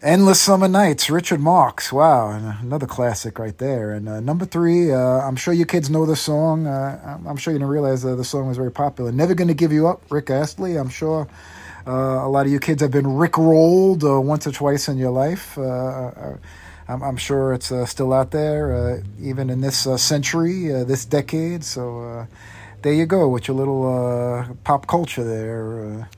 Endless 0.02 0.40
Summer 0.40 0.66
Nights, 0.66 1.10
Richard 1.10 1.40
Marx. 1.40 1.92
Wow, 1.92 2.30
another 2.62 2.86
classic 2.86 3.38
right 3.38 3.56
there. 3.58 3.92
And 3.92 4.08
uh, 4.08 4.20
number 4.20 4.46
three, 4.46 4.90
uh, 4.90 4.98
I'm 4.98 5.36
sure 5.36 5.52
you 5.52 5.66
kids 5.66 5.90
know 5.90 6.06
the 6.06 6.16
song. 6.16 6.66
Uh, 6.66 7.20
I'm- 7.26 7.36
sure 7.36 7.52
you 7.52 7.58
didn't 7.58 7.70
realize 7.70 8.02
uh, 8.02 8.14
the 8.14 8.24
song 8.24 8.48
was 8.48 8.56
very 8.56 8.72
popular. 8.72 9.12
Never 9.12 9.34
Gonna 9.34 9.52
Give 9.52 9.72
You 9.72 9.88
Up, 9.88 10.00
Rick 10.10 10.30
Astley. 10.30 10.76
I'm 10.76 10.88
sure 10.88 11.28
uh, 11.86 11.90
a 11.92 12.28
lot 12.30 12.46
of 12.46 12.52
you 12.52 12.58
kids 12.58 12.80
have 12.80 12.90
been 12.90 13.14
Rick 13.16 13.36
rolled 13.36 14.02
uh, 14.02 14.18
once 14.18 14.46
or 14.46 14.52
twice 14.52 14.88
in 14.88 14.96
your 14.96 15.10
life. 15.10 15.58
I'm, 15.58 17.02
I'm 17.02 17.18
sure 17.18 17.52
it's 17.52 17.70
still 17.90 18.14
out 18.14 18.30
there, 18.30 19.02
even 19.20 19.50
in 19.50 19.60
this 19.60 19.80
century, 20.02 20.68
this 20.84 21.04
decade. 21.04 21.62
So 21.62 22.26
there 22.80 22.94
you 22.94 23.04
go 23.04 23.28
with 23.28 23.48
your 23.48 23.56
little 23.58 24.56
pop 24.64 24.86
culture 24.86 25.24
there. 25.24 26.08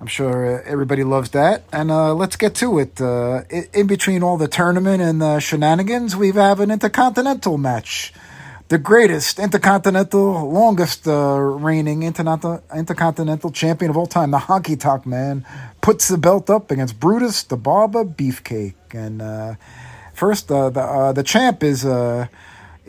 I'm 0.00 0.06
sure 0.06 0.46
uh, 0.46 0.62
everybody 0.64 1.04
loves 1.04 1.30
that. 1.30 1.62
And 1.72 1.90
uh, 1.90 2.14
let's 2.14 2.36
get 2.36 2.54
to 2.56 2.78
it. 2.78 3.00
Uh, 3.00 3.42
in 3.74 3.86
between 3.86 4.22
all 4.22 4.38
the 4.38 4.48
tournament 4.48 5.02
and 5.02 5.20
the 5.20 5.40
shenanigans, 5.40 6.16
we 6.16 6.32
have 6.32 6.60
an 6.60 6.70
intercontinental 6.70 7.58
match. 7.58 8.14
The 8.68 8.78
greatest 8.78 9.38
intercontinental, 9.38 10.48
longest 10.48 11.06
uh, 11.06 11.36
reigning 11.38 12.02
intercontinental, 12.04 13.50
champion 13.50 13.90
of 13.90 13.96
all 13.96 14.06
time, 14.06 14.30
the 14.30 14.38
Honky 14.38 14.78
Tonk 14.78 15.04
Man, 15.04 15.44
puts 15.82 16.08
the 16.08 16.16
belt 16.16 16.48
up 16.48 16.70
against 16.70 16.98
Brutus 16.98 17.42
the 17.42 17.56
Barber 17.56 18.04
Beefcake. 18.04 18.74
And 18.92 19.20
uh, 19.20 19.56
first, 20.14 20.50
uh, 20.50 20.70
the 20.70 21.12
the 21.14 21.24
champ 21.24 21.62
is 21.62 21.84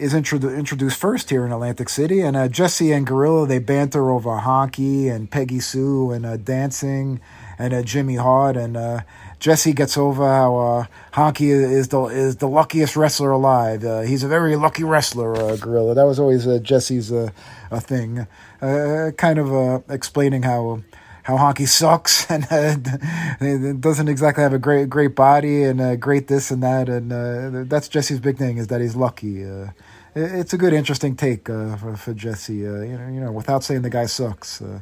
is 0.02 0.16
introdu- 0.16 0.58
introduced 0.58 1.00
first 1.00 1.30
here 1.30 1.46
in 1.46 1.52
Atlantic 1.52 1.88
City, 1.88 2.22
and 2.22 2.36
uh, 2.36 2.48
Jesse 2.48 2.92
and 2.92 3.06
Gorilla 3.06 3.46
they 3.46 3.60
banter 3.60 4.10
over 4.10 4.32
Honky 4.32 5.12
and 5.12 5.30
Peggy 5.30 5.60
Sue 5.60 6.10
and 6.12 6.26
uh, 6.26 6.38
dancing 6.38 7.22
and 7.60 7.72
uh, 7.72 7.84
Jimmy 7.84 8.16
Hart, 8.16 8.58
and 8.58 8.76
uh, 8.76 9.02
Jesse 9.40 9.74
gets 9.74 9.98
over 9.98 10.28
how 10.28 10.58
uh, 10.58 10.86
Honky 11.14 11.52
is 11.52 11.90
the 11.90 12.06
is 12.06 12.38
the 12.38 12.48
luckiest 12.48 12.96
wrestler 12.96 13.30
alive. 13.30 13.86
Uh, 13.86 14.02
he's 14.02 14.24
a 14.24 14.28
very 14.28 14.56
lucky 14.56 14.84
wrestler, 14.84 15.56
Gorilla. 15.58 15.94
That 15.94 16.08
was 16.08 16.20
always 16.20 16.48
Jesse's 16.62 17.12
a 17.12 17.32
thing, 17.80 18.26
kind 18.60 19.38
of 19.38 19.84
explaining 19.90 20.44
how. 20.44 20.82
How 21.24 21.38
honky 21.38 21.68
sucks 21.68 22.26
and 22.32 22.48
uh, 22.52 23.74
doesn't 23.80 24.08
exactly 24.08 24.42
have 24.42 24.54
a 24.54 24.58
great 24.58 24.90
great 24.90 25.16
body 25.16 25.62
and 25.62 25.80
uh, 25.80 25.96
great 25.96 26.28
this 26.28 26.50
and 26.50 26.64
that 26.64 26.90
and 26.90 27.14
uh, 27.14 27.64
that's 27.70 27.88
Jesse's 27.88 28.20
big 28.20 28.40
thing 28.40 28.58
is 28.58 28.68
that 28.70 28.82
he's 28.82 28.96
lucky. 28.96 29.46
Uh, 29.46 29.68
it's 30.16 30.54
a 30.54 30.58
good, 30.58 30.74
interesting 30.74 31.16
take 31.16 31.50
uh, 31.50 31.76
for, 31.78 31.96
for 31.96 32.14
Jesse. 32.14 32.68
Uh, 32.68 32.82
you 32.82 32.98
know, 32.98 33.08
you 33.08 33.20
know, 33.22 33.32
without 33.32 33.64
saying 33.64 33.82
the 33.82 33.90
guy 33.90 34.06
sucks. 34.06 34.62
Uh, 34.62 34.82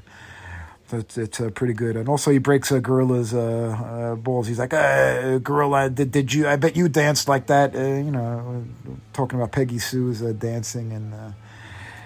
it's 0.92 1.20
it's 1.20 1.40
uh, 1.40 1.52
pretty 1.52 1.74
good, 1.74 1.96
and 1.96 2.10
also 2.10 2.32
he 2.32 2.40
breaks 2.40 2.72
uh, 2.72 2.80
Gorilla's 2.80 3.32
uh, 3.32 3.40
uh, 3.40 4.16
balls. 4.16 4.48
He's 4.48 4.58
like, 4.58 4.72
"Gorilla, 4.72 5.90
did, 5.90 6.12
did 6.12 6.34
you? 6.34 6.48
I 6.48 6.56
bet 6.56 6.76
you 6.76 6.90
danced 6.90 7.28
like 7.28 7.46
that." 7.46 7.76
You 7.76 8.12
know, 8.12 8.66
talking 9.14 9.38
about 9.38 9.52
Peggy 9.52 9.78
Sue's 9.78 10.22
dancing, 10.22 10.92
and 10.92 11.36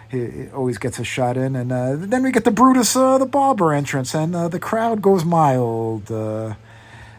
he, 0.09 0.43
he 0.43 0.49
always 0.49 0.77
gets 0.77 0.99
a 0.99 1.05
shot 1.05 1.37
in. 1.37 1.55
And 1.55 1.71
then 2.11 2.23
we 2.23 2.31
get 2.33 2.43
the 2.43 2.51
Brutus, 2.51 2.93
the 2.93 3.25
barber 3.31 3.71
entrance, 3.71 4.13
and 4.13 4.33
the 4.51 4.59
crowd 4.59 5.01
goes 5.01 5.23
mild. 5.23 6.11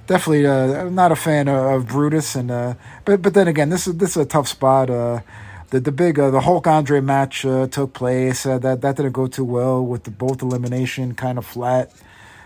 Definitely 0.06 0.46
uh, 0.46 0.90
not 0.90 1.12
a 1.12 1.16
fan 1.16 1.48
of, 1.48 1.56
of 1.64 1.88
Brutus, 1.88 2.34
and 2.34 2.50
uh, 2.50 2.74
but 3.06 3.22
but 3.22 3.32
then 3.32 3.48
again, 3.48 3.70
this 3.70 3.86
is 3.86 3.96
this 3.96 4.10
is 4.10 4.16
a 4.18 4.26
tough 4.26 4.48
spot. 4.48 4.90
Uh, 4.90 5.20
the 5.70 5.80
the 5.80 5.92
big 5.92 6.18
uh, 6.18 6.30
the 6.30 6.40
Hulk 6.40 6.66
Andre 6.66 7.00
match 7.00 7.44
uh, 7.44 7.66
took 7.66 7.92
place. 7.92 8.46
Uh, 8.46 8.58
that 8.58 8.80
that 8.82 8.96
didn't 8.96 9.12
go 9.12 9.26
too 9.26 9.44
well 9.44 9.84
with 9.84 10.04
the 10.04 10.10
both 10.10 10.42
elimination 10.42 11.14
kind 11.14 11.38
of 11.38 11.46
flat. 11.46 11.92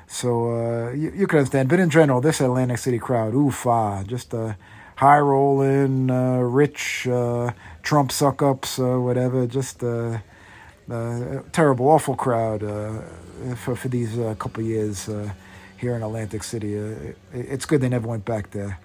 So 0.07 0.51
uh, 0.53 0.91
you, 0.93 1.13
you 1.15 1.27
can 1.27 1.41
understand. 1.41 1.69
But 1.69 1.81
in 1.81 1.91
general, 1.91 2.21
this 2.21 2.41
Atlantic 2.41 2.79
City 2.79 2.99
crowd, 2.99 3.35
oof 3.35 3.67
ah, 3.67 4.03
just 4.05 4.33
uh, 4.33 4.55
high 4.97 5.19
rolling, 5.19 6.11
uh, 6.11 6.39
rich 6.39 7.07
Trump 7.83 8.13
suck 8.13 8.43
ups, 8.43 8.79
whatever. 8.79 9.47
Just 9.47 9.85
uh, 9.85 10.19
terrible, 11.53 11.89
awful 11.89 12.17
crowd 12.17 12.61
for 13.57 13.77
for 13.77 13.89
these 13.89 14.17
couple 14.39 14.63
years 14.63 15.09
here 15.77 15.95
in 15.95 16.03
Atlantic 16.03 16.43
City. 16.43 16.75
It, 16.75 17.17
it's 17.33 17.67
good 17.67 17.81
they 17.81 17.89
never 17.89 18.09
went 18.09 18.25
back 18.25 18.51
there. 18.51 18.79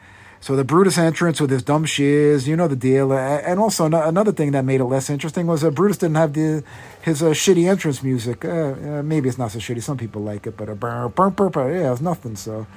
So 0.44 0.58
the 0.58 0.66
Brutus 0.66 0.98
entrance 0.98 1.40
with 1.40 1.52
his 1.52 1.64
dumb 1.64 1.86
shiz, 1.86 2.50
you 2.50 2.58
know 2.58 2.68
the 2.68 2.76
deal. 2.76 3.14
And 3.14 3.62
also 3.62 3.86
ano- 3.86 4.06
another 4.06 4.34
thing 4.34 4.52
that 4.52 4.66
made 4.66 4.82
it 4.82 4.84
less 4.84 5.10
interesting 5.10 5.48
was 5.48 5.64
uh, 5.64 5.72
Brutus 5.72 6.00
didn't 6.00 6.18
have 6.18 6.34
the 6.34 6.66
his 7.02 7.24
uh, 7.24 7.28
shitty 7.28 7.70
entrance 7.70 8.04
music. 8.04 8.44
Uh, 8.44 8.50
uh, 8.50 9.04
maybe 9.04 9.30
it's 9.30 9.38
not 9.38 9.52
so 9.52 9.60
shitty. 9.60 9.82
Some 9.82 9.96
people 9.96 10.22
like 10.22 10.46
it, 10.46 10.58
but 10.58 10.68
a 10.68 10.76
burr, 10.76 11.08
burr, 11.08 11.30
burr, 11.30 11.50
burr, 11.50 11.74
yeah, 11.74 11.94
it's 11.94 12.02
nothing. 12.02 12.36
So 12.36 12.68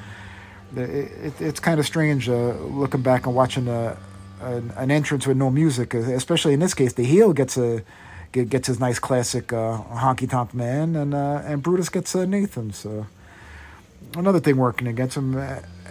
it, 0.77 0.81
it, 0.81 1.41
it's 1.41 1.59
kind 1.59 1.81
of 1.81 1.87
strange 1.87 2.29
uh, 2.29 2.53
looking 2.53 3.03
back 3.03 3.27
and 3.27 3.35
watching 3.35 3.67
uh, 3.67 3.97
an, 4.43 4.73
an 4.77 4.93
entrance 4.93 5.27
with 5.27 5.37
no 5.37 5.51
music, 5.51 5.93
uh, 5.93 5.99
especially 5.99 6.55
in 6.55 6.61
this 6.61 6.73
case. 6.73 6.93
The 6.93 7.03
heel 7.03 7.33
gets 7.33 7.57
a 7.57 7.83
gets 8.31 8.69
his 8.69 8.79
nice 8.79 9.01
classic 9.01 9.53
uh, 9.53 9.83
honky 9.91 10.31
tonk 10.31 10.55
man, 10.55 10.95
and 10.95 11.13
uh, 11.13 11.43
and 11.45 11.65
Brutus 11.65 11.89
gets 11.89 12.15
uh, 12.15 12.27
Nathan. 12.27 12.73
So 12.73 13.09
another 14.15 14.39
thing 14.39 14.57
working 14.57 14.87
against 14.87 15.17
him. 15.17 15.35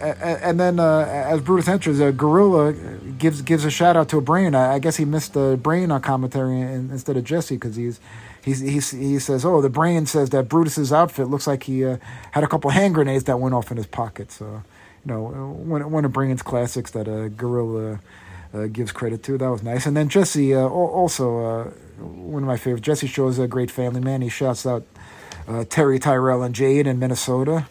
And 0.00 0.60
then 0.60 0.78
uh, 0.78 1.00
as 1.00 1.40
Brutus 1.40 1.68
enters, 1.68 2.00
uh, 2.00 2.10
Gorilla 2.10 2.72
gives 3.18 3.42
gives 3.42 3.64
a 3.64 3.70
shout 3.70 3.96
out 3.96 4.08
to 4.10 4.18
a 4.18 4.20
brain. 4.20 4.54
I, 4.54 4.74
I 4.74 4.78
guess 4.78 4.96
he 4.96 5.04
missed 5.04 5.34
the 5.34 5.58
brain 5.60 5.90
on 5.90 6.02
commentary 6.02 6.60
in, 6.60 6.90
instead 6.90 7.16
of 7.16 7.24
Jesse 7.24 7.56
because 7.56 7.76
he's. 7.76 8.00
He's, 8.42 8.60
he's, 8.60 8.92
he 8.92 9.18
says, 9.18 9.44
"Oh, 9.44 9.60
the 9.60 9.68
brain 9.68 10.06
says 10.06 10.30
that 10.30 10.48
Brutus's 10.48 10.92
outfit 10.92 11.26
looks 11.26 11.48
like 11.48 11.64
he 11.64 11.84
uh, 11.84 11.96
had 12.30 12.44
a 12.44 12.46
couple 12.46 12.70
hand 12.70 12.94
grenades 12.94 13.24
that 13.24 13.40
went 13.40 13.56
off 13.56 13.72
in 13.72 13.76
his 13.76 13.88
pocket." 13.88 14.30
So, 14.30 14.62
you 15.04 15.12
know, 15.12 15.24
one 15.24 15.90
one 15.90 16.04
of 16.04 16.12
Brain's 16.12 16.42
classics 16.42 16.92
that 16.92 17.08
uh, 17.08 17.26
Gorilla 17.26 17.98
gives 18.72 18.92
credit 18.92 19.22
to. 19.24 19.38
That 19.38 19.48
was 19.48 19.62
nice. 19.62 19.86
And 19.86 19.96
then 19.96 20.08
Jesse, 20.08 20.54
uh, 20.54 20.60
also 20.60 21.44
uh, 21.44 21.64
one 22.00 22.42
of 22.42 22.46
my 22.46 22.56
favorites. 22.56 22.84
Jesse 22.84 23.06
shows 23.06 23.38
a 23.38 23.46
great 23.46 23.70
family 23.70 24.00
man. 24.00 24.22
He 24.22 24.28
shouts 24.28 24.64
out 24.66 24.84
uh, 25.48 25.64
Terry, 25.68 25.98
Tyrell, 25.98 26.42
and 26.42 26.54
Jade 26.54 26.86
in 26.86 26.98
Minnesota. 26.98 27.66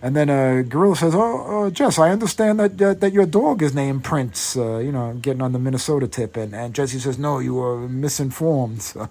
And 0.00 0.14
then 0.14 0.30
uh, 0.30 0.62
Gorilla 0.68 0.96
says, 0.96 1.14
"Oh, 1.14 1.66
uh, 1.66 1.70
Jess, 1.70 1.98
I 1.98 2.10
understand 2.10 2.60
that 2.60 2.80
uh, 2.80 2.94
that 2.94 3.12
your 3.12 3.26
dog 3.26 3.62
is 3.62 3.74
named 3.74 4.04
Prince. 4.04 4.56
Uh, 4.56 4.78
you 4.78 4.92
know, 4.92 5.14
getting 5.14 5.42
on 5.42 5.52
the 5.52 5.58
Minnesota 5.58 6.06
tip." 6.06 6.36
And, 6.36 6.54
and 6.54 6.74
Jesse 6.74 7.00
says, 7.00 7.18
"No, 7.18 7.38
you 7.38 7.54
were 7.54 7.88
misinformed." 7.88 8.82
So, 8.98 9.08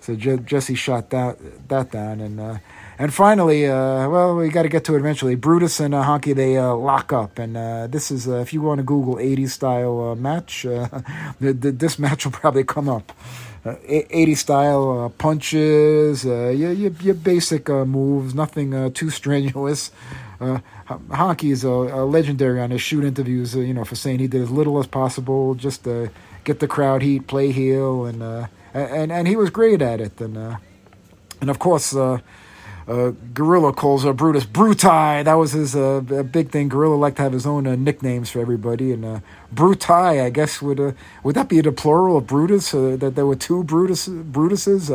so 0.00 0.16
Je- 0.16 0.38
Jesse 0.38 0.74
shot 0.74 1.10
that 1.10 1.38
that 1.68 1.90
down. 1.92 2.20
And 2.20 2.40
uh, 2.40 2.58
and 2.98 3.12
finally, 3.12 3.66
uh, 3.66 4.08
well, 4.08 4.36
we 4.36 4.48
got 4.48 4.62
to 4.62 4.68
get 4.68 4.84
to 4.84 4.94
it 4.94 4.98
eventually. 4.98 5.34
Brutus 5.34 5.78
and 5.80 5.94
Honky 5.94 6.34
they 6.34 6.58
lock 6.60 7.12
up, 7.12 7.38
and 7.38 7.56
this 7.92 8.10
is 8.10 8.26
if 8.26 8.52
you 8.52 8.60
want 8.62 8.78
to 8.78 8.82
Google 8.84 9.16
'80s 9.16 9.50
style 9.50 10.14
match, 10.16 10.66
this 11.40 11.98
match 11.98 12.24
will 12.24 12.32
probably 12.32 12.64
come 12.64 12.88
up. 12.88 13.12
Uh, 13.64 13.76
80 13.86 14.34
style 14.34 15.04
uh, 15.04 15.08
punches, 15.08 16.26
uh, 16.26 16.48
your, 16.48 16.70
your, 16.72 16.90
your 17.00 17.14
basic 17.14 17.70
uh, 17.70 17.86
moves, 17.86 18.34
nothing 18.34 18.74
uh, 18.74 18.90
too 18.92 19.08
strenuous. 19.08 19.90
uh, 20.38 20.58
Honky 20.86 21.50
is 21.50 21.64
legendary 21.64 22.60
on 22.60 22.70
his 22.70 22.82
shoot 22.82 23.04
interviews, 23.04 23.56
uh, 23.56 23.60
you 23.60 23.72
know, 23.72 23.84
for 23.84 23.94
saying 23.94 24.18
he 24.18 24.26
did 24.26 24.42
as 24.42 24.50
little 24.50 24.78
as 24.78 24.86
possible 24.86 25.54
just 25.54 25.84
to 25.84 26.10
get 26.44 26.60
the 26.60 26.68
crowd 26.68 27.00
heat, 27.00 27.26
play 27.26 27.52
heel, 27.52 28.04
and 28.04 28.22
and 28.74 29.10
and 29.10 29.26
he 29.26 29.34
was 29.34 29.48
great 29.48 29.80
at 29.80 29.98
it. 29.98 30.20
And 30.20 30.36
and 31.40 31.48
of 31.48 31.58
course, 31.58 31.96
uh, 32.88 32.92
uh, 32.92 33.12
Gorilla 33.32 33.72
calls 33.72 34.04
uh, 34.04 34.12
Brutus 34.12 34.44
Brutai. 34.44 35.24
That 35.24 35.34
was 35.34 35.52
his 35.52 35.74
uh, 35.74 36.00
big 36.00 36.50
thing. 36.50 36.68
Gorilla 36.68 36.94
liked 36.94 37.16
to 37.16 37.22
have 37.22 37.32
his 37.32 37.46
own 37.46 37.66
uh, 37.66 37.76
nicknames 37.76 38.30
for 38.30 38.40
everybody, 38.40 38.92
and 38.92 39.04
uh, 39.04 39.20
Brutai, 39.54 40.22
I 40.22 40.30
guess 40.30 40.62
would 40.62 40.80
uh, 40.80 40.92
would 41.22 41.34
that 41.34 41.48
be 41.48 41.60
the 41.60 41.72
plural 41.72 42.16
of 42.16 42.26
Brutus? 42.26 42.74
Uh, 42.74 42.96
that 42.98 43.14
there 43.14 43.26
were 43.26 43.36
two 43.36 43.64
Brutus 43.64 44.08
Brutuses. 44.08 44.90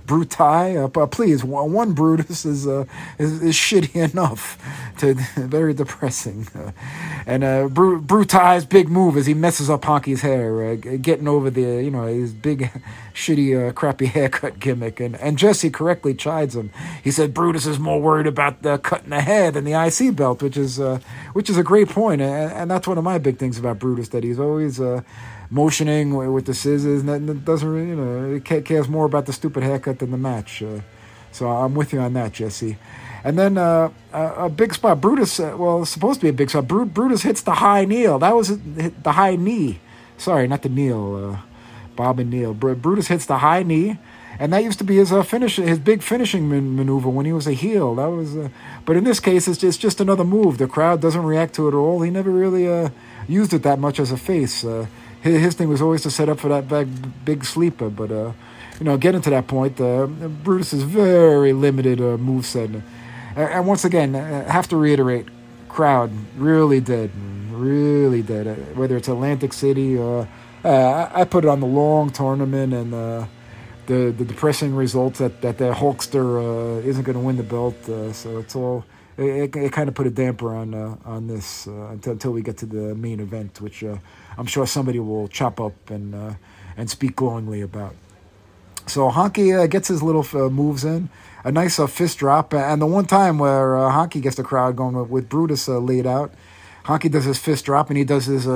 Uh, 0.00 0.12
Brutai, 0.12 0.96
uh, 0.96 1.06
please, 1.06 1.44
one, 1.44 1.92
Brutus 1.94 2.44
is, 2.46 2.66
uh, 2.66 2.84
is 3.18 3.42
is 3.42 3.54
shitty 3.54 4.12
enough. 4.12 4.58
To 4.98 5.14
very 5.36 5.74
depressing, 5.74 6.46
uh, 6.54 6.72
and 7.26 7.44
uh, 7.44 7.68
Bru- 7.68 8.02
Brutai's 8.02 8.64
big 8.66 8.88
move 8.88 9.16
is 9.16 9.26
he 9.26 9.34
messes 9.34 9.70
up 9.70 9.82
Honky's 9.82 10.22
hair, 10.22 10.64
uh, 10.72 10.74
getting 10.76 11.28
over 11.28 11.50
the 11.50 11.82
you 11.84 11.90
know 11.90 12.06
his 12.06 12.32
big, 12.32 12.70
shitty, 13.14 13.68
uh, 13.68 13.72
crappy 13.72 14.06
haircut 14.06 14.60
gimmick, 14.60 15.00
and 15.00 15.16
and 15.16 15.38
Jesse 15.38 15.70
correctly 15.70 16.14
chides 16.14 16.56
him. 16.56 16.70
He 17.02 17.10
said 17.10 17.34
Brutus 17.34 17.66
is 17.66 17.78
more 17.78 18.00
worried 18.00 18.26
about 18.26 18.62
the 18.62 18.78
cutting 18.78 19.10
the 19.10 19.20
hair 19.22 19.50
than 19.50 19.64
the 19.64 19.74
IC 19.74 20.16
belt, 20.16 20.42
which 20.42 20.56
is 20.56 20.80
uh, 20.80 21.00
which 21.32 21.50
is 21.50 21.56
a 21.58 21.64
great 21.64 21.88
point, 21.88 22.20
and, 22.22 22.52
and 22.52 22.70
that's 22.70 22.88
one 22.88 22.98
of 22.98 23.04
my 23.04 23.18
big 23.18 23.38
things 23.38 23.58
about 23.58 23.78
Brutus 23.78 24.08
that 24.10 24.24
he's 24.24 24.38
always. 24.40 24.80
Uh, 25.50 25.54
motioning 25.54 26.32
with 26.32 26.46
the 26.46 26.54
scissors, 26.54 27.02
and 27.02 27.28
that 27.28 27.44
doesn't 27.44 27.68
really, 27.68 27.88
you 27.88 27.96
know, 27.96 28.34
he 28.34 28.40
cares 28.40 28.88
more 28.88 29.04
about 29.04 29.26
the 29.26 29.32
stupid 29.32 29.62
haircut 29.62 29.98
than 29.98 30.10
the 30.10 30.16
match. 30.16 30.62
Uh, 30.62 30.80
so 31.32 31.48
I'm 31.48 31.74
with 31.74 31.92
you 31.92 32.00
on 32.00 32.12
that, 32.14 32.32
Jesse. 32.32 32.76
And 33.22 33.38
then 33.38 33.58
uh, 33.58 33.90
a, 34.12 34.48
big 34.48 34.74
spot, 34.74 35.00
Brutus. 35.00 35.38
Uh, 35.38 35.54
well, 35.58 35.82
it's 35.82 35.90
supposed 35.90 36.20
to 36.20 36.26
be 36.26 36.30
a 36.30 36.32
big 36.32 36.50
spot. 36.50 36.66
Bru- 36.66 36.86
Brutus 36.86 37.22
hits 37.22 37.42
the 37.42 37.54
high 37.54 37.84
kneel. 37.84 38.18
That 38.18 38.34
was 38.34 38.58
the 38.58 39.12
high 39.12 39.36
knee. 39.36 39.80
Sorry, 40.16 40.48
not 40.48 40.62
the 40.62 40.68
kneel. 40.68 41.16
Uh, 41.16 41.40
Bob 41.96 42.18
and 42.18 42.30
Neil. 42.30 42.54
Br- 42.54 42.72
Brutus 42.72 43.08
hits 43.08 43.26
the 43.26 43.38
high 43.38 43.62
knee, 43.62 43.98
and 44.38 44.52
that 44.54 44.64
used 44.64 44.78
to 44.78 44.84
be 44.84 44.96
his 44.96 45.12
uh, 45.12 45.22
finish, 45.22 45.56
his 45.56 45.78
big 45.78 46.02
finishing 46.02 46.48
man- 46.48 46.74
maneuver 46.74 47.10
when 47.10 47.26
he 47.26 47.32
was 47.32 47.46
a 47.46 47.52
heel. 47.52 47.96
That 47.96 48.06
was, 48.06 48.36
uh, 48.36 48.48
but 48.86 48.96
in 48.96 49.04
this 49.04 49.20
case, 49.20 49.46
it's 49.46 49.58
just, 49.58 49.80
just 49.80 50.00
another 50.00 50.24
move. 50.24 50.56
The 50.56 50.66
crowd 50.66 51.02
doesn't 51.02 51.22
react 51.22 51.54
to 51.56 51.66
it 51.66 51.74
at 51.74 51.74
all. 51.74 52.00
He 52.00 52.10
never 52.10 52.30
really 52.30 52.66
uh, 52.66 52.88
used 53.28 53.52
it 53.52 53.62
that 53.64 53.78
much 53.78 54.00
as 54.00 54.12
a 54.12 54.16
face. 54.16 54.64
Uh, 55.24 55.28
his, 55.28 55.54
thing 55.54 55.68
was 55.68 55.82
always 55.82 56.02
to 56.02 56.10
set 56.10 56.28
up 56.28 56.40
for 56.40 56.48
that 56.48 56.68
big, 56.68 56.88
big 57.24 57.44
sleeper. 57.44 57.90
But 57.90 58.10
uh, 58.10 58.32
you 58.78 58.84
know, 58.84 58.96
getting 58.96 59.20
to 59.22 59.30
that 59.30 59.46
point, 59.46 59.80
uh, 59.80 60.06
Brutus 60.06 60.72
is 60.72 60.82
very 60.82 61.52
limited 61.52 62.00
uh, 62.00 62.16
move 62.16 62.46
set. 62.46 62.70
And, 62.70 62.82
and 63.36 63.66
once 63.66 63.84
again, 63.84 64.14
I 64.16 64.50
have 64.50 64.68
to 64.68 64.76
reiterate, 64.76 65.26
crowd 65.68 66.10
really 66.36 66.80
dead, 66.80 67.10
really 67.50 68.22
dead. 68.22 68.46
Uh, 68.46 68.54
whether 68.74 68.96
it's 68.96 69.08
Atlantic 69.08 69.52
City 69.52 69.96
or 69.98 70.26
uh, 70.64 71.10
I 71.12 71.24
put 71.24 71.44
it 71.44 71.48
on 71.48 71.60
the 71.60 71.66
long 71.66 72.10
tournament 72.10 72.74
and 72.74 72.94
uh, 72.94 73.26
the 73.86 74.14
the 74.16 74.24
depressing 74.24 74.74
results 74.74 75.18
that 75.18 75.40
that 75.42 75.58
Hulkster 75.58 76.38
uh, 76.38 76.88
isn't 76.88 77.04
going 77.04 77.18
to 77.18 77.24
win 77.24 77.36
the 77.36 77.42
belt. 77.42 77.76
Uh, 77.88 78.12
so 78.12 78.38
it's 78.38 78.54
all 78.54 78.84
it, 79.16 79.24
it, 79.24 79.56
it 79.56 79.72
kind 79.72 79.88
of 79.88 79.94
put 79.94 80.06
a 80.06 80.10
damper 80.10 80.54
on 80.54 80.74
uh, 80.74 80.96
on 81.04 81.26
this 81.26 81.66
uh, 81.66 81.88
until, 81.90 82.12
until 82.12 82.32
we 82.32 82.42
get 82.42 82.56
to 82.58 82.66
the 82.66 82.94
main 82.94 83.20
event, 83.20 83.60
which 83.60 83.82
uh, 83.82 83.96
I'm 84.38 84.46
sure 84.46 84.66
somebody 84.66 84.98
will 84.98 85.28
chop 85.28 85.60
up 85.60 85.90
and 85.90 86.14
uh, 86.14 86.34
and 86.76 86.88
speak 86.90 87.16
glowingly 87.16 87.60
about. 87.60 87.94
So 88.86 89.10
Honky 89.10 89.58
uh, 89.58 89.66
gets 89.66 89.88
his 89.88 90.02
little 90.02 90.26
uh, 90.34 90.48
moves 90.48 90.84
in, 90.84 91.10
a 91.44 91.52
nice 91.52 91.76
fist 91.90 92.18
drop, 92.18 92.54
and 92.54 92.80
the 92.80 92.86
one 92.86 93.04
time 93.04 93.38
where 93.38 93.74
Honky 93.74 94.20
gets 94.20 94.36
the 94.36 94.42
crowd 94.42 94.76
going 94.76 94.96
with, 94.96 95.10
with 95.10 95.28
Brutus 95.28 95.68
laid 95.68 96.06
out. 96.06 96.32
Honky 96.84 97.10
does 97.10 97.24
his 97.24 97.38
fist 97.38 97.66
drop 97.66 97.90
and 97.90 97.98
he 97.98 98.04
does 98.04 98.26
his 98.26 98.46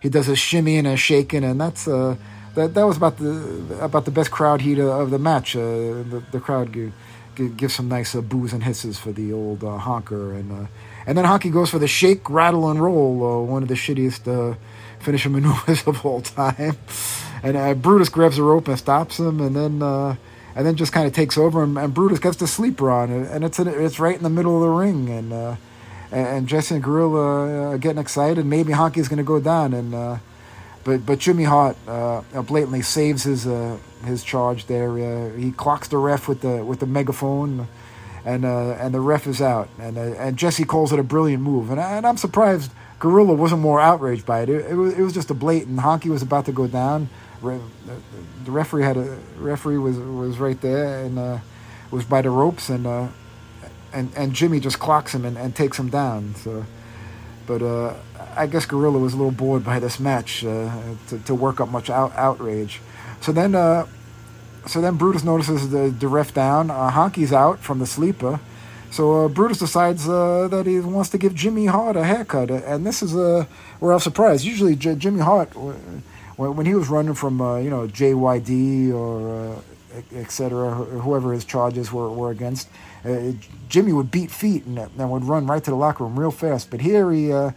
he 0.00 0.08
does 0.08 0.26
his 0.26 0.38
shimmy 0.38 0.76
and 0.76 0.86
a 0.86 0.96
shaking, 0.96 1.44
and 1.44 1.60
that's 1.60 1.86
that 1.86 2.74
that 2.74 2.86
was 2.86 2.96
about 2.96 3.16
the 3.16 3.78
about 3.80 4.04
the 4.04 4.10
best 4.10 4.30
crowd 4.30 4.60
heat 4.60 4.78
of 4.78 5.10
the 5.10 5.18
match. 5.18 5.54
the, 5.54 6.22
the 6.30 6.40
crowd 6.40 6.72
gives 7.48 7.74
some 7.74 7.88
nice 7.88 8.14
uh, 8.14 8.20
boos 8.20 8.52
and 8.52 8.64
hisses 8.64 8.98
for 8.98 9.12
the 9.12 9.32
old 9.32 9.64
uh, 9.64 9.78
honker, 9.78 10.34
and 10.34 10.52
uh, 10.52 10.66
and 11.06 11.16
then 11.16 11.24
Honky 11.24 11.52
goes 11.52 11.70
for 11.70 11.78
the 11.78 11.88
shake, 11.88 12.28
rattle, 12.28 12.70
and 12.70 12.80
roll, 12.82 13.24
uh, 13.24 13.42
one 13.42 13.62
of 13.62 13.68
the 13.68 13.74
shittiest 13.74 14.28
uh, 14.28 14.56
finishing 15.00 15.32
maneuvers 15.32 15.82
of 15.86 16.04
all 16.04 16.20
time. 16.20 16.76
And 17.42 17.56
uh, 17.56 17.74
Brutus 17.74 18.08
grabs 18.08 18.38
a 18.38 18.42
rope 18.42 18.68
and 18.68 18.78
stops 18.78 19.18
him, 19.18 19.40
and 19.40 19.56
then 19.56 19.82
and 20.54 20.66
then 20.66 20.76
just 20.76 20.92
kind 20.92 21.06
of 21.06 21.12
takes 21.12 21.38
over, 21.38 21.62
and, 21.62 21.78
and, 21.78 21.94
Brutus 21.94 22.18
gets 22.18 22.36
the 22.36 22.46
sleeper 22.46 22.90
on 22.90 23.10
it, 23.10 23.30
and 23.30 23.44
it's 23.44 23.58
it's 23.58 24.00
right 24.00 24.16
in 24.16 24.22
the 24.22 24.30
middle 24.30 24.56
of 24.56 24.62
the 24.62 24.68
ring, 24.68 25.08
and 25.08 25.32
and, 25.32 25.58
and 26.10 26.48
Jesse 26.48 26.74
and 26.74 26.84
Gorilla 26.84 27.70
are 27.70 27.78
getting 27.78 28.00
excited. 28.00 28.44
Maybe 28.44 28.72
Honky's 28.72 29.08
going 29.08 29.18
to 29.18 29.24
go 29.24 29.40
down, 29.40 29.72
and 29.72 30.20
but 30.84 31.04
but 31.04 31.18
Jimmy 31.18 31.44
Hart 31.44 31.76
uh, 31.86 32.22
blatantly 32.42 32.82
saves 32.82 33.24
his 33.24 33.46
uh, 33.46 33.78
his 34.04 34.24
charge 34.24 34.66
there. 34.66 34.90
Uh, 34.90 35.36
he 35.36 35.52
clocks 35.52 35.88
the 35.88 35.98
ref 35.98 36.26
with 36.26 36.40
the 36.40 36.64
with 36.64 36.80
the 36.80 36.86
megaphone, 36.86 37.68
and 38.24 38.44
uh, 38.44 38.72
and 38.72 38.94
the 38.94 39.00
ref 39.00 39.26
is 39.26 39.42
out. 39.42 39.68
And 39.78 39.98
uh, 39.98 40.00
and 40.00 40.36
Jesse 40.36 40.64
calls 40.64 40.92
it 40.92 40.98
a 40.98 41.02
brilliant 41.02 41.42
move. 41.42 41.70
And, 41.70 41.80
I, 41.80 41.96
and 41.96 42.06
I'm 42.06 42.16
surprised 42.16 42.72
Gorilla 43.00 43.34
wasn't 43.34 43.62
more 43.62 43.80
outraged 43.80 44.24
by 44.24 44.42
it. 44.42 44.48
It, 44.48 44.70
it, 44.70 44.74
was, 44.74 44.94
it 44.94 45.02
was 45.02 45.12
just 45.12 45.30
a 45.30 45.34
blatant. 45.34 45.80
Honky 45.80 46.08
was 46.08 46.22
about 46.22 46.44
to 46.46 46.52
go 46.52 46.68
down. 46.68 47.08
The 47.42 48.50
referee 48.50 48.84
had 48.84 48.96
a 48.96 49.18
referee 49.38 49.78
was 49.78 49.98
was 49.98 50.38
right 50.38 50.60
there 50.60 51.04
and 51.04 51.18
uh, 51.18 51.38
was 51.90 52.04
by 52.04 52.20
the 52.20 52.30
ropes 52.30 52.68
and 52.68 52.86
and 53.92 54.12
and 54.14 54.32
Jimmy 54.34 54.60
just 54.60 54.78
clocks 54.78 55.14
him 55.14 55.24
and, 55.24 55.38
and 55.38 55.56
takes 55.56 55.78
him 55.78 55.88
down. 55.88 56.34
So, 56.34 56.66
but 57.46 57.62
I 58.36 58.46
guess 58.46 58.66
Gorilla 58.66 58.98
was 58.98 59.14
a 59.14 59.16
little 59.16 59.32
bored 59.32 59.64
by 59.64 59.78
this 59.78 59.98
match 59.98 60.44
uh, 60.44 60.70
to, 61.08 61.18
to 61.18 61.34
work 61.34 61.60
up 61.60 61.68
much 61.68 61.90
out, 61.90 62.12
outrage. 62.14 62.80
So 63.20 63.32
then, 63.32 63.54
uh, 63.54 63.86
so 64.66 64.80
then 64.80 64.96
Brutus 64.96 65.24
notices 65.24 65.70
the, 65.70 65.88
the 65.90 66.08
ref 66.08 66.32
down. 66.32 66.70
Uh, 66.70 66.90
Honky's 66.90 67.32
out 67.32 67.58
from 67.58 67.78
the 67.78 67.86
sleeper. 67.86 68.40
So 68.90 69.24
uh, 69.24 69.28
Brutus 69.28 69.58
decides 69.58 70.08
uh, 70.08 70.48
that 70.48 70.66
he 70.66 70.80
wants 70.80 71.10
to 71.10 71.18
give 71.18 71.34
Jimmy 71.34 71.66
Hart 71.66 71.96
a 71.96 72.02
haircut, 72.02 72.50
and 72.50 72.84
this 72.84 73.02
is 73.02 73.14
uh, 73.14 73.44
where 73.78 73.92
I 73.92 73.94
was 73.96 74.02
surprised. 74.02 74.44
Usually, 74.44 74.74
J- 74.74 74.96
Jimmy 74.96 75.20
Hart, 75.20 75.54
when, 75.54 76.56
when 76.56 76.66
he 76.66 76.74
was 76.74 76.88
running 76.88 77.14
from 77.14 77.40
uh, 77.40 77.58
you 77.58 77.70
know 77.70 77.86
JYD 77.86 78.92
or 78.92 79.54
uh, 79.54 79.60
etc., 80.16 80.74
whoever 80.74 81.32
his 81.32 81.44
charges 81.44 81.92
were, 81.92 82.10
were 82.10 82.32
against, 82.32 82.68
uh, 83.04 83.30
Jimmy 83.68 83.92
would 83.92 84.10
beat 84.10 84.30
feet 84.30 84.64
and, 84.66 84.78
and 84.78 85.10
would 85.10 85.24
run 85.24 85.46
right 85.46 85.62
to 85.62 85.70
the 85.70 85.76
locker 85.76 86.02
room 86.02 86.18
real 86.18 86.32
fast. 86.32 86.68
But 86.68 86.80
here 86.80 87.12
he 87.12 87.32
uh, 87.32 87.52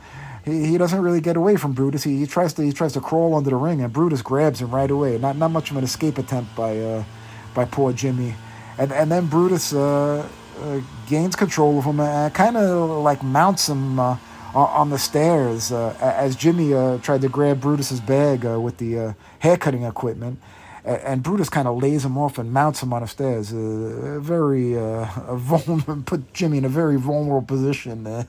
he, 0.45 0.68
he 0.68 0.77
doesn't 0.77 1.01
really 1.01 1.22
get 1.22 1.35
away 1.35 1.55
from 1.55 1.73
Brutus. 1.73 2.03
He, 2.03 2.19
he 2.19 2.27
tries 2.27 2.53
to 2.53 2.61
he 2.61 2.72
tries 2.72 2.93
to 2.93 3.01
crawl 3.01 3.34
under 3.34 3.49
the 3.49 3.55
ring, 3.55 3.81
and 3.81 3.91
Brutus 3.91 4.22
grabs 4.22 4.61
him 4.61 4.69
right 4.69 4.91
away. 4.91 5.18
Not 5.18 5.38
not 5.38 5.49
much 5.49 5.72
of 5.72 5.77
an 5.77 5.84
escape 5.84 6.19
attempt 6.19 6.55
by 6.55 7.03
by 7.55 7.65
poor 7.65 7.91
Jimmy, 7.91 8.35
and 8.77 8.91
and 8.91 9.11
then 9.11 9.26
Brutus 9.26 9.73
uh, 10.59 10.61
uh, 10.61 10.81
gains 11.07 11.35
control 11.35 11.80
of 11.80 11.85
him 11.85 11.99
and 11.99 12.34
kind 12.34 12.57
of 12.57 13.01
like 13.03 13.23
mounts 13.23 13.69
him 13.69 13.99
uh, 13.99 14.17
on 14.55 14.89
the 14.89 14.99
stairs 14.99 15.71
uh, 15.71 15.95
as 15.99 16.35
Jimmy 16.35 16.73
uh, 16.73 16.97
tried 16.99 17.21
to 17.21 17.30
grab 17.30 17.59
Brutus's 17.61 17.99
bag 17.99 18.43
with 18.43 18.77
the 18.77 19.15
hair 19.39 19.57
cutting 19.57 19.84
equipment 19.84 20.39
and 20.85 21.23
Brutus 21.23 21.49
kind 21.49 21.67
of 21.67 21.81
lays 21.81 22.03
him 22.03 22.17
off 22.17 22.38
and 22.38 22.51
mounts 22.51 22.84
him 22.84 22.91
on 22.93 23.01
the 23.01 23.07
stairs. 23.07 23.53
Uh, 23.53 24.19
very 24.19 24.77
uh, 24.77 25.05
vulnerable, 25.35 26.03
put 26.03 26.34
Jimmy 26.34 26.57
in 26.57 26.65
a 26.65 26.69
very 26.69 26.97
vulnerable 26.97 27.45
position. 27.45 28.05
Uh, 28.05 28.25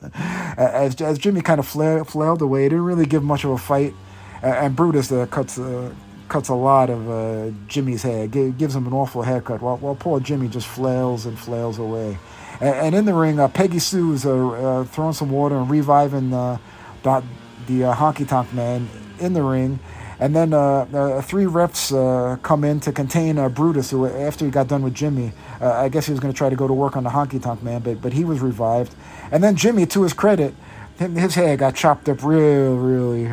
as, 0.57 0.99
as 1.01 1.17
Jimmy 1.17 1.41
kind 1.41 1.59
of 1.59 1.67
flailed, 1.67 2.41
away, 2.41 2.63
didn't 2.63 2.85
really 2.85 3.05
give 3.05 3.23
much 3.23 3.43
of 3.43 3.51
a 3.51 3.57
fight, 3.57 3.93
and 4.41 4.75
Brutus 4.75 5.11
uh, 5.11 5.25
cuts 5.25 5.59
uh, 5.59 5.93
cuts 6.27 6.49
a 6.49 6.53
lot 6.55 6.89
of 6.89 7.09
uh, 7.09 7.51
Jimmy's 7.67 8.03
hair, 8.03 8.27
G- 8.27 8.51
gives 8.51 8.75
him 8.75 8.87
an 8.87 8.93
awful 8.93 9.21
haircut, 9.21 9.61
while, 9.61 9.77
while 9.77 9.95
poor 9.95 10.19
Jimmy 10.19 10.47
just 10.47 10.67
flails 10.67 11.25
and 11.25 11.37
flails 11.37 11.79
away. 11.79 12.17
And, 12.59 12.75
and 12.75 12.95
in 12.95 13.05
the 13.05 13.13
ring, 13.13 13.37
Peggy 13.49 13.79
Sue's 13.79 14.25
uh, 14.25 14.85
throwing 14.89 15.13
some 15.13 15.29
water 15.29 15.57
and 15.57 15.69
reviving 15.69 16.29
the, 16.31 16.59
the 17.03 17.23
honky 17.67 18.27
tonk 18.27 18.53
man 18.53 18.89
in 19.19 19.33
the 19.33 19.43
ring. 19.43 19.79
And 20.17 20.33
then 20.33 20.53
uh, 20.53 20.59
uh, 20.93 21.21
three 21.21 21.43
refs 21.43 21.91
uh, 21.91 22.37
come 22.37 22.63
in 22.63 22.79
to 22.81 22.93
contain 22.93 23.37
uh, 23.37 23.49
Brutus, 23.49 23.91
who 23.91 24.05
after 24.05 24.45
he 24.45 24.51
got 24.51 24.69
done 24.69 24.81
with 24.81 24.93
Jimmy, 24.93 25.33
uh, 25.59 25.71
I 25.73 25.89
guess 25.89 26.05
he 26.05 26.11
was 26.13 26.21
going 26.21 26.33
to 26.33 26.37
try 26.37 26.49
to 26.49 26.55
go 26.55 26.67
to 26.67 26.73
work 26.73 26.95
on 26.95 27.03
the 27.03 27.09
honky 27.09 27.41
tonk 27.41 27.61
man, 27.61 27.81
but 27.81 28.01
but 28.01 28.13
he 28.13 28.23
was 28.23 28.39
revived. 28.39 28.95
And 29.31 29.43
then 29.43 29.57
Jimmy, 29.57 29.85
to 29.87 30.03
his 30.03 30.13
credit, 30.13 30.53
his 30.97 31.35
head 31.35 31.59
got 31.59 31.75
chopped 31.75 32.07
up 32.09 32.23
real, 32.23 32.75
really 32.75 33.27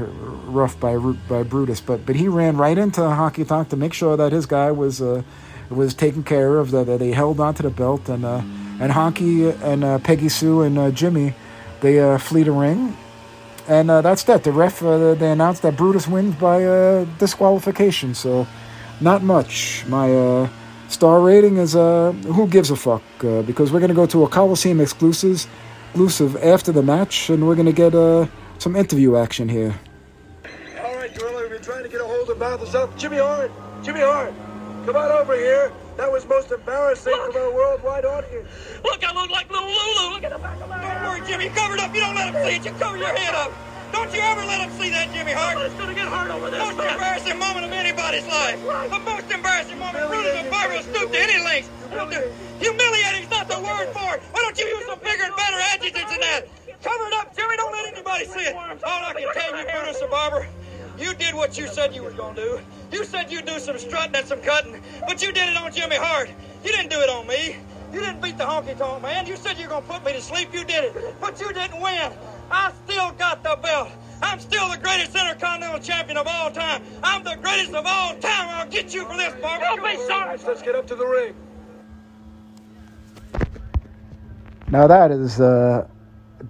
rough 0.47 0.79
by 0.79 0.97
by 1.29 1.43
Brutus, 1.43 1.81
but 1.81 2.05
but 2.07 2.17
he 2.17 2.29
ran 2.29 2.57
right 2.57 2.77
into 2.77 3.01
honky 3.01 3.47
tonk 3.47 3.69
to 3.71 3.77
make 3.77 3.93
sure 3.93 4.17
that 4.17 4.33
his 4.33 4.47
guy 4.47 4.71
was 4.71 5.01
uh, 5.01 5.23
was 5.71 5.95
taken 5.95 6.23
care 6.23 6.59
of, 6.59 6.71
that, 6.73 6.87
they 6.99 7.13
held 7.13 7.41
onto 7.41 7.63
the 7.63 7.71
belt, 7.71 8.09
and 8.09 8.25
uh, 8.25 8.43
and 8.81 8.93
Honky 8.93 9.55
and 9.63 10.03
Peggy 10.03 10.29
Sue 10.29 10.63
and 10.63 10.97
Jimmy, 10.97 11.35
they 11.81 12.19
flee 12.19 12.43
the 12.43 12.53
ring 12.53 12.97
and 13.69 13.91
uh, 13.91 14.01
that's 14.01 14.25
that. 14.25 14.45
The 14.45 14.53
ref 14.53 14.83
uh, 14.83 15.15
they 15.15 15.31
announced 15.31 15.63
that 15.63 15.77
Brutus 15.77 16.09
wins 16.09 16.35
by 16.37 16.65
uh, 16.65 17.05
disqualification. 17.19 18.15
So 18.15 18.47
not 19.01 19.23
much. 19.23 19.85
My 19.87 20.13
uh, 20.13 20.49
star 20.89 21.21
rating 21.21 21.57
is 21.59 21.77
uh, 21.77 22.13
who 22.27 22.47
gives 22.49 22.71
a 22.71 22.77
fuck 22.77 23.03
uh, 23.25 23.43
because 23.43 23.73
we're 23.73 23.81
gonna 23.81 23.95
go 23.95 24.07
to 24.07 24.25
a 24.25 24.29
Coliseum 24.29 24.81
exclusives 24.81 25.47
exclusive 25.93 26.43
after 26.43 26.73
the 26.73 26.83
match, 26.83 27.29
and 27.29 27.47
we're 27.47 27.55
gonna 27.55 27.71
get 27.71 27.95
uh, 27.95 28.27
some 28.57 28.75
interview 28.77 29.15
action 29.15 29.47
here. 29.47 29.75
All 30.83 30.97
right, 30.97 31.15
Gorilla, 31.15 31.43
we've 31.43 31.51
been 31.51 31.61
trying 31.61 31.83
to 31.83 31.89
get 31.91 32.01
a 32.01 32.05
hold 32.05 32.31
of 32.31 32.39
Mouth 32.39 32.75
Up. 32.75 32.97
Jimmy 32.97 33.19
Hart, 33.19 33.53
Jimmy 33.83 34.01
Hart, 34.01 34.33
come 34.87 34.97
on 34.97 35.13
over 35.13 35.37
here. 35.37 35.71
That 35.99 36.11
was 36.11 36.27
most 36.27 36.51
embarrassing 36.51 37.13
from 37.13 37.37
our 37.37 37.53
worldwide 37.53 38.07
audience. 38.07 38.49
Look, 38.83 39.05
I 39.05 39.13
look 39.13 39.29
like 39.29 39.51
little 39.51 39.69
Lulu. 39.69 40.15
Look 40.15 40.25
at 40.25 40.33
the 40.33 40.39
back 40.39 40.59
of 40.63 40.69
my 40.71 40.81
Don't 40.81 41.03
worry, 41.03 41.29
Jimmy. 41.29 41.51
Cover 41.51 41.75
it 41.75 41.81
up. 41.81 41.95
You 41.95 42.01
don't 42.01 42.15
let 42.15 42.35
him 42.35 42.43
see 42.43 42.57
it. 42.57 42.65
You 42.65 42.73
cover 42.79 42.97
your 42.97 43.15
head 43.15 43.35
up. 43.35 43.53
Don't 43.93 44.13
you 44.13 44.21
ever 44.21 44.45
let 44.49 44.61
him 44.65 44.73
see 44.81 44.91
that, 44.91 45.13
Jimmy 45.13 45.33
Hart. 45.33 45.59
It's 45.61 45.75
gonna 45.75 45.95
get 45.95 46.09
hard 46.09 46.31
over 46.31 46.51
there. 46.51 46.61
The 46.61 46.75
most 46.75 46.81
embarrassing 46.81 47.39
moment 47.39 47.67
of 47.67 47.73
anybody's 47.73 48.27
life. 48.27 48.59
The 48.61 49.01
most 49.05 49.31
embarrassing 49.31 49.79
moment. 49.79 50.09
Brutus 50.09 50.35
and 50.41 50.51
Barber 50.51 50.81
stoop 50.83 51.13
to 51.13 51.19
any 51.21 51.39
lengths. 51.45 51.71
Humiliating's 52.59 53.31
not 53.31 53.49
the 53.49 53.61
word 53.61 53.93
for 53.93 54.17
it. 54.17 54.23
Why 54.33 54.41
don't 54.41 54.59
you 54.59 54.67
use 54.67 54.87
some 54.87 54.99
bigger 55.01 55.25
and 55.25 55.37
better 55.37 55.61
adjectives 55.77 56.11
than 56.11 56.21
that? 56.21 56.49
Cover 56.83 57.05
it 57.07 57.15
up, 57.15 57.37
Jimmy. 57.37 57.57
Don't 57.57 57.73
let 57.73 57.93
anybody 57.93 58.25
see 58.25 58.47
it. 58.49 58.57
All 58.57 59.03
I 59.05 59.13
can 59.13 59.29
tell 59.35 59.57
you, 59.57 59.65
Brutus 59.71 60.01
and 60.01 60.11
Barber, 60.11 60.49
you 60.99 61.15
did 61.15 61.35
what 61.35 61.59
you 61.59 61.69
said 61.69 61.95
you 61.95 62.03
were 62.03 62.13
gonna 62.13 62.35
do. 62.35 62.61
You 62.91 63.05
said 63.05 63.31
you'd 63.31 63.47
do 63.47 63.59
some 63.59 63.79
strutting 63.79 64.17
and 64.17 64.27
some 64.27 64.41
cutting, 64.41 64.83
but 65.07 65.23
you 65.23 65.33
did 65.33 65.49
it 65.49 65.57
on 65.57 65.73
Jimmy 65.73 65.97
Hart. 65.97 66.31
You 66.65 66.73
didn't 66.73 66.91
do 66.91 67.01
it 67.01 67.09
on 67.11 67.27
me. 67.27 67.57
You 67.93 68.01
didn't 68.01 68.23
beat 68.23 68.39
the 68.39 68.45
honky 68.45 68.77
tonk 68.77 69.03
man. 69.03 69.27
You 69.27 69.37
said 69.37 69.59
you 69.59 69.65
were 69.65 69.75
gonna 69.81 69.87
put 69.87 70.05
me 70.05 70.13
to 70.15 70.23
sleep. 70.23 70.55
You 70.55 70.65
did 70.65 70.85
it, 70.85 71.21
but 71.21 71.39
you 71.41 71.53
didn't 71.53 71.81
win. 71.81 72.13
I 72.53 72.73
still 72.85 73.13
got 73.13 73.43
the 73.43 73.59
belt. 73.63 73.89
I'm 74.23 74.39
still 74.39 74.71
the 74.71 74.79
greatest 74.79 75.17
intercontinental 75.17 75.81
champion 75.81 76.19
of 76.19 76.27
all 76.29 76.51
time. 76.51 76.83
I'm 77.03 77.25
the 77.25 77.37
greatest 77.43 77.75
of 77.75 77.85
all 77.87 78.15
time. 78.17 78.49
I'll 78.49 78.69
get 78.69 78.95
you 78.95 79.05
for 79.07 79.17
this, 79.17 79.35
Barber. 79.41 79.65
Don't 79.65 79.83
be 79.83 79.97
sorry. 80.07 80.39
Let's 80.47 80.63
get 80.63 80.75
up 80.77 80.87
to 80.89 80.95
the 80.95 81.07
ring. 81.07 81.35
Now 84.71 84.87
that 84.87 85.11
is 85.11 85.41
uh, 85.41 85.87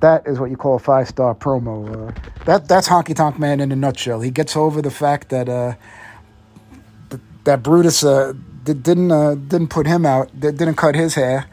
that 0.01 0.27
is 0.27 0.39
what 0.39 0.51
you 0.51 0.57
call 0.57 0.77
a 0.77 0.79
five 0.79 1.09
star 1.09 1.35
promo. 1.35 2.09
Uh, 2.11 2.13
that 2.45 2.69
that's 2.69 2.89
Honky 2.89 3.17
Tonk 3.17 3.39
Man 3.39 3.61
in 3.61 3.73
a 3.73 3.77
nutshell. 3.77 4.21
He 4.21 4.31
gets 4.31 4.57
over 4.57 4.83
the 4.83 4.91
fact 4.91 5.31
that 5.31 5.49
uh, 5.49 5.75
that 7.45 7.63
Brutus 7.63 8.05
uh, 8.05 8.33
di- 8.65 8.75
didn't 8.75 9.11
uh, 9.11 9.35
didn't 9.35 9.69
put 9.69 9.87
him 9.87 10.07
out, 10.07 10.29
di- 10.39 10.53
didn't 10.53 10.77
cut 10.77 10.95
his 10.95 11.15
hair, 11.15 11.47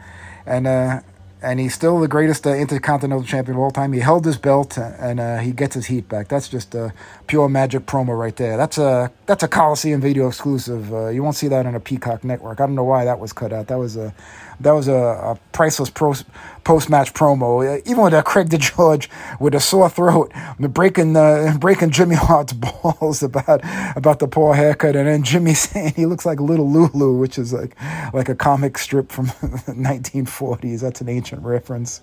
and 0.46 0.66
uh, 0.66 1.00
and 1.42 1.58
he's 1.58 1.74
still 1.74 1.98
the 2.00 2.08
greatest 2.08 2.46
uh, 2.46 2.50
intercontinental 2.50 3.24
champion 3.24 3.56
of 3.56 3.62
all 3.62 3.70
time. 3.70 3.92
He 3.92 4.00
held 4.00 4.24
his 4.24 4.36
belt 4.36 4.76
and 4.76 5.20
uh, 5.20 5.38
he 5.38 5.52
gets 5.52 5.74
his 5.74 5.86
heat 5.86 6.08
back. 6.08 6.28
That's 6.28 6.48
just 6.48 6.74
a 6.74 6.92
pure 7.26 7.48
magic 7.48 7.86
promo 7.86 8.18
right 8.18 8.36
there. 8.36 8.56
That's 8.56 8.78
a 8.78 9.10
that's 9.26 9.42
a 9.42 9.48
Coliseum 9.48 10.00
video 10.00 10.28
exclusive. 10.28 10.92
Uh, 10.92 11.08
you 11.08 11.22
won't 11.22 11.36
see 11.36 11.48
that 11.48 11.66
on 11.66 11.74
a 11.74 11.80
Peacock 11.80 12.24
network. 12.24 12.60
I 12.60 12.66
don't 12.66 12.74
know 12.74 12.84
why 12.84 13.04
that 13.04 13.18
was 13.18 13.32
cut 13.32 13.52
out. 13.52 13.68
That 13.68 13.78
was 13.78 13.96
a 13.96 14.14
that 14.60 14.72
was 14.72 14.88
a, 14.88 14.94
a 14.94 15.38
priceless 15.52 15.90
post 15.90 16.90
match 16.90 17.14
promo. 17.14 17.80
Even 17.86 18.02
with 18.02 18.14
uh, 18.14 18.22
Craig 18.22 18.48
DeGeorge 18.48 19.08
with 19.40 19.54
a 19.54 19.60
sore 19.60 19.88
throat, 19.88 20.32
breaking 20.58 21.16
uh, 21.16 21.56
breaking 21.58 21.90
Jimmy 21.90 22.14
Hart's 22.16 22.52
balls 22.82 23.22
about 23.22 23.60
about 23.96 24.18
the 24.18 24.28
poor 24.28 24.54
haircut, 24.54 24.96
and 24.96 25.06
then 25.08 25.22
Jimmy 25.22 25.54
saying 25.64 25.94
he 25.96 26.06
looks 26.06 26.26
like 26.26 26.40
Little 26.40 26.70
Lulu, 26.70 27.16
which 27.18 27.38
is 27.38 27.52
like 27.52 27.76
like 28.12 28.28
a 28.28 28.34
comic 28.34 28.78
strip 28.78 29.10
from 29.10 29.26
the 29.66 29.74
1940s. 29.76 30.80
That's 30.80 31.00
an 31.00 31.08
ancient 31.08 31.42
reference. 31.42 32.00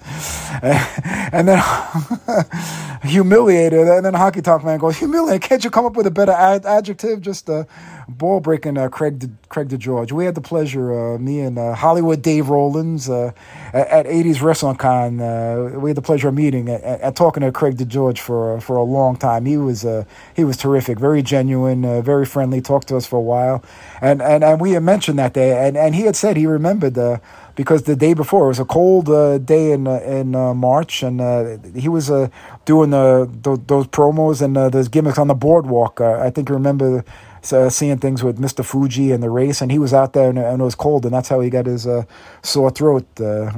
and 0.62 1.48
then 1.48 1.64
humiliated, 3.04 3.88
and 3.88 4.06
then 4.06 4.14
Honky 4.14 4.44
Tonk 4.44 4.64
Man 4.64 4.80
goes, 4.80 4.98
"Humiliated? 4.98 5.42
Can't 5.42 5.64
you 5.64 5.70
come 5.70 5.86
up 5.86 5.96
with 5.96 6.08
a 6.08 6.12
better 6.12 6.32
ad- 6.32 6.66
adjective?" 6.66 7.22
Just 7.22 7.50
uh, 7.50 7.66
ball 8.08 8.40
breaking 8.40 8.78
uh, 8.78 8.90
Craig 8.90 9.20
De- 9.20 9.30
Craig 9.50 9.70
DeGeorge. 9.70 10.12
We 10.12 10.26
had 10.26 10.36
the 10.36 10.42
pleasure, 10.42 11.16
uh, 11.16 11.18
me 11.18 11.40
and 11.40 11.58
uh, 11.58 11.74
Hollywood 11.74 12.22
Dave 12.22 12.50
Rollins 12.50 13.10
uh, 13.10 13.32
at, 13.74 13.88
at 13.88 14.06
80s 14.06 14.42
Wrestling 14.42 14.76
Con. 14.78 15.20
Uh, 15.20 15.72
we 15.76 15.90
had 15.90 15.98
the 15.98 16.02
pleasure 16.02 16.30
of 16.30 16.34
meeting 16.34 16.70
and 16.70 17.16
talking 17.16 17.42
to 17.42 17.52
Craig 17.52 17.78
DeGeorge 17.78 18.20
for 18.20 18.60
for 18.62 18.76
a 18.78 18.84
long 18.84 19.16
time. 19.18 19.46
He 19.46 19.58
was 19.58 19.86
uh, 19.86 20.06
he 20.36 20.44
was 20.44 20.58
terrific, 20.58 21.00
very 21.00 21.22
genuine, 21.22 22.04
very 22.04 22.26
friendly. 22.26 22.62
Talked 22.62 22.88
to 22.90 22.98
us 22.98 23.06
for 23.06 23.18
a 23.18 23.22
while, 23.22 23.64
and 24.02 24.22
and, 24.22 24.44
and 24.44 24.62
we 24.62 24.72
had 24.72 24.84
mentioned 24.84 25.20
that 25.20 25.34
day, 25.34 25.68
and, 25.68 25.78
and 25.78 25.96
he 25.96 26.04
had 26.04 26.16
said 26.16 26.38
he 26.38 26.48
remembered. 26.48 26.98
Because 27.56 27.84
the 27.84 27.96
day 27.96 28.14
before 28.14 28.46
it 28.46 28.48
was 28.50 28.60
a 28.60 28.66
cold 28.66 29.10
uh, 29.10 29.40
day 29.40 29.72
in 29.72 29.88
uh, 29.88 30.00
in 30.02 30.36
uh, 30.36 30.54
March, 30.54 31.02
and 31.02 31.20
he 31.76 31.90
was 31.90 32.12
doing 32.66 32.92
the, 32.92 33.28
th- 33.44 33.62
those 33.66 33.88
promos 33.88 34.44
and 34.44 34.56
those 34.56 34.88
gimmicks 34.88 35.18
on 35.18 35.28
the 35.28 35.34
boardwalk. 35.34 36.00
I 36.00 36.30
think 36.30 36.50
you 36.50 36.54
remember 36.54 37.04
uh, 37.54 37.70
seeing 37.70 37.98
things 37.98 38.24
with 38.24 38.40
Mr. 38.40 38.64
Fuji 38.64 39.12
and 39.12 39.22
the 39.22 39.30
race, 39.30 39.62
and 39.62 39.72
he 39.72 39.80
was 39.80 39.94
out 39.94 40.14
there 40.14 40.30
and, 40.30 40.38
and 40.38 40.62
it 40.62 40.64
was 40.64 40.76
cold, 40.76 41.06
and 41.06 41.14
that's 41.14 41.30
how 41.30 41.40
he 41.40 41.50
got 41.50 41.66
his 41.66 41.88
uh, 41.88 42.04
sore 42.44 42.70
throat. 42.72 43.08
Uh, 43.20 43.52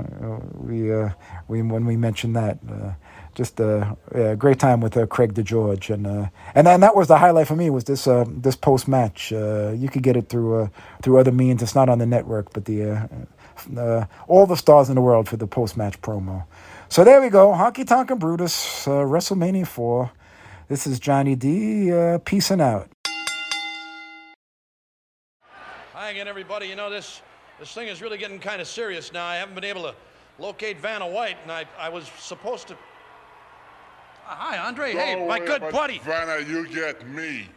we 0.54 0.94
uh, 0.94 1.10
we 1.48 1.62
when 1.62 1.86
we 1.86 1.98
mentioned 1.98 2.36
that. 2.36 2.60
Uh, 2.70 2.94
just 3.36 3.60
a 3.62 3.96
yeah, 4.14 4.36
great 4.36 4.60
time 4.60 4.82
with 4.82 4.98
uh, 4.98 5.06
Craig 5.06 5.34
DeGeorge, 5.34 5.94
and 5.94 6.06
uh, 6.06 6.28
and 6.56 6.68
that 6.68 6.94
was 6.96 7.08
the 7.08 7.18
highlight 7.18 7.48
for 7.48 7.56
me 7.56 7.70
was 7.70 7.86
this 7.86 8.06
uh, 8.06 8.26
this 8.28 8.56
post 8.56 8.88
match. 8.88 9.32
Uh, 9.32 9.72
you 9.72 9.88
could 9.88 10.04
get 10.04 10.18
it 10.18 10.28
through 10.28 10.64
uh, 10.64 10.68
through 11.02 11.20
other 11.20 11.32
means. 11.32 11.62
It's 11.62 11.76
not 11.76 11.88
on 11.88 12.00
the 12.00 12.06
network, 12.06 12.52
but 12.54 12.66
the 12.66 12.84
uh, 12.84 13.08
uh, 13.78 14.06
all 14.28 14.46
the 14.46 14.58
stars 14.58 14.90
in 14.90 14.96
the 14.96 15.02
world 15.02 15.30
for 15.30 15.38
the 15.38 15.48
post 15.48 15.78
match 15.78 16.02
promo. 16.02 16.46
So 16.90 17.04
there 17.04 17.22
we 17.22 17.30
go, 17.30 17.52
Honky 17.54 17.88
Tonk 17.88 18.12
and 18.12 18.20
Brutus, 18.20 18.88
uh, 18.88 18.92
WrestleMania 18.92 19.68
four. 19.68 20.12
This 20.68 20.86
is 20.86 21.00
Johnny 21.00 21.36
D. 21.36 21.92
Uh, 21.94 22.20
peacing 22.20 22.62
out. 22.62 22.90
Hi 25.94 25.99
again, 26.10 26.28
everybody. 26.28 26.68
You 26.68 26.76
know 26.76 26.90
this 26.90 27.22
this 27.60 27.72
thing 27.74 27.88
is 27.88 28.02
really 28.02 28.18
getting 28.18 28.40
kind 28.40 28.62
of 28.62 28.68
serious 28.68 29.14
now. 29.14 29.26
I 29.26 29.36
haven't 29.36 29.56
been 29.56 29.64
able 29.64 29.84
to 29.84 29.96
locate 30.40 30.80
Vanna 30.80 31.08
White, 31.08 31.38
and 31.44 31.52
I 31.52 31.66
I 31.78 31.90
was 31.90 32.10
supposed 32.20 32.68
to. 32.70 32.78
Ah, 34.26 34.36
hi, 34.40 34.58
Andre. 34.58 34.92
hey, 34.94 35.16
Don't 35.16 35.28
my 35.28 35.40
good 35.40 35.62
buddy. 35.72 36.00
Vanna, 36.00 36.46
you 36.46 36.68
get 36.68 37.08
me. 37.08 37.48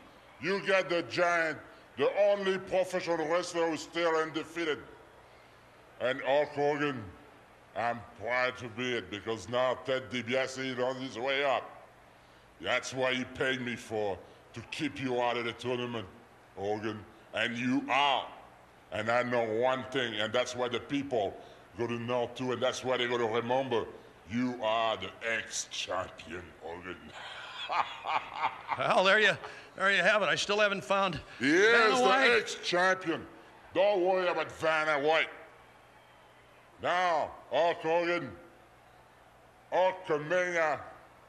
You 0.40 0.60
get 0.66 0.88
the 0.88 1.02
giant, 1.02 1.58
the 1.96 2.10
only 2.30 2.58
professional 2.58 3.28
wrestler 3.28 3.70
who's 3.70 3.82
still 3.82 4.14
undefeated. 4.16 4.78
And 6.00 6.20
Hulk 6.22 6.48
Hogan, 6.48 7.02
I'm 7.76 8.00
proud 8.20 8.56
to 8.58 8.68
be 8.68 8.94
it 8.94 9.10
because 9.10 9.48
now 9.48 9.78
Ted 9.86 10.10
DiBiase 10.10 10.72
is 10.72 10.78
on 10.78 10.96
his 10.96 11.16
way 11.16 11.44
up. 11.44 11.62
That's 12.60 12.92
why 12.92 13.14
he 13.14 13.24
paid 13.24 13.60
me 13.60 13.76
for, 13.76 14.18
to 14.54 14.60
keep 14.72 15.00
you 15.00 15.20
out 15.20 15.36
of 15.36 15.44
the 15.44 15.52
tournament, 15.52 16.06
Hogan. 16.56 16.98
And 17.34 17.56
you 17.56 17.84
are. 17.88 18.26
And 18.92 19.10
I 19.10 19.22
know 19.22 19.44
one 19.44 19.84
thing, 19.90 20.14
and 20.14 20.32
that's 20.32 20.54
why 20.54 20.68
the 20.68 20.80
people 20.80 21.34
go 21.78 21.86
to 21.86 21.94
know 21.94 22.30
too, 22.34 22.52
and 22.52 22.62
that's 22.62 22.84
why 22.84 22.98
they 22.98 23.06
go 23.06 23.16
to 23.16 23.26
remember. 23.26 23.86
You 24.30 24.58
are 24.62 24.96
the 24.96 25.08
ex-champion, 25.26 26.42
Hogan. 26.62 26.96
Well, 28.78 29.04
there 29.04 29.20
you 29.20 29.36
there 29.76 29.90
you 29.92 30.02
have 30.02 30.22
it. 30.22 30.26
I 30.28 30.34
still 30.34 30.58
haven't 30.58 30.84
found. 30.84 31.20
Here's 31.38 31.98
Vanna 31.98 32.28
the 32.28 32.36
ex-champion. 32.38 33.26
Don't 33.74 34.02
worry 34.02 34.28
about 34.28 34.50
Vanna 34.52 34.98
White. 35.06 35.28
Now, 36.82 37.30
Hulk 37.50 37.78
Hogan, 37.78 38.30
Hulkamania 39.72 40.80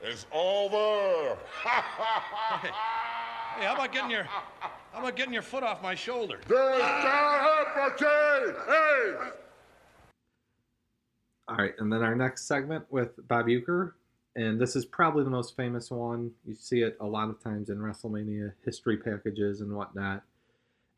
is 0.02 0.26
over. 0.34 1.38
Hey, 3.58 3.66
how 3.66 3.76
about 3.76 3.92
getting 3.92 4.10
your 4.10 4.24
how 4.24 5.00
about 5.00 5.16
getting 5.16 5.34
your 5.34 5.44
foot 5.44 5.64
off 5.64 5.82
my 5.84 5.94
shoulder? 5.94 6.40
There's 6.48 6.82
Hey! 8.68 9.14
All 11.48 11.58
right, 11.58 11.74
and 11.78 11.92
then 11.92 12.02
our 12.02 12.16
next 12.16 12.48
segment 12.48 12.86
with 12.90 13.12
Bob 13.28 13.46
Uecker, 13.48 13.92
and 14.36 14.60
this 14.60 14.76
is 14.76 14.86
probably 14.86 15.24
the 15.24 15.30
most 15.30 15.56
famous 15.56 15.92
one. 15.92 16.32
You 16.46 16.56
see 16.56 16.82
it 16.82 16.98
a 17.00 17.06
lot 17.06 17.30
of 17.30 17.44
times 17.44 17.70
in 17.70 17.78
WrestleMania 17.78 18.54
history 18.66 18.98
packages 18.98 19.62
and 19.62 19.76
whatnot. 19.76 20.24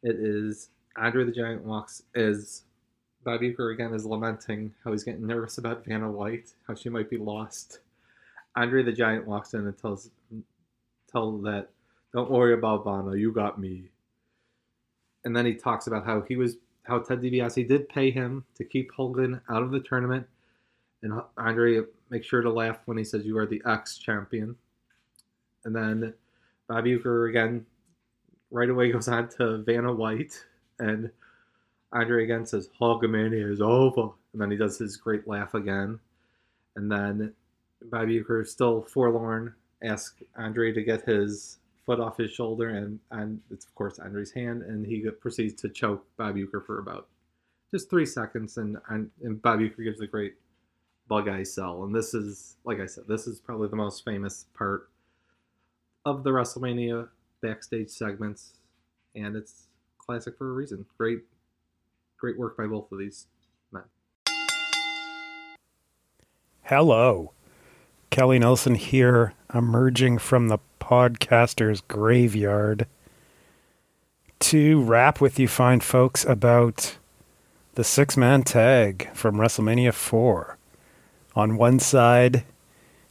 It 0.03 0.15
is 0.15 0.69
Andre 0.95 1.25
the 1.25 1.31
Giant 1.31 1.63
walks 1.63 2.03
as 2.15 2.63
Bob 3.25 3.41
Uecker 3.41 3.73
again 3.73 3.93
is 3.93 4.05
lamenting 4.05 4.73
how 4.83 4.91
he's 4.91 5.03
getting 5.03 5.27
nervous 5.27 5.57
about 5.57 5.83
Vanna 5.83 6.09
White, 6.09 6.53
how 6.67 6.75
she 6.75 6.89
might 6.89 7.09
be 7.09 7.17
lost. 7.17 7.79
Andre 8.55 8.83
the 8.83 8.93
Giant 8.93 9.27
walks 9.27 9.53
in 9.53 9.61
and 9.61 9.77
tells 9.77 10.09
tell 11.11 11.37
that 11.39 11.69
don't 12.15 12.31
worry 12.31 12.53
about 12.53 12.85
Vanna, 12.85 13.17
you 13.17 13.33
got 13.33 13.59
me. 13.59 13.89
And 15.25 15.35
then 15.35 15.45
he 15.45 15.53
talks 15.53 15.87
about 15.87 16.05
how 16.05 16.21
he 16.21 16.37
was 16.37 16.55
how 16.83 16.99
Ted 16.99 17.21
DiBiase 17.21 17.67
did 17.67 17.89
pay 17.89 18.09
him 18.09 18.45
to 18.55 18.63
keep 18.63 18.91
Hogan 18.93 19.41
out 19.49 19.63
of 19.63 19.71
the 19.71 19.81
tournament. 19.81 20.25
And 21.01 21.19
Andre 21.37 21.81
makes 22.09 22.25
sure 22.27 22.41
to 22.41 22.49
laugh 22.49 22.79
when 22.85 22.97
he 22.97 23.03
says, 23.03 23.25
You 23.25 23.37
are 23.37 23.45
the 23.45 23.61
ex 23.65 23.97
champion. 23.97 24.55
And 25.65 25.75
then 25.75 26.13
Bob 26.69 26.85
Uecker 26.85 27.29
again 27.29 27.65
right 28.49 28.69
away 28.69 28.91
goes 28.93 29.09
on 29.09 29.27
to 29.37 29.57
Vanna 29.63 29.91
White. 29.91 30.41
And 30.79 31.11
Andre 31.91 32.23
again 32.23 32.45
says, 32.45 32.69
Hulkamania 32.79 33.51
is 33.51 33.59
over. 33.59 34.11
And 34.31 34.41
then 34.41 34.51
he 34.51 34.57
does 34.57 34.77
his 34.77 34.95
great 34.95 35.27
laugh 35.27 35.53
again. 35.53 35.99
And 36.77 36.89
then 36.89 37.33
Bob 37.89 38.07
Uecker, 38.07 38.47
still 38.47 38.83
forlorn, 38.83 39.53
asks 39.83 40.23
Andre 40.37 40.71
to 40.71 40.81
get 40.81 41.01
his 41.01 41.57
foot 41.85 41.99
off 41.99 42.17
his 42.17 42.31
shoulder. 42.31 42.69
And, 42.69 42.99
and 43.11 43.39
it's, 43.51 43.65
of 43.65 43.75
course, 43.75 43.99
Andre's 43.99 44.31
hand. 44.31 44.63
And 44.63 44.85
he 44.85 45.07
proceeds 45.21 45.61
to 45.61 45.69
choke 45.69 46.05
Bob 46.17 46.35
Uecker 46.35 46.65
for 46.65 46.79
about 46.79 47.07
just 47.71 47.89
three 47.89 48.05
seconds. 48.05 48.57
And, 48.57 48.77
and, 48.89 49.09
and 49.23 49.41
Bob 49.41 49.59
Uecker 49.59 49.83
gives 49.83 50.01
a 50.01 50.07
great 50.07 50.35
Bug 51.07 51.29
Eye 51.29 51.43
Cell, 51.43 51.83
and 51.83 51.93
this 51.93 52.13
is 52.13 52.57
like 52.65 52.79
I 52.79 52.87
said, 52.87 53.03
this 53.07 53.27
is 53.27 53.39
probably 53.39 53.67
the 53.67 53.75
most 53.75 54.03
famous 54.03 54.47
part 54.57 54.89
of 56.05 56.23
the 56.23 56.31
WrestleMania 56.31 57.09
backstage 57.41 57.89
segments, 57.89 58.53
and 59.15 59.35
it's 59.35 59.67
classic 59.99 60.37
for 60.37 60.49
a 60.49 60.53
reason. 60.53 60.85
Great, 60.97 61.19
great 62.17 62.37
work 62.39 62.57
by 62.57 62.65
both 62.65 62.91
of 62.91 62.97
these 62.97 63.27
men. 63.71 63.83
Hello. 66.63 67.33
Kelly 68.09 68.39
Nelson 68.39 68.75
here, 68.75 69.33
emerging 69.53 70.19
from 70.19 70.47
the 70.47 70.57
podcaster's 70.85 71.81
graveyard 71.81 72.85
to 74.39 74.83
rap 74.83 75.19
with 75.19 75.39
you 75.39 75.47
fine 75.47 75.79
folks 75.79 76.23
about 76.23 76.97
the 77.73 77.83
six 77.83 78.15
man 78.15 78.43
tag 78.43 79.09
from 79.15 79.37
WrestleMania 79.37 79.93
4. 79.93 80.57
On 81.35 81.57
one 81.57 81.79
side, 81.79 82.43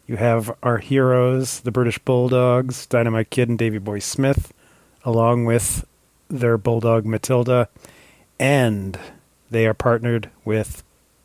you 0.07 0.17
have 0.17 0.57
our 0.63 0.79
heroes, 0.79 1.61
the 1.61 1.73
British 1.73 1.99
Bulldogs, 1.99 2.87
Dynamite 2.87 3.31
Kid 3.31 3.49
and 3.49 3.59
Davey 3.59 3.79
Boy 3.79 3.99
Smith, 3.99 4.53
along 5.05 5.45
with 5.45 5.85
their 6.29 6.57
bulldog 6.57 7.05
Matilda, 7.05 7.69
and 8.39 8.99
they 9.51 9.67
are 9.67 9.75
partnered 9.75 10.31
with 10.45 10.85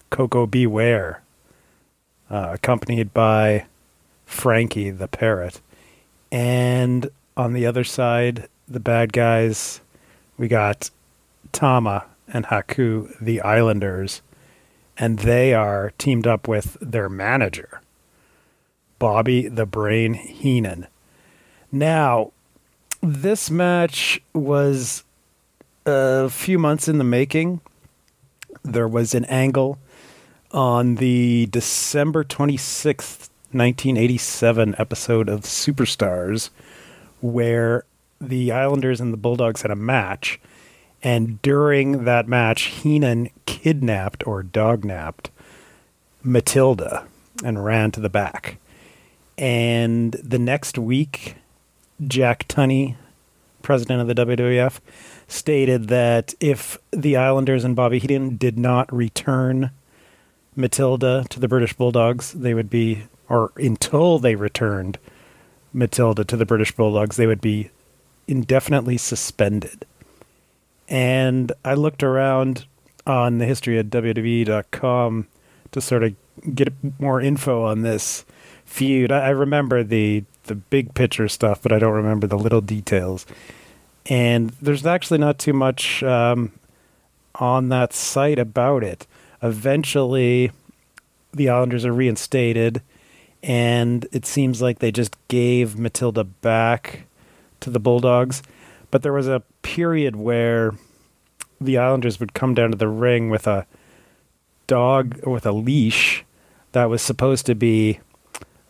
Koko 0.10 0.48
B. 0.48 0.66
Ware, 0.66 1.22
uh, 2.30 2.50
accompanied 2.54 3.14
by 3.14 3.66
Frankie 4.26 4.90
the 4.90 5.08
parrot. 5.08 5.62
And 6.32 7.10
on 7.36 7.54
the 7.54 7.66
other 7.66 7.84
side, 7.84 8.48
the 8.68 8.80
bad 8.80 9.14
guys, 9.14 9.82
we 10.38 10.48
got 10.48 10.92
Tama 11.52 12.06
and 12.28 12.46
Haku, 12.46 13.18
the 13.20 13.42
Islanders, 13.42 14.22
and 14.98 15.20
they 15.20 15.54
are 15.54 15.94
teamed 15.98 16.28
up 16.28 16.48
with 16.48 16.78
their 16.82 17.10
manager, 17.10 17.82
Bobby 19.00 19.48
the 19.48 19.66
Brain 19.66 20.14
Heenan. 20.14 20.88
Now, 21.72 22.32
this 23.02 23.50
match 23.50 24.22
was 24.34 25.04
a 25.86 26.30
few 26.30 26.60
months 26.60 26.88
in 26.88 26.98
the 26.98 27.04
making. 27.04 27.62
There 28.64 28.88
was 28.88 29.16
an 29.16 29.26
angle 29.26 29.80
on 30.52 30.96
the 30.96 31.48
December 31.48 32.24
26th, 32.24 33.30
1987 33.52 34.76
episode 34.78 35.30
of 35.30 35.42
Superstars 35.42 36.50
where 37.22 37.86
the 38.22 38.52
Islanders 38.52 39.02
and 39.02 39.12
the 39.14 39.18
Bulldogs 39.18 39.62
had 39.62 39.72
a 39.72 39.76
match. 39.76 40.40
And 41.02 41.42
during 41.42 42.04
that 42.06 42.28
match, 42.28 42.64
Heenan 42.64 43.30
kidnapped 43.46 44.26
or 44.28 44.44
dognapped 44.44 45.32
Matilda 46.24 47.08
and 47.44 47.64
ran 47.64 47.92
to 47.92 48.00
the 48.00 48.10
back. 48.10 48.58
And 49.38 50.12
the 50.14 50.40
next 50.40 50.78
week, 50.78 51.36
Jack 52.06 52.48
Tunney, 52.48 52.96
president 53.62 54.02
of 54.02 54.08
the 54.08 54.26
WWF, 54.26 54.80
stated 55.28 55.88
that 55.88 56.34
if 56.40 56.78
the 56.92 57.16
Islanders 57.16 57.64
and 57.64 57.76
Bobby 57.76 58.00
Heenan 58.00 58.36
did 58.36 58.58
not 58.58 58.92
return 58.94 59.72
Matilda 60.56 61.26
to 61.30 61.40
the 61.40 61.48
British 61.48 61.74
Bulldogs, 61.74 62.34
they 62.34 62.54
would 62.54 62.70
be, 62.70 63.04
or 63.30 63.52
until 63.56 64.20
they 64.20 64.36
returned 64.36 64.98
Matilda 65.72 66.24
to 66.26 66.36
the 66.36 66.46
British 66.46 66.76
Bulldogs, 66.76 67.16
they 67.16 67.28
would 67.28 67.42
be 67.42 67.70
indefinitely 68.28 68.98
suspended. 68.98 69.86
And 70.88 71.52
I 71.64 71.76
looked 71.76 72.04
around 72.04 72.66
on 73.06 73.38
the 73.38 73.46
history 73.46 73.78
of 73.78 73.88
WWE.com 73.88 75.28
to 75.72 75.82
sort 75.82 76.04
of 76.04 76.16
get 76.56 76.74
more 77.00 77.22
info 77.22 77.64
on 77.64 77.82
this 77.82 78.26
feud. 78.66 79.12
I, 79.12 79.28
I 79.28 79.30
remember 79.30 79.84
the 79.84 80.24
the 80.44 80.56
big 80.56 80.96
picture 80.96 81.28
stuff, 81.28 81.62
but 81.62 81.72
I 81.72 81.78
don't 81.78 81.94
remember 81.94 82.26
the 82.26 82.38
little 82.38 82.62
details. 82.62 83.26
And 84.08 84.50
there's 84.62 84.86
actually 84.86 85.20
not 85.20 85.38
too 85.38 85.54
much 85.54 86.02
um, 86.02 86.52
on 87.36 87.70
that 87.70 87.94
site 87.94 88.40
about 88.40 88.84
it. 88.84 89.06
Eventually, 89.44 90.52
the 91.32 91.50
Islanders 91.50 91.86
are 91.86 91.94
reinstated, 91.94 92.82
and 93.42 94.08
it 94.12 94.26
seems 94.26 94.62
like 94.62 94.80
they 94.80 94.92
just 94.92 95.16
gave 95.28 95.78
Matilda 95.78 96.24
back 96.24 97.06
to 97.62 97.70
the 97.70 97.80
Bulldogs. 97.80 98.44
But 98.92 99.04
there 99.04 99.14
was 99.14 99.28
a 99.28 99.44
period 99.62 100.16
where 100.16 100.74
the 101.62 101.78
Islanders 101.78 102.20
would 102.20 102.34
come 102.34 102.54
down 102.54 102.72
to 102.72 102.78
the 102.78 102.88
ring 102.88 103.30
with 103.30 103.48
a 103.48 103.66
dog 104.68 105.26
with 105.26 105.46
a 105.46 105.52
leash 105.52 106.24
that 106.72 106.86
was 106.86 107.02
supposed 107.02 107.46
to 107.48 107.56
be 107.56 108.00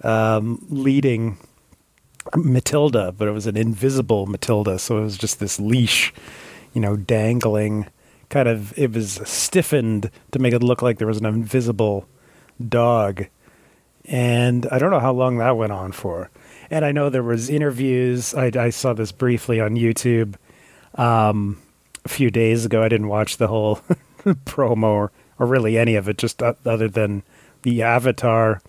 um, 0.04 0.66
leading 0.70 1.38
Matilda, 2.36 3.12
but 3.12 3.28
it 3.28 3.32
was 3.32 3.48
an 3.48 3.58
invisible 3.58 4.26
Matilda, 4.26 4.80
so 4.80 4.98
it 5.00 5.02
was 5.02 5.18
just 5.18 5.40
this 5.40 5.60
leash, 5.60 6.14
you 6.74 6.82
know, 6.82 6.96
dangling. 6.96 7.88
Kind 8.30 8.48
of, 8.48 8.78
it 8.78 8.94
was 8.94 9.20
stiffened 9.26 10.12
to 10.32 10.40
make 10.40 10.54
it 10.54 10.64
look 10.64 10.82
like 10.82 10.98
there 11.00 11.08
was 11.08 11.18
an 11.18 11.26
invisible 11.26 12.08
dog, 12.68 13.26
and 14.10 14.68
I 14.72 14.80
don't 14.80 14.90
know 14.90 15.00
how 15.00 15.14
long 15.14 15.38
that 15.38 15.56
went 15.56 15.72
on 15.72 15.92
for. 15.92 16.32
And 16.72 16.84
I 16.84 16.92
know 16.92 17.10
there 17.10 17.24
was 17.24 17.50
interviews. 17.50 18.34
I, 18.34 18.52
I 18.56 18.70
saw 18.72 18.94
this 18.94 19.12
briefly 19.12 19.60
on 19.62 19.76
YouTube 19.76 20.36
um, 20.96 21.62
a 22.04 22.10
few 22.10 22.32
days 22.32 22.66
ago. 22.66 22.84
I 22.84 22.90
didn't 22.90 23.08
watch 23.08 23.38
the 23.38 23.48
whole 23.48 23.76
promo 24.26 24.84
or, 24.84 25.12
or 25.38 25.46
really 25.46 25.78
any 25.78 25.96
of 25.96 26.10
it, 26.10 26.18
just 26.18 26.42
other 26.42 26.88
than 26.88 27.24
the 27.62 27.84
avatar 27.84 28.62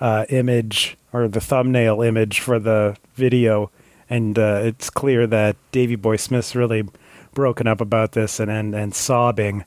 uh, 0.00 0.26
image 0.28 0.96
or 1.12 1.28
the 1.28 1.40
thumbnail 1.40 2.02
image 2.02 2.40
for 2.40 2.58
the 2.58 2.96
video, 3.14 3.70
and 4.08 4.38
uh, 4.38 4.60
it's 4.62 4.90
clear 4.90 5.26
that 5.26 5.56
Davey 5.72 5.96
Boy 5.96 6.16
Smith's 6.16 6.54
really 6.54 6.84
broken 7.32 7.66
up 7.66 7.80
about 7.80 8.12
this 8.12 8.40
and, 8.40 8.50
and, 8.50 8.74
and 8.74 8.94
sobbing, 8.94 9.64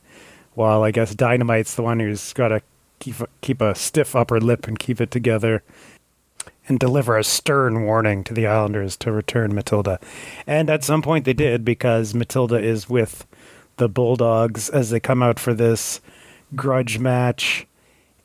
while 0.53 0.84
I 0.84 0.92
guess 0.92 1.16
Dynamite's 1.16 1.76
the 1.76 1.82
one 1.82 2.00
who's 2.00 2.34
got 2.34 2.50
to 2.50 2.61
keep 3.04 3.20
a, 3.20 3.28
keep 3.42 3.62
a 3.62 3.76
stiff 3.76 4.16
upper 4.16 4.40
lip 4.40 4.66
and 4.66 4.80
keep 4.80 5.02
it 5.02 5.12
together 5.12 5.62
and 6.68 6.80
deliver 6.80 7.18
a 7.18 7.24
stern 7.24 7.84
warning 7.84 8.24
to 8.24 8.34
the 8.34 8.48
Islanders 8.48 8.96
to 8.98 9.12
return 9.12 9.54
Matilda. 9.54 10.00
And 10.48 10.70
at 10.70 10.86
some 10.86 11.02
point 11.02 11.26
they 11.26 11.34
did 11.34 11.66
because 11.66 12.14
Matilda 12.14 12.56
is 12.56 12.90
with 12.90 13.26
the 13.76 13.90
Bulldogs 13.90 14.70
as 14.70 14.90
they 14.90 15.02
come 15.02 15.22
out 15.22 15.38
for 15.38 15.54
this 15.54 16.00
grudge 16.56 16.98
match. 16.98 17.68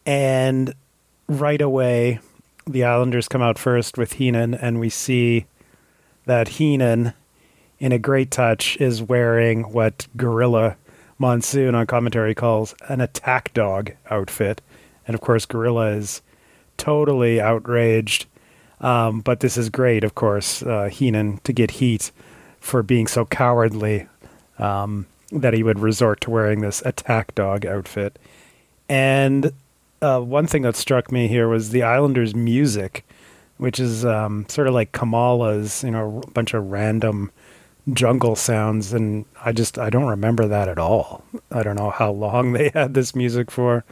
And 0.06 0.74
right 1.26 1.60
away, 1.60 2.20
the 2.64 2.84
Islanders 2.84 3.26
come 3.26 3.42
out 3.42 3.58
first 3.58 3.98
with 3.98 4.14
Heenan, 4.14 4.54
and 4.54 4.78
we 4.78 4.90
see 4.90 5.46
that 6.26 6.48
Heenan, 6.48 7.14
in 7.80 7.92
a 7.92 7.98
great 7.98 8.30
touch, 8.30 8.76
is 8.76 9.02
wearing 9.02 9.72
what 9.72 10.06
Gorilla 10.16 10.76
Monsoon 11.18 11.74
on 11.74 11.86
commentary 11.86 12.34
calls 12.34 12.74
an 12.88 13.00
attack 13.00 13.52
dog 13.54 13.92
outfit. 14.10 14.60
And 15.08 15.14
of 15.14 15.20
course, 15.20 15.44
Gorilla 15.44 15.88
is 15.88 16.22
totally 16.76 17.40
outraged. 17.40 18.26
Um, 18.80 19.20
but 19.20 19.40
this 19.40 19.56
is 19.56 19.70
great, 19.70 20.04
of 20.04 20.14
course, 20.14 20.62
uh, 20.62 20.84
Heenan 20.84 21.38
to 21.38 21.52
get 21.52 21.72
heat 21.72 22.12
for 22.60 22.84
being 22.84 23.08
so 23.08 23.24
cowardly 23.24 24.06
um, 24.58 25.06
that 25.32 25.54
he 25.54 25.64
would 25.64 25.80
resort 25.80 26.20
to 26.20 26.30
wearing 26.30 26.60
this 26.60 26.80
attack 26.84 27.34
dog 27.34 27.66
outfit. 27.66 28.18
And 28.88 29.52
uh, 30.00 30.20
one 30.20 30.46
thing 30.46 30.62
that 30.62 30.76
struck 30.76 31.10
me 31.10 31.26
here 31.26 31.48
was 31.48 31.70
the 31.70 31.82
Islanders' 31.82 32.34
music, 32.34 33.04
which 33.56 33.80
is 33.80 34.04
um, 34.04 34.46
sort 34.48 34.68
of 34.68 34.74
like 34.74 34.92
Kamala's, 34.92 35.82
you 35.82 35.90
know, 35.90 36.22
a 36.24 36.30
bunch 36.30 36.54
of 36.54 36.70
random 36.70 37.32
jungle 37.92 38.36
sounds, 38.36 38.92
and 38.92 39.24
I 39.44 39.52
just 39.52 39.78
I 39.78 39.90
don't 39.90 40.06
remember 40.06 40.46
that 40.46 40.68
at 40.68 40.78
all. 40.78 41.24
I 41.50 41.62
don't 41.62 41.76
know 41.76 41.90
how 41.90 42.12
long 42.12 42.52
they 42.52 42.70
had 42.70 42.94
this 42.94 43.14
music 43.14 43.50
for. 43.50 43.84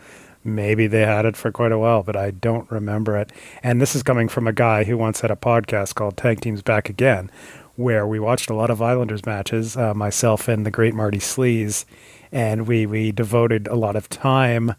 Maybe 0.46 0.86
they 0.86 1.04
had 1.04 1.26
it 1.26 1.36
for 1.36 1.50
quite 1.50 1.72
a 1.72 1.78
while, 1.78 2.04
but 2.04 2.16
I 2.16 2.30
don't 2.30 2.70
remember 2.70 3.16
it. 3.16 3.32
And 3.62 3.80
this 3.80 3.96
is 3.96 4.04
coming 4.04 4.28
from 4.28 4.46
a 4.46 4.52
guy 4.52 4.84
who 4.84 4.96
once 4.96 5.20
had 5.20 5.30
a 5.32 5.36
podcast 5.36 5.96
called 5.96 6.16
Tag 6.16 6.40
Teams 6.40 6.62
Back 6.62 6.88
Again, 6.88 7.30
where 7.74 8.06
we 8.06 8.20
watched 8.20 8.48
a 8.48 8.54
lot 8.54 8.70
of 8.70 8.80
Islanders 8.80 9.26
matches, 9.26 9.76
uh, 9.76 9.92
myself 9.92 10.46
and 10.46 10.64
the 10.64 10.70
great 10.70 10.94
Marty 10.94 11.18
Sleaze, 11.18 11.84
and 12.30 12.66
we 12.68 12.86
we 12.86 13.10
devoted 13.10 13.66
a 13.66 13.74
lot 13.74 13.96
of 13.96 14.08
time 14.08 14.74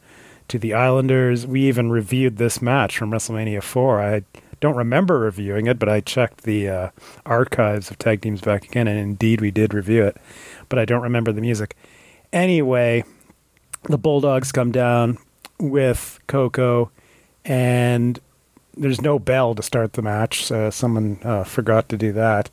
to 0.47 0.57
the 0.57 0.73
Islanders. 0.73 1.45
We 1.45 1.63
even 1.67 1.91
reviewed 1.91 2.37
this 2.37 2.61
match 2.61 2.97
from 2.97 3.11
WrestleMania 3.11 3.61
4. 3.61 4.01
I 4.01 4.23
don't 4.61 4.77
remember 4.77 5.19
reviewing 5.19 5.67
it, 5.67 5.77
but 5.77 5.89
I 5.89 5.99
checked 5.99 6.43
the 6.43 6.69
uh, 6.69 6.89
archives 7.25 7.91
of 7.91 7.97
Tag 7.97 8.21
Teams 8.21 8.39
Back 8.41 8.65
Again, 8.65 8.87
and 8.87 8.97
indeed 8.97 9.41
we 9.41 9.51
did 9.51 9.73
review 9.73 10.05
it, 10.05 10.17
but 10.69 10.79
I 10.79 10.85
don't 10.85 11.03
remember 11.03 11.31
the 11.33 11.41
music. 11.41 11.75
Anyway, 12.31 13.03
the 13.83 13.97
Bulldogs 13.97 14.51
come 14.51 14.71
down 14.71 15.17
with 15.60 16.19
Koko, 16.27 16.92
and 17.45 18.19
there's 18.76 19.02
no 19.02 19.19
bell 19.19 19.56
to 19.56 19.64
start 19.64 19.94
the 19.94 20.02
match. 20.02 20.45
So 20.45 20.69
someone 20.69 21.19
uh, 21.24 21.44
forgot 21.44 21.90
to 21.90 21.98
do 21.98 22.11
that. 22.14 22.50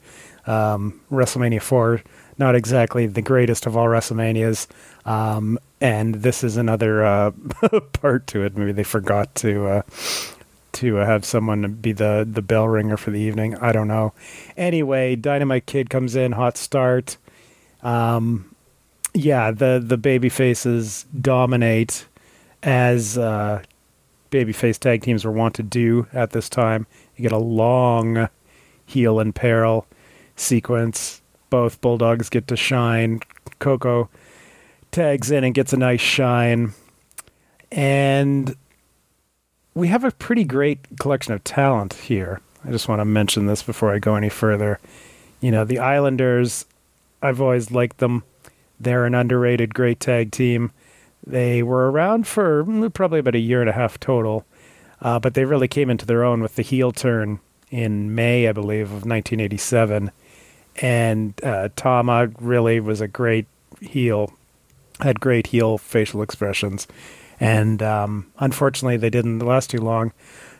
Um, 0.47 1.01
WrestleMania 1.11 1.63
4 1.63 2.03
not 2.39 2.55
exactly 2.55 3.07
the 3.07 3.23
greatest 3.23 3.67
of 3.67 3.77
all 3.77 3.87
WrestleManias. 3.87 4.67
Um, 5.05 5.59
and 5.81 6.17
this 6.17 6.43
is 6.43 6.57
another 6.57 7.05
uh, 7.05 7.31
part 7.93 8.27
to 8.29 8.43
it. 8.43 8.57
Maybe 8.57 8.73
they 8.73 8.85
forgot 8.85 9.35
to 9.37 9.67
uh, 9.67 9.83
to 10.73 10.95
have 10.97 11.25
someone 11.25 11.75
be 11.75 11.93
the 11.93 12.27
the 12.29 12.43
bell 12.43 12.69
ringer 12.69 12.97
for 12.97 13.11
the 13.11 13.21
evening. 13.21 13.57
I 13.57 13.73
don't 13.73 13.89
know. 13.89 14.13
Anyway, 14.57 15.17
Dynamite 15.17 15.67
Kid 15.67 15.91
comes 15.91 16.17
in, 16.17 16.33
hot 16.33 16.57
start. 16.57 17.17
Um, 17.83 18.55
yeah, 19.13 19.51
the 19.51 19.83
the 19.85 19.99
baby 19.99 20.29
faces 20.29 21.07
dominate 21.21 22.07
as 22.65 23.19
uh, 23.19 23.63
babyface 24.31 24.79
tag 24.79 25.03
teams 25.03 25.25
were 25.25 25.33
wont 25.33 25.55
to 25.55 25.63
do 25.63 26.07
at 26.13 26.31
this 26.31 26.49
time. 26.49 26.87
You 27.17 27.23
get 27.23 27.33
a 27.33 27.39
long 27.39 28.29
heel 28.87 29.21
and 29.21 29.35
peril 29.35 29.87
sequence. 30.37 31.23
Both 31.51 31.81
Bulldogs 31.81 32.29
get 32.29 32.49
to 32.49 32.57
shine. 32.57 33.21
Koko 33.59 34.09
tags 34.91 35.31
in 35.31 35.45
and 35.45 35.55
gets 35.55 35.73
a 35.73 35.77
nice 35.77 36.01
shine. 36.01 36.73
And 37.71 38.57
we 39.75 39.89
have 39.89 40.05
a 40.05 40.11
pretty 40.13 40.45
great 40.45 40.99
collection 40.99 41.35
of 41.35 41.45
talent 41.45 41.95
here. 41.95 42.41
I 42.65 42.71
just 42.71 42.89
want 42.89 43.01
to 43.01 43.05
mention 43.05 43.47
this 43.47 43.63
before 43.63 43.93
I 43.93 43.99
go 43.99 44.15
any 44.15 44.29
further. 44.29 44.81
You 45.41 45.51
know, 45.51 45.65
the 45.65 45.79
Islanders, 45.79 46.65
I've 47.21 47.41
always 47.41 47.71
liked 47.71 47.99
them. 47.99 48.25
They're 48.81 49.05
an 49.05 49.15
underrated 49.15 49.75
great 49.75 50.01
tag 50.01 50.31
team. 50.31 50.73
They 51.27 51.63
were 51.63 51.91
around 51.91 52.27
for 52.27 52.65
mm, 52.65 52.93
probably 52.93 53.21
about 53.21 53.35
a 53.35 53.41
year 53.41 53.61
and 53.61 53.71
a 53.71 53.75
half 53.75 53.99
total, 53.99 54.45
uh, 55.01 55.19
but 55.19 55.35
they 55.35 55.45
really 55.45 55.69
came 55.69 55.91
into 55.91 56.07
their 56.07 56.25
own 56.25 56.41
with 56.41 56.57
the 56.57 56.63
heel 56.63 56.93
turn 56.93 57.41
in 57.71 58.15
May, 58.15 58.49
I 58.49 58.53
believe, 58.53 58.87
of 58.87 59.07
1987. 59.07 60.11
And 60.77 61.35
uh, 61.43 61.69
Tama 61.77 62.29
really 62.41 62.81
was 62.81 63.01
a 63.01 63.09
great 63.09 63.47
heel, 63.81 64.33
had 65.01 65.21
great 65.21 65.49
heel 65.49 65.79
facial 65.79 66.23
expressions. 66.23 66.87
And 67.41 67.83
um, 67.83 68.31
unfortunately, 68.39 68.97
they 68.97 69.11
didn't 69.11 69.41
last 69.41 69.71
too 69.71 69.81
long. 69.81 70.13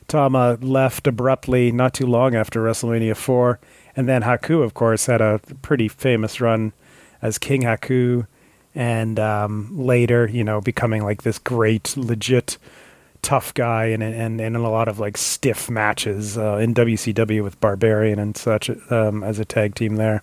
Tama 0.09 0.59
left 0.61 1.07
abruptly 1.07 1.73
not 1.73 1.95
too 1.95 2.07
long 2.07 2.35
after 2.35 2.63
WrestleMania 2.63 3.17
4. 3.17 3.59
And 3.97 4.09
then 4.09 4.23
Haku, 4.23 4.63
of 4.63 4.75
course, 4.75 5.07
had 5.07 5.21
a 5.21 5.41
pretty 5.63 5.89
famous 5.89 6.41
run 6.41 6.73
as 7.23 7.39
King 7.39 7.63
Haku. 7.63 8.27
And 8.75 9.21
um, 9.21 9.71
later, 9.77 10.29
you 10.29 10.43
know, 10.43 10.61
becoming 10.61 11.05
like 11.05 11.23
this 11.23 11.39
great, 11.39 11.97
legit 11.97 12.59
tough 13.23 13.55
guy 13.55 13.87
and 13.87 14.03
and, 14.03 14.15
and 14.15 14.41
in 14.41 14.55
a 14.57 14.71
lot 14.71 14.89
of 14.89 14.99
like 14.99 15.17
stiff 15.17 15.71
matches 15.71 16.37
uh, 16.37 16.57
in 16.57 16.75
WCW 16.75 17.43
with 17.43 17.59
Barbarian 17.61 18.19
and 18.19 18.37
such 18.37 18.69
um, 18.91 19.23
as 19.23 19.39
a 19.39 19.45
tag 19.45 19.75
team 19.75 19.97
there. 19.97 20.23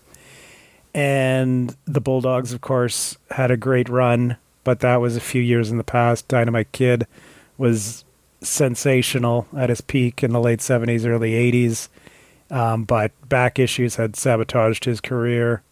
And 0.94 1.76
the 1.86 2.02
Bulldogs, 2.02 2.52
of 2.52 2.62
course, 2.62 3.18
had 3.30 3.50
a 3.50 3.58
great 3.58 3.88
run 3.88 4.38
but 4.64 4.80
that 4.82 5.02
was 5.02 5.16
a 5.16 5.22
few 5.22 5.42
years 5.42 5.72
in 5.72 5.78
the 5.78 5.84
past. 5.84 6.28
Dynamite 6.28 6.72
Kid 6.72 7.08
was 7.58 8.04
sensational 8.42 9.48
at 9.56 9.70
his 9.70 9.82
peak 9.82 10.24
in 10.24 10.32
the 10.32 10.40
late 10.40 10.60
70s, 10.60 11.06
early 11.06 11.32
80s, 11.32 11.90
um, 12.50 12.84
but 12.84 13.12
back 13.28 13.60
issues 13.60 13.96
had 13.96 14.16
sabotaged 14.16 14.86
his 14.86 15.02
career. 15.02 15.64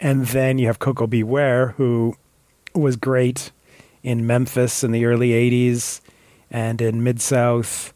And 0.00 0.26
then 0.26 0.58
you 0.58 0.66
have 0.66 0.78
Koko 0.78 1.06
B. 1.06 1.22
Ware, 1.22 1.68
who 1.76 2.14
was 2.74 2.96
great 2.96 3.52
in 4.02 4.26
Memphis 4.26 4.82
in 4.82 4.92
the 4.92 5.04
early 5.04 5.30
80s 5.30 6.00
and 6.50 6.80
in 6.80 7.04
Mid 7.04 7.20
South. 7.20 7.92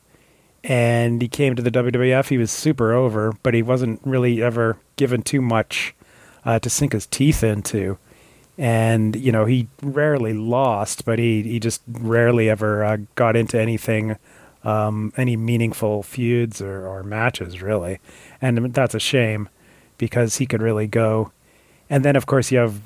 And 0.62 1.20
he 1.20 1.28
came 1.28 1.56
to 1.56 1.62
the 1.62 1.70
WWF. 1.70 2.28
He 2.28 2.38
was 2.38 2.50
super 2.50 2.92
over, 2.92 3.32
but 3.42 3.54
he 3.54 3.62
wasn't 3.62 4.00
really 4.04 4.42
ever 4.42 4.78
given 4.96 5.22
too 5.22 5.40
much 5.40 5.94
uh, 6.44 6.58
to 6.58 6.70
sink 6.70 6.92
his 6.92 7.06
teeth 7.06 7.42
into 7.42 7.98
and 8.56 9.16
you 9.16 9.32
know 9.32 9.44
he 9.44 9.68
rarely 9.82 10.32
lost, 10.32 11.04
but 11.04 11.18
he 11.18 11.42
he 11.42 11.58
just 11.58 11.82
rarely 11.88 12.48
ever 12.48 12.84
uh, 12.84 12.98
got 13.14 13.36
into 13.36 13.60
anything, 13.60 14.16
um, 14.62 15.12
any 15.16 15.36
meaningful 15.36 16.02
feuds 16.02 16.60
or, 16.60 16.86
or 16.86 17.02
matches 17.02 17.60
really, 17.60 17.98
and 18.40 18.72
that's 18.72 18.94
a 18.94 19.00
shame 19.00 19.48
because 19.98 20.36
he 20.36 20.46
could 20.46 20.62
really 20.62 20.86
go. 20.86 21.32
And 21.90 22.04
then 22.04 22.16
of 22.16 22.26
course 22.26 22.50
you 22.50 22.58
have 22.58 22.80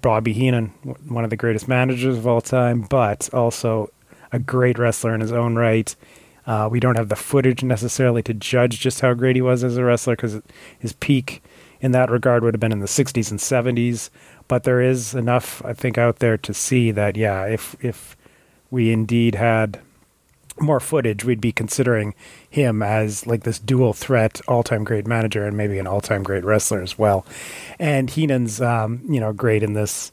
Bobby 0.00 0.32
Heenan, 0.32 0.68
one 1.08 1.24
of 1.24 1.30
the 1.30 1.36
greatest 1.36 1.68
managers 1.68 2.18
of 2.18 2.26
all 2.26 2.40
time, 2.40 2.82
but 2.82 3.32
also 3.32 3.90
a 4.30 4.38
great 4.38 4.78
wrestler 4.78 5.14
in 5.14 5.20
his 5.20 5.32
own 5.32 5.56
right. 5.56 5.94
Uh, 6.46 6.68
we 6.70 6.80
don't 6.80 6.96
have 6.96 7.08
the 7.08 7.16
footage 7.16 7.62
necessarily 7.62 8.22
to 8.22 8.34
judge 8.34 8.80
just 8.80 9.00
how 9.00 9.14
great 9.14 9.36
he 9.36 9.42
was 9.42 9.62
as 9.62 9.76
a 9.76 9.84
wrestler 9.84 10.16
because 10.16 10.40
his 10.78 10.92
peak 10.94 11.42
in 11.80 11.92
that 11.92 12.10
regard 12.10 12.42
would 12.42 12.54
have 12.54 12.60
been 12.60 12.72
in 12.72 12.80
the 12.80 12.86
60s 12.86 13.30
and 13.30 13.40
70s 13.40 14.10
but 14.52 14.64
there 14.64 14.82
is 14.82 15.14
enough 15.14 15.64
I 15.64 15.72
think 15.72 15.96
out 15.96 16.18
there 16.18 16.36
to 16.36 16.52
see 16.52 16.90
that 16.90 17.16
yeah, 17.16 17.46
if 17.46 17.74
if 17.80 18.18
we 18.70 18.92
indeed 18.92 19.34
had 19.34 19.80
more 20.60 20.80
footage, 20.80 21.24
we'd 21.24 21.40
be 21.40 21.52
considering 21.52 22.14
him 22.48 22.82
as 22.82 23.26
like 23.26 23.44
this 23.44 23.58
dual 23.58 23.92
threat 23.92 24.40
all-time 24.48 24.84
great 24.84 25.06
manager 25.06 25.46
and 25.46 25.56
maybe 25.56 25.78
an 25.78 25.86
all-time 25.86 26.22
great 26.22 26.44
wrestler 26.44 26.82
as 26.82 26.98
well. 26.98 27.24
And 27.78 28.10
Heenan's 28.10 28.60
um, 28.60 29.02
you 29.08 29.20
know 29.20 29.32
great 29.32 29.62
in 29.62 29.72
this 29.72 30.12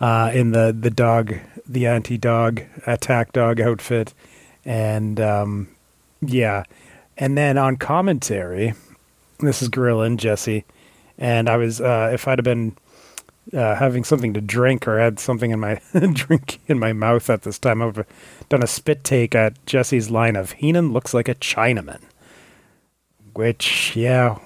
uh, 0.00 0.30
in 0.34 0.52
the 0.52 0.76
the 0.78 0.90
dog 0.90 1.34
the 1.66 1.86
anti-dog 1.86 2.62
attack 2.86 3.32
dog 3.32 3.60
outfit 3.60 4.14
and 4.64 5.20
um, 5.20 5.68
yeah. 6.20 6.64
And 7.16 7.36
then 7.36 7.58
on 7.58 7.76
commentary, 7.76 8.74
this 9.40 9.60
is 9.60 9.68
Gorilla 9.68 10.04
and 10.04 10.18
Jesse 10.20 10.64
and 11.18 11.48
I 11.48 11.56
was 11.56 11.80
uh, 11.80 12.10
if 12.12 12.28
I'd 12.28 12.38
have 12.38 12.44
been 12.44 12.76
uh, 13.52 13.74
having 13.76 14.04
something 14.04 14.34
to 14.34 14.40
drink 14.40 14.86
or 14.86 14.98
had 14.98 15.18
something 15.18 15.50
in 15.50 15.60
my 15.60 15.80
drink 16.12 16.60
in 16.66 16.78
my 16.78 16.92
mouth 16.92 17.30
at 17.30 17.42
this 17.42 17.58
time. 17.58 17.82
I've 17.82 18.04
done 18.48 18.62
a 18.62 18.66
spit 18.66 19.04
take 19.04 19.34
at 19.34 19.64
Jesse's 19.66 20.10
line 20.10 20.36
of 20.36 20.52
Heenan 20.52 20.92
looks 20.92 21.14
like 21.14 21.28
a 21.28 21.34
Chinaman, 21.34 22.00
which 23.34 23.96
yeah, 23.96 24.38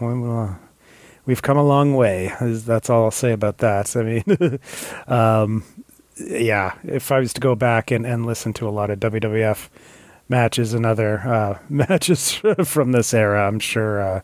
we've 1.26 1.42
come 1.42 1.56
a 1.56 1.64
long 1.64 1.94
way. 1.94 2.32
That's 2.40 2.90
all 2.90 3.05
I'll 3.05 3.10
say 3.10 3.32
about 3.32 3.58
that. 3.58 3.97
I 3.97 4.02
mean, 4.02 4.58
um, 5.06 5.64
yeah, 6.16 6.74
if 6.84 7.10
I 7.10 7.20
was 7.20 7.32
to 7.34 7.40
go 7.40 7.55
back 7.55 7.90
and, 7.90 8.06
and 8.06 8.26
listen 8.26 8.52
to 8.55 8.68
a 8.68 8.70
lot 8.70 8.90
of 8.90 9.00
WWF 9.00 9.68
matches 10.28 10.74
and 10.74 10.86
other 10.86 11.18
uh, 11.20 11.58
matches 11.68 12.32
from 12.64 12.92
this 12.92 13.12
era, 13.14 13.47
I'm 13.47 13.58
sure 13.58 14.00
uh, 14.00 14.20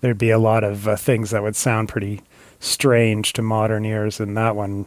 there'd 0.00 0.18
be 0.18 0.30
a 0.30 0.38
lot 0.38 0.64
of 0.64 0.86
uh, 0.86 0.96
things 0.96 1.30
that 1.30 1.42
would 1.42 1.56
sound 1.56 1.88
pretty 1.88 2.22
strange 2.60 3.32
to 3.34 3.42
modern 3.42 3.84
ears, 3.84 4.20
and 4.20 4.36
that 4.36 4.56
one, 4.56 4.86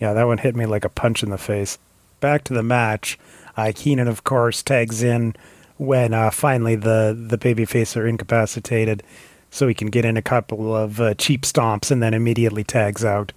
yeah, 0.00 0.12
that 0.12 0.26
one 0.26 0.38
hit 0.38 0.56
me 0.56 0.66
like 0.66 0.84
a 0.84 0.88
punch 0.88 1.22
in 1.22 1.30
the 1.30 1.38
face. 1.38 1.78
Back 2.20 2.44
to 2.44 2.54
the 2.54 2.62
match, 2.62 3.18
uh, 3.56 3.72
Heenan, 3.76 4.08
of 4.08 4.24
course, 4.24 4.62
tags 4.62 5.02
in 5.02 5.34
when 5.76 6.14
uh, 6.14 6.30
finally 6.30 6.76
the 6.76 7.16
the 7.28 7.38
babyface 7.38 7.96
are 7.96 8.06
incapacitated, 8.06 9.02
so 9.50 9.68
he 9.68 9.74
can 9.74 9.88
get 9.88 10.04
in 10.04 10.16
a 10.16 10.22
couple 10.22 10.74
of 10.74 11.00
uh, 11.00 11.14
cheap 11.14 11.42
stomps 11.42 11.90
and 11.90 12.02
then 12.02 12.14
immediately 12.14 12.64
tags 12.64 13.04
out. 13.04 13.32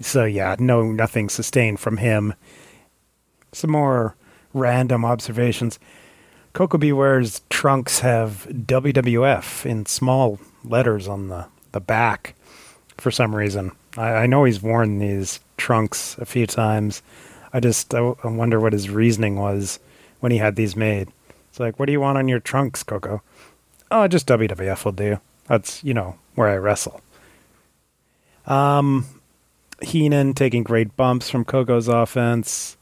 So 0.00 0.24
yeah, 0.24 0.56
no, 0.58 0.92
nothing 0.92 1.28
sustained 1.28 1.80
from 1.80 1.96
him. 1.96 2.34
Some 3.52 3.70
more 3.70 4.14
random 4.52 5.04
observations. 5.04 5.78
Koko 6.52 6.78
B. 6.78 6.92
Ware's 6.92 7.42
trunks 7.50 8.00
have 8.00 8.46
WWF 8.50 9.66
in 9.66 9.86
small 9.86 10.38
letters 10.64 11.06
on 11.06 11.28
the, 11.28 11.46
the 11.72 11.80
back 11.80 12.34
for 13.00 13.10
some 13.10 13.34
reason. 13.34 13.72
I, 13.96 14.08
I 14.08 14.26
know 14.26 14.44
he's 14.44 14.62
worn 14.62 14.98
these 14.98 15.40
trunks 15.56 16.16
a 16.18 16.26
few 16.26 16.46
times. 16.46 17.02
I 17.52 17.60
just 17.60 17.94
I, 17.94 17.98
I 17.98 18.28
wonder 18.28 18.60
what 18.60 18.72
his 18.72 18.90
reasoning 18.90 19.36
was 19.36 19.78
when 20.20 20.32
he 20.32 20.38
had 20.38 20.56
these 20.56 20.76
made. 20.76 21.08
It's 21.48 21.60
like, 21.60 21.78
what 21.78 21.86
do 21.86 21.92
you 21.92 22.00
want 22.00 22.18
on 22.18 22.28
your 22.28 22.40
trunks, 22.40 22.82
Koko? 22.82 23.22
Oh, 23.90 24.06
just 24.06 24.26
WWF 24.26 24.84
will 24.84 24.92
do. 24.92 25.20
That's 25.46 25.82
you 25.82 25.94
know 25.94 26.16
where 26.34 26.48
I 26.48 26.56
wrestle. 26.56 27.00
Um, 28.46 29.06
Heenan 29.82 30.34
taking 30.34 30.62
great 30.62 30.96
bumps 30.96 31.30
from 31.30 31.44
Koko's 31.44 31.88
offense, 31.88 32.76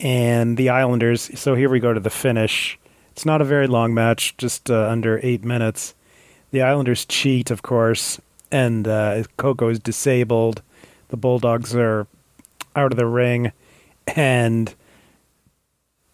and 0.00 0.56
the 0.56 0.70
Islanders. 0.70 1.30
So 1.38 1.54
here 1.54 1.68
we 1.68 1.80
go 1.80 1.92
to 1.92 2.00
the 2.00 2.10
finish. 2.10 2.78
It's 3.12 3.26
not 3.26 3.40
a 3.40 3.44
very 3.44 3.66
long 3.66 3.94
match, 3.94 4.36
just 4.38 4.70
uh, 4.70 4.88
under 4.88 5.20
eight 5.22 5.44
minutes. 5.44 5.94
The 6.50 6.62
Islanders 6.62 7.04
cheat, 7.04 7.50
of 7.50 7.62
course, 7.62 8.20
and 8.50 8.86
uh, 8.86 9.24
Koko 9.36 9.68
is 9.68 9.78
disabled. 9.78 10.62
The 11.08 11.16
Bulldogs 11.16 11.74
are 11.74 12.06
out 12.76 12.92
of 12.92 12.96
the 12.96 13.06
ring, 13.06 13.52
and 14.08 14.74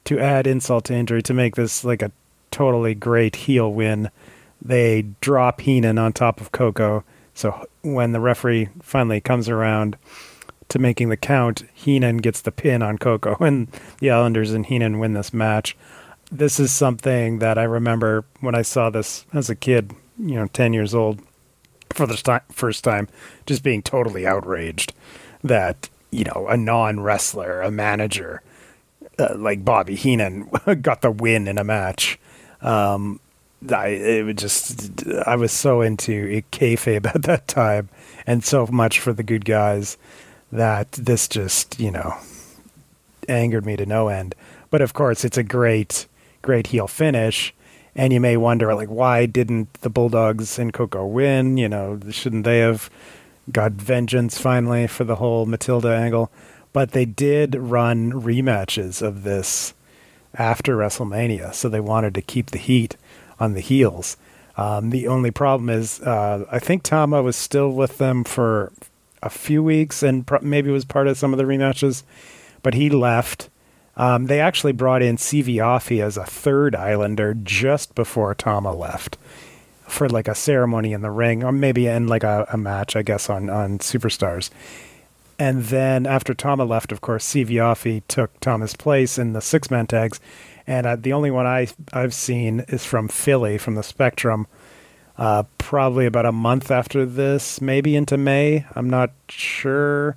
to 0.05 0.19
add 0.19 0.47
insult 0.47 0.87
to 0.87 0.95
injury, 0.95 1.23
to 1.23 1.35
make 1.35 1.57
this 1.57 1.85
like 1.85 2.03
a 2.03 2.13
totally 2.51 2.95
great 2.95 3.37
heel 3.37 3.73
win, 3.73 4.11
they 4.61 5.07
drop 5.21 5.61
Heenan 5.61 5.99
on 5.99 6.13
top 6.13 6.41
of 6.41 6.53
Koko. 6.53 7.05
So 7.35 7.67
when 7.83 8.13
the 8.13 8.21
referee 8.21 8.69
finally 8.83 9.21
comes 9.21 9.49
around 9.49 9.97
to 10.69 10.79
making 10.79 11.09
the 11.09 11.17
count, 11.17 11.65
Heenan 11.75 12.19
gets 12.19 12.41
the 12.41 12.53
pin 12.53 12.83
on 12.83 12.99
Koko, 12.99 13.37
and 13.41 13.69
the 14.01 14.11
Islanders 14.11 14.53
and 14.53 14.67
Heenan 14.67 14.99
win 14.99 15.15
this 15.15 15.33
match. 15.33 15.77
This 16.33 16.61
is 16.61 16.71
something 16.71 17.41
that 17.41 17.59
I 17.59 17.65
remember 17.65 18.25
when 18.41 18.55
I 18.55 18.63
saw 18.63 18.89
this 18.91 19.25
as 19.33 19.51
a 19.51 19.57
kid, 19.57 19.93
you 20.19 20.37
know, 20.37 20.47
10 20.47 20.73
years 20.73 20.95
old 20.95 21.21
for 21.93 22.07
the 22.07 22.43
first 22.51 22.85
time, 22.85 23.09
just 23.47 23.63
being 23.63 23.83
totally 23.83 24.27
outraged 24.27 24.93
that 25.43 25.89
you 26.11 26.25
know 26.25 26.47
a 26.49 26.57
non 26.57 27.01
wrestler, 27.01 27.61
a 27.61 27.71
manager 27.71 28.43
uh, 29.19 29.35
like 29.37 29.65
Bobby 29.65 29.95
Heenan 29.95 30.51
got 30.83 31.03
the 31.03 31.11
win 31.11 31.47
in 31.47 31.59
a 31.59 31.65
match. 31.65 32.19
Um, 32.63 33.21
I 33.71 33.89
it 33.89 34.25
was 34.25 34.37
just 34.37 35.07
I 35.27 35.37
was 35.37 35.53
so 35.53 35.83
into 35.83 36.43
kayfabe 36.51 37.07
at 37.15 37.23
that 37.23 37.49
time, 37.49 37.89
and 38.27 38.45
so 38.45 38.67
much 38.67 39.01
for 39.01 39.13
the 39.13 39.23
good 39.23 39.45
guys 39.45 39.99
that 40.53 40.93
this 40.93 41.29
just 41.29 41.79
you 41.79 41.91
know 41.91 42.17
angered 43.29 43.67
me 43.67 43.77
to 43.77 43.87
no 43.87 44.09
end. 44.09 44.35
But 44.71 44.81
of 44.81 44.95
course, 44.95 45.25
it's 45.25 45.39
a 45.39 45.43
great 45.43 46.07
great 46.43 46.69
heel 46.69 46.89
finish. 46.89 47.55
And 47.95 48.13
you 48.13 48.21
may 48.21 48.37
wonder, 48.37 48.75
like, 48.75 48.89
why 48.89 49.27
didn't 49.27 49.73
the 49.81 49.91
Bulldogs 49.91 50.59
and 50.59 50.73
Koko 50.73 51.07
win? 51.07 51.57
You 51.57 51.69
know, 51.69 51.99
shouldn't 52.11 52.45
they 52.45 52.59
have 52.61 52.89
got 53.51 53.73
vengeance 53.73 54.39
finally 54.39 54.87
for 54.87 55.05
the 55.05 55.17
whole 55.17 55.47
Matilda 55.47 55.89
angle? 55.89 56.31
But 56.73 56.93
they 56.93 57.05
did 57.05 57.57
run 57.57 58.13
rematches 58.13 59.03
of 59.03 59.25
this 59.25 59.75
after 60.35 60.77
WrestleMania, 60.77 61.53
so 61.53 61.69
they 61.69 61.81
wanted 61.81 62.15
to 62.15 62.23
keep 62.23 62.51
the 62.51 62.59
heat 62.59 62.97
on 63.41 63.55
the 63.55 63.61
heels. 63.61 64.17
Um, 64.57 64.91
the 64.91 65.09
only 65.09 65.31
problem 65.31 65.69
is, 65.69 66.01
uh, 66.03 66.45
I 66.51 66.59
think 66.59 66.83
Tama 66.83 67.23
was 67.23 67.35
still 67.35 67.71
with 67.71 67.99
them 67.99 68.25
for 68.25 68.73
a 69.23 69.31
few 69.31 69.63
weeks 69.63 70.03
and 70.03 70.29
maybe 70.43 70.71
was 70.71 70.85
part 70.85 71.09
of 71.09 71.19
some 71.19 71.33
of 71.33 71.39
the 71.39 71.45
rematches, 71.45 72.03
but 72.63 72.75
he 72.75 72.91
left. 72.91 73.49
Um, 73.97 74.27
they 74.27 74.41
actually 74.41 74.73
brought 74.73 75.03
in 75.03 75.17
Sivi 75.17 75.57
Afi 75.57 76.03
as 76.03 76.17
a 76.17 76.25
third 76.25 76.75
Islander 76.75 77.35
just 77.35 77.95
before 77.95 78.35
Tama 78.35 78.73
left 78.75 79.19
for 79.87 80.09
like 80.09 80.29
a 80.29 80.35
ceremony 80.35 80.93
in 80.93 81.03
the 81.03 81.11
ring, 81.11 81.43
or 81.43 81.53
maybe 81.53 81.87
in 81.87 82.07
like 82.07 82.23
a, 82.23 82.47
a 82.53 82.57
match, 82.57 82.95
I 82.97 83.03
guess, 83.03 83.29
on, 83.29 83.51
on 83.51 83.79
Superstars. 83.79 84.51
And 85.39 85.65
then 85.65 86.07
after 86.07 86.35
Tama 86.35 86.65
left, 86.65 86.93
of 86.93 87.01
course, 87.01 87.27
Sivi 87.27 87.55
Afi 87.55 88.03
took 88.09 88.39
Tama's 88.41 88.77
place 88.77 89.19
in 89.19 89.33
the 89.33 89.41
six 89.41 89.71
man 89.71 89.87
tags. 89.87 90.21
And 90.67 90.87
uh, 90.87 90.97
the 90.97 91.13
only 91.13 91.31
one 91.31 91.47
I, 91.47 91.69
I've 91.93 92.15
seen 92.15 92.61
is 92.69 92.85
from 92.85 93.09
Philly, 93.09 93.59
from 93.59 93.75
the 93.75 93.83
Spectrum, 93.83 94.47
uh, 95.19 95.45
probably 95.59 96.07
about 96.07 96.27
a 96.27 96.33
month 96.33 96.71
after 96.71 97.05
this, 97.05 97.61
maybe 97.61 97.97
into 97.97 98.17
May. 98.17 98.67
I'm 98.77 98.89
not 98.89 99.13
sure 99.29 100.17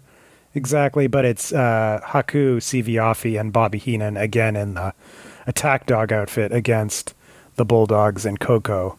exactly, 0.55 1.07
but 1.07 1.25
it's 1.25 1.51
uh, 1.51 2.01
Haku, 2.03 2.57
Sivi 2.57 3.39
and 3.39 3.53
Bobby 3.53 3.77
Heenan 3.77 4.17
again 4.17 4.55
in 4.55 4.75
the 4.75 4.93
attack 5.47 5.85
dog 5.85 6.11
outfit 6.11 6.51
against 6.51 7.13
the 7.55 7.65
Bulldogs 7.65 8.25
and 8.25 8.39
Koko 8.39 8.97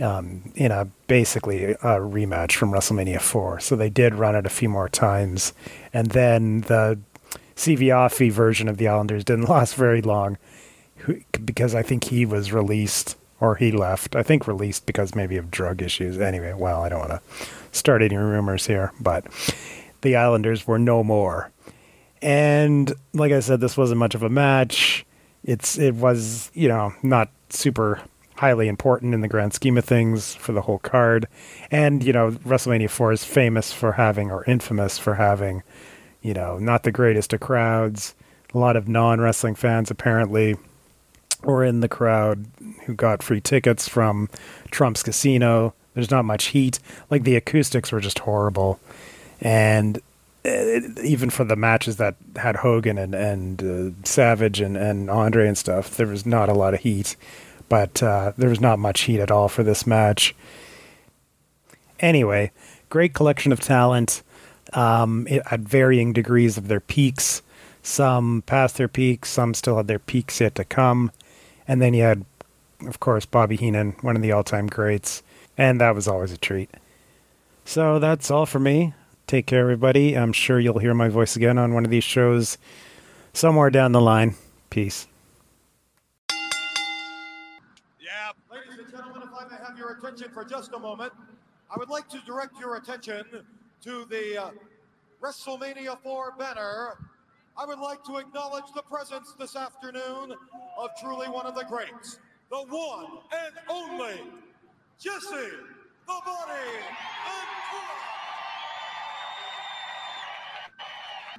um, 0.00 0.52
in 0.54 0.70
a 0.70 0.86
basically 1.06 1.64
a 1.64 1.76
rematch 1.76 2.52
from 2.52 2.72
WrestleMania 2.72 3.20
4. 3.20 3.60
So 3.60 3.76
they 3.76 3.90
did 3.90 4.14
run 4.14 4.34
it 4.34 4.46
a 4.46 4.50
few 4.50 4.68
more 4.68 4.88
times. 4.88 5.52
And 5.92 6.08
then 6.12 6.62
the 6.62 6.98
Sivi 7.56 8.32
version 8.32 8.68
of 8.68 8.78
the 8.78 8.88
Islanders 8.88 9.24
didn't 9.24 9.48
last 9.48 9.74
very 9.74 10.02
long 10.02 10.38
because 11.44 11.74
I 11.74 11.82
think 11.82 12.04
he 12.04 12.24
was 12.24 12.52
released 12.52 13.16
or 13.40 13.56
he 13.56 13.72
left. 13.72 14.14
I 14.14 14.22
think 14.22 14.46
released 14.46 14.86
because 14.86 15.14
maybe 15.14 15.36
of 15.36 15.50
drug 15.50 15.82
issues. 15.82 16.20
Anyway, 16.20 16.52
well, 16.52 16.82
I 16.82 16.88
don't 16.88 17.00
want 17.00 17.10
to 17.10 17.20
start 17.72 18.02
any 18.02 18.16
rumors 18.16 18.66
here, 18.66 18.92
but 19.00 19.26
the 20.02 20.16
Islanders 20.16 20.66
were 20.66 20.78
no 20.78 21.02
more. 21.02 21.50
And 22.20 22.92
like 23.12 23.32
I 23.32 23.40
said, 23.40 23.60
this 23.60 23.76
wasn't 23.76 23.98
much 23.98 24.14
of 24.14 24.22
a 24.22 24.28
match. 24.28 25.04
It's 25.44 25.76
it 25.76 25.94
was 25.94 26.50
you 26.54 26.68
know 26.68 26.94
not 27.02 27.30
super 27.50 28.00
highly 28.36 28.68
important 28.68 29.14
in 29.14 29.20
the 29.20 29.28
grand 29.28 29.52
scheme 29.52 29.76
of 29.76 29.84
things 29.84 30.34
for 30.34 30.52
the 30.52 30.62
whole 30.62 30.78
card. 30.78 31.26
And 31.70 32.04
you 32.04 32.12
know 32.12 32.30
WrestleMania 32.30 32.90
four 32.90 33.12
is 33.12 33.24
famous 33.24 33.72
for 33.72 33.92
having 33.92 34.30
or 34.30 34.44
infamous 34.44 34.98
for 34.98 35.14
having 35.14 35.62
you 36.20 36.34
know 36.34 36.58
not 36.58 36.84
the 36.84 36.92
greatest 36.92 37.32
of 37.32 37.40
crowds. 37.40 38.14
A 38.54 38.58
lot 38.58 38.76
of 38.76 38.86
non 38.86 39.20
wrestling 39.20 39.56
fans 39.56 39.90
apparently 39.90 40.56
were 41.42 41.64
in 41.64 41.80
the 41.80 41.88
crowd 41.88 42.46
who 42.84 42.94
got 42.94 43.22
free 43.22 43.40
tickets 43.40 43.88
from 43.88 44.28
Trump's 44.70 45.02
casino. 45.02 45.74
There's 45.94 46.10
not 46.10 46.24
much 46.24 46.46
heat. 46.46 46.78
Like 47.10 47.24
the 47.24 47.34
acoustics 47.34 47.90
were 47.90 48.00
just 48.00 48.20
horrible 48.20 48.78
and 49.42 50.00
it, 50.44 50.98
even 51.04 51.28
for 51.28 51.44
the 51.44 51.56
matches 51.56 51.96
that 51.96 52.16
had 52.36 52.56
Hogan 52.56 52.96
and 52.96 53.14
and 53.14 53.62
uh, 53.62 54.06
Savage 54.06 54.60
and 54.60 54.76
and 54.76 55.10
Andre 55.10 55.46
and 55.48 55.58
stuff, 55.58 55.96
there 55.96 56.06
was 56.06 56.24
not 56.24 56.48
a 56.48 56.54
lot 56.54 56.74
of 56.74 56.80
heat, 56.80 57.16
but 57.68 58.02
uh, 58.02 58.32
there 58.38 58.48
was 58.48 58.60
not 58.60 58.78
much 58.78 59.02
heat 59.02 59.20
at 59.20 59.30
all 59.30 59.48
for 59.48 59.62
this 59.62 59.86
match. 59.86 60.34
Anyway, 62.00 62.50
great 62.88 63.14
collection 63.14 63.52
of 63.52 63.60
talent 63.60 64.22
um, 64.72 65.26
at 65.30 65.60
varying 65.60 66.12
degrees 66.12 66.56
of 66.56 66.68
their 66.68 66.80
peaks. 66.80 67.42
Some 67.82 68.42
passed 68.46 68.76
their 68.76 68.88
peaks, 68.88 69.28
some 69.28 69.54
still 69.54 69.76
had 69.76 69.88
their 69.88 69.98
peaks 69.98 70.40
yet 70.40 70.54
to 70.54 70.64
come, 70.64 71.10
and 71.66 71.82
then 71.82 71.94
you 71.94 72.04
had, 72.04 72.24
of 72.86 73.00
course, 73.00 73.26
Bobby 73.26 73.56
Heenan, 73.56 73.96
one 74.02 74.14
of 74.14 74.22
the 74.22 74.30
all-time 74.30 74.68
greats, 74.68 75.22
and 75.58 75.80
that 75.80 75.94
was 75.94 76.06
always 76.06 76.32
a 76.32 76.36
treat. 76.36 76.70
So 77.64 77.98
that's 77.98 78.30
all 78.30 78.46
for 78.46 78.60
me. 78.60 78.94
Take 79.26 79.46
care, 79.46 79.60
everybody. 79.60 80.16
I'm 80.16 80.32
sure 80.32 80.60
you'll 80.60 80.78
hear 80.78 80.94
my 80.94 81.08
voice 81.08 81.36
again 81.36 81.58
on 81.58 81.74
one 81.74 81.84
of 81.84 81.90
these 81.90 82.04
shows 82.04 82.58
somewhere 83.32 83.70
down 83.70 83.92
the 83.92 84.00
line. 84.00 84.34
Peace. 84.70 85.06
Yeah, 86.30 86.38
ladies 88.50 88.78
and 88.78 88.90
gentlemen, 88.90 89.22
if 89.22 89.28
I 89.38 89.48
may 89.48 89.56
have 89.64 89.78
your 89.78 89.92
attention 89.92 90.30
for 90.32 90.44
just 90.44 90.72
a 90.74 90.78
moment, 90.78 91.12
I 91.74 91.78
would 91.78 91.88
like 91.88 92.08
to 92.10 92.18
direct 92.26 92.58
your 92.60 92.76
attention 92.76 93.24
to 93.84 94.04
the 94.10 94.44
uh, 94.44 94.50
WrestleMania 95.22 95.98
4 96.02 96.34
banner. 96.38 96.98
I 97.56 97.64
would 97.64 97.78
like 97.78 98.04
to 98.04 98.16
acknowledge 98.16 98.64
the 98.74 98.82
presence 98.82 99.34
this 99.38 99.56
afternoon 99.56 100.34
of 100.78 100.90
truly 101.00 101.28
one 101.28 101.46
of 101.46 101.54
the 101.54 101.64
greats, 101.64 102.18
the 102.50 102.58
one 102.58 103.06
and 103.32 103.54
only 103.68 104.20
Jesse 104.98 105.56
the 106.06 106.20
Body 106.24 106.70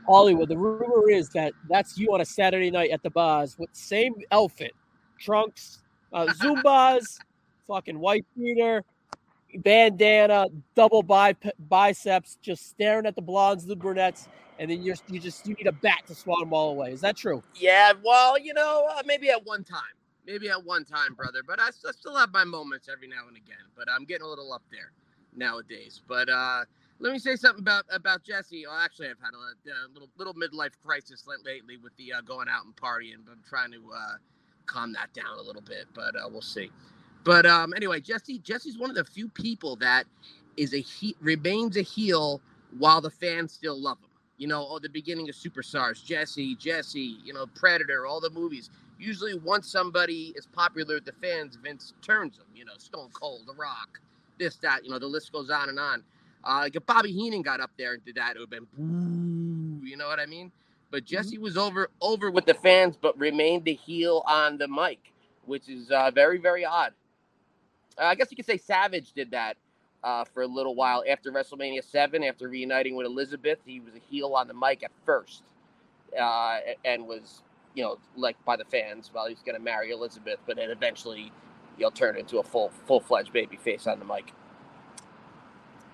Hollywood. 0.08 0.50
The 0.50 0.58
rumor 0.58 1.10
is 1.10 1.30
that 1.30 1.54
that's 1.70 1.98
you 1.98 2.14
on 2.14 2.22
a 2.22 2.26
Saturday 2.26 2.72
night 2.72 2.92
at 2.92 3.04
the 3.04 3.10
bars 3.10 3.58
with 3.58 3.70
same 3.74 4.14
outfit, 4.32 4.74
trunks, 5.20 5.80
uh, 6.12 6.26
Zubaz, 6.42 7.20
fucking 7.68 8.00
white 8.00 8.26
beater, 8.38 8.84
bandana, 9.58 10.48
double 10.76 11.04
bi- 11.04 11.36
biceps, 11.70 12.38
just 12.42 12.70
staring 12.70 13.06
at 13.06 13.16
the 13.16 13.22
blondes, 13.22 13.66
the 13.66 13.76
brunettes, 13.76 14.28
and 14.60 14.70
then 14.70 14.82
you're 14.82 14.96
you 15.08 15.20
just 15.20 15.48
you 15.48 15.56
need 15.56 15.68
a 15.68 15.72
bat 15.72 16.02
to 16.08 16.16
swat 16.16 16.40
them 16.40 16.54
all 16.54 16.72
away. 16.72 16.92
Is 16.92 17.02
that 17.02 17.16
true? 17.16 17.44
Yeah, 17.56 17.94
well, 18.04 18.38
you 18.38 18.54
know, 18.54 18.88
uh, 18.92 19.02
maybe 19.06 19.30
at 19.30 19.46
one 19.46 19.64
time, 19.64 19.82
maybe 20.26 20.50
at 20.50 20.64
one 20.64 20.86
time, 20.86 21.14
brother. 21.14 21.42
But 21.46 21.60
I, 21.60 21.68
I 21.68 21.92
still 21.92 22.16
have 22.16 22.32
my 22.32 22.44
moments 22.44 22.90
every 22.92 23.08
now 23.08 23.28
and 23.28 23.38
again. 23.38 23.66
But 23.76 23.88
I'm 23.90 24.06
getting 24.06 24.26
a 24.26 24.30
little 24.30 24.54
up 24.54 24.64
there 24.72 24.92
nowadays. 25.36 26.02
But 26.08 26.30
uh, 26.30 26.66
let 27.04 27.12
me 27.12 27.20
say 27.20 27.36
something 27.36 27.62
about 27.62 27.84
about 27.92 28.24
Jesse. 28.24 28.66
Well, 28.66 28.78
actually, 28.78 29.10
I've 29.10 29.20
had 29.20 29.34
a, 29.34 29.70
a 29.70 29.92
little 29.94 30.10
little 30.18 30.34
midlife 30.34 30.72
crisis 30.84 31.26
lately 31.28 31.76
with 31.78 31.96
the 31.98 32.14
uh, 32.14 32.22
going 32.22 32.48
out 32.50 32.64
and 32.64 32.74
partying, 32.78 33.26
but 33.26 33.34
I'm 33.34 33.44
trying 33.48 33.74
to 33.74 33.82
uh, 33.94 34.14
calm 34.66 34.94
that 34.94 35.14
down 35.14 35.38
a 35.38 35.42
little 35.42 35.62
bit. 35.62 35.86
But 35.94 36.16
uh, 36.16 36.30
we'll 36.32 36.42
see. 36.42 36.72
But 37.26 37.46
um, 37.46 37.74
anyway, 37.76 38.00
Jesse 38.00 38.40
Jesse's 38.40 38.78
one 38.78 38.90
of 38.90 38.96
the 38.96 39.04
few 39.04 39.28
people 39.28 39.76
that 39.78 40.06
is 40.56 40.74
a 40.74 40.80
he 40.80 41.14
remains 41.20 41.76
a 41.76 41.82
heel 41.82 42.42
while 42.78 43.02
the 43.02 43.12
fans 43.12 43.52
still 43.52 43.80
love 43.80 43.98
him. 44.00 44.10
You 44.38 44.48
know, 44.48 44.66
oh, 44.68 44.80
the 44.80 44.90
beginning 44.90 45.28
of 45.28 45.36
Superstars, 45.36 46.04
Jesse, 46.04 46.56
Jesse, 46.56 47.18
you 47.24 47.34
know, 47.34 47.46
Predator, 47.48 48.06
all 48.06 48.22
the 48.22 48.30
movies. 48.30 48.70
Usually, 48.98 49.38
once 49.38 49.70
somebody 49.70 50.34
is 50.38 50.46
popular 50.46 50.96
with 50.96 51.06
the 51.06 51.12
fans, 51.12 51.58
Vince 51.62 51.94
turns 52.02 52.38
them. 52.38 52.48
You 52.56 52.64
know, 52.64 52.74
Stone 52.78 53.10
Cold, 53.12 53.42
The 53.46 53.54
Rock, 53.56 54.00
this, 54.40 54.56
that. 54.58 54.86
You 54.86 54.92
know, 54.92 55.00
the 55.00 55.08
list 55.08 55.34
goes 55.34 55.50
on 55.50 55.68
and 55.68 55.78
on. 55.78 56.04
Uh, 56.44 56.70
if 56.74 56.86
Bobby 56.86 57.12
Heenan 57.12 57.44
got 57.44 57.62
up 57.62 57.72
there 57.78 57.94
and 57.96 58.06
did 58.06 58.16
that, 58.16 58.36
it 58.36 58.40
would 58.40 58.54
have 58.54 58.68
been 58.68 58.68
boo. 59.82 59.88
You 59.88 59.98
know 59.98 60.08
what 60.08 60.20
I 60.20 60.28
mean? 60.28 60.52
But 60.92 61.06
Jesse 61.06 61.40
was 61.40 61.58
over 61.58 61.90
over 62.02 62.32
with 62.32 62.46
the 62.46 62.56
fans, 62.56 62.98
but 63.02 63.18
remained 63.20 63.66
the 63.66 63.76
heel 63.76 64.24
on 64.28 64.58
the 64.58 64.68
mic, 64.68 65.00
which 65.46 65.70
is 65.70 65.92
uh, 65.92 66.12
very 66.12 66.40
very 66.40 66.66
odd. 66.66 66.94
Uh, 68.00 68.06
I 68.06 68.16
guess 68.16 68.30
you 68.32 68.38
could 68.38 68.48
say 68.48 68.58
Savage 68.58 69.14
did 69.14 69.32
that 69.32 69.58
uh, 70.04 70.26
for 70.26 70.44
a 70.44 70.48
little 70.48 70.76
while 70.76 71.04
after 71.10 71.32
WrestleMania 71.32 71.84
Seven, 71.84 72.24
after 72.24 72.50
reuniting 72.50 72.96
with 72.96 73.08
Elizabeth. 73.08 73.60
He 73.66 73.80
was 73.82 73.96
a 73.96 74.00
heel 74.12 74.36
on 74.36 74.48
the 74.48 74.56
mic 74.56 74.84
at 74.84 74.92
first, 75.06 75.44
uh, 76.20 76.60
and 76.86 77.08
was 77.08 77.44
you 77.76 77.84
know 77.84 77.98
liked 78.18 78.44
by 78.46 78.58
the 78.58 78.66
fans 78.66 79.10
while 79.14 79.28
he 79.28 79.34
was 79.34 79.44
going 79.44 79.58
to 79.58 79.64
marry 79.64 79.92
Elizabeth, 79.92 80.40
but 80.48 80.58
then 80.58 80.72
eventually 80.72 81.32
he'll 81.78 81.92
turn 81.92 82.18
into 82.18 82.40
a 82.40 82.44
full 82.44 82.72
full 82.88 83.02
fledged 83.02 83.34
baby 83.34 83.58
face 83.58 83.88
on 83.88 84.00
the 84.00 84.06
mic. 84.06 84.34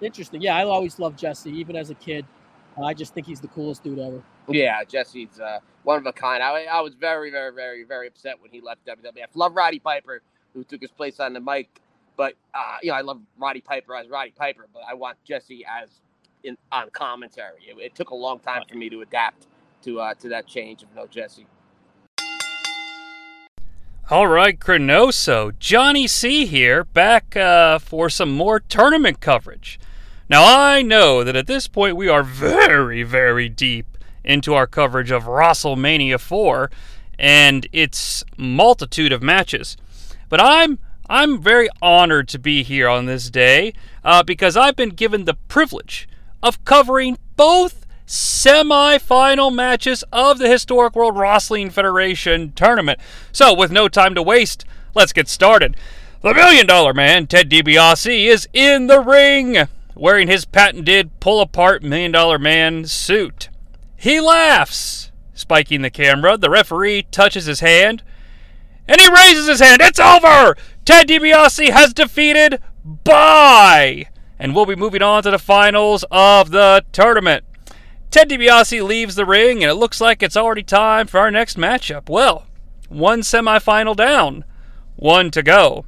Interesting. 0.02 0.42
Yeah, 0.42 0.56
I 0.56 0.64
always 0.64 1.00
loved 1.00 1.20
Jesse, 1.20 1.52
even 1.52 1.76
as 1.76 1.90
a 1.90 1.96
kid. 1.96 2.26
Uh, 2.78 2.84
I 2.84 2.94
just 2.94 3.14
think 3.14 3.28
he's 3.28 3.42
the 3.42 3.48
coolest 3.50 3.84
dude 3.84 4.00
ever. 4.00 4.22
Yeah, 4.48 4.84
Jesse's 4.84 5.40
uh, 5.40 5.60
one 5.84 5.98
of 5.98 6.06
a 6.06 6.14
kind. 6.14 6.42
I, 6.42 6.66
I 6.66 6.82
was 6.82 6.94
very, 6.94 7.32
very, 7.32 7.54
very, 7.54 7.84
very 7.84 8.08
upset 8.08 8.42
when 8.42 8.52
he 8.52 8.62
left 8.62 8.86
WWF. 8.86 9.28
Love 9.36 9.56
Roddy 9.56 9.80
Piper, 9.80 10.22
who 10.54 10.64
took 10.64 10.82
his 10.82 10.92
place 10.92 11.20
on 11.20 11.34
the 11.34 11.40
mic, 11.40 11.82
But 12.16 12.36
uh, 12.54 12.78
you 12.82 12.90
know, 12.90 12.96
I 12.96 13.02
love 13.02 13.22
Roddy 13.38 13.62
Piper 13.62 13.96
as 13.96 14.08
Roddy 14.08 14.32
Piper, 14.32 14.68
but 14.74 14.84
I 14.88 14.94
want 14.94 15.18
Jesse 15.24 15.66
as 15.66 15.90
in 16.44 16.58
on 16.72 16.90
commentary. 16.92 17.64
It, 17.68 17.78
it 17.80 17.96
took 17.96 18.12
a 18.12 18.16
long 18.16 18.40
time 18.40 18.64
for 18.70 18.78
me 18.78 18.90
to 18.90 19.02
adapt 19.02 19.48
to 19.84 20.00
uh, 20.00 20.14
to 20.16 20.30
that 20.30 20.48
change 20.48 20.84
of 20.84 20.94
no 20.96 21.06
Jesse. 21.08 21.46
All 24.12 24.26
right, 24.26 24.60
ChroNoSo, 24.60 25.60
Johnny 25.60 26.08
C 26.08 26.48
here, 26.48 26.84
back 26.84 27.38
uh, 27.38 27.78
for 27.78 28.10
some 28.10 28.32
more 28.32 28.60
tournament 28.60 29.20
coverage. 29.20 29.80
Now, 30.30 30.44
I 30.46 30.84
know 30.84 31.24
that 31.24 31.36
at 31.36 31.48
this 31.48 31.68
point 31.68 31.96
we 31.96 32.08
are 32.08 32.22
very, 32.22 33.02
very 33.02 33.50
deep 33.50 33.98
into 34.24 34.54
our 34.54 34.68
coverage 34.68 35.10
of 35.10 35.24
WrestleMania 35.24 36.20
4 36.20 36.70
and 37.18 37.68
its 37.74 38.24
multitude 38.38 39.12
of 39.12 39.24
matches. 39.24 39.76
But 40.30 40.40
I'm 40.40 40.78
I'm 41.12 41.42
very 41.42 41.68
honored 41.82 42.28
to 42.30 42.40
be 42.40 42.62
here 42.62 42.88
on 42.88 43.08
this 43.08 43.32
day 43.32 43.74
uh, 44.04 44.22
because 44.22 44.56
I've 44.56 44.76
been 44.76 44.90
given 44.90 45.26
the 45.26 45.34
privilege 45.34 46.08
of 46.44 46.64
covering 46.64 47.18
both 47.36 47.88
semi-final 48.06 49.50
matches 49.50 50.04
of 50.14 50.38
the 50.38 50.48
Historic 50.48 50.96
World 50.96 51.18
Wrestling 51.18 51.72
Federation 51.72 52.52
tournament. 52.52 53.00
So, 53.32 53.56
with 53.56 53.72
no 53.72 53.88
time 53.88 54.14
to 54.14 54.22
waste, 54.22 54.66
let's 54.94 55.12
get 55.12 55.28
started. 55.28 55.76
The 56.22 56.36
Million 56.36 56.68
Dollar 56.68 56.94
Man, 56.94 57.26
Ted 57.26 57.50
DiBiase, 57.50 58.28
is 58.28 58.48
in 58.54 58.86
the 58.86 59.00
ring 59.00 59.68
wearing 60.00 60.28
his 60.28 60.46
patented 60.46 61.20
pull-apart 61.20 61.84
Million 61.84 62.12
Dollar 62.12 62.40
Man 62.40 62.86
suit. 62.86 63.50
He 63.96 64.22
laughs, 64.22 65.12
spiking 65.34 65.82
the 65.82 65.90
camera. 65.90 66.38
The 66.38 66.50
referee 66.50 67.04
touches 67.12 67.46
his 67.46 67.60
hand, 67.60 68.02
and 68.88 69.00
he 69.02 69.12
raises 69.12 69.48
his 69.48 69.60
hand. 69.60 69.82
It's 69.82 70.00
over! 70.00 70.56
Ted 70.86 71.08
DiBiase 71.08 71.70
has 71.70 71.94
defeated 71.94 72.62
Bye! 72.84 74.06
And 74.40 74.56
we'll 74.56 74.66
be 74.66 74.76
moving 74.76 75.02
on 75.02 75.22
to 75.24 75.32
the 75.32 75.38
finals 75.38 76.06
of 76.10 76.52
the 76.52 76.86
tournament. 76.94 77.44
Ted 78.10 78.30
DiBiase 78.30 78.82
leaves 78.82 79.16
the 79.16 79.26
ring, 79.26 79.62
and 79.64 79.70
it 79.70 79.76
looks 79.76 80.00
like 80.00 80.24
it's 80.24 80.38
already 80.38 80.64
time 80.64 81.08
for 81.08 81.20
our 81.20 81.30
next 81.30 81.58
matchup. 81.58 82.10
Well, 82.10 82.48
one 82.88 83.22
semifinal 83.22 83.96
down, 83.96 84.46
one 84.96 85.30
to 85.32 85.44
go. 85.44 85.86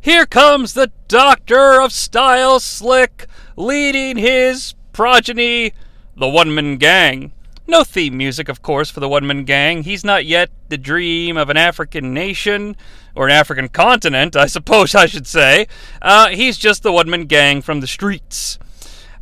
Here 0.00 0.26
comes 0.26 0.74
the 0.74 0.92
Doctor 1.08 1.80
of 1.80 1.92
Style 1.92 2.60
Slick, 2.60 3.26
leading 3.56 4.16
his 4.16 4.74
progeny, 4.92 5.72
the 6.16 6.28
One 6.28 6.54
Man 6.54 6.76
Gang. 6.76 7.32
No 7.66 7.82
theme 7.82 8.16
music, 8.16 8.48
of 8.48 8.62
course, 8.62 8.90
for 8.90 9.00
the 9.00 9.08
One 9.08 9.26
Man 9.26 9.44
Gang. 9.44 9.82
He's 9.82 10.04
not 10.04 10.24
yet 10.24 10.50
the 10.68 10.78
dream 10.78 11.36
of 11.36 11.50
an 11.50 11.56
African 11.56 12.14
nation, 12.14 12.76
or 13.16 13.26
an 13.26 13.32
African 13.32 13.68
continent, 13.68 14.36
I 14.36 14.46
suppose 14.46 14.94
I 14.94 15.06
should 15.06 15.26
say. 15.26 15.66
Uh, 16.00 16.28
he's 16.28 16.56
just 16.56 16.84
the 16.84 16.92
One 16.92 17.10
Man 17.10 17.24
Gang 17.24 17.60
from 17.60 17.80
the 17.80 17.88
streets. 17.88 18.56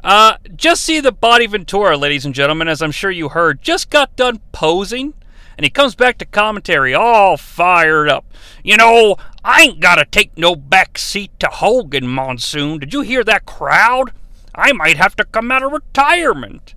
Uh, 0.04 0.36
Jesse 0.54 1.00
the 1.00 1.10
Body 1.10 1.46
Ventura, 1.46 1.96
ladies 1.96 2.26
and 2.26 2.34
gentlemen, 2.34 2.68
as 2.68 2.82
I'm 2.82 2.92
sure 2.92 3.10
you 3.10 3.30
heard, 3.30 3.62
just 3.62 3.88
got 3.88 4.14
done 4.14 4.40
posing, 4.52 5.14
and 5.56 5.64
he 5.64 5.70
comes 5.70 5.94
back 5.94 6.18
to 6.18 6.24
commentary 6.24 6.94
all 6.94 7.36
fired 7.36 8.08
up. 8.08 8.24
You 8.62 8.76
know, 8.76 9.16
I 9.44 9.62
ain't 9.62 9.80
gotta 9.80 10.04
take 10.04 10.36
no 10.36 10.54
back 10.54 10.98
seat 10.98 11.32
to 11.40 11.46
Hogan, 11.46 12.06
Monsoon. 12.06 12.78
Did 12.78 12.92
you 12.92 13.00
hear 13.02 13.24
that 13.24 13.46
crowd? 13.46 14.12
I 14.54 14.72
might 14.72 14.96
have 14.96 15.16
to 15.16 15.24
come 15.24 15.50
out 15.50 15.62
of 15.62 15.72
retirement. 15.72 16.74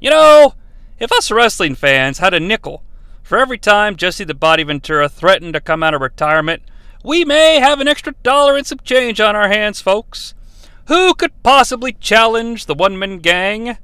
You 0.00 0.10
know, 0.10 0.54
if 0.98 1.12
us 1.12 1.30
wrestling 1.30 1.74
fans 1.74 2.18
had 2.18 2.34
a 2.34 2.40
nickel 2.40 2.82
for 3.22 3.38
every 3.38 3.58
time 3.58 3.96
Jesse 3.96 4.24
the 4.24 4.34
Body 4.34 4.62
Ventura 4.62 5.08
threatened 5.08 5.54
to 5.54 5.60
come 5.60 5.82
out 5.82 5.94
of 5.94 6.00
retirement, 6.00 6.62
we 7.04 7.24
may 7.24 7.60
have 7.60 7.80
an 7.80 7.88
extra 7.88 8.14
dollar 8.22 8.56
and 8.56 8.66
some 8.66 8.78
change 8.84 9.20
on 9.20 9.34
our 9.34 9.48
hands, 9.48 9.80
folks. 9.80 10.34
Who 10.86 11.14
could 11.14 11.42
possibly 11.42 11.92
challenge 11.92 12.66
the 12.66 12.74
one 12.74 12.98
man 12.98 13.18
gang? 13.18 13.78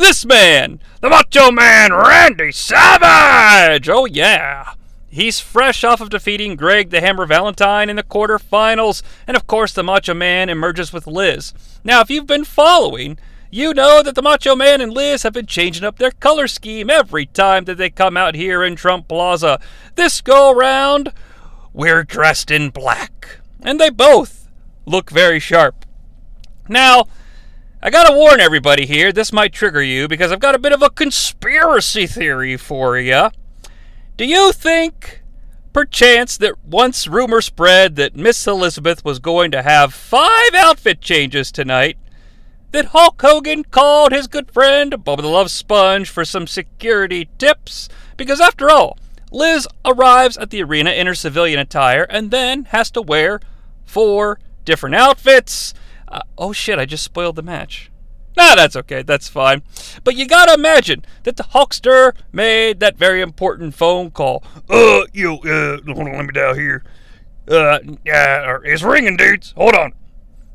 This 0.00 0.24
man, 0.24 0.80
the 1.02 1.10
Macho 1.10 1.50
Man 1.50 1.92
Randy 1.92 2.52
Savage! 2.52 3.86
Oh, 3.86 4.06
yeah. 4.06 4.72
He's 5.10 5.40
fresh 5.40 5.84
off 5.84 6.00
of 6.00 6.08
defeating 6.08 6.56
Greg 6.56 6.88
the 6.88 7.02
Hammer 7.02 7.26
Valentine 7.26 7.90
in 7.90 7.96
the 7.96 8.02
quarterfinals, 8.02 9.02
and 9.26 9.36
of 9.36 9.46
course, 9.46 9.74
the 9.74 9.82
Macho 9.82 10.14
Man 10.14 10.48
emerges 10.48 10.90
with 10.90 11.06
Liz. 11.06 11.52
Now, 11.84 12.00
if 12.00 12.08
you've 12.08 12.26
been 12.26 12.46
following, 12.46 13.18
you 13.50 13.74
know 13.74 14.02
that 14.02 14.14
the 14.14 14.22
Macho 14.22 14.56
Man 14.56 14.80
and 14.80 14.90
Liz 14.90 15.22
have 15.22 15.34
been 15.34 15.44
changing 15.44 15.84
up 15.84 15.98
their 15.98 16.12
color 16.12 16.48
scheme 16.48 16.88
every 16.88 17.26
time 17.26 17.64
that 17.64 17.76
they 17.76 17.90
come 17.90 18.16
out 18.16 18.34
here 18.34 18.64
in 18.64 18.76
Trump 18.76 19.06
Plaza. 19.06 19.60
This 19.96 20.22
go 20.22 20.50
round, 20.50 21.12
we're 21.74 22.04
dressed 22.04 22.50
in 22.50 22.70
black, 22.70 23.40
and 23.60 23.78
they 23.78 23.90
both 23.90 24.48
look 24.86 25.10
very 25.10 25.38
sharp. 25.38 25.84
Now, 26.70 27.04
I 27.82 27.88
gotta 27.88 28.14
warn 28.14 28.40
everybody 28.40 28.84
here, 28.84 29.10
this 29.10 29.32
might 29.32 29.54
trigger 29.54 29.82
you 29.82 30.06
because 30.06 30.30
I've 30.30 30.38
got 30.38 30.54
a 30.54 30.58
bit 30.58 30.74
of 30.74 30.82
a 30.82 30.90
conspiracy 30.90 32.06
theory 32.06 32.58
for 32.58 32.98
you. 32.98 33.30
Do 34.18 34.26
you 34.26 34.52
think, 34.52 35.22
perchance, 35.72 36.36
that 36.36 36.62
once 36.62 37.06
rumor 37.06 37.40
spread 37.40 37.96
that 37.96 38.14
Miss 38.14 38.46
Elizabeth 38.46 39.02
was 39.02 39.18
going 39.18 39.50
to 39.52 39.62
have 39.62 39.94
five 39.94 40.54
outfit 40.54 41.00
changes 41.00 41.50
tonight, 41.50 41.96
that 42.72 42.86
Hulk 42.86 43.18
Hogan 43.22 43.64
called 43.64 44.12
his 44.12 44.26
good 44.26 44.52
friend 44.52 44.92
Bubba 44.92 45.22
the 45.22 45.28
Love 45.28 45.50
Sponge 45.50 46.10
for 46.10 46.26
some 46.26 46.46
security 46.46 47.30
tips? 47.38 47.88
Because 48.18 48.42
after 48.42 48.68
all, 48.68 48.98
Liz 49.32 49.66
arrives 49.86 50.36
at 50.36 50.50
the 50.50 50.62
arena 50.62 50.90
in 50.90 51.06
her 51.06 51.14
civilian 51.14 51.58
attire 51.58 52.02
and 52.02 52.30
then 52.30 52.64
has 52.66 52.90
to 52.90 53.00
wear 53.00 53.40
four 53.86 54.38
different 54.66 54.96
outfits. 54.96 55.72
Uh, 56.10 56.22
oh 56.36 56.52
shit, 56.52 56.78
I 56.78 56.84
just 56.84 57.04
spoiled 57.04 57.36
the 57.36 57.42
match. 57.42 57.90
Nah, 58.36 58.54
that's 58.54 58.76
okay, 58.76 59.02
that's 59.02 59.28
fine. 59.28 59.62
But 60.04 60.16
you 60.16 60.26
gotta 60.26 60.54
imagine 60.54 61.04
that 61.24 61.36
the 61.36 61.42
Hulkster 61.44 62.14
made 62.32 62.80
that 62.80 62.96
very 62.96 63.20
important 63.20 63.74
phone 63.74 64.10
call. 64.10 64.42
Uh, 64.68 65.02
you, 65.12 65.34
uh, 65.40 65.78
hold 65.86 66.08
on, 66.08 66.12
let 66.12 66.26
me 66.26 66.32
down 66.32 66.56
here. 66.56 66.84
Uh, 67.48 67.80
yeah, 68.04 68.58
it's 68.64 68.82
ringing, 68.82 69.16
dudes. 69.16 69.52
Hold 69.56 69.74
on. 69.74 69.92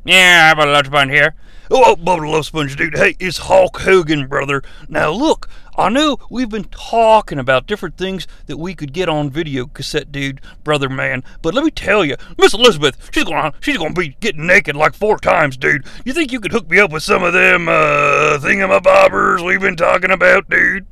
Yeah, 0.06 0.42
I 0.44 0.48
have 0.48 0.60
a 0.60 0.66
lunch 0.66 0.90
bun 0.90 1.10
here. 1.10 1.36
Oh, 1.72 1.96
Bubba 1.96 2.32
Love 2.32 2.46
Sponge, 2.46 2.76
dude. 2.76 2.96
Hey, 2.96 3.16
it's 3.20 3.40
Hulk 3.40 3.80
Hogan, 3.80 4.28
brother. 4.28 4.62
Now, 4.88 5.10
look, 5.10 5.50
I 5.78 5.90
knew 5.90 6.18
we've 6.30 6.50
been 6.50 6.66
talking 6.66 7.38
about 7.38 7.68
different 7.68 7.98
things 7.98 8.28
that 8.46 8.58
we 8.58 8.76
could 8.76 8.94
get 8.94 9.10
on 9.10 9.30
video 9.30 9.66
cassette, 9.66 10.12
dude, 10.12 10.40
brother 10.64 10.88
man. 10.88 11.24
But 11.42 11.54
let 11.54 11.66
me 11.66 11.72
tell 11.72 12.06
you, 12.06 12.16
Miss 12.38 12.54
Elizabeth, 12.54 13.10
she's 13.12 13.26
gonna 13.26 13.54
she's 13.60 13.78
gonna 13.78 13.94
be 13.94 14.16
getting 14.20 14.48
naked 14.48 14.76
like 14.76 14.94
four 14.94 15.18
times, 15.18 15.58
dude. 15.58 15.86
You 16.06 16.14
think 16.14 16.32
you 16.32 16.40
could 16.40 16.54
hook 16.54 16.70
me 16.70 16.80
up 16.80 16.92
with 16.92 17.04
some 17.04 17.24
of 17.24 17.34
them 17.34 17.68
uh 17.68 18.40
thingamabobbers 18.40 19.46
we've 19.46 19.62
been 19.62 19.76
talking 19.76 20.12
about, 20.12 20.50
dude? 20.50 20.86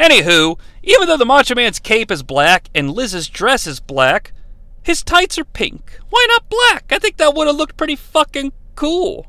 Anywho, 0.00 0.58
even 0.82 1.06
though 1.06 1.16
the 1.16 1.24
Macho 1.24 1.54
Man's 1.54 1.78
cape 1.78 2.10
is 2.10 2.24
black 2.24 2.68
and 2.74 2.90
Liz's 2.90 3.28
dress 3.28 3.68
is 3.68 3.78
black, 3.78 4.32
his 4.82 5.02
tights 5.02 5.38
are 5.38 5.44
pink. 5.44 6.00
Why 6.10 6.26
not 6.28 6.48
black? 6.48 6.86
I 6.90 6.98
think 6.98 7.18
that 7.18 7.34
would 7.34 7.46
have 7.46 7.56
looked 7.56 7.76
pretty 7.76 7.96
fucking 7.96 8.52
cool. 8.74 9.26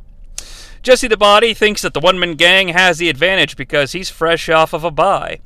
Jesse 0.83 1.07
the 1.07 1.15
Body 1.15 1.53
thinks 1.53 1.81
that 1.81 1.93
the 1.93 2.01
one 2.01 2.19
man 2.19 2.35
gang 2.35 2.67
has 2.67 2.97
the 2.97 3.09
advantage 3.09 3.55
because 3.55 3.93
he's 3.93 4.09
fresh 4.09 4.49
off 4.49 4.73
of 4.73 4.83
a 4.83 4.91
bye. 4.91 5.39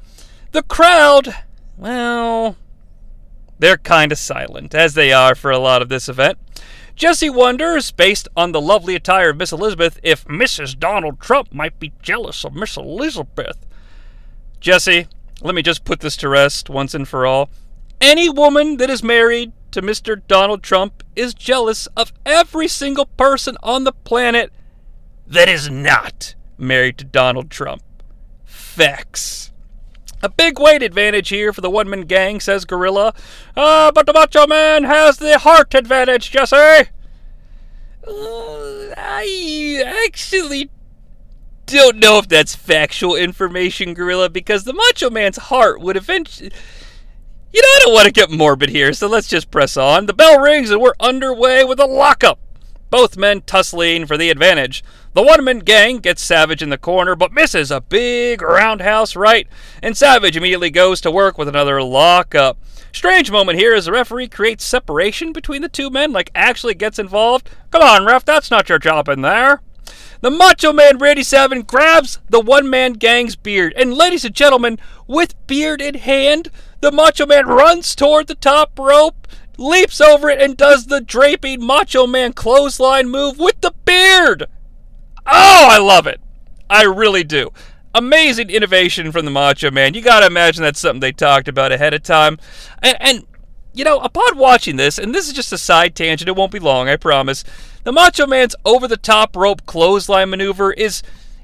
The 0.52 0.64
crowd, 0.64 1.36
well, 1.78 2.58
they're 3.60 3.78
kind 3.78 4.12
of 4.12 4.18
silent, 4.18 4.74
as 4.74 4.96
they 4.96 5.14
are 5.14 5.36
for 5.36 5.52
a 5.52 5.60
lot 5.60 5.84
of 5.84 5.90
this 5.90 6.10
event. 6.10 6.40
Jesse 6.96 7.30
wonders, 7.30 7.92
based 7.92 8.28
on 8.36 8.52
the 8.52 8.60
lovely 8.60 8.96
attire 8.96 9.30
of 9.30 9.38
Miss 9.38 9.52
Elizabeth, 9.52 10.00
if 10.02 10.26
Mrs. 10.26 10.78
Donald 10.78 11.20
Trump 11.20 11.54
might 11.54 11.80
be 11.80 11.94
jealous 12.02 12.44
of 12.44 12.56
Miss 12.56 12.76
Elizabeth. 12.76 13.64
Jesse, 14.60 15.08
let 15.42 15.54
me 15.54 15.62
just 15.62 15.86
put 15.86 16.00
this 16.00 16.18
to 16.18 16.30
rest 16.30 16.68
once 16.68 16.96
and 16.96 17.08
for 17.08 17.28
all. 17.28 17.52
Any 18.02 18.28
woman 18.28 18.78
that 18.78 18.90
is 18.90 19.04
married 19.04 19.52
to 19.70 19.84
Mr. 19.84 20.20
Donald 20.28 20.64
Trump 20.64 21.04
is 21.16 21.36
jealous 21.36 21.88
of 21.96 22.12
every 22.26 22.68
single 22.68 23.06
person 23.06 23.56
on 23.62 23.84
the 23.84 23.92
planet 23.92 24.52
that 25.28 25.50
is 25.50 25.70
not 25.70 26.36
married 26.58 26.98
to 26.98 27.04
Donald 27.04 27.52
Trump. 27.52 27.84
Facts. 28.46 29.52
A 30.24 30.30
big 30.30 30.60
weight 30.60 30.82
advantage 30.82 31.30
here 31.30 31.54
for 31.54 31.62
the 31.62 31.70
one 31.70 31.90
man 31.90 32.02
gang, 32.02 32.40
says 32.40 32.66
Gorilla. 32.66 33.14
Ah, 33.56 33.92
but 33.94 34.06
the 34.06 34.14
Macho 34.14 34.48
Man 34.48 34.84
has 34.84 35.18
the 35.18 35.38
heart 35.38 35.76
advantage, 35.76 36.32
Jesse. 36.32 36.56
Uh, 36.56 36.86
I 38.98 40.04
actually 40.06 40.70
don't 41.68 41.98
know 41.98 42.18
if 42.18 42.28
that's 42.28 42.56
factual 42.56 43.16
information, 43.16 43.94
Gorilla, 43.94 44.30
because 44.30 44.64
the 44.64 44.74
Macho 44.74 45.10
Man's 45.10 45.38
heart 45.38 45.82
would 45.82 45.98
eventually. 45.98 46.52
You 47.54 47.62
know, 47.62 47.68
I 47.68 47.80
don't 47.84 47.94
want 47.94 48.06
to 48.06 48.12
get 48.12 48.32
morbid 48.32 48.70
here, 48.70 48.94
so 48.94 49.08
let's 49.08 49.28
just 49.28 49.52
press 49.52 49.78
on. 49.78 50.06
The 50.06 50.14
bell 50.14 50.40
rings 50.40 50.72
and 50.72 50.82
we're 50.82 50.94
underway 51.00 51.64
with 51.64 51.80
a 51.80 51.86
lockup. 51.86 52.40
Both 52.90 53.18
men 53.18 53.42
tussling 53.42 54.06
for 54.06 54.18
the 54.18 54.30
advantage. 54.30 54.84
The 55.14 55.24
one 55.24 55.44
man 55.44 55.60
gang 55.60 55.98
gets 56.00 56.22
Savage 56.22 56.62
in 56.62 56.70
the 56.70 56.78
corner, 56.78 57.16
but 57.16 57.34
misses 57.34 57.72
a 57.72 57.82
big 57.82 58.42
roundhouse 58.42 59.16
right, 59.16 59.48
and 59.82 59.98
Savage 59.98 60.38
immediately 60.38 60.70
goes 60.70 61.02
to 61.02 61.12
work 61.12 61.38
with 61.38 61.48
another 61.48 61.82
lockup. 61.82 62.58
Strange 62.94 63.30
moment 63.30 63.60
here 63.60 63.74
as 63.74 63.86
the 63.86 63.92
referee 63.92 64.28
creates 64.28 64.64
separation 64.64 65.34
between 65.34 65.62
the 65.62 65.70
two 65.70 65.90
men, 65.90 66.12
like 66.12 66.32
actually 66.34 66.74
gets 66.74 67.00
involved. 67.00 67.50
Come 67.72 67.82
on, 67.82 68.06
ref, 68.06 68.24
that's 68.26 68.52
not 68.52 68.70
your 68.70 68.80
job 68.80 69.10
in 69.10 69.22
there. 69.22 69.62
The 70.22 70.32
Macho 70.32 70.74
Man 70.74 70.98
Randy 70.98 71.24
Savage 71.24 71.68
grabs 71.68 72.20
the 72.30 72.40
one 72.40 72.70
man 72.70 72.94
gang's 72.94 73.36
beard. 73.36 73.74
And, 73.78 73.94
ladies 73.94 74.26
and 74.26 74.34
gentlemen, 74.34 74.80
with 75.06 75.36
beard 75.46 75.82
in 75.82 75.96
hand, 75.96 76.50
the 76.82 76.92
Macho 76.92 77.26
Man 77.26 77.46
runs 77.46 77.96
toward 77.96 78.28
the 78.28 78.36
top 78.36 78.78
rope, 78.80 79.28
leaps 79.58 80.00
over 80.00 80.30
it, 80.30 80.42
and 80.42 80.56
does 80.56 80.86
the 80.86 81.02
draping 81.02 81.66
Macho 81.66 82.08
Man 82.08 82.34
clothesline 82.34 83.10
move 83.10 83.40
with 83.40 83.60
the 83.62 83.74
beard. 83.86 84.46
Oh, 85.26 85.68
I 85.70 85.78
love 85.80 86.08
it. 86.08 86.22
I 86.70 86.84
really 86.84 87.24
do. 87.24 87.52
Amazing 87.94 88.50
innovation 88.50 89.12
from 89.12 89.26
the 89.26 89.32
Macho 89.32 89.72
Man. 89.72 89.94
You 89.94 90.02
got 90.02 90.20
to 90.22 90.28
imagine 90.28 90.64
that's 90.64 90.80
something 90.80 91.00
they 91.00 91.12
talked 91.12 91.48
about 91.48 91.72
ahead 91.72 91.94
of 91.94 92.04
time. 92.04 92.38
And, 92.82 92.98
and, 93.00 93.28
you 93.74 93.84
know, 93.84 94.00
upon 94.00 94.38
watching 94.38 94.76
this, 94.76 94.98
and 94.98 95.14
this 95.14 95.28
is 95.28 95.34
just 95.34 95.54
a 95.54 95.58
side 95.58 95.96
tangent, 95.96 96.30
it 96.30 96.36
won't 96.36 96.52
be 96.52 96.60
long, 96.60 96.88
I 96.88 96.96
promise. 96.96 97.44
The 97.84 97.92
Macho 97.92 98.28
Man's 98.28 98.56
over 98.66 98.88
the 98.88 98.98
top 98.98 99.36
rope 99.36 99.66
clothesline 99.66 100.30
maneuver 100.30 100.74
is 100.74 101.04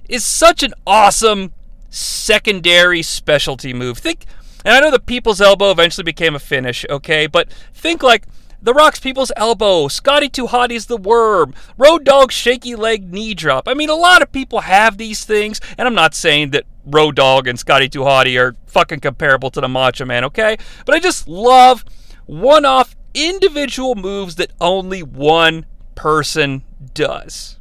is 0.09 0.25
such 0.25 0.61
an 0.63 0.73
awesome 0.85 1.53
secondary 1.89 3.01
specialty 3.01 3.73
move. 3.73 3.97
Think 3.97 4.25
and 4.63 4.75
I 4.75 4.79
know 4.79 4.91
the 4.91 4.99
people's 4.99 5.41
elbow 5.41 5.71
eventually 5.71 6.03
became 6.03 6.35
a 6.35 6.39
finish, 6.39 6.85
okay, 6.89 7.27
but 7.27 7.51
think 7.73 8.03
like 8.03 8.25
the 8.63 8.73
Rock's 8.73 9.01
People's 9.01 9.31
Elbow, 9.35 9.89
Scotty 9.89 10.29
Too 10.29 10.47
Hotty's 10.47 10.85
The 10.85 10.95
Worm, 10.95 11.53
Road 11.77 12.05
Dogg's 12.05 12.33
Shaky 12.33 12.75
Leg 12.77 13.11
Knee 13.11 13.33
Drop. 13.33 13.67
I 13.67 13.73
mean, 13.73 13.89
a 13.89 13.95
lot 13.95 14.21
of 14.21 14.31
people 14.31 14.61
have 14.61 14.97
these 14.97 15.25
things, 15.25 15.59
and 15.77 15.85
I'm 15.85 15.93
not 15.93 16.15
saying 16.15 16.51
that 16.51 16.63
Road 16.85 17.17
Dogg 17.17 17.45
and 17.45 17.59
Scotty 17.59 17.89
Too 17.89 18.03
Hotty 18.03 18.39
are 18.39 18.55
fucking 18.67 19.01
comparable 19.01 19.51
to 19.51 19.59
the 19.59 19.67
Macho 19.67 20.05
Man, 20.05 20.23
okay? 20.23 20.55
But 20.85 20.95
I 20.95 20.99
just 20.99 21.27
love 21.27 21.83
one 22.25 22.63
off 22.63 22.95
individual 23.13 23.95
moves 23.95 24.35
that 24.35 24.53
only 24.61 25.03
one 25.03 25.65
person 25.95 26.63
does. 26.93 27.59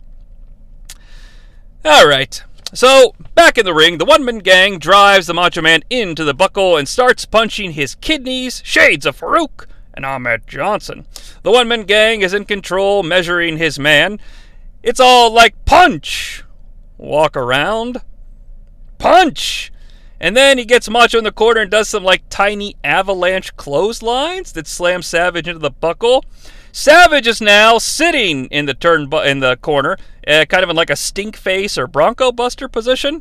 All 1.84 2.06
right. 2.06 2.44
So, 2.74 3.14
back 3.34 3.58
in 3.58 3.66
the 3.66 3.74
ring, 3.74 3.98
the 3.98 4.06
one 4.06 4.24
man 4.24 4.38
gang 4.38 4.78
drives 4.78 5.26
the 5.26 5.34
Macho 5.34 5.60
Man 5.60 5.82
into 5.90 6.24
the 6.24 6.32
buckle 6.32 6.78
and 6.78 6.88
starts 6.88 7.26
punching 7.26 7.72
his 7.72 7.96
kidneys, 7.96 8.62
shades 8.64 9.04
of 9.04 9.20
Faarooq, 9.20 9.66
and 9.92 10.06
Ahmed 10.06 10.46
Johnson. 10.46 11.04
The 11.42 11.50
one 11.50 11.68
man 11.68 11.82
gang 11.82 12.22
is 12.22 12.32
in 12.32 12.46
control, 12.46 13.02
measuring 13.02 13.58
his 13.58 13.78
man. 13.78 14.18
It's 14.82 15.00
all 15.00 15.30
like 15.30 15.66
punch, 15.66 16.44
walk 16.96 17.36
around, 17.36 18.00
punch. 18.96 19.70
And 20.18 20.34
then 20.34 20.56
he 20.56 20.64
gets 20.64 20.88
Macho 20.88 21.18
in 21.18 21.24
the 21.24 21.32
corner 21.32 21.60
and 21.60 21.70
does 21.70 21.90
some 21.90 22.04
like 22.04 22.22
tiny 22.30 22.76
avalanche 22.82 23.54
clotheslines 23.56 24.52
that 24.52 24.66
slam 24.66 25.02
Savage 25.02 25.46
into 25.46 25.58
the 25.58 25.70
buckle. 25.70 26.24
Savage 26.74 27.26
is 27.26 27.42
now 27.42 27.76
sitting 27.76 28.46
in 28.46 28.64
the 28.64 28.72
turn 28.72 29.06
bu- 29.06 29.18
in 29.18 29.40
the 29.40 29.56
corner, 29.58 29.98
uh, 30.26 30.46
kind 30.48 30.64
of 30.64 30.70
in 30.70 30.76
like 30.76 30.88
a 30.88 30.96
stink 30.96 31.36
face 31.36 31.76
or 31.76 31.86
Bronco 31.86 32.32
Buster 32.32 32.66
position. 32.66 33.20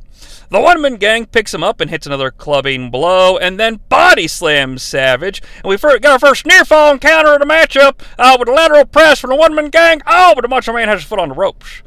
The 0.50 0.62
one 0.62 0.82
man 0.82 0.96
gang 0.96 1.26
picks 1.26 1.54
him 1.54 1.62
up 1.62 1.82
and 1.82 1.90
hits 1.90 2.08
another 2.08 2.32
clubbing 2.32 2.90
blow, 2.90 3.38
and 3.38 3.60
then 3.60 3.82
body 3.90 4.30
slams 4.30 4.84
Savage. 4.84 5.42
And 5.58 5.66
we 5.66 5.76
got 5.76 6.06
our 6.06 6.20
first 6.20 6.46
near 6.46 6.64
fall 6.64 6.94
encounter 6.94 7.34
of 7.34 7.40
the 7.42 7.46
matchup 7.46 8.00
uh, 8.18 8.38
with 8.40 8.48
a 8.48 8.54
lateral 8.54 8.86
press 8.86 9.20
from 9.20 9.32
the 9.32 9.36
one 9.36 9.54
man 9.54 9.70
gang. 9.70 10.02
Oh, 10.08 10.32
but 10.34 10.44
the 10.44 10.48
Macho 10.48 10.72
Man 10.72 10.88
has 10.88 11.02
his 11.02 11.10
foot 11.10 11.20
on 11.20 11.30
the 11.30 11.36
ropes. 11.36 11.84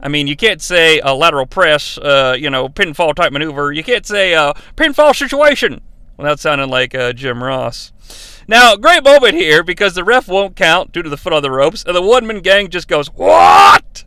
I 0.00 0.08
mean, 0.08 0.26
you 0.26 0.34
can't 0.34 0.60
say 0.60 0.98
a 1.04 1.14
lateral 1.14 1.46
press, 1.46 1.98
uh, 1.98 2.36
you 2.36 2.50
know, 2.50 2.68
pinfall 2.68 3.14
type 3.14 3.32
maneuver. 3.32 3.72
You 3.72 3.84
can't 3.84 4.04
say 4.04 4.32
a 4.32 4.52
pinfall 4.76 5.14
situation 5.14 5.80
without 6.16 6.40
sounding 6.40 6.68
like 6.68 6.96
uh, 6.96 7.12
Jim 7.12 7.42
Ross. 7.42 7.92
Now, 8.46 8.76
great 8.76 9.02
moment 9.04 9.34
here 9.34 9.62
because 9.62 9.94
the 9.94 10.04
ref 10.04 10.28
won't 10.28 10.56
count 10.56 10.92
due 10.92 11.02
to 11.02 11.08
the 11.08 11.16
foot 11.16 11.32
on 11.32 11.42
the 11.42 11.50
ropes, 11.50 11.84
and 11.84 11.96
the 11.96 12.02
one 12.02 12.26
man 12.26 12.40
gang 12.40 12.68
just 12.68 12.88
goes, 12.88 13.08
What? 13.08 14.04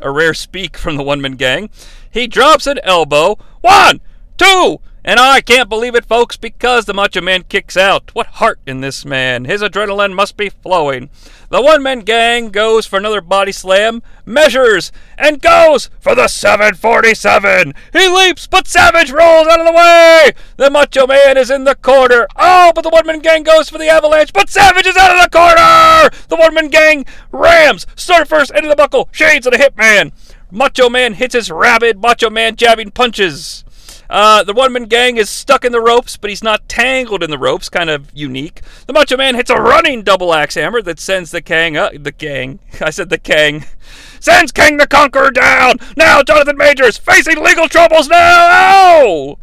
A 0.00 0.10
rare 0.10 0.34
speak 0.34 0.76
from 0.76 0.96
the 0.96 1.02
one 1.02 1.20
man 1.20 1.32
gang. 1.32 1.70
He 2.10 2.26
drops 2.26 2.66
an 2.66 2.80
elbow. 2.82 3.38
One, 3.60 4.00
two, 4.36 4.80
and 5.04 5.18
I 5.18 5.40
can't 5.40 5.68
believe 5.68 5.94
it, 5.94 6.04
folks, 6.04 6.36
because 6.36 6.84
the 6.84 6.94
Macho 6.94 7.20
Man 7.20 7.44
kicks 7.44 7.76
out. 7.76 8.14
What 8.14 8.26
heart 8.26 8.60
in 8.66 8.80
this 8.80 9.04
man! 9.04 9.44
His 9.44 9.62
adrenaline 9.62 10.14
must 10.14 10.36
be 10.36 10.50
flowing. 10.50 11.10
The 11.50 11.62
one 11.62 11.82
man 11.82 12.00
gang 12.00 12.50
goes 12.50 12.86
for 12.86 12.96
another 12.96 13.20
body 13.20 13.52
slam, 13.52 14.02
measures, 14.24 14.92
and 15.18 15.42
goes 15.42 15.90
for 15.98 16.14
the 16.14 16.28
747. 16.28 17.74
He 17.92 18.08
leaps, 18.08 18.46
but 18.46 18.66
Savage 18.66 19.10
rolls 19.10 19.48
out 19.48 19.60
of 19.60 19.66
the 19.66 19.72
way. 19.72 20.32
The 20.56 20.70
Macho 20.70 21.06
Man 21.06 21.36
is 21.36 21.50
in 21.50 21.64
the 21.64 21.74
corner. 21.74 22.28
Oh, 22.36 22.72
but 22.74 22.82
the 22.82 22.90
one 22.90 23.06
man 23.06 23.18
gang 23.20 23.42
goes 23.42 23.68
for 23.68 23.78
the 23.78 23.88
avalanche, 23.88 24.32
but 24.32 24.48
Savage 24.48 24.86
is 24.86 24.96
out 24.96 25.16
of 25.16 25.22
the 25.22 25.36
corner. 25.36 26.10
The 26.28 26.36
one 26.36 26.54
man 26.54 26.68
gang 26.68 27.04
rams, 27.32 27.86
surfers 27.96 28.54
into 28.54 28.68
the 28.68 28.76
buckle, 28.76 29.08
shades 29.10 29.46
of 29.46 29.52
the 29.52 29.58
Hitman. 29.58 30.12
Macho 30.52 30.88
Man 30.88 31.14
hits 31.14 31.34
his 31.34 31.50
rabid 31.50 32.00
Macho 32.00 32.28
Man 32.28 32.56
jabbing 32.56 32.90
punches. 32.90 33.64
Uh, 34.10 34.42
the 34.42 34.52
one 34.52 34.72
man 34.72 34.86
gang 34.86 35.16
is 35.16 35.30
stuck 35.30 35.64
in 35.64 35.70
the 35.70 35.80
ropes, 35.80 36.16
but 36.16 36.30
he's 36.30 36.42
not 36.42 36.68
tangled 36.68 37.22
in 37.22 37.30
the 37.30 37.38
ropes. 37.38 37.68
Kind 37.68 37.88
of 37.88 38.10
unique. 38.12 38.60
The 38.86 38.92
Macho 38.92 39.16
Man 39.16 39.36
hits 39.36 39.50
a 39.50 39.54
running 39.54 40.02
double 40.02 40.34
axe 40.34 40.56
hammer 40.56 40.82
that 40.82 40.98
sends 40.98 41.30
the 41.30 41.40
Kang, 41.40 41.76
uh, 41.76 41.90
the 41.94 42.10
gang. 42.10 42.58
I 42.80 42.90
said 42.90 43.08
the 43.08 43.18
Kang. 43.18 43.64
Sends 44.20 44.52
Kang 44.52 44.76
the 44.76 44.86
Conqueror 44.86 45.30
down. 45.30 45.76
Now 45.96 46.22
Jonathan 46.22 46.58
Majors 46.58 46.98
facing 46.98 47.42
legal 47.42 47.68
troubles 47.68 48.06
now. 48.06 48.18
Ow! 48.18 49.38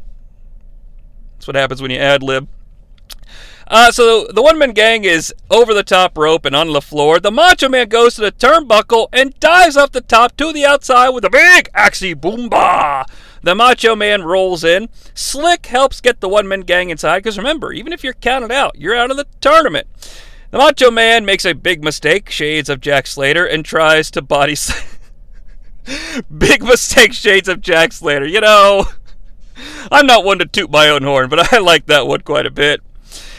That's 1.33 1.47
what 1.47 1.55
happens 1.55 1.81
when 1.81 1.89
you 1.89 1.97
ad 1.97 2.21
lib. 2.21 2.47
Uh, 3.69 3.91
so 3.91 4.27
the 4.27 4.41
one 4.41 4.57
man 4.57 4.71
gang 4.71 5.03
is 5.03 5.33
over 5.49 5.73
the 5.73 5.83
top 5.83 6.17
rope 6.17 6.45
and 6.45 6.55
on 6.55 6.71
the 6.71 6.81
floor. 6.81 7.19
The 7.19 7.31
Macho 7.31 7.67
Man 7.67 7.89
goes 7.89 8.15
to 8.15 8.21
the 8.21 8.31
turnbuckle 8.31 9.07
and 9.11 9.37
dives 9.39 9.75
off 9.75 9.91
the 9.91 10.01
top 10.01 10.37
to 10.37 10.53
the 10.53 10.65
outside 10.65 11.09
with 11.09 11.25
a 11.25 11.29
big 11.29 11.69
axie 11.73 12.15
boomba. 12.15 13.05
The 13.48 13.56
Macho 13.56 13.95
Man 13.95 14.24
rolls 14.24 14.66
in. 14.66 14.90
Slick 15.14 15.67
helps 15.67 16.01
get 16.01 16.19
the 16.19 16.27
one 16.27 16.50
man 16.50 16.64
gang 16.64 16.90
inside 16.90 17.19
because 17.19 17.38
remember, 17.38 17.72
even 17.72 17.93
if 17.93 18.03
you're 18.03 18.11
counted 18.11 18.51
out, 18.51 18.77
you're 18.77 18.93
out 18.93 19.09
of 19.09 19.16
the 19.16 19.26
tournament. 19.40 19.88
The 20.51 20.58
Macho 20.58 20.92
Man 20.92 21.24
makes 21.24 21.45
a 21.45 21.53
big 21.53 21.82
mistake, 21.82 22.30
shades 22.30 22.67
of 22.67 22.82
Jack 22.82 23.08
Slater, 23.08 23.45
and 23.45 23.64
tries 23.64 24.11
to 24.11 24.22
body 24.22 24.56
slam. 24.56 24.84
big 26.38 26.61
mistake, 26.61 27.14
shades 27.14 27.48
of 27.48 27.61
Jack 27.61 27.93
Slater. 27.93 28.26
You 28.26 28.42
know, 28.42 28.84
I'm 29.93 30.06
not 30.06 30.26
one 30.26 30.40
to 30.40 30.45
toot 30.45 30.69
my 30.69 30.90
own 30.90 31.03
horn, 31.03 31.30
but 31.30 31.53
I 31.53 31.59
like 31.59 31.85
that 31.85 32.06
one 32.06 32.24
quite 32.24 32.45
a 32.45 32.51
bit. 32.51 32.82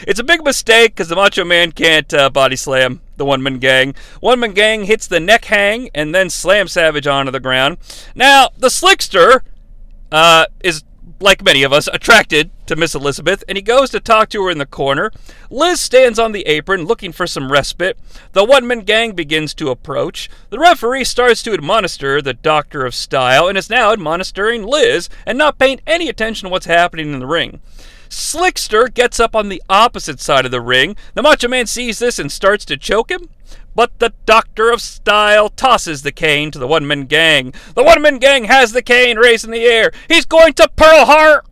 It's 0.07 0.19
a 0.19 0.23
big 0.23 0.43
mistake 0.43 0.95
because 0.95 1.09
the 1.09 1.17
Macho 1.17 1.45
Man 1.45 1.71
can't 1.71 2.11
uh, 2.15 2.31
body 2.31 2.55
slam 2.55 3.01
the 3.17 3.25
One 3.25 3.43
Man 3.43 3.59
Gang. 3.59 3.93
One 4.21 4.39
Man 4.39 4.53
Gang 4.53 4.85
hits 4.85 5.05
the 5.05 5.19
neck 5.19 5.45
hang 5.45 5.91
and 5.93 6.15
then 6.15 6.31
slams 6.31 6.71
Savage 6.71 7.05
onto 7.05 7.31
the 7.31 7.39
ground. 7.39 7.77
Now, 8.15 8.49
the 8.57 8.69
Slickster 8.69 9.41
uh, 10.11 10.45
is, 10.63 10.83
like 11.19 11.43
many 11.43 11.63
of 11.63 11.73
us, 11.73 11.87
attracted 11.91 12.51
to 12.67 12.75
Miss 12.75 12.95
Elizabeth, 12.95 13.43
and 13.47 13.57
he 13.57 13.61
goes 13.61 13.89
to 13.89 13.99
talk 13.99 14.29
to 14.29 14.43
her 14.43 14.51
in 14.51 14.57
the 14.57 14.65
corner. 14.65 15.11
Liz 15.49 15.81
stands 15.81 16.19
on 16.19 16.31
the 16.31 16.45
apron 16.47 16.85
looking 16.85 17.11
for 17.11 17.27
some 17.27 17.51
respite. 17.51 17.97
The 18.33 18.45
one 18.45 18.67
man 18.67 18.81
gang 18.81 19.13
begins 19.13 19.53
to 19.55 19.69
approach. 19.69 20.29
The 20.49 20.59
referee 20.59 21.03
starts 21.03 21.43
to 21.43 21.53
administer 21.53 22.21
the 22.21 22.33
Doctor 22.33 22.85
of 22.85 22.95
Style 22.95 23.47
and 23.47 23.57
is 23.57 23.69
now 23.69 23.93
admonitoring 23.93 24.67
Liz 24.67 25.09
and 25.25 25.37
not 25.37 25.59
paying 25.59 25.81
any 25.87 26.09
attention 26.09 26.47
to 26.47 26.51
what's 26.51 26.67
happening 26.67 27.11
in 27.11 27.19
the 27.19 27.27
ring. 27.27 27.61
Slickster 28.09 28.91
gets 28.91 29.19
up 29.19 29.35
on 29.35 29.49
the 29.49 29.61
opposite 29.69 30.19
side 30.19 30.45
of 30.45 30.51
the 30.51 30.61
ring. 30.61 30.95
The 31.13 31.21
Macho 31.21 31.47
Man 31.47 31.67
sees 31.67 31.99
this 31.99 32.17
and 32.17 32.31
starts 32.31 32.65
to 32.65 32.77
choke 32.77 33.11
him. 33.11 33.29
But 33.79 33.99
the 33.99 34.11
Doctor 34.25 34.71
of 34.71 34.81
Style 34.81 35.47
tosses 35.47 36.01
the 36.01 36.11
cane 36.11 36.51
to 36.51 36.59
the 36.59 36.67
one 36.67 36.85
man 36.85 37.05
gang. 37.05 37.53
The 37.75 37.83
one 37.85 38.01
man 38.01 38.17
gang 38.17 38.43
has 38.43 38.73
the 38.73 38.81
cane 38.81 39.17
raised 39.17 39.45
in 39.45 39.51
the 39.51 39.63
air. 39.63 39.93
He's 40.09 40.25
going 40.25 40.51
to 40.55 40.67
Pearl 40.75 41.05
Harbor. 41.05 41.45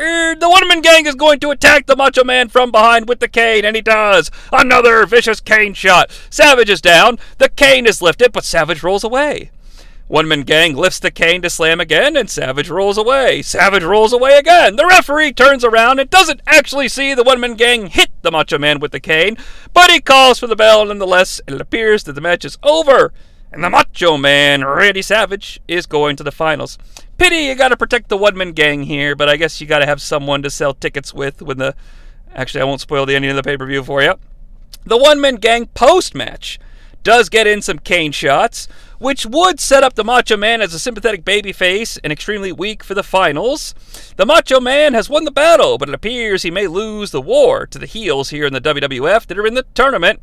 Er, 0.00 0.34
the 0.34 0.48
one 0.48 0.66
man 0.68 0.80
gang 0.80 1.04
is 1.04 1.14
going 1.14 1.38
to 1.40 1.50
attack 1.50 1.84
the 1.84 1.96
Macho 1.96 2.24
Man 2.24 2.48
from 2.48 2.70
behind 2.70 3.10
with 3.10 3.20
the 3.20 3.28
cane, 3.28 3.66
and 3.66 3.76
he 3.76 3.82
does. 3.82 4.30
Another 4.50 5.04
vicious 5.04 5.38
cane 5.38 5.74
shot. 5.74 6.10
Savage 6.30 6.70
is 6.70 6.80
down. 6.80 7.18
The 7.36 7.50
cane 7.50 7.84
is 7.84 8.00
lifted, 8.00 8.32
but 8.32 8.46
Savage 8.46 8.82
rolls 8.82 9.04
away. 9.04 9.50
One 10.08 10.28
man 10.28 10.42
gang 10.42 10.76
lifts 10.76 11.00
the 11.00 11.10
cane 11.10 11.42
to 11.42 11.50
slam 11.50 11.80
again, 11.80 12.16
and 12.16 12.30
Savage 12.30 12.70
rolls 12.70 12.96
away. 12.96 13.42
Savage 13.42 13.82
rolls 13.82 14.12
away 14.12 14.38
again. 14.38 14.76
The 14.76 14.86
referee 14.86 15.32
turns 15.32 15.64
around 15.64 15.98
and 15.98 16.08
doesn't 16.08 16.42
actually 16.46 16.88
see 16.88 17.12
the 17.12 17.24
one 17.24 17.40
man 17.40 17.54
gang 17.54 17.88
hit 17.88 18.10
the 18.22 18.30
Macho 18.30 18.56
Man 18.56 18.78
with 18.78 18.92
the 18.92 19.00
cane, 19.00 19.36
but 19.72 19.90
he 19.90 20.00
calls 20.00 20.38
for 20.38 20.46
the 20.46 20.54
bell 20.54 20.84
nonetheless, 20.84 21.40
and 21.46 21.56
it 21.56 21.60
appears 21.60 22.04
that 22.04 22.12
the 22.12 22.20
match 22.20 22.44
is 22.44 22.56
over. 22.62 23.12
And 23.50 23.64
the 23.64 23.70
Macho 23.70 24.16
Man, 24.16 24.64
Randy 24.64 25.02
Savage, 25.02 25.60
is 25.66 25.86
going 25.86 26.14
to 26.16 26.22
the 26.22 26.30
finals. 26.30 26.78
Pity 27.18 27.38
you 27.38 27.56
gotta 27.56 27.76
protect 27.76 28.08
the 28.08 28.16
one 28.16 28.36
man 28.36 28.52
gang 28.52 28.84
here, 28.84 29.16
but 29.16 29.28
I 29.28 29.36
guess 29.36 29.60
you 29.60 29.66
gotta 29.66 29.86
have 29.86 30.00
someone 30.00 30.42
to 30.42 30.50
sell 30.50 30.72
tickets 30.72 31.12
with 31.12 31.42
when 31.42 31.58
the. 31.58 31.74
Actually, 32.32 32.60
I 32.60 32.64
won't 32.64 32.80
spoil 32.80 33.06
the 33.06 33.16
ending 33.16 33.30
of 33.30 33.36
the 33.36 33.42
pay 33.42 33.56
per 33.56 33.66
view 33.66 33.82
for 33.82 34.02
you. 34.02 34.14
The 34.84 34.98
one 34.98 35.20
man 35.20 35.36
gang 35.36 35.66
post 35.66 36.14
match. 36.14 36.60
does 37.02 37.28
get 37.28 37.46
in 37.46 37.62
some 37.62 37.78
cane 37.78 38.12
shots, 38.12 38.68
which 38.98 39.26
would 39.26 39.60
set 39.60 39.82
up 39.82 39.94
the 39.94 40.04
Macho 40.04 40.36
Man 40.36 40.60
as 40.60 40.74
a 40.74 40.78
sympathetic 40.78 41.24
babyface 41.24 41.98
and 42.02 42.12
extremely 42.12 42.52
weak 42.52 42.82
for 42.82 42.94
the 42.94 43.02
finals. 43.02 43.74
The 44.16 44.26
Macho 44.26 44.60
Man 44.60 44.94
has 44.94 45.10
won 45.10 45.24
the 45.24 45.30
battle, 45.30 45.78
but 45.78 45.88
it 45.88 45.94
appears 45.94 46.42
he 46.42 46.50
may 46.50 46.66
lose 46.66 47.10
the 47.10 47.20
war 47.20 47.66
to 47.66 47.78
the 47.78 47.86
heels 47.86 48.30
here 48.30 48.46
in 48.46 48.52
the 48.52 48.60
WWF 48.60 49.26
that 49.26 49.38
are 49.38 49.46
in 49.46 49.54
the 49.54 49.66
tournament. 49.74 50.20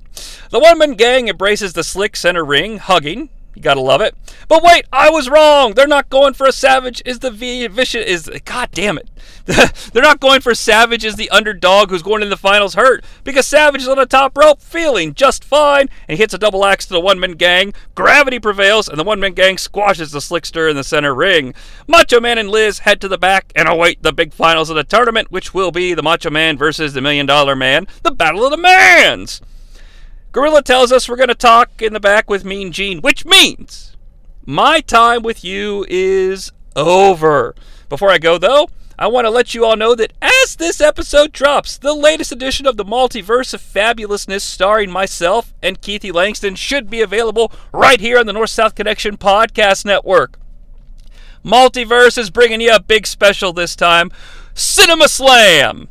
The 0.50 0.60
one 0.60 0.78
man 0.78 0.94
gang 0.94 1.28
embraces 1.28 1.74
the 1.74 1.84
slick 1.84 2.16
center 2.16 2.46
ring, 2.46 2.78
hugging. 2.78 3.30
You 3.56 3.62
gotta 3.62 3.82
love 3.82 4.02
it. 4.02 4.16
But 4.48 4.64
wait, 4.64 4.86
I 4.92 5.10
was 5.10 5.30
wrong. 5.30 5.74
They're 5.74 5.88
not 5.88 6.10
going 6.10 6.34
for 6.34 6.48
a 6.48 6.52
Savage. 6.52 7.02
Is 7.06 7.20
the 7.20 7.30
v- 7.30 7.68
vicious? 7.68 8.06
Is 8.06 8.42
God 8.46 8.70
damn 8.72 8.98
it? 8.98 9.10
They're 9.94 10.02
not 10.02 10.20
going 10.20 10.42
for 10.42 10.56
Savage 10.56 11.06
as 11.06 11.16
the 11.16 11.30
underdog 11.30 11.90
who's 11.90 12.02
going 12.02 12.24
in 12.24 12.30
the 12.30 12.38
finals 12.38 12.74
hurt 12.74 13.04
because 13.24 13.46
Savage 13.46 13.82
is 13.82 13.88
on 13.88 13.98
the 13.98 14.06
top 14.06 14.38
rope, 14.38 14.62
feeling 14.62 15.14
just 15.14 15.44
fine, 15.44 15.88
and 16.08 16.18
hits 16.18 16.34
a 16.34 16.38
double 16.38 16.66
axe 16.66 16.86
to 16.88 16.94
the 16.94 17.00
one 17.00 17.20
man 17.20 17.34
gang. 17.34 17.74
Gravity 17.94 18.40
prevails, 18.40 18.90
and 18.90 19.00
the 19.00 19.04
one 19.04 19.20
man 19.20 19.34
gang 19.34 19.58
squashes 19.58 20.12
the 20.12 20.20
Slickster 20.20 20.70
in 20.70 20.76
the 20.76 20.84
center 20.84 21.14
ring. 21.14 21.54
Macho 21.88 22.20
Man 22.20 22.38
and 22.38 22.50
Liz 22.50 22.80
head 22.80 23.00
to 23.02 23.08
the 23.08 23.18
back 23.18 23.52
and 23.56 23.68
await 23.68 24.02
the 24.02 24.14
big 24.14 24.34
finals 24.34 24.70
of 24.70 24.76
the 24.76 24.84
tournament, 24.84 25.32
which 25.32 25.54
will 25.54 25.72
be 25.72 25.94
the 25.94 26.04
Macho 26.04 26.32
Man 26.32 26.58
versus 26.58 26.94
the 26.94 27.02
Million 27.02 27.28
Dollar 27.28 27.56
Man, 27.56 27.88
the 28.02 28.12
Battle 28.12 28.46
of 28.46 28.52
the 28.52 28.58
Mans. 28.58 29.42
Gorilla 30.34 30.64
tells 30.64 30.92
us 30.92 31.08
we're 31.08 31.16
going 31.16 31.28
to 31.30 31.36
talk 31.36 31.80
in 31.80 31.94
the 31.94 32.00
back 32.00 32.28
with 32.28 32.44
Mean 32.44 32.72
Gene, 32.72 33.02
which 33.02 33.24
means 33.24 33.96
my 34.44 34.82
time 34.82 35.22
with 35.22 35.44
you 35.44 35.86
is 35.88 36.52
over. 36.76 37.54
Before 37.88 38.10
I 38.10 38.18
go, 38.18 38.40
though, 38.40 38.68
I 38.98 39.06
want 39.06 39.26
to 39.26 39.30
let 39.30 39.54
you 39.54 39.64
all 39.64 39.76
know 39.76 39.94
that 39.94 40.12
as 40.24 40.56
this 40.56 40.82
episode 40.82 41.34
drops, 41.34 41.78
the 41.78 41.94
latest 41.94 42.32
edition 42.32 42.66
of 42.66 42.78
the 42.78 42.84
Multiverse 42.84 43.54
of 43.54 43.62
Fabulousness 43.62 44.42
starring 44.42 44.90
myself 44.90 45.54
and 45.62 45.80
Keithy 45.80 46.12
Langston 46.12 46.56
should 46.56 46.90
be 46.90 47.02
available 47.02 47.52
right 47.72 48.00
here 48.00 48.18
on 48.18 48.26
the 48.26 48.34
North 48.34 48.50
South 48.50 48.74
Connection 48.74 49.18
Podcast 49.18 49.86
Network. 49.86 50.40
Multiverse 51.46 52.18
is 52.18 52.32
bringing 52.32 52.60
you 52.60 52.74
a 52.74 52.80
big 52.80 53.06
special 53.06 53.54
this 53.54 53.76
time 53.76 54.10
Cinema 54.56 55.08
Slam! 55.08 55.90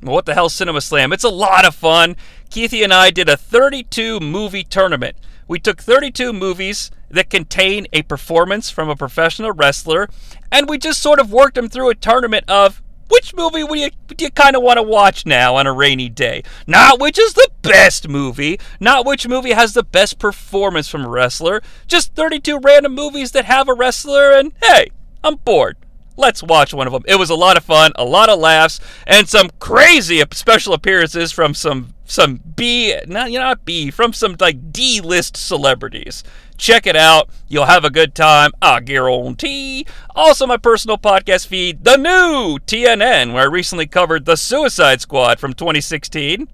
What 0.00 0.26
the 0.26 0.34
hell, 0.34 0.50
Cinema 0.50 0.82
Slam? 0.82 1.12
It's 1.14 1.24
a 1.24 1.30
lot 1.30 1.64
of 1.64 1.74
fun. 1.74 2.16
Keithy 2.54 2.84
and 2.84 2.94
I 2.94 3.10
did 3.10 3.28
a 3.28 3.36
32 3.36 4.20
movie 4.20 4.62
tournament. 4.62 5.16
We 5.48 5.58
took 5.58 5.82
32 5.82 6.32
movies 6.32 6.92
that 7.10 7.28
contain 7.28 7.88
a 7.92 8.02
performance 8.02 8.70
from 8.70 8.88
a 8.88 8.94
professional 8.94 9.50
wrestler, 9.50 10.08
and 10.52 10.68
we 10.68 10.78
just 10.78 11.02
sort 11.02 11.18
of 11.18 11.32
worked 11.32 11.56
them 11.56 11.68
through 11.68 11.90
a 11.90 11.96
tournament 11.96 12.48
of 12.48 12.80
which 13.08 13.34
movie 13.34 13.64
would 13.64 13.80
you, 13.80 13.90
do 14.06 14.24
you 14.24 14.30
kind 14.30 14.54
of 14.54 14.62
want 14.62 14.76
to 14.76 14.84
watch 14.84 15.26
now 15.26 15.56
on 15.56 15.66
a 15.66 15.72
rainy 15.72 16.08
day? 16.08 16.44
Not 16.64 17.00
which 17.00 17.18
is 17.18 17.34
the 17.34 17.50
best 17.62 18.06
movie, 18.08 18.60
not 18.78 19.04
which 19.04 19.26
movie 19.26 19.50
has 19.50 19.74
the 19.74 19.82
best 19.82 20.20
performance 20.20 20.86
from 20.86 21.04
a 21.04 21.08
wrestler, 21.08 21.60
just 21.88 22.14
32 22.14 22.60
random 22.60 22.94
movies 22.94 23.32
that 23.32 23.46
have 23.46 23.68
a 23.68 23.74
wrestler, 23.74 24.30
and 24.30 24.52
hey, 24.62 24.90
I'm 25.24 25.34
bored. 25.44 25.76
Let's 26.16 26.42
watch 26.42 26.72
one 26.72 26.86
of 26.86 26.92
them. 26.92 27.02
It 27.06 27.18
was 27.18 27.30
a 27.30 27.34
lot 27.34 27.56
of 27.56 27.64
fun, 27.64 27.92
a 27.96 28.04
lot 28.04 28.28
of 28.28 28.38
laughs, 28.38 28.80
and 29.06 29.28
some 29.28 29.50
crazy 29.58 30.22
special 30.32 30.72
appearances 30.72 31.32
from 31.32 31.54
some 31.54 31.94
some 32.04 32.40
B, 32.54 32.96
not 33.06 33.32
you 33.32 33.38
know, 33.38 33.46
not 33.46 33.64
B, 33.64 33.90
from 33.90 34.12
some 34.12 34.36
like 34.38 34.72
D 34.72 35.00
list 35.00 35.36
celebrities. 35.36 36.22
Check 36.56 36.86
it 36.86 36.94
out. 36.94 37.28
You'll 37.48 37.66
have 37.66 37.84
a 37.84 37.90
good 37.90 38.14
time. 38.14 38.52
I 38.62 38.80
guarantee. 38.80 39.86
Also, 40.14 40.46
my 40.46 40.56
personal 40.56 40.98
podcast 40.98 41.48
feed, 41.48 41.82
the 41.82 41.96
new 41.96 42.58
TNN, 42.60 43.32
where 43.32 43.42
I 43.42 43.46
recently 43.46 43.86
covered 43.86 44.24
the 44.24 44.36
Suicide 44.36 45.00
Squad 45.00 45.40
from 45.40 45.52
2016. 45.52 46.48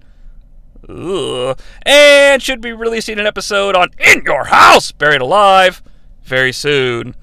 Ugh. 0.89 1.59
And 1.83 2.41
should 2.41 2.61
be 2.61 2.73
releasing 2.73 3.19
an 3.19 3.27
episode 3.27 3.75
on 3.75 3.91
In 3.99 4.23
Your 4.25 4.45
House, 4.45 4.91
Buried 4.91 5.21
Alive, 5.21 5.83
very 6.23 6.51
soon. 6.51 7.15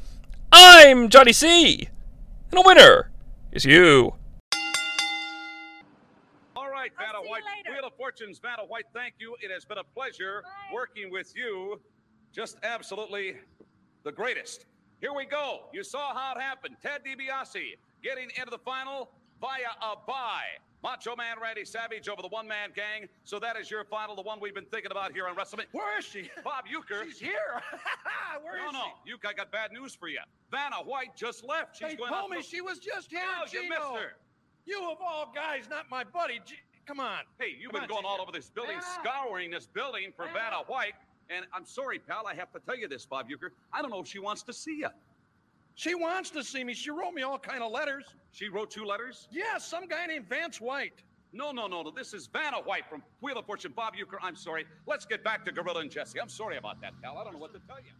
I'm 0.52 1.08
Johnny 1.08 1.32
C. 1.32 1.88
And 2.50 2.58
a 2.58 2.62
winner 2.64 3.10
is 3.52 3.64
you. 3.64 4.14
All 6.56 6.70
right, 6.70 6.90
Vanna 6.98 7.18
White. 7.26 7.42
Wheel 7.68 7.86
of 7.86 7.92
Fortune's 7.96 8.38
Vanna 8.38 8.62
White, 8.66 8.86
thank 8.94 9.14
you. 9.18 9.36
It 9.42 9.50
has 9.50 9.64
been 9.64 9.78
a 9.78 9.84
pleasure 9.84 10.42
working 10.72 11.10
with 11.10 11.32
you. 11.36 11.80
Just 12.32 12.56
absolutely 12.62 13.36
the 14.04 14.12
greatest. 14.12 14.64
Here 15.00 15.12
we 15.14 15.26
go. 15.26 15.66
You 15.72 15.84
saw 15.84 16.14
how 16.14 16.34
it 16.36 16.40
happened. 16.40 16.76
Ted 16.82 17.02
DiBiase 17.04 17.76
getting 18.02 18.30
into 18.36 18.50
the 18.50 18.58
final 18.58 19.10
via 19.40 19.70
a 19.82 19.94
bye. 20.06 20.58
Macho 20.82 21.16
Man 21.16 21.36
Randy 21.42 21.64
Savage 21.64 22.08
over 22.08 22.22
the 22.22 22.28
one 22.28 22.46
man 22.46 22.70
gang. 22.74 23.08
So 23.24 23.38
that 23.40 23.56
is 23.56 23.70
your 23.70 23.84
final, 23.84 24.14
the 24.14 24.22
one 24.22 24.38
we've 24.40 24.54
been 24.54 24.64
thinking 24.66 24.90
about 24.90 25.12
here 25.12 25.26
on 25.26 25.34
WrestleMania. 25.34 25.66
Where 25.72 25.98
is 25.98 26.04
she? 26.04 26.30
Bob 26.44 26.64
Uecker. 26.66 27.04
She's 27.04 27.18
here. 27.18 27.60
Where 28.42 28.58
no, 28.58 28.66
is 28.68 28.72
no, 28.72 28.82
she? 29.04 29.12
Uecker, 29.12 29.30
I 29.30 29.32
got 29.32 29.50
bad 29.50 29.72
news 29.72 29.94
for 29.94 30.08
you. 30.08 30.20
Vanna 30.50 30.76
White 30.84 31.16
just 31.16 31.44
left. 31.44 31.76
She's 31.76 31.88
They 31.88 31.96
going 31.96 32.10
told 32.12 32.24
out 32.24 32.30
me 32.30 32.36
for- 32.38 32.42
she 32.42 32.60
was 32.60 32.78
just 32.78 33.10
here. 33.10 33.20
No, 33.20 33.44
you 33.52 33.62
Gino. 33.62 33.68
missed 33.92 34.02
her. 34.04 34.12
You 34.66 34.90
of 34.90 34.98
all 35.00 35.32
guys, 35.34 35.64
not 35.70 35.90
my 35.90 36.04
buddy. 36.04 36.40
Gee, 36.44 36.56
come 36.86 37.00
on. 37.00 37.20
Hey, 37.40 37.56
you've 37.58 37.72
Come 37.72 37.80
been 37.80 37.90
on, 37.90 38.02
going 38.02 38.04
all 38.06 38.20
over 38.20 38.30
this 38.30 38.50
building, 38.50 38.78
Vanna. 38.78 39.00
scouring 39.02 39.50
this 39.50 39.66
building 39.66 40.12
for 40.14 40.26
ah. 40.26 40.32
Vanna 40.32 40.62
White. 40.66 40.92
And 41.30 41.44
I'm 41.52 41.66
sorry, 41.66 41.98
pal, 41.98 42.26
I 42.26 42.34
have 42.34 42.50
to 42.52 42.60
tell 42.60 42.76
you 42.76 42.88
this, 42.88 43.04
Bob 43.04 43.28
Uecker. 43.28 43.50
I 43.72 43.82
don't 43.82 43.90
know 43.90 44.00
if 44.00 44.06
she 44.06 44.18
wants 44.18 44.42
to 44.44 44.52
see 44.52 44.78
you. 44.78 44.88
She 45.78 45.94
wants 45.94 46.30
to 46.30 46.42
see 46.42 46.64
me. 46.64 46.74
She 46.74 46.90
wrote 46.90 47.12
me 47.14 47.22
all 47.22 47.38
kind 47.38 47.62
of 47.62 47.70
letters. 47.70 48.04
She 48.32 48.48
wrote 48.48 48.68
two 48.68 48.84
letters? 48.84 49.28
Yeah, 49.30 49.58
some 49.58 49.86
guy 49.86 50.06
named 50.06 50.28
Vance 50.28 50.60
White. 50.60 51.04
No, 51.32 51.52
no, 51.52 51.68
no, 51.68 51.82
no. 51.82 51.92
This 51.92 52.12
is 52.12 52.26
Vanna 52.26 52.56
White 52.56 52.84
from 52.90 53.00
Wheel 53.20 53.38
of 53.38 53.46
Fortune. 53.46 53.74
Bob 53.76 53.94
Uecker, 53.94 54.18
I'm 54.20 54.34
sorry. 54.34 54.66
Let's 54.88 55.04
get 55.04 55.22
back 55.22 55.44
to 55.44 55.52
Gorilla 55.52 55.78
and 55.82 55.88
Jesse. 55.88 56.20
I'm 56.20 56.28
sorry 56.28 56.56
about 56.56 56.80
that, 56.80 56.94
pal. 57.00 57.16
I 57.16 57.22
don't 57.22 57.34
know 57.34 57.38
what 57.38 57.52
to 57.54 57.60
tell 57.60 57.76
you. 57.78 57.92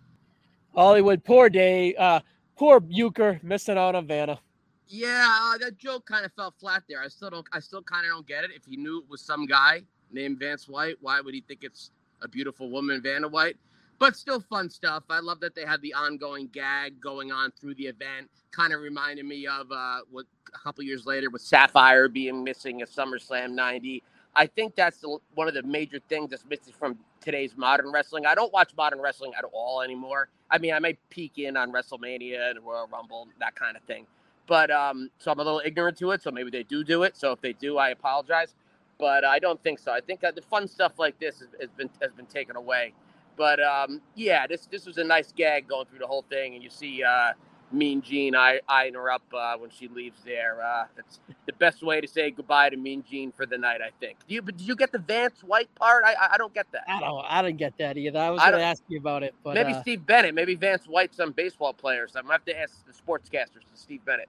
Hollywood, 0.75 1.23
poor 1.23 1.49
day. 1.49 1.95
Uh, 1.95 2.19
poor 2.57 2.81
Uecker 2.81 3.41
missing 3.45 3.79
out 3.79 3.95
on 3.95 4.09
Vanna. 4.09 4.41
Yeah, 4.89 5.29
uh, 5.41 5.59
that 5.59 5.79
joke 5.79 6.05
kind 6.05 6.27
of 6.27 6.33
fell 6.33 6.53
flat 6.59 6.83
there. 6.89 7.01
I 7.01 7.07
still 7.07 7.31
don't. 7.31 7.47
I 7.53 7.61
still 7.61 7.83
kind 7.83 8.05
of 8.07 8.11
don't 8.11 8.27
get 8.27 8.43
it. 8.43 8.51
If 8.57 8.65
he 8.65 8.77
knew 8.77 8.99
it 8.99 9.09
was 9.09 9.21
some 9.21 9.47
guy 9.47 9.83
named 10.11 10.41
Vance 10.41 10.69
White, 10.69 10.97
why 11.01 11.21
would 11.21 11.33
he 11.33 11.43
think 11.43 11.63
it's 11.63 11.93
a 12.23 12.27
beautiful 12.27 12.71
woman, 12.71 13.01
Vanna 13.01 13.29
White? 13.29 13.57
But 13.99 14.17
still, 14.17 14.41
fun 14.41 14.71
stuff. 14.71 15.05
I 15.11 15.21
love 15.21 15.41
that 15.41 15.55
they 15.57 15.65
had 15.65 15.83
the 15.83 15.95
ongoing 15.95 16.49
gag 16.53 17.01
going 17.01 17.33
on 17.33 17.53
through 17.61 17.77
the 17.77 17.87
event. 17.87 18.31
Kind 18.53 18.75
of 18.75 18.83
reminded 18.83 19.27
me 19.27 19.47
of 19.49 19.73
uh, 19.73 20.01
what 20.11 20.27
a 20.55 20.59
couple 20.59 20.85
years 20.85 21.07
later 21.07 21.31
with 21.31 21.43
Sapphire 21.43 22.09
being 22.09 22.45
missing 22.45 22.83
at 22.83 22.91
SummerSlam 22.91 23.53
'90. 23.53 24.05
I 24.37 24.47
think 24.47 24.77
that's 24.77 24.99
the, 24.99 25.19
one 25.35 25.49
of 25.49 25.55
the 25.55 25.65
major 25.65 25.99
things 26.11 26.31
that's 26.31 26.45
missing 26.45 26.75
from 26.79 26.99
today's 27.23 27.57
modern 27.57 27.91
wrestling. 27.93 28.27
I 28.27 28.37
don't 28.37 28.53
watch 28.53 28.73
modern 28.77 29.01
wrestling 29.01 29.33
at 29.39 29.47
all 29.53 29.83
anymore. 29.83 30.29
I 30.51 30.59
mean, 30.59 30.75
I 30.75 30.81
may 30.81 30.99
peek 31.11 31.39
in 31.39 31.57
on 31.57 31.73
WrestleMania 31.73 32.51
and 32.51 32.61
Royal 32.67 32.89
Rumble, 32.93 33.29
that 33.41 33.57
kind 33.57 33.77
of 33.79 33.83
thing. 33.85 34.07
But 34.47 34.71
um, 34.71 35.11
so 35.19 35.33
I'm 35.33 35.41
a 35.41 35.45
little 35.45 35.63
ignorant 35.65 35.99
to 35.99 36.13
it. 36.13 36.23
So 36.23 36.31
maybe 36.31 36.51
they 36.51 36.65
do 36.65 36.85
do 36.85 37.05
it. 37.05 37.17
So 37.17 37.33
if 37.33 37.41
they 37.41 37.55
do, 37.55 37.79
I 37.79 37.91
apologize. 37.91 38.55
But 38.99 39.25
I 39.25 39.41
don't 39.41 39.63
think 39.65 39.81
so. 39.81 39.93
I 39.93 40.01
think 40.01 40.21
that 40.21 40.37
the 40.37 40.43
fun 40.43 40.69
stuff 40.69 40.93
like 40.99 41.19
this 41.21 41.41
has, 41.41 41.49
has 41.61 41.71
been 41.71 41.91
has 42.03 42.13
been 42.13 42.27
taken 42.27 42.57
away. 42.57 42.93
But 43.39 43.63
um, 43.63 44.03
yeah, 44.17 44.47
this 44.47 44.67
this 44.67 44.85
was 44.85 44.99
a 44.99 45.05
nice 45.05 45.33
gag 45.33 45.69
going 45.69 45.87
through 45.87 46.01
the 46.01 46.07
whole 46.07 46.25
thing, 46.29 46.55
and 46.55 46.63
you 46.63 46.69
see 46.69 47.05
uh, 47.05 47.33
Mean 47.71 48.03
Gene 48.03 48.35
eye, 48.35 48.61
eyeing 48.69 48.95
her 48.95 49.11
up 49.11 49.23
uh, 49.33 49.57
when 49.57 49.71
she 49.71 49.89
leaves 49.89 50.21
there. 50.25 50.63
Uh, 50.63 50.85
that's 50.97 51.21
the 51.47 51.53
best 51.55 51.83
way 51.83 52.01
to 52.01 52.09
say 52.09 52.31
goodbye 52.31 52.71
to 52.71 52.77
Mean 52.77 53.05
Gene 53.09 53.33
for 53.33 53.47
the 53.47 53.59
night, 53.59 53.81
I 53.81 53.91
think. 54.01 54.19
Do 54.27 54.35
you, 54.35 54.43
but 54.43 54.57
did 54.57 54.67
you 54.67 54.75
get 54.75 54.91
the 54.91 54.99
Vance 54.99 55.43
White 55.45 55.73
part? 55.75 56.05
I 56.05 56.15
I, 56.15 56.35
I 56.35 56.37
don't 56.39 56.53
get 56.53 56.67
that. 56.73 56.85
I 56.89 57.01
don't. 57.01 57.25
I 57.29 57.43
didn't 57.43 57.59
get 57.59 57.77
that 57.79 57.97
either. 57.97 58.19
I 58.19 58.31
was 58.31 58.41
I 58.41 58.51
going 58.51 58.61
to 58.61 58.67
ask 58.67 58.83
you 58.89 58.99
about 58.99 59.23
it, 59.23 59.35
but 59.45 59.55
maybe 59.55 59.73
uh, 59.73 59.81
Steve 59.81 60.05
Bennett, 60.05 60.35
maybe 60.35 60.55
Vance 60.55 60.87
White, 60.87 61.15
some 61.15 61.33
baseball 61.33 61.73
players. 61.73 62.17
I'm 62.17 62.23
gonna 62.23 62.35
have 62.35 62.45
to 62.47 62.59
ask 62.59 62.85
the 62.87 62.93
sportscasters 62.93 63.63
to 63.71 63.77
Steve 63.77 64.05
Bennett 64.05 64.29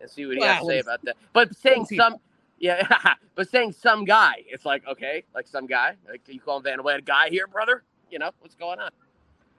and 0.00 0.10
see 0.10 0.26
what 0.26 0.36
he 0.36 0.42
has 0.42 0.60
to 0.60 0.66
say 0.66 0.78
about 0.80 1.04
that. 1.04 1.16
But 1.32 1.56
saying 1.56 1.86
some, 1.86 2.16
yeah, 2.58 3.14
but 3.34 3.48
saying 3.48 3.72
some 3.72 4.04
guy, 4.04 4.44
it's 4.46 4.64
like 4.64 4.86
okay, 4.86 5.24
like 5.34 5.46
some 5.46 5.66
guy, 5.66 5.94
like 6.08 6.22
you 6.26 6.40
call 6.40 6.58
him 6.58 6.64
Van 6.64 6.82
White 6.82 6.98
a 6.98 7.02
guy 7.02 7.28
here, 7.28 7.46
brother? 7.46 7.84
You 8.10 8.18
know 8.18 8.30
what's 8.40 8.54
going 8.54 8.78
on? 8.80 8.90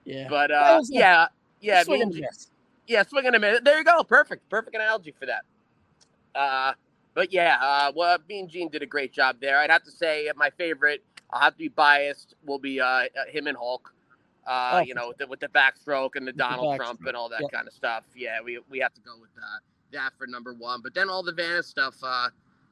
yeah. 0.06 0.28
But 0.30 0.52
uh, 0.52 0.76
was 0.80 0.90
yeah, 0.92 1.28
yeah, 1.62 1.84
swing 1.84 2.02
and 2.02 2.10
Mean 2.12 2.20
a 2.20 2.22
Gene- 2.22 2.30
miss. 2.32 2.52
yeah, 2.88 3.04
swing 3.04 3.26
and 3.28 3.36
a 3.36 3.40
miss. 3.40 3.60
There 3.64 3.78
you 3.78 3.84
go, 3.84 4.04
perfect, 4.04 4.50
perfect 4.50 4.76
analogy 4.76 5.14
for 5.20 5.26
that. 5.26 5.44
Uh, 6.36 6.74
but 7.14 7.34
yeah, 7.34 7.58
uh, 7.62 7.92
well, 7.96 8.18
me 8.28 8.40
and 8.42 8.50
Gene 8.50 8.70
did 8.70 8.82
a 8.82 8.86
great 8.86 9.12
job 9.12 9.38
there. 9.42 9.60
I'd 9.60 9.70
have 9.72 9.84
to 9.84 9.92
say 9.92 10.32
my 10.36 10.50
favorite. 10.52 11.04
I'll 11.32 11.42
have 11.42 11.54
to 11.54 11.60
be 11.60 11.68
biased. 11.68 12.36
Will 12.46 12.60
be 12.60 12.80
uh, 12.80 13.04
him 13.28 13.48
and 13.48 13.58
Hulk. 13.58 13.94
Uh, 14.48 14.72
Oh, 14.76 14.80
you 14.80 14.96
know, 14.96 15.10
with 15.10 15.18
the, 15.18 15.28
with 15.28 15.40
the 15.40 15.48
backstroke 15.50 16.12
and 16.16 16.26
the 16.28 16.32
the 16.32 16.38
Donald 16.40 16.76
Trump 16.78 17.02
and 17.06 17.16
all 17.16 17.30
that 17.30 17.42
yep. 17.42 17.52
kind 17.52 17.68
of 17.68 17.74
stuff. 17.74 18.04
Yeah, 18.16 18.40
we 18.44 18.60
we 18.70 18.80
have 18.80 18.94
to 18.96 19.02
go 19.02 19.12
with 19.20 19.30
uh, 19.38 19.60
that 19.92 20.14
for 20.18 20.26
number 20.26 20.54
one. 20.54 20.82
But 20.82 20.94
then 20.96 21.08
all 21.10 21.22
the 21.22 21.34
Vanna 21.34 21.62
stuff 21.62 21.96
uh, 22.02 22.30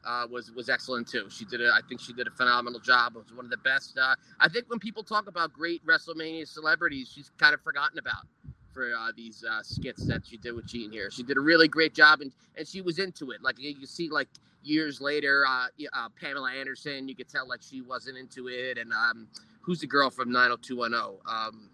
uh, 0.08 0.26
was 0.32 0.52
was 0.52 0.69
excellent 0.69 1.08
too. 1.08 1.27
She 1.30 1.45
did 1.45 1.61
a, 1.61 1.69
I 1.74 1.82
think 1.88 2.00
she 2.00 2.14
did 2.14 2.27
a 2.27 2.32
phenomenal 2.32 2.80
job. 2.80 3.14
It 3.16 3.19
was 3.19 3.34
one 3.34 3.45
of 3.45 3.52
the 3.52 3.58
best. 3.58 3.98
Uh, 3.98 4.16
I 4.40 4.48
think 4.48 4.69
when 4.69 4.80
people 4.80 5.03
talk 5.03 5.27
about 5.27 5.53
great 5.53 5.86
WrestleMania 5.86 6.48
celebrities, 6.48 7.11
she's 7.14 7.32
kind 7.38 7.53
of 7.53 7.61
forgotten 7.61 8.00
about 8.00 8.26
for 8.74 8.94
uh, 8.98 9.11
these 9.16 9.44
uh, 9.44 9.61
skits 9.64 10.06
that 10.06 10.26
she 10.26 10.38
did 10.38 10.53
with 10.53 10.66
Gene 10.68 10.92
here. 10.92 11.11
She 11.11 11.24
did 11.24 11.36
a 11.38 11.42
really 11.42 11.68
great 11.68 11.94
job, 11.94 12.22
and 12.22 12.32
and 12.58 12.68
she 12.68 12.82
was 12.82 13.00
into 13.00 13.32
it. 13.32 13.44
Like 13.44 13.56
you 13.60 13.86
see, 13.86 14.10
like 14.10 14.30
years 14.64 15.02
later, 15.02 15.45
uh, 15.48 15.68
uh, 15.94 16.10
Pamela 16.19 16.52
Anderson, 16.53 17.10
you 17.10 17.16
could 17.16 17.27
tell 17.27 17.48
like 17.48 17.61
she 17.61 17.82
wasn't 17.82 18.18
into 18.18 18.48
it, 18.48 18.77
and 18.77 18.94
um, 18.94 19.27
who's 19.61 19.82
the 19.82 19.88
girl 19.88 20.10
from 20.10 20.32
90210? 20.32 21.19
Um, 21.27 21.69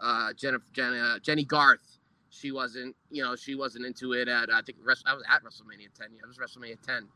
uh, 0.00 0.32
Jennifer, 0.32 0.64
Jenny, 0.72 0.98
uh, 0.98 1.18
Jennie 1.20 1.44
Garth. 1.44 1.98
She 2.30 2.50
wasn't, 2.50 2.96
you 3.10 3.22
know, 3.22 3.36
she 3.36 3.54
wasn't 3.54 3.84
into 3.84 4.14
it 4.14 4.26
at 4.26 4.50
I 4.50 4.62
think 4.62 4.78
I 5.06 5.14
was 5.14 5.22
at 5.30 5.44
WrestleMania 5.44 5.92
10. 5.94 6.08
Yeah, 6.14 6.22
it 6.24 6.26
was 6.26 6.38
WrestleMania 6.38 6.80
10, 6.80 7.06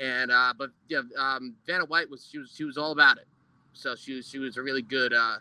and 0.00 0.30
uh, 0.30 0.52
but 0.56 0.70
yeah, 0.88 1.02
um, 1.18 1.54
Vanna 1.66 1.84
White 1.84 2.08
was 2.08 2.26
she 2.30 2.38
was 2.38 2.52
she 2.54 2.64
was 2.64 2.76
all 2.76 2.92
about 2.92 3.18
it. 3.18 3.26
So 3.72 3.94
she 3.94 4.14
was 4.14 4.28
she 4.28 4.38
was 4.38 4.56
a 4.56 4.62
really 4.62 4.82
good 4.82 5.12
uh, 5.12 5.36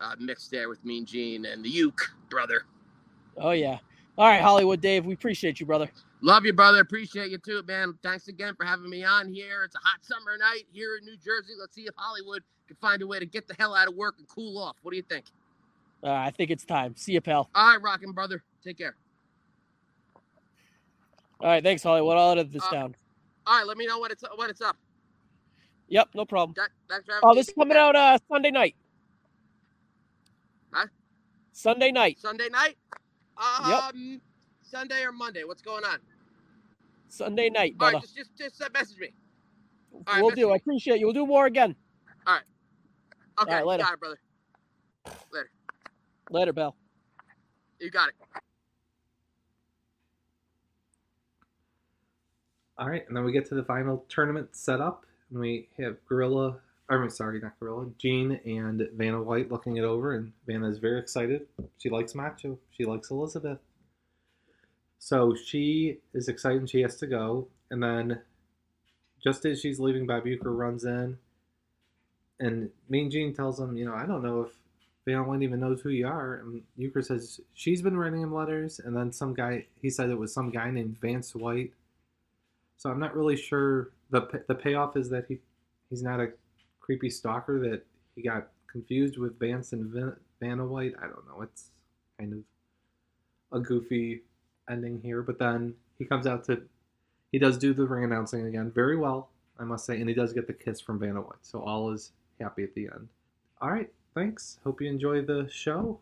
uh, 0.00 0.14
mix 0.18 0.48
there 0.48 0.68
with 0.68 0.84
Mean 0.84 1.04
Gene 1.04 1.44
and 1.46 1.64
the 1.64 1.68
Uke 1.68 2.10
brother. 2.30 2.62
Oh 3.36 3.50
yeah. 3.52 3.78
All 4.18 4.26
right, 4.26 4.40
Hollywood 4.40 4.80
Dave, 4.80 5.04
we 5.04 5.12
appreciate 5.12 5.60
you, 5.60 5.66
brother. 5.66 5.90
Love 6.22 6.46
you, 6.46 6.54
brother. 6.54 6.80
Appreciate 6.80 7.30
you 7.30 7.36
too, 7.36 7.62
man. 7.68 7.98
Thanks 8.02 8.28
again 8.28 8.54
for 8.56 8.64
having 8.64 8.88
me 8.88 9.04
on 9.04 9.30
here. 9.30 9.62
It's 9.64 9.74
a 9.74 9.78
hot 9.82 10.02
summer 10.02 10.38
night 10.38 10.62
here 10.72 10.96
in 10.96 11.04
New 11.04 11.16
Jersey. 11.18 11.52
Let's 11.60 11.74
see 11.74 11.82
if 11.82 11.94
Hollywood 11.96 12.42
can 12.66 12.76
find 12.80 13.02
a 13.02 13.06
way 13.06 13.18
to 13.18 13.26
get 13.26 13.46
the 13.46 13.54
hell 13.58 13.74
out 13.74 13.88
of 13.88 13.94
work 13.94 14.14
and 14.18 14.26
cool 14.26 14.58
off. 14.58 14.76
What 14.80 14.92
do 14.92 14.96
you 14.96 15.02
think? 15.02 15.26
Uh, 16.02 16.12
I 16.12 16.30
think 16.30 16.50
it's 16.50 16.64
time. 16.64 16.94
See 16.96 17.12
you, 17.12 17.20
pal. 17.20 17.50
All 17.54 17.72
right, 17.72 17.82
rocking 17.82 18.12
brother. 18.12 18.42
Take 18.64 18.78
care. 18.78 18.96
All 21.40 21.48
right, 21.48 21.62
thanks, 21.62 21.82
Hollywood. 21.82 22.16
I'll 22.16 22.32
edit 22.32 22.50
this 22.50 22.64
Uh, 22.64 22.70
down. 22.70 22.94
All 23.46 23.58
right, 23.58 23.66
let 23.66 23.76
me 23.76 23.86
know 23.86 24.00
when 24.00 24.10
it's 24.10 24.24
when 24.36 24.50
it's 24.50 24.60
up. 24.60 24.76
Yep, 25.88 26.08
no 26.14 26.24
problem. 26.24 26.54
That, 26.56 26.70
thanks 26.88 27.06
for 27.06 27.12
having 27.12 27.28
Oh, 27.28 27.34
this 27.34 27.48
is 27.48 27.54
coming 27.54 27.76
out 27.76 27.94
uh, 27.94 28.18
Sunday 28.28 28.50
night. 28.50 28.74
Huh? 30.72 30.86
Sunday 31.52 31.92
night. 31.92 32.18
Sunday 32.20 32.48
night. 32.48 32.76
Yep. 33.66 33.82
Um, 33.94 34.20
Sunday 34.62 35.02
or 35.04 35.12
Monday? 35.12 35.44
What's 35.44 35.62
going 35.62 35.84
on? 35.84 35.98
Sunday 37.08 37.50
night, 37.50 37.76
All 37.78 37.90
brother. 37.90 37.94
right, 37.94 38.02
just 38.02 38.16
just 38.16 38.36
just 38.36 38.62
uh, 38.62 38.68
message 38.74 38.98
me. 38.98 39.12
All 39.92 40.02
right, 40.14 40.22
we'll 40.22 40.32
do. 40.32 40.50
I 40.50 40.56
appreciate 40.56 40.98
you. 40.98 41.06
We'll 41.06 41.14
do 41.14 41.26
more 41.26 41.46
again. 41.46 41.76
All 42.26 42.34
right. 42.34 42.42
Okay. 43.40 43.50
All 43.52 43.56
right, 43.58 43.66
later. 43.66 43.84
Got 43.84 43.94
it, 43.94 44.00
brother. 44.00 44.18
Later. 45.32 45.50
Later, 46.30 46.52
Bell. 46.52 46.76
You 47.78 47.90
got 47.90 48.08
it. 48.08 48.14
All 52.78 52.88
right, 52.90 53.06
and 53.08 53.16
then 53.16 53.24
we 53.24 53.32
get 53.32 53.46
to 53.46 53.54
the 53.54 53.64
final 53.64 54.04
tournament 54.08 54.50
setup, 54.52 55.06
and 55.30 55.40
we 55.40 55.68
have 55.78 55.96
Gorilla. 56.06 56.58
I'm 56.90 57.08
sorry, 57.08 57.40
not 57.40 57.58
Gorilla. 57.58 57.86
Gene 57.98 58.38
and 58.44 58.86
Vanna 58.94 59.22
White 59.22 59.50
looking 59.50 59.78
it 59.78 59.84
over, 59.84 60.14
and 60.14 60.32
Vanna 60.46 60.68
is 60.68 60.78
very 60.78 61.00
excited. 61.00 61.46
She 61.78 61.88
likes 61.88 62.14
Macho. 62.14 62.58
She 62.70 62.84
likes 62.84 63.10
Elizabeth. 63.10 63.58
So 64.98 65.34
she 65.34 65.98
is 66.12 66.28
excited 66.28 66.68
she 66.68 66.82
has 66.82 66.96
to 66.96 67.06
go. 67.06 67.48
And 67.70 67.82
then, 67.82 68.20
just 69.24 69.46
as 69.46 69.60
she's 69.60 69.80
leaving, 69.80 70.06
Uecker 70.06 70.56
runs 70.56 70.84
in, 70.84 71.16
and 72.38 72.70
Mean 72.90 73.10
Gene 73.10 73.34
tells 73.34 73.58
him, 73.58 73.76
you 73.76 73.86
know, 73.86 73.94
I 73.94 74.04
don't 74.04 74.22
know 74.22 74.42
if 74.42 74.52
Vanna 75.06 75.22
White 75.22 75.42
even 75.42 75.60
knows 75.60 75.80
who 75.80 75.88
you 75.88 76.06
are. 76.06 76.34
And 76.34 76.62
Uecker 76.78 77.04
says 77.04 77.40
she's 77.54 77.80
been 77.80 77.96
writing 77.96 78.20
him 78.20 78.34
letters, 78.34 78.78
and 78.78 78.94
then 78.94 79.12
some 79.12 79.32
guy, 79.32 79.64
he 79.80 79.88
said 79.88 80.10
it 80.10 80.18
was 80.18 80.34
some 80.34 80.50
guy 80.50 80.70
named 80.70 80.98
Vance 81.00 81.34
White. 81.34 81.72
So 82.76 82.90
I'm 82.90 83.00
not 83.00 83.16
really 83.16 83.36
sure. 83.36 83.90
the 84.10 84.44
The 84.48 84.54
payoff 84.54 84.96
is 84.96 85.08
that 85.10 85.26
he 85.28 85.38
he's 85.90 86.02
not 86.02 86.20
a 86.20 86.32
creepy 86.80 87.10
stalker. 87.10 87.58
That 87.60 87.84
he 88.14 88.22
got 88.22 88.48
confused 88.70 89.18
with 89.18 89.38
Vance 89.38 89.72
and 89.72 90.14
Van, 90.40 90.68
White. 90.68 90.94
I 90.98 91.06
don't 91.06 91.26
know. 91.26 91.42
It's 91.42 91.70
kind 92.18 92.32
of 92.32 93.58
a 93.58 93.60
goofy 93.62 94.22
ending 94.68 95.00
here. 95.02 95.22
But 95.22 95.38
then 95.38 95.74
he 95.98 96.04
comes 96.04 96.26
out 96.26 96.44
to 96.44 96.62
he 97.32 97.38
does 97.38 97.58
do 97.58 97.74
the 97.74 97.86
ring 97.86 98.04
announcing 98.04 98.46
again 98.46 98.70
very 98.70 98.96
well, 98.96 99.30
I 99.58 99.64
must 99.64 99.84
say, 99.86 99.98
and 100.00 100.08
he 100.08 100.14
does 100.14 100.32
get 100.32 100.46
the 100.46 100.52
kiss 100.52 100.80
from 100.80 100.98
Vanna 100.98 101.20
White. 101.20 101.42
So 101.42 101.60
all 101.60 101.92
is 101.92 102.12
happy 102.40 102.62
at 102.62 102.74
the 102.74 102.88
end. 102.94 103.08
All 103.60 103.70
right, 103.70 103.90
thanks. 104.14 104.58
Hope 104.64 104.80
you 104.80 104.88
enjoy 104.88 105.22
the 105.22 105.48
show. 105.50 105.98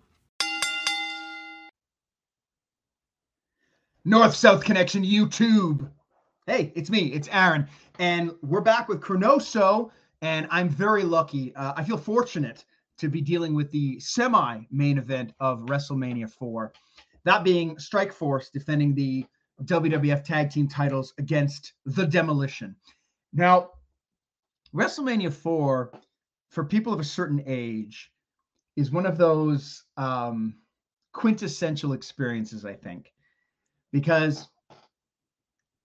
North 4.04 4.34
South 4.34 4.62
Connection 4.62 5.02
YouTube. 5.02 5.88
Hey, 6.46 6.74
it's 6.74 6.90
me, 6.90 7.06
it's 7.06 7.26
Aaron, 7.32 7.66
and 7.98 8.30
we're 8.42 8.60
back 8.60 8.86
with 8.86 9.00
ChroNoSo, 9.00 9.90
and 10.20 10.46
I'm 10.50 10.68
very 10.68 11.02
lucky. 11.02 11.56
Uh, 11.56 11.72
I 11.74 11.82
feel 11.82 11.96
fortunate 11.96 12.66
to 12.98 13.08
be 13.08 13.22
dealing 13.22 13.54
with 13.54 13.70
the 13.70 13.98
semi 13.98 14.60
main 14.70 14.98
event 14.98 15.32
of 15.40 15.60
WrestleMania 15.60 16.28
4, 16.28 16.70
that 17.24 17.44
being 17.44 17.78
Strike 17.78 18.12
Force 18.12 18.50
defending 18.50 18.94
the 18.94 19.24
WWF 19.64 20.22
Tag 20.22 20.50
Team 20.50 20.68
titles 20.68 21.14
against 21.16 21.72
The 21.86 22.04
Demolition. 22.04 22.76
Now, 23.32 23.70
WrestleMania 24.74 25.32
4, 25.32 25.92
for 26.50 26.64
people 26.64 26.92
of 26.92 27.00
a 27.00 27.04
certain 27.04 27.42
age, 27.46 28.12
is 28.76 28.90
one 28.90 29.06
of 29.06 29.16
those 29.16 29.82
um, 29.96 30.56
quintessential 31.14 31.94
experiences, 31.94 32.66
I 32.66 32.74
think, 32.74 33.14
because 33.92 34.48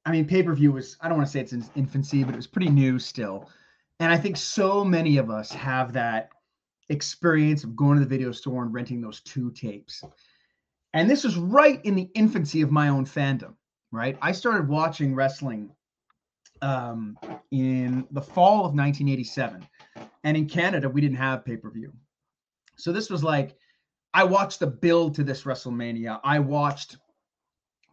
I 0.05 0.11
mean, 0.11 0.25
pay 0.25 0.43
per 0.43 0.53
view 0.53 0.71
was, 0.71 0.97
I 1.01 1.07
don't 1.07 1.17
want 1.17 1.27
to 1.27 1.31
say 1.31 1.41
it's 1.41 1.53
in 1.53 1.63
infancy, 1.75 2.23
but 2.23 2.33
it 2.33 2.37
was 2.37 2.47
pretty 2.47 2.69
new 2.69 2.99
still. 2.99 3.49
And 3.99 4.11
I 4.11 4.17
think 4.17 4.37
so 4.37 4.83
many 4.83 5.17
of 5.17 5.29
us 5.29 5.51
have 5.51 5.93
that 5.93 6.29
experience 6.89 7.63
of 7.63 7.75
going 7.75 7.97
to 7.97 8.03
the 8.03 8.09
video 8.09 8.31
store 8.31 8.63
and 8.63 8.73
renting 8.73 9.01
those 9.01 9.21
two 9.21 9.51
tapes. 9.51 10.03
And 10.93 11.09
this 11.09 11.23
was 11.23 11.37
right 11.37 11.83
in 11.85 11.95
the 11.95 12.09
infancy 12.15 12.61
of 12.61 12.71
my 12.71 12.89
own 12.89 13.05
fandom, 13.05 13.53
right? 13.91 14.17
I 14.21 14.31
started 14.31 14.67
watching 14.67 15.13
wrestling 15.13 15.69
um, 16.61 17.17
in 17.51 18.07
the 18.11 18.21
fall 18.21 18.65
of 18.65 18.73
1987. 18.73 19.67
And 20.23 20.37
in 20.37 20.47
Canada, 20.47 20.89
we 20.89 21.01
didn't 21.01 21.17
have 21.17 21.45
pay 21.45 21.57
per 21.57 21.69
view. 21.69 21.93
So 22.75 22.91
this 22.91 23.09
was 23.09 23.23
like, 23.23 23.55
I 24.13 24.23
watched 24.23 24.59
the 24.59 24.67
build 24.67 25.15
to 25.15 25.23
this 25.23 25.43
WrestleMania. 25.43 26.19
I 26.23 26.39
watched 26.39 26.97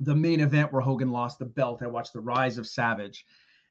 the 0.01 0.15
main 0.15 0.41
event 0.41 0.73
where 0.73 0.83
Hogan 0.83 1.11
lost 1.11 1.39
the 1.39 1.45
belt. 1.45 1.83
I 1.83 1.87
watched 1.87 2.13
the 2.13 2.21
rise 2.21 2.59
of 2.59 2.67
Savage. 2.67 3.25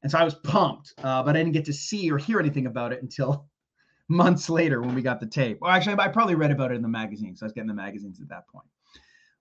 And 0.03 0.11
so 0.11 0.19
I 0.19 0.23
was 0.23 0.35
pumped, 0.35 0.93
uh, 1.03 1.23
but 1.23 1.35
I 1.35 1.39
didn't 1.39 1.53
get 1.53 1.65
to 1.65 1.73
see 1.73 2.11
or 2.11 2.17
hear 2.17 2.39
anything 2.39 2.67
about 2.67 2.93
it 2.93 3.01
until 3.01 3.47
months 4.07 4.49
later 4.49 4.81
when 4.81 4.93
we 4.93 5.01
got 5.01 5.19
the 5.19 5.25
tape. 5.25 5.59
Well, 5.61 5.71
actually, 5.71 5.97
I 5.97 6.07
probably 6.09 6.35
read 6.35 6.51
about 6.51 6.71
it 6.71 6.75
in 6.75 6.81
the 6.81 6.87
magazines. 6.87 7.39
So 7.39 7.45
I 7.45 7.47
was 7.47 7.53
getting 7.53 7.67
the 7.67 7.73
magazines 7.73 8.21
at 8.21 8.29
that 8.29 8.47
point. 8.47 8.67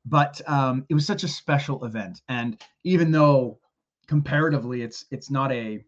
But 0.07 0.41
um, 0.49 0.85
it 0.89 0.95
was 0.95 1.07
such 1.07 1.23
a 1.23 1.29
special 1.29 1.85
event, 1.85 2.21
and 2.29 2.63
even 2.85 3.11
though 3.11 3.59
comparatively 4.07 4.83
it's 4.83 5.07
it's 5.11 5.31
not 5.31 5.51
a 5.51 5.83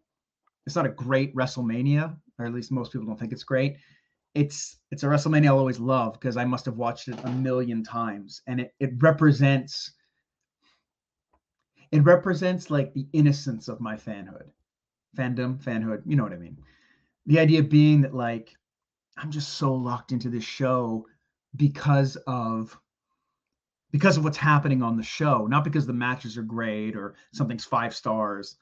it's 0.67 0.75
not 0.75 0.87
a 0.87 0.91
great 0.91 1.35
WrestleMania, 1.35 2.17
or 2.39 2.47
at 2.47 2.55
least 2.55 2.73
most 2.73 2.93
people 2.93 3.07
don't 3.07 3.19
think 3.19 3.33
it's 3.33 3.45
great. 3.45 3.77
It's 4.35 4.79
it's 4.91 5.03
a 5.03 5.07
WrestleMania 5.07 5.49
I'll 5.49 5.59
always 5.59 5.79
love 5.79 6.15
because 6.15 6.37
I 6.39 6.47
must 6.47 6.65
have 6.65 6.77
watched 6.77 7.09
it 7.09 7.19
a 7.25 7.31
million 7.31 7.83
times, 7.85 8.41
and 8.47 8.61
it 8.61 8.75
it 8.81 8.91
represents 8.99 9.93
it 11.93 12.05
represents 12.05 12.71
like 12.71 12.93
the 12.93 13.07
innocence 13.13 13.69
of 13.69 13.81
my 13.81 13.97
fanhood. 13.97 14.51
Fandom 15.17 15.63
fanhood 15.63 16.03
you 16.07 16.17
know 16.17 16.23
what 16.23 16.33
i 16.33 16.37
mean. 16.37 16.57
The 17.27 17.39
idea 17.39 17.63
being 17.63 18.03
that 18.03 18.15
like 18.15 18.55
i'm 19.17 19.31
just 19.31 19.55
so 19.55 19.75
locked 19.75 20.13
into 20.13 20.29
this 20.29 20.45
show 20.45 21.07
because 21.57 22.17
of 22.27 22.79
because 23.93 24.17
of 24.17 24.25
what's 24.25 24.37
happening 24.37 24.83
on 24.83 24.97
the 24.97 25.03
show. 25.03 25.47
Not 25.47 25.65
because 25.65 25.87
the 25.87 25.93
matches 25.93 26.37
are 26.37 26.43
great 26.43 26.97
or 26.97 27.15
something's 27.33 27.65
five 27.65 27.95
stars 27.95 28.57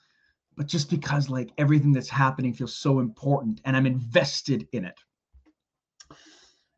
but 0.56 0.66
just 0.66 0.90
because 0.90 1.28
like 1.28 1.50
everything 1.58 1.92
that's 1.92 2.08
happening 2.08 2.52
feels 2.52 2.76
so 2.76 3.00
important 3.00 3.60
and 3.64 3.76
i'm 3.76 3.86
invested 3.86 4.66
in 4.72 4.84
it. 4.84 4.98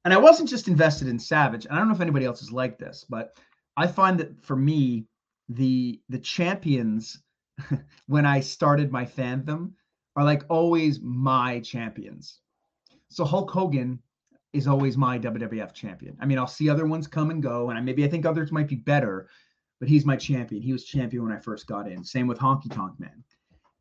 And 0.05 0.15
i 0.15 0.17
wasn't 0.17 0.49
just 0.49 0.69
invested 0.69 1.09
in 1.09 1.19
savage 1.19 1.67
and 1.67 1.75
i 1.75 1.79
don't 1.79 1.89
know 1.89 1.95
if 1.95 2.01
anybody 2.01 2.25
else 2.25 2.43
is 2.43 2.53
like 2.53 2.79
this 2.79 3.05
but 3.09 3.37
i 3.77 3.87
find 3.87 4.19
that 4.21 4.41
for 4.41 4.57
me 4.57 5.07
the 5.49 6.01
the 6.09 6.19
champions 6.19 7.23
when 8.07 8.27
I 8.27 8.41
started 8.41 8.93
my 8.93 9.05
fandom 9.05 9.73
are 10.17 10.25
like 10.25 10.45
always 10.49 11.01
my 11.01 11.61
champions. 11.61 12.41
So 13.09 13.25
Hulk 13.25 13.51
Hogan 13.51 14.01
is 14.53 14.67
always 14.67 14.97
my 14.97 15.19
WWF 15.19 15.75
champion. 15.75 16.17
I 16.21 16.27
mean, 16.27 16.39
I'll 16.39 16.47
see 16.47 16.69
other 16.69 16.87
ones 16.87 17.07
come 17.07 17.31
and 17.31 17.43
go, 17.43 17.69
and 17.71 17.79
I, 17.79 17.83
maybe 17.83 18.05
I 18.05 18.09
think 18.09 18.25
others 18.25 18.51
might 18.51 18.69
be 18.69 18.77
better, 18.77 19.29
but 19.79 19.89
he's 19.89 20.07
my 20.07 20.17
champion. 20.17 20.63
He 20.63 20.73
was 20.73 20.85
champion 20.85 21.23
when 21.23 21.33
I 21.33 21.39
first 21.39 21.67
got 21.67 21.89
in. 21.89 22.03
Same 22.03 22.27
with 22.27 22.39
Honky 22.39 22.73
Tonk 22.73 22.99
Man, 22.99 23.23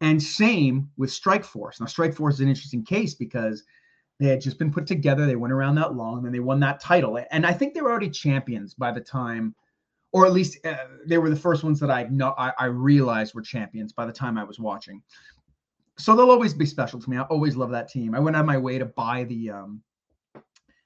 and 0.01 0.21
same 0.21 0.89
with 0.97 1.11
Strike 1.11 1.45
Force. 1.45 1.79
Now, 1.79 1.85
Strike 1.85 2.13
Force 2.13 2.35
is 2.35 2.41
an 2.41 2.49
interesting 2.49 2.83
case 2.83 3.15
because 3.15 3.63
they 4.19 4.27
had 4.27 4.41
just 4.41 4.59
been 4.59 4.71
put 4.71 4.85
together. 4.85 5.25
They 5.25 5.35
went 5.35 5.53
around 5.53 5.75
that 5.75 5.95
long, 5.95 6.25
and 6.25 6.35
they 6.35 6.39
won 6.39 6.59
that 6.59 6.81
title. 6.81 7.19
And 7.31 7.45
I 7.45 7.53
think 7.53 7.73
they 7.73 7.81
were 7.81 7.91
already 7.91 8.09
champions 8.09 8.73
by 8.73 8.91
the 8.91 9.01
time 9.01 9.55
or 10.15 10.25
at 10.25 10.31
least 10.31 10.65
uh, 10.65 10.77
they 11.05 11.17
were 11.17 11.29
the 11.29 11.35
first 11.35 11.61
ones 11.61 11.77
that 11.77 11.91
I 11.91 12.03
know 12.03 12.33
I, 12.37 12.53
I, 12.57 12.65
realized 12.67 13.35
were 13.35 13.41
champions 13.41 13.91
by 13.91 14.05
the 14.05 14.13
time 14.13 14.37
I 14.37 14.45
was 14.45 14.61
watching. 14.61 15.01
So 15.97 16.15
they'll 16.15 16.31
always 16.31 16.53
be 16.53 16.65
special 16.65 17.01
to 17.01 17.09
me. 17.09 17.17
I 17.17 17.23
always 17.23 17.57
love 17.57 17.69
that 17.71 17.89
team. 17.89 18.15
I 18.15 18.19
went 18.19 18.37
out 18.37 18.39
of 18.39 18.45
my 18.45 18.57
way 18.57 18.79
to 18.79 18.85
buy 18.85 19.25
the 19.25 19.49
um, 19.49 19.81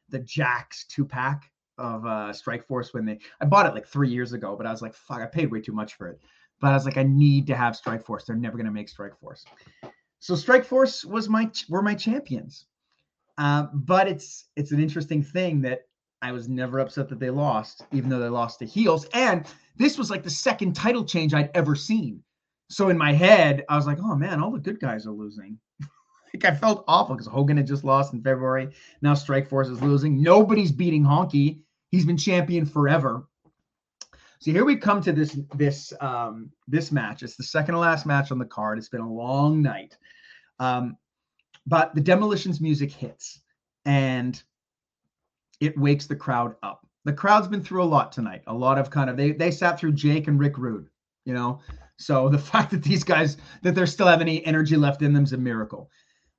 the 0.10 0.22
Jakks 0.22 0.88
two 0.88 1.06
pack 1.06 1.44
of 1.78 2.08
uh, 2.08 2.34
Strike 2.34 2.66
Force 2.66 2.92
when 2.92 3.06
they. 3.06 3.20
I 3.40 3.46
bought 3.46 3.68
it 3.68 3.76
like 3.76 3.86
three 3.86 4.10
years 4.10 4.34
ago, 4.34 4.56
but 4.56 4.66
I 4.66 4.72
was 4.72 4.82
like, 4.82 4.96
fuck, 4.96 5.22
I 5.22 5.28
paid 5.28 5.52
way 5.52 5.62
too 5.62 5.74
much 5.74 5.94
for 5.94 6.08
it. 6.08 6.20
But 6.60 6.72
I 6.72 6.74
was 6.74 6.86
like, 6.86 6.98
I 6.98 7.04
need 7.04 7.46
to 7.48 7.56
have 7.56 7.76
Strike 7.76 8.04
Force. 8.04 8.24
They're 8.26 8.36
never 8.36 8.58
gonna 8.58 8.72
make 8.72 8.90
Strike 8.90 9.16
Force. 9.20 9.46
So 10.18 10.34
Strike 10.34 10.66
Force 10.66 11.06
was 11.06 11.30
my 11.30 11.52
were 11.70 11.84
my 11.84 11.94
champions. 11.94 12.66
Uh, 13.38 13.68
but 13.74 14.08
it's 14.08 14.46
it's 14.56 14.72
an 14.72 14.82
interesting 14.82 15.22
thing 15.22 15.62
that 15.62 15.82
I 16.22 16.32
was 16.32 16.50
never 16.50 16.80
upset 16.80 17.10
that 17.10 17.20
they 17.20 17.30
lost, 17.30 17.86
even 17.92 18.10
though 18.10 18.20
they 18.20 18.30
lost 18.30 18.60
to 18.60 18.66
heels. 18.66 19.06
And 19.14 19.46
this 19.78 19.98
was 19.98 20.10
like 20.10 20.24
the 20.24 20.30
second 20.30 20.76
title 20.76 21.06
change 21.06 21.34
I'd 21.34 21.52
ever 21.54 21.76
seen. 21.76 22.22
So 22.70 22.90
in 22.90 22.98
my 22.98 23.14
head, 23.14 23.64
I 23.70 23.76
was 23.76 23.88
like, 23.88 24.00
oh 24.00 24.16
man, 24.16 24.42
all 24.42 24.52
the 24.52 24.60
good 24.60 24.80
guys 24.80 25.08
are 25.08 25.12
losing. 25.12 25.58
like 26.34 26.46
I 26.46 26.54
felt 26.54 26.84
awful 26.88 27.16
because 27.16 27.28
Hogan 27.28 27.58
had 27.58 27.68
just 27.68 27.84
lost 27.84 28.14
in 28.14 28.22
February. 28.22 28.70
Now 29.02 29.14
Strikeforce 29.14 29.72
is 29.72 29.82
losing. 29.82 30.22
Nobody's 30.22 30.72
beating 30.72 31.04
Honky. 31.04 31.60
He's 31.90 32.06
been 32.06 32.18
champion 32.18 32.66
forever. 32.66 33.28
So 34.40 34.52
here 34.52 34.64
we 34.64 34.78
come 34.78 35.02
to 35.02 35.12
this 35.12 35.38
this 35.56 35.92
um, 36.00 36.52
this 36.68 36.92
match. 36.92 37.24
It's 37.24 37.36
the 37.36 37.44
second 37.44 37.74
to 37.74 37.80
last 37.80 38.06
match 38.06 38.32
on 38.32 38.38
the 38.38 38.46
card. 38.46 38.78
It's 38.78 38.88
been 38.88 39.02
a 39.02 39.14
long 39.14 39.62
night, 39.62 39.98
um, 40.60 40.96
but 41.68 41.94
the 41.94 42.00
Demolitions 42.00 42.62
music 42.62 42.92
hits 42.92 43.42
and 43.86 44.42
it 45.60 45.78
wakes 45.78 46.08
the 46.08 46.16
crowd 46.16 46.56
up. 46.64 46.86
The 47.06 47.14
crowd's 47.14 47.48
been 47.48 47.64
through 47.64 47.84
a 47.84 47.86
lot 47.86 48.12
tonight. 48.12 48.44
A 48.48 48.54
lot 48.54 48.78
of 48.78 48.90
kind 48.90 49.10
of 49.10 49.18
they 49.18 49.32
they 49.32 49.52
sat 49.52 49.80
through 49.80 49.94
Jake 49.94 50.28
and 50.28 50.40
Rick 50.40 50.58
Rude, 50.58 50.90
you 51.26 51.34
know. 51.34 51.60
So 51.98 52.30
the 52.36 52.38
fact 52.38 52.72
that 52.72 52.84
these 52.84 53.04
guys 53.04 53.38
that 53.62 53.76
they're 53.76 53.88
still 53.88 54.08
have 54.08 54.22
any 54.22 54.46
energy 54.46 54.76
left 54.76 55.02
in 55.02 55.14
them 55.14 55.24
is 55.24 55.34
a 55.34 55.38
miracle. 55.38 55.90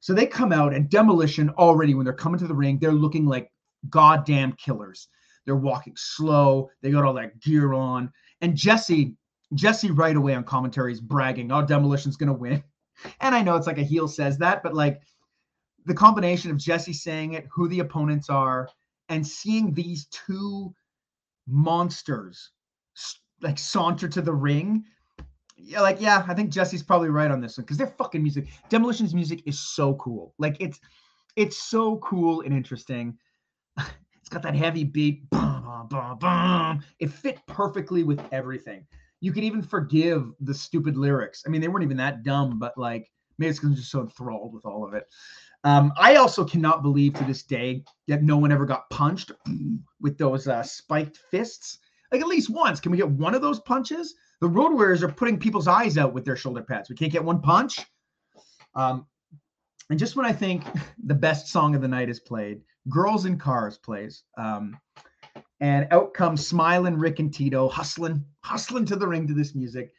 So 0.00 0.14
they 0.14 0.26
come 0.26 0.52
out 0.52 0.72
and 0.72 0.88
demolition 0.88 1.50
already 1.50 1.94
when 1.94 2.04
they're 2.04 2.14
coming 2.14 2.38
to 2.38 2.46
the 2.46 2.54
ring, 2.54 2.78
they're 2.78 2.92
looking 2.92 3.26
like 3.26 3.52
goddamn 3.90 4.52
killers. 4.52 5.08
They're 5.44 5.56
walking 5.56 5.94
slow. 5.96 6.70
They 6.82 6.90
got 6.90 7.04
all 7.04 7.14
that 7.14 7.40
gear 7.40 7.74
on. 7.74 8.10
And 8.40 8.56
Jesse, 8.56 9.14
Jesse 9.54 9.90
right 9.90 10.16
away 10.16 10.34
on 10.34 10.44
commentary 10.44 10.92
is 10.92 11.00
bragging, 11.00 11.52
oh, 11.52 11.64
demolition's 11.64 12.16
gonna 12.16 12.32
win. 12.32 12.62
And 13.22 13.34
I 13.34 13.40
know 13.40 13.56
it's 13.56 13.66
like 13.66 13.78
a 13.78 13.82
heel 13.82 14.06
says 14.06 14.36
that, 14.38 14.62
but 14.62 14.74
like 14.74 15.00
the 15.86 15.94
combination 15.94 16.50
of 16.50 16.58
Jesse 16.58 16.92
saying 16.92 17.32
it, 17.32 17.46
who 17.50 17.66
the 17.66 17.80
opponents 17.80 18.28
are, 18.28 18.68
and 19.10 19.26
seeing 19.26 19.74
these 19.74 20.06
two 20.06 20.72
monsters 21.46 22.50
like 23.42 23.58
saunter 23.58 24.08
to 24.08 24.22
the 24.22 24.32
ring. 24.32 24.84
Yeah, 25.56 25.82
like 25.82 26.00
yeah, 26.00 26.24
I 26.26 26.34
think 26.34 26.50
Jesse's 26.50 26.82
probably 26.82 27.10
right 27.10 27.30
on 27.30 27.40
this 27.40 27.58
one 27.58 27.64
because 27.64 27.76
their 27.76 27.88
fucking 27.98 28.22
music, 28.22 28.48
Demolition's 28.70 29.14
music 29.14 29.42
is 29.46 29.58
so 29.58 29.94
cool. 29.96 30.34
Like 30.38 30.56
it's 30.58 30.80
it's 31.36 31.58
so 31.58 31.98
cool 31.98 32.40
and 32.40 32.54
interesting. 32.54 33.18
It's 34.20 34.28
got 34.28 34.42
that 34.42 34.54
heavy 34.54 34.84
beat. 34.84 35.28
Boom, 35.30 35.86
boom, 35.88 36.18
boom. 36.18 36.84
It 36.98 37.10
fit 37.10 37.38
perfectly 37.46 38.04
with 38.04 38.20
everything. 38.32 38.86
You 39.20 39.32
could 39.32 39.44
even 39.44 39.62
forgive 39.62 40.30
the 40.40 40.52
stupid 40.52 40.98
lyrics. 40.98 41.42
I 41.46 41.48
mean, 41.48 41.62
they 41.62 41.68
weren't 41.68 41.84
even 41.84 41.96
that 41.96 42.22
dumb, 42.22 42.58
but 42.58 42.76
like 42.76 43.10
maybe 43.38 43.48
it's 43.48 43.58
because 43.58 43.70
I'm 43.70 43.76
just 43.76 43.90
so 43.90 44.02
enthralled 44.02 44.52
with 44.52 44.66
all 44.66 44.86
of 44.86 44.92
it. 44.92 45.04
Um, 45.64 45.92
I 45.98 46.16
also 46.16 46.44
cannot 46.44 46.82
believe 46.82 47.14
to 47.14 47.24
this 47.24 47.42
day 47.42 47.84
that 48.08 48.22
no 48.22 48.36
one 48.36 48.50
ever 48.50 48.64
got 48.64 48.88
punched 48.90 49.32
with 50.00 50.16
those 50.16 50.48
uh, 50.48 50.62
spiked 50.62 51.18
fists. 51.30 51.78
Like 52.10 52.22
at 52.22 52.28
least 52.28 52.50
once, 52.50 52.80
can 52.80 52.92
we 52.92 52.98
get 52.98 53.08
one 53.08 53.34
of 53.34 53.42
those 53.42 53.60
punches? 53.60 54.14
The 54.40 54.48
Road 54.48 54.72
Warriors 54.72 55.02
are 55.02 55.12
putting 55.12 55.38
people's 55.38 55.68
eyes 55.68 55.98
out 55.98 56.14
with 56.14 56.24
their 56.24 56.36
shoulder 56.36 56.62
pads. 56.62 56.88
We 56.88 56.96
can't 56.96 57.12
get 57.12 57.24
one 57.24 57.42
punch. 57.42 57.78
Um, 58.74 59.06
and 59.90 59.98
just 59.98 60.16
when 60.16 60.24
I 60.26 60.32
think 60.32 60.64
the 61.04 61.14
best 61.14 61.48
song 61.48 61.74
of 61.74 61.82
the 61.82 61.88
night 61.88 62.08
is 62.08 62.20
played, 62.20 62.62
Girls 62.88 63.26
in 63.26 63.38
Cars 63.38 63.76
plays. 63.76 64.22
Um, 64.38 64.78
and 65.60 65.86
out 65.90 66.14
comes 66.14 66.46
smiling 66.46 66.96
Rick 66.96 67.18
and 67.18 67.32
Tito, 67.32 67.68
hustling, 67.68 68.24
hustling 68.40 68.86
to 68.86 68.96
the 68.96 69.06
ring 69.06 69.28
to 69.28 69.34
this 69.34 69.54
music 69.54 69.92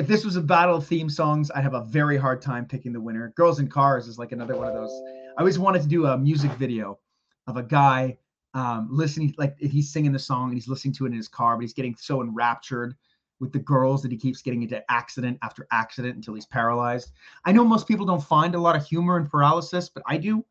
if 0.00 0.06
this 0.06 0.24
was 0.24 0.36
a 0.36 0.40
battle 0.40 0.76
of 0.76 0.86
theme 0.86 1.10
songs, 1.10 1.50
I'd 1.50 1.62
have 1.62 1.74
a 1.74 1.84
very 1.84 2.16
hard 2.16 2.40
time 2.40 2.64
picking 2.64 2.90
the 2.90 3.00
winner. 3.00 3.34
Girls 3.36 3.60
in 3.60 3.68
Cars 3.68 4.08
is 4.08 4.18
like 4.18 4.32
another 4.32 4.56
one 4.56 4.66
of 4.66 4.72
those. 4.72 4.90
I 5.36 5.40
always 5.40 5.58
wanted 5.58 5.82
to 5.82 5.88
do 5.88 6.06
a 6.06 6.16
music 6.16 6.50
video 6.52 6.98
of 7.46 7.58
a 7.58 7.62
guy 7.62 8.16
um, 8.54 8.88
listening, 8.90 9.34
like 9.36 9.58
he's 9.58 9.92
singing 9.92 10.10
the 10.10 10.18
song 10.18 10.44
and 10.44 10.54
he's 10.54 10.68
listening 10.68 10.94
to 10.94 11.04
it 11.04 11.08
in 11.08 11.18
his 11.18 11.28
car, 11.28 11.54
but 11.54 11.60
he's 11.60 11.74
getting 11.74 11.94
so 11.96 12.22
enraptured 12.22 12.96
with 13.40 13.52
the 13.52 13.58
girls 13.58 14.00
that 14.00 14.10
he 14.10 14.16
keeps 14.16 14.40
getting 14.40 14.62
into 14.62 14.82
accident 14.90 15.38
after 15.42 15.66
accident 15.70 16.16
until 16.16 16.32
he's 16.32 16.46
paralyzed. 16.46 17.12
I 17.44 17.52
know 17.52 17.62
most 17.62 17.86
people 17.86 18.06
don't 18.06 18.22
find 18.22 18.54
a 18.54 18.58
lot 18.58 18.76
of 18.76 18.86
humor 18.86 19.18
in 19.18 19.26
paralysis, 19.26 19.90
but 19.90 20.02
I 20.06 20.16
do 20.16 20.42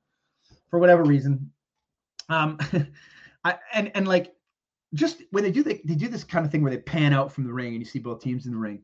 for 0.69 0.77
whatever 0.77 1.03
reason. 1.03 1.51
Um, 2.29 2.59
I, 3.43 3.55
and 3.73 3.91
and 3.95 4.07
like 4.07 4.35
just 4.93 5.23
when 5.31 5.43
they 5.43 5.51
do 5.51 5.63
they, 5.63 5.81
they 5.85 5.95
do 5.95 6.07
this 6.07 6.23
kind 6.23 6.45
of 6.45 6.51
thing 6.51 6.61
where 6.61 6.71
they 6.71 6.77
pan 6.77 7.13
out 7.13 7.31
from 7.33 7.45
the 7.45 7.53
ring 7.53 7.73
and 7.73 7.79
you 7.79 7.85
see 7.85 7.97
both 7.97 8.21
teams 8.21 8.45
in 8.45 8.51
the 8.51 8.57
ring 8.57 8.83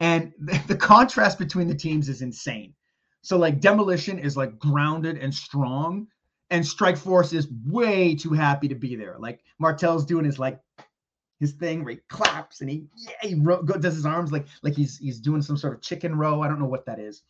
and 0.00 0.32
the, 0.66 0.76
contrast 0.76 1.38
between 1.38 1.68
the 1.68 1.74
teams 1.74 2.08
is 2.08 2.22
insane. 2.22 2.74
So 3.22 3.36
like 3.36 3.60
Demolition 3.60 4.18
is 4.18 4.36
like 4.36 4.58
grounded 4.58 5.18
and 5.18 5.34
strong, 5.34 6.06
and 6.50 6.64
Strikeforce 6.64 7.32
is 7.32 7.48
way 7.66 8.14
too 8.14 8.30
happy 8.30 8.68
to 8.68 8.74
be 8.74 8.94
there. 8.94 9.16
Like 9.18 9.40
Martel's 9.58 10.06
doing 10.06 10.24
his 10.24 10.38
like 10.38 10.60
his 11.40 11.52
thing 11.52 11.84
where 11.84 11.94
he 11.94 12.00
claps 12.08 12.60
and 12.60 12.70
he 12.70 12.86
yeah 12.96 13.28
he 13.28 13.34
ro- 13.34 13.62
does 13.62 13.94
his 13.94 14.06
arms 14.06 14.32
like 14.32 14.46
like 14.62 14.74
he's 14.74 14.96
he's 14.98 15.20
doing 15.20 15.42
some 15.42 15.56
sort 15.56 15.74
of 15.74 15.82
chicken 15.82 16.16
row. 16.16 16.40
I 16.40 16.48
don't 16.48 16.60
know 16.60 16.66
what 16.66 16.86
that 16.86 17.00
is, 17.00 17.22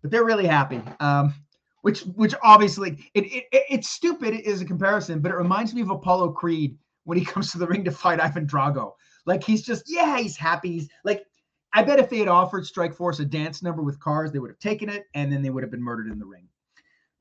but 0.00 0.10
they're 0.10 0.24
really 0.24 0.46
happy. 0.46 0.80
Um, 1.00 1.34
which 1.82 2.02
which 2.02 2.34
obviously 2.42 3.10
it, 3.14 3.24
it 3.24 3.44
it's 3.52 3.90
stupid 3.90 4.40
as 4.46 4.60
a 4.60 4.64
comparison, 4.64 5.20
but 5.20 5.32
it 5.32 5.36
reminds 5.36 5.74
me 5.74 5.82
of 5.82 5.90
Apollo 5.90 6.32
Creed 6.32 6.78
when 7.04 7.18
he 7.18 7.24
comes 7.32 7.50
to 7.52 7.58
the 7.58 7.66
ring 7.66 7.84
to 7.84 7.90
fight 7.90 8.20
Ivan 8.20 8.46
Drago. 8.46 8.92
Like 9.26 9.44
he's 9.44 9.62
just 9.62 9.84
yeah 9.88 10.18
he's 10.18 10.36
happy. 10.36 10.72
He's 10.72 10.88
like 11.04 11.24
I 11.74 11.82
bet 11.82 11.98
if 11.98 12.10
they 12.10 12.18
had 12.18 12.28
offered 12.28 12.64
Strikeforce 12.64 13.20
a 13.20 13.24
dance 13.24 13.62
number 13.62 13.82
with 13.82 13.98
cars, 13.98 14.30
they 14.30 14.38
would 14.38 14.50
have 14.50 14.58
taken 14.58 14.88
it 14.88 15.06
and 15.14 15.32
then 15.32 15.42
they 15.42 15.50
would 15.50 15.62
have 15.62 15.70
been 15.70 15.82
murdered 15.82 16.10
in 16.10 16.18
the 16.18 16.26
ring. 16.26 16.48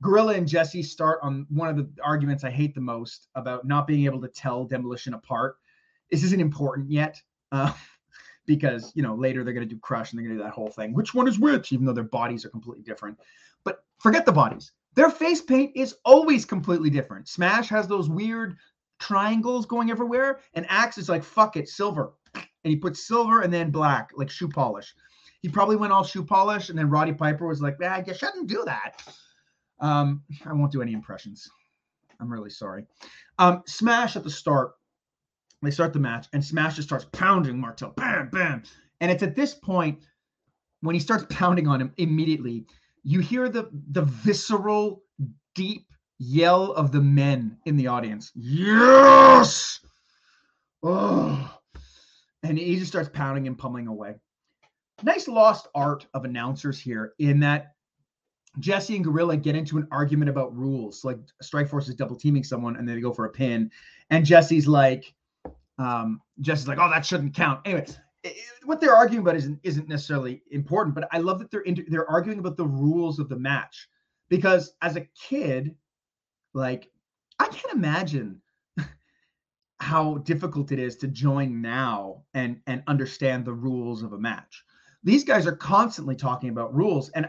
Gorilla 0.02 0.34
and 0.34 0.48
Jesse 0.48 0.84
start 0.84 1.20
on 1.22 1.46
one 1.50 1.70
of 1.70 1.78
the 1.78 1.90
arguments 2.04 2.44
I 2.44 2.50
hate 2.50 2.74
the 2.74 2.82
most 2.82 3.28
about 3.36 3.66
not 3.66 3.88
being 3.88 4.06
able 4.06 4.20
to 4.22 4.28
tell 4.28 4.66
Demolition 4.66 5.14
apart. 5.14 5.58
This 6.10 6.24
isn't 6.24 6.42
important 6.42 6.90
yet 6.90 7.22
uh, 7.52 7.72
because, 8.46 8.92
you 8.96 9.04
know, 9.04 9.16
later 9.16 9.44
they're 9.44 9.54
going 9.54 9.68
to 9.68 9.74
do 9.74 9.80
Crush 9.80 10.12
and 10.12 10.20
they're 10.20 10.26
going 10.26 10.38
to 10.38 10.44
do 10.44 10.48
that 10.48 10.54
whole 10.54 10.72
thing. 10.72 10.94
Which 10.94 11.14
one 11.14 11.28
is 11.28 11.40
which? 11.40 11.72
Even 11.72 11.86
though 11.86 11.94
their 11.94 12.04
bodies 12.04 12.44
are 12.44 12.50
completely 12.50 12.84
different. 12.84 13.18
But 13.64 13.84
forget 14.00 14.26
the 14.26 14.32
bodies. 14.32 14.72
Their 14.96 15.10
face 15.10 15.42
paint 15.42 15.72
is 15.76 15.96
always 16.04 16.44
completely 16.44 16.90
different. 16.90 17.30
Smash 17.30 17.70
has 17.70 17.88
those 17.88 18.10
weird 18.10 18.58
triangles 19.00 19.66
going 19.66 19.90
everywhere, 19.90 20.40
and 20.54 20.66
Axe 20.68 20.98
is 20.98 21.08
like, 21.08 21.24
fuck 21.24 21.56
it, 21.56 21.70
silver 21.70 22.12
and 22.36 22.46
he 22.64 22.76
put 22.76 22.98
silver 22.98 23.42
and 23.42 23.52
then 23.52 23.72
black, 23.72 24.12
like 24.16 24.30
shoe 24.30 24.48
polish. 24.48 24.94
He 25.42 25.50
probably 25.50 25.76
went 25.76 25.92
all 25.92 26.04
shoe 26.04 26.24
polish, 26.24 26.70
and 26.70 26.78
then 26.78 26.90
Roddy 26.90 27.14
Piper 27.14 27.48
was 27.48 27.62
like, 27.62 27.78
"Ah, 27.84 28.04
you 28.06 28.14
shouldn't 28.14 28.48
do 28.48 28.64
that." 28.66 29.02
Um, 29.80 30.24
I 30.46 30.54
won't 30.54 30.72
do 30.72 30.82
any 30.82 30.94
impressions. 30.94 31.50
I'm 32.20 32.32
really 32.32 32.52
sorry. 32.52 32.86
Um, 33.40 33.64
Smash 33.66 34.16
at 34.16 34.24
the 34.24 34.30
start, 34.30 34.74
they 35.64 35.72
start 35.72 35.94
the 35.94 36.00
match, 36.00 36.28
and 36.34 36.46
Smash 36.46 36.76
just 36.76 36.88
starts 36.88 37.06
pounding 37.12 37.60
Martel, 37.60 37.90
bam, 37.98 38.30
bam, 38.30 38.62
and 39.00 39.12
it's 39.12 39.24
at 39.24 39.36
this 39.36 39.56
point 39.56 40.00
when 40.82 40.94
he 40.94 41.00
starts 41.00 41.26
pounding 41.30 41.68
on 41.68 41.82
him 41.82 41.94
immediately, 41.98 42.66
you 43.04 43.20
hear 43.20 43.50
the 43.50 43.70
the 43.90 44.04
visceral, 44.04 45.04
deep 45.56 45.88
yell 46.20 46.72
of 46.74 46.92
the 46.92 47.02
men 47.02 47.58
in 47.66 47.76
the 47.76 47.88
audience. 47.88 48.32
Yes. 48.36 49.80
Oh 50.84 51.61
and 52.44 52.58
he 52.58 52.76
just 52.78 52.92
starts 52.92 53.10
pounding 53.14 53.48
and 53.48 53.58
pummeling 53.58 53.88
away. 53.88 54.16
Nice 55.04 55.28
lost 55.28 55.68
art 55.74 56.06
of 56.14 56.26
announcers 56.26 56.80
here 56.80 57.14
in 57.20 57.40
that 57.42 57.74
Jesse 58.60 58.96
and 58.96 59.04
Gorilla 59.04 59.38
get 59.38 59.56
into 59.56 59.78
an 59.78 59.88
argument 59.92 60.30
about 60.30 60.56
rules. 60.56 61.04
Like 61.06 61.18
Strikeforce 61.44 61.88
is 61.90 61.96
double 61.96 62.16
teaming 62.16 62.44
someone 62.44 62.76
and 62.76 62.88
they 62.88 63.00
go 63.00 63.14
for 63.14 63.26
a 63.26 63.30
pin. 63.30 63.72
And 64.10 64.26
Jesse's 64.26 64.68
like, 64.68 65.14
um, 65.78 66.22
Jesse's 66.42 66.68
like, 66.68 66.78
oh, 66.80 66.90
that 66.90 67.06
shouldn't 67.06 67.34
count. 67.34 67.62
Anyway, 67.66 67.88
it, 68.24 68.36
what 68.66 68.82
they're 68.82 68.96
arguing 68.96 69.24
about 69.24 69.36
isn't, 69.36 69.60
isn't 69.64 69.88
necessarily 69.88 70.44
important, 70.52 70.94
but 70.94 71.08
I 71.12 71.20
love 71.20 71.40
that 71.40 71.50
they're 71.50 71.62
inter- 71.62 71.86
they're 71.88 72.10
arguing 72.10 72.40
about 72.40 72.58
the 72.58 72.68
rules 72.68 73.20
of 73.20 73.30
the 73.30 73.38
match 73.38 73.88
because 74.30 74.74
as 74.82 74.96
a 74.96 75.08
kid, 75.20 75.76
like 76.54 76.90
I 77.40 77.48
can't 77.48 77.74
imagine 77.74 78.42
how 79.92 80.20
difficult 80.20 80.72
it 80.72 80.80
is 80.80 80.96
to 80.96 81.08
join 81.10 81.62
now 81.62 82.24
and 82.34 82.62
and 82.66 82.82
understand 82.88 83.44
the 83.44 83.54
rules 83.54 84.04
of 84.04 84.14
a 84.14 84.18
match. 84.18 84.64
These 85.04 85.26
guys 85.26 85.46
are 85.46 85.56
constantly 85.56 86.16
talking 86.16 86.50
about 86.50 86.74
rules 86.74 87.10
and 87.10 87.28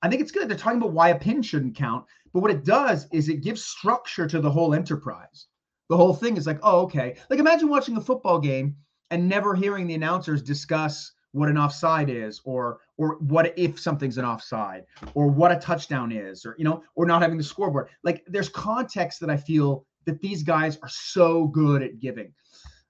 I 0.00 0.08
think 0.08 0.22
it's 0.22 0.30
good 0.30 0.48
they're 0.48 0.56
talking 0.56 0.78
about 0.78 0.92
why 0.92 1.10
a 1.10 1.18
pin 1.18 1.42
shouldn't 1.42 1.76
count, 1.76 2.06
but 2.32 2.40
what 2.40 2.50
it 2.50 2.64
does 2.64 3.06
is 3.12 3.28
it 3.28 3.42
gives 3.42 3.62
structure 3.62 4.26
to 4.26 4.40
the 4.40 4.50
whole 4.50 4.72
enterprise. 4.72 5.48
The 5.90 5.98
whole 5.98 6.14
thing 6.14 6.38
is 6.38 6.46
like, 6.46 6.60
oh, 6.62 6.80
okay. 6.82 7.16
Like 7.28 7.40
imagine 7.40 7.68
watching 7.68 7.98
a 7.98 8.00
football 8.00 8.38
game 8.38 8.76
and 9.10 9.28
never 9.28 9.54
hearing 9.54 9.86
the 9.86 9.94
announcers 9.94 10.40
discuss 10.40 11.12
what 11.32 11.50
an 11.50 11.58
offside 11.58 12.08
is 12.08 12.40
or 12.46 12.78
or 12.96 13.18
what 13.18 13.52
if 13.58 13.78
something's 13.78 14.16
an 14.16 14.24
offside 14.24 14.84
or 15.12 15.28
what 15.28 15.52
a 15.52 15.56
touchdown 15.56 16.10
is 16.10 16.46
or 16.46 16.54
you 16.56 16.64
know 16.64 16.82
or 16.94 17.04
not 17.04 17.20
having 17.20 17.36
the 17.36 17.44
scoreboard 17.44 17.88
like 18.02 18.24
there's 18.26 18.48
context 18.48 19.20
that 19.20 19.28
i 19.28 19.36
feel 19.36 19.84
that 20.08 20.20
these 20.22 20.42
guys 20.42 20.78
are 20.82 20.88
so 20.88 21.46
good 21.48 21.82
at 21.82 22.00
giving. 22.00 22.32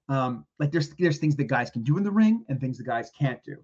Um, 0.09 0.47
like 0.61 0.71
there's 0.71 0.91
there's 0.91 1.19
things 1.19 1.35
that 1.37 1.45
guys 1.45 1.69
can 1.69 1.83
do 1.83 1.99
in 1.99 2.05
the 2.05 2.11
ring 2.11 2.45
and 2.49 2.61
things 2.61 2.79
the 2.79 2.85
guys 2.85 3.11
can't 3.19 3.43
do. 3.45 3.57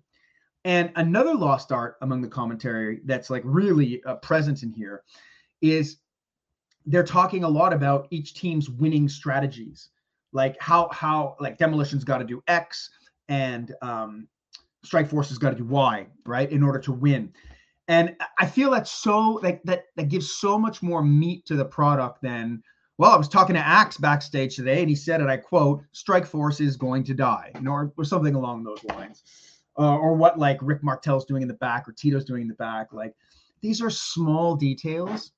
And 0.64 0.90
another 0.96 1.34
lost 1.34 1.70
art 1.70 1.96
among 2.02 2.20
the 2.20 2.28
commentary 2.28 3.00
that's 3.04 3.30
like 3.30 3.42
really 3.44 4.02
uh, 4.04 4.16
present 4.16 4.64
in 4.64 4.72
here 4.72 5.04
is 5.62 5.98
they're 6.84 7.04
talking 7.04 7.44
a 7.44 7.48
lot 7.48 7.72
about 7.72 8.08
each 8.10 8.34
team's 8.34 8.68
winning 8.68 9.08
strategies, 9.08 9.90
like 10.32 10.56
how 10.60 10.88
how 10.90 11.36
like 11.38 11.56
demolition's 11.56 12.02
got 12.02 12.18
to 12.18 12.24
do 12.24 12.42
X 12.48 12.90
and 13.28 13.72
um, 13.82 14.26
Strike 14.82 15.08
Force 15.08 15.28
has 15.28 15.38
got 15.38 15.50
to 15.50 15.56
do 15.56 15.64
Y, 15.64 16.06
right, 16.26 16.50
in 16.50 16.64
order 16.64 16.80
to 16.80 16.92
win. 16.92 17.32
And 17.86 18.16
I 18.40 18.46
feel 18.46 18.72
that's 18.72 18.90
so 18.90 19.38
like 19.42 19.62
that 19.62 19.84
that 19.94 20.08
gives 20.08 20.34
so 20.34 20.58
much 20.58 20.82
more 20.82 21.04
meat 21.04 21.46
to 21.46 21.54
the 21.54 21.64
product 21.64 22.20
than 22.20 22.62
well, 22.96 23.10
I 23.10 23.16
was 23.16 23.28
talking 23.28 23.54
to 23.54 23.66
Axe 23.66 23.96
backstage 23.96 24.54
today, 24.54 24.80
and 24.80 24.88
he 24.88 24.94
said, 24.94 25.20
and 25.20 25.30
I 25.30 25.36
quote, 25.36 25.82
"Strike 25.92 26.26
Force 26.26 26.60
is 26.60 26.76
going 26.76 27.02
to 27.04 27.14
die," 27.14 27.50
you 27.54 27.62
know, 27.62 27.72
or, 27.72 27.92
or 27.96 28.04
something 28.04 28.34
along 28.34 28.62
those 28.62 28.84
lines, 28.84 29.22
uh, 29.78 29.96
or 29.96 30.14
what 30.14 30.38
like 30.38 30.58
Rick 30.62 30.82
Martel's 30.82 31.24
doing 31.24 31.42
in 31.42 31.48
the 31.48 31.54
back, 31.54 31.88
or 31.88 31.92
Tito's 31.92 32.24
doing 32.24 32.42
in 32.42 32.48
the 32.48 32.54
back. 32.54 32.92
Like 32.92 33.14
these 33.60 33.82
are 33.82 33.90
small 33.90 34.54
details, 34.54 35.32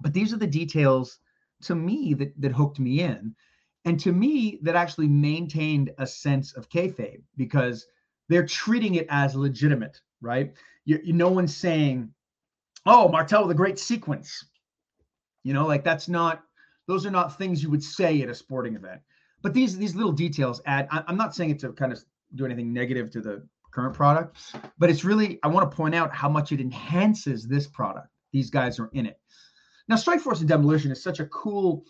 but 0.00 0.12
these 0.12 0.32
are 0.32 0.38
the 0.38 0.46
details 0.46 1.20
to 1.62 1.74
me 1.74 2.12
that 2.14 2.38
that 2.40 2.52
hooked 2.52 2.78
me 2.78 3.00
in, 3.00 3.34
and 3.86 3.98
to 4.00 4.12
me 4.12 4.58
that 4.62 4.76
actually 4.76 5.08
maintained 5.08 5.90
a 5.98 6.06
sense 6.06 6.52
of 6.52 6.68
kayfabe 6.68 7.22
because 7.36 7.86
they're 8.28 8.46
treating 8.46 8.96
it 8.96 9.06
as 9.08 9.34
legitimate, 9.34 10.00
right? 10.20 10.52
You, 10.84 11.00
you 11.02 11.12
no 11.14 11.30
one's 11.30 11.56
saying, 11.56 12.12
"Oh, 12.84 13.08
Martel 13.08 13.42
with 13.42 13.52
a 13.52 13.54
great 13.54 13.78
sequence." 13.78 14.44
You 15.44 15.54
know, 15.54 15.66
like 15.66 15.84
that's 15.84 16.08
not; 16.08 16.42
those 16.86 17.06
are 17.06 17.10
not 17.10 17.38
things 17.38 17.62
you 17.62 17.70
would 17.70 17.82
say 17.82 18.22
at 18.22 18.28
a 18.28 18.34
sporting 18.34 18.76
event. 18.76 19.00
But 19.42 19.54
these 19.54 19.76
these 19.76 19.94
little 19.94 20.12
details 20.12 20.62
add. 20.66 20.88
I, 20.90 21.02
I'm 21.06 21.16
not 21.16 21.34
saying 21.34 21.50
it 21.50 21.58
to 21.60 21.72
kind 21.72 21.92
of 21.92 22.02
do 22.34 22.44
anything 22.44 22.72
negative 22.72 23.10
to 23.10 23.20
the 23.20 23.46
current 23.72 23.94
product, 23.94 24.36
but 24.78 24.90
it's 24.90 25.04
really 25.04 25.38
I 25.42 25.48
want 25.48 25.70
to 25.70 25.76
point 25.76 25.94
out 25.94 26.14
how 26.14 26.28
much 26.28 26.52
it 26.52 26.60
enhances 26.60 27.46
this 27.46 27.66
product. 27.66 28.08
These 28.32 28.50
guys 28.50 28.78
are 28.78 28.88
in 28.92 29.06
it. 29.06 29.18
Now, 29.88 29.96
Strike 29.96 30.20
Force 30.20 30.40
and 30.40 30.48
Demolition 30.48 30.90
is 30.90 31.02
such 31.02 31.20
a 31.20 31.26
cool. 31.26 31.84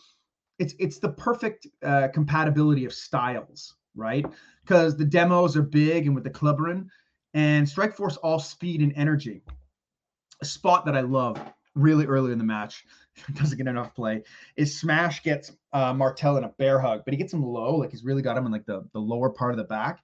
It's 0.59 0.75
it's 0.79 0.99
the 0.99 1.11
perfect 1.11 1.67
uh, 1.83 2.09
compatibility 2.09 2.85
of 2.85 2.93
styles, 2.93 3.75
right? 3.95 4.25
Because 4.65 4.97
the 4.97 5.05
demos 5.05 5.57
are 5.57 5.63
big 5.63 6.07
and 6.07 6.15
with 6.15 6.25
the 6.25 6.31
clubbering, 6.31 6.87
and 7.35 7.69
Strike 7.69 7.95
Force 7.95 8.17
all 8.19 8.39
speed 8.39 8.81
and 8.81 8.93
energy. 8.97 9.43
A 10.41 10.45
spot 10.45 10.85
that 10.87 10.97
I 10.97 11.01
love 11.03 11.41
really 11.75 12.07
early 12.07 12.33
in 12.33 12.39
the 12.39 12.45
match 12.45 12.85
doesn't 13.35 13.59
get 13.59 13.67
enough 13.67 13.95
play 13.95 14.23
is 14.57 14.79
Smash 14.79 15.23
gets 15.23 15.53
uh, 15.73 15.93
Martel 15.93 16.37
in 16.37 16.45
a 16.45 16.49
bear 16.49 16.81
hug, 16.81 17.03
but 17.05 17.13
he 17.13 17.19
gets 17.19 17.33
him 17.33 17.43
low, 17.43 17.77
like 17.77 17.91
he's 17.91 18.05
really 18.05 18.23
got 18.23 18.37
him 18.37 18.47
in 18.47 18.53
like 18.53 18.67
the 18.67 18.87
the 18.93 18.99
lower 18.99 19.31
part 19.31 19.53
of 19.53 19.59
the 19.59 19.65
back. 19.65 20.03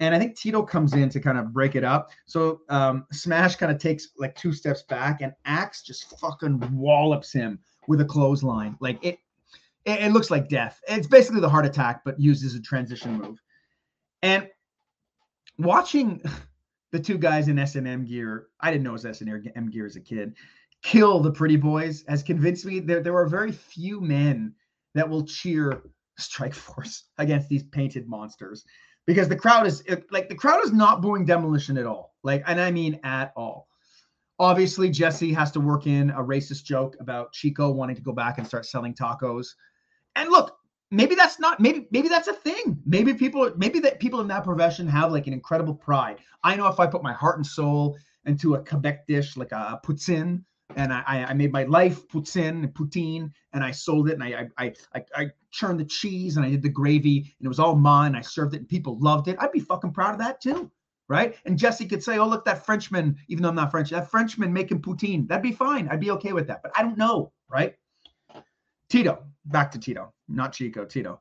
And 0.00 0.14
I 0.14 0.18
think 0.18 0.36
Tito 0.36 0.62
comes 0.62 0.92
in 0.94 1.08
to 1.10 1.20
kind 1.20 1.38
of 1.38 1.52
break 1.52 1.76
it 1.76 1.84
up. 1.84 2.10
So 2.26 2.62
um, 2.68 3.06
Smash 3.12 3.56
kind 3.56 3.70
of 3.70 3.78
takes 3.78 4.08
like 4.18 4.34
two 4.34 4.52
steps 4.52 4.82
back, 4.82 5.20
and 5.20 5.32
Axe 5.44 5.82
just 5.82 6.18
fucking 6.18 6.60
wallops 6.72 7.32
him 7.32 7.60
with 7.86 8.00
a 8.00 8.04
clothesline. 8.04 8.76
Like 8.80 8.98
it, 9.04 9.18
it, 9.84 10.00
it 10.00 10.12
looks 10.12 10.30
like 10.30 10.48
death. 10.48 10.80
It's 10.88 11.06
basically 11.06 11.40
the 11.40 11.48
heart 11.48 11.66
attack, 11.66 12.02
but 12.04 12.18
used 12.18 12.44
as 12.44 12.54
a 12.54 12.60
transition 12.60 13.18
move. 13.18 13.40
And 14.22 14.48
watching 15.58 16.22
the 16.90 16.98
two 16.98 17.18
guys 17.18 17.48
in 17.48 17.58
S&M 17.58 18.04
gear, 18.04 18.48
I 18.60 18.70
didn't 18.70 18.84
know 18.84 18.90
it 18.90 18.94
was 18.94 19.06
S&M 19.06 19.70
gear 19.70 19.86
as 19.86 19.96
a 19.96 20.00
kid, 20.00 20.34
kill 20.84 21.18
the 21.18 21.32
pretty 21.32 21.56
boys 21.56 22.04
has 22.06 22.22
convinced 22.22 22.64
me 22.66 22.78
that 22.78 23.02
there 23.02 23.16
are 23.16 23.26
very 23.26 23.50
few 23.50 24.00
men 24.00 24.54
that 24.94 25.08
will 25.08 25.24
cheer 25.24 25.82
Strike 26.18 26.54
Force 26.54 27.04
against 27.18 27.48
these 27.48 27.64
painted 27.64 28.06
monsters 28.06 28.64
because 29.06 29.28
the 29.28 29.36
crowd 29.36 29.66
is 29.66 29.82
like 30.12 30.28
the 30.28 30.34
crowd 30.34 30.62
is 30.62 30.72
not 30.72 31.02
booing 31.02 31.24
demolition 31.24 31.76
at 31.76 31.86
all. 31.86 32.14
Like, 32.22 32.44
and 32.46 32.60
I 32.60 32.70
mean 32.70 33.00
at 33.02 33.32
all. 33.34 33.66
Obviously, 34.38 34.90
Jesse 34.90 35.32
has 35.32 35.52
to 35.52 35.60
work 35.60 35.86
in 35.86 36.10
a 36.10 36.22
racist 36.22 36.64
joke 36.64 36.96
about 37.00 37.32
Chico 37.32 37.70
wanting 37.70 37.96
to 37.96 38.02
go 38.02 38.12
back 38.12 38.38
and 38.38 38.46
start 38.46 38.66
selling 38.66 38.94
tacos. 38.94 39.48
And 40.16 40.28
look, 40.28 40.56
maybe 40.90 41.14
that's 41.14 41.38
not 41.38 41.60
maybe 41.60 41.86
maybe 41.92 42.08
that's 42.08 42.28
a 42.28 42.32
thing. 42.32 42.78
Maybe 42.84 43.14
people 43.14 43.50
maybe 43.56 43.78
that 43.80 44.00
people 44.00 44.20
in 44.20 44.28
that 44.28 44.44
profession 44.44 44.86
have 44.88 45.12
like 45.12 45.26
an 45.26 45.32
incredible 45.32 45.74
pride. 45.74 46.18
I 46.42 46.56
know 46.56 46.66
if 46.66 46.80
I 46.80 46.86
put 46.86 47.02
my 47.02 47.12
heart 47.12 47.36
and 47.36 47.46
soul 47.46 47.96
into 48.26 48.54
a 48.54 48.64
Quebec 48.64 49.06
dish 49.06 49.36
like 49.36 49.52
a 49.52 49.80
poutine 49.84 50.42
and 50.76 50.92
I, 50.92 51.26
I 51.28 51.34
made 51.34 51.52
my 51.52 51.64
life 51.64 52.06
poutine 52.08 52.72
poutine 52.72 53.30
and 53.52 53.62
I 53.62 53.70
sold 53.70 54.08
it 54.08 54.14
and 54.14 54.24
I 54.24 54.48
I 54.58 54.72
I, 54.94 55.04
I 55.14 55.30
churned 55.50 55.78
the 55.78 55.84
cheese 55.84 56.36
and 56.36 56.44
I 56.44 56.50
did 56.50 56.62
the 56.62 56.68
gravy 56.68 57.18
and 57.18 57.46
it 57.46 57.48
was 57.48 57.58
all 57.58 57.76
mine. 57.76 58.14
I 58.14 58.20
served 58.20 58.54
it 58.54 58.58
and 58.58 58.68
people 58.68 58.98
loved 58.98 59.28
it. 59.28 59.36
I'd 59.40 59.52
be 59.52 59.60
fucking 59.60 59.92
proud 59.92 60.12
of 60.12 60.18
that 60.18 60.40
too, 60.40 60.70
right? 61.08 61.36
And 61.44 61.58
Jesse 61.58 61.86
could 61.86 62.02
say, 62.02 62.18
"Oh 62.18 62.26
look, 62.26 62.44
that 62.46 62.64
Frenchman," 62.64 63.16
even 63.28 63.42
though 63.42 63.50
I'm 63.50 63.54
not 63.54 63.70
French, 63.70 63.90
that 63.90 64.10
Frenchman 64.10 64.52
making 64.52 64.82
poutine. 64.82 65.28
That'd 65.28 65.42
be 65.42 65.52
fine. 65.52 65.88
I'd 65.88 66.00
be 66.00 66.10
okay 66.12 66.32
with 66.32 66.46
that. 66.48 66.62
But 66.62 66.72
I 66.76 66.82
don't 66.82 66.98
know, 66.98 67.32
right? 67.48 67.74
Tito, 68.88 69.24
back 69.46 69.70
to 69.72 69.78
Tito, 69.78 70.12
not 70.28 70.52
Chico. 70.52 70.84
Tito, 70.84 71.20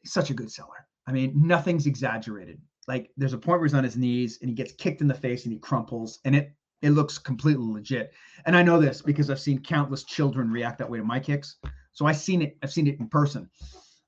he's 0.00 0.12
such 0.12 0.30
a 0.30 0.34
good 0.34 0.50
seller. 0.50 0.86
I 1.06 1.12
mean, 1.12 1.32
nothing's 1.34 1.86
exaggerated. 1.86 2.60
Like 2.86 3.10
there's 3.16 3.32
a 3.32 3.38
point 3.38 3.60
where 3.60 3.66
he's 3.66 3.74
on 3.74 3.84
his 3.84 3.96
knees 3.96 4.38
and 4.40 4.48
he 4.48 4.54
gets 4.54 4.72
kicked 4.72 5.00
in 5.00 5.08
the 5.08 5.14
face 5.14 5.44
and 5.44 5.52
he 5.52 5.58
crumples 5.58 6.20
and 6.24 6.36
it 6.36 6.52
it 6.84 6.90
looks 6.90 7.16
completely 7.16 7.64
legit. 7.64 8.12
And 8.44 8.54
I 8.54 8.62
know 8.62 8.78
this 8.78 9.00
because 9.00 9.30
I've 9.30 9.40
seen 9.40 9.58
countless 9.60 10.04
children 10.04 10.50
react 10.50 10.78
that 10.78 10.90
way 10.90 10.98
to 10.98 11.04
my 11.04 11.18
kicks. 11.18 11.56
So 11.92 12.04
I've 12.04 12.18
seen 12.18 12.42
it. 12.42 12.58
I've 12.62 12.72
seen 12.72 12.86
it 12.86 13.00
in 13.00 13.08
person. 13.08 13.48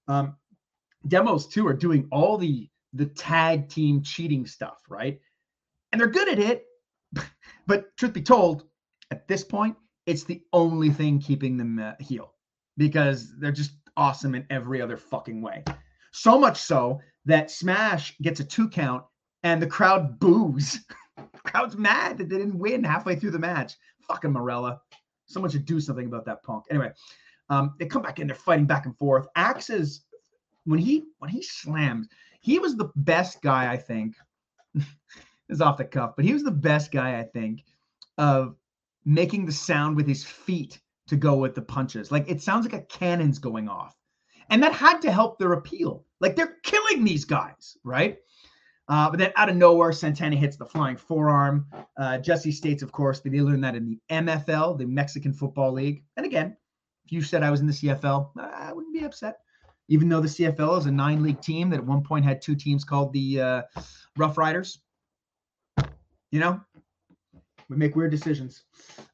Um, 0.09 0.37
demos 1.09 1.47
too 1.47 1.67
are 1.67 1.73
doing 1.73 2.07
all 2.13 2.37
the 2.37 2.69
the 2.93 3.07
tag 3.07 3.71
team 3.71 4.03
cheating 4.03 4.47
stuff, 4.47 4.83
right? 4.91 5.19
And 5.91 6.01
they're 6.01 6.09
good 6.09 6.29
at 6.29 6.39
it. 6.39 6.67
but 7.67 7.97
truth 7.97 8.13
be 8.13 8.21
told, 8.21 8.65
at 9.11 9.27
this 9.27 9.43
point, 9.43 9.75
it's 10.05 10.25
the 10.25 10.43
only 10.53 10.91
thing 10.91 11.19
keeping 11.19 11.57
them 11.57 11.79
uh, 11.79 11.93
heel 11.99 12.35
because 12.77 13.39
they're 13.39 13.53
just 13.53 13.73
awesome 13.97 14.35
in 14.35 14.45
every 14.51 14.83
other 14.83 14.99
fucking 14.99 15.41
way. 15.41 15.65
So 16.13 16.39
much 16.39 16.59
so 16.59 17.01
that 17.25 17.51
Smash 17.51 18.19
gets 18.19 18.41
a 18.41 18.45
two 18.45 18.69
count 18.69 19.03
and 19.45 19.63
the 19.63 19.67
crowd 19.67 20.19
boos. 20.19 20.81
crowd's 21.47 21.77
mad 21.77 22.19
that 22.19 22.29
they 22.29 22.39
didn't 22.39 22.59
win 22.59 22.85
halfway 22.85 23.17
through 23.17 23.31
the 23.31 23.39
match. 23.39 23.77
Fucking 24.09 24.33
Marella. 24.33 24.79
Someone 25.27 25.51
should 25.51 25.65
do 25.65 25.81
something 25.81 26.07
about 26.07 26.25
that 26.27 26.43
punk. 26.43 26.65
Anyway, 26.71 26.93
um, 27.49 27.75
they 27.79 27.87
come 27.87 28.03
back 28.03 28.19
in, 28.21 28.27
they're 28.27 28.37
fighting 28.37 28.67
back 28.67 28.87
and 28.87 28.97
forth. 28.97 29.27
Axe's 29.37 30.03
when 30.65 30.79
he 30.79 31.05
when 31.19 31.31
he 31.31 31.43
slams, 31.43 32.09
he 32.41 32.59
was 32.59 32.77
the 32.77 32.91
best 32.97 33.43
guy, 33.43 33.73
I 33.73 33.77
think. 33.77 34.15
is 35.49 35.61
off 35.61 35.79
the 35.79 35.85
cuff, 35.85 36.15
but 36.17 36.25
he 36.25 36.33
was 36.33 36.43
the 36.43 36.51
best 36.51 36.91
guy, 36.91 37.19
I 37.19 37.23
think, 37.23 37.65
of 38.19 38.57
making 39.05 39.47
the 39.47 39.53
sound 39.53 39.97
with 39.97 40.07
his 40.07 40.25
feet 40.25 40.81
to 41.07 41.17
go 41.17 41.37
with 41.37 41.55
the 41.55 41.63
punches. 41.63 42.11
Like 42.11 42.29
it 42.29 42.43
sounds 42.43 42.65
like 42.65 42.81
a 42.81 42.87
cannon's 42.87 43.39
going 43.39 43.69
off. 43.69 43.97
And 44.51 44.63
that 44.63 44.73
had 44.73 45.01
to 45.03 45.13
help 45.13 45.39
their 45.39 45.53
appeal. 45.53 46.05
Like 46.21 46.37
they're 46.37 46.57
killing 46.63 47.05
these 47.05 47.25
guys, 47.25 47.77
right? 47.85 48.19
Uh, 48.89 49.11
but 49.11 49.19
then 49.19 49.33
out 49.37 49.49
of 49.49 49.57
nowhere, 49.57 49.93
Santana 49.93 50.37
hits 50.37 50.57
the 50.57 50.65
flying 50.65 50.97
forearm. 50.97 51.67
Uh, 51.97 52.19
Jesse 52.19 52.53
states, 52.53 52.83
of 52.83 52.93
course, 52.93 53.21
that 53.21 53.33
he 53.33 53.43
learned 53.43 53.65
that 53.65 53.75
in 53.75 53.85
the 53.85 53.99
MFL, 54.11 54.79
the 54.79 54.87
Mexican 54.87 55.33
Football 55.33 55.73
League. 55.73 56.05
And 56.17 56.25
again, 56.25 56.57
if 57.05 57.13
you 57.13 57.23
said 57.23 57.43
I 57.43 57.51
was 57.51 57.61
in 57.61 57.67
the 57.67 57.73
CFL, 57.73 58.31
I 58.39 58.73
wouldn't 58.73 58.95
be 58.95 59.05
upset. 59.05 59.39
Even 59.89 60.09
though 60.09 60.21
the 60.21 60.29
CFL 60.29 60.79
is 60.79 60.87
a 60.87 60.91
nine 60.91 61.23
league 61.23 61.41
team 61.41 61.71
that 61.71 61.77
at 61.77 61.85
one 61.85 62.03
point 62.03 62.25
had 62.25 62.43
two 62.43 62.57
teams 62.57 62.85
called 62.85 63.13
the 63.13 63.41
uh, 63.41 63.63
Rough 64.17 64.39
Riders. 64.39 64.79
You 66.33 66.41
know, 66.41 66.61
we 67.69 67.77
make 67.77 67.97
weird 67.97 68.11
decisions. 68.11 68.65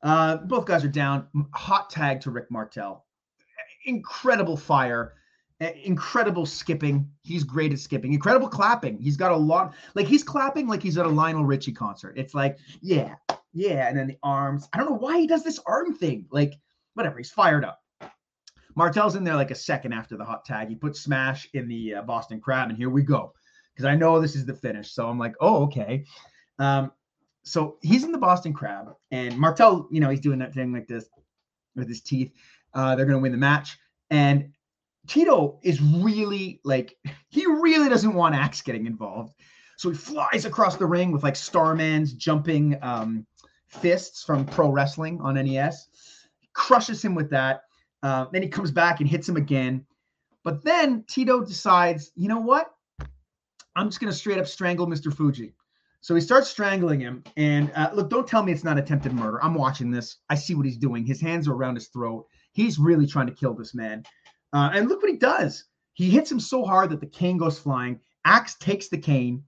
Uh, 0.03 0.37
both 0.37 0.67
guys 0.67 0.85
are 0.85 0.89
down. 0.89 1.29
Hot 1.55 1.91
tag 1.91 2.21
to 2.23 2.31
Rick 2.31 2.51
Martel. 2.51 3.05
Incredible 3.85 4.57
fire 4.57 5.15
incredible 5.85 6.47
skipping. 6.47 7.09
He's 7.23 7.45
great 7.45 7.73
at 7.73 7.79
skipping. 7.79 8.13
Incredible 8.13 8.49
clapping. 8.49 8.99
He's 8.99 9.17
got 9.17 9.33
a 9.33 9.37
lot. 9.37 9.75
Like 9.95 10.07
he's 10.07 10.23
clapping 10.25 10.67
like 10.67 10.83
he's 10.83 10.99
at 10.99 11.07
a 11.07 11.09
Lionel 11.09 11.45
Richie 11.45 11.73
concert. 11.73 12.15
It's 12.17 12.35
like, 12.35 12.59
yeah, 12.81 13.15
yeah, 13.53 13.89
and 13.89 13.99
then 13.99 14.07
the 14.07 14.19
arms. 14.23 14.69
I 14.73 14.79
don't 14.79 14.89
know 14.89 14.97
why 14.97 15.19
he 15.19 15.27
does 15.27 15.45
this 15.45 15.61
arm 15.67 15.95
thing. 15.95 16.27
Like, 16.31 16.55
whatever. 16.95 17.19
He's 17.19 17.31
fired 17.31 17.65
up. 17.65 17.81
Martel's 18.75 19.17
in 19.17 19.25
there 19.25 19.37
like 19.37 19.51
a 19.51 19.57
second 19.57 19.93
after 19.93 20.17
the 20.17 20.25
hot 20.25 20.45
tag. 20.45 20.69
He 20.69 20.75
puts 20.75 21.01
Smash 21.01 21.49
in 21.53 21.69
the 21.69 21.97
uh, 21.97 22.03
Boston 22.03 22.41
Crab, 22.41 22.71
and 22.71 22.79
here 22.79 22.91
we 22.91 23.03
go. 23.03 23.35
Because 23.75 23.85
I 23.85 23.95
know 23.95 24.21
this 24.21 24.35
is 24.35 24.47
the 24.47 24.55
finish. 24.55 24.93
So 24.93 25.09
I'm 25.09 25.19
like, 25.19 25.35
oh, 25.41 25.65
okay. 25.65 26.05
Um, 26.59 26.93
so 27.43 27.77
he's 27.83 28.05
in 28.05 28.13
the 28.13 28.19
Boston 28.19 28.53
Crab, 28.53 28.95
and 29.11 29.37
Martel, 29.39 29.89
you 29.91 30.01
know, 30.01 30.09
he's 30.09 30.21
doing 30.21 30.39
that 30.39 30.55
thing 30.55 30.73
like 30.73 30.87
this 30.87 31.07
with 31.75 31.89
his 31.89 32.01
teeth. 32.01 32.33
Uh, 32.75 32.95
they're 32.95 33.07
to 33.07 33.19
win 33.19 33.33
the 33.33 33.39
match. 33.39 33.79
And 34.11 34.53
Tito 35.07 35.59
is 35.63 35.81
really 35.81 36.61
like 36.65 36.97
he 37.29 37.47
really 37.47 37.89
doesn't 37.89 38.15
want 38.15 38.35
Axe 38.35 38.63
getting 38.63 38.87
involved. 38.87 39.35
So 39.77 39.91
he 39.91 39.97
flies 39.97 40.45
across 40.45 40.77
the 40.77 40.87
ring 40.87 41.11
with 41.11 41.23
like 41.23 41.35
Starman's 41.35 42.13
jumping 42.13 42.79
um, 42.83 43.27
fists 43.69 44.23
from 44.23 44.45
pro 44.47 44.71
wrestling 44.71 45.21
on 45.21 45.35
NES, 45.35 45.89
crushes 46.53 47.05
him 47.05 47.15
with 47.15 47.31
that. 47.31 47.63
Uh, 48.03 48.27
then 48.33 48.43
he 48.43 48.49
comes 48.49 48.71
back 48.71 49.01
and 49.01 49.09
hits 49.09 49.29
him 49.29 49.37
again. 49.37 49.85
But 50.45 50.65
then 50.65 51.05
Tito 51.09 51.45
decides, 51.45 52.11
you 52.15 52.29
know 52.29 52.41
what? 52.41 52.73
I'm 53.75 53.89
just 53.89 54.01
going 54.01 54.13
to 54.13 54.17
straight 54.17 54.39
up 54.39 54.47
strangle 54.47 54.87
Mr. 54.87 55.15
Fuji. 55.15 55.55
So 56.01 56.17
he 56.17 56.21
starts 56.21 56.49
strangling 56.49 57.01
him. 57.01 57.23
And 57.37 57.71
uh, 57.77 57.91
look, 57.95 58.11
don't 58.11 58.27
tell 58.27 58.43
me 58.43 58.53
it's 58.53 58.65
not 58.65 58.77
attempted 58.77 59.13
murder. 59.13 59.43
I'm 59.43 59.55
watching 59.55 59.91
this. 59.91 60.19
I 60.29 60.35
see 60.35 60.55
what 60.55 60.67
he's 60.67 60.77
doing. 60.77 61.07
His 61.07 61.21
hands 61.21 61.47
are 61.47 61.55
around 61.55 61.77
his 61.77 61.89
throat. 61.89 62.27
He's 62.53 62.79
really 62.79 63.07
trying 63.07 63.29
to 63.29 63.33
kill 63.33 63.55
this 63.55 63.73
man. 63.73 64.03
Uh, 64.53 64.71
and 64.75 64.89
look 64.89 65.03
what 65.03 65.11
he 65.11 65.17
does. 65.17 65.65
He 65.95 66.11
hits 66.11 66.31
him 66.31 66.41
so 66.41 66.65
hard 66.65 66.91
that 66.91 67.01
the 67.01 67.07
cane 67.07 67.39
goes 67.39 67.59
flying. 67.59 68.01
Axe 68.25 68.57
takes 68.57 68.89
the 68.89 68.99
cane, 68.99 69.43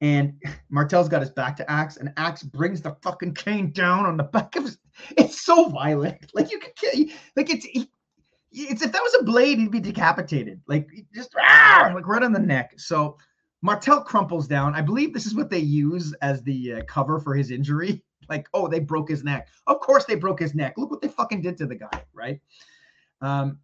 and 0.00 0.34
Martel's 0.70 1.08
got 1.08 1.22
his 1.22 1.30
back 1.30 1.56
to 1.56 1.70
Axe, 1.70 1.96
and 1.96 2.12
Axe 2.16 2.42
brings 2.42 2.80
the 2.80 2.96
fucking 3.02 3.34
cane 3.34 3.72
down 3.72 4.06
on 4.06 4.16
the 4.16 4.24
back 4.24 4.56
of 4.56 4.64
his. 4.64 4.78
It's 5.16 5.42
so 5.46 5.68
violent. 5.68 6.30
Like 6.34 6.50
you 6.50 6.58
could 6.58 6.76
kill. 6.76 7.06
Like 7.36 7.50
it's. 7.50 7.66
It's 8.52 8.82
if 8.82 8.90
that 8.90 9.02
was 9.02 9.16
a 9.20 9.22
blade, 9.22 9.58
he'd 9.58 9.70
be 9.70 9.78
decapitated. 9.78 10.60
Like 10.66 10.88
just 11.14 11.32
ah, 11.38 11.92
like 11.94 12.08
right 12.08 12.22
on 12.22 12.32
the 12.32 12.40
neck. 12.40 12.72
So 12.78 13.16
Martel 13.62 14.02
crumples 14.02 14.48
down. 14.48 14.74
I 14.74 14.80
believe 14.80 15.12
this 15.12 15.26
is 15.26 15.34
what 15.34 15.50
they 15.50 15.58
use 15.58 16.12
as 16.20 16.42
the 16.42 16.74
uh, 16.74 16.82
cover 16.88 17.20
for 17.20 17.34
his 17.34 17.50
injury. 17.50 18.02
Like, 18.28 18.48
oh, 18.54 18.68
they 18.68 18.80
broke 18.80 19.08
his 19.08 19.24
neck. 19.24 19.48
Of 19.66 19.80
course 19.80 20.04
they 20.04 20.14
broke 20.14 20.40
his 20.40 20.54
neck. 20.54 20.74
Look 20.76 20.90
what 20.90 21.00
they 21.00 21.08
fucking 21.08 21.42
did 21.42 21.56
to 21.58 21.66
the 21.66 21.74
guy, 21.74 22.04
right? 22.12 22.40
Um, 23.20 23.58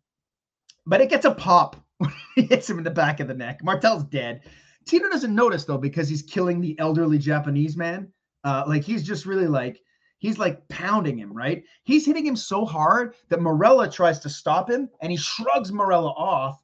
but 0.86 1.00
it 1.00 1.10
gets 1.10 1.24
a 1.24 1.34
pop. 1.34 1.76
he 2.34 2.42
hits 2.42 2.68
him 2.68 2.78
in 2.78 2.84
the 2.84 2.90
back 2.90 3.20
of 3.20 3.28
the 3.28 3.34
neck. 3.34 3.62
Martel's 3.62 4.04
dead. 4.04 4.42
Tito 4.86 5.08
doesn't 5.08 5.34
notice 5.34 5.64
though 5.64 5.78
because 5.78 6.08
he's 6.08 6.22
killing 6.22 6.60
the 6.60 6.78
elderly 6.78 7.18
Japanese 7.18 7.76
man. 7.76 8.12
Uh, 8.44 8.64
like 8.66 8.84
he's 8.84 9.02
just 9.02 9.26
really 9.26 9.48
like 9.48 9.80
he's 10.18 10.38
like 10.38 10.66
pounding 10.68 11.18
him, 11.18 11.32
right? 11.32 11.64
He's 11.82 12.06
hitting 12.06 12.24
him 12.24 12.36
so 12.36 12.64
hard 12.64 13.14
that 13.28 13.40
Marella 13.40 13.92
tries 13.92 14.20
to 14.20 14.30
stop 14.30 14.70
him 14.70 14.88
and 15.00 15.10
he 15.10 15.18
shrugs 15.18 15.72
Marella 15.72 16.14
off. 16.16 16.62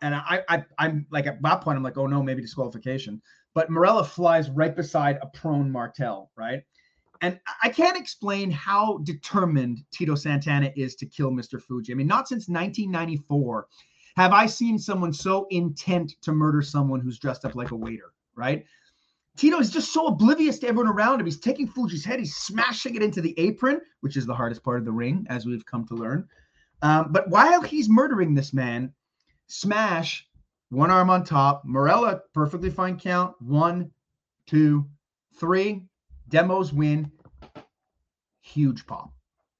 And 0.00 0.14
I, 0.14 0.42
I 0.48 0.64
I'm 0.78 1.06
like 1.10 1.26
at 1.26 1.42
that 1.42 1.60
point, 1.60 1.76
I'm 1.76 1.82
like, 1.82 1.98
oh 1.98 2.06
no, 2.06 2.22
maybe 2.22 2.42
disqualification. 2.42 3.20
But 3.54 3.70
Marella 3.70 4.06
flies 4.06 4.50
right 4.50 4.74
beside 4.74 5.18
a 5.20 5.26
prone 5.26 5.70
Martel, 5.70 6.30
right? 6.36 6.62
And 7.22 7.38
I 7.62 7.68
can't 7.68 7.96
explain 7.96 8.50
how 8.50 8.98
determined 9.04 9.84
Tito 9.92 10.16
Santana 10.16 10.72
is 10.76 10.96
to 10.96 11.06
kill 11.06 11.30
Mr. 11.30 11.62
Fuji. 11.62 11.92
I 11.92 11.94
mean, 11.94 12.08
not 12.08 12.28
since 12.28 12.48
1994 12.48 13.68
have 14.16 14.32
I 14.32 14.46
seen 14.46 14.78
someone 14.78 15.12
so 15.12 15.46
intent 15.50 16.14
to 16.22 16.32
murder 16.32 16.60
someone 16.60 17.00
who's 17.00 17.18
dressed 17.18 17.44
up 17.44 17.54
like 17.54 17.70
a 17.70 17.76
waiter, 17.76 18.12
right? 18.34 18.66
Tito 19.36 19.58
is 19.58 19.70
just 19.70 19.92
so 19.92 20.08
oblivious 20.08 20.58
to 20.58 20.68
everyone 20.68 20.92
around 20.92 21.20
him. 21.20 21.26
He's 21.26 21.40
taking 21.40 21.66
Fuji's 21.66 22.04
head, 22.04 22.18
he's 22.18 22.36
smashing 22.36 22.96
it 22.96 23.02
into 23.02 23.22
the 23.22 23.38
apron, 23.38 23.80
which 24.00 24.16
is 24.16 24.26
the 24.26 24.34
hardest 24.34 24.62
part 24.62 24.80
of 24.80 24.84
the 24.84 24.92
ring, 24.92 25.24
as 25.30 25.46
we've 25.46 25.64
come 25.64 25.86
to 25.86 25.94
learn. 25.94 26.28
Um, 26.82 27.12
but 27.12 27.28
while 27.30 27.62
he's 27.62 27.88
murdering 27.88 28.34
this 28.34 28.52
man, 28.52 28.92
Smash, 29.46 30.26
one 30.70 30.90
arm 30.90 31.08
on 31.08 31.24
top, 31.24 31.64
Marella, 31.64 32.20
perfectly 32.34 32.70
fine 32.70 32.98
count. 32.98 33.34
One, 33.40 33.90
two, 34.46 34.86
three. 35.38 35.86
Demos 36.32 36.72
win. 36.72 37.12
Huge 38.40 38.86
pop. 38.86 39.12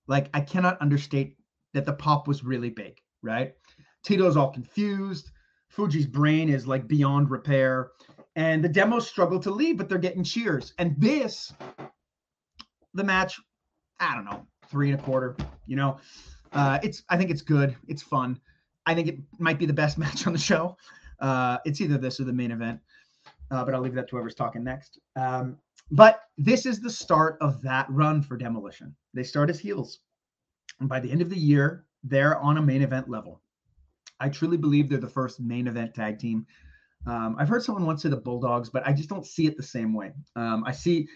Like 0.08 0.30
I 0.34 0.40
cannot 0.40 0.80
understate 0.80 1.36
that 1.74 1.84
the 1.84 1.92
pop 1.92 2.26
was 2.26 2.42
really 2.42 2.70
big, 2.70 2.98
right? 3.22 3.52
Tito's 4.02 4.36
all 4.36 4.50
confused. 4.50 5.30
Fuji's 5.68 6.06
brain 6.06 6.48
is 6.48 6.66
like 6.66 6.88
beyond 6.88 7.30
repair. 7.30 7.90
And 8.36 8.64
the 8.64 8.68
demos 8.70 9.06
struggle 9.06 9.38
to 9.40 9.50
leave, 9.50 9.76
but 9.76 9.88
they're 9.88 9.98
getting 9.98 10.24
cheers. 10.24 10.72
And 10.78 10.94
this, 10.98 11.52
the 12.94 13.04
match, 13.04 13.38
I 14.00 14.14
don't 14.14 14.24
know, 14.24 14.46
three 14.68 14.90
and 14.90 14.98
a 14.98 15.02
quarter. 15.02 15.36
You 15.66 15.76
know, 15.76 15.98
uh, 16.54 16.78
it's 16.82 17.02
I 17.10 17.18
think 17.18 17.30
it's 17.30 17.42
good. 17.42 17.76
It's 17.86 18.02
fun. 18.02 18.40
I 18.86 18.94
think 18.94 19.08
it 19.08 19.18
might 19.38 19.58
be 19.58 19.66
the 19.66 19.74
best 19.74 19.98
match 20.04 20.26
on 20.26 20.32
the 20.32 20.38
show. 20.38 20.76
Uh, 21.20 21.58
it's 21.66 21.82
either 21.82 21.98
this 21.98 22.18
or 22.18 22.24
the 22.24 22.32
main 22.32 22.50
event. 22.50 22.80
Uh, 23.50 23.62
but 23.62 23.74
I'll 23.74 23.82
leave 23.82 23.94
that 23.94 24.08
to 24.08 24.16
whoever's 24.16 24.34
talking 24.34 24.64
next. 24.64 24.98
Um, 25.14 25.58
but 25.92 26.22
this 26.38 26.64
is 26.64 26.80
the 26.80 26.90
start 26.90 27.36
of 27.40 27.60
that 27.62 27.86
run 27.90 28.22
for 28.22 28.36
Demolition. 28.36 28.96
They 29.12 29.22
start 29.22 29.50
as 29.50 29.60
heels. 29.60 30.00
And 30.80 30.88
by 30.88 30.98
the 31.00 31.10
end 31.10 31.20
of 31.20 31.28
the 31.28 31.38
year, 31.38 31.84
they're 32.02 32.38
on 32.38 32.56
a 32.56 32.62
main 32.62 32.82
event 32.82 33.10
level. 33.10 33.42
I 34.18 34.30
truly 34.30 34.56
believe 34.56 34.88
they're 34.88 34.98
the 34.98 35.08
first 35.08 35.38
main 35.38 35.66
event 35.66 35.94
tag 35.94 36.18
team. 36.18 36.46
Um, 37.06 37.36
I've 37.38 37.48
heard 37.48 37.62
someone 37.62 37.84
once 37.84 38.02
say 38.02 38.08
the 38.08 38.16
Bulldogs, 38.16 38.70
but 38.70 38.86
I 38.86 38.92
just 38.92 39.10
don't 39.10 39.26
see 39.26 39.46
it 39.46 39.56
the 39.56 39.62
same 39.62 39.92
way. 39.92 40.12
Um, 40.34 40.64
I 40.64 40.72
see, 40.72 41.08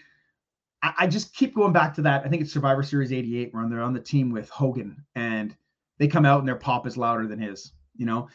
I, 0.83 0.93
I, 0.99 1.07
just 1.07 1.33
keep 1.33 1.55
going 1.55 1.71
back 1.73 1.93
to 1.95 2.01
that. 2.03 2.25
I 2.25 2.29
think 2.29 2.41
it's 2.41 2.51
Survivor 2.51 2.83
Series 2.83 3.13
88 3.13 3.53
where 3.53 3.67
they're 3.69 3.81
on 3.81 3.93
the 3.93 3.99
team 3.99 4.29
with 4.31 4.49
Hogan 4.49 5.03
and 5.15 5.55
they 5.97 6.07
come 6.07 6.25
out 6.25 6.39
and 6.39 6.47
their 6.47 6.55
pop 6.55 6.85
is 6.85 6.97
louder 6.97 7.25
than 7.25 7.39
his. 7.39 7.71
You 7.95 8.05
know, 8.05 8.27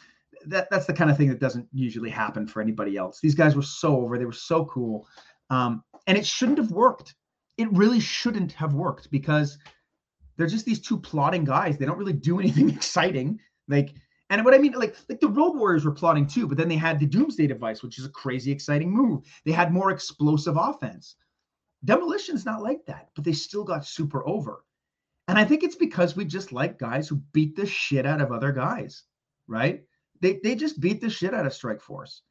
that 0.47 0.71
that's 0.71 0.87
the 0.87 0.95
kind 0.95 1.11
of 1.11 1.17
thing 1.17 1.29
that 1.29 1.41
doesn't 1.41 1.69
usually 1.73 2.11
happen 2.11 2.47
for 2.49 2.61
anybody 2.61 2.97
else. 2.97 3.21
These 3.21 3.35
guys 3.35 3.55
were 3.55 3.63
so 3.63 3.97
over, 3.97 4.19
they 4.19 4.25
were 4.25 4.33
so 4.33 4.65
cool. 4.65 5.07
Um, 5.51 5.83
and 6.07 6.17
it 6.19 6.27
shouldn't 6.27 6.59
have 6.59 6.71
worked. 6.71 7.15
It 7.59 7.71
really 7.73 8.01
shouldn't 8.01 8.53
have 8.53 8.75
worked 8.75 9.11
because 9.11 9.59
they're 10.37 10.47
just 10.47 10.65
these 10.65 10.81
two 10.81 10.99
plotting 10.99 11.45
guys. 11.45 11.79
They 11.79 11.87
don't 11.87 11.99
really 11.99 12.13
do 12.13 12.41
anything 12.41 12.71
exciting. 12.71 13.39
Like, 13.69 13.95
and 14.31 14.45
what 14.45 14.55
I 14.55 14.59
mean, 14.59 14.73
like, 14.73 14.97
like 15.09 15.21
the 15.21 15.29
Road 15.29 15.57
Warriors 15.57 15.85
were 15.85 15.93
plotting 15.93 16.27
too, 16.27 16.47
but 16.47 16.57
then 16.57 16.69
they 16.69 16.77
had 16.77 16.99
the 16.99 17.07
Doomsday 17.07 17.47
device, 17.47 17.83
which 17.83 17.99
is 17.99 18.07
a 18.07 18.11
crazy 18.11 18.51
exciting 18.51 18.91
move. 18.91 19.23
They 19.45 19.53
had 19.53 19.73
more 19.73 19.91
explosive 19.91 20.57
offense. 20.57 21.17
Demolition's 21.85 22.47
not 22.47 22.63
like 22.63 22.85
that, 22.87 23.09
but 23.15 23.25
they 23.25 23.33
still 23.33 23.65
got 23.65 23.85
super 23.85 24.27
over. 24.27 24.65
And 25.29 25.39
I 25.39 25.45
think 25.45 25.63
it's 25.63 25.77
because 25.77 26.17
we 26.17 26.25
just 26.25 26.53
like 26.53 26.79
guys 26.79 27.09
who 27.09 27.17
beat 27.33 27.57
the 27.57 27.67
shit 27.67 28.07
out 28.07 28.21
of 28.21 28.33
other 28.33 28.53
guys, 28.53 29.05
right? 29.47 29.83
They 30.21 30.41
they 30.43 30.55
just 30.55 30.81
beat 30.81 31.01
the 31.01 31.11
shit 31.11 31.35
out 31.35 31.47
of 31.47 31.53
Strike 31.53 31.81
Force. 31.81 32.23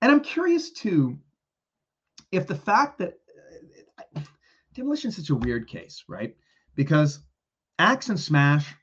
And 0.00 0.10
I'm 0.10 0.20
curious 0.20 0.70
too 0.72 1.18
if 2.30 2.46
the 2.46 2.54
fact 2.54 2.98
that 2.98 3.18
uh, 4.16 4.20
demolition 4.74 5.08
is 5.08 5.16
such 5.16 5.30
a 5.30 5.34
weird 5.34 5.68
case, 5.68 6.04
right? 6.08 6.34
Because 6.74 7.20
Axe 7.78 8.08
and 8.08 8.18
Smash, 8.18 8.74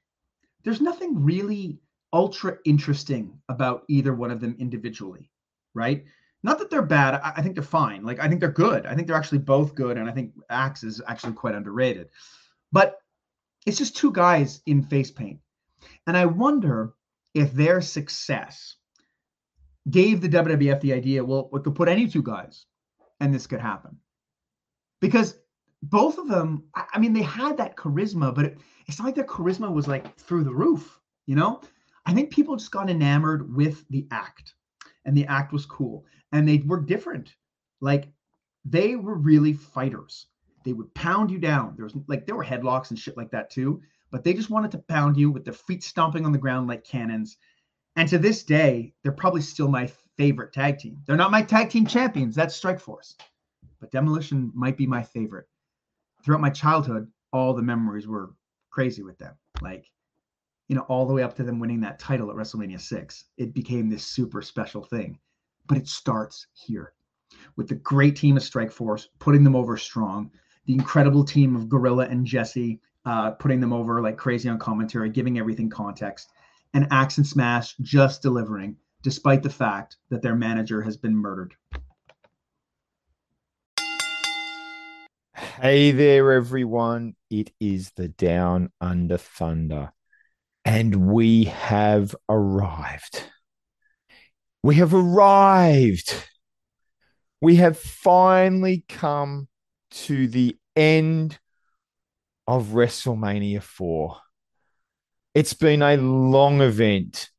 there's 0.64 0.82
nothing 0.82 1.24
really 1.24 1.80
ultra 2.14 2.58
interesting 2.66 3.40
about 3.50 3.84
either 3.88 4.14
one 4.14 4.32
of 4.32 4.40
them 4.40 4.56
individually, 4.60 5.30
right? 5.74 6.06
Not 6.44 6.60
that 6.60 6.70
they're 6.70 6.82
bad. 6.82 7.16
I, 7.16 7.34
I 7.38 7.42
think 7.42 7.56
they're 7.56 7.64
fine. 7.64 8.04
Like 8.04 8.20
I 8.20 8.28
think 8.28 8.40
they're 8.40 8.52
good. 8.52 8.86
I 8.86 8.96
think 8.96 9.08
they're 9.08 9.18
actually 9.18 9.40
both 9.40 9.76
good, 9.76 9.98
and 9.98 10.10
I 10.10 10.14
think 10.14 10.34
Axe 10.50 10.84
is 10.84 11.02
actually 11.08 11.34
quite 11.34 11.56
underrated. 11.56 12.10
But 12.72 12.98
it's 13.66 13.78
just 13.78 13.98
two 13.98 14.12
guys 14.12 14.62
in 14.66 14.84
face 14.84 15.12
paint, 15.12 15.40
and 16.08 16.16
I 16.16 16.26
wonder 16.26 16.94
if 17.34 17.52
their 17.54 17.82
success 17.82 18.76
gave 19.90 20.22
the 20.22 20.30
WWF 20.30 20.82
the 20.82 20.94
idea, 20.94 21.24
well, 21.24 21.50
we 21.52 21.62
could 21.62 21.76
put 21.76 21.88
any 21.88 22.08
two 22.08 22.24
guys 22.24 22.66
and 23.20 23.34
this 23.34 23.48
could 23.48 23.62
happen. 23.62 23.98
Because 25.02 25.38
both 25.82 26.18
of 26.18 26.28
them, 26.28 26.66
I 26.76 27.00
mean, 27.00 27.14
they 27.14 27.22
had 27.22 27.58
that 27.58 27.78
charisma, 27.78 28.34
but 28.34 28.46
it, 28.46 28.58
it's 28.88 29.00
not 29.00 29.06
like 29.06 29.16
their 29.16 29.24
charisma 29.24 29.72
was 29.72 29.88
like 29.88 30.16
through 30.18 30.44
the 30.44 30.54
roof, 30.54 31.00
you 31.26 31.36
know? 31.36 31.62
I 32.06 32.14
think 32.14 32.32
people 32.32 32.56
just 32.56 32.72
got 32.72 32.90
enamored 32.90 33.56
with 33.56 33.88
the 33.90 34.08
act, 34.12 34.56
and 35.06 35.16
the 35.16 35.28
act 35.28 35.54
was 35.54 35.66
cool, 35.66 36.06
and 36.32 36.48
they 36.48 36.58
were 36.66 36.80
different. 36.80 37.36
Like 37.82 38.08
they 38.66 38.96
were 38.96 39.16
really 39.16 39.54
fighters. 39.54 40.28
They 40.66 40.74
would 40.74 40.94
pound 40.94 41.32
you 41.32 41.40
down. 41.40 41.76
There 41.76 41.86
was 41.86 41.96
like 42.08 42.26
there 42.26 42.36
were 42.36 42.44
headlocks 42.44 42.90
and 42.90 43.00
shit 43.00 43.16
like 43.16 43.32
that 43.32 43.50
too, 43.50 43.82
but 44.12 44.24
they 44.24 44.34
just 44.34 44.50
wanted 44.50 44.72
to 44.72 44.80
pound 44.80 45.18
you 45.18 45.32
with 45.32 45.46
their 45.46 45.54
feet 45.54 45.84
stomping 45.84 46.26
on 46.26 46.32
the 46.32 46.38
ground 46.38 46.68
like 46.68 46.84
cannons. 46.84 47.38
And 47.96 48.10
to 48.10 48.18
this 48.18 48.44
day, 48.44 48.94
they're 49.04 49.12
probably 49.12 49.42
still 49.42 49.68
my 49.68 49.88
favorite 50.20 50.52
tag 50.52 50.78
team. 50.78 51.02
They're 51.08 51.16
not 51.16 51.32
my 51.32 51.42
tag 51.42 51.70
team 51.70 51.86
champions. 51.86 52.36
That's 52.36 52.54
Strike 52.54 52.82
Force. 52.82 53.16
But 53.80 53.90
Demolition 53.90 54.52
might 54.54 54.76
be 54.76 54.86
my 54.86 55.02
favorite. 55.02 55.48
Throughout 56.22 56.42
my 56.42 56.50
childhood, 56.50 57.10
all 57.32 57.54
the 57.54 57.62
memories 57.62 58.06
were 58.06 58.34
crazy 58.70 59.02
with 59.02 59.18
them. 59.18 59.34
Like, 59.62 59.90
you 60.68 60.76
know, 60.76 60.82
all 60.90 61.06
the 61.06 61.14
way 61.14 61.24
up 61.24 61.38
to 61.38 61.44
them 61.44 61.58
winning 61.58 61.80
that 61.82 62.00
title 62.00 62.30
at 62.30 62.36
WrestleMania 62.36 62.82
6. 62.82 63.24
It 63.38 63.54
became 63.54 63.90
this 63.90 64.06
super 64.06 64.42
special 64.42 64.84
thing. 64.84 65.18
But 65.68 65.78
it 65.78 65.88
starts 65.88 66.48
here 66.52 66.92
with 67.56 67.70
the 67.70 67.76
great 67.76 68.18
team 68.18 68.36
of 68.36 68.44
Strike 68.44 68.74
Force, 68.74 69.08
putting 69.20 69.46
them 69.46 69.56
over 69.56 69.78
strong, 69.78 70.32
the 70.66 70.74
incredible 70.74 71.24
team 71.24 71.56
of 71.56 71.70
Gorilla 71.70 72.08
and 72.08 72.26
Jesse, 72.26 72.82
uh, 73.06 73.32
putting 73.32 73.62
them 73.62 73.72
over 73.72 74.02
like 74.02 74.18
crazy 74.18 74.50
on 74.50 74.60
commentary, 74.60 75.10
giving 75.10 75.40
everything 75.40 75.70
context, 75.70 76.30
and 76.74 76.90
Axe 76.92 77.20
and 77.20 77.26
Smash 77.26 77.78
just 77.78 78.22
delivering 78.22 78.76
despite 79.02 79.44
the 79.44 79.50
fact 79.50 79.98
that 80.10 80.22
their 80.22 80.36
manager 80.36 80.82
has 80.82 80.98
been 80.98 81.16
murdered. 81.16 81.56
Hey 85.62 85.92
there, 85.92 86.32
everyone. 86.34 87.16
It 87.30 87.52
is 87.60 87.92
the 87.96 88.08
Down 88.08 88.72
Under 88.82 89.18
Thunder, 89.18 89.92
and 90.66 91.08
we 91.08 91.46
have 91.46 92.16
arrived. 92.28 93.24
We 94.64 94.76
have 94.76 94.94
arrived. 94.94 96.14
We 97.42 97.56
have 97.58 97.78
finally 97.78 98.84
come 98.90 99.48
to 99.92 100.28
the 100.28 100.58
end 100.76 101.40
of 102.48 102.68
WrestleMania 102.68 103.62
4. 103.62 104.18
It's 105.36 105.54
been 105.54 105.82
a 105.82 105.96
long 105.96 106.62
event 106.62 107.30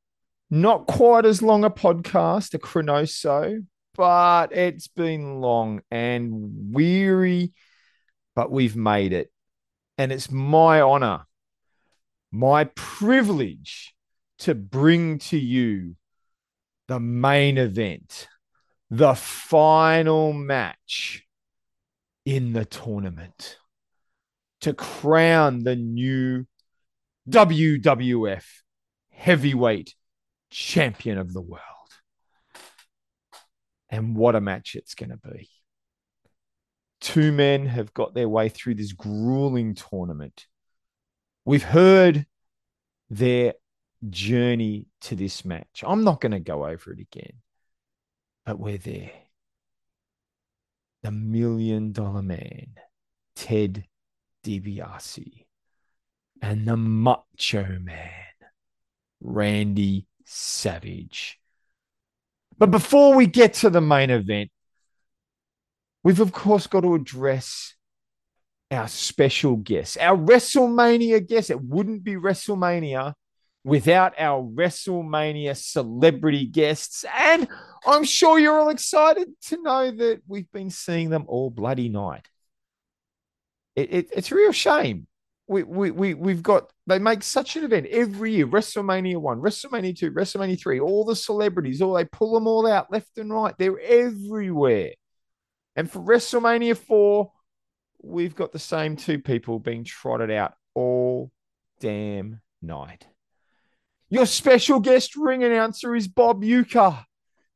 not 0.50 0.86
quite 0.86 1.24
as 1.24 1.42
long 1.42 1.64
a 1.64 1.70
podcast, 1.70 2.54
a 2.54 2.58
ChroNoSo, 2.58 3.64
but 3.94 4.52
it's 4.52 4.88
been 4.88 5.40
long 5.40 5.80
and 5.90 6.72
weary, 6.72 7.52
but 8.34 8.50
we've 8.50 8.76
made 8.76 9.12
it. 9.12 9.30
And 9.98 10.12
it's 10.12 10.30
my 10.30 10.80
honor 10.80 11.26
my 12.32 12.64
privilege 12.74 13.94
to 14.38 14.54
bring 14.54 15.18
to 15.18 15.38
you 15.38 15.96
the 16.88 17.00
main 17.00 17.58
event, 17.58 18.28
the 18.90 19.14
final 19.14 20.32
match 20.32 21.24
in 22.24 22.52
the 22.52 22.64
tournament 22.64 23.58
to 24.60 24.74
crown 24.74 25.64
the 25.64 25.76
new 25.76 26.46
WWF 27.28 28.44
heavyweight 29.10 29.94
champion 30.50 31.18
of 31.18 31.32
the 31.32 31.40
world. 31.40 31.60
And 33.88 34.16
what 34.16 34.36
a 34.36 34.40
match 34.40 34.74
it's 34.76 34.94
going 34.94 35.10
to 35.10 35.16
be. 35.16 35.48
Two 37.00 37.32
men 37.32 37.66
have 37.66 37.94
got 37.94 38.14
their 38.14 38.28
way 38.28 38.48
through 38.48 38.74
this 38.74 38.92
grueling 38.92 39.74
tournament. 39.74 40.46
We've 41.44 41.62
heard 41.62 42.26
their 43.08 43.54
journey 44.08 44.86
to 45.02 45.16
this 45.16 45.44
match. 45.44 45.82
I'm 45.86 46.04
not 46.04 46.20
going 46.20 46.32
to 46.32 46.40
go 46.40 46.66
over 46.66 46.92
it 46.92 47.00
again, 47.00 47.40
but 48.46 48.58
we're 48.58 48.78
there. 48.78 49.10
The 51.02 51.10
million 51.10 51.92
dollar 51.92 52.22
man, 52.22 52.74
Ted 53.34 53.86
DiBiase, 54.44 55.46
and 56.42 56.68
the 56.68 56.76
macho 56.76 57.78
man, 57.80 58.24
Randy 59.20 60.06
Savage. 60.24 61.38
But 62.58 62.70
before 62.70 63.14
we 63.14 63.26
get 63.26 63.54
to 63.54 63.70
the 63.70 63.80
main 63.80 64.10
event, 64.10 64.50
we've 66.02 66.20
of 66.20 66.32
course 66.32 66.66
got 66.66 66.80
to 66.82 66.94
address 66.94 67.74
our 68.70 68.86
special 68.86 69.56
guest, 69.56 69.98
our 69.98 70.16
WrestleMania 70.16 71.26
guest. 71.26 71.50
It 71.50 71.60
wouldn't 71.60 72.04
be 72.04 72.14
WrestleMania 72.14 73.14
without 73.64 74.14
our 74.18 74.42
WrestleMania 74.42 75.56
celebrity 75.56 76.46
guests. 76.46 77.04
And 77.18 77.48
I'm 77.86 78.04
sure 78.04 78.38
you're 78.38 78.58
all 78.58 78.68
excited 78.70 79.28
to 79.48 79.62
know 79.62 79.90
that 79.90 80.22
we've 80.26 80.50
been 80.52 80.70
seeing 80.70 81.10
them 81.10 81.24
all 81.28 81.50
bloody 81.50 81.88
night. 81.88 82.28
It, 83.76 83.92
it, 83.92 84.08
it's 84.14 84.30
a 84.30 84.34
real 84.34 84.52
shame. 84.52 85.06
We, 85.46 85.62
we, 85.62 85.90
we, 85.90 86.14
we've 86.14 86.42
got, 86.42 86.70
they 86.90 86.98
make 86.98 87.22
such 87.22 87.56
an 87.56 87.64
event 87.64 87.86
every 87.86 88.32
year 88.32 88.46
WrestleMania 88.46 89.16
1, 89.16 89.40
WrestleMania 89.40 89.96
2, 89.96 90.10
WrestleMania 90.10 90.60
3, 90.60 90.80
all 90.80 91.04
the 91.04 91.16
celebrities, 91.16 91.80
all 91.80 91.94
they 91.94 92.04
pull 92.04 92.34
them 92.34 92.46
all 92.46 92.66
out 92.66 92.92
left 92.92 93.16
and 93.16 93.32
right. 93.32 93.54
They're 93.58 93.80
everywhere. 93.80 94.92
And 95.76 95.90
for 95.90 96.00
WrestleMania 96.00 96.76
4, 96.76 97.32
we've 98.02 98.34
got 98.34 98.52
the 98.52 98.58
same 98.58 98.96
two 98.96 99.20
people 99.20 99.58
being 99.58 99.84
trotted 99.84 100.30
out 100.30 100.54
all 100.74 101.30
damn 101.80 102.40
night. 102.60 103.06
Your 104.08 104.26
special 104.26 104.80
guest 104.80 105.16
ring 105.16 105.44
announcer 105.44 105.94
is 105.94 106.08
Bob 106.08 106.42
Uecker. 106.42 107.04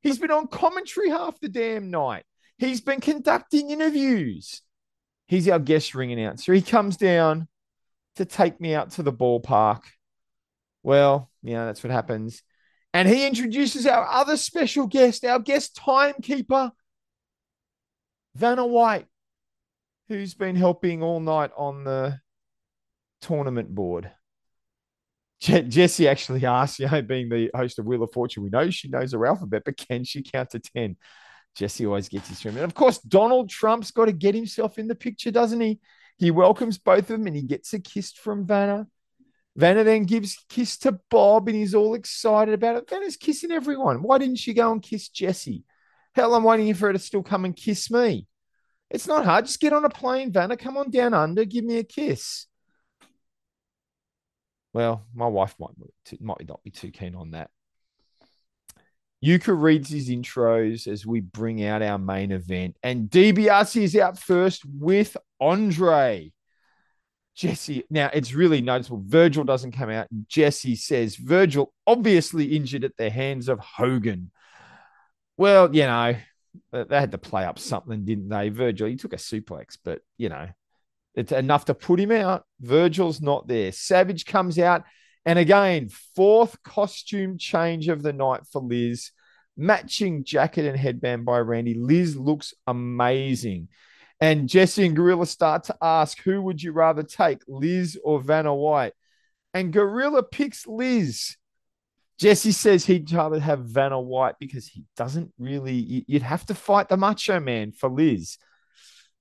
He's 0.03 0.19
been 0.19 0.31
on 0.31 0.47
commentary 0.47 1.11
half 1.11 1.41
the 1.41 1.49
damn 1.49 1.91
night. 1.91 2.25
He's 2.59 2.81
been 2.81 3.01
conducting 3.01 3.71
interviews. 3.71 4.63
He's 5.27 5.49
our 5.49 5.59
guest 5.59 5.95
ring 5.95 6.13
announcer. 6.13 6.53
He 6.53 6.63
comes 6.63 6.97
down 6.97 7.49
to 8.17 8.25
take 8.25 8.61
me 8.61 8.75
out 8.75 8.93
to 8.93 9.03
the 9.03 9.13
ballpark. 9.13 9.83
Well, 10.83 11.31
yeah, 11.43 11.67
that's 11.67 11.83
what 11.83 11.91
happens. 11.91 12.43
And 12.93 13.09
he 13.09 13.27
introduces 13.27 13.87
our 13.87 14.07
other 14.07 14.37
special 14.37 14.87
guest, 14.87 15.25
our 15.25 15.41
guest 15.41 15.77
timekeeper, 15.77 16.71
Vanna 18.37 18.67
White 18.67 19.07
who's 20.09 20.35
been 20.35 20.57
helping 20.57 21.03
all 21.03 21.21
night 21.21 21.51
on 21.57 21.85
the 21.85 22.19
tournament 23.23 23.75
board. 23.75 24.11
Je- 25.41 25.63
Jesse 25.63 26.09
actually 26.09 26.45
asked, 26.45 26.79
you 26.79 26.89
know, 26.89 27.03
being 27.03 27.29
the 27.29 27.51
host 27.55 27.79
of 27.79 27.87
Wheel 27.87 28.03
of 28.03 28.13
Fortune, 28.13 28.43
we 28.43 28.51
know 28.51 28.71
she 28.71 28.89
knows 28.89 29.13
her 29.13 29.27
alphabet, 29.27 29.63
but 29.65 29.77
can 29.77 30.05
she 30.05 30.23
count 30.23 30.51
to 30.51 30.59
10? 30.59 30.97
Jesse 31.55 31.87
always 31.87 32.09
gets 32.09 32.29
his 32.29 32.39
stream. 32.39 32.57
And 32.57 32.65
of 32.65 32.75
course, 32.75 32.99
Donald 32.99 33.49
Trump's 33.49 33.93
got 33.93 34.07
to 34.07 34.13
get 34.13 34.35
himself 34.35 34.79
in 34.79 34.89
the 34.89 34.95
picture, 34.95 35.31
doesn't 35.31 35.61
he? 35.61 35.79
He 36.17 36.31
welcomes 36.31 36.79
both 36.79 37.11
of 37.11 37.19
them 37.19 37.27
and 37.27 37.37
he 37.37 37.43
gets 37.43 37.73
a 37.73 37.81
kiss 37.81 38.13
from 38.13 38.47
Vanna. 38.47 38.87
Vanna 39.57 39.85
then 39.85 40.05
gives 40.05 40.45
kiss 40.49 40.77
to 40.79 40.99
Bob 41.11 41.49
and 41.49 41.57
he's 41.57 41.75
all 41.75 41.95
excited 41.95 42.55
about 42.55 42.77
it. 42.77 42.89
Vanna's 42.89 43.17
kissing 43.17 43.53
everyone. 43.53 44.03
Why 44.03 44.19
didn't 44.19 44.39
she 44.39 44.55
go 44.55 44.73
and 44.73 44.83
kiss 44.83 45.09
Jesse? 45.09 45.65
Hell, 46.15 46.35
I'm 46.35 46.45
waiting 46.45 46.73
for 46.75 46.87
her 46.89 46.93
to 46.93 46.99
still 46.99 47.23
come 47.23 47.45
and 47.45 47.57
kiss 47.57 47.91
me. 47.91 48.27
It's 48.91 49.07
not 49.07 49.25
hard. 49.25 49.47
Just 49.47 49.61
get 49.61 49.73
on 49.73 49.85
a 49.85 49.91
plane, 49.91 50.33
Vanna. 50.33 50.57
Come 50.57 50.77
on 50.77 50.91
down 50.91 51.15
under. 51.15 51.45
Give 51.45 51.65
me 51.65 51.79
a 51.79 51.85
kiss. 51.85 52.47
Well, 54.73 55.07
my 55.15 55.27
wife 55.27 55.55
might 55.59 55.71
might 56.21 56.49
not 56.49 56.63
be 56.63 56.71
too 56.71 56.91
keen 56.91 57.15
on 57.15 57.31
that. 57.31 57.51
Uecker 59.25 59.59
reads 59.59 59.89
his 59.89 60.11
intros 60.11 60.87
as 60.87 61.07
we 61.07 61.21
bring 61.21 61.65
out 61.65 61.83
our 61.83 61.99
main 61.99 62.31
event, 62.31 62.77
and 62.83 63.09
DiBiase 63.09 63.83
is 63.83 63.97
out 63.97 64.19
first 64.19 64.65
with 64.67 65.17
Andre. 65.41 66.31
Jesse, 67.35 67.85
now 67.91 68.11
it's 68.13 68.35
really 68.35 68.61
noticeable. 68.61 69.03
Virgil 69.05 69.43
doesn't 69.43 69.73
come 69.73 69.91
out. 69.91 70.07
Jesse 70.29 70.77
says 70.77 71.17
Virgil 71.17 71.73
obviously 71.87 72.57
injured 72.57 72.85
at 72.85 72.97
the 72.97 73.11
hands 73.11 73.49
of 73.49 73.59
Hogan. 73.59 74.31
Well, 75.37 75.75
you 75.75 75.83
know, 75.83 76.15
they 76.71 77.01
had 77.01 77.13
to 77.13 77.19
play 77.19 77.45
up 77.45 77.59
something, 77.59 78.05
didn't 78.05 78.29
they? 78.29 78.51
Virgil, 78.51 78.87
he 78.89 78.97
took 78.97 79.15
a 79.15 79.17
suplex, 79.17 79.77
but 79.83 80.03
you 80.17 80.29
know, 80.29 80.49
it's 81.15 81.33
enough 81.33 81.65
to 81.65 81.75
put 81.75 81.99
him 81.99 82.13
out. 82.13 82.45
Virgil's 82.61 83.21
not 83.21 83.49
there. 83.49 83.73
Savage 83.73 84.27
comes 84.27 84.59
out, 84.59 84.85
and 85.25 85.39
again, 85.39 85.89
fourth 86.15 86.63
costume 86.63 87.39
change 87.39 87.89
of 87.89 88.03
the 88.03 88.13
night 88.13 88.43
for 88.53 88.61
Liz. 88.61 89.11
Matching 89.57 90.25
jacket 90.25 90.67
and 90.67 90.77
headband 90.77 91.25
by 91.25 91.39
Randy. 91.39 91.75
Liz 91.75 92.17
looks 92.17 92.55
amazing. 92.67 93.69
And 94.21 94.49
Jesse 94.49 94.87
and 94.87 94.97
Gorilla 94.97 95.27
start 95.27 95.65
to 95.65 95.77
ask, 95.83 96.21
who 96.23 96.43
would 96.43 96.63
you 96.63 96.73
rather 96.73 97.03
take, 97.03 97.43
Liz 97.47 97.99
or 98.03 98.21
Vanna 98.21 98.55
White? 98.55 98.95
And 99.53 99.73
Gorilla 99.73 100.23
picks 100.23 100.67
Liz. 100.67 101.37
Jesse 102.19 102.53
says 102.53 102.85
he'd 102.85 103.13
rather 103.13 103.41
have 103.41 103.61
Vanna 103.61 104.01
White 104.01 104.37
because 104.39 104.67
he 104.67 104.85
doesn't 104.97 105.33
really. 105.39 106.05
You'd 106.07 106.23
have 106.23 106.47
to 106.47 106.55
fight 106.55 106.89
the 106.89 106.97
Macho 106.97 107.41
Man 107.41 107.73
for 107.73 107.89
Liz. 107.89 108.39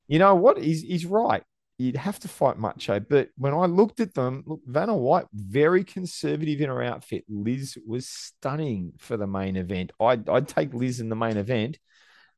You 0.08 0.20
know 0.20 0.36
what? 0.36 0.62
He's 0.62 0.82
he's 0.84 1.06
right. 1.06 1.44
You'd 1.77 1.98
have 1.98 2.19
to 2.19 2.27
fight 2.27 2.58
Macho. 2.58 3.00
But 3.00 3.30
when 3.35 3.53
I 3.53 3.66
looked 3.66 4.00
at 4.00 4.14
them, 4.14 4.43
look, 4.45 4.61
Vanna 4.66 4.95
White 4.95 5.26
very 5.34 5.84
conservative 5.84 6.61
in 6.61 6.69
her 6.69 6.84
outfit. 6.84 7.26
Liz 7.27 7.77
was 7.85 8.08
stunning 8.08 8.93
for 9.00 9.18
the 9.18 9.27
main 9.27 9.56
event. 9.56 9.92
I'd 10.00 10.30
I'd 10.30 10.48
take 10.48 10.74
Liz 10.74 11.00
in 11.00 11.10
the 11.10 11.16
main 11.16 11.38
event. 11.38 11.80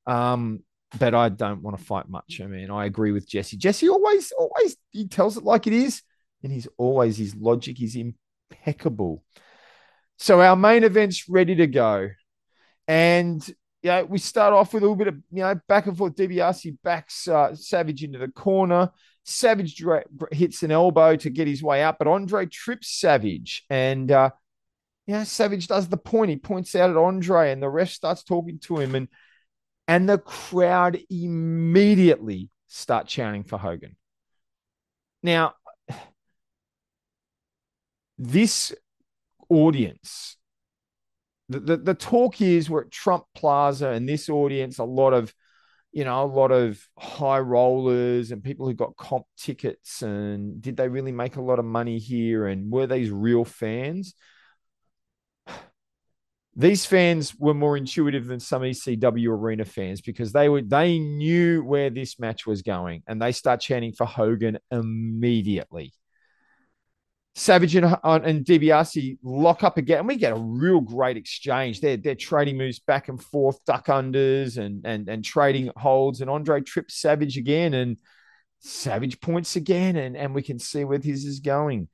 Um, 0.08 0.64
but 1.00 1.14
I 1.14 1.30
don't 1.30 1.62
want 1.62 1.78
to 1.78 1.84
fight 1.84 2.08
Macho 2.08 2.48
Man. 2.48 2.72
I 2.72 2.86
agree 2.86 3.12
with 3.12 3.28
Jesse. 3.28 3.58
Jesse 3.58 3.90
always 3.90 4.32
always 4.32 4.78
he 4.92 5.08
tells 5.08 5.38
it 5.38 5.44
like 5.44 5.68
it 5.68 5.74
is, 5.74 6.02
and 6.44 6.52
he's 6.52 6.68
always 6.78 7.18
his 7.18 7.36
logic 7.36 7.82
is 7.82 7.98
impeccable. 7.98 9.24
So 10.18 10.42
our 10.42 10.56
main 10.56 10.84
event's 10.84 11.28
ready 11.28 11.56
to 11.56 11.68
go. 11.68 12.10
And 12.88 13.48
yeah, 13.82 14.04
we 14.04 14.18
start 14.18 14.54
off 14.54 14.74
with 14.74 14.84
a 14.84 14.86
little 14.86 14.96
bit 14.96 15.08
of 15.08 15.16
you 15.32 15.44
know 15.44 15.60
back 15.68 15.88
and 15.88 15.98
forth. 15.98 16.16
DiBiase 16.16 16.78
backs 16.84 17.28
uh, 17.28 17.56
Savage 17.56 18.04
into 18.04 18.20
the 18.20 18.30
corner. 18.30 18.92
Savage 19.26 19.84
hits 20.32 20.64
an 20.64 20.72
elbow 20.72 21.16
to 21.16 21.30
get 21.30 21.48
his 21.48 21.64
way 21.64 21.82
out, 21.82 21.98
but 21.98 22.08
Andre 22.08 22.46
trips 22.46 22.90
Savage, 22.90 23.66
and 23.70 24.12
uh, 24.12 24.30
yeah, 25.08 25.24
Savage 25.24 25.68
does 25.68 25.88
the 25.88 25.98
point. 25.98 26.30
He 26.30 26.38
points 26.38 26.76
out 26.76 26.92
at 26.92 26.98
Andre, 26.98 27.52
and 27.52 27.62
the 27.62 27.70
ref 27.70 27.90
starts 27.90 28.24
talking 28.24 28.60
to 28.60 28.78
him, 28.80 28.96
and 28.96 29.08
and 29.88 30.08
the 30.08 30.20
crowd 30.20 31.00
immediately 31.10 32.50
start 32.68 33.08
chanting 33.08 33.44
for 33.44 33.58
Hogan. 33.58 33.96
Now, 35.24 35.54
this 38.18 38.74
audience. 39.50 40.38
The, 41.50 41.60
the, 41.60 41.78
the 41.78 41.94
talk 41.94 42.42
is 42.42 42.70
we're 42.70 42.82
at 42.82 42.92
Trump 42.92 43.26
Plaza, 43.36 43.90
and 43.90 44.10
this 44.10 44.30
audience, 44.30 44.80
a 44.80 44.84
lot 44.84 45.14
of, 45.14 45.34
you 45.96 46.04
know, 46.04 46.24
a 46.24 46.26
lot 46.26 46.52
of 46.52 46.86
high 47.00 47.40
rollers 47.40 48.32
and 48.32 48.44
people 48.44 48.68
who 48.68 48.74
got 48.74 48.98
comp 48.98 49.24
tickets. 49.38 50.02
And 50.02 50.62
did 50.62 50.76
they 50.76 50.90
really 50.90 51.14
make 51.14 51.38
a 51.38 51.42
lot 51.42 51.58
of 51.58 51.64
money 51.64 52.00
here? 52.00 52.48
And 52.48 52.70
were 52.70 52.86
these 52.86 53.10
real 53.10 53.46
fans? 53.46 54.14
These 56.58 56.86
fans 56.86 57.36
were 57.38 57.54
more 57.54 57.76
intuitive 57.76 58.28
than 58.28 58.40
some 58.40 58.62
ECW 58.62 59.28
arena 59.28 59.66
fans 59.66 60.00
because 60.00 60.32
they 60.32 60.48
were 60.48 60.62
they 60.62 61.00
knew 61.00 61.62
where 61.62 61.90
this 61.90 62.18
match 62.18 62.48
was 62.48 62.62
going 62.62 63.04
and 63.08 63.22
they 63.22 63.34
start 63.34 63.60
chanting 63.60 63.92
for 63.92 64.06
Hogan 64.06 64.60
immediately. 64.72 65.92
Savage 67.38 67.76
and, 67.76 67.86
uh, 67.86 68.20
and 68.24 68.46
DiBiase 68.46 69.18
lock 69.22 69.64
up 69.64 69.78
again, 69.78 70.00
and 70.00 70.08
we 70.08 70.16
get 70.16 70.32
a 70.32 70.38
real 70.38 70.80
great 70.80 71.18
exchange. 71.18 71.82
They're, 71.82 71.98
they're 71.98 72.16
trading 72.16 72.58
moves 72.58 72.80
back 72.80 73.10
and 73.10 73.22
forth, 73.22 73.64
duck 73.66 73.88
unders 73.88 74.58
and, 74.58 74.86
and, 74.86 75.10
and 75.10 75.24
trading 75.24 75.70
holds. 75.76 76.22
And 76.22 76.30
Andre 76.30 76.62
trips 76.62 76.96
Savage 76.96 77.38
again, 77.38 77.74
and 77.74 77.98
Savage 78.60 79.20
points 79.20 79.58
again, 79.58 79.98
and, 79.98 80.16
and 80.16 80.34
we 80.34 80.44
can 80.44 80.60
see 80.60 80.86
where 80.86 80.98
this 80.98 81.26
is 81.26 81.42
going. 81.42 81.90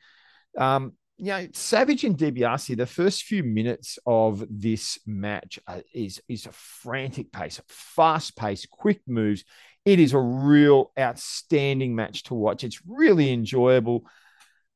Um, 0.59 0.93
you 1.17 1.27
know, 1.27 1.47
Savage 1.53 2.03
and 2.03 2.17
DiBiase, 2.17 2.77
the 2.77 2.85
first 2.85 3.23
few 3.23 3.43
minutes 3.43 3.97
of 4.05 4.45
this 4.47 4.99
match 5.07 5.59
uh, 5.67 5.81
is 5.93 6.21
is 6.27 6.45
a 6.45 6.51
frantic 6.51 7.31
pace, 7.31 7.59
fast 7.67 8.37
pace, 8.37 8.67
quick 8.69 9.01
moves. 9.07 9.43
It 9.85 9.99
is 9.99 10.13
a 10.13 10.19
real 10.19 10.91
outstanding 10.99 11.95
match 11.95 12.23
to 12.23 12.35
watch. 12.35 12.63
It's 12.63 12.81
really 12.87 13.33
enjoyable. 13.33 14.05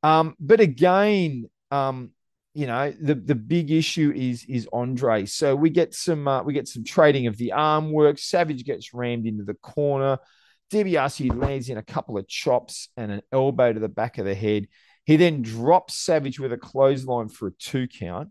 Um, 0.06 0.35
but 0.40 0.59
again, 0.59 1.50
um, 1.72 2.11
you 2.53 2.67
know, 2.67 2.93
the 3.01 3.16
the 3.16 3.34
big 3.34 3.72
issue 3.72 4.14
is 4.16 4.45
is 4.45 4.69
Andre. 4.72 5.25
So 5.25 5.56
we 5.56 5.72
get 5.72 5.95
some 5.95 6.27
uh, 6.27 6.43
we 6.43 6.53
get 6.53 6.67
some 6.67 6.84
trading 6.84 7.25
of 7.25 7.38
the 7.38 7.53
arm 7.53 7.92
work. 7.92 8.19
Savage 8.19 8.64
gets 8.66 8.93
rammed 8.93 9.25
into 9.25 9.43
the 9.43 9.56
corner. 9.56 10.19
DiBiase 10.72 11.35
lands 11.35 11.69
in 11.69 11.77
a 11.77 11.84
couple 11.84 12.19
of 12.19 12.27
chops 12.27 12.90
and 12.95 13.11
an 13.11 13.22
elbow 13.32 13.74
to 13.74 13.80
the 13.80 13.90
back 13.90 14.19
of 14.19 14.25
the 14.25 14.35
head. 14.35 14.67
He 15.06 15.16
then 15.16 15.42
drops 15.42 15.95
Savage 15.95 16.40
with 16.40 16.53
a 16.53 16.58
clothesline 16.58 17.30
for 17.30 17.48
a 17.48 17.51
two 17.51 17.88
count. 17.88 18.30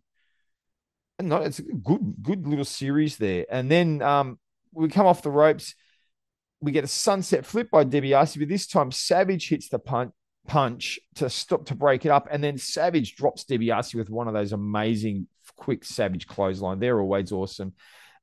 And 1.19 1.29
no, 1.29 1.39
it's 1.39 1.59
a 1.59 1.63
good, 1.63 2.15
good 2.23 2.47
little 2.47 2.65
series 2.65 3.17
there. 3.17 3.47
And 3.51 3.69
then 3.71 4.01
um, 4.01 4.39
we 4.73 4.89
come 4.89 5.07
off 5.07 5.23
the 5.23 5.31
ropes. 5.31 5.75
We 6.61 6.71
get 6.71 6.85
a 6.85 6.89
sunset 6.89 7.45
flip 7.45 7.69
by 7.71 7.85
DiBiase, 7.85 8.39
but 8.39 8.49
this 8.49 8.67
time 8.69 8.91
Savage 8.93 9.49
hits 9.49 9.69
the 9.69 9.79
punch, 9.79 10.13
punch 10.47 10.99
to 11.17 11.31
stop 11.31 11.67
to 11.67 11.75
break 11.75 12.05
it 12.05 12.11
up, 12.11 12.29
and 12.31 12.43
then 12.43 12.59
Savage 12.59 13.17
drops 13.17 13.45
DiBiase 13.45 13.95
with 13.95 14.11
one 14.11 14.29
of 14.29 14.35
those 14.35 14.53
amazing 14.53 15.27
quick 15.57 15.85
Savage 15.85 16.27
clothesline. 16.27 16.81
They're 16.81 17.01
always 17.01 17.33
awesome. 17.33 17.75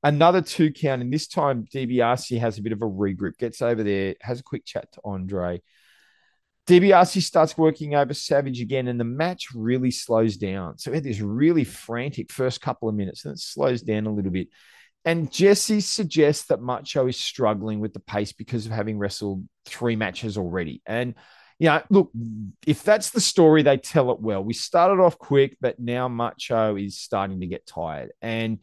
Another 0.04 0.40
two 0.40 0.72
count, 0.72 1.02
and 1.02 1.12
this 1.12 1.28
time 1.28 1.64
DiBiase 1.72 2.38
has 2.40 2.58
a 2.58 2.62
bit 2.62 2.72
of 2.72 2.82
a 2.82 2.86
regroup, 2.86 3.38
gets 3.38 3.62
over 3.62 3.82
there, 3.82 4.14
has 4.20 4.40
a 4.40 4.42
quick 4.42 4.64
chat 4.64 4.90
to 4.92 5.00
Andre. 5.04 5.62
DiBiase 6.66 7.22
starts 7.22 7.58
working 7.58 7.94
over 7.94 8.14
Savage 8.14 8.60
again, 8.60 8.88
and 8.88 8.98
the 8.98 9.04
match 9.04 9.48
really 9.54 9.90
slows 9.90 10.36
down. 10.36 10.78
So 10.78 10.90
we 10.90 10.96
had 10.96 11.04
this 11.04 11.20
really 11.20 11.64
frantic 11.64 12.30
first 12.32 12.60
couple 12.60 12.88
of 12.88 12.94
minutes, 12.94 13.24
and 13.24 13.34
it 13.34 13.40
slows 13.40 13.82
down 13.82 14.06
a 14.06 14.12
little 14.12 14.30
bit. 14.30 14.48
And 15.04 15.32
Jesse 15.32 15.80
suggests 15.80 16.46
that 16.46 16.62
Macho 16.62 17.08
is 17.08 17.16
struggling 17.16 17.80
with 17.80 17.92
the 17.92 18.00
pace 18.00 18.32
because 18.32 18.66
of 18.66 18.72
having 18.72 18.98
wrestled 18.98 19.44
three 19.66 19.96
matches 19.96 20.38
already. 20.38 20.82
And, 20.86 21.16
you 21.62 21.68
know, 21.68 21.80
look, 21.90 22.10
if 22.66 22.82
that's 22.82 23.10
the 23.10 23.20
story, 23.20 23.62
they 23.62 23.76
tell 23.76 24.10
it 24.10 24.18
well. 24.18 24.42
We 24.42 24.52
started 24.52 25.00
off 25.00 25.16
quick, 25.16 25.56
but 25.60 25.78
now 25.78 26.08
Macho 26.08 26.74
is 26.74 26.98
starting 26.98 27.38
to 27.38 27.46
get 27.46 27.68
tired. 27.68 28.10
And, 28.20 28.58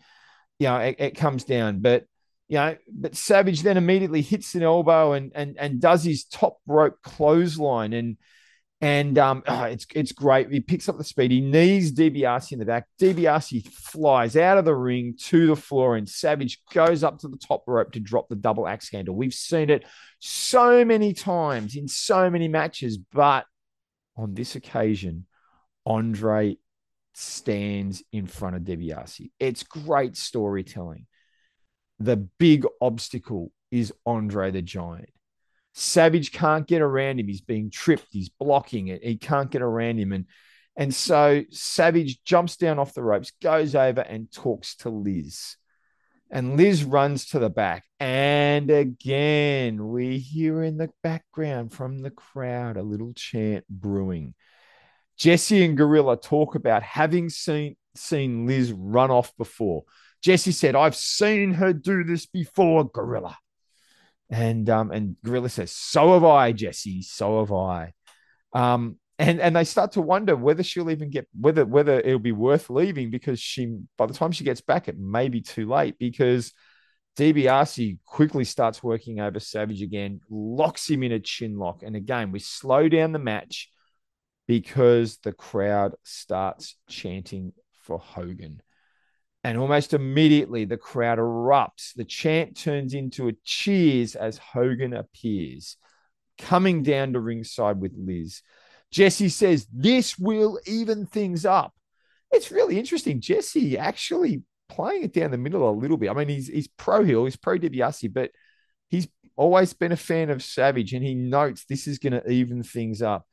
you 0.59 0.67
know, 0.67 0.79
it, 0.79 0.97
it 0.99 1.11
comes 1.11 1.45
down. 1.45 1.79
But 1.79 2.03
you 2.49 2.57
know, 2.57 2.75
but 2.91 3.15
Savage 3.15 3.61
then 3.61 3.77
immediately 3.77 4.21
hits 4.21 4.53
an 4.53 4.63
elbow 4.63 5.13
and 5.13 5.31
and 5.33 5.55
and 5.57 5.79
does 5.79 6.03
his 6.03 6.25
top 6.25 6.57
rope 6.67 6.97
clothesline 7.01 7.93
and 7.93 8.17
and 8.81 9.17
um, 9.17 9.43
oh, 9.47 9.63
it's 9.65 9.85
it's 9.93 10.11
great. 10.11 10.51
He 10.51 10.59
picks 10.59 10.89
up 10.89 10.97
the 10.97 11.03
speed. 11.03 11.31
He 11.31 11.41
knees 11.41 11.93
DiBiase 11.93 12.51
in 12.51 12.59
the 12.59 12.65
back. 12.65 12.87
DiBiase 12.99 13.67
flies 13.67 14.35
out 14.35 14.57
of 14.57 14.65
the 14.65 14.75
ring 14.75 15.15
to 15.25 15.47
the 15.47 15.55
floor, 15.55 15.95
and 15.95 16.07
Savage 16.07 16.61
goes 16.73 17.03
up 17.03 17.19
to 17.19 17.27
the 17.27 17.37
top 17.37 17.63
rope 17.67 17.91
to 17.93 17.99
drop 17.99 18.29
the 18.29 18.35
double 18.35 18.67
axe 18.67 18.91
handle. 18.91 19.15
We've 19.15 19.33
seen 19.33 19.69
it 19.69 19.85
so 20.19 20.83
many 20.85 21.13
times 21.13 21.75
in 21.75 21.87
so 21.87 22.29
many 22.29 22.47
matches, 22.47 22.97
but 22.97 23.45
on 24.17 24.33
this 24.33 24.55
occasion, 24.55 25.25
Andre 25.85 26.57
stands 27.13 28.03
in 28.11 28.27
front 28.27 28.55
of 28.55 28.63
DiBiase. 28.63 29.31
It's 29.39 29.63
great 29.63 30.15
storytelling 30.15 31.05
the 31.99 32.15
big 32.15 32.65
obstacle 32.81 33.51
is 33.71 33.93
Andre 34.05 34.51
the 34.51 34.61
Giant. 34.61 35.09
Savage 35.73 36.31
can't 36.31 36.67
get 36.67 36.81
around 36.81 37.19
him. 37.19 37.27
He's 37.27 37.41
being 37.41 37.69
tripped. 37.69 38.07
He's 38.11 38.29
blocking 38.29 38.87
it. 38.87 39.03
He 39.03 39.17
can't 39.17 39.51
get 39.51 39.61
around 39.61 39.97
him. 39.99 40.11
And, 40.11 40.25
and 40.75 40.93
so 40.93 41.43
Savage 41.51 42.23
jumps 42.23 42.57
down 42.57 42.79
off 42.79 42.93
the 42.93 43.03
ropes, 43.03 43.31
goes 43.41 43.75
over 43.75 44.01
and 44.01 44.31
talks 44.31 44.75
to 44.77 44.89
Liz. 44.89 45.55
And 46.31 46.57
Liz 46.57 46.83
runs 46.83 47.27
to 47.27 47.39
the 47.39 47.49
back. 47.49 47.85
And 47.99 48.69
again, 48.69 49.87
we 49.89 50.19
hear 50.19 50.61
in 50.63 50.77
the 50.77 50.91
background 51.01 51.73
from 51.73 51.99
the 51.99 52.11
crowd 52.11 52.77
a 52.77 52.83
little 52.83 53.13
chant 53.13 53.65
brewing. 53.67 54.35
Jesse 55.17 55.65
and 55.65 55.75
Gorilla 55.75 56.17
talk 56.17 56.55
about 56.55 56.83
having 56.83 57.29
seen, 57.29 57.75
seen 57.95 58.45
Liz 58.45 58.71
run 58.71 59.11
off 59.11 59.35
before. 59.37 59.83
Jesse 60.21 60.51
said, 60.51 60.75
I've 60.75 60.95
seen 60.95 61.53
her 61.53 61.73
do 61.73 62.03
this 62.03 62.25
before, 62.25 62.89
Gorilla. 62.89 63.37
And 64.29 64.69
um, 64.69 64.91
and 64.91 65.15
Gorilla 65.23 65.49
says, 65.49 65.71
So 65.71 66.13
have 66.13 66.23
I, 66.23 66.51
Jesse. 66.51 67.01
So 67.01 67.39
have 67.39 67.51
I. 67.51 67.93
Um, 68.53 68.97
and 69.17 69.41
and 69.41 69.55
they 69.55 69.63
start 69.65 69.93
to 69.93 70.01
wonder 70.01 70.35
whether 70.35 70.63
she'll 70.63 70.91
even 70.91 71.09
get 71.09 71.27
whether 71.39 71.65
whether 71.65 71.99
it'll 71.99 72.19
be 72.19 72.31
worth 72.31 72.69
leaving 72.69 73.09
because 73.09 73.39
she 73.39 73.77
by 73.97 74.05
the 74.05 74.13
time 74.13 74.31
she 74.31 74.43
gets 74.43 74.61
back, 74.61 74.87
it 74.87 74.97
may 74.97 75.27
be 75.29 75.41
too 75.41 75.67
late 75.67 75.99
because 75.99 76.53
DiBiase 77.17 77.99
quickly 78.05 78.45
starts 78.45 78.81
working 78.81 79.19
over 79.19 79.41
Savage 79.41 79.81
again, 79.81 80.21
locks 80.29 80.89
him 80.89 81.03
in 81.03 81.11
a 81.11 81.19
chin 81.19 81.57
lock. 81.57 81.83
And 81.83 81.95
again, 81.97 82.31
we 82.31 82.39
slow 82.39 82.87
down 82.87 83.11
the 83.11 83.19
match 83.19 83.69
because 84.47 85.17
the 85.17 85.33
crowd 85.33 85.95
starts 86.03 86.77
chanting 86.87 87.51
for 87.83 87.99
Hogan. 87.99 88.61
And 89.43 89.57
almost 89.57 89.93
immediately, 89.93 90.65
the 90.65 90.77
crowd 90.77 91.17
erupts. 91.17 91.93
The 91.95 92.03
chant 92.03 92.57
turns 92.57 92.93
into 92.93 93.29
a 93.29 93.33
cheers 93.43 94.15
as 94.15 94.37
Hogan 94.37 94.93
appears, 94.93 95.77
coming 96.37 96.83
down 96.83 97.13
to 97.13 97.19
ringside 97.19 97.79
with 97.79 97.93
Liz. 97.95 98.41
Jesse 98.91 99.29
says, 99.29 99.67
This 99.71 100.19
will 100.19 100.59
even 100.65 101.05
things 101.05 101.45
up. 101.45 101.73
It's 102.31 102.51
really 102.51 102.77
interesting. 102.77 103.21
Jesse 103.21 103.77
actually 103.77 104.43
playing 104.67 105.03
it 105.03 105.13
down 105.13 105.31
the 105.31 105.37
middle 105.37 105.67
a 105.67 105.71
little 105.71 105.97
bit. 105.97 106.09
I 106.09 106.13
mean, 106.13 106.29
he's, 106.29 106.47
he's 106.47 106.67
pro 106.67 107.03
heel, 107.03 107.25
he's 107.25 107.35
pro 107.35 107.57
DiBiase, 107.57 108.13
but 108.13 108.31
he's 108.89 109.07
always 109.35 109.73
been 109.73 109.91
a 109.91 109.97
fan 109.97 110.29
of 110.29 110.43
Savage 110.43 110.93
and 110.93 111.03
he 111.03 111.15
notes 111.15 111.65
this 111.65 111.87
is 111.87 111.97
going 111.97 112.13
to 112.13 112.29
even 112.29 112.61
things 112.61 113.01
up. 113.01 113.25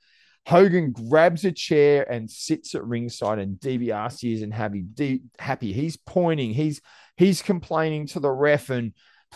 Hogan 0.47 0.93
grabs 0.93 1.45
a 1.45 1.51
chair 1.51 2.11
and 2.11 2.31
sits 2.31 2.77
at 2.77 2.85
ringside, 2.85 3.41
and 3.41 3.59
DiBiase 3.59 4.33
isn't 4.35 4.53
happy. 4.53 4.83
D- 4.83 5.23
happy. 5.41 5.73
He's 5.73 5.97
pointing. 5.97 6.55
He's 6.55 6.81
he's 7.17 7.43
complaining 7.43 8.07
to 8.09 8.21
the 8.21 8.31
ref, 8.31 8.71
and 8.71 8.93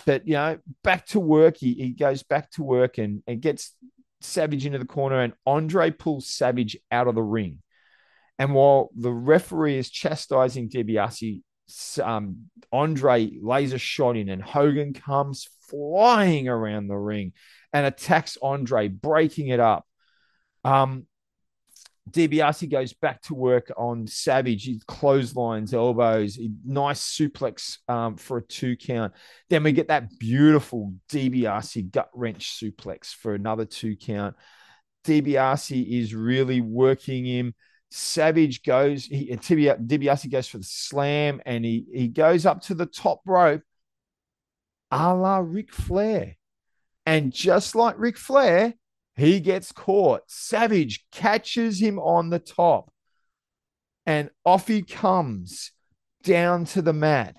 but 0.07 0.27
you 0.27 0.35
know, 0.35 0.59
back 0.85 1.07
to 1.07 1.19
work. 1.19 1.57
He, 1.57 1.75
he 1.75 1.91
goes 1.91 2.23
back 2.23 2.51
to 2.53 2.63
work 2.63 2.99
and, 2.99 3.25
and 3.27 3.41
gets 3.41 3.75
Savage 4.21 4.67
into 4.67 4.79
the 4.79 4.85
corner, 4.85 5.21
and 5.21 5.33
Andre 5.47 5.91
pulls 5.91 6.29
Savage 6.29 6.77
out 6.93 7.09
of 7.09 7.17
the 7.17 7.23
ring. 7.23 7.59
And 8.39 8.55
while 8.55 8.91
the 8.97 9.13
referee 9.13 9.79
is 9.79 9.91
chastising 9.91 10.69
DiBiase, 10.69 11.43
um, 12.03 12.51
Andre 12.71 13.33
lays 13.43 13.73
a 13.73 13.79
shot 13.79 14.17
in, 14.17 14.29
and 14.29 14.43
Hogan 14.43 14.93
comes 14.93 15.49
flying 15.69 16.49
around 16.49 16.87
the 16.87 16.97
ring 16.97 17.33
and 17.73 17.87
attacks 17.87 18.39
Andre, 18.43 18.89
breaking 18.89 19.49
it 19.49 19.61
up. 19.61 19.87
Um, 20.65 21.07
DiBiase 22.11 22.71
goes 22.71 22.93
back 22.93 23.23
to 23.23 23.35
work 23.35 23.73
on 23.77 24.07
Savage. 24.07 24.65
He 24.65 24.81
clotheslines, 24.87 25.73
elbows, 25.73 26.39
nice 26.65 27.01
suplex 27.01 27.79
um, 27.89 28.17
for 28.17 28.39
a 28.39 28.43
two 28.43 28.77
count. 28.77 29.13
Then 29.49 29.63
we 29.63 29.73
get 29.73 29.89
that 29.89 30.19
beautiful 30.19 30.95
DiBiase 31.11 31.91
gut 31.91 32.11
wrench 32.15 32.59
suplex 32.61 33.15
for 33.15 33.35
another 33.35 33.65
two 33.65 33.97
count. 33.97 34.35
DiBiase 35.05 36.01
is 36.01 36.15
really 36.15 36.61
working 36.61 37.25
him. 37.25 37.55
Savage 37.93 38.63
goes, 38.63 39.05
he, 39.05 39.31
DiBiase 39.31 40.31
goes 40.31 40.49
for 40.49 40.59
the 40.59 40.65
slam 40.65 41.41
and 41.47 41.65
he, 41.65 41.87
he 41.93 42.09
goes 42.09 42.47
up 42.47 42.63
to 42.63 42.75
the 42.75 42.87
top 42.87 43.21
rope 43.27 43.63
a 44.91 45.15
la 45.15 45.39
Ric 45.39 45.73
Flair. 45.73 46.37
And 47.07 47.33
just 47.33 47.75
like 47.75 47.99
Ric 47.99 48.19
Flair, 48.19 48.75
he 49.21 49.41
gets 49.41 49.71
caught. 49.71 50.23
Savage 50.27 51.05
catches 51.13 51.81
him 51.81 51.99
on 51.99 52.31
the 52.31 52.39
top. 52.39 52.91
And 54.07 54.31
off 54.45 54.67
he 54.67 54.83
comes 54.83 55.73
down 56.23 56.65
to 56.67 56.83
the 56.83 56.93
mat. 56.93 57.37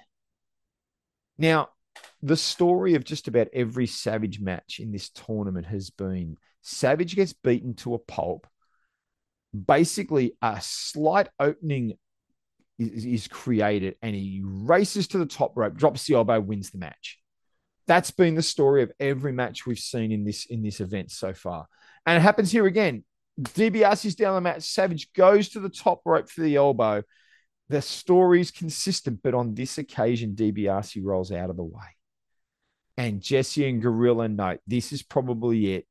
Now, 1.38 1.70
the 2.22 2.38
story 2.38 2.94
of 2.94 3.04
just 3.04 3.28
about 3.28 3.48
every 3.52 3.88
Savage 3.88 4.40
match 4.40 4.80
in 4.80 4.92
this 4.92 5.10
tournament 5.10 5.66
has 5.66 5.90
been 5.90 6.38
Savage 6.62 7.16
gets 7.16 7.34
beaten 7.34 7.74
to 7.78 7.96
a 7.96 8.00
pulp. 8.00 8.46
Basically, 9.54 10.34
a 10.42 10.60
slight 10.62 11.30
opening 11.40 11.98
is, 12.78 13.06
is 13.06 13.28
created 13.28 13.96
and 14.02 14.16
he 14.16 14.42
races 14.44 15.08
to 15.10 15.18
the 15.18 15.26
top 15.26 15.54
rope, 15.56 15.76
drops 15.76 16.06
the 16.06 16.14
elbow, 16.14 16.40
wins 16.40 16.70
the 16.70 16.78
match. 16.78 17.21
That's 17.88 18.12
been 18.12 18.36
the 18.36 18.42
story 18.42 18.84
of 18.84 18.92
every 19.00 19.32
match 19.32 19.66
we've 19.66 19.80
seen 19.80 20.12
in 20.12 20.24
this 20.24 20.46
in 20.46 20.62
this 20.62 20.80
event 20.80 21.12
so 21.12 21.34
far. 21.34 21.68
And 22.06 22.18
it 22.18 22.22
happens 22.22 22.52
here 22.52 22.66
again. 22.66 23.04
DiBiase's 23.40 24.16
down 24.16 24.36
the 24.36 24.42
mat. 24.42 24.64
Savage 24.64 25.14
goes 25.14 25.50
to 25.50 25.60
the 25.60 25.70
top 25.70 26.02
rope 26.06 26.30
for 26.30 26.42
the 26.42 26.56
elbow. 26.56 27.04
The 27.70 27.82
story 27.82 28.42
is 28.42 28.52
consistent, 28.52 29.22
but 29.24 29.34
on 29.34 29.56
this 29.56 29.78
occasion, 29.78 30.36
DiBiase 30.36 31.02
rolls 31.04 31.32
out 31.32 31.50
of 31.50 31.58
the 31.58 31.64
way. 31.64 31.96
And 32.98 33.22
Jesse 33.22 33.68
and 33.68 33.82
Gorilla 33.82 34.28
note 34.28 34.60
this 34.68 34.92
is 34.92 35.02
probably 35.02 35.76
it. 35.76 35.88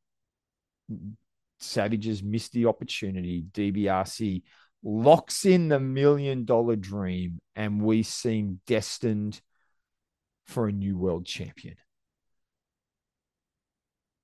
Savage 1.58 2.06
has 2.06 2.22
missed 2.22 2.52
the 2.52 2.66
opportunity. 2.66 3.44
DiBiase 3.52 4.42
locks 4.82 5.44
in 5.44 5.68
the 5.68 5.80
million 5.80 6.44
dollar 6.44 6.76
dream, 6.76 7.38
and 7.56 7.82
we 7.82 8.02
seem 8.02 8.60
destined 8.66 9.40
for 10.50 10.66
a 10.68 10.72
new 10.72 10.96
world 10.96 11.24
champion. 11.24 11.76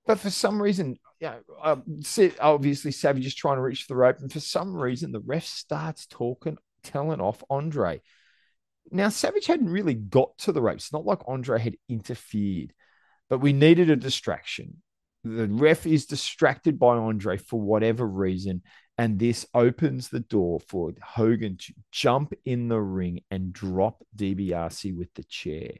But 0.07 0.21
for 0.21 0.31
some 0.31 0.63
reason, 0.63 0.99
yeah, 1.21 1.37
uh, 1.61 1.77
obviously 2.41 2.93
Savage 2.93 3.27
is 3.27 3.35
trying 3.35 3.57
to 3.57 3.63
reach 3.63 3.87
the 3.87 3.97
rope, 3.97 4.19
and 4.21 4.33
for 4.33 4.41
some 4.41 4.75
reason, 4.77 5.11
the 5.11 5.21
ref 5.21 5.45
starts 5.45 6.07
talking, 6.07 6.59
telling 6.83 7.21
off 7.21 7.43
Andre. 7.51 8.01
Now, 8.91 9.09
Savage 9.09 9.47
hadn't 9.47 9.71
really 9.71 9.95
got 9.95 10.39
to 10.39 10.53
the 10.53 10.63
ropes. 10.63 10.85
It's 10.85 10.93
not 10.93 11.07
like 11.07 11.21
Andre 11.27 11.59
had 11.59 11.77
interfered, 11.89 12.73
but 13.29 13.39
we 13.41 13.53
needed 13.53 13.91
a 13.91 13.97
distraction. 13.97 14.83
The 15.25 15.49
ref 15.49 15.87
is 15.87 16.07
distracted 16.07 16.79
by 16.79 16.97
Andre 16.97 17.37
for 17.37 17.61
whatever 17.61 18.07
reason, 18.07 18.63
and 18.97 19.19
this 19.19 19.45
opens 19.55 20.09
the 20.09 20.21
door 20.21 20.61
for 20.61 20.93
Hogan 21.03 21.57
to 21.57 21.75
jump 21.91 22.33
in 22.45 22.69
the 22.69 22.81
ring 22.81 23.23
and 23.29 23.53
drop 23.53 24.05
DiBiase 24.17 24.97
with 24.97 25.13
the 25.15 25.25
chair. 25.25 25.71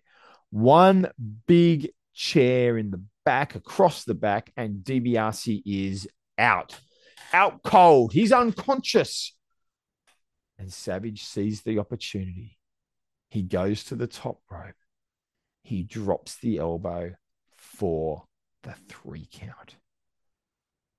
One 0.51 1.11
big 1.47 1.91
chair 2.15 2.79
in 2.79 2.91
the 2.91 3.03
back, 3.25 3.55
across 3.55 4.05
the 4.05 4.15
back, 4.15 4.53
and 4.57 4.85
DiBiase 4.85 5.63
is 5.67 6.09
out. 6.39 6.79
Out 7.33 7.63
cold. 7.63 8.13
He's 8.13 8.33
unconscious. 8.33 9.35
And 10.59 10.73
Savage 10.73 11.25
sees 11.25 11.63
the 11.63 11.79
opportunity. 11.79 12.59
He 13.31 13.43
goes 13.43 13.85
to 13.85 13.97
the 13.97 14.07
top 14.07 14.39
rope. 14.51 14.75
He 15.63 15.83
drops 15.83 16.39
the 16.39 16.59
elbow 16.59 17.15
for 17.57 18.25
the 18.63 18.75
three 18.89 19.29
count. 19.31 19.77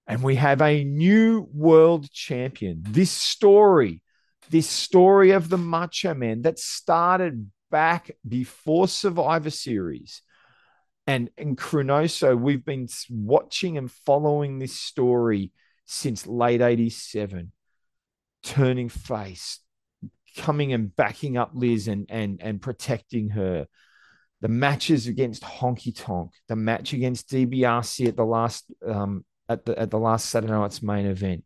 And 0.05 0.21
we 0.21 0.35
have 0.35 0.61
a 0.61 0.83
new 0.83 1.49
world 1.53 2.11
champion. 2.11 2.81
This 2.81 3.11
story, 3.11 4.01
this 4.49 4.69
story 4.69 5.31
of 5.31 5.49
the 5.49 5.57
Macho 5.57 6.13
Man 6.13 6.43
that 6.43 6.59
started 6.59 7.49
back 7.69 8.11
before 8.27 8.87
Survivor 8.87 9.49
Series. 9.49 10.21
And 11.05 11.29
in 11.37 11.55
ChroNoSo, 11.55 12.37
we've 12.37 12.65
been 12.65 12.87
watching 13.09 13.77
and 13.77 13.89
following 13.89 14.59
this 14.59 14.75
story 14.75 15.51
since 15.85 16.27
late 16.27 16.61
87, 16.61 17.51
turning 18.43 18.89
face, 18.89 19.59
coming 20.35 20.73
and 20.73 20.93
backing 20.95 21.37
up 21.37 21.51
Liz 21.53 21.87
and 21.87 22.05
and 22.09 22.41
and 22.41 22.61
protecting 22.61 23.29
her. 23.29 23.67
The 24.41 24.49
matches 24.49 25.07
against 25.07 25.41
Honky 25.43 25.95
Tonk, 25.95 26.31
the 26.47 26.55
match 26.55 26.93
against 26.93 27.29
DBRC 27.29 28.09
at 28.09 28.17
the 28.17 28.25
last 28.25 28.65
um, 28.85 29.25
at 29.49 29.65
the 29.65 29.79
at 29.79 29.89
the 29.89 29.97
last 29.97 30.29
Saturday 30.29 30.51
night's 30.53 30.83
main 30.83 31.05
event. 31.05 31.45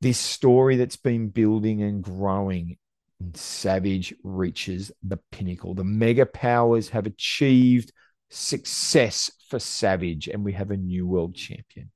This 0.00 0.18
story 0.18 0.76
that's 0.76 0.96
been 0.96 1.28
building 1.28 1.82
and 1.82 2.02
growing. 2.02 2.76
And 3.20 3.36
Savage 3.36 4.14
reaches 4.24 4.90
the 5.02 5.18
pinnacle. 5.30 5.74
The 5.74 5.84
mega 5.84 6.26
powers 6.26 6.88
have 6.88 7.06
achieved 7.06 7.92
success 8.30 9.30
for 9.48 9.58
Savage, 9.58 10.28
and 10.28 10.44
we 10.44 10.52
have 10.54 10.70
a 10.70 10.76
new 10.76 11.06
world 11.06 11.34
champion. 11.34 11.90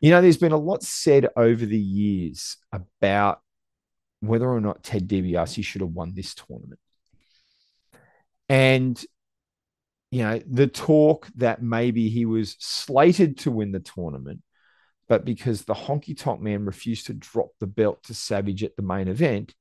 You 0.00 0.10
know, 0.10 0.22
there's 0.22 0.38
been 0.38 0.52
a 0.52 0.56
lot 0.56 0.82
said 0.82 1.28
over 1.36 1.66
the 1.66 1.78
years 1.78 2.56
about 2.72 3.40
whether 4.20 4.48
or 4.48 4.60
not 4.60 4.82
Ted 4.82 5.08
DiBiase 5.08 5.64
should 5.64 5.80
have 5.80 5.90
won 5.90 6.14
this 6.14 6.34
tournament. 6.34 6.80
And 8.48 9.04
you 10.10 10.22
know, 10.22 10.40
the 10.46 10.66
talk 10.66 11.28
that 11.36 11.62
maybe 11.62 12.08
he 12.08 12.24
was 12.24 12.56
slated 12.58 13.38
to 13.38 13.50
win 13.50 13.72
the 13.72 13.80
tournament, 13.80 14.42
but 15.06 15.24
because 15.24 15.64
the 15.64 15.74
honky 15.74 16.16
tonk 16.16 16.40
man 16.40 16.64
refused 16.64 17.06
to 17.06 17.14
drop 17.14 17.50
the 17.60 17.66
belt 17.66 18.02
to 18.04 18.14
Savage 18.14 18.64
at 18.64 18.74
the 18.76 18.82
main 18.82 19.08
event, 19.08 19.54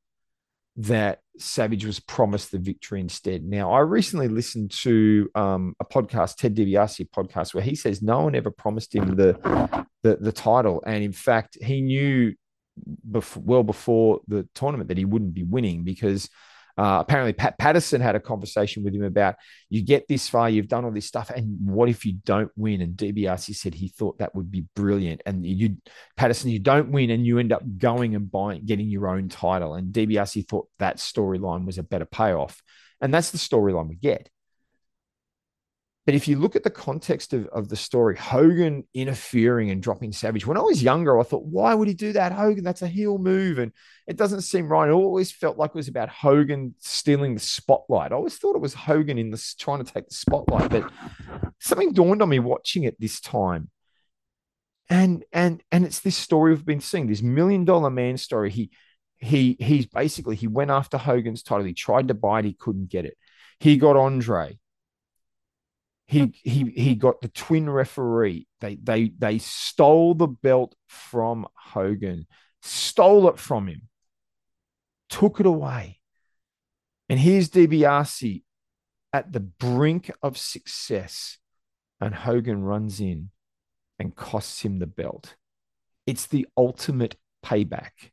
that 0.78 1.20
Savage 1.40 1.86
was 1.86 2.00
promised 2.00 2.52
the 2.52 2.60
victory 2.60 3.00
instead. 3.00 3.44
Now, 3.44 3.72
I 3.72 3.80
recently 3.80 4.28
listened 4.28 4.72
to 4.84 5.30
um, 5.36 5.76
a 5.80 5.86
podcast, 5.86 6.36
Ted 6.38 6.56
DiBiase 6.56 7.10
podcast, 7.10 7.54
where 7.54 7.64
he 7.64 7.76
says 7.76 8.02
no 8.02 8.22
one 8.22 8.36
ever 8.36 8.52
promised 8.52 8.96
him 8.96 9.16
the 9.16 9.88
the, 10.04 10.18
the 10.18 10.32
title, 10.32 10.84
and 10.86 11.04
in 11.04 11.12
fact, 11.12 11.58
he 11.62 11.82
knew 11.82 12.34
well 13.36 13.64
before 13.64 14.22
the 14.28 14.48
tournament 14.54 14.90
that 14.90 14.98
he 14.98 15.06
wouldn't 15.06 15.34
be 15.34 15.44
winning 15.44 15.84
because 15.84 16.30
uh, 16.78 17.00
apparently, 17.02 17.34
Pat 17.34 17.58
Patterson 17.58 18.02
had 18.02 18.16
a 18.16 18.20
conversation 18.20 18.84
with 18.84 18.94
him 18.94 19.04
about 19.04 19.36
you 19.70 19.82
get 19.84 20.08
this 20.08 20.30
far, 20.30 20.50
you've 20.50 20.68
done 20.68 20.86
all 20.86 20.92
this 20.92 21.08
stuff, 21.08 21.32
and 21.32 21.58
what 21.68 21.90
if 21.90 22.06
you 22.06 22.14
don't 22.24 22.52
win? 22.56 22.82
And 22.82 22.96
DiBiase 22.96 23.56
said 23.56 23.74
he 23.74 23.88
thought 23.88 24.20
that 24.20 24.36
would 24.36 24.52
be 24.52 24.66
brilliant. 24.76 25.22
And 25.26 25.46
you, 25.46 25.78
Patterson, 26.16 26.52
you 26.52 26.60
don't 26.60 26.92
win, 26.92 27.10
and 27.10 27.26
you 27.26 27.40
end 27.40 27.52
up 27.52 27.64
going 27.78 28.16
and 28.16 28.32
buying, 28.32 28.66
getting 28.66 28.90
your 28.90 29.08
own 29.08 29.28
title. 29.28 29.74
And 29.74 29.92
DiBiase 29.92 30.48
thought 30.48 30.68
that 30.78 30.98
storyline 30.98 31.66
was 31.66 31.80
a 31.80 31.84
better 31.84 32.06
payoff, 32.06 32.62
and 33.02 33.12
that's 33.12 33.32
the 33.32 33.40
storyline 33.40 33.90
we 33.90 33.96
get. 33.96 34.30
But 36.08 36.16
if 36.16 36.26
you 36.26 36.40
look 36.40 36.56
at 36.56 36.64
the 36.64 36.69
context 36.69 37.34
of, 37.34 37.48
of 37.48 37.68
the 37.68 37.76
story, 37.76 38.16
Hogan 38.16 38.86
interfering 38.94 39.72
and 39.72 39.84
dropping 39.84 40.14
Savage, 40.14 40.48
when 40.48 40.56
I 40.56 40.61
was 40.61 40.82
younger, 40.82 41.19
I 41.19 41.24
thought, 41.24 41.44
why 41.44 41.74
would 41.74 41.90
he 41.90 41.94
do 41.94 42.14
that? 42.14 42.32
Hogan, 42.32 42.64
that's 42.64 42.82
a 42.82 42.88
heel 42.88 43.18
move. 43.18 43.58
And 43.58 43.74
it 44.08 44.16
doesn't 44.16 44.44
seem 44.44 44.69
right. 44.69 44.88
It 44.88 44.94
always 44.94 45.34
felt 45.34 45.58
like 45.58 45.72
it 45.72 45.76
was 45.76 45.90
about 45.90 46.08
Hogan 46.08 46.76
stealing 46.77 47.34
the 47.34 47.42
spotlight. 47.42 48.14
I 48.14 48.16
always 48.16 48.38
thought 48.38 48.56
it 48.56 48.61
was 48.61 48.74
Hogan 48.74 49.18
in 49.18 49.32
this 49.32 49.53
trying 49.53 49.84
to 49.84 49.94
take 49.94 50.08
the 50.08 50.16
spotlight. 50.16 50.69
But 50.69 50.90
something 51.60 51.92
dawned 51.92 52.22
on 52.22 52.30
me 52.30 52.40
watching 52.40 52.84
it 52.84 52.98
this 53.02 53.19
time. 53.19 53.69
And 54.90 55.26
and 55.34 55.61
and 55.74 55.84
it's 55.84 56.00
this 56.00 56.16
story 56.16 56.53
we've 56.53 56.66
been 56.66 56.80
seeing, 56.80 57.08
this 57.08 57.22
million 57.22 57.66
dollar 57.66 57.90
man 57.90 58.16
story. 58.16 58.50
He 58.50 58.72
he 59.18 59.58
he's 59.60 59.88
basically 59.88 60.38
he 60.38 60.48
went 60.48 60.72
after 60.72 60.98
Hogan's 60.98 61.44
title. 61.44 61.66
He 61.66 61.74
tried 61.74 62.08
to 62.08 62.14
buy 62.14 62.40
it, 62.40 62.45
he 62.45 62.53
couldn't 62.53 62.88
get 62.88 63.03
it. 63.03 63.18
He 63.60 63.76
got 63.76 63.98
Andre 63.98 64.58
he 66.08 66.34
he 66.44 66.72
he 66.72 66.95
got 66.95 67.22
the 67.22 67.27
twin 67.27 67.69
referee. 67.69 68.48
They 68.61 68.76
they 68.76 69.11
they 69.18 69.38
stole 69.40 70.16
the 70.16 70.27
belt 70.27 70.74
from 70.88 71.45
Hogan, 71.53 72.27
stole 72.61 73.27
it 73.27 73.38
from 73.38 73.68
him, 73.68 73.90
took 75.10 75.40
it 75.42 75.45
away. 75.45 76.00
And 77.10 77.19
here's 77.19 77.50
DiBiase 77.50 78.44
at 79.11 79.34
the 79.34 79.40
brink 79.42 80.11
of 80.22 80.38
success, 80.38 81.38
and 82.00 82.16
Hogan 82.16 82.64
runs 82.64 83.02
in 83.02 83.30
and 84.00 84.16
costs 84.16 84.61
him 84.61 84.80
the 84.80 84.88
belt. 84.88 85.36
It's 86.06 86.26
the 86.26 86.48
ultimate 86.56 87.18
payback. 87.45 88.11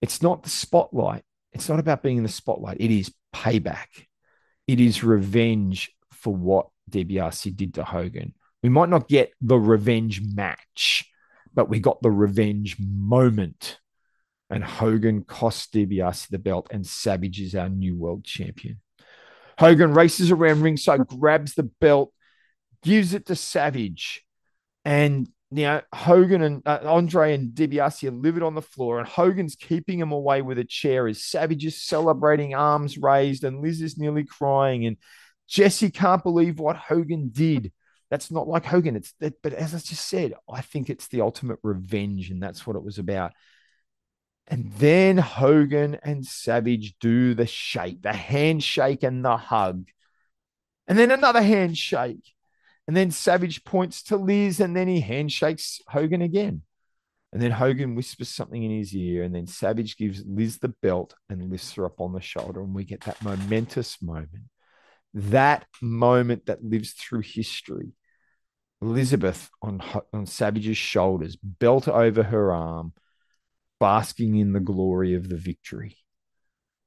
It's 0.00 0.22
not 0.22 0.42
the 0.42 0.50
spotlight. 0.50 1.24
It's 1.52 1.68
not 1.68 1.78
about 1.78 2.02
being 2.02 2.16
in 2.16 2.22
the 2.22 2.28
spotlight. 2.30 2.78
It 2.80 2.90
is 2.90 3.12
payback. 3.34 4.06
It 4.66 4.80
is 4.80 5.04
revenge 5.04 5.90
for 6.12 6.34
what 6.34 6.68
DiBiase 6.92 7.56
did 7.56 7.74
to 7.74 7.84
Hogan. 7.84 8.34
We 8.62 8.68
might 8.68 8.88
not 8.88 9.08
get 9.08 9.32
the 9.40 9.58
revenge 9.58 10.22
match, 10.34 11.10
but 11.52 11.68
we 11.68 11.80
got 11.80 12.00
the 12.02 12.10
revenge 12.10 12.76
moment. 12.78 13.80
And 14.48 14.62
Hogan 14.62 15.24
cost 15.24 15.72
DiBiase 15.72 16.28
the 16.28 16.38
belt, 16.38 16.68
and 16.70 16.86
Savage 16.86 17.40
is 17.40 17.54
our 17.54 17.68
new 17.68 17.96
world 17.96 18.24
champion. 18.24 18.80
Hogan 19.58 19.94
races 19.94 20.30
around 20.30 20.62
ringside, 20.62 21.06
grabs 21.06 21.54
the 21.54 21.62
belt, 21.62 22.12
gives 22.82 23.14
it 23.14 23.26
to 23.26 23.36
Savage, 23.36 24.24
and 24.84 25.28
you 25.50 25.64
know 25.64 25.80
Hogan 25.94 26.42
and 26.42 26.62
uh, 26.66 26.80
Andre 26.84 27.34
and 27.34 27.54
DiBiase 27.54 28.08
are 28.08 28.12
livid 28.12 28.42
on 28.42 28.54
the 28.54 28.62
floor, 28.62 28.98
and 28.98 29.08
Hogan's 29.08 29.56
keeping 29.56 29.98
him 29.98 30.12
away 30.12 30.42
with 30.42 30.58
a 30.58 30.64
chair 30.64 31.06
as 31.06 31.24
Savage 31.24 31.64
is 31.64 31.82
celebrating, 31.82 32.54
arms 32.54 32.98
raised, 32.98 33.44
and 33.44 33.60
Liz 33.60 33.80
is 33.80 33.98
nearly 33.98 34.24
crying, 34.24 34.86
and 34.86 34.96
Jesse 35.52 35.90
can't 35.90 36.22
believe 36.22 36.58
what 36.58 36.76
Hogan 36.76 37.28
did. 37.30 37.72
That's 38.10 38.30
not 38.30 38.48
like 38.48 38.64
Hogan. 38.64 38.96
It's 38.96 39.12
that, 39.20 39.34
but 39.42 39.52
as 39.52 39.74
I 39.74 39.78
just 39.78 40.08
said, 40.08 40.32
I 40.50 40.62
think 40.62 40.88
it's 40.88 41.08
the 41.08 41.20
ultimate 41.20 41.58
revenge, 41.62 42.30
and 42.30 42.42
that's 42.42 42.66
what 42.66 42.74
it 42.74 42.82
was 42.82 42.98
about. 42.98 43.32
And 44.46 44.72
then 44.72 45.18
Hogan 45.18 45.98
and 46.02 46.24
Savage 46.24 46.94
do 47.00 47.34
the 47.34 47.44
shake, 47.44 48.00
the 48.00 48.14
handshake 48.14 49.02
and 49.02 49.22
the 49.22 49.36
hug. 49.36 49.88
And 50.88 50.98
then 50.98 51.10
another 51.10 51.42
handshake. 51.42 52.32
And 52.88 52.96
then 52.96 53.10
Savage 53.10 53.62
points 53.64 54.02
to 54.04 54.16
Liz 54.16 54.58
and 54.58 54.74
then 54.74 54.88
he 54.88 55.00
handshakes 55.00 55.80
Hogan 55.86 56.22
again. 56.22 56.62
And 57.32 57.40
then 57.40 57.52
Hogan 57.52 57.94
whispers 57.94 58.30
something 58.30 58.62
in 58.62 58.76
his 58.76 58.94
ear. 58.94 59.22
And 59.22 59.34
then 59.34 59.46
Savage 59.46 59.96
gives 59.96 60.24
Liz 60.26 60.58
the 60.58 60.74
belt 60.82 61.14
and 61.28 61.50
lifts 61.50 61.72
her 61.74 61.84
up 61.84 62.00
on 62.00 62.12
the 62.12 62.20
shoulder. 62.20 62.62
And 62.62 62.74
we 62.74 62.84
get 62.84 63.02
that 63.02 63.22
momentous 63.22 64.02
moment 64.02 64.44
that 65.14 65.66
moment 65.80 66.46
that 66.46 66.64
lives 66.64 66.92
through 66.92 67.22
history. 67.22 67.92
Elizabeth 68.80 69.50
on, 69.60 69.80
on 70.12 70.26
Savage's 70.26 70.76
shoulders, 70.76 71.36
belt 71.36 71.86
over 71.86 72.22
her 72.22 72.52
arm, 72.52 72.92
basking 73.78 74.36
in 74.36 74.52
the 74.52 74.60
glory 74.60 75.14
of 75.14 75.28
the 75.28 75.36
victory. 75.36 75.96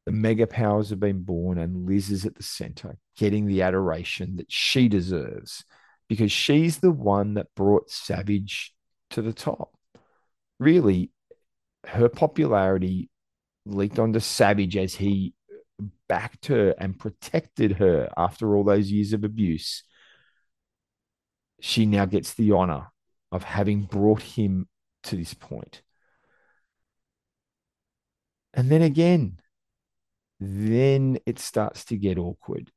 The 0.06 0.12
mega 0.12 0.46
powers 0.46 0.90
have 0.90 1.00
been 1.00 1.24
born, 1.24 1.58
and 1.58 1.88
Liz 1.88 2.12
is 2.12 2.26
at 2.26 2.36
the 2.36 2.44
center, 2.44 2.98
getting 3.18 3.48
the 3.48 3.62
adoration 3.62 4.36
that 4.36 4.52
she 4.52 4.88
deserves 4.88 5.64
because 6.08 6.32
she's 6.32 6.80
the 6.80 6.92
one 6.92 7.36
that 7.36 7.54
brought 7.56 7.90
Savage 7.90 8.74
to 9.12 9.22
the 9.22 9.34
top. 9.34 9.72
Really, 10.60 11.12
her 11.88 12.10
popularity 12.10 13.10
leaked 13.66 14.00
onto 14.00 14.20
Savage 14.20 14.78
as 14.78 14.96
he 14.96 15.34
backed 16.08 16.48
her 16.48 16.74
and 16.78 17.00
protected 17.00 17.74
her 17.74 18.10
after 18.18 18.56
all 18.56 18.64
those 18.64 18.92
years 18.92 19.14
of 19.14 19.24
abuse. 19.24 19.84
She 21.60 21.86
now 21.86 22.06
gets 22.06 22.34
the 22.34 22.52
honor 22.52 22.88
of 23.32 23.44
having 23.44 23.84
brought 23.84 24.22
him 24.22 24.68
to 25.04 25.16
this 25.16 25.34
point. 25.34 25.82
And 28.54 28.70
then 28.70 28.82
again, 28.82 29.40
then 30.40 31.20
it 31.26 31.40
starts 31.40 31.86
to 31.86 31.98
get 31.98 32.18
awkward 32.18 32.72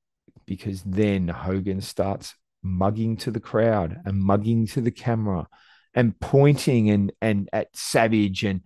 because 0.46 0.82
then 0.82 1.28
Hogan 1.28 1.80
starts 1.80 2.34
mugging 2.62 3.16
to 3.18 3.30
the 3.30 3.40
crowd 3.40 3.98
and 4.04 4.20
mugging 4.20 4.66
to 4.68 4.80
the 4.80 4.90
camera 4.90 5.46
and 5.94 6.18
pointing 6.20 6.90
and 6.90 7.12
and 7.20 7.48
at 7.52 7.74
Savage 7.76 8.44
and 8.44 8.62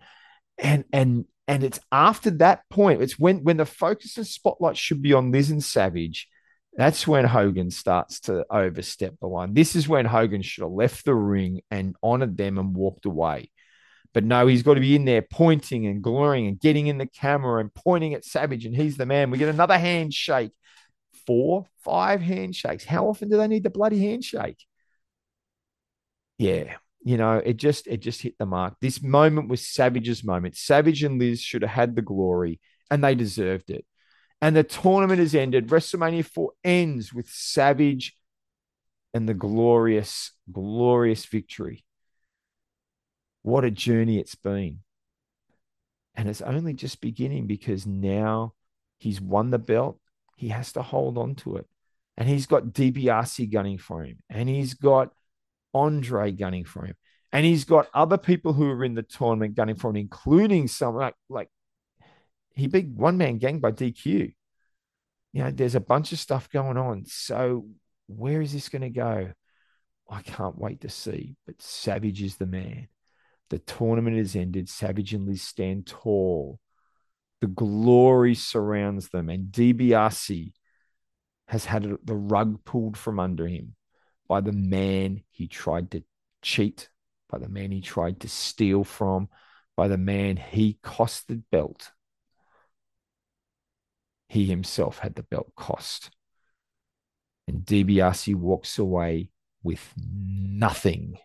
and 0.57 0.85
and 0.91 1.25
and 1.47 1.63
it's 1.63 1.79
after 1.91 2.31
that 2.31 2.61
point 2.69 3.01
it's 3.01 3.19
when 3.19 3.43
when 3.43 3.57
the 3.57 3.65
focus 3.65 4.17
and 4.17 4.27
spotlight 4.27 4.77
should 4.77 5.01
be 5.01 5.13
on 5.13 5.31
Liz 5.31 5.51
and 5.51 5.63
Savage 5.63 6.27
that's 6.75 7.07
when 7.07 7.25
Hogan 7.25 7.69
starts 7.69 8.21
to 8.21 8.45
overstep 8.49 9.19
the 9.19 9.27
line. 9.27 9.53
This 9.53 9.75
is 9.75 9.87
when 9.87 10.05
Hogan 10.05 10.41
should 10.41 10.63
have 10.63 10.71
left 10.71 11.05
the 11.05 11.13
ring 11.13 11.61
and 11.69 11.95
honored 12.01 12.35
them 12.35 12.57
and 12.57 12.75
walked 12.75 13.05
away. 13.05 13.51
But 14.13 14.23
no, 14.23 14.47
he's 14.47 14.63
got 14.63 14.75
to 14.75 14.79
be 14.79 14.95
in 14.95 15.05
there 15.05 15.21
pointing 15.21 15.85
and 15.87 16.01
glaring 16.01 16.47
and 16.47 16.59
getting 16.59 16.87
in 16.87 16.97
the 16.97 17.07
camera 17.07 17.59
and 17.59 17.73
pointing 17.73 18.13
at 18.13 18.25
Savage, 18.25 18.65
and 18.65 18.75
he's 18.75 18.97
the 18.97 19.05
man. 19.05 19.29
We 19.29 19.37
get 19.37 19.49
another 19.49 19.77
handshake. 19.77 20.51
Four, 21.27 21.65
five 21.83 22.21
handshakes. 22.21 22.83
How 22.83 23.07
often 23.07 23.29
do 23.29 23.37
they 23.37 23.47
need 23.47 23.63
the 23.63 23.69
bloody 23.69 23.99
handshake? 23.99 24.57
Yeah, 26.37 26.75
you 27.03 27.17
know, 27.17 27.41
it 27.43 27.57
just 27.57 27.87
it 27.87 27.97
just 27.97 28.21
hit 28.21 28.37
the 28.37 28.45
mark. 28.45 28.75
This 28.81 29.01
moment 29.01 29.49
was 29.49 29.67
Savage's 29.67 30.23
moment. 30.23 30.55
Savage 30.55 31.03
and 31.03 31.19
Liz 31.19 31.41
should 31.41 31.61
have 31.61 31.71
had 31.71 31.95
the 31.95 32.01
glory, 32.01 32.59
and 32.89 33.03
they 33.03 33.15
deserved 33.15 33.69
it. 33.69 33.85
And 34.41 34.55
the 34.55 34.63
tournament 34.63 35.19
has 35.19 35.35
ended. 35.35 35.67
WrestleMania 35.67 36.25
4 36.25 36.51
ends 36.63 37.13
with 37.13 37.29
Savage 37.29 38.13
and 39.13 39.27
the 39.27 39.33
glorious, 39.33 40.31
glorious 40.51 41.25
victory. 41.25 41.85
What 43.41 43.63
a 43.63 43.71
journey 43.71 44.19
it's 44.19 44.35
been. 44.35 44.79
And 46.15 46.29
it's 46.29 46.41
only 46.41 46.73
just 46.73 47.01
beginning 47.01 47.47
because 47.47 47.87
now 47.87 48.53
he's 48.97 49.21
won 49.21 49.49
the 49.49 49.59
belt. 49.59 49.99
He 50.35 50.49
has 50.49 50.73
to 50.73 50.81
hold 50.81 51.17
on 51.17 51.35
to 51.35 51.57
it. 51.57 51.67
And 52.17 52.27
he's 52.27 52.45
got 52.45 52.65
DiBiase 52.65 53.51
gunning 53.51 53.77
for 53.77 54.03
him. 54.03 54.17
And 54.29 54.49
he's 54.49 54.73
got 54.73 55.13
Andre 55.73 56.31
gunning 56.31 56.65
for 56.65 56.85
him. 56.85 56.95
And 57.31 57.45
he's 57.45 57.65
got 57.65 57.87
other 57.93 58.17
people 58.17 58.53
who 58.53 58.69
are 58.69 58.83
in 58.83 58.93
the 58.93 59.01
tournament 59.01 59.55
gunning 59.55 59.75
for 59.75 59.89
him, 59.89 59.95
including 59.95 60.67
some 60.67 60.95
like, 60.95 61.15
like 61.29 61.49
he 62.53 62.67
beat 62.67 62.89
one 62.89 63.17
man 63.17 63.39
gang 63.39 63.59
by 63.59 63.71
DQ. 63.71 64.33
You 65.33 65.43
know, 65.43 65.49
there's 65.49 65.75
a 65.75 65.79
bunch 65.79 66.11
of 66.11 66.19
stuff 66.19 66.49
going 66.49 66.77
on. 66.77 67.05
So 67.07 67.67
where 68.07 68.41
is 68.41 68.53
this 68.53 68.69
going 68.69 68.83
to 68.83 68.89
go? 68.89 69.31
I 70.07 70.21
can't 70.21 70.59
wait 70.59 70.81
to 70.81 70.89
see. 70.89 71.37
But 71.47 71.61
Savage 71.61 72.21
is 72.21 72.37
the 72.37 72.45
man. 72.45 72.87
The 73.49 73.57
tournament 73.59 74.17
has 74.17 74.35
ended. 74.35 74.69
Savage 74.69 75.13
and 75.13 75.27
Liz 75.27 75.41
stand 75.41 75.87
tall. 75.87 76.59
The 77.41 77.47
glory 77.47 78.35
surrounds 78.35 79.09
them, 79.09 79.29
and 79.29 79.51
DiBiase 79.51 80.53
has 81.47 81.65
had 81.65 81.97
the 82.03 82.15
rug 82.15 82.63
pulled 82.63 82.95
from 82.95 83.19
under 83.19 83.47
him 83.47 83.75
by 84.33 84.41
the 84.41 84.51
man 84.51 85.21
he 85.29 85.47
tried 85.47 85.91
to 85.91 86.03
cheat, 86.41 86.89
by 87.29 87.37
the 87.37 87.47
man 87.47 87.69
he 87.69 87.81
tried 87.81 88.19
to 88.19 88.27
steal 88.27 88.83
from, 88.83 89.29
by 89.77 89.87
the 89.87 89.95
man 89.95 90.37
he 90.37 90.79
cost 90.81 91.27
the 91.27 91.35
belt. 91.51 91.91
He 94.29 94.45
himself 94.45 94.97
had 94.97 95.13
the 95.13 95.21
belt 95.21 95.51
cost. 95.55 96.09
And 97.47 97.63
DiBiase 97.63 98.33
walks 98.33 98.79
away 98.79 99.29
with 99.61 99.93
nothing. 100.03 101.19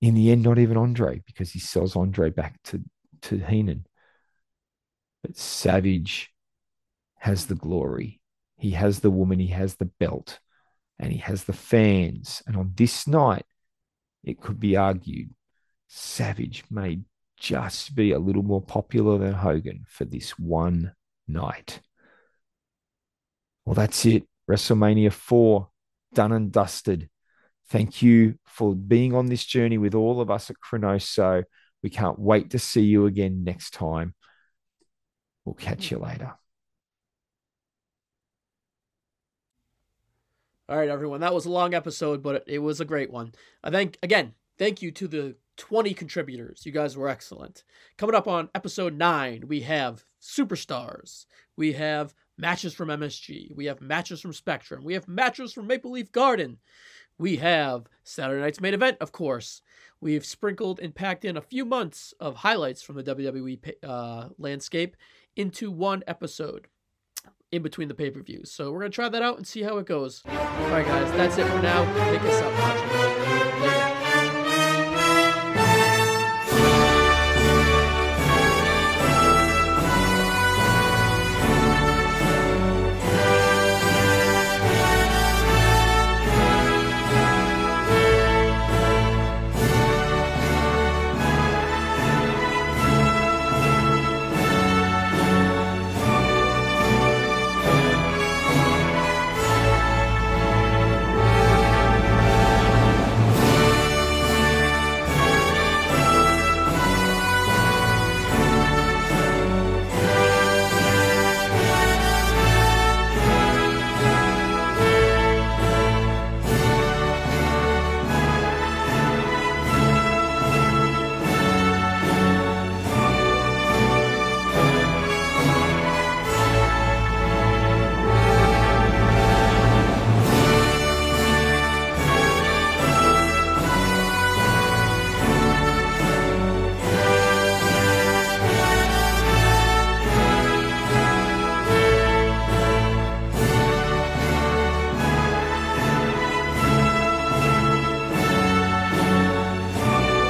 In 0.00 0.14
the 0.14 0.30
end, 0.30 0.42
not 0.42 0.56
even 0.56 0.78
Andre, 0.78 1.22
because 1.26 1.50
he 1.50 1.58
sells 1.58 1.96
Andre 1.96 2.30
back 2.30 2.62
to, 2.64 2.82
to 3.20 3.36
Heenan. 3.36 3.84
But 5.22 5.36
Savage 5.36 6.32
has 7.18 7.44
the 7.44 7.56
glory. 7.56 8.22
He 8.56 8.70
has 8.72 9.00
the 9.00 9.10
woman, 9.10 9.38
he 9.38 9.48
has 9.48 9.76
the 9.76 9.84
belt, 9.86 10.38
and 10.98 11.12
he 11.12 11.18
has 11.18 11.44
the 11.44 11.52
fans. 11.52 12.42
And 12.46 12.56
on 12.56 12.72
this 12.76 13.06
night, 13.06 13.46
it 14.22 14.40
could 14.40 14.58
be 14.58 14.76
argued 14.76 15.30
Savage 15.96 16.64
may 16.70 17.00
just 17.38 17.94
be 17.94 18.10
a 18.10 18.18
little 18.18 18.42
more 18.42 18.60
popular 18.60 19.16
than 19.18 19.32
Hogan 19.32 19.84
for 19.86 20.04
this 20.04 20.38
one 20.38 20.92
night. 21.28 21.80
Well, 23.64 23.74
that's 23.74 24.04
it. 24.04 24.24
WrestleMania 24.50 25.12
4, 25.12 25.68
done 26.12 26.32
and 26.32 26.50
dusted. 26.50 27.08
Thank 27.68 28.02
you 28.02 28.38
for 28.44 28.74
being 28.74 29.14
on 29.14 29.26
this 29.26 29.44
journey 29.44 29.78
with 29.78 29.94
all 29.94 30.20
of 30.20 30.30
us 30.30 30.50
at 30.50 30.56
ChroNoSo. 30.60 31.44
We 31.82 31.90
can't 31.90 32.18
wait 32.18 32.50
to 32.50 32.58
see 32.58 32.82
you 32.82 33.06
again 33.06 33.44
next 33.44 33.72
time. 33.72 34.14
We'll 35.44 35.54
catch 35.54 35.90
you 35.90 35.98
later. 35.98 36.34
All 40.66 40.78
right, 40.78 40.88
everyone. 40.88 41.20
That 41.20 41.34
was 41.34 41.44
a 41.44 41.50
long 41.50 41.74
episode, 41.74 42.22
but 42.22 42.42
it 42.46 42.58
was 42.58 42.80
a 42.80 42.86
great 42.86 43.10
one. 43.10 43.32
I 43.62 43.70
think, 43.70 43.98
again, 44.02 44.32
thank 44.58 44.80
you 44.80 44.90
to 44.92 45.06
the 45.06 45.36
20 45.58 45.92
contributors. 45.92 46.64
You 46.64 46.72
guys 46.72 46.96
were 46.96 47.08
excellent. 47.08 47.64
Coming 47.98 48.14
up 48.14 48.26
on 48.26 48.48
episode 48.54 48.96
9, 48.96 49.44
we 49.46 49.60
have 49.60 50.06
Superstars. 50.22 51.26
We 51.54 51.74
have 51.74 52.14
matches 52.38 52.72
from 52.72 52.88
MSG. 52.88 53.54
We 53.54 53.66
have 53.66 53.82
matches 53.82 54.22
from 54.22 54.32
Spectrum. 54.32 54.84
We 54.84 54.94
have 54.94 55.06
matches 55.06 55.52
from 55.52 55.66
Maple 55.66 55.90
Leaf 55.90 56.10
Garden. 56.12 56.56
We 57.18 57.36
have 57.36 57.86
Saturday 58.02 58.40
night's 58.40 58.62
main 58.62 58.72
event, 58.72 58.96
of 59.02 59.12
course. 59.12 59.60
We've 60.00 60.24
sprinkled 60.24 60.80
and 60.80 60.94
packed 60.94 61.26
in 61.26 61.36
a 61.36 61.42
few 61.42 61.66
months 61.66 62.14
of 62.20 62.36
highlights 62.36 62.80
from 62.80 62.96
the 62.96 63.04
WWE 63.04 63.74
uh, 63.82 64.28
landscape 64.38 64.96
into 65.36 65.70
one 65.70 66.02
episode 66.06 66.68
in 67.54 67.62
between 67.62 67.88
the 67.88 67.94
pay 67.94 68.10
per 68.10 68.20
views. 68.20 68.50
So 68.50 68.72
we're 68.72 68.80
going 68.80 68.90
to 68.90 68.94
try 68.94 69.08
that 69.08 69.22
out 69.22 69.36
and 69.36 69.46
see 69.46 69.62
how 69.62 69.78
it 69.78 69.86
goes. 69.86 70.22
All 70.26 70.34
right, 70.34 70.86
guys, 70.86 71.10
that's 71.12 71.38
it 71.38 71.46
for 71.46 71.62
now. 71.62 71.84
Take 72.10 72.22
us 72.22 72.42
out. 72.42 73.93